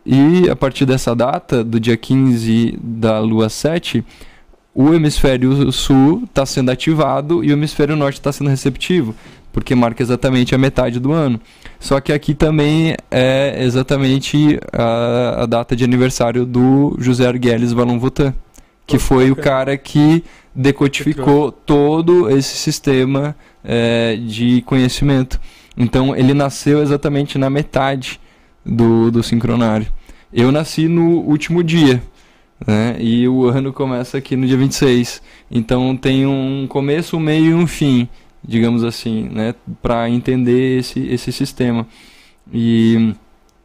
E 0.06 0.50
a 0.50 0.56
partir 0.56 0.86
dessa 0.86 1.14
data, 1.14 1.64
do 1.64 1.78
dia 1.78 1.98
15 1.98 2.80
da 2.82 3.20
lua 3.20 3.50
7, 3.50 4.06
o 4.74 4.94
hemisfério 4.94 5.70
sul 5.72 6.24
está 6.24 6.46
sendo 6.46 6.72
ativado 6.72 7.44
e 7.44 7.50
o 7.50 7.54
hemisfério 7.54 7.96
norte 7.96 8.16
está 8.20 8.32
sendo 8.32 8.50
receptivo, 8.50 9.14
porque 9.52 9.76
marca 9.76 10.02
exatamente 10.02 10.56
a 10.56 10.58
metade 10.58 11.00
do 11.00 11.12
ano. 11.12 11.40
Só 11.80 12.00
que 12.00 12.14
aqui 12.14 12.34
também 12.34 12.96
é 13.10 13.64
exatamente 13.64 14.60
a, 14.72 15.44
a 15.44 15.46
data 15.46 15.76
de 15.76 15.84
aniversário 15.84 16.46
do 16.46 16.96
José 17.00 17.28
Arguelles 17.28 17.74
Valon 17.74 18.00
Votan, 18.00 18.34
que 18.86 18.98
foi 18.98 19.32
o 19.32 19.36
cara 19.36 19.78
que 19.78 20.24
decodificou 20.54 21.52
todo 21.52 22.30
esse 22.30 22.58
sistema 22.58 23.36
é, 23.64 24.16
de 24.16 24.62
conhecimento. 24.64 25.40
Então 25.78 26.16
ele 26.16 26.34
nasceu 26.34 26.82
exatamente 26.82 27.38
na 27.38 27.50
metade 27.50 28.20
do, 28.66 29.10
do 29.10 29.24
sincronário. 29.24 29.88
Eu 30.34 30.52
nasci 30.52 30.88
no 30.88 31.20
último 31.20 31.64
dia, 31.64 32.02
né? 32.66 32.96
E 33.00 33.28
o 33.28 33.46
ano 33.46 33.74
começa 33.74 34.18
aqui 34.18 34.36
no 34.36 34.46
dia 34.46 34.58
26. 34.58 35.22
Então 35.50 35.96
tem 35.96 36.26
um 36.26 36.66
começo, 36.68 37.18
um 37.18 37.20
meio 37.20 37.52
e 37.52 37.54
um 37.54 37.68
fim, 37.68 38.08
digamos 38.44 38.84
assim, 38.84 39.30
né? 39.30 39.56
Para 39.82 40.10
entender 40.10 40.80
esse, 40.80 41.00
esse 41.08 41.32
sistema. 41.32 41.88
E 42.52 43.14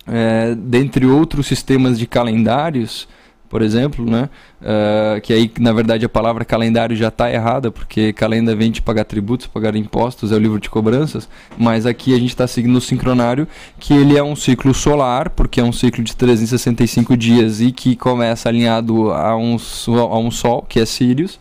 é, 0.06 0.54
dentre 0.54 1.06
outros 1.06 1.46
sistemas 1.46 1.98
de 1.98 2.06
calendários, 2.06 3.08
por 3.48 3.62
exemplo, 3.62 4.04
né? 4.04 4.28
ah, 4.62 5.20
que 5.20 5.32
aí 5.32 5.50
na 5.60 5.72
verdade 5.72 6.04
a 6.04 6.08
palavra 6.08 6.44
calendário 6.44 6.96
já 6.96 7.08
está 7.08 7.32
errada, 7.32 7.70
porque 7.70 8.12
calenda 8.12 8.54
vem 8.54 8.70
de 8.70 8.82
pagar 8.82 9.04
tributos, 9.04 9.46
pagar 9.46 9.76
impostos, 9.76 10.32
é 10.32 10.34
o 10.34 10.38
livro 10.38 10.60
de 10.60 10.68
cobranças, 10.68 11.28
mas 11.56 11.86
aqui 11.86 12.14
a 12.14 12.18
gente 12.18 12.30
está 12.30 12.46
seguindo 12.46 12.76
o 12.76 12.80
sincronário, 12.80 13.46
que 13.78 13.94
ele 13.94 14.16
é 14.16 14.22
um 14.22 14.36
ciclo 14.36 14.74
solar, 14.74 15.30
porque 15.30 15.60
é 15.60 15.64
um 15.64 15.72
ciclo 15.72 16.02
de 16.02 16.16
365 16.16 17.16
dias 17.16 17.60
e 17.60 17.72
que 17.72 17.96
começa 17.96 18.48
alinhado 18.48 19.12
a 19.12 19.36
um, 19.36 19.56
a 19.98 20.18
um 20.18 20.30
sol, 20.30 20.62
que 20.68 20.80
é 20.80 20.84
Sirius, 20.84 21.38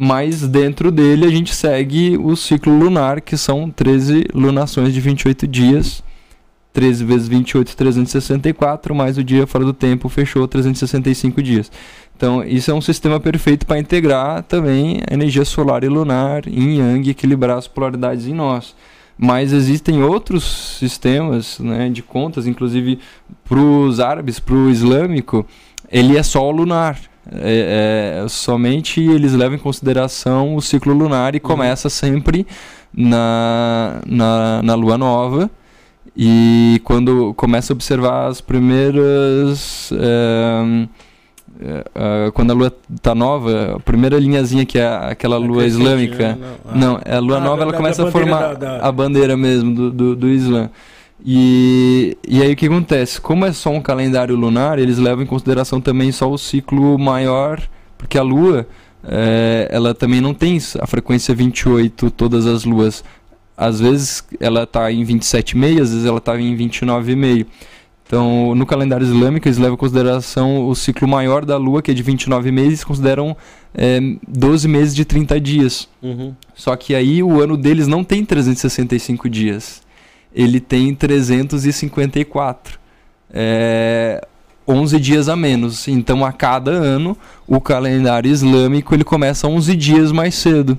mas 0.00 0.46
dentro 0.46 0.92
dele 0.92 1.26
a 1.26 1.28
gente 1.28 1.52
segue 1.52 2.16
o 2.16 2.36
ciclo 2.36 2.78
lunar, 2.78 3.20
que 3.20 3.36
são 3.36 3.68
13 3.68 4.26
lunações 4.32 4.94
de 4.94 5.00
28 5.00 5.44
dias. 5.48 6.04
13 6.72 7.04
vezes 7.04 7.26
28, 7.26 7.76
364, 7.76 8.94
mais 8.94 9.18
o 9.18 9.24
dia 9.24 9.44
fora 9.44 9.64
do 9.64 9.72
tempo, 9.72 10.08
fechou 10.08 10.46
365 10.46 11.42
dias. 11.42 11.72
Então, 12.16 12.44
isso 12.44 12.70
é 12.70 12.74
um 12.74 12.80
sistema 12.80 13.18
perfeito 13.18 13.66
para 13.66 13.80
integrar 13.80 14.44
também 14.44 15.00
a 15.10 15.14
energia 15.14 15.44
solar 15.44 15.82
e 15.82 15.88
lunar 15.88 16.46
em 16.46 16.78
Yang 16.78 17.10
equilibrar 17.10 17.58
as 17.58 17.66
polaridades 17.66 18.28
em 18.28 18.34
nós. 18.34 18.76
Mas 19.16 19.52
existem 19.52 20.00
outros 20.04 20.78
sistemas 20.78 21.58
né, 21.58 21.88
de 21.88 22.02
contas, 22.02 22.46
inclusive 22.46 23.00
para 23.48 23.58
os 23.58 23.98
árabes, 23.98 24.38
para 24.38 24.54
o 24.54 24.70
islâmico, 24.70 25.44
ele 25.90 26.16
é 26.16 26.22
só 26.22 26.48
lunar. 26.52 27.00
É, 27.30 28.22
é, 28.24 28.28
somente 28.28 29.00
eles 29.00 29.32
levam 29.34 29.56
em 29.56 29.60
consideração 29.60 30.56
o 30.56 30.62
ciclo 30.62 30.94
lunar 30.94 31.34
e 31.34 31.40
começa 31.40 31.88
sempre 31.90 32.46
na, 32.94 34.00
na, 34.06 34.62
na 34.62 34.74
lua 34.74 34.96
nova. 34.96 35.50
E 36.16 36.80
quando 36.84 37.32
começa 37.34 37.72
a 37.72 37.74
observar 37.74 38.26
as 38.28 38.40
primeiras. 38.40 39.90
eh, 39.92 40.88
eh, 41.94 42.30
quando 42.34 42.50
a 42.50 42.54
lua 42.54 42.72
está 42.94 43.14
nova, 43.14 43.76
a 43.76 43.80
primeira 43.80 44.18
linhazinha 44.18 44.64
que 44.64 44.78
é 44.78 44.86
aquela 44.86 45.36
lua 45.38 45.58
crescente, 45.62 45.80
islâmica. 45.82 46.28
né? 46.28 46.38
Não, 46.40 46.48
ah. 46.72 46.76
Não, 46.76 47.00
é 47.04 47.16
a 47.16 47.20
lua 47.20 47.36
Ah, 47.36 47.40
nova, 47.40 47.56
da- 47.58 47.62
ela 47.64 47.72
começa 47.74 48.02
a 48.06 48.10
formar 48.10 48.54
da- 48.54 48.78
da- 48.78 48.86
a 48.88 48.92
bandeira 48.92 49.36
mesmo 49.36 49.74
do, 49.74 49.90
do, 49.90 50.16
do 50.16 50.28
Islã. 50.28 50.70
E, 51.24 52.16
e 52.26 52.42
aí 52.42 52.52
o 52.52 52.56
que 52.56 52.66
acontece? 52.66 53.20
Como 53.20 53.44
é 53.44 53.52
só 53.52 53.70
um 53.70 53.80
calendário 53.80 54.36
lunar, 54.36 54.78
eles 54.78 54.98
levam 54.98 55.24
em 55.24 55.26
consideração 55.26 55.80
também 55.80 56.12
só 56.12 56.30
o 56.30 56.38
ciclo 56.38 56.98
maior, 56.98 57.60
porque 57.96 58.16
a 58.16 58.22
lua, 58.22 58.66
eh, 59.04 59.68
ela 59.70 59.94
também 59.94 60.20
não 60.20 60.32
tem 60.32 60.58
a 60.80 60.86
frequência 60.86 61.34
28 61.34 62.10
todas 62.10 62.46
as 62.46 62.64
luas. 62.64 63.04
Às 63.56 63.80
vezes 63.80 64.24
ela 64.38 64.62
está 64.62 64.90
em 64.92 65.04
27,5, 65.04 65.82
às 65.82 65.90
vezes 65.90 66.06
ela 66.06 66.18
está 66.18 66.40
em 66.40 66.56
29,5. 66.56 67.46
Então, 68.06 68.54
no 68.54 68.64
calendário 68.64 69.04
islâmico, 69.04 69.46
eles 69.46 69.58
levam 69.58 69.74
em 69.74 69.78
consideração 69.78 70.66
o 70.66 70.74
ciclo 70.74 71.06
maior 71.06 71.44
da 71.44 71.58
lua, 71.58 71.82
que 71.82 71.90
é 71.90 71.94
de 71.94 72.02
29 72.02 72.50
meses, 72.50 72.82
consideram 72.82 73.36
eh, 73.74 74.00
12 74.26 74.66
meses 74.66 74.94
de 74.94 75.04
30 75.04 75.38
dias. 75.38 75.88
Uhum. 76.00 76.32
Só 76.54 76.74
que 76.74 76.94
aí 76.94 77.22
o 77.22 77.42
ano 77.42 77.54
deles 77.54 77.86
não 77.86 78.02
tem 78.02 78.24
365 78.24 79.28
dias. 79.28 79.82
Ele 80.34 80.60
tem 80.60 80.94
354. 80.94 82.78
É, 83.30 84.26
11 84.66 85.00
dias 85.00 85.28
a 85.28 85.36
menos. 85.36 85.88
Então, 85.88 86.24
a 86.24 86.32
cada 86.32 86.70
ano, 86.70 87.16
o 87.46 87.60
calendário 87.60 88.30
islâmico 88.30 88.94
ele 88.94 89.04
começa 89.04 89.48
11 89.48 89.74
dias 89.74 90.12
mais 90.12 90.34
cedo. 90.34 90.78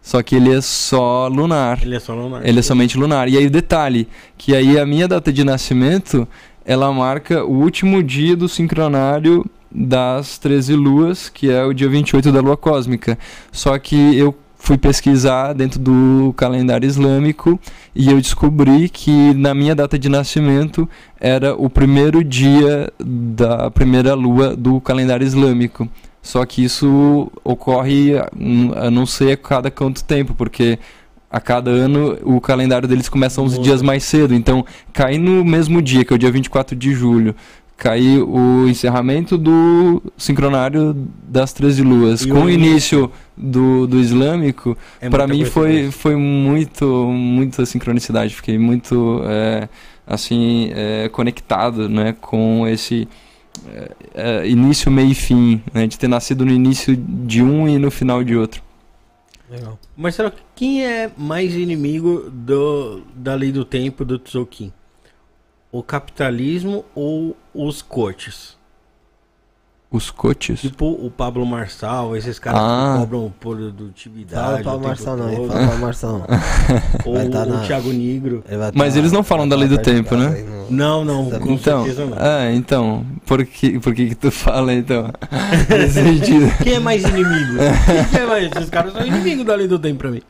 Só 0.00 0.22
que 0.22 0.36
ele 0.36 0.54
é 0.54 0.60
só 0.60 1.26
lunar. 1.26 1.82
Ele 1.82 1.96
é 1.96 2.00
só 2.00 2.14
lunar. 2.14 2.46
Ele 2.46 2.60
é 2.60 2.62
somente 2.62 2.96
lunar. 2.96 3.28
E 3.28 3.36
aí 3.36 3.46
o 3.46 3.50
detalhe, 3.50 4.08
que 4.38 4.54
aí 4.54 4.78
a 4.78 4.86
minha 4.86 5.08
data 5.08 5.32
de 5.32 5.42
nascimento 5.42 6.28
ela 6.64 6.92
marca 6.92 7.44
o 7.44 7.60
último 7.60 8.02
dia 8.02 8.36
do 8.36 8.48
sincronário 8.48 9.44
das 9.70 10.38
13 10.38 10.74
luas, 10.74 11.28
que 11.28 11.50
é 11.50 11.64
o 11.64 11.72
dia 11.72 11.88
28 11.88 12.32
da 12.32 12.40
lua 12.40 12.56
cósmica. 12.56 13.18
Só 13.52 13.76
que 13.78 14.16
eu 14.16 14.34
fui 14.66 14.76
pesquisar 14.76 15.52
dentro 15.52 15.78
do 15.78 16.34
calendário 16.36 16.88
islâmico 16.88 17.56
e 17.94 18.10
eu 18.10 18.20
descobri 18.20 18.88
que 18.88 19.32
na 19.34 19.54
minha 19.54 19.76
data 19.76 19.96
de 19.96 20.08
nascimento 20.08 20.88
era 21.20 21.54
o 21.54 21.70
primeiro 21.70 22.24
dia 22.24 22.92
da 22.98 23.70
primeira 23.70 24.12
lua 24.14 24.56
do 24.56 24.80
calendário 24.80 25.24
islâmico. 25.24 25.88
Só 26.20 26.44
que 26.44 26.64
isso 26.64 27.30
ocorre, 27.44 28.14
a 28.74 28.90
não 28.90 29.06
sei 29.06 29.34
a 29.34 29.36
cada 29.36 29.70
quanto 29.70 30.02
tempo, 30.02 30.34
porque 30.34 30.80
a 31.30 31.40
cada 31.40 31.70
ano 31.70 32.18
o 32.24 32.40
calendário 32.40 32.88
deles 32.88 33.08
começa 33.08 33.40
uns 33.40 33.56
dias 33.60 33.80
mais 33.82 34.02
cedo. 34.02 34.34
Então, 34.34 34.66
cai 34.92 35.16
no 35.16 35.44
mesmo 35.44 35.80
dia, 35.80 36.04
que 36.04 36.12
é 36.12 36.16
o 36.16 36.18
dia 36.18 36.32
24 36.32 36.74
de 36.74 36.92
julho, 36.92 37.36
cai 37.76 38.18
o 38.18 38.66
encerramento 38.66 39.38
do 39.38 40.02
sincronário 40.16 40.96
das 41.28 41.52
13 41.52 41.82
luas. 41.82 42.22
E 42.22 42.28
Com 42.28 42.40
o 42.40 42.44
o 42.46 42.50
início 42.50 43.12
do, 43.36 43.86
do 43.86 44.00
islâmico, 44.00 44.76
É 45.00 45.10
para 45.10 45.26
mim 45.26 45.44
foi, 45.44 45.68
coincidência. 45.68 46.00
foi 46.00 46.16
muito, 46.16 46.86
muita 47.06 47.66
sincronicidade. 47.66 48.34
Fiquei 48.34 48.58
muito, 48.58 49.20
é, 49.24 49.68
assim, 50.06 50.70
é, 50.72 51.08
conectado, 51.08 51.88
né, 51.88 52.14
com 52.20 52.66
esse 52.66 53.08
é, 53.68 53.90
é, 54.14 54.48
início, 54.48 54.90
meio 54.90 55.10
e 55.10 55.14
fim, 55.14 55.62
né, 55.72 55.86
de 55.86 55.98
ter 55.98 56.08
nascido 56.08 56.44
no 56.44 56.52
início 56.52 56.96
de 56.96 57.42
um 57.42 57.68
e 57.68 57.78
no 57.78 57.90
final 57.90 58.24
de 58.24 58.36
outro. 58.36 58.62
Legal. 59.50 59.78
Marcelo, 59.96 60.32
quem 60.54 60.84
é 60.84 61.10
mais 61.16 61.54
inimigo 61.54 62.28
do, 62.30 63.02
da 63.14 63.34
lei 63.34 63.52
do 63.52 63.64
tempo 63.64 64.04
do 64.04 64.18
Tzolk'in? 64.18 64.72
O 65.70 65.82
capitalismo 65.82 66.84
ou 66.94 67.36
os 67.54 67.82
coaches? 67.82 68.55
Os 69.88 70.10
coaches? 70.10 70.60
Tipo 70.60 70.86
o 70.86 71.10
Pablo 71.10 71.46
Marçal, 71.46 72.16
esses 72.16 72.40
caras 72.40 72.60
Ah. 72.60 72.92
que 72.94 73.00
cobram 73.02 73.20
Fala 73.20 73.32
produtividade. 73.40 74.62
pra 74.64 74.72
o 74.72 74.74
tempo 74.74 74.88
Marçal 74.88 75.16
não, 75.16 75.30
hein? 75.30 75.36
todo. 75.36 75.48
Fala 75.52 75.66
pra 75.68 75.76
Marçal 75.76 76.12
não. 76.18 76.26
Ou 77.06 77.30
tá 77.30 77.42
o 77.44 77.46
na- 77.46 77.60
Thiago 77.60 77.92
Negro. 77.92 78.44
Ele 78.48 78.56
vai 78.58 78.72
Mas 78.74 78.92
tá- 78.94 78.98
eles 78.98 79.12
não 79.12 79.22
falam 79.22 79.48
da 79.48 79.54
lei 79.54 79.68
tá 79.68 79.76
do 79.76 79.78
de 79.78 79.84
tempo, 79.84 80.16
né? 80.16 80.44
no- 80.70 80.76
Não, 80.76 81.04
não, 81.04 81.30
Tá 81.30 81.38
com 81.38 81.52
Então, 81.52 81.84
certeza 81.84 82.04
não. 82.04 82.16
ah, 82.20 82.52
então, 82.52 83.06
por 83.24 83.46
que, 83.46 83.78
por 83.78 83.94
que 83.94 84.08
que 84.08 84.14
tu 84.16 84.30
fala 84.32 84.74
então? 84.74 85.08
Quem 86.64 86.74
é 86.74 86.78
mais 86.80 87.02
inimigo? 87.04 87.54
Quem 88.10 88.20
é 88.20 88.26
mais? 88.26 88.50
Esses 88.56 88.70
caras 88.70 88.92
são 88.92 89.06
inimigos 89.06 89.44
da 89.46 89.54
lei 89.54 89.68
do 89.68 89.78
tempo 89.78 89.98
pra 90.00 90.10
mim. 90.10 90.22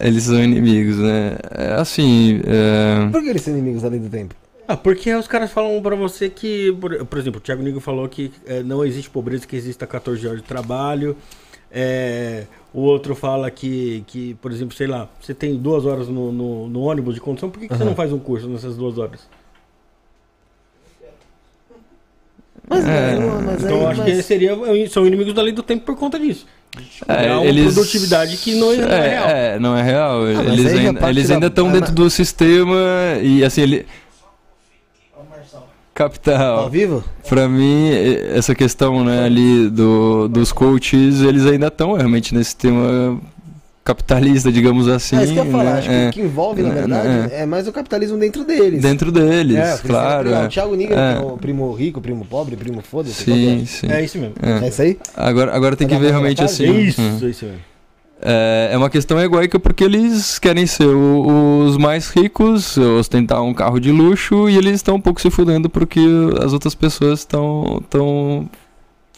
eles 0.00 0.24
são 0.24 0.42
inimigos, 0.42 0.96
né? 0.98 1.36
É, 1.52 1.74
Assim, 1.74 2.40
é, 2.44 3.08
Por 3.12 3.22
que 3.22 3.28
eles 3.28 3.42
são 3.42 3.52
inimigos 3.52 3.82
da 3.82 3.88
lei 3.88 4.00
do 4.00 4.08
tempo? 4.08 4.34
Ah, 4.66 4.76
porque 4.76 5.12
os 5.14 5.26
caras 5.26 5.50
falam 5.52 5.80
pra 5.82 5.94
você 5.94 6.30
que, 6.30 6.72
por, 6.80 7.04
por 7.06 7.18
exemplo, 7.18 7.38
o 7.38 7.40
Thiago 7.42 7.62
Negro 7.62 7.80
falou 7.80 8.08
que 8.08 8.32
eh, 8.46 8.62
não 8.62 8.84
existe 8.84 9.10
pobreza, 9.10 9.46
que 9.46 9.54
exista 9.56 9.86
14 9.86 10.26
horas 10.26 10.40
de 10.40 10.46
trabalho. 10.46 11.16
É, 11.70 12.44
o 12.72 12.80
outro 12.80 13.14
fala 13.14 13.50
que, 13.50 14.04
que, 14.06 14.34
por 14.34 14.50
exemplo, 14.52 14.74
sei 14.76 14.86
lá, 14.86 15.08
você 15.20 15.34
tem 15.34 15.56
duas 15.56 15.84
horas 15.84 16.08
no, 16.08 16.30
no, 16.32 16.68
no 16.68 16.80
ônibus 16.82 17.14
de 17.14 17.20
condução, 17.20 17.50
por 17.50 17.58
que, 17.60 17.68
que 17.68 17.76
você 17.76 17.84
não 17.84 17.94
faz 17.96 18.12
um 18.12 18.18
curso 18.18 18.48
nessas 18.48 18.76
duas 18.76 18.96
horas? 18.96 19.20
Mas, 22.66 22.86
É, 22.86 23.18
não, 23.18 23.42
mas 23.42 23.62
Então 23.62 23.80
aí, 23.80 23.86
acho 23.86 24.00
mas- 24.00 24.16
que 24.16 24.22
seria, 24.22 24.56
são 24.88 25.06
inimigos 25.06 25.34
da 25.34 25.42
lei 25.42 25.52
do 25.52 25.62
tempo 25.62 25.84
por 25.84 25.96
conta 25.96 26.18
disso. 26.18 26.46
É, 27.06 27.26
É 27.26 27.32
uma 27.34 27.44
eles- 27.44 27.74
produtividade 27.74 28.36
que 28.38 28.54
não 28.54 28.72
é, 28.72 28.76
não 28.76 28.88
é 28.88 29.08
real. 29.08 29.28
É, 29.28 29.58
não 29.58 29.76
é 29.76 29.82
real. 29.82 30.20
mas 30.22 30.58
eles 30.58 30.66
ainda, 30.72 31.08
eles 31.10 31.28
da- 31.28 31.34
ainda 31.34 31.46
estão 31.48 31.68
ah, 31.68 31.72
dentro 31.72 31.92
do 31.92 32.08
sistema 32.08 32.76
e 33.22 33.44
assim, 33.44 33.60
ele. 33.62 33.86
Ao 35.96 36.08
Capital. 36.10 36.68
vivo? 36.70 37.04
Pra 37.28 37.48
mim, 37.48 37.88
essa 38.34 38.52
questão 38.54 39.04
né, 39.04 39.24
ali 39.24 39.68
do, 39.70 40.26
dos 40.28 40.50
coaches, 40.52 41.20
eles 41.20 41.46
ainda 41.46 41.68
estão 41.68 41.92
realmente 41.92 42.34
nesse 42.34 42.50
sistema 42.50 43.16
capitalista, 43.84 44.50
digamos 44.50 44.88
assim. 44.88 45.16
é 45.16 45.22
isso 45.24 45.32
que 45.34 45.38
eu 45.38 45.44
ia 45.44 45.50
falar. 45.52 45.64
né? 45.64 45.78
Acho 45.78 45.88
que 45.88 45.94
É, 45.94 46.08
o 46.08 46.12
que 46.12 46.20
envolve, 46.22 46.62
na 46.62 46.68
É, 46.70 46.72
verdade, 46.72 47.34
é 47.34 47.46
mais 47.46 47.68
o 47.68 47.72
capitalismo 47.72 48.18
dentro 48.18 48.42
deles. 48.44 48.80
dentro 48.82 49.12
deles, 49.12 49.56
é, 49.56 49.78
claro. 49.86 50.30
é. 50.32 50.46
O 50.46 50.48
Thiago 50.48 50.74
Nigro 50.74 50.94
É. 50.96 51.14
é 51.16 51.20
o 51.20 51.36
primo 51.36 51.70
rico, 51.74 52.00
primo 52.00 52.24
pobre, 52.24 52.56
primo 52.56 52.80
foda-se. 52.82 53.24
que 53.24 53.30
Sim, 53.32 53.62
é? 53.62 53.66
sim. 53.66 53.86
É 53.90 54.02
isso 54.04 54.18
mesmo. 54.18 54.34
É 54.64 54.68
isso 54.68 54.82
aí? 54.82 54.98
Agora, 55.16 55.54
agora 55.54 55.76
tem 55.76 55.86
que 55.86 55.94
Tá 55.94 56.00
ver 56.00 56.06
na 56.06 56.12
realmente 56.12 56.42
assim. 56.42 56.64
É 56.64 56.70
isso, 56.80 57.00
é 57.00 57.28
isso 57.28 57.44
mesmo. 57.44 57.60
É, 58.22 58.70
é 58.72 58.78
uma 58.78 58.88
questão 58.88 59.20
egóica 59.20 59.58
porque 59.58 59.84
eles 59.84 60.38
querem 60.38 60.66
ser 60.66 60.86
o- 60.86 61.64
os 61.66 61.76
mais 61.76 62.08
ricos, 62.08 62.76
ostentar 62.78 63.42
um 63.42 63.52
carro 63.52 63.78
de 63.78 63.90
luxo 63.92 64.48
e 64.48 64.56
eles 64.56 64.76
estão 64.76 64.94
um 64.96 65.00
pouco 65.00 65.20
se 65.20 65.30
fudendo 65.30 65.68
porque 65.68 66.00
as 66.42 66.52
outras 66.52 66.74
pessoas 66.74 67.20
estão 67.20 67.82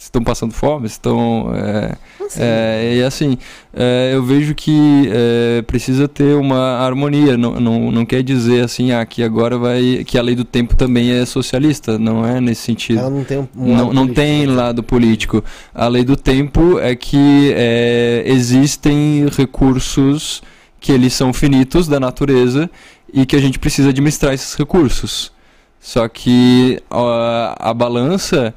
estão 0.06 0.22
passando 0.22 0.52
fome, 0.52 0.86
estão 0.86 1.52
é, 1.54 1.96
Assim, 2.26 2.40
é, 2.42 2.94
e 2.96 3.02
assim 3.02 3.38
é, 3.72 4.10
eu 4.12 4.22
vejo 4.22 4.54
que 4.54 5.08
é, 5.12 5.62
precisa 5.62 6.08
ter 6.08 6.34
uma 6.34 6.78
harmonia. 6.78 7.36
Não, 7.36 7.60
não, 7.60 7.92
não 7.92 8.04
quer 8.04 8.22
dizer 8.22 8.64
assim 8.64 8.92
ah, 8.92 9.04
que 9.06 9.22
agora 9.22 9.56
vai 9.56 10.02
que 10.04 10.18
a 10.18 10.22
lei 10.22 10.34
do 10.34 10.44
tempo 10.44 10.74
também 10.74 11.12
é 11.12 11.24
socialista, 11.24 11.98
não 11.98 12.26
é 12.26 12.40
nesse 12.40 12.62
sentido. 12.62 12.98
ela 12.98 13.10
não 13.10 13.24
tem 13.24 13.38
um, 13.38 13.48
Não, 13.54 13.92
não 13.92 14.06
político, 14.06 14.14
tem 14.14 14.46
lado 14.46 14.82
político. 14.82 15.44
A 15.74 15.86
lei 15.88 16.04
do 16.04 16.16
tempo 16.16 16.78
é 16.80 16.94
que 16.96 17.52
é, 17.54 18.24
existem 18.26 19.26
recursos 19.36 20.42
que 20.80 20.92
eles 20.92 21.12
são 21.12 21.32
finitos 21.32 21.88
da 21.88 21.98
natureza 21.98 22.70
e 23.12 23.24
que 23.24 23.36
a 23.36 23.40
gente 23.40 23.58
precisa 23.58 23.90
administrar 23.90 24.34
esses 24.34 24.54
recursos. 24.54 25.32
Só 25.80 26.08
que 26.08 26.82
a, 26.90 27.70
a 27.70 27.74
balança, 27.74 28.52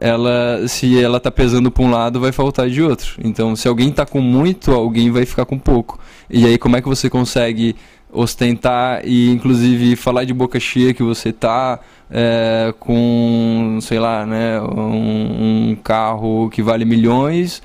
ela, 0.00 0.66
se 0.68 1.00
ela 1.02 1.18
tá 1.20 1.30
pesando 1.30 1.70
para 1.70 1.84
um 1.84 1.90
lado, 1.90 2.20
vai 2.20 2.32
faltar 2.32 2.68
de 2.68 2.82
outro. 2.82 3.14
Então, 3.22 3.54
se 3.56 3.66
alguém 3.68 3.90
tá 3.92 4.04
com 4.04 4.20
muito, 4.20 4.70
alguém 4.72 5.10
vai 5.10 5.24
ficar 5.24 5.44
com 5.44 5.58
pouco. 5.58 5.98
E 6.28 6.44
aí, 6.46 6.58
como 6.58 6.76
é 6.76 6.82
que 6.82 6.88
você 6.88 7.08
consegue 7.10 7.76
ostentar 8.12 9.02
e, 9.04 9.30
inclusive, 9.30 9.96
falar 9.96 10.24
de 10.24 10.32
boca 10.32 10.58
cheia 10.60 10.94
que 10.94 11.02
você 11.02 11.32
tá 11.32 11.80
é, 12.10 12.72
com, 12.78 13.78
sei 13.82 13.98
lá, 13.98 14.24
né, 14.24 14.60
um, 14.60 15.70
um 15.70 15.76
carro 15.82 16.48
que 16.50 16.62
vale 16.62 16.84
milhões 16.84 17.60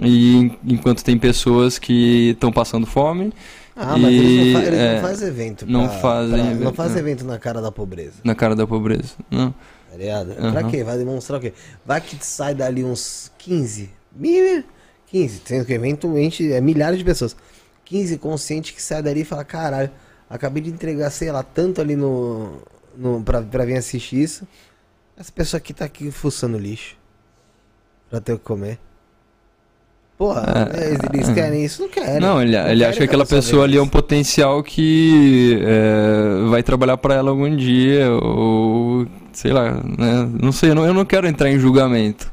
e 0.00 0.36
en- 0.36 0.52
enquanto 0.66 1.04
tem 1.04 1.18
pessoas 1.18 1.78
que 1.78 2.30
estão 2.30 2.50
passando 2.50 2.86
fome 2.86 3.30
Ah, 3.76 3.96
mas 3.98 4.12
eles, 4.12 4.30
E, 4.30 4.52
não, 4.52 4.60
fa 4.60 4.66
eles 4.66 4.78
é, 4.78 4.94
não 4.94 5.02
fazem 5.08 5.28
evento. 5.28 5.66
não 5.68 5.88
pra- 5.88 5.98
fazem 5.98 6.30
pra- 6.34 6.44
Não 6.44 6.50
evento, 6.52 6.74
fazem 6.74 6.92
não. 6.94 7.00
evento 7.08 7.24
na 7.26 7.38
cara 7.38 7.60
da 7.60 7.72
pobreza. 7.72 8.12
na 8.24 8.34
cara 8.34 8.54
da 8.56 8.66
pobreza. 8.66 9.14
Não. 9.30 9.54
Tá 9.90 9.96
ligado? 9.96 10.34
Pra 10.34 10.60
Aham. 10.60 10.70
quê? 10.70 10.84
Vai 10.84 10.96
demonstrar 10.96 11.38
o 11.38 11.42
quê? 11.42 11.52
Vai 11.84 12.00
que 12.00 12.24
sai 12.24 12.54
dali 12.54 12.84
uns 12.84 13.32
15. 13.38 13.90
Mil, 14.14 14.64
15. 15.06 15.42
Sendo 15.44 15.64
que 15.64 15.74
enche 16.20 16.52
é 16.52 16.60
milhares 16.60 16.98
de 16.98 17.04
pessoas. 17.04 17.36
15 17.84 18.18
consciente 18.18 18.72
que 18.72 18.80
sai 18.80 19.02
dali 19.02 19.22
e 19.22 19.24
fala: 19.24 19.44
caralho, 19.44 19.90
acabei 20.28 20.62
de 20.62 20.70
entregar, 20.70 21.10
sei 21.10 21.32
lá, 21.32 21.42
tanto 21.42 21.80
ali 21.80 21.96
no. 21.96 22.62
no 22.96 23.20
pra, 23.22 23.42
pra 23.42 23.64
vir 23.64 23.76
assistir 23.76 24.22
isso. 24.22 24.46
Essa 25.16 25.32
pessoa 25.32 25.58
aqui 25.58 25.74
tá 25.74 25.84
aqui 25.84 26.10
fuçando 26.12 26.56
lixo. 26.56 26.96
Pra 28.08 28.20
ter 28.20 28.32
o 28.32 28.38
que 28.38 28.44
comer. 28.44 28.78
Porra, 30.20 30.68
É, 30.74 30.88
eles, 30.88 30.98
eles 31.14 31.28
é. 31.30 31.32
querem 31.32 31.64
isso? 31.64 31.80
Não 31.80 31.88
querem. 31.88 32.20
Não, 32.20 32.42
ele, 32.42 32.54
Não 32.54 32.68
ele 32.68 32.84
acha 32.84 32.98
que 32.98 33.04
aquela 33.04 33.24
pessoa 33.24 33.64
ali 33.64 33.78
é 33.78 33.82
um 33.82 33.88
potencial 33.88 34.62
que 34.62 35.58
é, 35.62 36.46
vai 36.50 36.62
trabalhar 36.62 36.98
para 36.98 37.14
ela 37.14 37.30
algum 37.30 37.56
dia, 37.56 38.06
ou 38.10 39.06
sei 39.32 39.50
lá, 39.50 39.80
né? 39.82 40.28
Não 40.38 40.52
sei, 40.52 40.72
eu 40.72 40.74
não, 40.74 40.84
eu 40.84 40.92
não 40.92 41.06
quero 41.06 41.26
entrar 41.26 41.50
em 41.50 41.58
julgamento, 41.58 42.30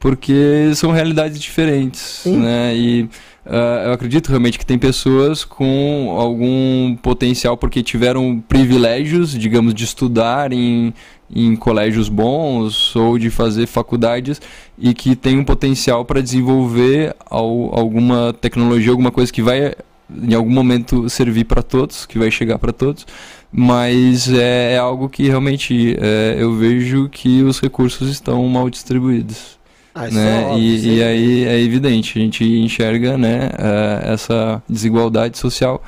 porque 0.00 0.72
são 0.74 0.90
realidades 0.90 1.40
diferentes, 1.40 2.00
Sim. 2.24 2.38
né? 2.38 2.74
E 2.74 3.08
ah, 3.46 3.84
eu 3.86 3.92
acredito 3.92 4.28
realmente 4.28 4.58
que 4.58 4.66
tem 4.66 4.78
pessoas 4.78 5.42
com 5.42 6.14
algum 6.18 6.94
potencial 6.96 7.56
porque 7.56 7.82
tiveram 7.82 8.42
privilégios, 8.46 9.30
digamos, 9.30 9.72
de 9.74 9.84
estudar 9.84 10.52
em, 10.52 10.92
em 11.34 11.54
colégios 11.56 12.08
bons 12.08 12.94
ou 12.96 13.18
de 13.18 13.30
fazer 13.30 13.66
faculdades 13.66 14.40
e 14.78 14.94
que 14.94 15.14
tem 15.14 15.38
um 15.38 15.44
potencial 15.44 16.04
para 16.04 16.22
desenvolver 16.22 17.14
al- 17.30 17.70
alguma 17.78 18.32
tecnologia, 18.40 18.90
alguma 18.90 19.10
coisa 19.10 19.32
que 19.32 19.42
vai 19.42 19.74
em 20.10 20.34
algum 20.34 20.50
momento 20.50 21.08
servir 21.10 21.44
para 21.44 21.62
todos, 21.62 22.06
que 22.06 22.18
vai 22.18 22.30
chegar 22.30 22.58
para 22.58 22.72
todos, 22.72 23.06
mas 23.52 24.32
é, 24.32 24.72
é 24.74 24.78
algo 24.78 25.08
que 25.08 25.24
realmente 25.28 25.96
é, 26.00 26.36
eu 26.38 26.54
vejo 26.54 27.08
que 27.10 27.42
os 27.42 27.60
recursos 27.60 28.08
estão 28.08 28.46
mal 28.48 28.70
distribuídos 28.70 29.58
Ah, 29.94 30.06
isso 30.08 30.16
né? 30.16 30.42
é 30.42 30.46
óbvio, 30.46 30.62
e, 30.64 30.88
e 30.96 31.00
é- 31.00 31.06
aí 31.08 31.44
é 31.44 31.60
evidente, 31.60 32.18
a 32.18 32.22
gente 32.22 32.42
enxerga 32.44 33.18
né, 33.18 33.50
eh, 33.58 34.12
essa 34.14 34.62
desigualdade 34.68 35.36
social 35.36 35.82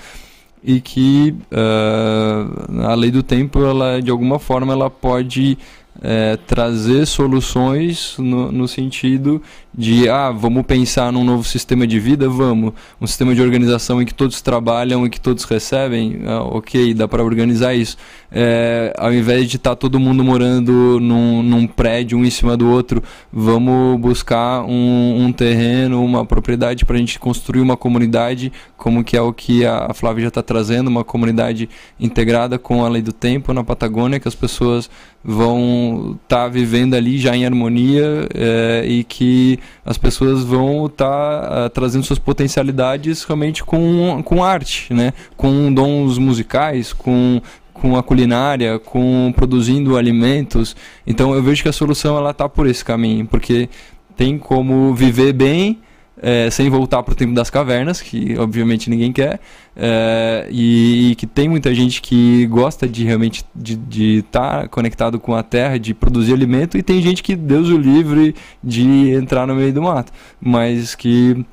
e 0.62 0.80
que 0.80 1.34
eh, 1.50 2.84
a 2.84 2.94
lei 2.94 3.10
do 3.10 3.22
tempo, 3.22 3.64
ela, 3.64 4.00
de 4.00 4.10
alguma 4.10 4.38
forma, 4.38 4.72
ela 4.72 4.90
pode 4.90 5.56
eh, 6.02 6.38
trazer 6.46 7.06
soluções 7.06 8.14
no, 8.18 8.50
no 8.52 8.68
sentido 8.68 9.42
de 9.72 10.08
ah, 10.08 10.30
vamos 10.30 10.64
pensar 10.66 11.12
num 11.12 11.24
novo 11.24 11.44
sistema 11.44 11.86
de 11.86 12.00
vida, 12.00 12.28
vamos. 12.28 12.72
Um 13.00 13.06
sistema 13.06 13.34
de 13.34 13.40
organização 13.40 14.02
em 14.02 14.04
que 14.04 14.12
todos 14.12 14.40
trabalham 14.42 15.06
e 15.06 15.10
que 15.10 15.20
todos 15.20 15.44
recebem, 15.44 16.22
ah, 16.26 16.42
ok, 16.42 16.92
dá 16.92 17.06
para 17.06 17.22
organizar 17.22 17.74
isso. 17.74 17.96
É, 18.32 18.92
ao 18.98 19.12
invés 19.12 19.48
de 19.48 19.56
estar 19.56 19.70
tá 19.70 19.76
todo 19.76 19.98
mundo 19.98 20.24
morando 20.24 20.98
num, 21.00 21.42
num, 21.42 21.66
prédio 21.66 22.18
um 22.18 22.24
em 22.24 22.30
cima 22.30 22.56
do 22.56 22.68
outro, 22.68 23.02
vamos 23.32 24.00
buscar 24.00 24.62
um, 24.62 25.24
um 25.24 25.32
terreno, 25.32 26.04
uma 26.04 26.24
propriedade 26.24 26.84
para 26.84 26.96
a 26.96 26.98
gente 26.98 27.18
construir 27.18 27.60
uma 27.60 27.76
comunidade, 27.76 28.52
como 28.76 29.04
que 29.04 29.16
é 29.16 29.22
o 29.22 29.32
que 29.32 29.64
a 29.64 29.92
Flávia 29.94 30.22
já 30.22 30.28
está 30.28 30.42
trazendo, 30.42 30.88
uma 30.88 31.04
comunidade 31.04 31.68
integrada 31.98 32.58
com 32.58 32.84
a 32.84 32.88
lei 32.88 33.02
do 33.02 33.12
tempo 33.12 33.52
na 33.52 33.62
Patagônia, 33.62 34.18
que 34.18 34.28
as 34.28 34.34
pessoas 34.34 34.90
vão 35.22 36.18
estar 36.22 36.44
tá 36.44 36.48
vivendo 36.48 36.94
ali 36.94 37.18
já 37.18 37.36
em 37.36 37.44
harmonia 37.44 38.26
é, 38.34 38.84
e 38.86 39.04
que 39.04 39.59
as 39.84 39.98
pessoas 39.98 40.42
vão 40.42 40.86
estar 40.86 41.06
tá, 41.06 41.66
uh, 41.66 41.70
trazendo 41.70 42.04
suas 42.04 42.18
potencialidades 42.18 43.24
realmente 43.24 43.64
com, 43.64 44.22
com 44.24 44.44
arte, 44.44 44.92
né? 44.92 45.12
com 45.36 45.72
dons 45.72 46.18
musicais, 46.18 46.92
com, 46.92 47.40
com 47.72 47.96
a 47.96 48.02
culinária, 48.02 48.78
com 48.78 49.32
produzindo 49.34 49.96
alimentos. 49.96 50.76
Então 51.06 51.34
eu 51.34 51.42
vejo 51.42 51.62
que 51.62 51.68
a 51.68 51.72
solução 51.72 52.16
ela 52.16 52.30
está 52.30 52.48
por 52.48 52.66
esse 52.66 52.84
caminho, 52.84 53.26
porque 53.26 53.68
tem 54.16 54.38
como 54.38 54.94
viver 54.94 55.32
bem 55.32 55.78
é, 56.22 56.50
sem 56.50 56.68
voltar 56.68 57.02
para 57.02 57.12
o 57.12 57.14
tempo 57.14 57.34
das 57.34 57.50
cavernas, 57.50 58.00
que 58.00 58.38
obviamente 58.38 58.90
ninguém 58.90 59.12
quer, 59.12 59.40
é, 59.76 60.46
e, 60.50 61.10
e, 61.10 61.14
que 61.14 61.26
tem 61.26 61.48
muita 61.48 61.74
gente 61.74 62.02
que 62.02 62.46
gosta 62.46 62.88
de 62.88 63.04
realmente 63.04 63.44
de 63.54 64.18
estar 64.18 64.62
tá 64.62 64.68
conectado 64.68 65.18
com 65.18 65.34
a 65.34 65.42
terra, 65.42 65.78
de 65.78 65.94
produzir 65.94 66.34
alimento, 66.34 66.76
e 66.76 66.82
tem 66.82 67.00
gente 67.00 67.22
que 67.22 67.34
Deus 67.34 67.68
o 67.68 67.78
livre 67.78 68.34
de 68.62 69.10
entrar 69.10 69.46
no 69.46 69.54
meio 69.54 69.72
do 69.72 69.82
mato, 69.82 70.12
mas 70.40 70.94
que 70.94 71.44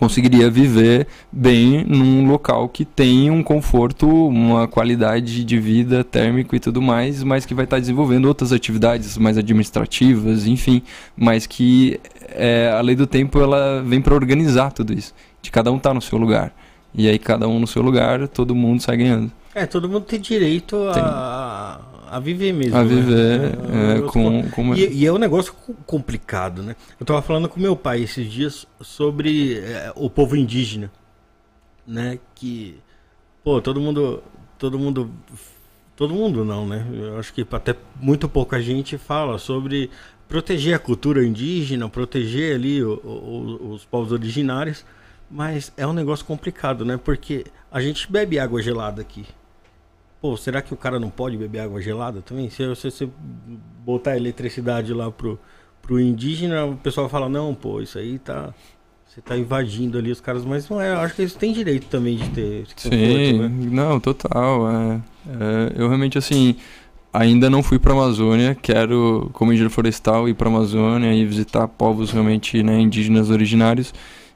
conseguiria 0.00 0.50
viver 0.50 1.06
bem 1.30 1.84
num 1.84 2.26
local 2.26 2.70
que 2.70 2.86
tem 2.86 3.30
um 3.30 3.42
conforto, 3.42 4.08
uma 4.08 4.66
qualidade 4.66 5.44
de 5.44 5.60
vida 5.60 6.02
térmico 6.02 6.56
e 6.56 6.58
tudo 6.58 6.80
mais, 6.80 7.22
mas 7.22 7.44
que 7.44 7.52
vai 7.52 7.64
estar 7.66 7.78
desenvolvendo 7.78 8.24
outras 8.24 8.50
atividades 8.50 9.18
mais 9.18 9.36
administrativas, 9.36 10.46
enfim, 10.46 10.82
mas 11.14 11.46
que 11.46 12.00
é, 12.30 12.72
a 12.74 12.80
lei 12.80 12.96
do 12.96 13.06
tempo 13.06 13.38
ela 13.38 13.82
vem 13.82 14.00
para 14.00 14.14
organizar 14.14 14.72
tudo 14.72 14.94
isso, 14.94 15.14
de 15.42 15.50
cada 15.50 15.70
um 15.70 15.76
estar 15.76 15.90
tá 15.90 15.94
no 15.94 16.00
seu 16.00 16.16
lugar. 16.16 16.50
E 16.94 17.06
aí 17.06 17.18
cada 17.18 17.46
um 17.46 17.60
no 17.60 17.66
seu 17.66 17.82
lugar, 17.82 18.26
todo 18.26 18.54
mundo 18.54 18.80
sai 18.80 18.96
ganhando. 18.96 19.30
É, 19.54 19.66
todo 19.66 19.86
mundo 19.86 20.06
tem 20.06 20.18
direito 20.18 20.76
a, 20.94 21.69
a 22.10 22.18
viver 22.18 22.52
mesmo. 22.52 22.76
A 22.76 22.82
né? 22.82 22.88
viver 22.88 23.38
né? 23.56 23.98
é, 23.98 24.02
com, 24.02 24.50
com... 24.50 24.74
E, 24.74 25.02
e, 25.02 25.06
é 25.06 25.12
um 25.12 25.18
negócio 25.18 25.54
complicado, 25.86 26.60
né? 26.60 26.74
Eu 26.98 27.06
tava 27.06 27.22
falando 27.22 27.48
com 27.48 27.60
meu 27.60 27.76
pai 27.76 28.02
esses 28.02 28.30
dias 28.30 28.66
sobre 28.80 29.58
é, 29.58 29.92
o 29.94 30.10
povo 30.10 30.36
indígena, 30.36 30.90
né? 31.86 32.18
Que, 32.34 32.76
pô, 33.44 33.62
todo 33.62 33.80
mundo, 33.80 34.24
todo 34.58 34.76
mundo, 34.76 35.08
todo 35.94 36.12
mundo 36.12 36.44
não, 36.44 36.66
né? 36.66 36.84
Eu 36.92 37.18
acho 37.18 37.32
que 37.32 37.46
até 37.48 37.76
muito 38.00 38.28
pouca 38.28 38.60
gente 38.60 38.98
fala 38.98 39.38
sobre 39.38 39.88
proteger 40.28 40.74
a 40.74 40.80
cultura 40.80 41.24
indígena, 41.24 41.88
proteger 41.88 42.56
ali 42.56 42.82
o, 42.82 42.94
o, 43.04 43.72
os 43.72 43.84
povos 43.84 44.10
originários, 44.10 44.84
mas 45.30 45.72
é 45.76 45.86
um 45.86 45.92
negócio 45.92 46.26
complicado, 46.26 46.84
né? 46.84 46.96
Porque 46.96 47.44
a 47.70 47.80
gente 47.80 48.10
bebe 48.10 48.36
água 48.36 48.60
gelada 48.60 49.00
aqui. 49.00 49.24
Pô, 50.20 50.36
será 50.36 50.60
que 50.60 50.74
o 50.74 50.76
cara 50.76 51.00
não 51.00 51.08
pode 51.08 51.36
beber 51.36 51.60
água 51.60 51.80
gelada 51.80 52.20
também? 52.20 52.50
Se 52.50 52.66
você 52.66 53.08
botar 53.84 54.16
eletricidade 54.16 54.92
lá 54.92 55.10
pro, 55.10 55.38
pro 55.80 55.98
indígena, 55.98 56.66
o 56.66 56.76
pessoal 56.76 57.08
fala, 57.08 57.28
não, 57.28 57.54
pô, 57.54 57.80
isso 57.80 57.98
aí 57.98 58.18
tá. 58.18 58.52
Você 59.06 59.20
tá 59.20 59.36
invadindo 59.36 59.98
ali 59.98 60.12
os 60.12 60.20
caras, 60.20 60.44
mas 60.44 60.68
não 60.68 60.80
é, 60.80 60.92
eu 60.92 61.00
acho 61.00 61.16
que 61.16 61.22
eles 61.22 61.34
têm 61.34 61.52
direito 61.52 61.88
também 61.88 62.16
de 62.16 62.28
ter 62.30 62.62
esse 62.62 62.74
Sim, 62.76 63.38
né? 63.40 63.48
não, 63.48 63.98
total. 63.98 64.70
É, 64.70 65.00
é, 65.26 65.72
eu 65.74 65.88
realmente, 65.88 66.16
assim, 66.16 66.54
ainda 67.12 67.50
não 67.50 67.60
fui 67.60 67.76
pra 67.76 67.92
Amazônia, 67.92 68.54
quero, 68.54 69.28
como 69.32 69.52
engenheiro 69.52 69.74
florestal, 69.74 70.28
ir 70.28 70.34
pra 70.34 70.48
Amazônia 70.48 71.12
e 71.12 71.24
visitar 71.24 71.66
povos 71.66 72.12
realmente 72.12 72.62
né, 72.62 72.78
indígenas 72.78 73.30
originários. 73.30 73.92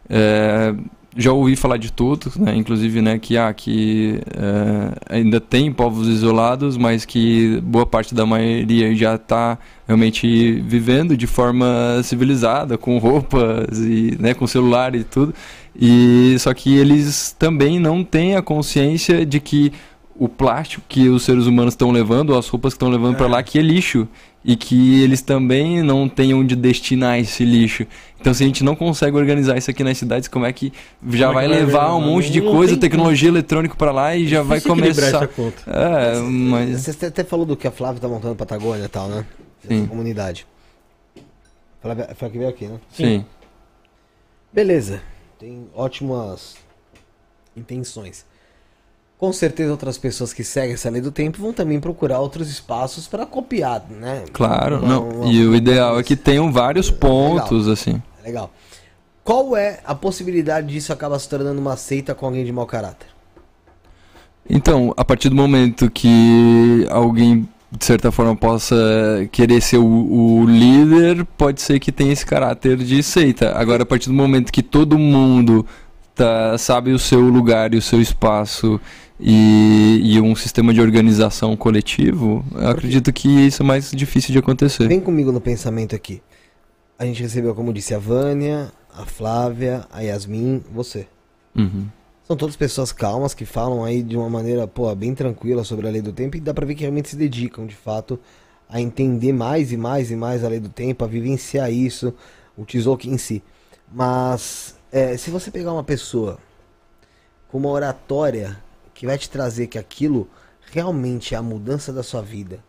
É, 0.08 0.74
já 1.16 1.32
ouvi 1.32 1.54
falar 1.56 1.76
de 1.76 1.92
tudo, 1.92 2.32
né? 2.36 2.54
inclusive 2.56 3.00
né, 3.00 3.18
que, 3.18 3.36
ah, 3.36 3.52
que 3.52 4.20
é, 4.36 5.16
ainda 5.16 5.40
tem 5.40 5.72
povos 5.72 6.08
isolados, 6.08 6.76
mas 6.76 7.04
que 7.04 7.60
boa 7.62 7.86
parte 7.86 8.14
da 8.14 8.26
maioria 8.26 8.94
já 8.94 9.14
está 9.14 9.58
realmente 9.86 10.60
vivendo 10.62 11.16
de 11.16 11.26
forma 11.26 12.00
civilizada, 12.02 12.76
com 12.76 12.98
roupas 12.98 13.78
e 13.78 14.16
né, 14.18 14.34
com 14.34 14.46
celular 14.46 14.94
e 14.94 15.04
tudo. 15.04 15.34
E 15.78 16.36
só 16.38 16.52
que 16.52 16.76
eles 16.76 17.34
também 17.38 17.78
não 17.78 18.02
têm 18.02 18.36
a 18.36 18.42
consciência 18.42 19.24
de 19.24 19.40
que 19.40 19.72
o 20.16 20.28
plástico 20.28 20.84
que 20.88 21.08
os 21.08 21.22
seres 21.22 21.46
humanos 21.46 21.74
estão 21.74 21.90
levando, 21.90 22.36
as 22.36 22.48
roupas 22.48 22.72
que 22.72 22.76
estão 22.76 22.88
levando 22.88 23.14
é. 23.14 23.18
para 23.18 23.26
lá, 23.26 23.42
que 23.42 23.58
é 23.58 23.62
lixo 23.62 24.08
e 24.44 24.56
que 24.56 25.02
eles 25.02 25.22
também 25.22 25.82
não 25.82 26.08
tenham 26.08 26.40
onde 26.40 26.54
destinar 26.54 27.18
esse 27.18 27.44
lixo. 27.44 27.86
Então, 28.20 28.34
se 28.34 28.42
a 28.42 28.46
gente 28.46 28.62
não 28.62 28.76
consegue 28.76 29.16
organizar 29.16 29.56
isso 29.56 29.70
aqui 29.70 29.82
nas 29.82 29.96
cidades, 29.96 30.28
como 30.28 30.44
é 30.44 30.52
que 30.52 30.72
já 31.10 31.26
como 31.26 31.34
vai, 31.34 31.46
é 31.46 31.48
vai 31.48 31.58
levar 31.58 31.94
um 31.94 32.00
monte 32.00 32.30
de 32.30 32.42
coisa, 32.42 32.76
tecnologia 32.76 33.28
eletrônica 33.28 33.74
para 33.74 33.90
lá 33.90 34.14
e 34.14 34.28
já 34.28 34.42
vai 34.42 34.60
começar. 34.60 35.06
Essa 35.06 35.26
conta. 35.26 35.62
É, 35.66 36.18
mas 36.20 36.86
você 36.86 37.06
até 37.06 37.24
falou 37.24 37.46
do 37.46 37.56
que 37.56 37.66
a 37.66 37.70
Flávia 37.70 38.00
tá 38.00 38.08
montando 38.08 38.34
Patagônia 38.36 38.84
e 38.84 38.88
tal, 38.88 39.08
né? 39.08 39.26
Sim. 39.66 39.86
comunidade. 39.86 40.46
Flávia, 41.80 42.10
foi 42.14 42.28
a 42.28 42.30
que 42.30 42.38
veio 42.38 42.50
aqui, 42.50 42.66
né? 42.66 42.78
Sim. 42.92 43.04
Sim. 43.04 43.24
Beleza. 44.52 45.02
Tem 45.38 45.66
ótimas 45.74 46.56
intenções 47.56 48.26
com 49.24 49.32
certeza 49.32 49.70
outras 49.70 49.96
pessoas 49.96 50.34
que 50.34 50.44
seguem 50.44 50.74
essa 50.74 50.90
lei 50.90 51.00
do 51.00 51.10
tempo 51.10 51.40
vão 51.40 51.50
também 51.50 51.80
procurar 51.80 52.20
outros 52.20 52.50
espaços 52.50 53.08
para 53.08 53.24
copiar, 53.24 53.82
né? 53.88 54.22
Claro, 54.34 54.80
uma, 54.80 54.86
não. 54.86 55.08
Uma, 55.08 55.32
e 55.32 55.46
uma, 55.46 55.52
o 55.52 55.56
ideal 55.56 55.98
é 55.98 56.02
que 56.02 56.14
tenham 56.14 56.52
vários 56.52 56.90
pontos, 56.90 57.60
legal, 57.60 57.72
assim. 57.72 58.02
Legal. 58.22 58.52
Qual 59.24 59.56
é 59.56 59.80
a 59.82 59.94
possibilidade 59.94 60.66
disso 60.66 60.92
acabar 60.92 61.18
se 61.18 61.26
tornando 61.26 61.58
uma 61.58 61.74
seita 61.74 62.14
com 62.14 62.26
alguém 62.26 62.44
de 62.44 62.52
mau 62.52 62.66
caráter? 62.66 63.06
Então, 64.46 64.92
a 64.94 65.02
partir 65.02 65.30
do 65.30 65.36
momento 65.36 65.90
que 65.90 66.86
alguém 66.90 67.48
de 67.72 67.82
certa 67.82 68.12
forma 68.12 68.36
possa 68.36 68.76
querer 69.32 69.62
ser 69.62 69.78
o, 69.78 69.86
o, 69.86 70.44
líder, 70.44 71.24
pode 71.38 71.62
ser 71.62 71.80
que 71.80 71.90
tenha 71.90 72.12
esse 72.12 72.26
caráter 72.26 72.76
de 72.76 73.02
seita. 73.02 73.56
Agora, 73.56 73.84
a 73.84 73.86
partir 73.86 74.08
do 74.08 74.14
momento 74.14 74.52
que 74.52 74.62
todo 74.62 74.98
mundo 74.98 75.64
tá, 76.14 76.58
sabe 76.58 76.92
o 76.92 76.98
seu 76.98 77.20
lugar 77.20 77.72
e 77.72 77.78
o 77.78 77.82
seu 77.82 78.02
espaço 78.02 78.78
e, 79.18 80.00
e 80.02 80.20
um 80.20 80.34
sistema 80.34 80.74
de 80.74 80.80
organização 80.80 81.56
coletivo, 81.56 82.44
eu 82.54 82.68
acredito 82.68 83.12
que 83.12 83.28
isso 83.28 83.62
é 83.62 83.66
mais 83.66 83.90
difícil 83.90 84.32
de 84.32 84.38
acontecer. 84.38 84.88
Vem 84.88 85.00
comigo 85.00 85.30
no 85.30 85.40
pensamento 85.40 85.94
aqui. 85.94 86.20
A 86.98 87.04
gente 87.04 87.22
recebeu, 87.22 87.54
como 87.54 87.72
disse, 87.72 87.94
a 87.94 87.98
Vânia, 87.98 88.72
a 88.92 89.04
Flávia, 89.04 89.86
a 89.92 90.00
Yasmin, 90.00 90.62
você. 90.72 91.06
Uhum. 91.54 91.86
São 92.26 92.36
todas 92.36 92.56
pessoas 92.56 92.90
calmas 92.90 93.34
que 93.34 93.44
falam 93.44 93.84
aí 93.84 94.02
de 94.02 94.16
uma 94.16 94.30
maneira, 94.30 94.66
pô, 94.66 94.92
bem 94.94 95.14
tranquila 95.14 95.62
sobre 95.62 95.86
a 95.86 95.90
lei 95.90 96.00
do 96.00 96.12
tempo 96.12 96.36
e 96.36 96.40
dá 96.40 96.54
pra 96.54 96.66
ver 96.66 96.74
que 96.74 96.80
realmente 96.80 97.10
se 97.10 97.16
dedicam, 97.16 97.66
de 97.66 97.74
fato, 97.74 98.18
a 98.68 98.80
entender 98.80 99.32
mais 99.32 99.70
e 99.72 99.76
mais 99.76 100.10
e 100.10 100.16
mais 100.16 100.42
a 100.42 100.48
lei 100.48 100.58
do 100.58 100.68
tempo, 100.68 101.04
a 101.04 101.06
vivenciar 101.06 101.70
isso, 101.70 102.14
o 102.56 102.64
Tzolk'in 102.64 103.12
em 103.12 103.18
si. 103.18 103.42
Mas, 103.92 104.76
é, 104.90 105.16
se 105.16 105.30
você 105.30 105.50
pegar 105.50 105.72
uma 105.72 105.84
pessoa 105.84 106.38
com 107.48 107.58
uma 107.58 107.68
oratória 107.68 108.63
que 108.94 109.06
vai 109.06 109.18
te 109.18 109.28
trazer 109.28 109.66
que 109.66 109.78
aquilo 109.78 110.28
realmente 110.70 111.34
é 111.34 111.38
a 111.38 111.42
mudança 111.42 111.92
da 111.92 112.02
sua 112.02 112.22
vida. 112.22 112.60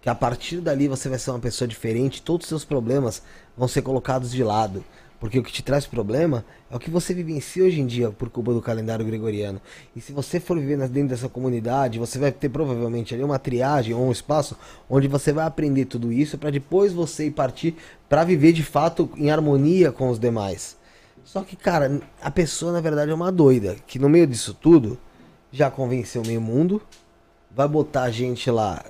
Que 0.00 0.08
a 0.08 0.14
partir 0.14 0.60
dali 0.60 0.88
você 0.88 1.08
vai 1.08 1.18
ser 1.18 1.30
uma 1.30 1.38
pessoa 1.38 1.68
diferente, 1.68 2.22
todos 2.22 2.44
os 2.44 2.48
seus 2.48 2.64
problemas 2.64 3.22
vão 3.56 3.68
ser 3.68 3.82
colocados 3.82 4.30
de 4.30 4.42
lado. 4.42 4.84
Porque 5.18 5.38
o 5.38 5.42
que 5.42 5.52
te 5.52 5.62
traz 5.62 5.86
problema 5.86 6.44
é 6.70 6.76
o 6.76 6.78
que 6.78 6.90
você 6.90 7.14
vivencia 7.14 7.64
hoje 7.64 7.80
em 7.80 7.86
dia 7.86 8.10
por 8.10 8.28
culpa 8.28 8.52
do 8.52 8.60
calendário 8.60 9.04
gregoriano. 9.04 9.60
E 9.94 10.00
se 10.00 10.12
você 10.12 10.38
for 10.38 10.58
viver 10.58 10.76
dentro 10.88 11.08
dessa 11.08 11.28
comunidade, 11.28 11.98
você 11.98 12.18
vai 12.18 12.30
ter 12.30 12.50
provavelmente 12.50 13.14
ali 13.14 13.24
uma 13.24 13.38
triagem 13.38 13.94
ou 13.94 14.06
um 14.06 14.12
espaço 14.12 14.56
onde 14.90 15.08
você 15.08 15.32
vai 15.32 15.46
aprender 15.46 15.86
tudo 15.86 16.12
isso 16.12 16.36
para 16.36 16.50
depois 16.50 16.92
você 16.92 17.26
ir 17.26 17.30
partir 17.30 17.74
para 18.08 18.24
viver 18.24 18.52
de 18.52 18.62
fato 18.62 19.10
em 19.16 19.30
harmonia 19.30 19.90
com 19.90 20.10
os 20.10 20.18
demais. 20.18 20.76
Só 21.24 21.42
que, 21.42 21.56
cara, 21.56 22.00
a 22.22 22.30
pessoa 22.30 22.72
na 22.72 22.80
verdade 22.80 23.10
é 23.10 23.14
uma 23.14 23.32
doida, 23.32 23.76
que 23.86 23.98
no 23.98 24.08
meio 24.08 24.26
disso 24.26 24.54
tudo, 24.54 24.98
já 25.56 25.70
convenceu 25.70 26.22
meio 26.26 26.40
mundo, 26.40 26.82
vai 27.50 27.66
botar 27.66 28.02
a 28.02 28.10
gente 28.10 28.50
lá, 28.50 28.84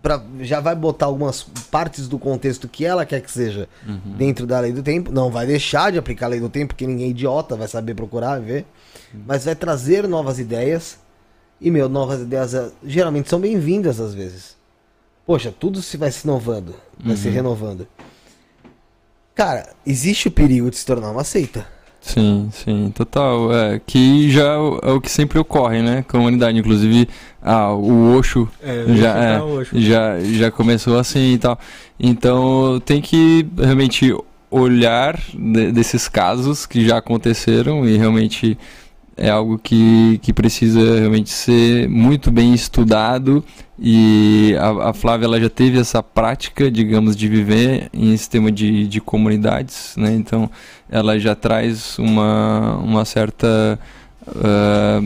pra, 0.00 0.22
já 0.40 0.60
vai 0.60 0.74
botar 0.74 1.06
algumas 1.06 1.42
partes 1.42 2.06
do 2.06 2.18
contexto 2.18 2.68
que 2.68 2.84
ela 2.84 3.04
quer 3.04 3.20
que 3.20 3.30
seja 3.30 3.68
uhum. 3.86 4.16
dentro 4.16 4.46
da 4.46 4.60
lei 4.60 4.72
do 4.72 4.82
tempo, 4.82 5.10
não 5.10 5.30
vai 5.30 5.46
deixar 5.46 5.90
de 5.90 5.98
aplicar 5.98 6.26
a 6.26 6.28
lei 6.28 6.40
do 6.40 6.48
tempo, 6.48 6.68
porque 6.68 6.86
ninguém 6.86 7.06
é 7.06 7.10
idiota, 7.10 7.56
vai 7.56 7.66
saber 7.66 7.94
procurar, 7.94 8.40
ver, 8.40 8.64
uhum. 9.12 9.22
mas 9.26 9.44
vai 9.44 9.56
trazer 9.56 10.06
novas 10.06 10.38
ideias, 10.38 10.98
e 11.60 11.70
meu, 11.70 11.88
novas 11.88 12.20
ideias 12.20 12.54
eh, 12.54 12.70
geralmente 12.84 13.28
são 13.28 13.40
bem-vindas 13.40 14.00
às 14.00 14.14
vezes. 14.14 14.56
Poxa, 15.26 15.52
tudo 15.52 15.82
se 15.82 15.96
vai 15.96 16.10
se 16.10 16.24
inovando, 16.24 16.74
vai 16.98 17.14
uhum. 17.14 17.20
se 17.20 17.28
renovando. 17.28 17.86
Cara, 19.34 19.70
existe 19.86 20.28
o 20.28 20.30
perigo 20.30 20.70
de 20.70 20.76
se 20.76 20.86
tornar 20.86 21.10
uma 21.10 21.24
seita. 21.24 21.66
Sim, 22.00 22.48
sim, 22.50 22.90
total. 22.94 23.52
É, 23.54 23.80
que 23.86 24.30
já 24.30 24.42
é 24.54 24.56
o, 24.56 24.80
é 24.82 24.90
o 24.92 25.00
que 25.00 25.10
sempre 25.10 25.38
ocorre, 25.38 25.82
né? 25.82 26.04
Com 26.08 26.16
a 26.16 26.20
humanidade. 26.20 26.58
Inclusive, 26.58 27.08
ah, 27.42 27.72
o 27.72 28.16
Osho 28.16 28.48
É, 28.62 28.84
já, 28.96 29.38
deixa 29.44 29.76
é, 29.76 29.80
já, 29.80 30.20
já 30.20 30.50
começou 30.50 30.98
assim 30.98 31.34
e 31.34 31.38
tal. 31.38 31.58
Então 31.98 32.80
tem 32.84 33.00
que 33.00 33.46
realmente 33.56 34.16
olhar 34.50 35.18
de- 35.32 35.70
desses 35.70 36.08
casos 36.08 36.66
que 36.66 36.84
já 36.86 36.96
aconteceram 36.98 37.86
e 37.86 37.96
realmente 37.96 38.58
é 39.20 39.28
algo 39.28 39.58
que, 39.58 40.18
que 40.22 40.32
precisa 40.32 40.98
realmente 40.98 41.28
ser 41.28 41.86
muito 41.88 42.30
bem 42.30 42.54
estudado 42.54 43.44
e 43.78 44.56
a, 44.58 44.88
a 44.88 44.92
Flávia 44.94 45.26
ela 45.26 45.38
já 45.38 45.50
teve 45.50 45.78
essa 45.78 46.02
prática, 46.02 46.70
digamos, 46.70 47.14
de 47.14 47.28
viver 47.28 47.90
em 47.92 48.16
sistema 48.16 48.50
de, 48.50 48.86
de 48.86 49.00
comunidades, 49.00 49.94
né? 49.96 50.12
Então 50.14 50.50
ela 50.90 51.18
já 51.18 51.34
traz 51.34 51.98
uma, 51.98 52.76
uma 52.76 53.04
certa 53.04 53.78
ah, 54.26 55.00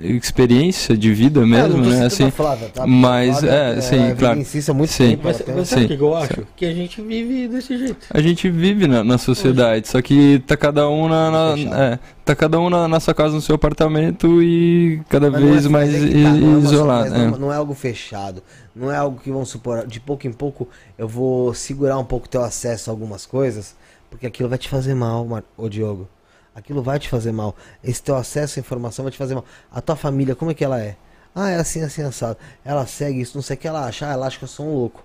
experiência 0.00 0.96
de 0.96 1.12
vida 1.14 1.44
mesmo, 1.46 1.74
É, 1.74 1.76
não 1.78 1.84
tô 1.84 1.90
né? 1.90 2.06
Assim, 2.06 2.24
a 2.24 2.30
Flávia, 2.30 2.68
tá? 2.68 2.86
mas, 2.86 3.38
Flávia, 3.40 3.50
é, 3.56 3.80
sim, 3.80 3.96
ela 3.96 4.14
claro. 4.14 4.40
há 4.40 4.74
muito 4.74 4.90
Sim. 4.92 5.08
tempo. 5.10 5.22
Mas, 5.24 5.38
tem- 5.40 5.54
mas 5.54 5.68
sabe 5.68 5.84
o 5.84 5.88
que 5.88 6.02
eu 6.02 6.16
acho? 6.16 6.34
sim. 6.34 6.46
Que 6.56 6.66
a 6.66 6.74
gente 6.74 7.00
vive 7.02 7.48
desse 7.48 7.78
jeito. 7.78 8.06
A 8.10 8.20
gente 8.20 8.50
vive 8.50 8.86
na, 8.86 9.04
na 9.04 9.18
sociedade, 9.18 9.88
só 9.88 10.00
que 10.02 10.42
tá 10.46 10.56
cada 10.56 10.88
um 10.88 11.08
na, 11.08 11.30
na- 11.30 11.78
é, 11.84 11.98
tá 12.24 12.34
cada 12.34 12.58
um 12.58 12.68
na, 12.68 12.88
na 12.88 12.98
sua 13.00 13.14
casa, 13.14 13.34
no 13.34 13.40
seu 13.40 13.54
apartamento 13.54 14.42
e 14.42 15.00
cada 15.08 15.30
Mas 15.30 15.40
não 15.40 15.48
vez 15.50 15.66
é- 15.66 15.68
mais 15.68 15.94
é 15.94 15.98
tá, 16.22 16.30
não 16.32 16.36
é 16.36 16.56
uma- 16.56 16.58
isolado. 16.58 17.10
não, 17.10 17.16
é. 17.34 17.38
não 17.38 17.52
é 17.52 17.56
algo 17.56 17.74
fechado. 17.74 18.42
Não 18.74 18.90
é 18.90 18.96
algo 18.96 19.20
que 19.22 19.30
vão 19.30 19.44
supor. 19.44 19.86
De 19.86 20.00
pouco 20.00 20.26
em 20.26 20.32
pouco 20.32 20.66
eu 20.98 21.06
vou 21.06 21.52
segurar 21.54 21.98
um 21.98 22.04
pouco 22.04 22.28
teu 22.28 22.42
acesso 22.42 22.90
a 22.90 22.92
algumas 22.92 23.26
coisas, 23.26 23.74
porque 24.10 24.26
aquilo 24.26 24.48
vai 24.48 24.58
te 24.58 24.68
fazer 24.68 24.94
mal, 24.94 25.24
Mar... 25.26 25.44
ô 25.56 25.68
Diogo. 25.68 26.08
Aquilo 26.54 26.82
vai 26.82 26.98
te 26.98 27.08
fazer 27.08 27.32
mal. 27.32 27.56
Esse 27.82 28.02
teu 28.02 28.14
acesso 28.16 28.58
à 28.58 28.60
informação 28.60 29.04
vai 29.04 29.12
te 29.12 29.18
fazer 29.18 29.34
mal. 29.34 29.44
A 29.70 29.80
tua 29.80 29.96
família, 29.96 30.34
como 30.34 30.50
é 30.50 30.54
que 30.54 30.64
ela 30.64 30.80
é? 30.80 30.96
Ah, 31.34 31.48
é 31.50 31.56
assim, 31.56 31.82
assim, 31.82 32.02
assado. 32.02 32.36
Ela 32.64 32.86
segue 32.86 33.20
isso, 33.20 33.36
não 33.36 33.42
sei 33.42 33.56
o 33.56 33.58
que 33.58 33.66
ela 33.66 33.86
acha. 33.86 34.06
Ah, 34.08 34.12
ela 34.12 34.26
acha 34.26 34.38
que 34.38 34.44
eu 34.44 34.48
sou 34.48 34.66
um 34.66 34.74
louco. 34.74 35.02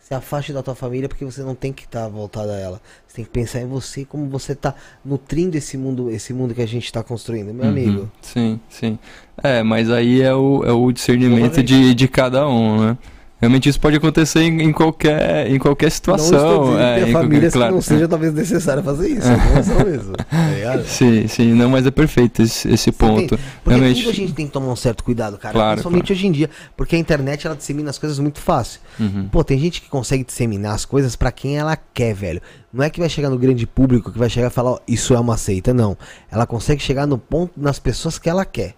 Se 0.00 0.12
afaste 0.12 0.52
da 0.52 0.60
tua 0.60 0.74
família 0.74 1.08
porque 1.08 1.24
você 1.24 1.42
não 1.42 1.54
tem 1.54 1.72
que 1.72 1.84
estar 1.84 2.08
voltado 2.08 2.50
a 2.50 2.56
ela. 2.58 2.80
Você 3.06 3.16
tem 3.16 3.24
que 3.24 3.30
pensar 3.30 3.60
em 3.60 3.66
você 3.68 4.04
como 4.04 4.28
você 4.28 4.52
tá 4.56 4.74
nutrindo 5.04 5.56
esse 5.56 5.76
mundo, 5.78 6.10
esse 6.10 6.32
mundo 6.34 6.52
que 6.52 6.60
a 6.60 6.66
gente 6.66 6.84
está 6.84 7.04
construindo, 7.04 7.54
meu 7.54 7.64
Uhum, 7.64 7.70
amigo. 7.70 8.10
Sim, 8.20 8.58
sim. 8.68 8.98
É, 9.40 9.62
mas 9.62 9.88
aí 9.88 10.20
é 10.20 10.34
o, 10.34 10.64
é 10.64 10.72
o 10.72 10.90
discernimento 10.90 11.62
de, 11.62 11.94
de 11.94 12.08
cada 12.08 12.48
um, 12.48 12.84
né? 12.88 12.98
Realmente 13.42 13.68
isso 13.68 13.80
pode 13.80 13.96
acontecer 13.96 14.38
em, 14.38 14.62
em 14.62 14.70
qualquer, 14.70 15.50
em 15.50 15.58
qualquer 15.58 15.86
não 15.86 15.90
situação. 15.90 16.62
dizendo 16.62 16.78
é, 16.78 17.08
em 17.08 17.12
famílias 17.12 17.52
claro, 17.52 17.72
não 17.72 17.80
é. 17.80 17.82
seja 17.82 18.06
talvez 18.06 18.32
necessário 18.32 18.84
fazer 18.84 19.08
isso. 19.08 19.26
Não 19.52 19.62
são 19.64 19.84
mesmo. 19.84 20.12
Tá? 20.12 20.84
Sim, 20.86 21.26
sim, 21.26 21.52
não, 21.52 21.68
mas 21.68 21.84
é 21.84 21.90
perfeito 21.90 22.40
esse, 22.40 22.68
esse 22.68 22.92
ponto. 22.92 23.36
Porque 23.64 23.78
Realmente. 23.78 24.08
a 24.08 24.12
gente 24.12 24.32
tem 24.32 24.46
que 24.46 24.52
tomar 24.52 24.68
um 24.68 24.76
certo 24.76 25.02
cuidado, 25.02 25.36
cara. 25.38 25.52
Claro, 25.52 25.72
Principalmente 25.72 26.12
hoje 26.12 26.26
em 26.26 26.30
dia. 26.32 26.48
Porque 26.76 26.94
a 26.94 26.98
internet 26.98 27.44
ela 27.44 27.56
dissemina 27.56 27.90
as 27.90 27.98
coisas 27.98 28.20
muito 28.20 28.38
fácil. 28.38 28.80
Uhum. 29.00 29.28
Pô, 29.28 29.42
tem 29.42 29.58
gente 29.58 29.80
que 29.82 29.88
consegue 29.88 30.22
disseminar 30.22 30.74
as 30.74 30.84
coisas 30.84 31.16
pra 31.16 31.32
quem 31.32 31.58
ela 31.58 31.76
quer, 31.76 32.14
velho. 32.14 32.40
Não 32.72 32.84
é 32.84 32.90
que 32.90 33.00
vai 33.00 33.08
chegar 33.08 33.28
no 33.28 33.38
grande 33.38 33.66
público 33.66 34.12
que 34.12 34.18
vai 34.18 34.30
chegar 34.30 34.46
e 34.46 34.50
falar, 34.50 34.70
ó, 34.70 34.78
isso 34.86 35.14
é 35.14 35.18
uma 35.18 35.36
seita, 35.36 35.74
não. 35.74 35.98
Ela 36.30 36.46
consegue 36.46 36.80
chegar 36.80 37.06
no 37.06 37.18
ponto 37.18 37.52
nas 37.56 37.80
pessoas 37.80 38.18
que 38.18 38.30
ela 38.30 38.44
quer. 38.44 38.74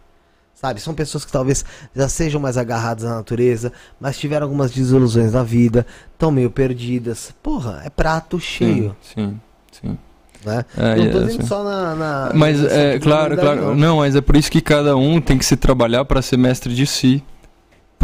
Sabe? 0.55 0.81
São 0.81 0.95
pessoas 0.95 1.25
que 1.25 1.33
talvez 1.33 1.65
já 1.95 2.09
sejam 2.09 2.41
mais 2.41 2.57
agarradas 2.57 3.05
à 3.05 3.15
natureza, 3.17 3.73
mas 4.01 4.19
tiveram 4.19 4.47
algumas 4.47 4.71
desilusões 4.71 5.33
na 5.33 5.43
vida, 5.43 5.85
estão 6.13 6.31
meio 6.31 6.51
perdidas. 6.51 7.35
Porra, 7.43 7.83
é 7.85 7.91
prato 7.91 8.39
cheio, 8.41 8.97
Sim, 9.03 9.39
sim. 9.73 9.99
né? 10.47 10.65
É, 10.79 10.97
não 10.97 11.11
tô 11.11 11.19
é, 11.19 11.25
dizendo 11.25 11.43
sim. 11.43 11.49
só 11.49 11.63
na. 11.65 11.95
na- 11.95 12.33
Mas 12.35 12.63
é 12.65 12.99
claro, 12.99 13.37
claro. 13.37 13.61
não. 13.67 13.75
Não, 13.75 13.97
mas 13.99 14.17
é 14.17 14.21
por 14.21 14.37
isso 14.37 14.51
que 14.51 14.61
cada 14.61 14.97
um 14.97 15.21
tem 15.21 15.37
que 15.37 15.45
se 15.45 15.57
trabalhar 15.57 16.05
para 16.05 16.23
ser 16.23 16.37
mestre 16.39 16.75
de 16.75 16.87
si. 16.87 17.23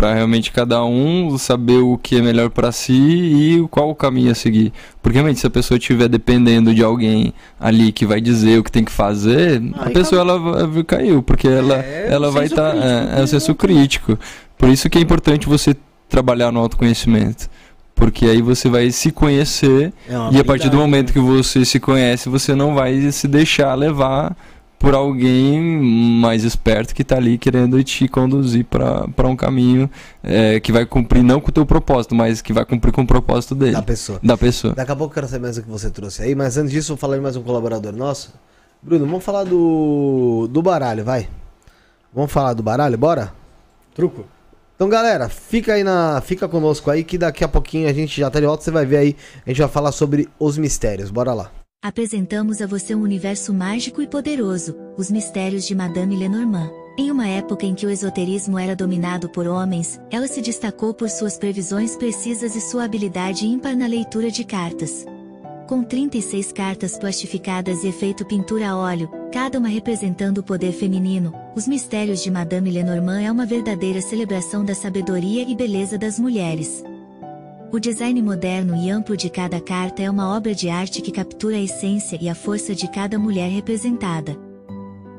Para 0.00 0.14
realmente 0.14 0.50
cada 0.50 0.82
um 0.82 1.36
saber 1.36 1.76
o 1.76 1.98
que 1.98 2.16
é 2.16 2.22
melhor 2.22 2.48
para 2.48 2.72
si 2.72 2.94
e 2.94 3.68
qual 3.70 3.90
o 3.90 3.94
caminho 3.94 4.30
a 4.32 4.34
seguir. 4.34 4.72
Porque 5.02 5.18
realmente 5.18 5.40
se 5.40 5.46
a 5.46 5.50
pessoa 5.50 5.76
estiver 5.76 6.08
dependendo 6.08 6.74
de 6.74 6.82
alguém 6.82 7.34
ali 7.60 7.92
que 7.92 8.06
vai 8.06 8.18
dizer 8.18 8.58
o 8.58 8.64
que 8.64 8.72
tem 8.72 8.82
que 8.82 8.90
fazer, 8.90 9.62
a 9.74 9.88
Aí 9.88 9.92
pessoa 9.92 10.22
ela 10.22 10.38
vai- 10.38 10.84
caiu, 10.84 11.22
porque 11.22 11.46
ela 11.46 11.74
É, 11.84 12.08
ela 12.10 12.30
vai 12.30 12.46
estar 12.46 12.70
crítico, 12.70 12.88
é, 12.88 13.10
é 13.12 13.16
o 13.16 13.20
né? 13.20 13.26
senso 13.26 13.54
crítico. 13.54 14.18
Por 14.56 14.70
isso 14.70 14.88
que 14.88 14.96
é 14.96 15.02
importante 15.02 15.46
você 15.46 15.76
trabalhar 16.08 16.50
no 16.50 16.60
autoconhecimento. 16.60 17.50
Porque 17.94 18.24
aí 18.24 18.40
você 18.40 18.70
vai 18.70 18.90
se 18.92 19.10
conhecer 19.10 19.92
É 20.08 20.14
e 20.34 20.40
a 20.40 20.44
partir 20.46 20.70
do 20.70 20.78
momento 20.78 21.08
né? 21.08 21.12
que 21.12 21.18
você 21.20 21.62
se 21.66 21.78
conhece, 21.78 22.26
você 22.30 22.54
não 22.54 22.74
vai 22.74 23.12
se 23.12 23.28
deixar 23.28 23.74
levar 23.74 24.34
por 24.80 24.94
alguém 24.94 25.60
mais 25.60 26.42
esperto 26.42 26.94
que 26.94 27.04
tá 27.04 27.16
ali 27.16 27.36
querendo 27.36 27.84
te 27.84 28.08
conduzir 28.08 28.64
para 28.64 29.28
um 29.28 29.36
caminho 29.36 29.90
é, 30.22 30.58
que 30.58 30.72
vai 30.72 30.86
cumprir 30.86 31.22
não 31.22 31.38
com 31.38 31.50
o 31.50 31.52
teu 31.52 31.66
propósito, 31.66 32.14
mas 32.14 32.40
que 32.40 32.50
vai 32.50 32.64
cumprir 32.64 32.90
com 32.90 33.02
o 33.02 33.06
propósito 33.06 33.54
dele, 33.54 33.72
Da 33.72 33.82
pessoa. 33.82 34.18
da 34.22 34.38
pessoa. 34.38 34.74
Daqui 34.74 34.90
a 34.90 34.96
pouco 34.96 35.12
eu 35.12 35.14
quero 35.16 35.28
saber 35.28 35.42
mais 35.42 35.58
o 35.58 35.62
que 35.62 35.68
você 35.68 35.90
trouxe 35.90 36.22
aí, 36.22 36.34
mas 36.34 36.56
antes 36.56 36.72
disso, 36.72 36.92
eu 36.92 36.96
vou 36.96 37.00
falar 37.00 37.16
de 37.16 37.22
mais 37.22 37.36
um 37.36 37.42
colaborador 37.42 37.92
nosso. 37.94 38.32
Bruno, 38.82 39.04
vamos 39.04 39.22
falar 39.22 39.44
do, 39.44 40.48
do 40.50 40.62
baralho, 40.62 41.04
vai. 41.04 41.28
Vamos 42.14 42.32
falar 42.32 42.54
do 42.54 42.62
baralho, 42.62 42.96
bora? 42.96 43.34
Truco. 43.94 44.24
Então, 44.74 44.88
galera, 44.88 45.28
fica 45.28 45.74
aí 45.74 45.84
na. 45.84 46.22
Fica 46.22 46.48
conosco 46.48 46.90
aí 46.90 47.04
que 47.04 47.18
daqui 47.18 47.44
a 47.44 47.48
pouquinho 47.48 47.86
a 47.86 47.92
gente 47.92 48.18
já 48.18 48.30
tá 48.30 48.40
de 48.40 48.46
volta, 48.46 48.64
você 48.64 48.70
vai 48.70 48.86
ver 48.86 48.96
aí. 48.96 49.16
A 49.44 49.50
gente 49.50 49.60
vai 49.60 49.68
falar 49.68 49.92
sobre 49.92 50.26
os 50.38 50.56
mistérios. 50.56 51.10
Bora 51.10 51.34
lá. 51.34 51.50
Apresentamos 51.82 52.60
a 52.60 52.66
você 52.66 52.94
um 52.94 53.00
universo 53.00 53.54
mágico 53.54 54.02
e 54.02 54.06
poderoso, 54.06 54.76
os 54.98 55.10
mistérios 55.10 55.66
de 55.66 55.74
Madame 55.74 56.14
Lenormand. 56.14 56.70
Em 56.98 57.10
uma 57.10 57.26
época 57.26 57.64
em 57.64 57.74
que 57.74 57.86
o 57.86 57.90
esoterismo 57.90 58.58
era 58.58 58.76
dominado 58.76 59.30
por 59.30 59.46
homens, 59.46 59.98
ela 60.10 60.28
se 60.28 60.42
destacou 60.42 60.92
por 60.92 61.08
suas 61.08 61.38
previsões 61.38 61.96
precisas 61.96 62.54
e 62.54 62.60
sua 62.60 62.84
habilidade 62.84 63.46
ímpar 63.46 63.74
na 63.74 63.86
leitura 63.86 64.30
de 64.30 64.44
cartas. 64.44 65.06
Com 65.66 65.82
36 65.82 66.52
cartas 66.52 66.98
plastificadas 66.98 67.82
e 67.82 67.88
efeito 67.88 68.26
pintura 68.26 68.68
a 68.68 68.76
óleo, 68.76 69.10
cada 69.32 69.58
uma 69.58 69.68
representando 69.68 70.38
o 70.38 70.42
poder 70.42 70.72
feminino, 70.72 71.32
os 71.56 71.66
mistérios 71.66 72.22
de 72.22 72.30
Madame 72.30 72.70
Lenormand 72.70 73.22
é 73.22 73.32
uma 73.32 73.46
verdadeira 73.46 74.02
celebração 74.02 74.62
da 74.66 74.74
sabedoria 74.74 75.48
e 75.48 75.56
beleza 75.56 75.96
das 75.96 76.18
mulheres. 76.18 76.84
O 77.72 77.78
design 77.78 78.20
moderno 78.20 78.74
e 78.74 78.90
amplo 78.90 79.16
de 79.16 79.30
cada 79.30 79.60
carta 79.60 80.02
é 80.02 80.10
uma 80.10 80.36
obra 80.36 80.52
de 80.52 80.68
arte 80.68 81.00
que 81.00 81.12
captura 81.12 81.54
a 81.54 81.60
essência 81.60 82.18
e 82.20 82.28
a 82.28 82.34
força 82.34 82.74
de 82.74 82.90
cada 82.90 83.16
mulher 83.16 83.48
representada. 83.48 84.36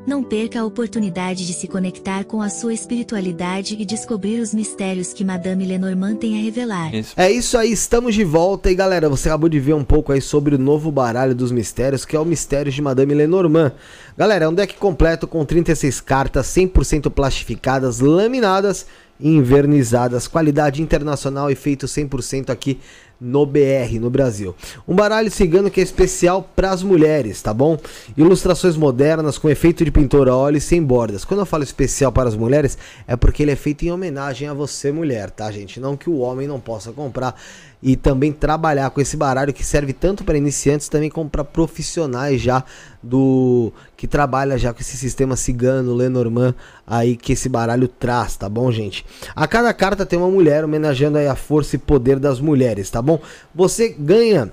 Não 0.06 0.22
perca 0.22 0.60
a 0.60 0.66
oportunidade 0.66 1.48
de 1.48 1.54
se 1.54 1.66
conectar 1.66 2.26
com 2.26 2.42
a 2.42 2.50
sua 2.50 2.74
espiritualidade 2.74 3.78
e 3.80 3.86
descobrir 3.86 4.42
os 4.42 4.54
mistérios 4.54 5.14
que 5.14 5.24
Madame 5.24 5.66
Lenormand 5.66 6.16
tem 6.16 6.38
a 6.38 6.44
revelar. 6.44 6.94
Isso. 6.94 7.14
É 7.16 7.32
isso 7.32 7.58
aí, 7.58 7.72
estamos 7.72 8.16
de 8.16 8.26
volta 8.26 8.70
e 8.70 8.76
galera, 8.76 9.08
você 9.08 9.30
acabou 9.30 9.48
de 9.48 9.60
ver 9.60 9.74
um 9.74 9.84
pouco 9.84 10.12
aí 10.12 10.20
sobre 10.20 10.56
o 10.56 10.60
novo 10.60 10.92
baralho 10.92 11.34
dos 11.34 11.54
mistérios, 11.54 12.04
que 12.04 12.18
é 12.18 12.20
o 12.20 12.26
Mistérios 12.26 12.76
de 12.76 12.82
Madame 12.82 13.14
Lenormand. 13.14 13.72
Galera, 14.18 14.44
é 14.44 14.50
um 14.50 14.54
deck 14.54 14.76
completo 14.76 15.26
com 15.26 15.46
36 15.46 16.02
cartas 16.02 16.48
100% 16.48 17.10
plastificadas, 17.10 18.02
laminadas 18.02 18.86
invernizadas, 19.22 20.27
qualidade 20.27 20.82
internacional 20.82 21.50
e 21.51 21.56
feito 21.56 21.85
100% 21.85 22.50
aqui 22.50 22.80
no 23.22 23.45
BR, 23.45 24.00
no 24.00 24.09
Brasil. 24.09 24.56
Um 24.88 24.95
baralho 24.95 25.30
cigano 25.30 25.69
que 25.69 25.80
é 25.80 25.83
especial 25.83 26.50
para 26.56 26.72
as 26.72 26.82
mulheres, 26.82 27.40
tá 27.40 27.53
bom? 27.53 27.77
Ilustrações 28.17 28.75
modernas 28.75 29.38
com 29.38 29.48
efeito 29.48 29.85
de 29.85 29.91
pintura 29.91 30.32
a 30.32 30.35
óleo 30.35 30.58
e 30.58 30.61
sem 30.61 30.82
bordas. 30.82 31.24
Quando 31.24 31.41
eu 31.41 31.45
falo 31.45 31.64
especial 31.64 32.11
para 32.11 32.27
as 32.27 32.35
mulheres, 32.35 32.80
é 33.08 33.16
porque 33.16 33.43
ele 33.43 33.51
é 33.51 33.56
feito 33.56 33.85
em 33.85 33.91
homenagem 33.91 34.48
a 34.48 34.53
você, 34.56 34.91
mulher, 34.91 35.30
tá, 35.30 35.51
gente? 35.51 35.80
Não 35.80 35.95
que 35.95 36.09
o 36.09 36.17
homem 36.17 36.48
não 36.48 36.59
possa 36.59 36.91
comprar 36.91 37.40
e 37.82 37.95
também 37.95 38.32
trabalhar 38.32 38.90
com 38.92 39.01
esse 39.01 39.18
baralho 39.18 39.53
que 39.53 39.64
serve 39.64 39.93
tanto 39.93 40.24
para 40.24 40.38
iniciantes 40.38 40.88
também 40.88 41.10
como 41.10 41.30
para 41.30 41.43
profissionais 41.43 42.42
já 42.42 42.64
do 43.01 43.72
que 43.98 44.08
trabalha 44.08 44.58
já 44.58 44.74
com 44.74 44.82
esse 44.82 44.98
sistema 44.98 45.35
cigano, 45.35 45.95
Lenormand 45.95 46.53
aí 46.85 47.16
que 47.16 47.34
esse 47.34 47.50
baralho 47.50 47.88
traz, 47.88 48.35
tá 48.35 48.48
bom, 48.48 48.72
gente? 48.72 49.06
A 49.35 49.48
cada 49.48 49.74
carta 49.74 50.06
tem 50.06 50.19
uma 50.19 50.30
mulher 50.30 50.64
homenageando 50.64 51.18
aí 51.18 51.27
a 51.27 51.35
força 51.35 51.76
e 51.76 51.80
poder 51.80 52.19
das 52.19 52.40
mulheres, 52.40 52.90
tá 52.90 53.01
bom? 53.01 53.19
Você 53.56 53.90
ganha 53.90 54.51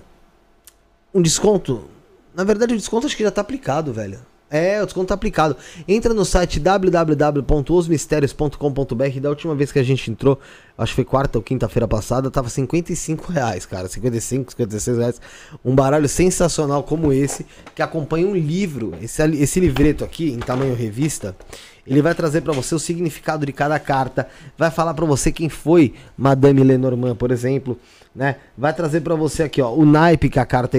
um 1.13 1.21
desconto. 1.21 1.85
Na 2.35 2.45
verdade, 2.45 2.75
o 2.75 2.77
desconto 2.77 3.07
acho 3.07 3.17
que 3.17 3.23
já 3.23 3.31
tá 3.31 3.41
aplicado, 3.41 3.93
velho. 3.93 4.19
É, 4.51 4.83
o 4.83 4.87
desconto 4.87 5.09
tá 5.09 5.15
aplicado. 5.15 5.55
Entra 5.87 6.15
no 6.15 6.25
site 6.25 6.59
www.osmistérios.com.br. 6.59 9.21
Da 9.21 9.29
última 9.29 9.55
vez 9.55 9.71
que 9.71 9.79
a 9.79 9.83
gente 9.83 10.11
entrou, 10.11 10.41
acho 10.79 10.93
que 10.93 10.97
foi 10.97 11.05
quarta 11.05 11.39
ou 11.39 11.43
quinta-feira 11.43 11.89
passada, 11.89 12.31
tava 12.31 12.49
55 12.49 13.33
reais, 13.33 13.67
cara. 13.67 13.89
55, 13.89 14.53
56 14.53 14.99
reais. 14.99 15.21
Um 15.65 15.75
baralho 15.75 16.09
sensacional 16.09 16.85
como 16.85 17.13
esse, 17.13 17.45
que 17.75 17.83
acompanha 17.83 18.27
um 18.29 18.35
livro. 18.37 18.95
Esse, 19.03 19.23
esse 19.37 19.59
livreto 19.59 20.05
aqui, 20.05 20.31
em 20.31 20.39
tamanho 20.39 20.75
revista, 20.75 21.35
Ele 21.85 22.01
vai 22.01 22.15
trazer 22.15 22.43
para 22.43 22.53
você 22.53 22.75
o 22.77 22.79
significado 22.79 23.45
de 23.45 23.53
cada 23.53 23.79
carta, 23.81 24.29
vai 24.57 24.71
falar 24.71 24.95
para 24.95 25.05
você 25.05 25.33
quem 25.33 25.49
foi 25.49 25.95
Madame 26.17 26.63
Lenormand, 26.63 27.17
por 27.17 27.33
exemplo, 27.33 27.77
né? 28.15 28.37
Vai 28.57 28.73
trazer 28.73 29.01
para 29.01 29.15
você 29.15 29.45
aqui, 29.45 29.61
ó, 29.61 29.73
o 29.73 29.85
naipe 29.85 30.29
que 30.29 30.39
a 30.39 30.45
carta, 30.47 30.77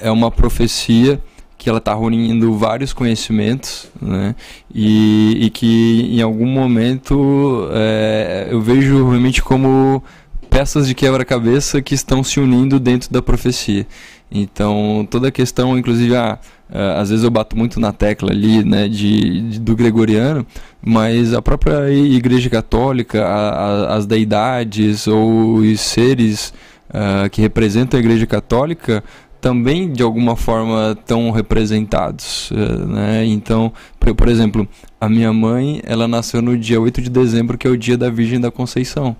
é 0.00 0.10
uma 0.10 0.32
profecia 0.32 1.22
que 1.56 1.68
ela 1.68 1.78
está 1.78 1.94
reunindo 1.94 2.58
vários 2.58 2.92
conhecimentos 2.92 3.88
né? 4.02 4.34
e, 4.74 5.46
e 5.46 5.50
que 5.50 6.10
em 6.12 6.20
algum 6.20 6.46
momento 6.46 7.68
é, 7.70 8.48
eu 8.50 8.60
vejo 8.60 9.08
realmente 9.08 9.40
como 9.42 10.02
peças 10.46 10.86
de 10.86 10.94
quebra-cabeça 10.94 11.82
que 11.82 11.94
estão 11.94 12.22
se 12.22 12.40
unindo 12.40 12.80
dentro 12.80 13.12
da 13.12 13.20
profecia 13.20 13.86
então 14.30 15.06
toda 15.10 15.28
a 15.28 15.32
questão 15.32 15.78
inclusive 15.78 16.16
ah, 16.16 16.38
Uh, 16.68 16.98
às 16.98 17.10
vezes 17.10 17.24
eu 17.24 17.30
bato 17.30 17.56
muito 17.56 17.78
na 17.78 17.92
tecla 17.92 18.32
ali 18.32 18.64
né, 18.64 18.88
de, 18.88 19.40
de 19.50 19.60
do 19.60 19.76
gregoriano, 19.76 20.44
mas 20.82 21.32
a 21.32 21.40
própria 21.40 21.88
Igreja 21.92 22.50
Católica, 22.50 23.24
a, 23.24 23.50
a, 23.50 23.94
as 23.94 24.04
deidades 24.04 25.06
ou 25.06 25.58
os 25.58 25.80
seres 25.80 26.52
uh, 26.90 27.30
que 27.30 27.40
representam 27.40 27.96
a 27.98 28.00
Igreja 28.02 28.26
Católica 28.26 29.04
também 29.40 29.92
de 29.92 30.02
alguma 30.02 30.34
forma 30.34 30.96
estão 30.98 31.30
representados. 31.30 32.50
Uh, 32.50 32.86
né? 32.88 33.24
Então, 33.24 33.72
por, 34.00 34.12
por, 34.16 34.28
exemplo, 34.28 34.68
a 35.00 35.08
minha 35.08 35.32
mãe 35.32 35.80
ela 35.84 36.08
nasceu 36.08 36.42
no 36.42 36.58
dia 36.58 36.80
8 36.80 37.00
de 37.00 37.10
dezembro, 37.10 37.56
que 37.56 37.68
é 37.68 37.70
o 37.70 37.76
dia 37.76 37.96
da 37.96 38.10
Virgem 38.10 38.40
da 38.40 38.50
Conceição, 38.50 39.14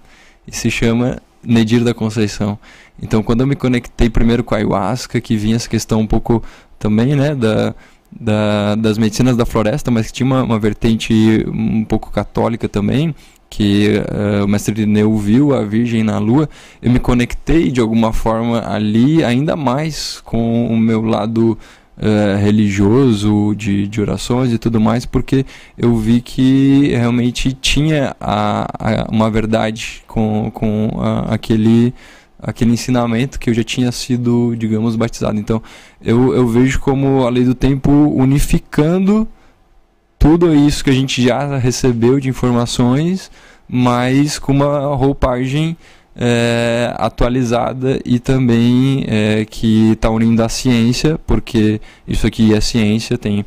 e 0.46 0.54
se 0.54 0.70
chama 0.70 1.18
Nedir 1.42 1.82
da 1.84 1.94
Conceição. 1.94 2.58
Então, 3.00 3.22
quando 3.22 3.42
eu 3.42 3.46
me 3.46 3.56
conectei 3.56 4.08
primeiro 4.08 4.42
com 4.42 4.54
a 4.54 4.58
ayahuasca, 4.58 5.20
que 5.20 5.36
vinha 5.36 5.56
essa 5.56 5.68
questão 5.68 6.00
um 6.00 6.06
pouco 6.06 6.42
também, 6.78 7.14
né, 7.14 7.34
da, 7.34 7.74
da, 8.10 8.74
das 8.74 8.98
medicinas 8.98 9.36
da 9.36 9.44
floresta, 9.44 9.90
mas 9.90 10.06
que 10.06 10.12
tinha 10.12 10.26
uma, 10.26 10.42
uma 10.42 10.58
vertente 10.58 11.44
um 11.48 11.84
pouco 11.84 12.10
católica 12.10 12.68
também, 12.68 13.14
que 13.48 13.98
uh, 13.98 14.44
o 14.44 14.48
mestre 14.48 14.72
Irineu 14.72 15.16
viu 15.16 15.54
a 15.54 15.62
Virgem 15.62 16.02
na 16.02 16.18
Lua, 16.18 16.48
eu 16.82 16.90
me 16.90 16.98
conectei 16.98 17.70
de 17.70 17.80
alguma 17.80 18.12
forma 18.12 18.66
ali 18.66 19.22
ainda 19.22 19.54
mais 19.54 20.20
com 20.24 20.66
o 20.66 20.76
meu 20.76 21.02
lado 21.02 21.56
uh, 21.98 22.38
religioso, 22.38 23.54
de, 23.56 23.86
de 23.86 24.00
orações 24.00 24.52
e 24.52 24.58
tudo 24.58 24.80
mais, 24.80 25.06
porque 25.06 25.44
eu 25.76 25.96
vi 25.96 26.20
que 26.20 26.88
realmente 26.88 27.52
tinha 27.52 28.14
a, 28.20 28.66
a 28.78 29.06
uma 29.10 29.30
verdade 29.30 30.02
com, 30.06 30.50
com 30.52 30.90
a, 31.00 31.34
aquele 31.34 31.94
aquele 32.38 32.72
ensinamento 32.72 33.40
que 33.40 33.50
eu 33.50 33.54
já 33.54 33.64
tinha 33.64 33.90
sido, 33.90 34.54
digamos, 34.56 34.94
batizado. 34.94 35.38
Então, 35.38 35.60
eu, 36.00 36.34
eu 36.34 36.46
vejo 36.46 36.78
como 36.78 37.26
a 37.26 37.30
lei 37.30 37.44
do 37.44 37.54
tempo 37.54 37.90
unificando 37.90 39.26
tudo 40.18 40.54
isso 40.54 40.84
que 40.84 40.90
a 40.90 40.92
gente 40.92 41.22
já 41.22 41.56
recebeu 41.58 42.20
de 42.20 42.28
informações, 42.28 43.30
mas 43.68 44.38
com 44.38 44.52
uma 44.52 44.94
roupagem 44.94 45.76
é, 46.16 46.94
atualizada 46.96 48.00
e 48.04 48.18
também 48.18 49.04
é, 49.06 49.44
que 49.44 49.92
está 49.92 50.08
unindo 50.08 50.42
a 50.42 50.48
ciência, 50.48 51.18
porque 51.26 51.80
isso 52.08 52.26
aqui 52.26 52.54
é 52.54 52.60
ciência, 52.60 53.18
tem 53.18 53.44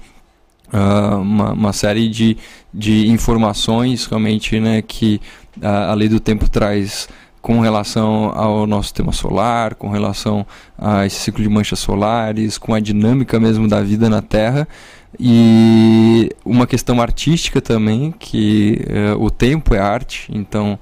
uh, 0.72 1.18
uma, 1.20 1.54
uma, 1.54 1.74
série 1.74 2.08
de, 2.08 2.38
de 2.72 3.08
informações 3.08 4.06
realmente 4.06 4.60
né, 4.60 4.84
que 4.84 5.20
a, 5.62 5.92
a 5.92 5.94
lei 5.96 6.08
do 6.08 6.20
tempo 6.20 6.48
traz 6.48 7.10
com 7.42 7.60
relação 7.62 8.32
ao 8.36 8.68
nosso 8.68 8.90
sistema 8.90 9.12
solar, 9.12 9.74
com 9.74 9.90
relação 9.90 10.46
a 10.78 11.06
esse 11.06 11.16
ciclo 11.16 11.42
de 11.42 11.50
manchas 11.50 11.80
solares, 11.80 12.58
com 12.58 12.74
a 12.74 12.80
dinâmica 12.80 13.40
mesmo 13.40 13.68
da 13.68 13.82
vida 13.82 14.10
na 14.10 14.22
Terra. 14.22 14.68
E 15.18 16.30
uma 16.46 16.68
questão 16.68 17.02
artística 17.02 17.60
também, 17.62 18.14
que 18.20 18.82
é, 18.88 19.14
o 19.14 19.32
tempo 19.32 19.74
é 19.74 19.80
arte, 19.80 20.30
então 20.32 20.78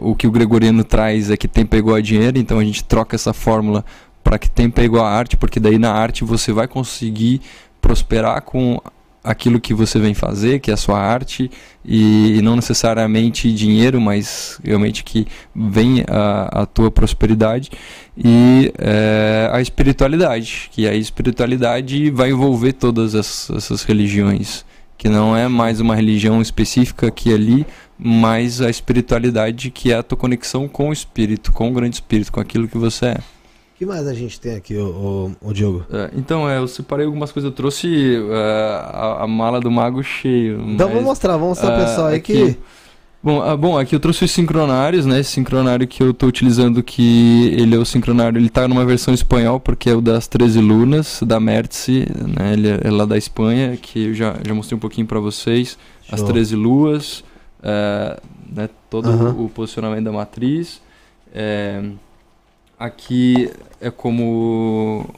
o 0.00 0.14
que 0.14 0.26
o 0.26 0.30
Gregoriano 0.30 0.82
traz 0.82 1.30
é 1.30 1.36
que 1.36 1.46
tempo 1.46 1.76
é 1.76 1.78
igual 1.78 1.96
a 1.96 2.00
dinheiro, 2.00 2.38
então 2.38 2.58
a 2.58 2.64
gente 2.64 2.84
troca 2.84 3.14
essa 3.14 3.32
fórmula 3.32 3.84
para 4.22 4.38
que 4.38 4.50
tempo 4.50 4.80
é 4.80 4.84
igual 4.84 5.04
a 5.04 5.10
arte, 5.10 5.36
porque 5.36 5.60
daí 5.60 5.78
na 5.78 5.92
arte 5.92 6.24
você 6.24 6.52
vai 6.52 6.66
conseguir 6.66 7.40
prosperar 7.80 8.40
com 8.42 8.80
aquilo 9.24 9.58
que 9.58 9.72
você 9.72 9.98
vem 9.98 10.12
fazer, 10.12 10.60
que 10.60 10.70
é 10.70 10.74
a 10.74 10.76
sua 10.76 11.00
arte, 11.00 11.50
e, 11.82 12.40
não 12.42 12.56
necessariamente 12.56 13.52
dinheiro, 13.52 13.98
mas 13.98 14.60
realmente 14.62 15.02
que 15.02 15.26
vem 15.56 16.04
a, 16.06 16.62
a 16.62 16.66
tua 16.66 16.90
prosperidade, 16.90 17.70
e 18.16 18.70
é, 18.78 19.48
a 19.50 19.62
espiritualidade, 19.62 20.68
que 20.70 20.86
a 20.86 20.94
espiritualidade 20.94 22.10
vai 22.10 22.30
envolver 22.30 22.74
todas 22.74 23.14
as, 23.14 23.48
essas 23.50 23.82
religiões, 23.82 24.64
que 24.98 25.08
não 25.08 25.34
é 25.34 25.48
mais 25.48 25.80
uma 25.80 25.96
religião 25.96 26.42
específica 26.42 27.08
aqui 27.08 27.32
ali, 27.32 27.66
mas 27.98 28.60
a 28.60 28.68
espiritualidade 28.68 29.70
que 29.70 29.92
é 29.92 29.96
a 29.96 30.02
tua 30.02 30.18
conexão 30.18 30.68
com 30.68 30.88
o 30.90 30.92
espírito, 30.92 31.52
com 31.52 31.70
o 31.70 31.72
grande 31.72 31.96
espírito, 31.96 32.32
com 32.32 32.40
aquilo 32.40 32.68
que 32.68 32.78
você 32.78 33.06
é 33.06 33.18
que 33.76 33.84
mais 33.84 34.06
a 34.06 34.14
gente 34.14 34.40
tem 34.40 34.54
aqui, 34.54 34.76
o, 34.76 35.36
o, 35.42 35.48
o 35.50 35.52
Diogo? 35.52 35.84
É, 35.92 36.10
então, 36.16 36.48
é, 36.48 36.58
eu 36.58 36.66
separei 36.66 37.04
algumas 37.06 37.30
coisas. 37.30 37.50
Eu 37.50 37.54
trouxe 37.54 38.16
é, 38.16 38.80
a, 38.92 39.18
a, 39.22 39.26
mala 39.26 39.60
do 39.60 39.70
mago 39.70 40.02
cheio. 40.02 40.62
Então 40.68 40.88
vamos 40.88 41.04
mostrar, 41.04 41.32
vamos 41.32 41.58
mostrar 41.58 41.78
é, 41.78 41.84
pessoal 41.84 42.06
aí 42.06 42.16
aqui, 42.16 42.32
que. 42.32 42.58
Bom, 43.22 43.42
ah, 43.42 43.56
bom, 43.56 43.78
aqui 43.78 43.96
eu 43.96 44.00
trouxe 44.00 44.24
os 44.24 44.30
sincronários, 44.30 45.06
né? 45.06 45.18
Esse 45.18 45.32
sincronário 45.32 45.88
que 45.88 46.02
eu 46.02 46.10
estou 46.10 46.28
utilizando, 46.28 46.82
que 46.82 47.54
ele 47.58 47.74
é 47.74 47.78
o 47.78 47.84
sincronário, 47.84 48.38
ele 48.38 48.48
está 48.48 48.68
numa 48.68 48.84
versão 48.84 49.14
espanhol, 49.14 49.58
porque 49.58 49.88
é 49.88 49.94
o 49.94 50.00
das 50.02 50.28
13 50.28 50.60
lunas, 50.60 51.20
da 51.26 51.40
Mertzi, 51.40 52.06
né? 52.38 52.52
Ele 52.52 52.68
é, 52.68 52.80
é 52.84 52.90
lá 52.90 53.06
da 53.06 53.16
Espanha, 53.16 53.78
que 53.80 54.08
eu 54.08 54.14
já, 54.14 54.36
já 54.46 54.54
mostrei 54.54 54.76
um 54.76 54.80
pouquinho 54.80 55.06
para 55.06 55.18
vocês. 55.20 55.78
Show. 56.02 56.14
As 56.14 56.22
13 56.22 56.54
luas, 56.54 57.24
é, 57.64 58.20
né? 58.54 58.68
todo 58.90 59.08
uhum. 59.08 59.46
o 59.46 59.48
posicionamento 59.48 60.04
da 60.04 60.12
matriz. 60.12 60.82
É, 61.34 61.82
aqui 62.78 63.50
é 63.80 63.90
como 63.90 65.08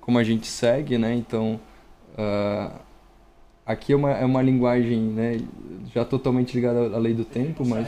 como 0.00 0.18
a 0.18 0.24
gente 0.24 0.46
segue, 0.46 0.96
né? 0.96 1.14
Então 1.14 1.60
uh, 2.18 2.72
aqui 3.66 3.92
é 3.92 3.96
uma, 3.96 4.10
é 4.12 4.24
uma 4.24 4.42
linguagem, 4.42 4.98
né? 4.98 5.40
Já 5.94 6.04
totalmente 6.04 6.54
ligada 6.54 6.96
à 6.96 6.98
lei 6.98 7.12
do 7.12 7.24
tempo, 7.24 7.66
mas 7.66 7.86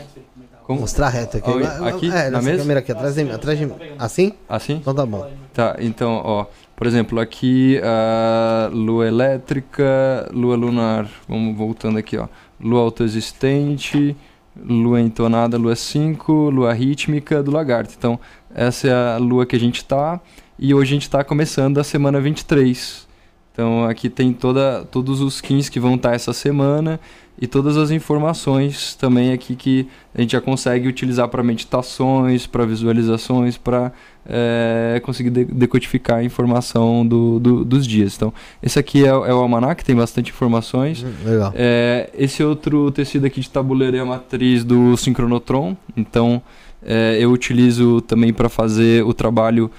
como... 0.65 0.81
mostrar 0.81 1.09
reto 1.09 1.39
aqui, 1.39 1.51
aqui 1.85 2.11
é, 2.11 2.31
na 2.31 2.43
mesa? 2.43 2.59
câmera 2.59 2.81
aqui 2.81 2.93
atrás 2.93 3.15
de 3.15 3.25
mim, 3.25 3.31
atrás 3.31 3.59
de 3.59 3.67
mim. 3.67 3.75
Assim? 3.99 4.33
Assim? 4.49 4.75
Então 4.75 4.95
tá 4.95 5.07
bom. 5.07 5.31
Tá, 5.53 5.77
então 5.81 6.21
ó, 6.25 6.47
por 6.77 6.87
exemplo, 6.87 7.19
aqui 7.19 7.81
a 7.83 8.69
lua 8.73 9.07
elétrica, 9.07 10.29
lua 10.33 10.57
lunar, 10.57 11.09
vamos 11.27 11.57
voltando 11.57 11.99
aqui, 11.99 12.17
ó, 12.17 12.29
lua 12.61 12.81
autoexistente, 12.81 14.17
lua 14.57 15.01
entonada, 15.01 15.59
lua 15.59 15.77
5, 15.77 16.33
lua 16.51 16.73
rítmica 16.73 17.43
do 17.43 17.51
lagarto. 17.51 17.95
Então, 17.97 18.19
essa 18.55 18.89
é 18.89 18.93
a 18.93 19.19
lua 19.19 19.45
que 19.45 19.57
a 19.57 19.61
gente 19.61 19.77
está 19.77 20.21
e 20.59 20.75
hoje 20.75 20.93
a 20.93 20.95
gente 20.95 21.03
está 21.03 21.23
começando 21.23 21.79
a 21.79 21.85
semana 21.85 22.21
23. 22.21 23.07
Então 23.53 23.85
aqui 23.85 24.11
tem 24.11 24.33
toda, 24.33 24.85
todos 24.91 25.21
os 25.21 25.41
15 25.41 25.71
que 25.71 25.81
vão 25.81 25.95
estar 25.95 26.11
tá 26.11 26.15
essa 26.15 26.33
semana 26.33 27.01
e 27.39 27.47
todas 27.47 27.77
as 27.77 27.91
informações 27.91 28.95
também 28.95 29.33
aqui 29.33 29.55
que 29.55 29.87
a 30.15 30.21
gente 30.21 30.33
já 30.33 30.41
consegue 30.41 30.89
utilizar 30.89 31.29
para 31.29 31.43
meditações, 31.43 32.47
para 32.47 32.65
visualizações, 32.65 33.59
para 33.59 33.93
é, 34.27 35.01
conseguir 35.05 35.29
de 35.29 35.45
decodificar 35.45 36.19
a 36.19 36.25
informação 36.25 37.07
do, 37.07 37.39
do, 37.39 37.65
dos 37.65 37.87
dias. 37.87 38.17
Então, 38.17 38.33
esse 38.63 38.79
aqui 38.79 39.05
é, 39.05 39.09
é 39.09 39.13
o 39.13 39.37
almanac, 39.37 39.85
tem 39.85 39.95
bastante 39.95 40.31
informações. 40.31 41.03
Hum, 41.03 41.13
legal. 41.25 41.53
É, 41.55 42.09
esse 42.17 42.43
outro 42.43 42.91
tecido 42.91 43.27
aqui 43.27 43.41
de 43.41 43.51
tabuleiro 43.51 43.97
é 43.97 44.01
a 44.01 44.07
matriz 44.07 44.65
do 44.65 44.97
sincronotron. 44.97 45.77
Então, 45.95 46.41
é, 46.83 47.19
eu 47.21 47.31
utilizo 47.31 48.01
também 48.01 48.33
para 48.33 48.49
fazer 48.49 49.05
o 49.05 49.13
trabalho 49.13 49.71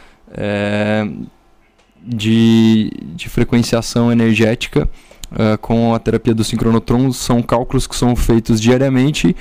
de, 2.04 2.92
de 3.16 3.30
frequenciação 3.30 4.12
energética 4.12 4.88
uh, 5.32 5.58
com 5.60 5.94
a 5.94 6.00
terapia 6.00 6.34
do 6.34 6.44
sincronotron 6.44 7.12
são 7.12 7.42
cálculos 7.42 7.88
que 7.88 7.96
são 7.96 8.16
feitos 8.16 8.60
diariamente, 8.60 9.36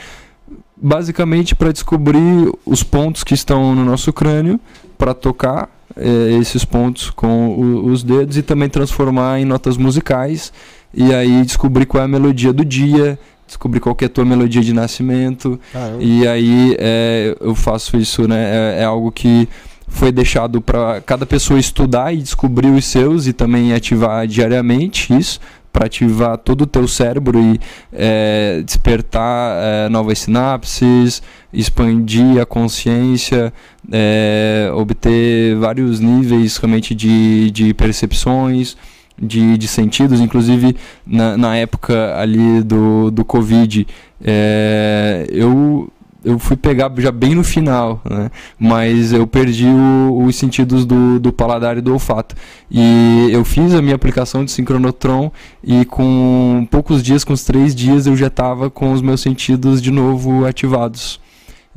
basicamente 0.77 1.55
para 1.55 1.73
descobrir 1.73 2.53
os 2.65 2.83
pontos 2.83 3.25
que 3.25 3.35
estão 3.35 3.75
no 3.75 3.85
nosso 3.85 4.13
crânio, 4.13 4.61
para 4.99 5.15
tocar 5.15 5.71
uh, 5.97 6.41
esses 6.41 6.65
pontos 6.65 7.11
com 7.11 7.49
o, 7.49 7.87
os 7.87 8.03
dedos 8.03 8.37
e 8.37 8.43
também 8.43 8.69
transformar 8.69 9.41
em 9.41 9.45
notas 9.45 9.77
musicais 9.77 10.53
e 10.93 11.15
aí 11.15 11.45
descobrir 11.45 11.87
qual 11.87 12.03
é 12.03 12.05
a 12.05 12.09
melodia 12.09 12.53
do 12.53 12.65
dia, 12.65 13.19
descobrir 13.47 13.81
qual 13.81 13.97
é 14.01 14.05
a 14.07 14.09
tua 14.09 14.25
melodia 14.25 14.63
de 14.63 14.73
nascimento. 14.73 15.61
Caramba. 15.73 16.03
E 16.03 16.27
aí 16.27 16.77
é, 16.79 17.37
eu 17.41 17.55
faço 17.55 17.97
isso, 17.97 18.27
né? 18.27 18.77
É, 18.77 18.83
é 18.83 18.85
algo 18.85 19.13
que 19.13 19.49
foi 19.89 20.11
deixado 20.11 20.61
para 20.61 21.01
cada 21.01 21.25
pessoa 21.25 21.61
estudar 21.61 22.13
e 22.13 22.19
descobrir 22.19 22.71
os 22.71 22.85
seus 22.85 23.27
e 23.27 23.33
também 23.33 23.73
ativar 23.73 24.27
diariamente 24.27 25.17
isso 25.17 25.39
para 25.77 25.85
ativar 25.85 26.39
todo 26.39 26.63
o 26.63 26.67
teu 26.67 26.89
cérebro 26.89 27.39
e 27.39 27.61
é, 27.93 28.63
despertar 28.65 29.59
é, 29.63 29.89
novas 29.91 30.21
sinapses, 30.21 31.23
expandir 31.53 32.41
a 32.41 32.47
consciência, 32.47 33.53
é, 33.93 34.71
obter 34.75 35.55
vários 35.57 36.01
níveis 36.01 36.57
realmente 36.57 36.95
de, 36.95 37.51
de 37.51 37.75
percepções, 37.75 38.75
de, 39.21 39.59
de 39.59 39.69
sentidos, 39.69 40.19
inclusive 40.19 40.75
na, 41.07 41.37
na 41.37 41.57
época 41.59 42.19
ali 42.19 42.63
do, 42.63 43.11
do 43.11 43.23
Covid, 43.23 43.87
é, 44.25 45.27
eu 45.29 45.93
eu 46.27 46.41
fui 46.41 46.57
pegar 46.57 46.93
já 46.99 47.13
bem 47.13 47.37
no 47.37 47.45
final, 47.45 48.03
né? 48.05 48.33
mas 48.59 49.13
eu 49.13 49.29
perdi 49.29 49.69
o, 49.69 50.25
os 50.25 50.35
sentidos 50.35 50.85
do, 50.85 51.21
do 51.21 51.33
paladar 51.33 51.79
e 51.79 51.81
do 51.81 51.93
olfato. 51.93 52.35
E 52.69 53.29
eu 53.31 53.45
fiz 53.45 53.73
a 53.73 53.81
minha 53.81 53.95
aplicação 53.95 54.45
de 54.45 54.51
sincronotron 54.51 55.31
e 55.63 55.85
com 55.85 56.67
poucos 56.69 57.01
dias, 57.01 57.23
com 57.23 57.33
uns 57.33 57.45
três 57.45 57.77
dias, 57.77 58.09
eu 58.09 58.17
já 58.17 58.27
estava 58.27 58.69
com 58.69 58.93
os 58.93 59.01
meus 59.01 59.21
sentidos 59.21 59.81
de 59.81 59.93
novo 59.93 60.45
ativados. 60.45 61.21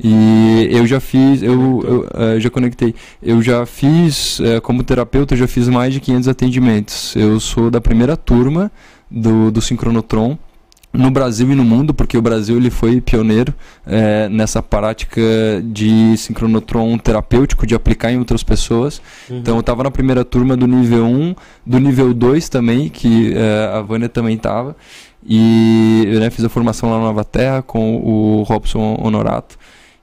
E 0.02 0.66
eu 0.68 0.84
já 0.84 0.98
fiz, 0.98 1.42
eu, 1.42 1.52
eu 1.84 2.00
uh, 2.00 2.40
já 2.40 2.50
conectei, 2.50 2.92
eu 3.22 3.40
já 3.40 3.64
fiz, 3.64 4.40
uh, 4.40 4.60
como 4.62 4.82
terapeuta, 4.82 5.34
eu 5.34 5.38
já 5.38 5.46
fiz 5.46 5.68
mais 5.68 5.94
de 5.94 6.00
500 6.00 6.26
atendimentos. 6.26 7.14
Eu 7.14 7.38
sou 7.38 7.70
da 7.70 7.80
primeira 7.80 8.16
turma 8.16 8.72
do, 9.08 9.52
do 9.52 9.60
Sincronotron 9.60 10.36
no 10.92 11.10
Brasil 11.10 11.50
e 11.52 11.54
no 11.54 11.64
mundo, 11.64 11.94
porque 11.94 12.18
o 12.18 12.22
Brasil 12.22 12.56
ele 12.56 12.70
foi 12.70 13.00
pioneiro 13.00 13.54
é, 13.86 14.28
nessa 14.28 14.62
prática 14.62 15.20
de 15.64 16.16
sincronotron 16.16 16.98
terapêutico, 16.98 17.66
de 17.66 17.74
aplicar 17.74 18.10
em 18.10 18.18
outras 18.18 18.42
pessoas. 18.42 19.00
Uhum. 19.28 19.38
Então 19.38 19.54
eu 19.54 19.60
estava 19.60 19.84
na 19.84 19.90
primeira 19.90 20.24
turma 20.24 20.56
do 20.56 20.66
nível 20.66 21.06
1, 21.06 21.34
do 21.64 21.78
nível 21.78 22.12
2 22.12 22.48
também, 22.48 22.88
que 22.88 23.32
é, 23.34 23.70
a 23.72 23.80
Vânia 23.80 24.08
também 24.08 24.34
estava. 24.34 24.76
E 25.24 26.04
eu 26.06 26.20
né, 26.20 26.30
fiz 26.30 26.44
a 26.44 26.48
formação 26.48 26.90
lá 26.90 26.98
na 26.98 27.04
Nova 27.04 27.24
Terra 27.24 27.62
com 27.62 27.96
o 27.96 28.42
Robson 28.42 28.98
Honorato. 29.00 29.56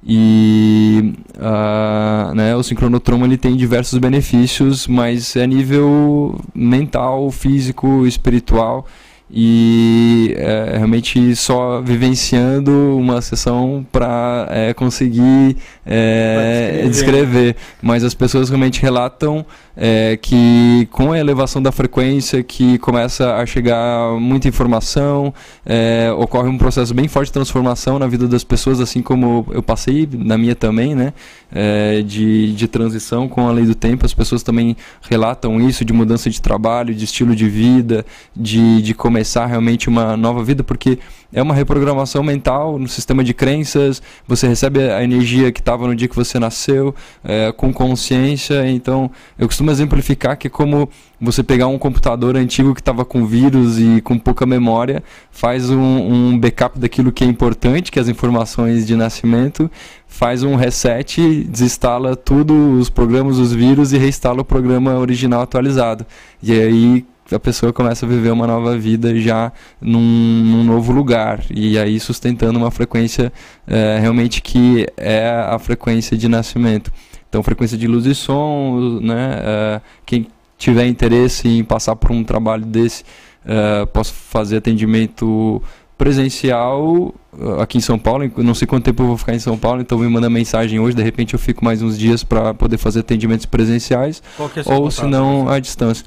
E 0.05 1.13
uh, 1.35 2.33
né, 2.33 2.55
o 2.55 2.63
sincronotron 2.63 3.25
ele 3.25 3.35
tem 3.35 3.57
diversos 3.57 3.97
benefícios, 3.99 4.87
mas 4.87 5.35
é 5.35 5.45
nível 5.45 6.39
mental, 6.55 7.29
físico, 7.31 8.05
espiritual 8.05 8.87
e 9.29 10.33
é, 10.37 10.77
realmente 10.77 11.35
só 11.35 11.81
vivenciando 11.81 12.97
uma 12.97 13.21
sessão 13.21 13.85
para 13.91 14.47
é, 14.49 14.73
conseguir 14.73 15.57
é, 15.85 16.87
descrever. 16.89 17.55
Mas 17.81 18.03
as 18.03 18.13
pessoas 18.13 18.49
realmente 18.49 18.81
relatam 18.81 19.45
é, 19.75 20.17
que 20.19 20.87
com 20.91 21.11
a 21.11 21.19
elevação 21.19 21.61
da 21.61 21.71
frequência 21.71 22.41
que 22.41 22.79
começa 22.79 23.35
a 23.35 23.45
chegar 23.45 24.19
muita 24.19 24.47
informação, 24.47 25.31
é, 25.63 26.11
ocorre 26.17 26.49
um 26.49 26.57
processo 26.57 26.93
bem 26.93 27.07
forte 27.07 27.27
de 27.27 27.33
transformação 27.33 27.99
na 27.99 28.07
vida 28.07 28.27
das 28.27 28.43
pessoas, 28.43 28.79
assim 28.79 29.03
como 29.03 29.45
eu 29.51 29.61
passei 29.61 30.09
na 30.11 30.37
minha 30.37 30.55
também, 30.55 30.95
né? 30.95 31.13
É, 31.49 32.01
de, 32.01 32.53
de 32.53 32.67
transição 32.67 33.27
com 33.27 33.47
a 33.47 33.51
lei 33.51 33.65
do 33.65 33.75
tempo. 33.75 34.05
As 34.05 34.13
pessoas 34.13 34.43
também 34.43 34.75
relatam 35.01 35.61
isso 35.61 35.85
de 35.85 35.93
mudança 35.93 36.29
de 36.29 36.41
trabalho, 36.41 36.93
de 36.93 37.05
estilo 37.05 37.35
de 37.35 37.47
vida, 37.47 38.05
de, 38.35 38.81
de 38.81 38.93
começar 39.17 39.47
realmente 39.47 39.89
uma 39.89 40.15
nova 40.15 40.43
vida, 40.43 40.63
porque 40.63 40.99
é 41.33 41.41
uma 41.41 41.55
reprogramação 41.55 42.21
mental 42.21 42.77
no 42.77 42.87
sistema 42.87 43.23
de 43.23 43.33
crenças. 43.33 43.99
Você 44.27 44.47
recebe 44.47 44.79
a 44.91 45.03
energia 45.03 45.51
que 45.51 45.59
estava 45.59 45.87
no 45.87 45.95
dia 45.95 46.07
que 46.07 46.15
você 46.15 46.37
nasceu, 46.37 46.93
é, 47.23 47.51
com 47.51 47.73
consciência. 47.73 48.69
Então, 48.69 49.09
eu 49.39 49.47
costumo 49.47 49.71
exemplificar 49.71 50.37
que 50.37 50.45
é 50.45 50.49
como 50.51 50.87
você 51.19 51.41
pegar 51.41 51.65
um 51.65 51.79
computador 51.79 52.37
antigo 52.37 52.75
que 52.75 52.79
estava 52.79 53.03
com 53.03 53.25
vírus 53.25 53.79
e 53.79 54.01
com 54.01 54.19
pouca 54.19 54.45
memória, 54.45 55.03
faz 55.31 55.67
um, 55.71 55.79
um, 55.81 56.39
backup 56.39 56.77
daquilo 56.77 57.11
que 57.11 57.23
é 57.23 57.27
importante, 57.27 57.91
que 57.91 57.97
é 57.97 58.01
as 58.03 58.07
informações 58.07 58.85
de 58.85 58.95
nascimento, 58.95 59.69
faz 60.07 60.43
um 60.43 60.55
reset, 60.55 61.43
desinstala 61.43 62.15
tudo, 62.15 62.53
os 62.77 62.87
programas, 62.87 63.39
os 63.39 63.51
vírus 63.51 63.93
e 63.93 63.97
reinstala 63.97 64.41
o 64.41 64.45
programa 64.45 64.95
original 64.99 65.41
atualizado. 65.41 66.05
E 66.41 66.51
aí 66.51 67.05
a 67.31 67.39
pessoa 67.39 67.73
começa 67.73 68.05
a 68.05 68.09
viver 68.09 68.31
uma 68.31 68.47
nova 68.47 68.77
vida 68.77 69.17
já 69.19 69.51
num, 69.81 69.99
num 69.99 70.63
novo 70.63 70.91
lugar 70.91 71.43
e 71.49 71.77
aí 71.77 71.99
sustentando 71.99 72.57
uma 72.57 72.71
frequência 72.71 73.31
é, 73.67 73.97
realmente 73.99 74.41
que 74.41 74.87
é 74.95 75.29
a 75.29 75.57
frequência 75.59 76.17
de 76.17 76.27
nascimento. 76.27 76.91
Então, 77.29 77.43
frequência 77.43 77.77
de 77.77 77.87
luz 77.87 78.05
e 78.05 78.15
som, 78.15 78.99
né? 79.01 79.39
É, 79.41 79.81
quem 80.05 80.27
tiver 80.57 80.87
interesse 80.87 81.47
em 81.47 81.63
passar 81.63 81.95
por 81.95 82.11
um 82.11 82.23
trabalho 82.23 82.65
desse, 82.65 83.03
é, 83.45 83.85
posso 83.85 84.13
fazer 84.13 84.57
atendimento 84.57 85.61
presencial 85.97 87.13
aqui 87.59 87.77
em 87.77 87.81
São 87.81 87.97
Paulo. 87.97 88.31
Não 88.37 88.53
sei 88.53 88.67
quanto 88.67 88.85
tempo 88.85 89.03
eu 89.03 89.07
vou 89.07 89.17
ficar 89.17 89.33
em 89.33 89.39
São 89.39 89.57
Paulo, 89.57 89.81
então 89.81 89.97
me 89.97 90.07
manda 90.07 90.29
mensagem 90.29 90.79
hoje. 90.79 90.95
De 90.95 91.03
repente 91.03 91.33
eu 91.33 91.39
fico 91.39 91.65
mais 91.65 91.81
uns 91.81 91.97
dias 91.97 92.23
para 92.23 92.53
poder 92.53 92.77
fazer 92.77 92.99
atendimentos 92.99 93.45
presenciais, 93.45 94.21
é 94.39 94.73
ou 94.73 94.89
se 94.91 95.05
não 95.05 95.49
à 95.49 95.59
distância. 95.59 96.05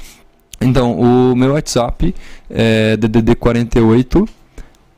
Então, 0.60 1.00
o 1.00 1.34
meu 1.34 1.52
WhatsApp 1.52 2.14
é 2.50 2.94
DDD 2.96 3.34
48 3.34 4.28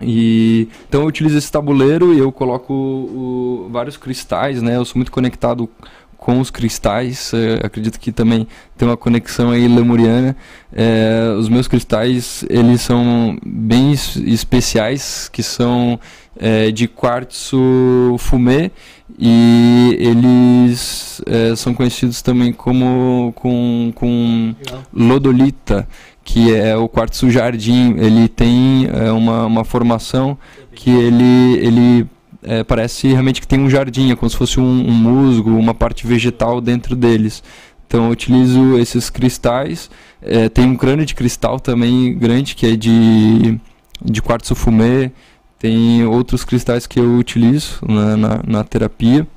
E 0.02 0.68
então 0.88 1.02
eu 1.02 1.08
utilizo 1.08 1.38
esse 1.38 1.52
tabuleiro 1.52 2.14
e 2.14 2.20
eu 2.20 2.32
coloco 2.32 2.74
o, 2.74 3.70
vários 3.72 3.98
cristais, 3.98 4.62
né? 4.62 4.78
Eu 4.78 4.86
sou 4.86 4.96
muito 4.96 5.12
conectado 5.12 5.70
com 6.16 6.40
os 6.40 6.50
cristais. 6.50 7.32
É, 7.34 7.66
acredito 7.66 8.00
que 8.00 8.12
também 8.12 8.48
tem 8.78 8.88
uma 8.88 8.98
conexão 8.98 9.52
aí 9.52 9.68
lemuriana. 9.68 10.36
É, 10.72 11.34
os 11.38 11.50
meus 11.50 11.68
cristais 11.68 12.46
eles 12.50 12.82
são 12.82 13.38
bem 13.46 13.92
especiais, 13.92 15.30
que 15.32 15.44
são 15.44 16.00
é, 16.38 16.72
de 16.72 16.88
quartzo 16.88 18.16
fumê 18.20 18.72
e 19.18 19.98
eles 20.00 21.22
são 21.58 21.74
conhecidos 21.74 22.22
também 22.22 22.54
como 22.54 23.34
com, 23.36 23.92
com 23.94 24.56
lodolita 24.94 25.86
que 26.32 26.54
é 26.54 26.78
o 26.78 26.88
quartzo 26.88 27.28
jardim 27.32 27.96
ele 27.98 28.28
tem 28.28 28.88
é, 28.94 29.12
uma, 29.12 29.48
uma 29.48 29.64
formação 29.64 30.38
que 30.76 30.92
ele 30.92 31.58
ele 31.58 32.08
é, 32.44 32.64
parece 32.64 33.08
realmente 33.08 33.42
que 33.42 33.48
tem 33.48 33.60
um 33.60 33.70
jardim, 33.70 34.12
é 34.12 34.16
como 34.16 34.30
se 34.30 34.38
fosse 34.38 34.60
um, 34.60 34.64
um, 34.64 34.94
musgo, 34.94 35.50
uma 35.50 35.74
parte 35.74 36.06
vegetal 36.06 36.62
dentro 36.62 36.96
deles. 36.96 37.44
Então 37.88 38.06
eu 38.06 38.12
utilizo 38.12 38.78
esses 38.78 39.10
cristais. 39.10 39.90
É, 40.22 40.48
tem 40.48 40.66
um 40.66 40.76
crânio 40.76 41.06
de 41.06 41.16
cristal 41.16 41.60
também 41.60 42.16
grande 42.18 42.56
que 42.56 42.68
é 42.68 42.76
de, 42.76 43.60
de 44.00 44.22
quartzo 44.22 44.54
fumê. 44.54 45.12
Tem 45.58 46.06
outros 46.06 46.46
cristais 46.46 46.86
que 46.86 47.00
eu 47.00 47.18
utilizo 47.18 47.80
na, 47.86 48.16
na, 48.16 48.44
na 48.48 48.64
terapia. 48.64 49.28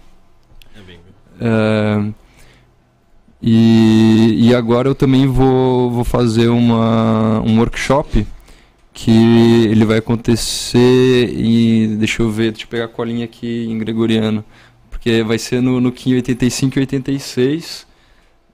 É, 1.41 2.12
e, 3.43 4.49
e 4.49 4.55
agora 4.55 4.89
eu 4.89 4.95
também 4.95 5.27
vou, 5.27 5.91
vou 5.91 6.05
fazer 6.05 6.47
uma, 6.49 7.41
um 7.41 7.59
workshop 7.59 8.25
que 8.93 9.67
ele 9.69 9.85
vai 9.85 9.99
acontecer 9.99 11.29
e 11.35 11.97
deixa 11.99 12.23
eu 12.23 12.31
ver, 12.31 12.53
deixa 12.53 12.67
eu 12.67 12.71
pegar 12.71 12.85
a 12.85 12.89
colinha 12.89 13.25
aqui 13.25 13.67
em 13.69 13.77
gregoriano, 13.79 14.45
porque 14.89 15.25
vai 15.25 15.39
ser 15.39 15.61
no, 15.61 15.81
no 15.81 15.91
Kim 15.91 16.15
85 16.15 16.79
e 16.79 16.81
86. 16.81 17.87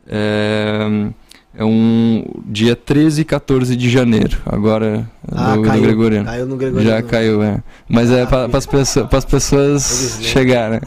É, 0.06 1.10
é 1.54 1.64
um 1.64 2.24
dia 2.46 2.74
13 2.74 3.20
e 3.20 3.24
14 3.26 3.76
de 3.76 3.90
janeiro, 3.90 4.38
agora 4.46 5.06
ah, 5.30 5.54
do, 5.54 5.62
caiu, 5.62 5.80
do 5.80 5.86
Gregoriano. 5.86 6.24
Caiu 6.24 6.46
no 6.46 6.56
Gregoriano. 6.56 6.90
Já 6.90 7.02
caiu, 7.02 7.42
é. 7.42 7.62
Mas 7.86 8.10
é 8.10 8.20
ah, 8.20 8.22
é 8.22 8.26
para 8.26 8.56
as 8.56 8.64
pessoas, 8.64 9.12
as 9.12 9.24
pessoas 9.26 10.18
chegarem. 10.22 10.80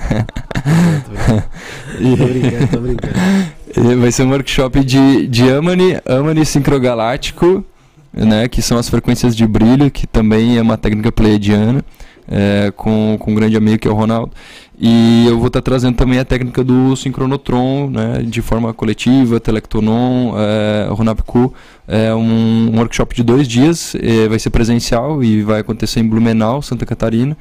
Tô 2.18 2.26
brincando, 2.26 2.68
tô 2.68 2.80
brincando. 2.80 3.14
Vai 4.00 4.12
ser 4.12 4.24
um 4.24 4.32
workshop 4.32 4.84
de, 4.84 5.28
de 5.28 5.50
Amani, 5.50 5.98
Amani 6.06 6.46
sincrogaláctico 6.46 7.66
né, 8.14 8.48
que 8.48 8.62
são 8.62 8.78
as 8.78 8.90
frequências 8.90 9.36
de 9.36 9.48
brilho, 9.48 9.90
que 9.90 10.06
também 10.06 10.58
é 10.58 10.62
uma 10.62 10.78
técnica 10.78 11.12
pleiadiana, 11.12 11.84
é, 12.28 12.72
com, 12.76 13.18
com 13.20 13.32
um 13.32 13.36
grande 13.36 13.56
amigo 13.56 13.80
que 13.80 13.88
é 13.88 13.92
o 13.92 13.94
Ronaldo. 13.94 14.32
E 14.80 15.26
eu 15.28 15.38
vou 15.38 15.48
estar 15.48 15.62
tá 15.62 15.66
trazendo 15.66 15.96
também 15.96 16.20
a 16.20 16.26
técnica 16.26 16.64
do 16.64 16.96
sincronotron, 16.96 17.90
né, 17.90 18.24
de 18.24 18.42
forma 18.42 18.74
coletiva, 18.74 19.40
telectonon, 19.40 20.34
é, 20.38 20.88
Ronapku. 20.90 21.54
É 21.88 22.14
um, 22.14 22.72
um, 22.74 22.78
workshop 22.78 23.16
de 23.16 23.24
dois 23.24 23.48
dias, 23.48 23.96
é, 23.96 24.28
vai 24.28 24.40
ser 24.40 24.50
presencial 24.50 25.24
e 25.24 25.42
vai 25.44 25.60
acontecer 25.60 26.00
em 26.00 26.08
Blumenau, 26.08 26.62
Santa 26.62 26.86
Catarina. 26.86 27.38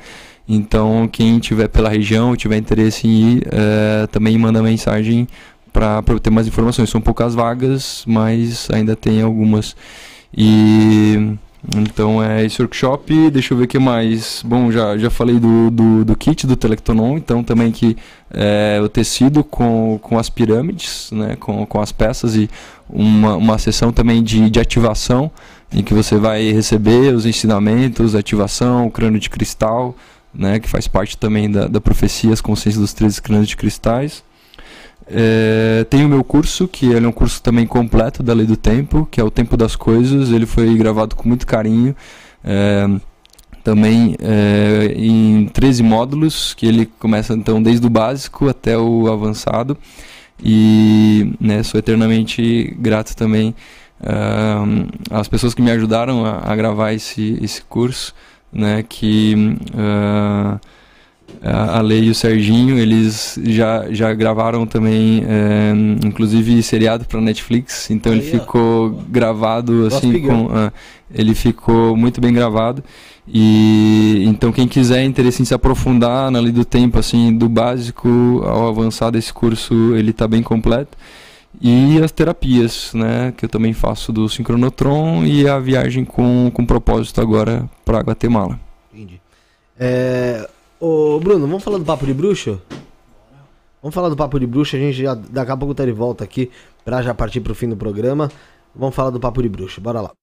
Então, 0.48 1.08
quem 1.10 1.38
tiver 1.38 1.68
pela 1.68 1.88
região, 1.88 2.34
tiver 2.34 2.56
interesse 2.56 3.06
em 3.06 3.36
ir, 3.36 3.48
é, 3.52 4.08
também 4.08 4.36
manda 4.36 4.60
mensagem 4.60 5.28
para 5.72 6.02
ter 6.22 6.30
mais 6.30 6.46
informações. 6.46 6.90
São 6.90 7.00
poucas 7.00 7.34
vagas, 7.34 8.04
mas 8.06 8.68
ainda 8.70 8.96
tem 8.96 9.22
algumas. 9.22 9.76
E 10.36 11.36
então 11.76 12.22
é 12.22 12.44
esse 12.44 12.60
workshop, 12.62 13.30
deixa 13.30 13.52
eu 13.52 13.58
ver 13.58 13.64
o 13.64 13.68
que 13.68 13.78
mais. 13.78 14.42
Bom, 14.44 14.72
já, 14.72 14.96
já 14.96 15.10
falei 15.10 15.38
do, 15.38 15.70
do, 15.70 16.04
do 16.04 16.16
kit 16.16 16.46
do 16.46 16.56
Telectonon, 16.56 17.18
então 17.18 17.44
também 17.44 17.70
que 17.70 17.96
é, 18.30 18.80
o 18.82 18.88
tecido 18.88 19.44
com, 19.44 19.98
com 20.00 20.18
as 20.18 20.30
pirâmides, 20.30 21.10
né, 21.12 21.36
com, 21.36 21.66
com 21.66 21.80
as 21.80 21.92
peças 21.92 22.34
e 22.34 22.48
uma, 22.88 23.36
uma 23.36 23.58
sessão 23.58 23.92
também 23.92 24.22
de, 24.22 24.48
de 24.48 24.58
ativação, 24.58 25.30
em 25.72 25.82
que 25.82 25.92
você 25.92 26.16
vai 26.16 26.50
receber 26.50 27.14
os 27.14 27.26
ensinamentos, 27.26 28.14
ativação, 28.14 28.86
o 28.86 28.90
crânio 28.90 29.20
de 29.20 29.28
cristal, 29.28 29.94
né, 30.34 30.58
que 30.58 30.68
faz 30.68 30.88
parte 30.88 31.16
também 31.16 31.50
da, 31.50 31.68
da 31.68 31.80
profecia, 31.80 32.32
as 32.32 32.40
consciências 32.40 32.80
dos 32.80 32.94
13 32.94 33.20
crânios 33.20 33.48
de 33.48 33.56
cristais. 33.56 34.24
É, 35.12 35.84
tem 35.90 36.04
o 36.04 36.08
meu 36.08 36.22
curso, 36.22 36.68
que 36.68 36.86
ele 36.86 37.04
é 37.04 37.08
um 37.08 37.12
curso 37.12 37.42
também 37.42 37.66
completo 37.66 38.22
da 38.22 38.32
Lei 38.32 38.46
do 38.46 38.56
Tempo, 38.56 39.08
que 39.10 39.20
é 39.20 39.24
o 39.24 39.30
Tempo 39.30 39.56
das 39.56 39.74
Coisas. 39.74 40.30
Ele 40.30 40.46
foi 40.46 40.74
gravado 40.76 41.16
com 41.16 41.28
muito 41.28 41.46
carinho. 41.46 41.94
É, 42.44 42.86
também 43.64 44.16
é, 44.20 44.94
em 44.96 45.46
13 45.52 45.82
módulos, 45.82 46.54
que 46.54 46.66
ele 46.66 46.86
começa 46.98 47.34
então 47.34 47.62
desde 47.62 47.86
o 47.86 47.90
básico 47.90 48.48
até 48.48 48.78
o 48.78 49.10
avançado. 49.12 49.76
E 50.42 51.34
né, 51.40 51.62
sou 51.62 51.78
eternamente 51.78 52.74
grato 52.78 53.14
também 53.14 53.54
uh, 54.00 54.88
às 55.10 55.28
pessoas 55.28 55.54
que 55.54 55.62
me 55.62 55.70
ajudaram 55.70 56.24
a, 56.24 56.40
a 56.50 56.56
gravar 56.56 56.92
esse, 56.92 57.38
esse 57.42 57.62
curso, 57.62 58.14
né, 58.52 58.82
que 58.88 59.56
uh, 59.74 60.58
a 61.42 61.80
Lei 61.80 62.04
e 62.04 62.10
o 62.10 62.14
Serginho, 62.14 62.78
eles 62.78 63.38
já, 63.44 63.90
já 63.90 64.12
gravaram 64.12 64.66
também, 64.66 65.24
é, 65.26 65.72
inclusive 66.06 66.62
seriado 66.62 67.04
para 67.06 67.20
Netflix, 67.20 67.90
então 67.90 68.12
Aí, 68.12 68.18
ele 68.18 68.30
ficou 68.30 68.90
ó. 68.90 69.02
gravado 69.08 69.86
assim, 69.86 70.20
com, 70.20 70.46
uh, 70.46 70.72
ele 71.12 71.34
ficou 71.34 71.96
muito 71.96 72.20
bem 72.20 72.32
gravado. 72.32 72.84
E 73.26 74.24
então 74.26 74.50
quem 74.50 74.66
quiser 74.66 75.04
interesse 75.04 75.40
em 75.40 75.44
se 75.44 75.54
aprofundar 75.54 76.30
na 76.30 76.40
lei 76.40 76.52
do 76.52 76.64
tempo, 76.64 76.98
assim, 76.98 77.32
do 77.36 77.48
básico 77.48 78.42
ao 78.44 78.68
avançado, 78.68 79.16
esse 79.16 79.32
curso 79.32 79.94
ele 79.94 80.10
está 80.10 80.26
bem 80.26 80.42
completo. 80.42 80.96
E 81.60 82.00
as 82.02 82.12
terapias, 82.12 82.92
né, 82.94 83.32
que 83.36 83.44
eu 83.44 83.48
também 83.48 83.72
faço 83.72 84.12
do 84.12 84.28
sincronotron 84.28 85.24
e 85.24 85.48
a 85.48 85.58
viagem 85.58 86.04
com, 86.04 86.50
com 86.52 86.64
propósito 86.64 87.20
agora 87.20 87.68
para 87.84 88.00
Guatemala. 88.00 88.58
Entendi. 88.92 89.20
É, 89.78 90.48
Ô, 90.82 91.20
Bruno, 91.20 91.46
vamos 91.46 91.62
falar 91.62 91.76
do 91.76 91.84
Papo 91.84 92.06
de 92.06 92.14
Bruxo? 92.14 92.58
Vamos 93.82 93.94
falar 93.94 94.08
do 94.08 94.16
Papo 94.16 94.40
de 94.40 94.46
Bruxo, 94.46 94.76
a 94.76 94.78
gente 94.78 94.96
já 95.02 95.14
daqui 95.14 95.50
a 95.50 95.56
pouco 95.56 95.74
tá 95.74 95.84
de 95.84 95.92
volta 95.92 96.24
aqui 96.24 96.50
pra 96.82 97.02
já 97.02 97.12
partir 97.12 97.42
pro 97.42 97.54
fim 97.54 97.68
do 97.68 97.76
programa. 97.76 98.30
Vamos 98.74 98.94
falar 98.94 99.10
do 99.10 99.20
Papo 99.20 99.42
de 99.42 99.48
Bruxo, 99.50 99.78
bora 99.78 100.00
lá. 100.00 100.14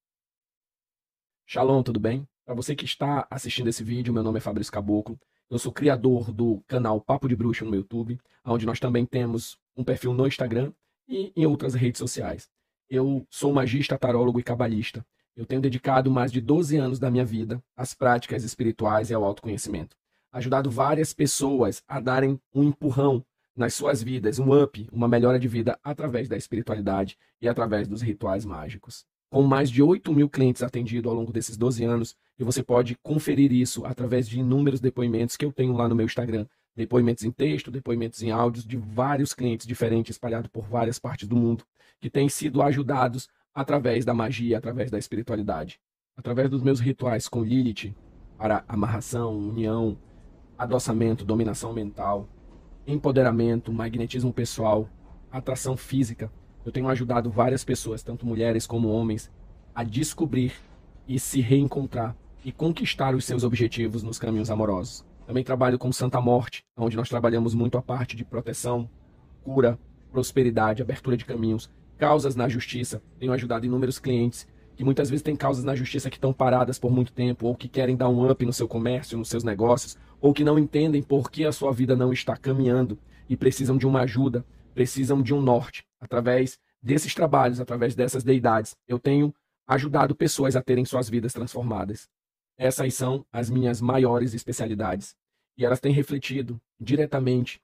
Shalom, 1.46 1.84
tudo 1.84 2.00
bem? 2.00 2.28
Para 2.44 2.56
você 2.56 2.76
que 2.76 2.86
está 2.86 3.28
assistindo 3.30 3.68
esse 3.68 3.84
vídeo, 3.84 4.12
meu 4.12 4.24
nome 4.24 4.40
é 4.40 4.42
Fabrício 4.42 4.74
Caboclo. 4.74 5.20
Eu 5.48 5.60
sou 5.60 5.72
criador 5.72 6.32
do 6.32 6.60
canal 6.66 7.00
Papo 7.00 7.28
de 7.30 7.36
Bruxo 7.36 7.64
no 7.64 7.76
YouTube, 7.76 8.20
onde 8.44 8.66
nós 8.66 8.80
também 8.80 9.06
temos 9.06 9.60
um 9.76 9.84
perfil 9.84 10.12
no 10.12 10.26
Instagram 10.26 10.72
e 11.08 11.32
em 11.36 11.46
outras 11.46 11.76
redes 11.76 12.00
sociais. 12.00 12.50
Eu 12.90 13.24
sou 13.30 13.54
magista, 13.54 13.96
tarólogo 13.96 14.40
e 14.40 14.44
cabalista. 14.44 15.06
Eu 15.36 15.46
tenho 15.46 15.62
dedicado 15.62 16.10
mais 16.10 16.32
de 16.32 16.42
12 16.42 16.78
anos 16.78 16.98
da 16.98 17.12
minha 17.12 17.24
vida 17.24 17.64
às 17.76 17.94
práticas 17.94 18.44
espirituais 18.44 19.12
e 19.12 19.14
ao 19.14 19.24
autoconhecimento 19.24 19.96
ajudado 20.38 20.70
várias 20.70 21.14
pessoas 21.14 21.84
a 21.88 22.00
darem 22.00 22.40
um 22.54 22.64
empurrão 22.64 23.26
nas 23.56 23.74
suas 23.74 24.04
vidas, 24.04 24.38
um 24.38 24.62
up, 24.62 24.88
uma 24.92 25.08
melhora 25.08 25.40
de 25.40 25.48
vida 25.48 25.80
através 25.84 26.30
da 26.30 26.38
espiritualidade 26.38 27.18
e 27.42 27.48
através 27.48 27.88
dos 27.88 28.04
rituais 28.04 28.46
mágicos. 28.46 29.04
Com 29.32 29.42
mais 29.42 29.70
de 29.70 29.82
8 29.82 30.14
mil 30.14 30.30
clientes 30.30 30.62
atendidos 30.62 31.10
ao 31.10 31.18
longo 31.18 31.34
desses 31.34 31.58
12 31.58 31.84
anos, 31.84 32.16
e 32.38 32.44
você 32.44 32.62
pode 32.62 32.96
conferir 33.02 33.52
isso 33.52 33.84
através 33.84 34.30
de 34.30 34.40
inúmeros 34.40 34.80
depoimentos 34.80 35.36
que 35.36 35.44
eu 35.44 35.52
tenho 35.52 35.74
lá 35.74 35.90
no 35.90 35.96
meu 35.96 36.06
Instagram. 36.06 36.46
Depoimentos 36.76 37.24
em 37.24 37.32
texto, 37.32 37.72
depoimentos 37.72 38.22
em 38.22 38.30
áudios 38.30 38.64
de 38.64 38.78
vários 38.78 39.34
clientes 39.34 39.66
diferentes 39.66 40.16
espalhados 40.16 40.52
por 40.52 40.68
várias 40.68 41.00
partes 41.00 41.28
do 41.28 41.36
mundo, 41.36 41.66
que 42.00 42.12
têm 42.12 42.30
sido 42.30 42.62
ajudados 42.62 43.28
através 43.56 44.06
da 44.06 44.14
magia, 44.14 44.60
através 44.60 44.92
da 44.92 45.00
espiritualidade. 45.00 45.80
Através 46.16 46.48
dos 46.48 46.62
meus 46.62 46.80
rituais 46.80 47.28
com 47.28 47.44
Lilith, 47.44 47.96
para 48.38 48.64
amarração, 48.68 49.36
união, 49.36 49.98
adoçamento, 50.58 51.24
dominação 51.24 51.74
mental, 51.74 52.28
empoderamento, 52.86 53.72
magnetismo 53.72 54.34
pessoal, 54.34 54.90
atração 55.32 55.78
física. 55.78 56.32
Eu 56.66 56.72
tenho 56.72 56.88
ajudado 56.90 57.30
várias 57.30 57.64
pessoas, 57.64 58.04
tanto 58.04 58.26
mulheres 58.26 58.66
como 58.66 58.90
homens, 58.90 59.32
a 59.76 59.84
descobrir 59.84 60.54
e 61.08 61.20
se 61.20 61.40
reencontrar 61.40 62.16
e 62.44 62.52
conquistar 62.52 63.14
os 63.14 63.26
seus 63.26 63.44
objetivos 63.44 64.04
nos 64.04 64.18
caminhos 64.18 64.50
amorosos. 64.50 65.06
Também 65.26 65.44
trabalho 65.44 65.78
com 65.78 65.92
Santa 65.92 66.22
Morte, 66.22 66.64
onde 66.78 66.96
nós 66.96 67.10
trabalhamos 67.10 67.54
muito 67.54 67.78
a 67.78 67.82
parte 67.82 68.16
de 68.16 68.24
proteção, 68.24 68.90
cura, 69.44 69.78
prosperidade, 70.12 70.82
abertura 70.82 71.18
de 71.18 71.26
caminhos, 71.26 71.70
causas 71.98 72.36
na 72.36 72.48
justiça. 72.48 73.02
Tenho 73.20 73.34
ajudado 73.34 73.66
inúmeros 73.66 74.00
clientes 74.00 74.48
que 74.78 74.84
muitas 74.84 75.10
vezes 75.10 75.24
têm 75.24 75.36
causas 75.36 75.64
na 75.64 75.76
justiça 75.76 76.10
que 76.10 76.18
estão 76.18 76.32
paradas 76.32 76.78
por 76.78 76.92
muito 76.92 77.12
tempo, 77.12 77.48
ou 77.48 77.56
que 77.56 77.68
querem 77.68 77.98
dar 77.98 78.08
um 78.10 78.30
up 78.30 78.46
no 78.46 78.54
seu 78.54 78.68
comércio, 78.68 79.18
nos 79.18 79.28
seus 79.28 79.44
negócios, 79.44 79.98
ou 80.20 80.34
que 80.34 80.44
não 80.44 80.58
entendem 80.58 81.02
por 81.02 81.30
que 81.30 81.46
a 81.46 81.52
sua 81.52 81.72
vida 81.72 81.96
não 81.96 82.12
está 82.12 82.36
caminhando 82.36 82.98
e 83.30 83.38
precisam 83.38 83.78
de 83.78 83.86
uma 83.86 84.02
ajuda, 84.02 84.46
precisam 84.74 85.22
de 85.22 85.34
um 85.34 85.42
norte. 85.42 85.86
Através 86.00 86.60
desses 86.82 87.14
trabalhos, 87.14 87.60
através 87.60 87.96
dessas 87.96 88.24
deidades, 88.24 88.76
eu 88.88 89.00
tenho 89.00 89.34
ajudado 89.68 90.16
pessoas 90.16 90.56
a 90.56 90.62
terem 90.62 90.86
suas 90.86 91.10
vidas 91.10 91.34
transformadas. 91.34 92.08
Essas 92.58 92.94
são 92.94 93.26
as 93.32 93.50
minhas 93.50 93.82
maiores 93.82 94.34
especialidades. 94.34 95.16
E 95.58 95.66
elas 95.66 95.80
têm 95.80 95.92
refletido 95.92 96.60
diretamente 96.80 97.62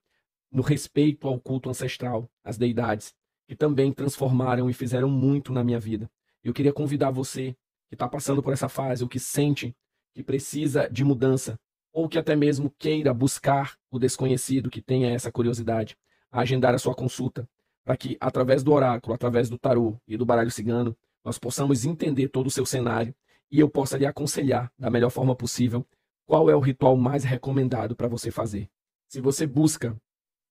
no 0.50 0.62
respeito 0.62 1.26
ao 1.26 1.40
culto 1.40 1.68
ancestral, 1.68 2.30
às 2.44 2.56
deidades, 2.56 3.14
que 3.46 3.56
também 3.56 3.92
transformaram 3.92 4.70
e 4.70 4.72
fizeram 4.72 5.08
muito 5.08 5.52
na 5.52 5.64
minha 5.64 5.80
vida. 5.80 6.10
Eu 6.42 6.52
queria 6.52 6.72
convidar 6.72 7.10
você 7.10 7.56
que 7.88 7.94
está 7.94 8.08
passando 8.08 8.42
por 8.42 8.52
essa 8.52 8.68
fase, 8.68 9.02
ou 9.02 9.08
que 9.08 9.18
sente 9.18 9.74
que 10.14 10.22
precisa 10.22 10.88
de 10.88 11.04
mudança, 11.04 11.58
ou 11.94 12.08
que 12.08 12.18
até 12.18 12.34
mesmo 12.34 12.74
queira 12.76 13.14
buscar 13.14 13.78
o 13.88 14.00
desconhecido, 14.00 14.68
que 14.68 14.82
tenha 14.82 15.12
essa 15.12 15.30
curiosidade, 15.30 15.96
a 16.30 16.40
agendar 16.40 16.74
a 16.74 16.78
sua 16.78 16.92
consulta, 16.92 17.48
para 17.84 17.96
que, 17.96 18.16
através 18.20 18.64
do 18.64 18.72
oráculo, 18.72 19.14
através 19.14 19.48
do 19.48 19.56
tarô 19.56 19.96
e 20.08 20.16
do 20.16 20.26
baralho 20.26 20.50
cigano, 20.50 20.96
nós 21.24 21.38
possamos 21.38 21.84
entender 21.84 22.28
todo 22.28 22.48
o 22.48 22.50
seu 22.50 22.66
cenário 22.66 23.14
e 23.48 23.60
eu 23.60 23.70
possa 23.70 23.96
lhe 23.96 24.04
aconselhar 24.04 24.72
da 24.76 24.90
melhor 24.90 25.10
forma 25.10 25.36
possível 25.36 25.86
qual 26.26 26.50
é 26.50 26.56
o 26.56 26.60
ritual 26.60 26.96
mais 26.96 27.22
recomendado 27.22 27.94
para 27.94 28.08
você 28.08 28.28
fazer. 28.28 28.68
Se 29.06 29.20
você 29.20 29.46
busca 29.46 29.96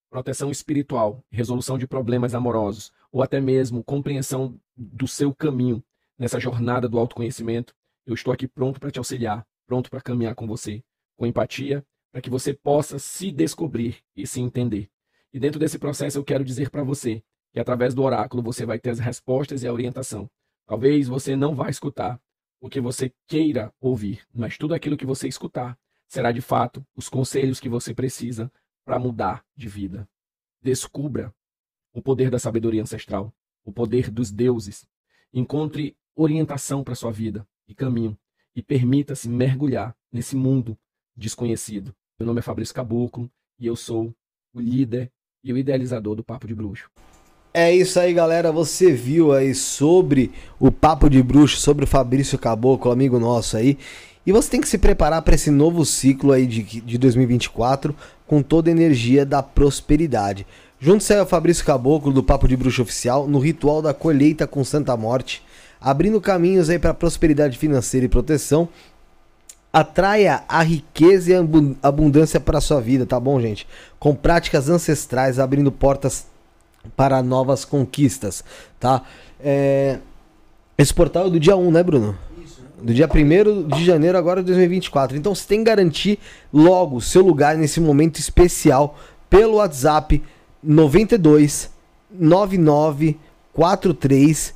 proteção 0.10 0.50
espiritual, 0.50 1.22
resolução 1.30 1.78
de 1.78 1.86
problemas 1.86 2.34
amorosos, 2.34 2.94
ou 3.12 3.22
até 3.22 3.42
mesmo 3.42 3.84
compreensão 3.84 4.58
do 4.78 5.08
seu 5.08 5.36
caminho 5.36 5.84
nessa 6.18 6.40
jornada 6.40 6.88
do 6.88 6.98
autoconhecimento, 6.98 7.76
eu 8.06 8.14
estou 8.14 8.32
aqui 8.32 8.48
pronto 8.48 8.80
para 8.80 8.92
te 8.92 9.00
auxiliar, 9.00 9.46
pronto 9.68 9.90
para 9.90 10.00
caminhar 10.00 10.36
com 10.36 10.48
você, 10.48 10.82
com 11.24 11.28
empatia, 11.28 11.86
para 12.12 12.22
que 12.22 12.30
você 12.30 12.54
possa 12.54 13.00
se 13.00 13.32
descobrir 13.32 14.04
e 14.14 14.28
se 14.28 14.42
entender. 14.42 14.90
E 15.32 15.40
dentro 15.40 15.58
desse 15.58 15.80
processo 15.80 16.18
eu 16.18 16.24
quero 16.24 16.44
dizer 16.44 16.70
para 16.70 16.84
você 16.84 17.24
que 17.54 17.62
através 17.62 17.94
do 17.94 18.04
oráculo 18.04 18.44
você 18.44 18.66
vai 18.66 18.78
ter 18.78 18.90
as 18.90 19.00
respostas 19.00 19.64
e 19.64 19.68
a 19.68 19.72
orientação. 19.72 20.30
Talvez 20.68 21.08
você 21.08 21.34
não 21.34 21.56
vá 21.56 21.70
escutar 21.70 22.22
o 22.60 22.70
que 22.70 22.82
você 22.82 23.14
queira 23.26 23.74
ouvir, 23.80 24.22
mas 24.34 24.58
tudo 24.58 24.74
aquilo 24.74 24.98
que 24.98 25.06
você 25.06 25.28
escutar 25.28 25.80
será 26.10 26.32
de 26.32 26.42
fato 26.42 26.86
os 26.94 27.08
conselhos 27.08 27.60
que 27.60 27.70
você 27.70 27.94
precisa 27.94 28.52
para 28.84 29.00
mudar 29.00 29.46
de 29.56 29.70
vida. 29.70 30.08
Descubra 30.62 31.34
o 31.94 32.02
poder 32.02 32.30
da 32.30 32.38
sabedoria 32.38 32.82
ancestral, 32.82 33.34
o 33.64 33.72
poder 33.72 34.12
dos 34.12 34.30
deuses. 34.30 34.86
Encontre 35.34 35.96
orientação 36.16 36.84
para 36.84 36.96
sua 36.96 37.12
vida 37.12 37.48
e 37.66 37.74
caminho 37.74 38.18
e 38.54 38.62
permita-se 38.62 39.30
mergulhar 39.30 39.96
nesse 40.12 40.36
mundo 40.36 40.78
desconhecido. 41.16 41.94
Meu 42.20 42.28
nome 42.28 42.40
é 42.40 42.44
Fabrício 42.44 42.74
Caboclo 42.74 43.30
e 43.60 43.68
eu 43.68 43.76
sou 43.76 44.14
o 44.54 44.60
líder 44.60 45.12
e 45.44 45.52
o 45.52 45.58
idealizador 45.58 46.16
do 46.16 46.24
Papo 46.24 46.48
de 46.48 46.56
Bruxo. 46.56 46.90
É 47.54 47.74
isso 47.74 48.00
aí, 48.00 48.14
galera. 48.14 48.52
Você 48.52 48.92
viu 48.92 49.32
aí 49.32 49.54
sobre 49.54 50.32
o 50.60 50.72
Papo 50.72 51.10
de 51.10 51.22
Bruxo, 51.22 51.58
sobre 51.58 51.86
o 51.86 51.88
Fabrício 51.88 52.38
Caboclo, 52.38 52.92
amigo 52.92 53.20
nosso 53.20 53.58
aí. 53.58 53.78
E 54.26 54.32
você 54.32 54.50
tem 54.50 54.62
que 54.62 54.68
se 54.68 54.78
preparar 54.78 55.22
para 55.22 55.36
esse 55.36 55.52
novo 55.52 55.86
ciclo 55.86 56.32
aí 56.32 56.48
de, 56.48 56.64
de 56.64 56.98
2024 56.98 57.96
com 58.26 58.42
toda 58.42 58.70
a 58.70 58.72
energia 58.72 59.26
da 59.26 59.44
prosperidade. 59.44 60.48
Junto-se 60.80 61.14
aí 61.14 61.20
ao 61.20 61.26
Fabrício 61.26 61.64
Caboclo 61.64 62.12
do 62.12 62.24
Papo 62.24 62.48
de 62.48 62.58
Bruxo 62.58 62.82
Oficial 62.82 63.28
no 63.28 63.38
ritual 63.38 63.82
da 63.82 63.94
colheita 63.94 64.48
com 64.48 64.64
Santa 64.64 64.98
Morte, 64.98 65.44
abrindo 65.80 66.20
caminhos 66.20 66.70
aí 66.70 66.80
para 66.80 66.94
prosperidade 66.94 67.58
financeira 67.58 68.06
e 68.06 68.10
proteção. 68.10 68.68
Atraia 69.74 70.44
a 70.48 70.62
riqueza 70.62 71.32
e 71.32 71.36
a 71.36 71.44
abundância 71.82 72.40
para 72.40 72.62
sua 72.62 72.80
vida, 72.80 73.08
tá 73.08 73.20
bom, 73.20 73.42
gente? 73.42 73.68
Com 74.00 74.14
práticas 74.14 74.70
ancestrais 74.70 75.40
abrindo 75.40 75.72
portas 75.72 76.28
para 76.96 77.24
novas 77.24 77.66
conquistas, 77.66 78.44
tá? 78.80 79.02
É... 79.40 79.98
Esse 80.78 80.94
portal 80.94 81.26
é 81.26 81.30
do 81.32 81.40
dia 81.40 81.58
1, 81.58 81.72
né, 81.72 81.82
Bruno? 81.82 82.16
do 82.84 82.94
dia 82.94 83.08
1 83.08 83.68
de 83.70 83.86
janeiro 83.86 84.18
agora 84.18 84.42
de 84.42 84.48
2024. 84.48 85.16
Então 85.16 85.34
você 85.34 85.48
tem 85.48 85.60
que 85.60 85.64
garantir 85.64 86.20
logo 86.52 87.00
seu 87.00 87.24
lugar 87.26 87.58
nesse 87.58 87.80
momento 87.80 88.20
especial 88.20 88.98
pelo 89.30 89.56
WhatsApp 89.56 90.22
92 90.62 91.72
99 92.12 93.18
43 93.54 94.54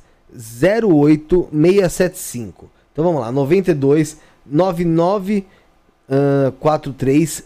08 0.84 1.48
675. 1.50 2.70
Então 2.92 3.04
vamos 3.04 3.20
lá, 3.22 3.32
92 3.32 4.18
99 4.50 5.46
uh, 6.08 6.52
43 6.52 7.44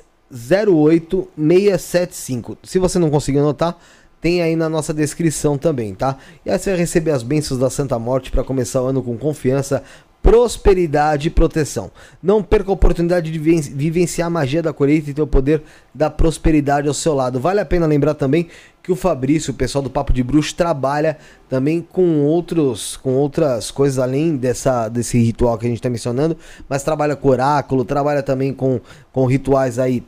08 0.69 1.29
675. 1.37 2.59
Se 2.63 2.79
você 2.79 2.99
não 2.99 3.11
conseguir 3.11 3.39
anotar, 3.39 3.77
tem 4.21 4.41
aí 4.41 4.55
na 4.55 4.69
nossa 4.69 4.95
descrição 4.95 5.59
também, 5.59 5.95
tá? 5.95 6.17
E 6.47 6.51
aí 6.51 6.59
você 6.59 6.71
vai 6.71 6.79
receber 6.79 7.11
as 7.11 7.23
bênçãos 7.23 7.59
da 7.59 7.69
Santa 7.69 7.99
Morte 7.99 8.31
para 8.31 8.45
começar 8.45 8.81
o 8.81 8.87
ano 8.87 9.03
com 9.03 9.19
confiança, 9.19 9.83
prosperidade 10.23 11.27
e 11.27 11.31
proteção. 11.31 11.91
Não 12.23 12.43
perca 12.43 12.71
a 12.71 12.73
oportunidade 12.73 13.31
de 13.31 13.39
vivenciar 13.39 14.29
a 14.29 14.31
magia 14.31 14.63
da 14.63 14.73
colheita 14.73 15.11
e 15.11 15.15
ter 15.15 15.21
o 15.21 15.27
poder 15.27 15.63
da 15.93 16.09
prosperidade 16.09 16.87
ao 16.87 16.95
seu 16.95 17.13
lado. 17.13 17.41
Vale 17.41 17.61
a 17.61 17.65
pena 17.65 17.87
lembrar 17.87 18.15
também 18.15 18.47
que 18.83 18.93
o 18.93 18.97
Fabrício, 18.97 19.53
o 19.53 19.57
pessoal 19.57 19.83
do 19.83 19.91
Papo 19.91 20.13
de 20.13 20.23
Bruxo, 20.23 20.55
trabalha 20.55 21.19
também 21.49 21.81
com 21.83 22.21
outros, 22.21 22.97
com 22.97 23.15
outras 23.15 23.71
coisas 23.71 23.99
além 23.99 24.37
dessa, 24.37 24.89
desse 24.89 25.19
ritual 25.19 25.59
que 25.59 25.67
a 25.67 25.69
gente 25.69 25.79
está 25.79 25.91
mencionando, 25.91 26.37
mas 26.69 26.83
trabalha 26.83 27.17
com 27.17 27.29
oráculo, 27.29 27.85
trabalha 27.85 28.23
também 28.23 28.53
com, 28.53 28.81
com 29.13 29.27
rituais 29.27 29.79
aí 29.79 30.05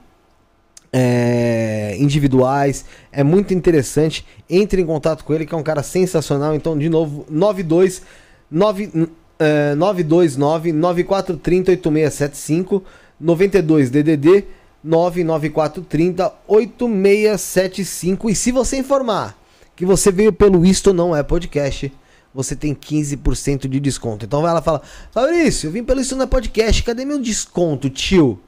é, 0.93 1.97
individuais. 1.99 2.84
É 3.10 3.25
muito 3.25 3.52
interessante. 3.52 4.25
Entre 4.49 4.81
em 4.81 4.86
contato 4.86 5.25
com 5.25 5.34
ele, 5.34 5.44
que 5.44 5.55
é 5.55 5.59
um 5.59 5.62
cara 5.62 5.83
sensacional. 5.83 6.55
Então, 6.55 6.78
de 6.78 6.89
novo, 6.89 7.26
92 7.28 8.02
9 8.51 9.09
é, 9.39 9.75
929 9.75 10.73
9430 10.73 11.71
8675 11.73 12.85
92 13.21 13.91
DDD 13.91 14.45
99430 14.83 16.33
8675 16.47 18.31
e 18.31 18.35
se 18.35 18.53
você 18.53 18.77
informar 18.77 19.37
que 19.75 19.85
você 19.85 20.13
veio 20.13 20.33
pelo 20.33 20.65
Isto 20.65 20.93
Não 20.93 21.17
É 21.17 21.23
Podcast, 21.23 21.93
você 22.33 22.55
tem 22.55 22.75
15% 22.75 23.69
de 23.69 23.81
desconto. 23.81 24.25
Então 24.25 24.43
vai 24.43 24.53
lá 24.53 24.61
e 24.61 24.63
fala: 24.63 24.83
Fabrício, 25.11 25.69
eu 25.69 25.73
vim 25.73 25.83
pelo 25.83 26.01
Isto 26.01 26.17
Não 26.17 26.25
É 26.25 26.27
Podcast, 26.27 26.83
cadê 26.83 27.05
meu 27.05 27.21
desconto, 27.21 27.89
tio? 27.89 28.39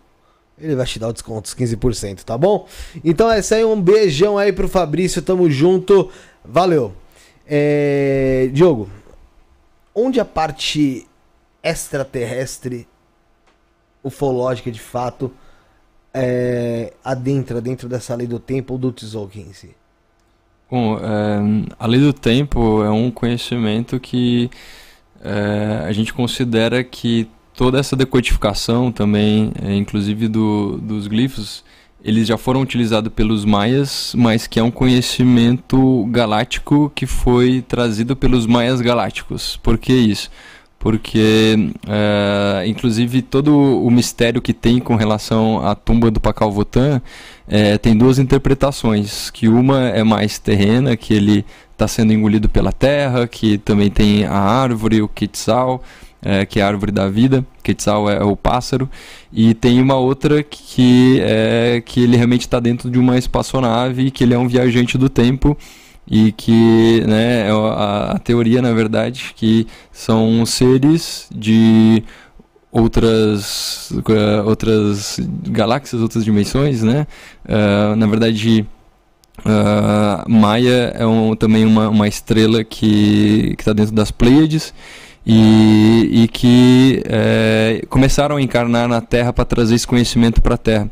Ele 0.58 0.74
vai 0.74 0.86
te 0.86 0.98
dar 0.98 1.08
o 1.08 1.12
desconto, 1.12 1.48
os 1.48 1.54
15%, 1.54 2.22
tá 2.22 2.36
bom? 2.36 2.66
Então 3.04 3.30
é 3.30 3.40
isso 3.40 3.54
aí, 3.54 3.64
um 3.64 3.80
beijão 3.80 4.38
aí 4.38 4.52
pro 4.52 4.68
Fabrício, 4.68 5.20
tamo 5.20 5.50
junto, 5.50 6.10
valeu. 6.42 6.94
É... 7.46 8.48
Diogo, 8.52 8.88
onde 9.96 10.20
a 10.20 10.24
parte 10.24 11.08
extraterrestre, 11.62 12.86
ufológica 14.04 14.70
de 14.70 14.78
fato, 14.78 15.32
é, 16.12 16.92
adentra 17.02 17.60
dentro 17.60 17.88
dessa 17.88 18.14
lei 18.14 18.26
do 18.26 18.38
tempo 18.38 18.74
ou 18.74 18.78
do 18.78 18.94
si? 19.52 19.74
Bom, 20.70 20.98
é, 20.98 21.74
a 21.78 21.86
lei 21.86 22.00
do 22.00 22.12
tempo 22.12 22.84
é 22.84 22.90
um 22.90 23.10
conhecimento 23.10 23.98
que 23.98 24.50
é, 25.22 25.86
a 25.86 25.92
gente 25.92 26.12
considera 26.12 26.84
que 26.84 27.28
toda 27.54 27.78
essa 27.78 27.96
decodificação 27.96 28.92
também, 28.92 29.52
é, 29.62 29.74
inclusive 29.74 30.28
do, 30.28 30.76
dos 30.76 31.06
glifos, 31.06 31.64
eles 32.06 32.28
já 32.28 32.38
foram 32.38 32.60
utilizados 32.60 33.12
pelos 33.12 33.44
maias, 33.44 34.14
mas 34.16 34.46
que 34.46 34.60
é 34.60 34.62
um 34.62 34.70
conhecimento 34.70 36.06
galáctico 36.08 36.92
que 36.94 37.04
foi 37.04 37.64
trazido 37.66 38.14
pelos 38.14 38.46
maias 38.46 38.80
galácticos. 38.80 39.56
Por 39.56 39.76
que 39.76 39.92
isso? 39.92 40.30
Porque, 40.78 41.72
é, 41.88 42.64
inclusive, 42.68 43.22
todo 43.22 43.58
o 43.58 43.90
mistério 43.90 44.40
que 44.40 44.52
tem 44.52 44.78
com 44.78 44.94
relação 44.94 45.66
à 45.66 45.74
tumba 45.74 46.08
do 46.08 46.20
Pacal 46.20 46.52
Votan 46.52 47.02
é, 47.48 47.76
tem 47.76 47.96
duas 47.96 48.20
interpretações. 48.20 49.28
Que 49.28 49.48
uma 49.48 49.88
é 49.88 50.04
mais 50.04 50.38
terrena, 50.38 50.96
que 50.96 51.12
ele 51.12 51.44
está 51.72 51.88
sendo 51.88 52.12
engolido 52.12 52.48
pela 52.48 52.70
terra, 52.70 53.26
que 53.26 53.58
também 53.58 53.90
tem 53.90 54.24
a 54.26 54.38
árvore, 54.38 55.02
o 55.02 55.08
Quetzal, 55.08 55.82
é, 56.26 56.44
que 56.44 56.58
é 56.58 56.62
a 56.62 56.66
árvore 56.66 56.90
da 56.90 57.08
vida, 57.08 57.46
Quetzal 57.62 58.10
é, 58.10 58.16
é 58.16 58.24
o 58.24 58.36
pássaro, 58.36 58.90
e 59.32 59.54
tem 59.54 59.80
uma 59.80 59.94
outra 59.94 60.42
que 60.42 61.20
é 61.22 61.80
que 61.84 62.02
ele 62.02 62.16
realmente 62.16 62.42
está 62.42 62.58
dentro 62.58 62.90
de 62.90 62.98
uma 62.98 63.16
espaçonave, 63.16 64.10
que 64.10 64.24
ele 64.24 64.34
é 64.34 64.38
um 64.38 64.48
viajante 64.48 64.98
do 64.98 65.08
tempo. 65.08 65.56
E 66.08 66.30
que 66.30 67.02
né, 67.04 67.48
é 67.48 67.50
a, 67.50 68.12
a 68.12 68.18
teoria 68.20 68.62
na 68.62 68.72
verdade 68.72 69.32
que 69.34 69.66
são 69.90 70.46
seres 70.46 71.28
de 71.34 72.00
outras 72.70 73.90
uh, 73.90 74.46
outras 74.46 75.18
galáxias, 75.48 76.00
outras 76.00 76.24
dimensões, 76.24 76.82
né? 76.82 77.08
Uh, 77.44 77.96
na 77.96 78.06
verdade, 78.06 78.66
uh, 79.40 80.30
Maia 80.30 80.92
é 80.94 81.06
um, 81.06 81.34
também 81.34 81.64
uma, 81.64 81.88
uma 81.88 82.06
estrela 82.06 82.62
que 82.62 83.56
está 83.58 83.72
dentro 83.72 83.94
das 83.94 84.12
Pleiades 84.12 84.72
e, 85.28 86.22
e 86.22 86.28
que 86.28 87.02
é, 87.04 87.82
começaram 87.88 88.36
a 88.36 88.42
encarnar 88.42 88.86
na 88.86 89.00
Terra 89.00 89.32
para 89.32 89.44
trazer 89.44 89.74
esse 89.74 89.86
conhecimento 89.86 90.40
para 90.40 90.54
a 90.54 90.58
Terra. 90.58 90.88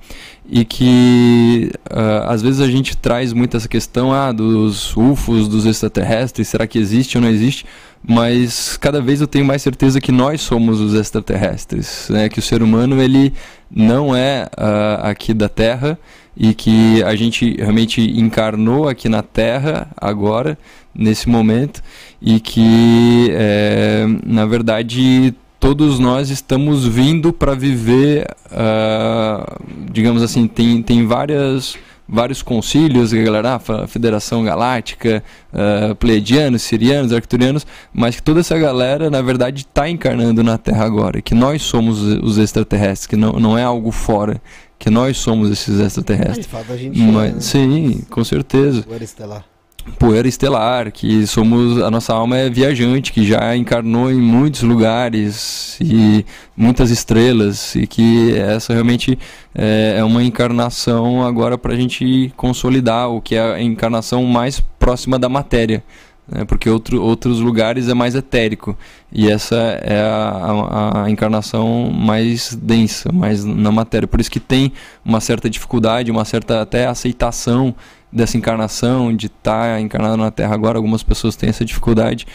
E 0.46 0.64
que 0.64 1.70
uh, 1.90 2.28
às 2.28 2.42
vezes 2.42 2.60
a 2.60 2.66
gente 2.66 2.96
traz 2.96 3.32
muito 3.32 3.56
essa 3.56 3.68
questão 3.68 4.12
ah, 4.12 4.30
dos 4.30 4.94
UFOs, 4.94 5.48
dos 5.48 5.64
extraterrestres, 5.64 6.48
será 6.48 6.66
que 6.66 6.78
existe 6.78 7.16
ou 7.16 7.22
não 7.22 7.30
existe? 7.30 7.64
Mas 8.06 8.76
cada 8.76 9.00
vez 9.00 9.22
eu 9.22 9.26
tenho 9.26 9.44
mais 9.44 9.62
certeza 9.62 10.00
que 10.00 10.12
nós 10.12 10.42
somos 10.42 10.80
os 10.80 10.92
extraterrestres, 10.92 12.08
né? 12.10 12.28
que 12.28 12.40
o 12.40 12.42
ser 12.42 12.62
humano 12.62 13.00
ele 13.00 13.32
não 13.70 14.14
é 14.14 14.46
uh, 14.58 15.06
aqui 15.06 15.32
da 15.32 15.48
Terra, 15.48 15.98
e 16.36 16.52
que 16.52 17.02
a 17.04 17.14
gente 17.14 17.56
realmente 17.56 18.00
encarnou 18.00 18.88
aqui 18.88 19.08
na 19.08 19.22
Terra 19.22 19.88
agora, 19.96 20.58
nesse 20.94 21.28
momento, 21.28 21.82
e 22.20 22.38
que, 22.38 23.28
é, 23.32 24.06
na 24.24 24.46
verdade, 24.46 25.34
todos 25.64 25.98
nós 25.98 26.28
estamos 26.28 26.86
vindo 26.86 27.32
para 27.32 27.54
viver, 27.54 28.26
uh, 28.52 29.90
digamos 29.90 30.22
assim, 30.22 30.46
tem, 30.46 30.82
tem 30.82 31.06
várias 31.06 31.74
vários 32.06 32.42
concílios, 32.42 33.14
a 33.14 33.16
galera, 33.16 33.54
ah, 33.66 33.86
Federação 33.86 34.44
Galáctica, 34.44 35.24
uh, 35.50 35.94
Pleiadianos, 35.94 36.60
Sirianos, 36.60 37.14
Arcturianos, 37.14 37.66
mas 37.94 38.16
que 38.16 38.22
toda 38.22 38.40
essa 38.40 38.58
galera, 38.58 39.08
na 39.08 39.22
verdade, 39.22 39.60
está 39.62 39.88
encarnando 39.88 40.44
na 40.44 40.58
Terra 40.58 40.84
agora, 40.84 41.22
que 41.22 41.34
nós 41.34 41.62
somos 41.62 42.02
os 42.02 42.36
extraterrestres, 42.36 43.06
que 43.06 43.16
não, 43.16 43.32
não 43.32 43.56
é 43.56 43.64
algo 43.64 43.90
fora, 43.90 44.40
que 44.78 44.90
nós 44.90 45.16
somos 45.16 45.50
esses 45.50 45.80
extraterrestres. 45.80 46.46
a 46.52 46.76
gente 46.76 47.00
mas, 47.00 47.36
é, 47.36 47.40
sim, 47.40 48.02
com 48.10 48.22
certeza. 48.22 48.84
estelar 49.00 49.53
poeira 49.98 50.26
estelar, 50.26 50.90
que 50.90 51.26
somos 51.26 51.80
a 51.80 51.90
nossa 51.90 52.12
alma 52.12 52.36
é 52.36 52.50
viajante, 52.50 53.12
que 53.12 53.26
já 53.26 53.56
encarnou 53.56 54.10
em 54.10 54.20
muitos 54.20 54.62
lugares 54.62 55.78
e 55.80 56.24
muitas 56.56 56.90
estrelas 56.90 57.74
e 57.74 57.86
que 57.86 58.36
essa 58.36 58.72
realmente 58.72 59.18
é, 59.54 59.96
é 59.98 60.04
uma 60.04 60.22
encarnação 60.22 61.22
agora 61.24 61.58
para 61.58 61.72
a 61.72 61.76
gente 61.76 62.32
consolidar 62.36 63.10
o 63.10 63.20
que 63.20 63.34
é 63.34 63.54
a 63.54 63.62
encarnação 63.62 64.24
mais 64.24 64.60
próxima 64.78 65.18
da 65.18 65.28
matéria. 65.28 65.82
Né? 66.26 66.44
porque 66.44 66.70
outro, 66.70 67.02
outros 67.02 67.38
lugares 67.38 67.88
é 67.88 67.94
mais 67.94 68.14
etérico 68.14 68.76
e 69.12 69.30
essa 69.30 69.56
é 69.82 70.00
a, 70.00 70.30
a, 70.30 71.04
a, 71.04 71.10
encarnação 71.10 71.90
mais 71.90 72.54
densa, 72.54 73.12
mais 73.12 73.44
na 73.44 73.70
matéria. 73.70 74.08
Por 74.08 74.20
isso 74.20 74.30
que 74.30 74.40
tem 74.40 74.72
uma 75.04 75.20
certa 75.20 75.50
dificuldade, 75.50 76.10
uma 76.10 76.24
certa 76.24 76.62
até 76.62 76.86
aceitação 76.86 77.74
dessa 78.14 78.36
encarnação, 78.38 79.14
de 79.14 79.26
estar 79.26 79.74
tá 79.74 79.80
encarnado 79.80 80.16
na 80.16 80.30
Terra 80.30 80.54
agora, 80.54 80.78
algumas 80.78 81.02
pessoas 81.02 81.34
têm 81.34 81.48
essa 81.48 81.64
dificuldade, 81.64 82.26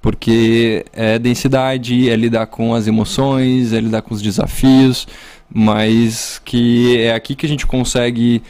porque 0.00 0.84
é 0.92 1.18
densidade, 1.18 2.08
é 2.08 2.14
lidar 2.14 2.46
com 2.46 2.74
as 2.74 2.86
emoções, 2.86 3.72
é 3.72 3.80
lidar 3.80 4.02
com 4.02 4.14
os 4.14 4.22
desafios, 4.22 5.08
mas 5.52 6.40
que 6.44 6.98
é 6.98 7.14
aqui 7.14 7.34
que 7.34 7.46
a 7.46 7.48
gente 7.48 7.66
consegue 7.66 8.42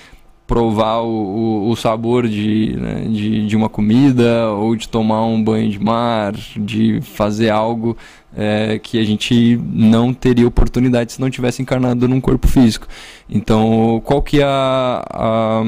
provar 0.47 1.01
o, 1.01 1.71
o, 1.71 1.77
sabor 1.77 2.29
de, 2.29 2.77
né, 2.77 3.07
de, 3.09 3.47
de, 3.47 3.57
uma 3.57 3.69
comida 3.69 4.51
ou 4.51 4.77
de 4.77 4.89
tomar 4.89 5.25
um 5.25 5.43
banho 5.43 5.71
de 5.71 5.79
mar, 5.79 6.33
de 6.33 7.01
fazer 7.01 7.49
algo 7.49 7.97
é, 8.37 8.79
que 8.79 8.99
a 8.99 9.05
gente 9.05 9.59
não 9.73 10.13
teria 10.13 10.47
oportunidade 10.47 11.13
se 11.13 11.21
não 11.21 11.31
tivesse 11.31 11.63
encarnado 11.63 12.07
num 12.07 12.21
corpo 12.21 12.47
físico. 12.47 12.87
Então, 13.29 14.03
qual 14.05 14.21
que 14.21 14.41
é 14.41 14.45
a, 14.45 15.03
a 15.11 15.63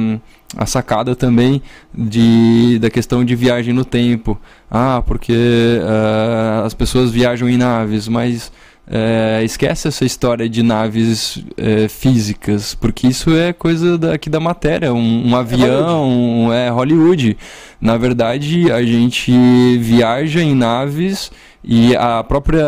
a 0.57 0.65
sacada 0.67 1.17
também 1.17 1.61
de, 1.93 2.79
da 2.79 2.89
questão 2.89 3.25
de 3.25 3.35
viagem 3.35 3.75
no 3.75 3.85
tempo. 3.85 4.41
Ah, 4.71 5.03
porque 5.05 5.33
uh, 5.33 6.65
as 6.65 6.75
pessoas 6.75 7.11
viajam 7.11 7.49
em 7.49 7.57
naves, 7.57 8.07
mas 8.09 8.53
uh, 8.89 9.45
esquece 9.45 9.89
essa 9.89 10.05
história 10.05 10.49
de 10.49 10.63
naves 10.63 11.37
uh, 11.37 11.89
físicas, 11.89 12.75
porque 12.75 13.07
isso 13.07 13.35
é 13.37 13.53
coisa 13.53 13.99
daqui 13.99 14.31
da 14.31 14.41
matéria. 14.41 14.93
Um, 14.93 15.29
um 15.29 15.37
é 15.37 15.39
avião 15.39 16.47
Hollywood. 16.47 16.55
é 16.55 16.69
Hollywood. 16.69 17.37
Na 17.81 17.97
verdade, 17.97 18.71
a 18.71 18.83
gente 18.83 19.33
viaja 19.79 20.41
em 20.41 20.55
naves 20.55 21.31
e 21.63 21.97
a 21.97 22.23
própria 22.23 22.65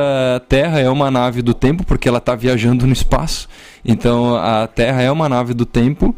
Terra 0.48 0.80
é 0.80 0.90
uma 0.90 1.10
nave 1.10 1.40
do 1.40 1.54
tempo, 1.54 1.84
porque 1.84 2.08
ela 2.08 2.18
está 2.18 2.34
viajando 2.34 2.86
no 2.86 2.92
espaço. 2.92 3.48
Então 3.84 4.34
a 4.36 4.66
Terra 4.66 5.02
é 5.02 5.10
uma 5.10 5.28
nave 5.28 5.54
do 5.54 5.64
tempo 5.64 6.14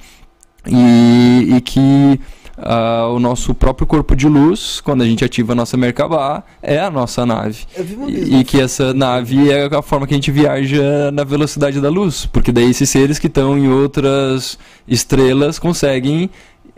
e, 0.66 1.56
e 1.56 1.60
que 1.60 2.18
uh, 2.60 3.14
o 3.14 3.18
nosso 3.18 3.54
próprio 3.54 3.86
corpo 3.86 4.14
de 4.14 4.28
luz, 4.28 4.80
quando 4.80 5.02
a 5.02 5.06
gente 5.06 5.24
ativa 5.24 5.52
a 5.52 5.56
nossa 5.56 5.76
Merkabah, 5.76 6.42
é 6.62 6.78
a 6.78 6.90
nossa 6.90 7.26
nave. 7.26 7.64
E, 8.08 8.38
e, 8.38 8.44
que 8.44 8.60
essa 8.60 8.94
nave 8.94 9.50
é 9.50 9.66
a 9.74 9.82
forma 9.82 10.06
que 10.06 10.14
a 10.14 10.16
gente 10.16 10.30
viaja 10.30 11.10
na 11.12 11.24
velocidade 11.24 11.80
da 11.80 11.88
luz, 11.88 12.26
porque 12.26 12.52
daí 12.52 12.70
esses 12.70 12.88
seres 12.88 13.18
que 13.18 13.26
estão 13.26 13.58
em 13.58 13.68
outras 13.68 14.58
estrelas 14.86 15.58
conseguem 15.58 16.30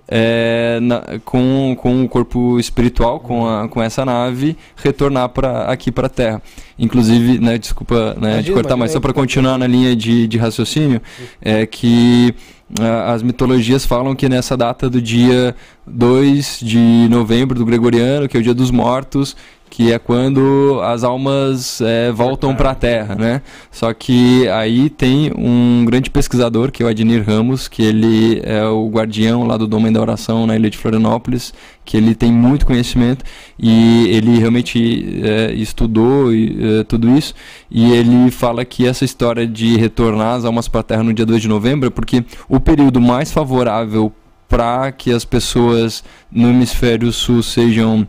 é, 0.09 0.79
na, 0.81 1.03
com, 1.25 1.75
com 1.79 2.05
o 2.05 2.09
corpo 2.09 2.59
espiritual, 2.59 3.21
com, 3.21 3.49
a, 3.49 3.69
com 3.69 3.83
essa 3.83 4.05
nave, 4.05 4.57
retornar 4.77 5.29
para 5.31 5.65
aqui 5.65 5.91
para 5.91 6.07
a 6.07 6.11
Terra. 6.11 6.43
Inclusive, 6.79 7.39
né, 7.39 7.57
desculpa 7.57 8.15
né, 8.15 8.33
imagina, 8.35 8.43
de 8.43 8.53
cortar, 8.53 8.77
mas 8.77 8.93
só 8.93 9.01
para 9.01 9.13
continuar 9.13 9.57
na 9.57 9.67
linha 9.67 9.95
de, 9.97 10.27
de 10.27 10.37
raciocínio, 10.37 11.01
é 11.41 11.65
que 11.65 12.35
as 12.81 13.23
mitologias 13.23 13.85
falam 13.85 14.15
que 14.15 14.29
nessa 14.29 14.57
data 14.57 14.89
do 14.89 15.01
dia 15.01 15.55
2 15.87 16.61
de 16.63 17.09
novembro 17.11 17.59
do 17.59 17.67
Gregoriano, 17.67 18.29
que 18.29 18.37
é 18.37 18.41
o 18.41 18.43
dia 18.43 18.55
dos 18.55 18.71
mortos, 18.71 19.37
que 19.73 19.91
é 19.91 19.99
quando 19.99 20.83
as 20.83 21.03
almas 21.03 21.81
é, 21.81 22.13
voltam 22.13 22.55
para 22.55 22.73
a 22.73 22.75
Terra, 22.75 23.15
né? 23.15 23.41
Só 23.71 23.91
que 23.95 24.47
aí 24.51 24.91
tem 24.91 25.33
um 25.35 25.87
grande 25.87 26.11
pesquisador, 26.11 26.71
que 26.71 26.83
é 26.83 26.87
o 26.87 26.91
Adnir 26.91 27.25
Ramos, 27.27 27.69
que 27.69 27.83
ele 27.83 28.43
é 28.45 28.63
o 28.67 28.87
guardião 28.91 29.45
lá 29.45 29.57
do 29.57 29.67
Dom 29.67 29.91
da 29.91 29.99
Oração 29.99 30.47
na 30.47 30.57
ilha 30.57 30.69
de 30.69 30.77
Florianópolis, 30.77 31.55
que 31.87 31.97
ele 31.97 32.15
tem 32.15 32.31
muito 32.31 32.67
conhecimento 32.67 33.25
e 33.59 34.09
ele 34.09 34.39
realmente 34.39 35.23
é, 35.23 35.55
estudou 35.55 36.31
é, 36.31 36.85
tudo 36.85 37.09
isso 37.17 37.35
e 37.71 37.93
ele 37.93 38.31
fala 38.31 38.67
que 38.67 38.87
essa 38.87 39.07
história 39.07 39.47
de 39.47 39.79
retornar 39.79 40.35
as 40.35 40.45
almas 40.45 40.69
para 40.69 40.81
a 40.81 40.85
Terra 40.85 41.03
no 41.03 41.15
dia 41.15 41.25
2 41.25 41.41
de 41.41 41.49
novembro 41.49 41.87
é 41.87 41.91
porque 41.91 42.23
o 42.47 42.61
período 42.61 43.01
mais 43.01 43.33
favorável 43.33 44.13
para 44.47 44.93
que 44.93 45.11
as 45.11 45.25
pessoas 45.25 46.05
no 46.31 46.51
hemisfério 46.51 47.11
sul 47.11 47.43
sejam 47.43 48.07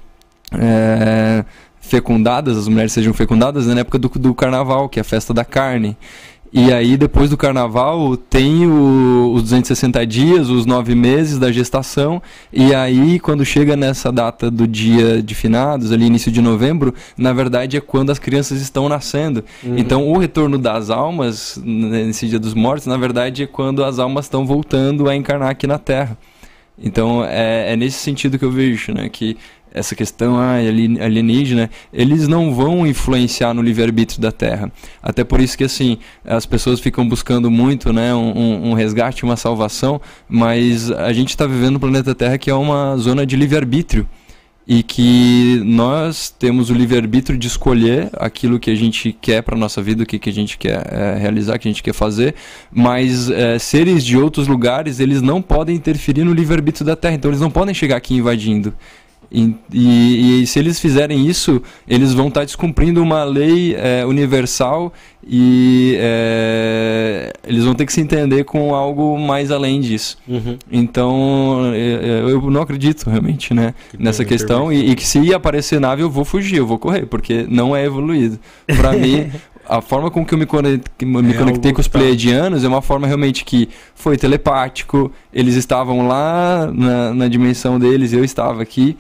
é, 0.60 1.46
fecundadas, 1.80 2.58
as 2.58 2.68
mulheres 2.68 2.92
sejam 2.92 3.14
fecundadas 3.14 3.68
né, 3.68 3.76
na 3.76 3.82
época 3.82 4.00
do, 4.00 4.10
do 4.10 4.34
carnaval, 4.34 4.90
que 4.90 5.00
é 5.00 5.02
a 5.02 5.04
festa 5.04 5.34
da 5.34 5.46
carne. 5.46 5.98
E 6.56 6.72
aí, 6.72 6.96
depois 6.96 7.32
do 7.32 7.36
carnaval, 7.36 8.16
tem 8.16 8.68
o, 8.68 9.34
os 9.34 9.42
260 9.42 10.06
dias, 10.06 10.50
os 10.52 10.68
nove 10.68 10.94
meses 10.94 11.40
da 11.40 11.52
gestação. 11.52 12.22
E 12.54 12.76
aí, 12.76 13.20
quando 13.20 13.44
chega 13.44 13.76
nessa 13.76 14.12
data 14.12 14.52
do 14.52 14.68
dia 14.68 15.20
de 15.20 15.34
finados, 15.34 15.92
ali 15.92 16.06
início 16.06 16.32
de 16.32 16.42
novembro, 16.42 16.94
na 17.18 17.34
verdade 17.34 17.76
é 17.76 17.82
quando 17.82 18.12
as 18.12 18.20
crianças 18.20 18.62
estão 18.62 18.88
nascendo. 18.88 19.44
Uhum. 19.64 19.80
Então, 19.80 20.08
o 20.08 20.16
retorno 20.20 20.60
das 20.60 20.92
almas, 20.92 21.60
nesse 21.66 22.28
dia 22.28 22.40
dos 22.40 22.54
mortos, 22.54 22.86
na 22.86 22.98
verdade 22.98 23.42
é 23.42 23.48
quando 23.48 23.84
as 23.84 23.98
almas 23.98 24.26
estão 24.26 24.46
voltando 24.46 25.10
a 25.10 25.16
encarnar 25.16 25.50
aqui 25.50 25.66
na 25.66 25.80
Terra. 25.80 26.16
Então, 26.78 27.24
é, 27.24 27.74
é 27.74 27.76
nesse 27.76 28.00
sentido 28.00 28.38
que 28.40 28.46
eu 28.46 28.52
vejo, 28.52 28.94
né? 28.94 29.10
Que 29.10 29.38
essa 29.74 29.96
questão 29.96 30.38
ah, 30.38 30.54
alienígena, 30.54 31.70
eles 31.92 32.28
não 32.28 32.54
vão 32.54 32.86
influenciar 32.86 33.54
no 33.56 33.62
livre-arbítrio 33.62 34.22
da 34.22 34.32
Terra. 34.32 34.72
Até 35.02 35.24
por 35.24 35.42
isso 35.42 35.58
que 35.58 35.64
assim, 35.64 35.98
as 36.24 36.46
pessoas 36.46 36.80
ficam 36.80 37.08
buscando 37.08 37.50
muito 37.50 37.92
né, 37.92 38.14
um, 38.14 38.70
um 38.70 38.74
resgate, 38.74 39.24
uma 39.24 39.36
salvação, 39.36 40.00
mas 40.30 40.92
a 40.92 41.12
gente 41.12 41.30
está 41.30 41.48
vivendo 41.48 41.74
no 41.74 41.80
planeta 41.80 42.14
Terra 42.14 42.38
que 42.38 42.52
é 42.52 42.54
uma 42.54 42.96
zona 42.98 43.26
de 43.26 43.36
livre-arbítrio 43.36 44.08
e 44.68 44.82
que 44.82 45.62
nós 45.66 46.30
temos 46.30 46.70
o 46.70 46.74
livre-arbítrio 46.74 47.38
de 47.38 47.48
escolher 47.48 48.10
aquilo 48.14 48.60
que 48.60 48.72
a 48.72 48.76
gente 48.76 49.12
quer 49.12 49.42
para 49.42 49.58
nossa 49.58 49.82
vida, 49.82 50.04
o 50.04 50.06
que, 50.06 50.18
que 50.18 50.30
a 50.30 50.34
gente 50.34 50.58
quer 50.58 50.88
é, 50.92 51.18
realizar, 51.18 51.56
o 51.56 51.60
que 51.60 51.68
a 51.68 51.72
gente 51.72 51.84
quer 51.84 51.94
fazer, 51.94 52.34
mas 52.72 53.30
é, 53.30 53.60
seres 53.60 54.06
de 54.06 54.18
outros 54.18 54.48
lugares, 54.48 55.00
eles 55.00 55.22
não 55.22 55.42
podem 55.42 55.76
interferir 55.76 56.24
no 56.24 56.34
livre-arbítrio 56.34 56.86
da 56.86 56.96
Terra, 56.96 57.16
então 57.16 57.30
eles 57.30 57.42
não 57.42 57.52
podem 57.52 57.74
chegar 57.74 57.98
aqui 57.98 58.16
invadindo. 58.16 58.74
E, 59.34 59.56
e, 59.74 60.44
e, 60.44 60.48
se 60.48 60.60
eles 60.60 60.80
fizerem 60.80 61.26
isso, 61.26 61.60
eles 61.88 62.14
vão 62.14 62.28
estar 62.28 62.42
tá 62.42 62.46
descumprindo 62.46 63.02
uma 63.02 63.24
lei 63.24 63.76
é, 63.76 64.06
universal 64.06 64.94
e 65.28 65.96
é, 65.98 67.34
eles 67.48 67.64
vão 67.64 67.74
ter 67.74 67.88
que 67.88 67.94
se 67.94 68.00
entender 68.00 68.44
com 68.44 68.76
algo 68.76 69.18
mais 69.18 69.50
além 69.50 69.82
disso. 69.82 70.20
Uhum. 70.28 70.56
Então, 70.72 71.72
é, 71.74 72.22
eu 72.30 72.42
não 72.52 72.62
acredito 72.62 73.10
realmente 73.10 73.56
né, 73.56 73.74
que 73.90 74.04
nessa 74.04 74.24
questão 74.24 74.72
e, 74.72 74.92
e, 74.92 74.96
que 74.96 75.06
se 75.06 75.34
aparecer 75.34 75.80
nave 75.80 76.04
eu 76.04 76.12
vou 76.12 76.24
fugir, 76.24 76.58
eu 76.58 76.68
vou 76.68 76.78
correr, 76.78 77.08
porque 77.08 77.48
não 77.50 77.76
é 77.76 77.84
evoluído. 77.84 78.40
Para 78.68 78.94
mim, 78.94 79.32
a 79.68 79.82
forma 79.82 80.12
com 80.12 80.24
que 80.24 80.36
eu 80.36 80.38
me, 80.38 80.46
conectei, 80.46 81.08
me 81.08 81.32
é 81.32 81.34
conectei 81.34 81.74
com 81.74 81.82
os 81.82 81.88
pleiadianos 81.88 82.64
é 82.64 82.68
uma 82.68 82.84
forma 82.84 83.08
realmente 83.08 83.44
que 83.44 83.68
foi 83.96 84.16
telepático, 84.16 85.12
eles 85.34 85.56
estavam 85.56 86.08
lá 86.08 86.70
na, 86.72 87.14
na 87.16 87.28
dimensão 87.28 87.80
deles, 87.80 88.14
eu 88.14 88.24
estava 88.24 88.62
aqui 88.62 88.96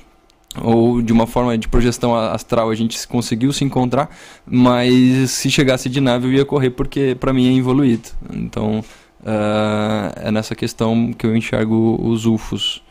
ou 0.61 1.01
de 1.01 1.11
uma 1.11 1.25
forma 1.25 1.57
de 1.57 1.67
projeção 1.67 2.15
astral 2.15 2.69
a 2.69 2.75
gente 2.75 3.07
conseguiu 3.07 3.51
se 3.51 3.63
encontrar, 3.63 4.15
mas 4.45 5.31
se 5.31 5.49
chegasse 5.49 5.89
de 5.89 5.99
nave 5.99 6.27
eu 6.27 6.33
ia 6.33 6.45
correr 6.45 6.69
porque 6.69 7.15
para 7.19 7.33
mim 7.33 7.53
é 7.53 7.57
evoluído. 7.57 8.09
Então 8.31 8.79
uh, 8.79 10.13
é 10.15 10.31
nessa 10.31 10.55
questão 10.55 11.11
que 11.13 11.25
eu 11.25 11.35
enxergo 11.35 11.97
os 12.01 12.25
UFOs. 12.25 12.83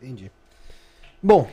Entendi. 0.00 0.30
Bom, 1.22 1.48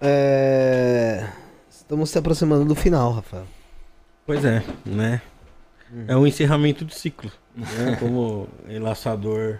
é... 0.00 1.28
estamos 1.68 2.10
se 2.10 2.18
aproximando 2.18 2.64
do 2.64 2.74
final, 2.74 3.12
Rafael. 3.12 3.46
Pois 4.24 4.44
é, 4.44 4.62
né? 4.86 5.20
Hum. 5.92 6.04
É 6.06 6.16
um 6.16 6.26
encerramento 6.26 6.84
de 6.84 6.94
ciclo, 6.94 7.30
né? 7.56 7.96
Como 7.98 8.48
enlaçador 8.68 9.58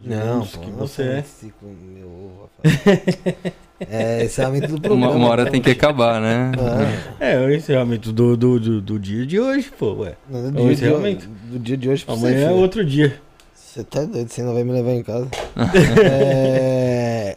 Não, 0.00 0.46
pô, 0.46 0.58
que 0.60 0.70
não 0.70 0.78
você 0.78 1.02
é. 1.02 1.24
com 1.58 1.66
meu 1.66 2.06
ovo, 2.06 2.50
Rafael. 2.62 3.54
É 3.80 4.24
encerramento 4.24 4.66
do 4.68 4.74
Uma, 4.74 4.80
programa. 4.80 5.10
uma 5.12 5.28
hora 5.28 5.42
então. 5.42 5.52
tem 5.52 5.60
que 5.62 5.70
acabar, 5.70 6.20
né? 6.20 6.50
Ah, 6.58 7.24
É, 7.24 7.38
o 7.38 7.54
encerramento 7.54 8.12
do, 8.12 8.36
do, 8.36 8.58
do, 8.58 8.80
do 8.80 8.98
dia 8.98 9.24
de 9.24 9.38
hoje, 9.38 9.70
pô, 9.78 9.92
ué. 10.02 10.14
não, 10.28 10.48
É 10.48 10.50
do, 10.50 10.58
o 10.62 10.62
dia 10.64 10.72
encerramento. 10.72 11.26
de, 11.26 11.50
do 11.52 11.58
dia 11.60 11.76
de 11.76 11.88
hoje 11.88 12.04
pra 12.04 12.14
Amanhã 12.14 12.38
você, 12.38 12.44
é 12.44 12.50
outro 12.50 12.84
dia. 12.84 13.14
Você 13.54 13.84
tá 13.84 14.04
doido, 14.04 14.28
você 14.28 14.42
não 14.42 14.54
vai 14.54 14.64
me 14.64 14.72
levar 14.72 14.92
em 14.92 15.02
casa. 15.02 15.28
É, 16.04 17.36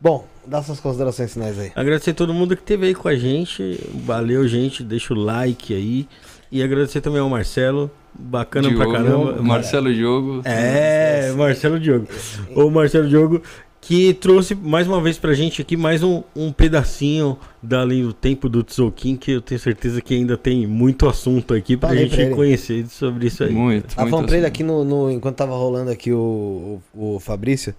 Bom, 0.00 0.24
dá 0.46 0.62
suas 0.62 0.78
considerações 0.80 1.32
finais 1.32 1.58
aí. 1.58 1.72
Agradecer 1.74 2.14
todo 2.14 2.32
mundo 2.32 2.54
que 2.56 2.62
esteve 2.62 2.86
aí 2.86 2.94
com 2.94 3.08
a 3.08 3.16
gente. 3.16 3.78
Valeu, 4.06 4.46
gente. 4.46 4.82
Deixa 4.84 5.12
o 5.12 5.16
like 5.16 5.74
aí. 5.74 6.08
E 6.52 6.62
agradecer 6.62 7.00
também 7.00 7.20
ao 7.20 7.28
Marcelo. 7.28 7.90
Bacana 8.14 8.68
pra 8.68 8.84
Diogo, 8.86 8.92
caramba. 8.92 9.42
Marcelo 9.42 9.92
Diogo. 9.92 10.40
É, 10.44 11.32
Marcelo 11.36 11.78
Diogo. 11.80 12.06
O 12.54 12.70
Marcelo 12.70 13.08
Diogo 13.08 13.42
que 13.80 14.12
trouxe 14.12 14.54
mais 14.54 14.86
uma 14.86 15.00
vez 15.00 15.18
pra 15.18 15.32
gente 15.34 15.62
aqui 15.62 15.76
mais 15.76 16.02
um, 16.02 16.22
um 16.36 16.52
pedacinho 16.52 17.38
da 17.62 17.84
linha 17.84 18.04
do 18.06 18.12
tempo 18.12 18.48
do 18.48 18.62
Tzolk'in, 18.62 19.16
que 19.16 19.30
eu 19.32 19.40
tenho 19.40 19.58
certeza 19.60 20.00
que 20.02 20.14
ainda 20.14 20.36
tem 20.36 20.66
muito 20.66 21.08
assunto 21.08 21.54
aqui 21.54 21.76
pra 21.76 21.90
Falei 21.90 22.04
gente 22.04 22.14
pra 22.16 22.24
ele. 22.24 22.34
conhecer 22.34 22.86
sobre 22.88 23.28
isso 23.28 23.44
aí. 23.44 23.52
Muito, 23.52 23.88
Tava 23.94 24.02
muito. 24.02 24.10
falando 24.10 24.26
pra 24.28 24.36
ele 24.36 24.46
aqui 24.46 24.62
no, 24.62 24.84
no- 24.84 25.10
Enquanto 25.10 25.36
tava 25.36 25.54
rolando 25.54 25.90
aqui 25.90 26.12
o, 26.12 26.80
o, 26.94 27.14
o 27.16 27.20
Fabrício, 27.20 27.74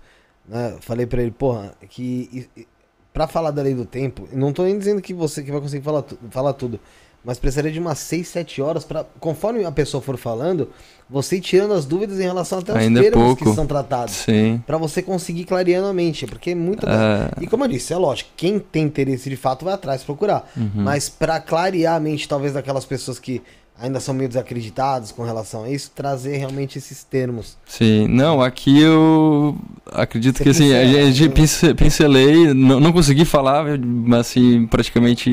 né? 0.47 0.75
Falei 0.81 1.05
pra 1.05 1.21
ele, 1.21 1.31
porra, 1.31 1.73
que 1.89 2.47
e- 2.57 2.65
pra 3.13 3.27
falar 3.27 3.51
da 3.51 3.61
lei 3.61 3.73
do 3.75 3.85
tempo, 3.85 4.27
não 4.31 4.53
tô 4.53 4.63
nem 4.63 4.77
dizendo 4.77 5.01
que 5.01 5.13
você 5.13 5.43
que 5.43 5.51
vai 5.51 5.59
conseguir 5.59 5.83
falar, 5.83 6.05
falar 6.31 6.53
tudo, 6.53 6.79
mas 7.23 7.38
precisaria 7.38 7.72
de 7.72 7.80
umas 7.80 7.99
6, 7.99 8.27
7 8.27 8.61
horas 8.61 8.83
pra. 8.83 9.06
Conforme 9.19 9.65
a 9.65 9.72
pessoa 9.72 10.01
for 10.01 10.17
falando, 10.17 10.69
você 11.09 11.38
ir 11.38 11.41
tirando 11.41 11.73
as 11.73 11.85
dúvidas 11.85 12.19
em 12.19 12.23
relação 12.23 12.59
até 12.59 12.72
aos 12.72 12.81
Ainda 12.81 12.99
é 12.99 13.03
termos 13.03 13.35
que 13.38 13.43
pouco. 13.43 13.56
são 13.56 13.65
tratados. 13.67 14.14
Sim. 14.14 14.64
Pra 14.65 14.77
você 14.77 15.01
conseguir 15.01 15.45
clareando 15.45 15.88
a 15.88 15.93
mente, 15.93 16.25
porque 16.25 16.51
é 16.51 16.56
muito. 16.56 16.85
É. 16.88 17.31
E 17.43 17.48
como 17.48 17.64
eu 17.65 17.67
disse, 17.67 17.93
é 17.93 17.98
lógico, 17.98 18.30
quem 18.38 18.59
tem 18.59 18.83
interesse 18.83 19.30
de 19.30 19.35
fato 19.35 19.65
vai 19.65 19.73
atrás 19.73 20.03
procurar. 20.03 20.49
Uhum. 20.56 20.69
Mas 20.75 21.09
pra 21.09 21.39
clarear 21.39 21.95
a 21.95 21.99
mente, 21.99 22.27
talvez, 22.27 22.53
daquelas 22.53 22.85
pessoas 22.85 23.19
que 23.19 23.41
ainda 23.82 23.99
são 23.99 24.14
meio 24.14 24.27
desacreditadas 24.27 25.11
com 25.11 25.24
relação 25.24 25.64
a 25.64 25.69
isso, 25.69 25.91
trazer 25.95 26.38
realmente 26.38 26.77
esses 26.77 27.03
termos. 27.03 27.58
Sim, 27.66 28.08
não, 28.08 28.41
aqui 28.41 28.82
eu 28.82 29.58
acredito 29.91 30.38
Você 30.38 30.43
que 30.43 30.49
assim, 30.49 30.74
a 30.74 30.85
gente 31.11 31.27
né? 31.30 31.33
pince- 31.33 31.74
pincelei, 31.74 32.53
não, 32.53 32.80
não 32.80 32.91
consegui 32.91 33.25
falar, 33.25 33.66
mas 33.80 34.19
assim, 34.22 34.66
praticamente 34.67 35.30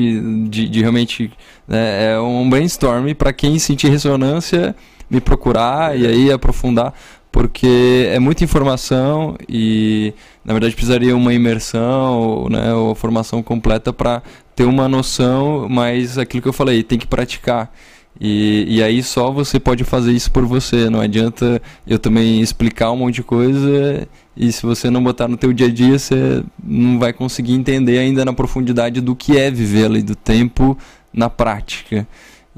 de, 0.49 0.69
de 0.69 0.81
realmente 0.81 1.31
né, 1.67 2.13
é 2.13 2.19
um 2.19 2.49
brainstorm 2.49 3.13
para 3.13 3.33
quem 3.33 3.59
sentir 3.59 3.89
ressonância 3.89 4.75
me 5.09 5.21
procurar 5.21 5.97
e 5.97 6.05
aí 6.05 6.31
aprofundar, 6.31 6.93
porque 7.31 8.07
é 8.11 8.19
muita 8.19 8.43
informação 8.43 9.35
e 9.47 10.13
na 10.43 10.53
verdade 10.53 10.73
precisaria 10.75 11.15
uma 11.15 11.33
imersão, 11.33 12.47
né, 12.49 12.73
ou 12.73 12.93
formação 12.95 13.41
completa 13.43 13.93
para 13.93 14.21
ter 14.55 14.63
uma 14.65 14.87
noção, 14.87 15.67
mas 15.69 16.17
aquilo 16.17 16.41
que 16.41 16.47
eu 16.47 16.53
falei, 16.53 16.81
tem 16.83 16.97
que 16.97 17.07
praticar. 17.07 17.71
E, 18.19 18.65
e 18.67 18.83
aí 18.83 19.03
só 19.03 19.31
você 19.31 19.59
pode 19.59 19.83
fazer 19.83 20.11
isso 20.11 20.31
por 20.31 20.45
você, 20.45 20.89
não 20.89 20.99
adianta 20.99 21.61
eu 21.85 21.99
também 21.99 22.41
explicar 22.41 22.91
um 22.91 22.97
monte 22.97 23.15
de 23.15 23.23
coisa 23.23 24.07
e 24.35 24.51
se 24.51 24.65
você 24.65 24.89
não 24.89 25.03
botar 25.03 25.27
no 25.27 25.37
teu 25.37 25.53
dia 25.53 25.67
a 25.67 25.71
dia, 25.71 25.97
você 25.97 26.43
não 26.63 26.99
vai 26.99 27.13
conseguir 27.13 27.53
entender 27.53 27.97
ainda 27.99 28.25
na 28.25 28.33
profundidade 28.33 29.01
do 29.01 29.15
que 29.15 29.37
é 29.37 29.49
viver 29.49 29.85
a 29.85 29.89
lei 29.89 30.03
do 30.03 30.15
tempo 30.15 30.77
na 31.13 31.29
prática. 31.29 32.07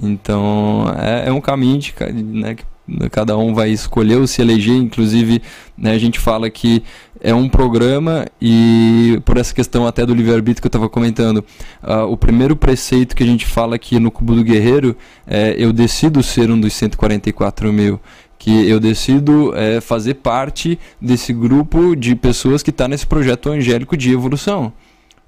Então 0.01 0.85
é, 0.97 1.27
é 1.27 1.31
um 1.31 1.41
caminho 1.41 1.79
de, 1.79 1.93
né, 2.13 2.55
que 2.55 2.63
cada 3.11 3.38
um 3.38 3.53
vai 3.53 3.69
escolher 3.69 4.17
ou 4.17 4.27
se 4.27 4.41
eleger, 4.41 4.75
inclusive 4.75 5.41
né, 5.77 5.91
a 5.91 5.97
gente 5.97 6.19
fala 6.19 6.49
que 6.49 6.83
é 7.22 7.33
um 7.33 7.49
programa 7.49 8.25
e 8.41 9.22
por 9.25 9.38
essa 9.38 9.53
questão 9.53 9.85
até 9.85 10.06
do 10.06 10.14
livre-arbítrio 10.14 10.61
que 10.61 10.67
eu 10.67 10.69
estava 10.69 10.89
comentando, 10.89 11.43
ah, 11.81 12.06
o 12.06 12.15
primeiro 12.15 12.56
preceito 12.56 13.15
que 13.15 13.23
a 13.23 13.25
gente 13.25 13.45
fala 13.45 13.75
aqui 13.75 13.99
no 13.99 14.09
Cubo 14.09 14.35
do 14.35 14.43
Guerreiro 14.43 14.95
é 15.27 15.56
eu 15.57 15.73
decido 15.73 16.23
ser 16.23 16.49
um 16.49 16.59
dos 16.59 16.73
144 16.73 17.72
mil 17.72 17.99
que 18.39 18.69
eu 18.69 18.80
decido 18.80 19.53
é, 19.53 19.81
fazer 19.81 20.15
parte 20.15 20.80
desse 20.99 21.33
grupo 21.33 21.93
de 21.93 22.15
pessoas 22.15 22.64
que 22.64 22.69
está 22.69 22.88
nesse 22.88 23.06
projeto 23.06 23.49
angélico 23.49 23.98
de 23.98 24.14
evolução. 24.14 24.72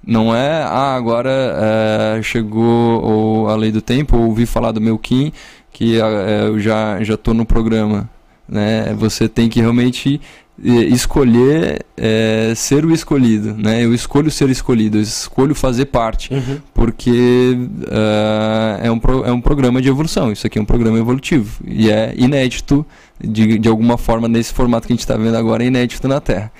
Não 0.04 0.34
é, 0.34 0.62
ah, 0.62 0.96
agora 0.96 1.30
é, 1.30 2.22
chegou 2.22 3.02
ou 3.02 3.48
a 3.48 3.54
lei 3.54 3.70
do 3.70 3.82
tempo, 3.82 4.16
ou 4.16 4.24
ouvi 4.24 4.46
falar 4.46 4.72
do 4.72 4.80
meu 4.80 4.98
Kim, 4.98 5.30
que 5.70 6.00
é, 6.00 6.48
eu 6.48 6.58
já 6.58 6.98
estou 7.00 7.34
no 7.34 7.44
programa. 7.44 8.08
Né? 8.48 8.94
Você 8.98 9.28
tem 9.28 9.48
que 9.48 9.60
realmente 9.60 10.20
escolher 10.58 11.84
é, 11.96 12.52
ser 12.54 12.84
o 12.84 12.92
escolhido. 12.92 13.54
Né? 13.56 13.84
Eu 13.84 13.94
escolho 13.94 14.30
ser 14.30 14.48
escolhido, 14.50 14.98
eu 14.98 15.02
escolho 15.02 15.54
fazer 15.54 15.86
parte 15.86 16.30
porque 16.74 17.56
ah, 17.90 18.80
é, 18.82 18.90
um 18.90 18.98
pro- 18.98 19.24
é 19.24 19.32
um 19.32 19.40
programa 19.40 19.80
de 19.80 19.88
evolução. 19.88 20.30
Isso 20.32 20.46
aqui 20.46 20.58
é 20.58 20.62
um 20.62 20.66
programa 20.66 20.98
evolutivo 20.98 21.60
e 21.66 21.90
é 21.90 22.14
inédito 22.16 22.84
de, 23.22 23.58
de 23.58 23.68
alguma 23.68 23.96
forma 23.96 24.28
nesse 24.28 24.52
formato 24.52 24.86
que 24.86 24.92
a 24.92 24.94
gente 24.96 25.00
está 25.00 25.16
vendo 25.16 25.36
agora, 25.36 25.62
é 25.64 25.66
inédito 25.66 26.06
na 26.08 26.20
Terra. 26.20 26.52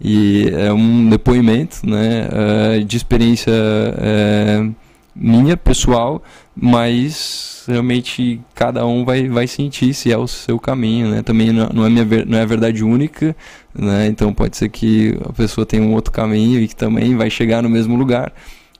E 0.00 0.48
é 0.56 0.72
um 0.72 1.08
depoimento 1.10 1.78
né, 1.84 2.28
ah, 2.30 2.84
de 2.84 2.96
experiência 2.96 3.52
eh, 3.52 4.68
minha, 5.14 5.56
pessoal, 5.56 6.22
mas 6.60 7.64
realmente 7.68 8.40
cada 8.54 8.84
um 8.84 9.04
vai, 9.04 9.28
vai 9.28 9.46
sentir 9.46 9.94
se 9.94 10.10
é 10.10 10.18
o 10.18 10.26
seu 10.26 10.58
caminho. 10.58 11.08
Né? 11.08 11.22
Também 11.22 11.52
não, 11.52 11.86
é, 11.86 11.88
minha, 11.88 12.04
não 12.26 12.38
é 12.38 12.44
verdade 12.44 12.82
única, 12.82 13.36
né? 13.74 14.06
então 14.08 14.32
pode 14.32 14.56
ser 14.56 14.68
que 14.68 15.16
a 15.24 15.32
pessoa 15.32 15.64
tenha 15.64 15.82
um 15.82 15.92
outro 15.92 16.12
caminho 16.12 16.60
e 16.60 16.66
que 16.66 16.74
também 16.74 17.16
vai 17.16 17.30
chegar 17.30 17.62
no 17.62 17.68
mesmo 17.70 17.96
lugar. 17.96 18.32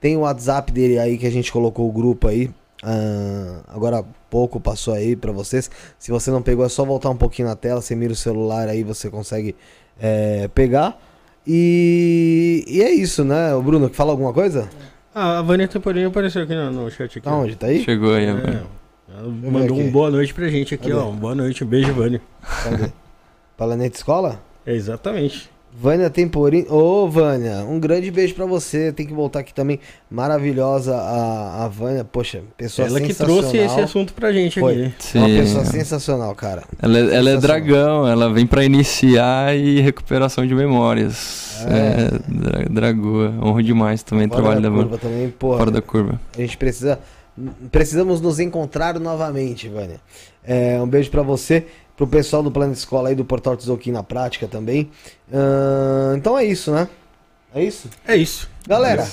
Tem 0.00 0.16
o 0.16 0.20
WhatsApp 0.20 0.72
dele 0.72 0.98
aí 0.98 1.18
que 1.18 1.26
a 1.26 1.30
gente 1.30 1.52
colocou 1.52 1.88
o 1.88 1.92
grupo 1.92 2.28
aí. 2.28 2.50
Ah, 2.82 3.60
agora 3.68 3.98
há 3.98 4.04
pouco 4.30 4.60
passou 4.60 4.94
aí 4.94 5.16
pra 5.16 5.32
vocês. 5.32 5.70
Se 5.98 6.10
você 6.10 6.30
não 6.30 6.42
pegou, 6.42 6.64
é 6.64 6.68
só 6.68 6.84
voltar 6.84 7.10
um 7.10 7.16
pouquinho 7.16 7.48
na 7.48 7.56
tela. 7.56 7.80
Você 7.80 7.94
mira 7.94 8.12
o 8.12 8.16
celular 8.16 8.68
aí, 8.68 8.82
você 8.82 9.10
consegue 9.10 9.56
é, 10.00 10.48
pegar. 10.48 11.00
E, 11.46 12.64
e 12.68 12.82
é 12.82 12.90
isso, 12.92 13.24
né? 13.24 13.54
O 13.54 13.62
Bruno, 13.62 13.88
fala 13.88 14.10
alguma 14.10 14.32
coisa? 14.32 14.68
Ah, 15.14 15.38
a 15.38 15.42
Vânia 15.42 15.66
Temporinho 15.66 16.08
apareceu 16.08 16.42
aqui 16.42 16.54
no, 16.54 16.70
no 16.70 16.90
chat. 16.90 17.18
Aqui. 17.18 17.20
Tá 17.20 17.34
onde? 17.34 17.56
Tá 17.56 17.66
aí? 17.66 17.82
Chegou 17.82 18.14
aí. 18.14 18.26
É, 18.26 18.62
ela 19.10 19.28
mandou 19.28 19.78
aqui. 19.78 19.88
um 19.88 19.90
boa 19.90 20.10
noite 20.10 20.34
pra 20.34 20.48
gente 20.48 20.74
aqui, 20.74 20.90
Cadê? 20.90 21.00
ó. 21.00 21.08
Um 21.08 21.16
boa 21.16 21.34
noite, 21.34 21.64
um 21.64 21.66
beijo, 21.66 21.92
Vânia. 21.94 22.20
Cadê? 22.62 22.92
Planeta 23.56 23.96
Escola? 23.96 24.40
É, 24.64 24.72
exatamente. 24.76 25.50
Vânia 25.80 26.10
Temporim. 26.10 26.66
Ô, 26.68 27.06
Vânia, 27.08 27.58
um 27.68 27.78
grande 27.78 28.10
beijo 28.10 28.34
pra 28.34 28.44
você. 28.46 28.90
Tem 28.92 29.06
que 29.06 29.12
voltar 29.14 29.40
aqui 29.40 29.54
também. 29.54 29.78
Maravilhosa 30.10 30.96
a, 30.96 31.64
a 31.64 31.68
Vânia. 31.68 32.04
Poxa, 32.04 32.42
pessoa 32.56 32.88
Ela 32.88 33.00
que 33.00 33.06
sensacional. 33.08 33.38
trouxe 33.42 33.56
esse 33.58 33.80
assunto 33.80 34.12
pra 34.12 34.32
gente 34.32 34.58
Foi. 34.58 34.72
aqui. 34.86 35.18
Uma 35.18 35.28
Sim. 35.28 35.36
pessoa 35.38 35.64
sensacional, 35.64 36.34
cara. 36.34 36.64
Ela, 36.82 36.98
é- 36.98 37.00
ela 37.00 37.10
é 37.30 37.34
Sensacional. 37.34 37.40
dragão, 37.40 38.08
ela 38.08 38.32
vem 38.32 38.46
pra 38.46 38.64
iniciar 38.64 39.56
e 39.56 39.80
recuperação 39.80 40.44
de 40.46 40.54
memórias. 40.54 41.64
É. 41.66 41.68
É, 41.68 42.10
dra- 42.28 42.64
dragoa. 42.70 43.34
Honro 43.40 43.62
demais 43.62 44.02
também 44.02 44.26
o 44.26 44.30
trabalho 44.30 44.60
da 44.60 44.68
da 44.68 44.74
curva 44.74 44.84
Vânia. 44.84 44.98
também, 44.98 45.30
porra. 45.30 45.58
Fora 45.58 45.70
da 45.70 45.80
curva. 45.82 46.20
A 46.36 46.40
gente 46.40 46.56
precisa. 46.56 46.98
Precisamos 47.70 48.20
nos 48.20 48.40
encontrar 48.40 48.98
novamente, 48.98 49.68
Vânia. 49.68 50.00
É, 50.44 50.80
um 50.82 50.88
beijo 50.88 51.08
pra 51.10 51.22
você, 51.22 51.66
pro 51.98 52.06
pessoal 52.06 52.44
do 52.44 52.50
Plano 52.50 52.72
Escola 52.72 53.08
aí 53.08 53.16
do 53.16 53.24
Portal 53.24 53.56
Tzolk'in 53.56 53.90
na 53.90 54.04
prática 54.04 54.46
também. 54.46 54.88
Ahn, 55.32 56.16
então 56.16 56.38
é 56.38 56.44
isso, 56.44 56.70
né? 56.70 56.88
É 57.52 57.64
isso? 57.64 57.90
É 58.06 58.14
isso. 58.16 58.48
Galera, 58.68 59.04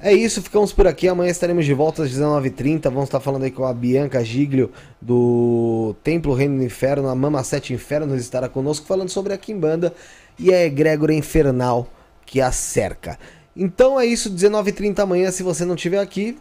é 0.00 0.12
isso. 0.12 0.42
Ficamos 0.42 0.72
por 0.72 0.84
aqui. 0.84 1.06
Amanhã 1.06 1.30
estaremos 1.30 1.64
de 1.64 1.72
volta 1.72 2.02
às 2.02 2.10
19h30. 2.10 2.82
Vamos 2.84 3.04
estar 3.04 3.20
falando 3.20 3.44
aí 3.44 3.52
com 3.52 3.64
a 3.64 3.72
Bianca 3.72 4.24
Giglio 4.24 4.72
do 5.00 5.94
Templo 6.02 6.34
Reino 6.34 6.56
do 6.58 6.64
Inferno. 6.64 7.08
A 7.08 7.14
Mama 7.14 7.44
Sete 7.44 7.72
Infernos 7.72 8.20
estará 8.20 8.48
conosco 8.48 8.84
falando 8.84 9.10
sobre 9.10 9.32
a 9.32 9.38
Kimbanda 9.38 9.94
e 10.36 10.52
a 10.52 10.64
egrégora 10.64 11.14
infernal 11.14 11.86
que 12.26 12.40
a 12.40 12.50
cerca. 12.50 13.16
Então 13.54 14.00
é 14.00 14.06
isso. 14.06 14.28
19h30 14.28 14.98
amanhã. 14.98 15.30
Se 15.30 15.44
você 15.44 15.64
não 15.64 15.76
estiver 15.76 16.00
aqui, 16.00 16.36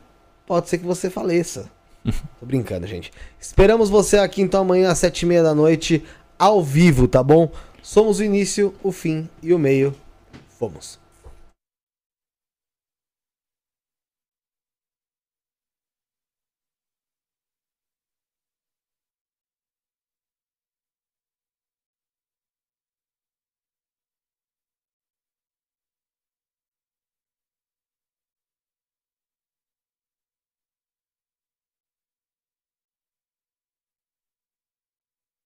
pode 0.48 0.70
ser 0.70 0.80
que 0.80 0.86
você 0.86 1.08
faleça. 1.08 1.70
Tô 2.40 2.46
brincando, 2.46 2.88
gente. 2.88 3.12
Esperamos 3.40 3.90
você 3.90 4.18
aqui 4.18 4.42
então 4.42 4.62
amanhã 4.62 4.92
às 4.92 5.00
7h30 5.00 5.44
da 5.44 5.56
noite, 5.56 6.04
ao 6.38 6.64
vivo, 6.64 7.08
tá 7.08 7.24
bom? 7.24 7.52
Somos 7.82 8.20
o 8.20 8.24
início, 8.24 8.74
o 8.82 8.92
fim 8.92 9.28
e 9.42 9.54
o 9.54 9.60
meio. 9.60 9.96
Fomos. 10.58 11.03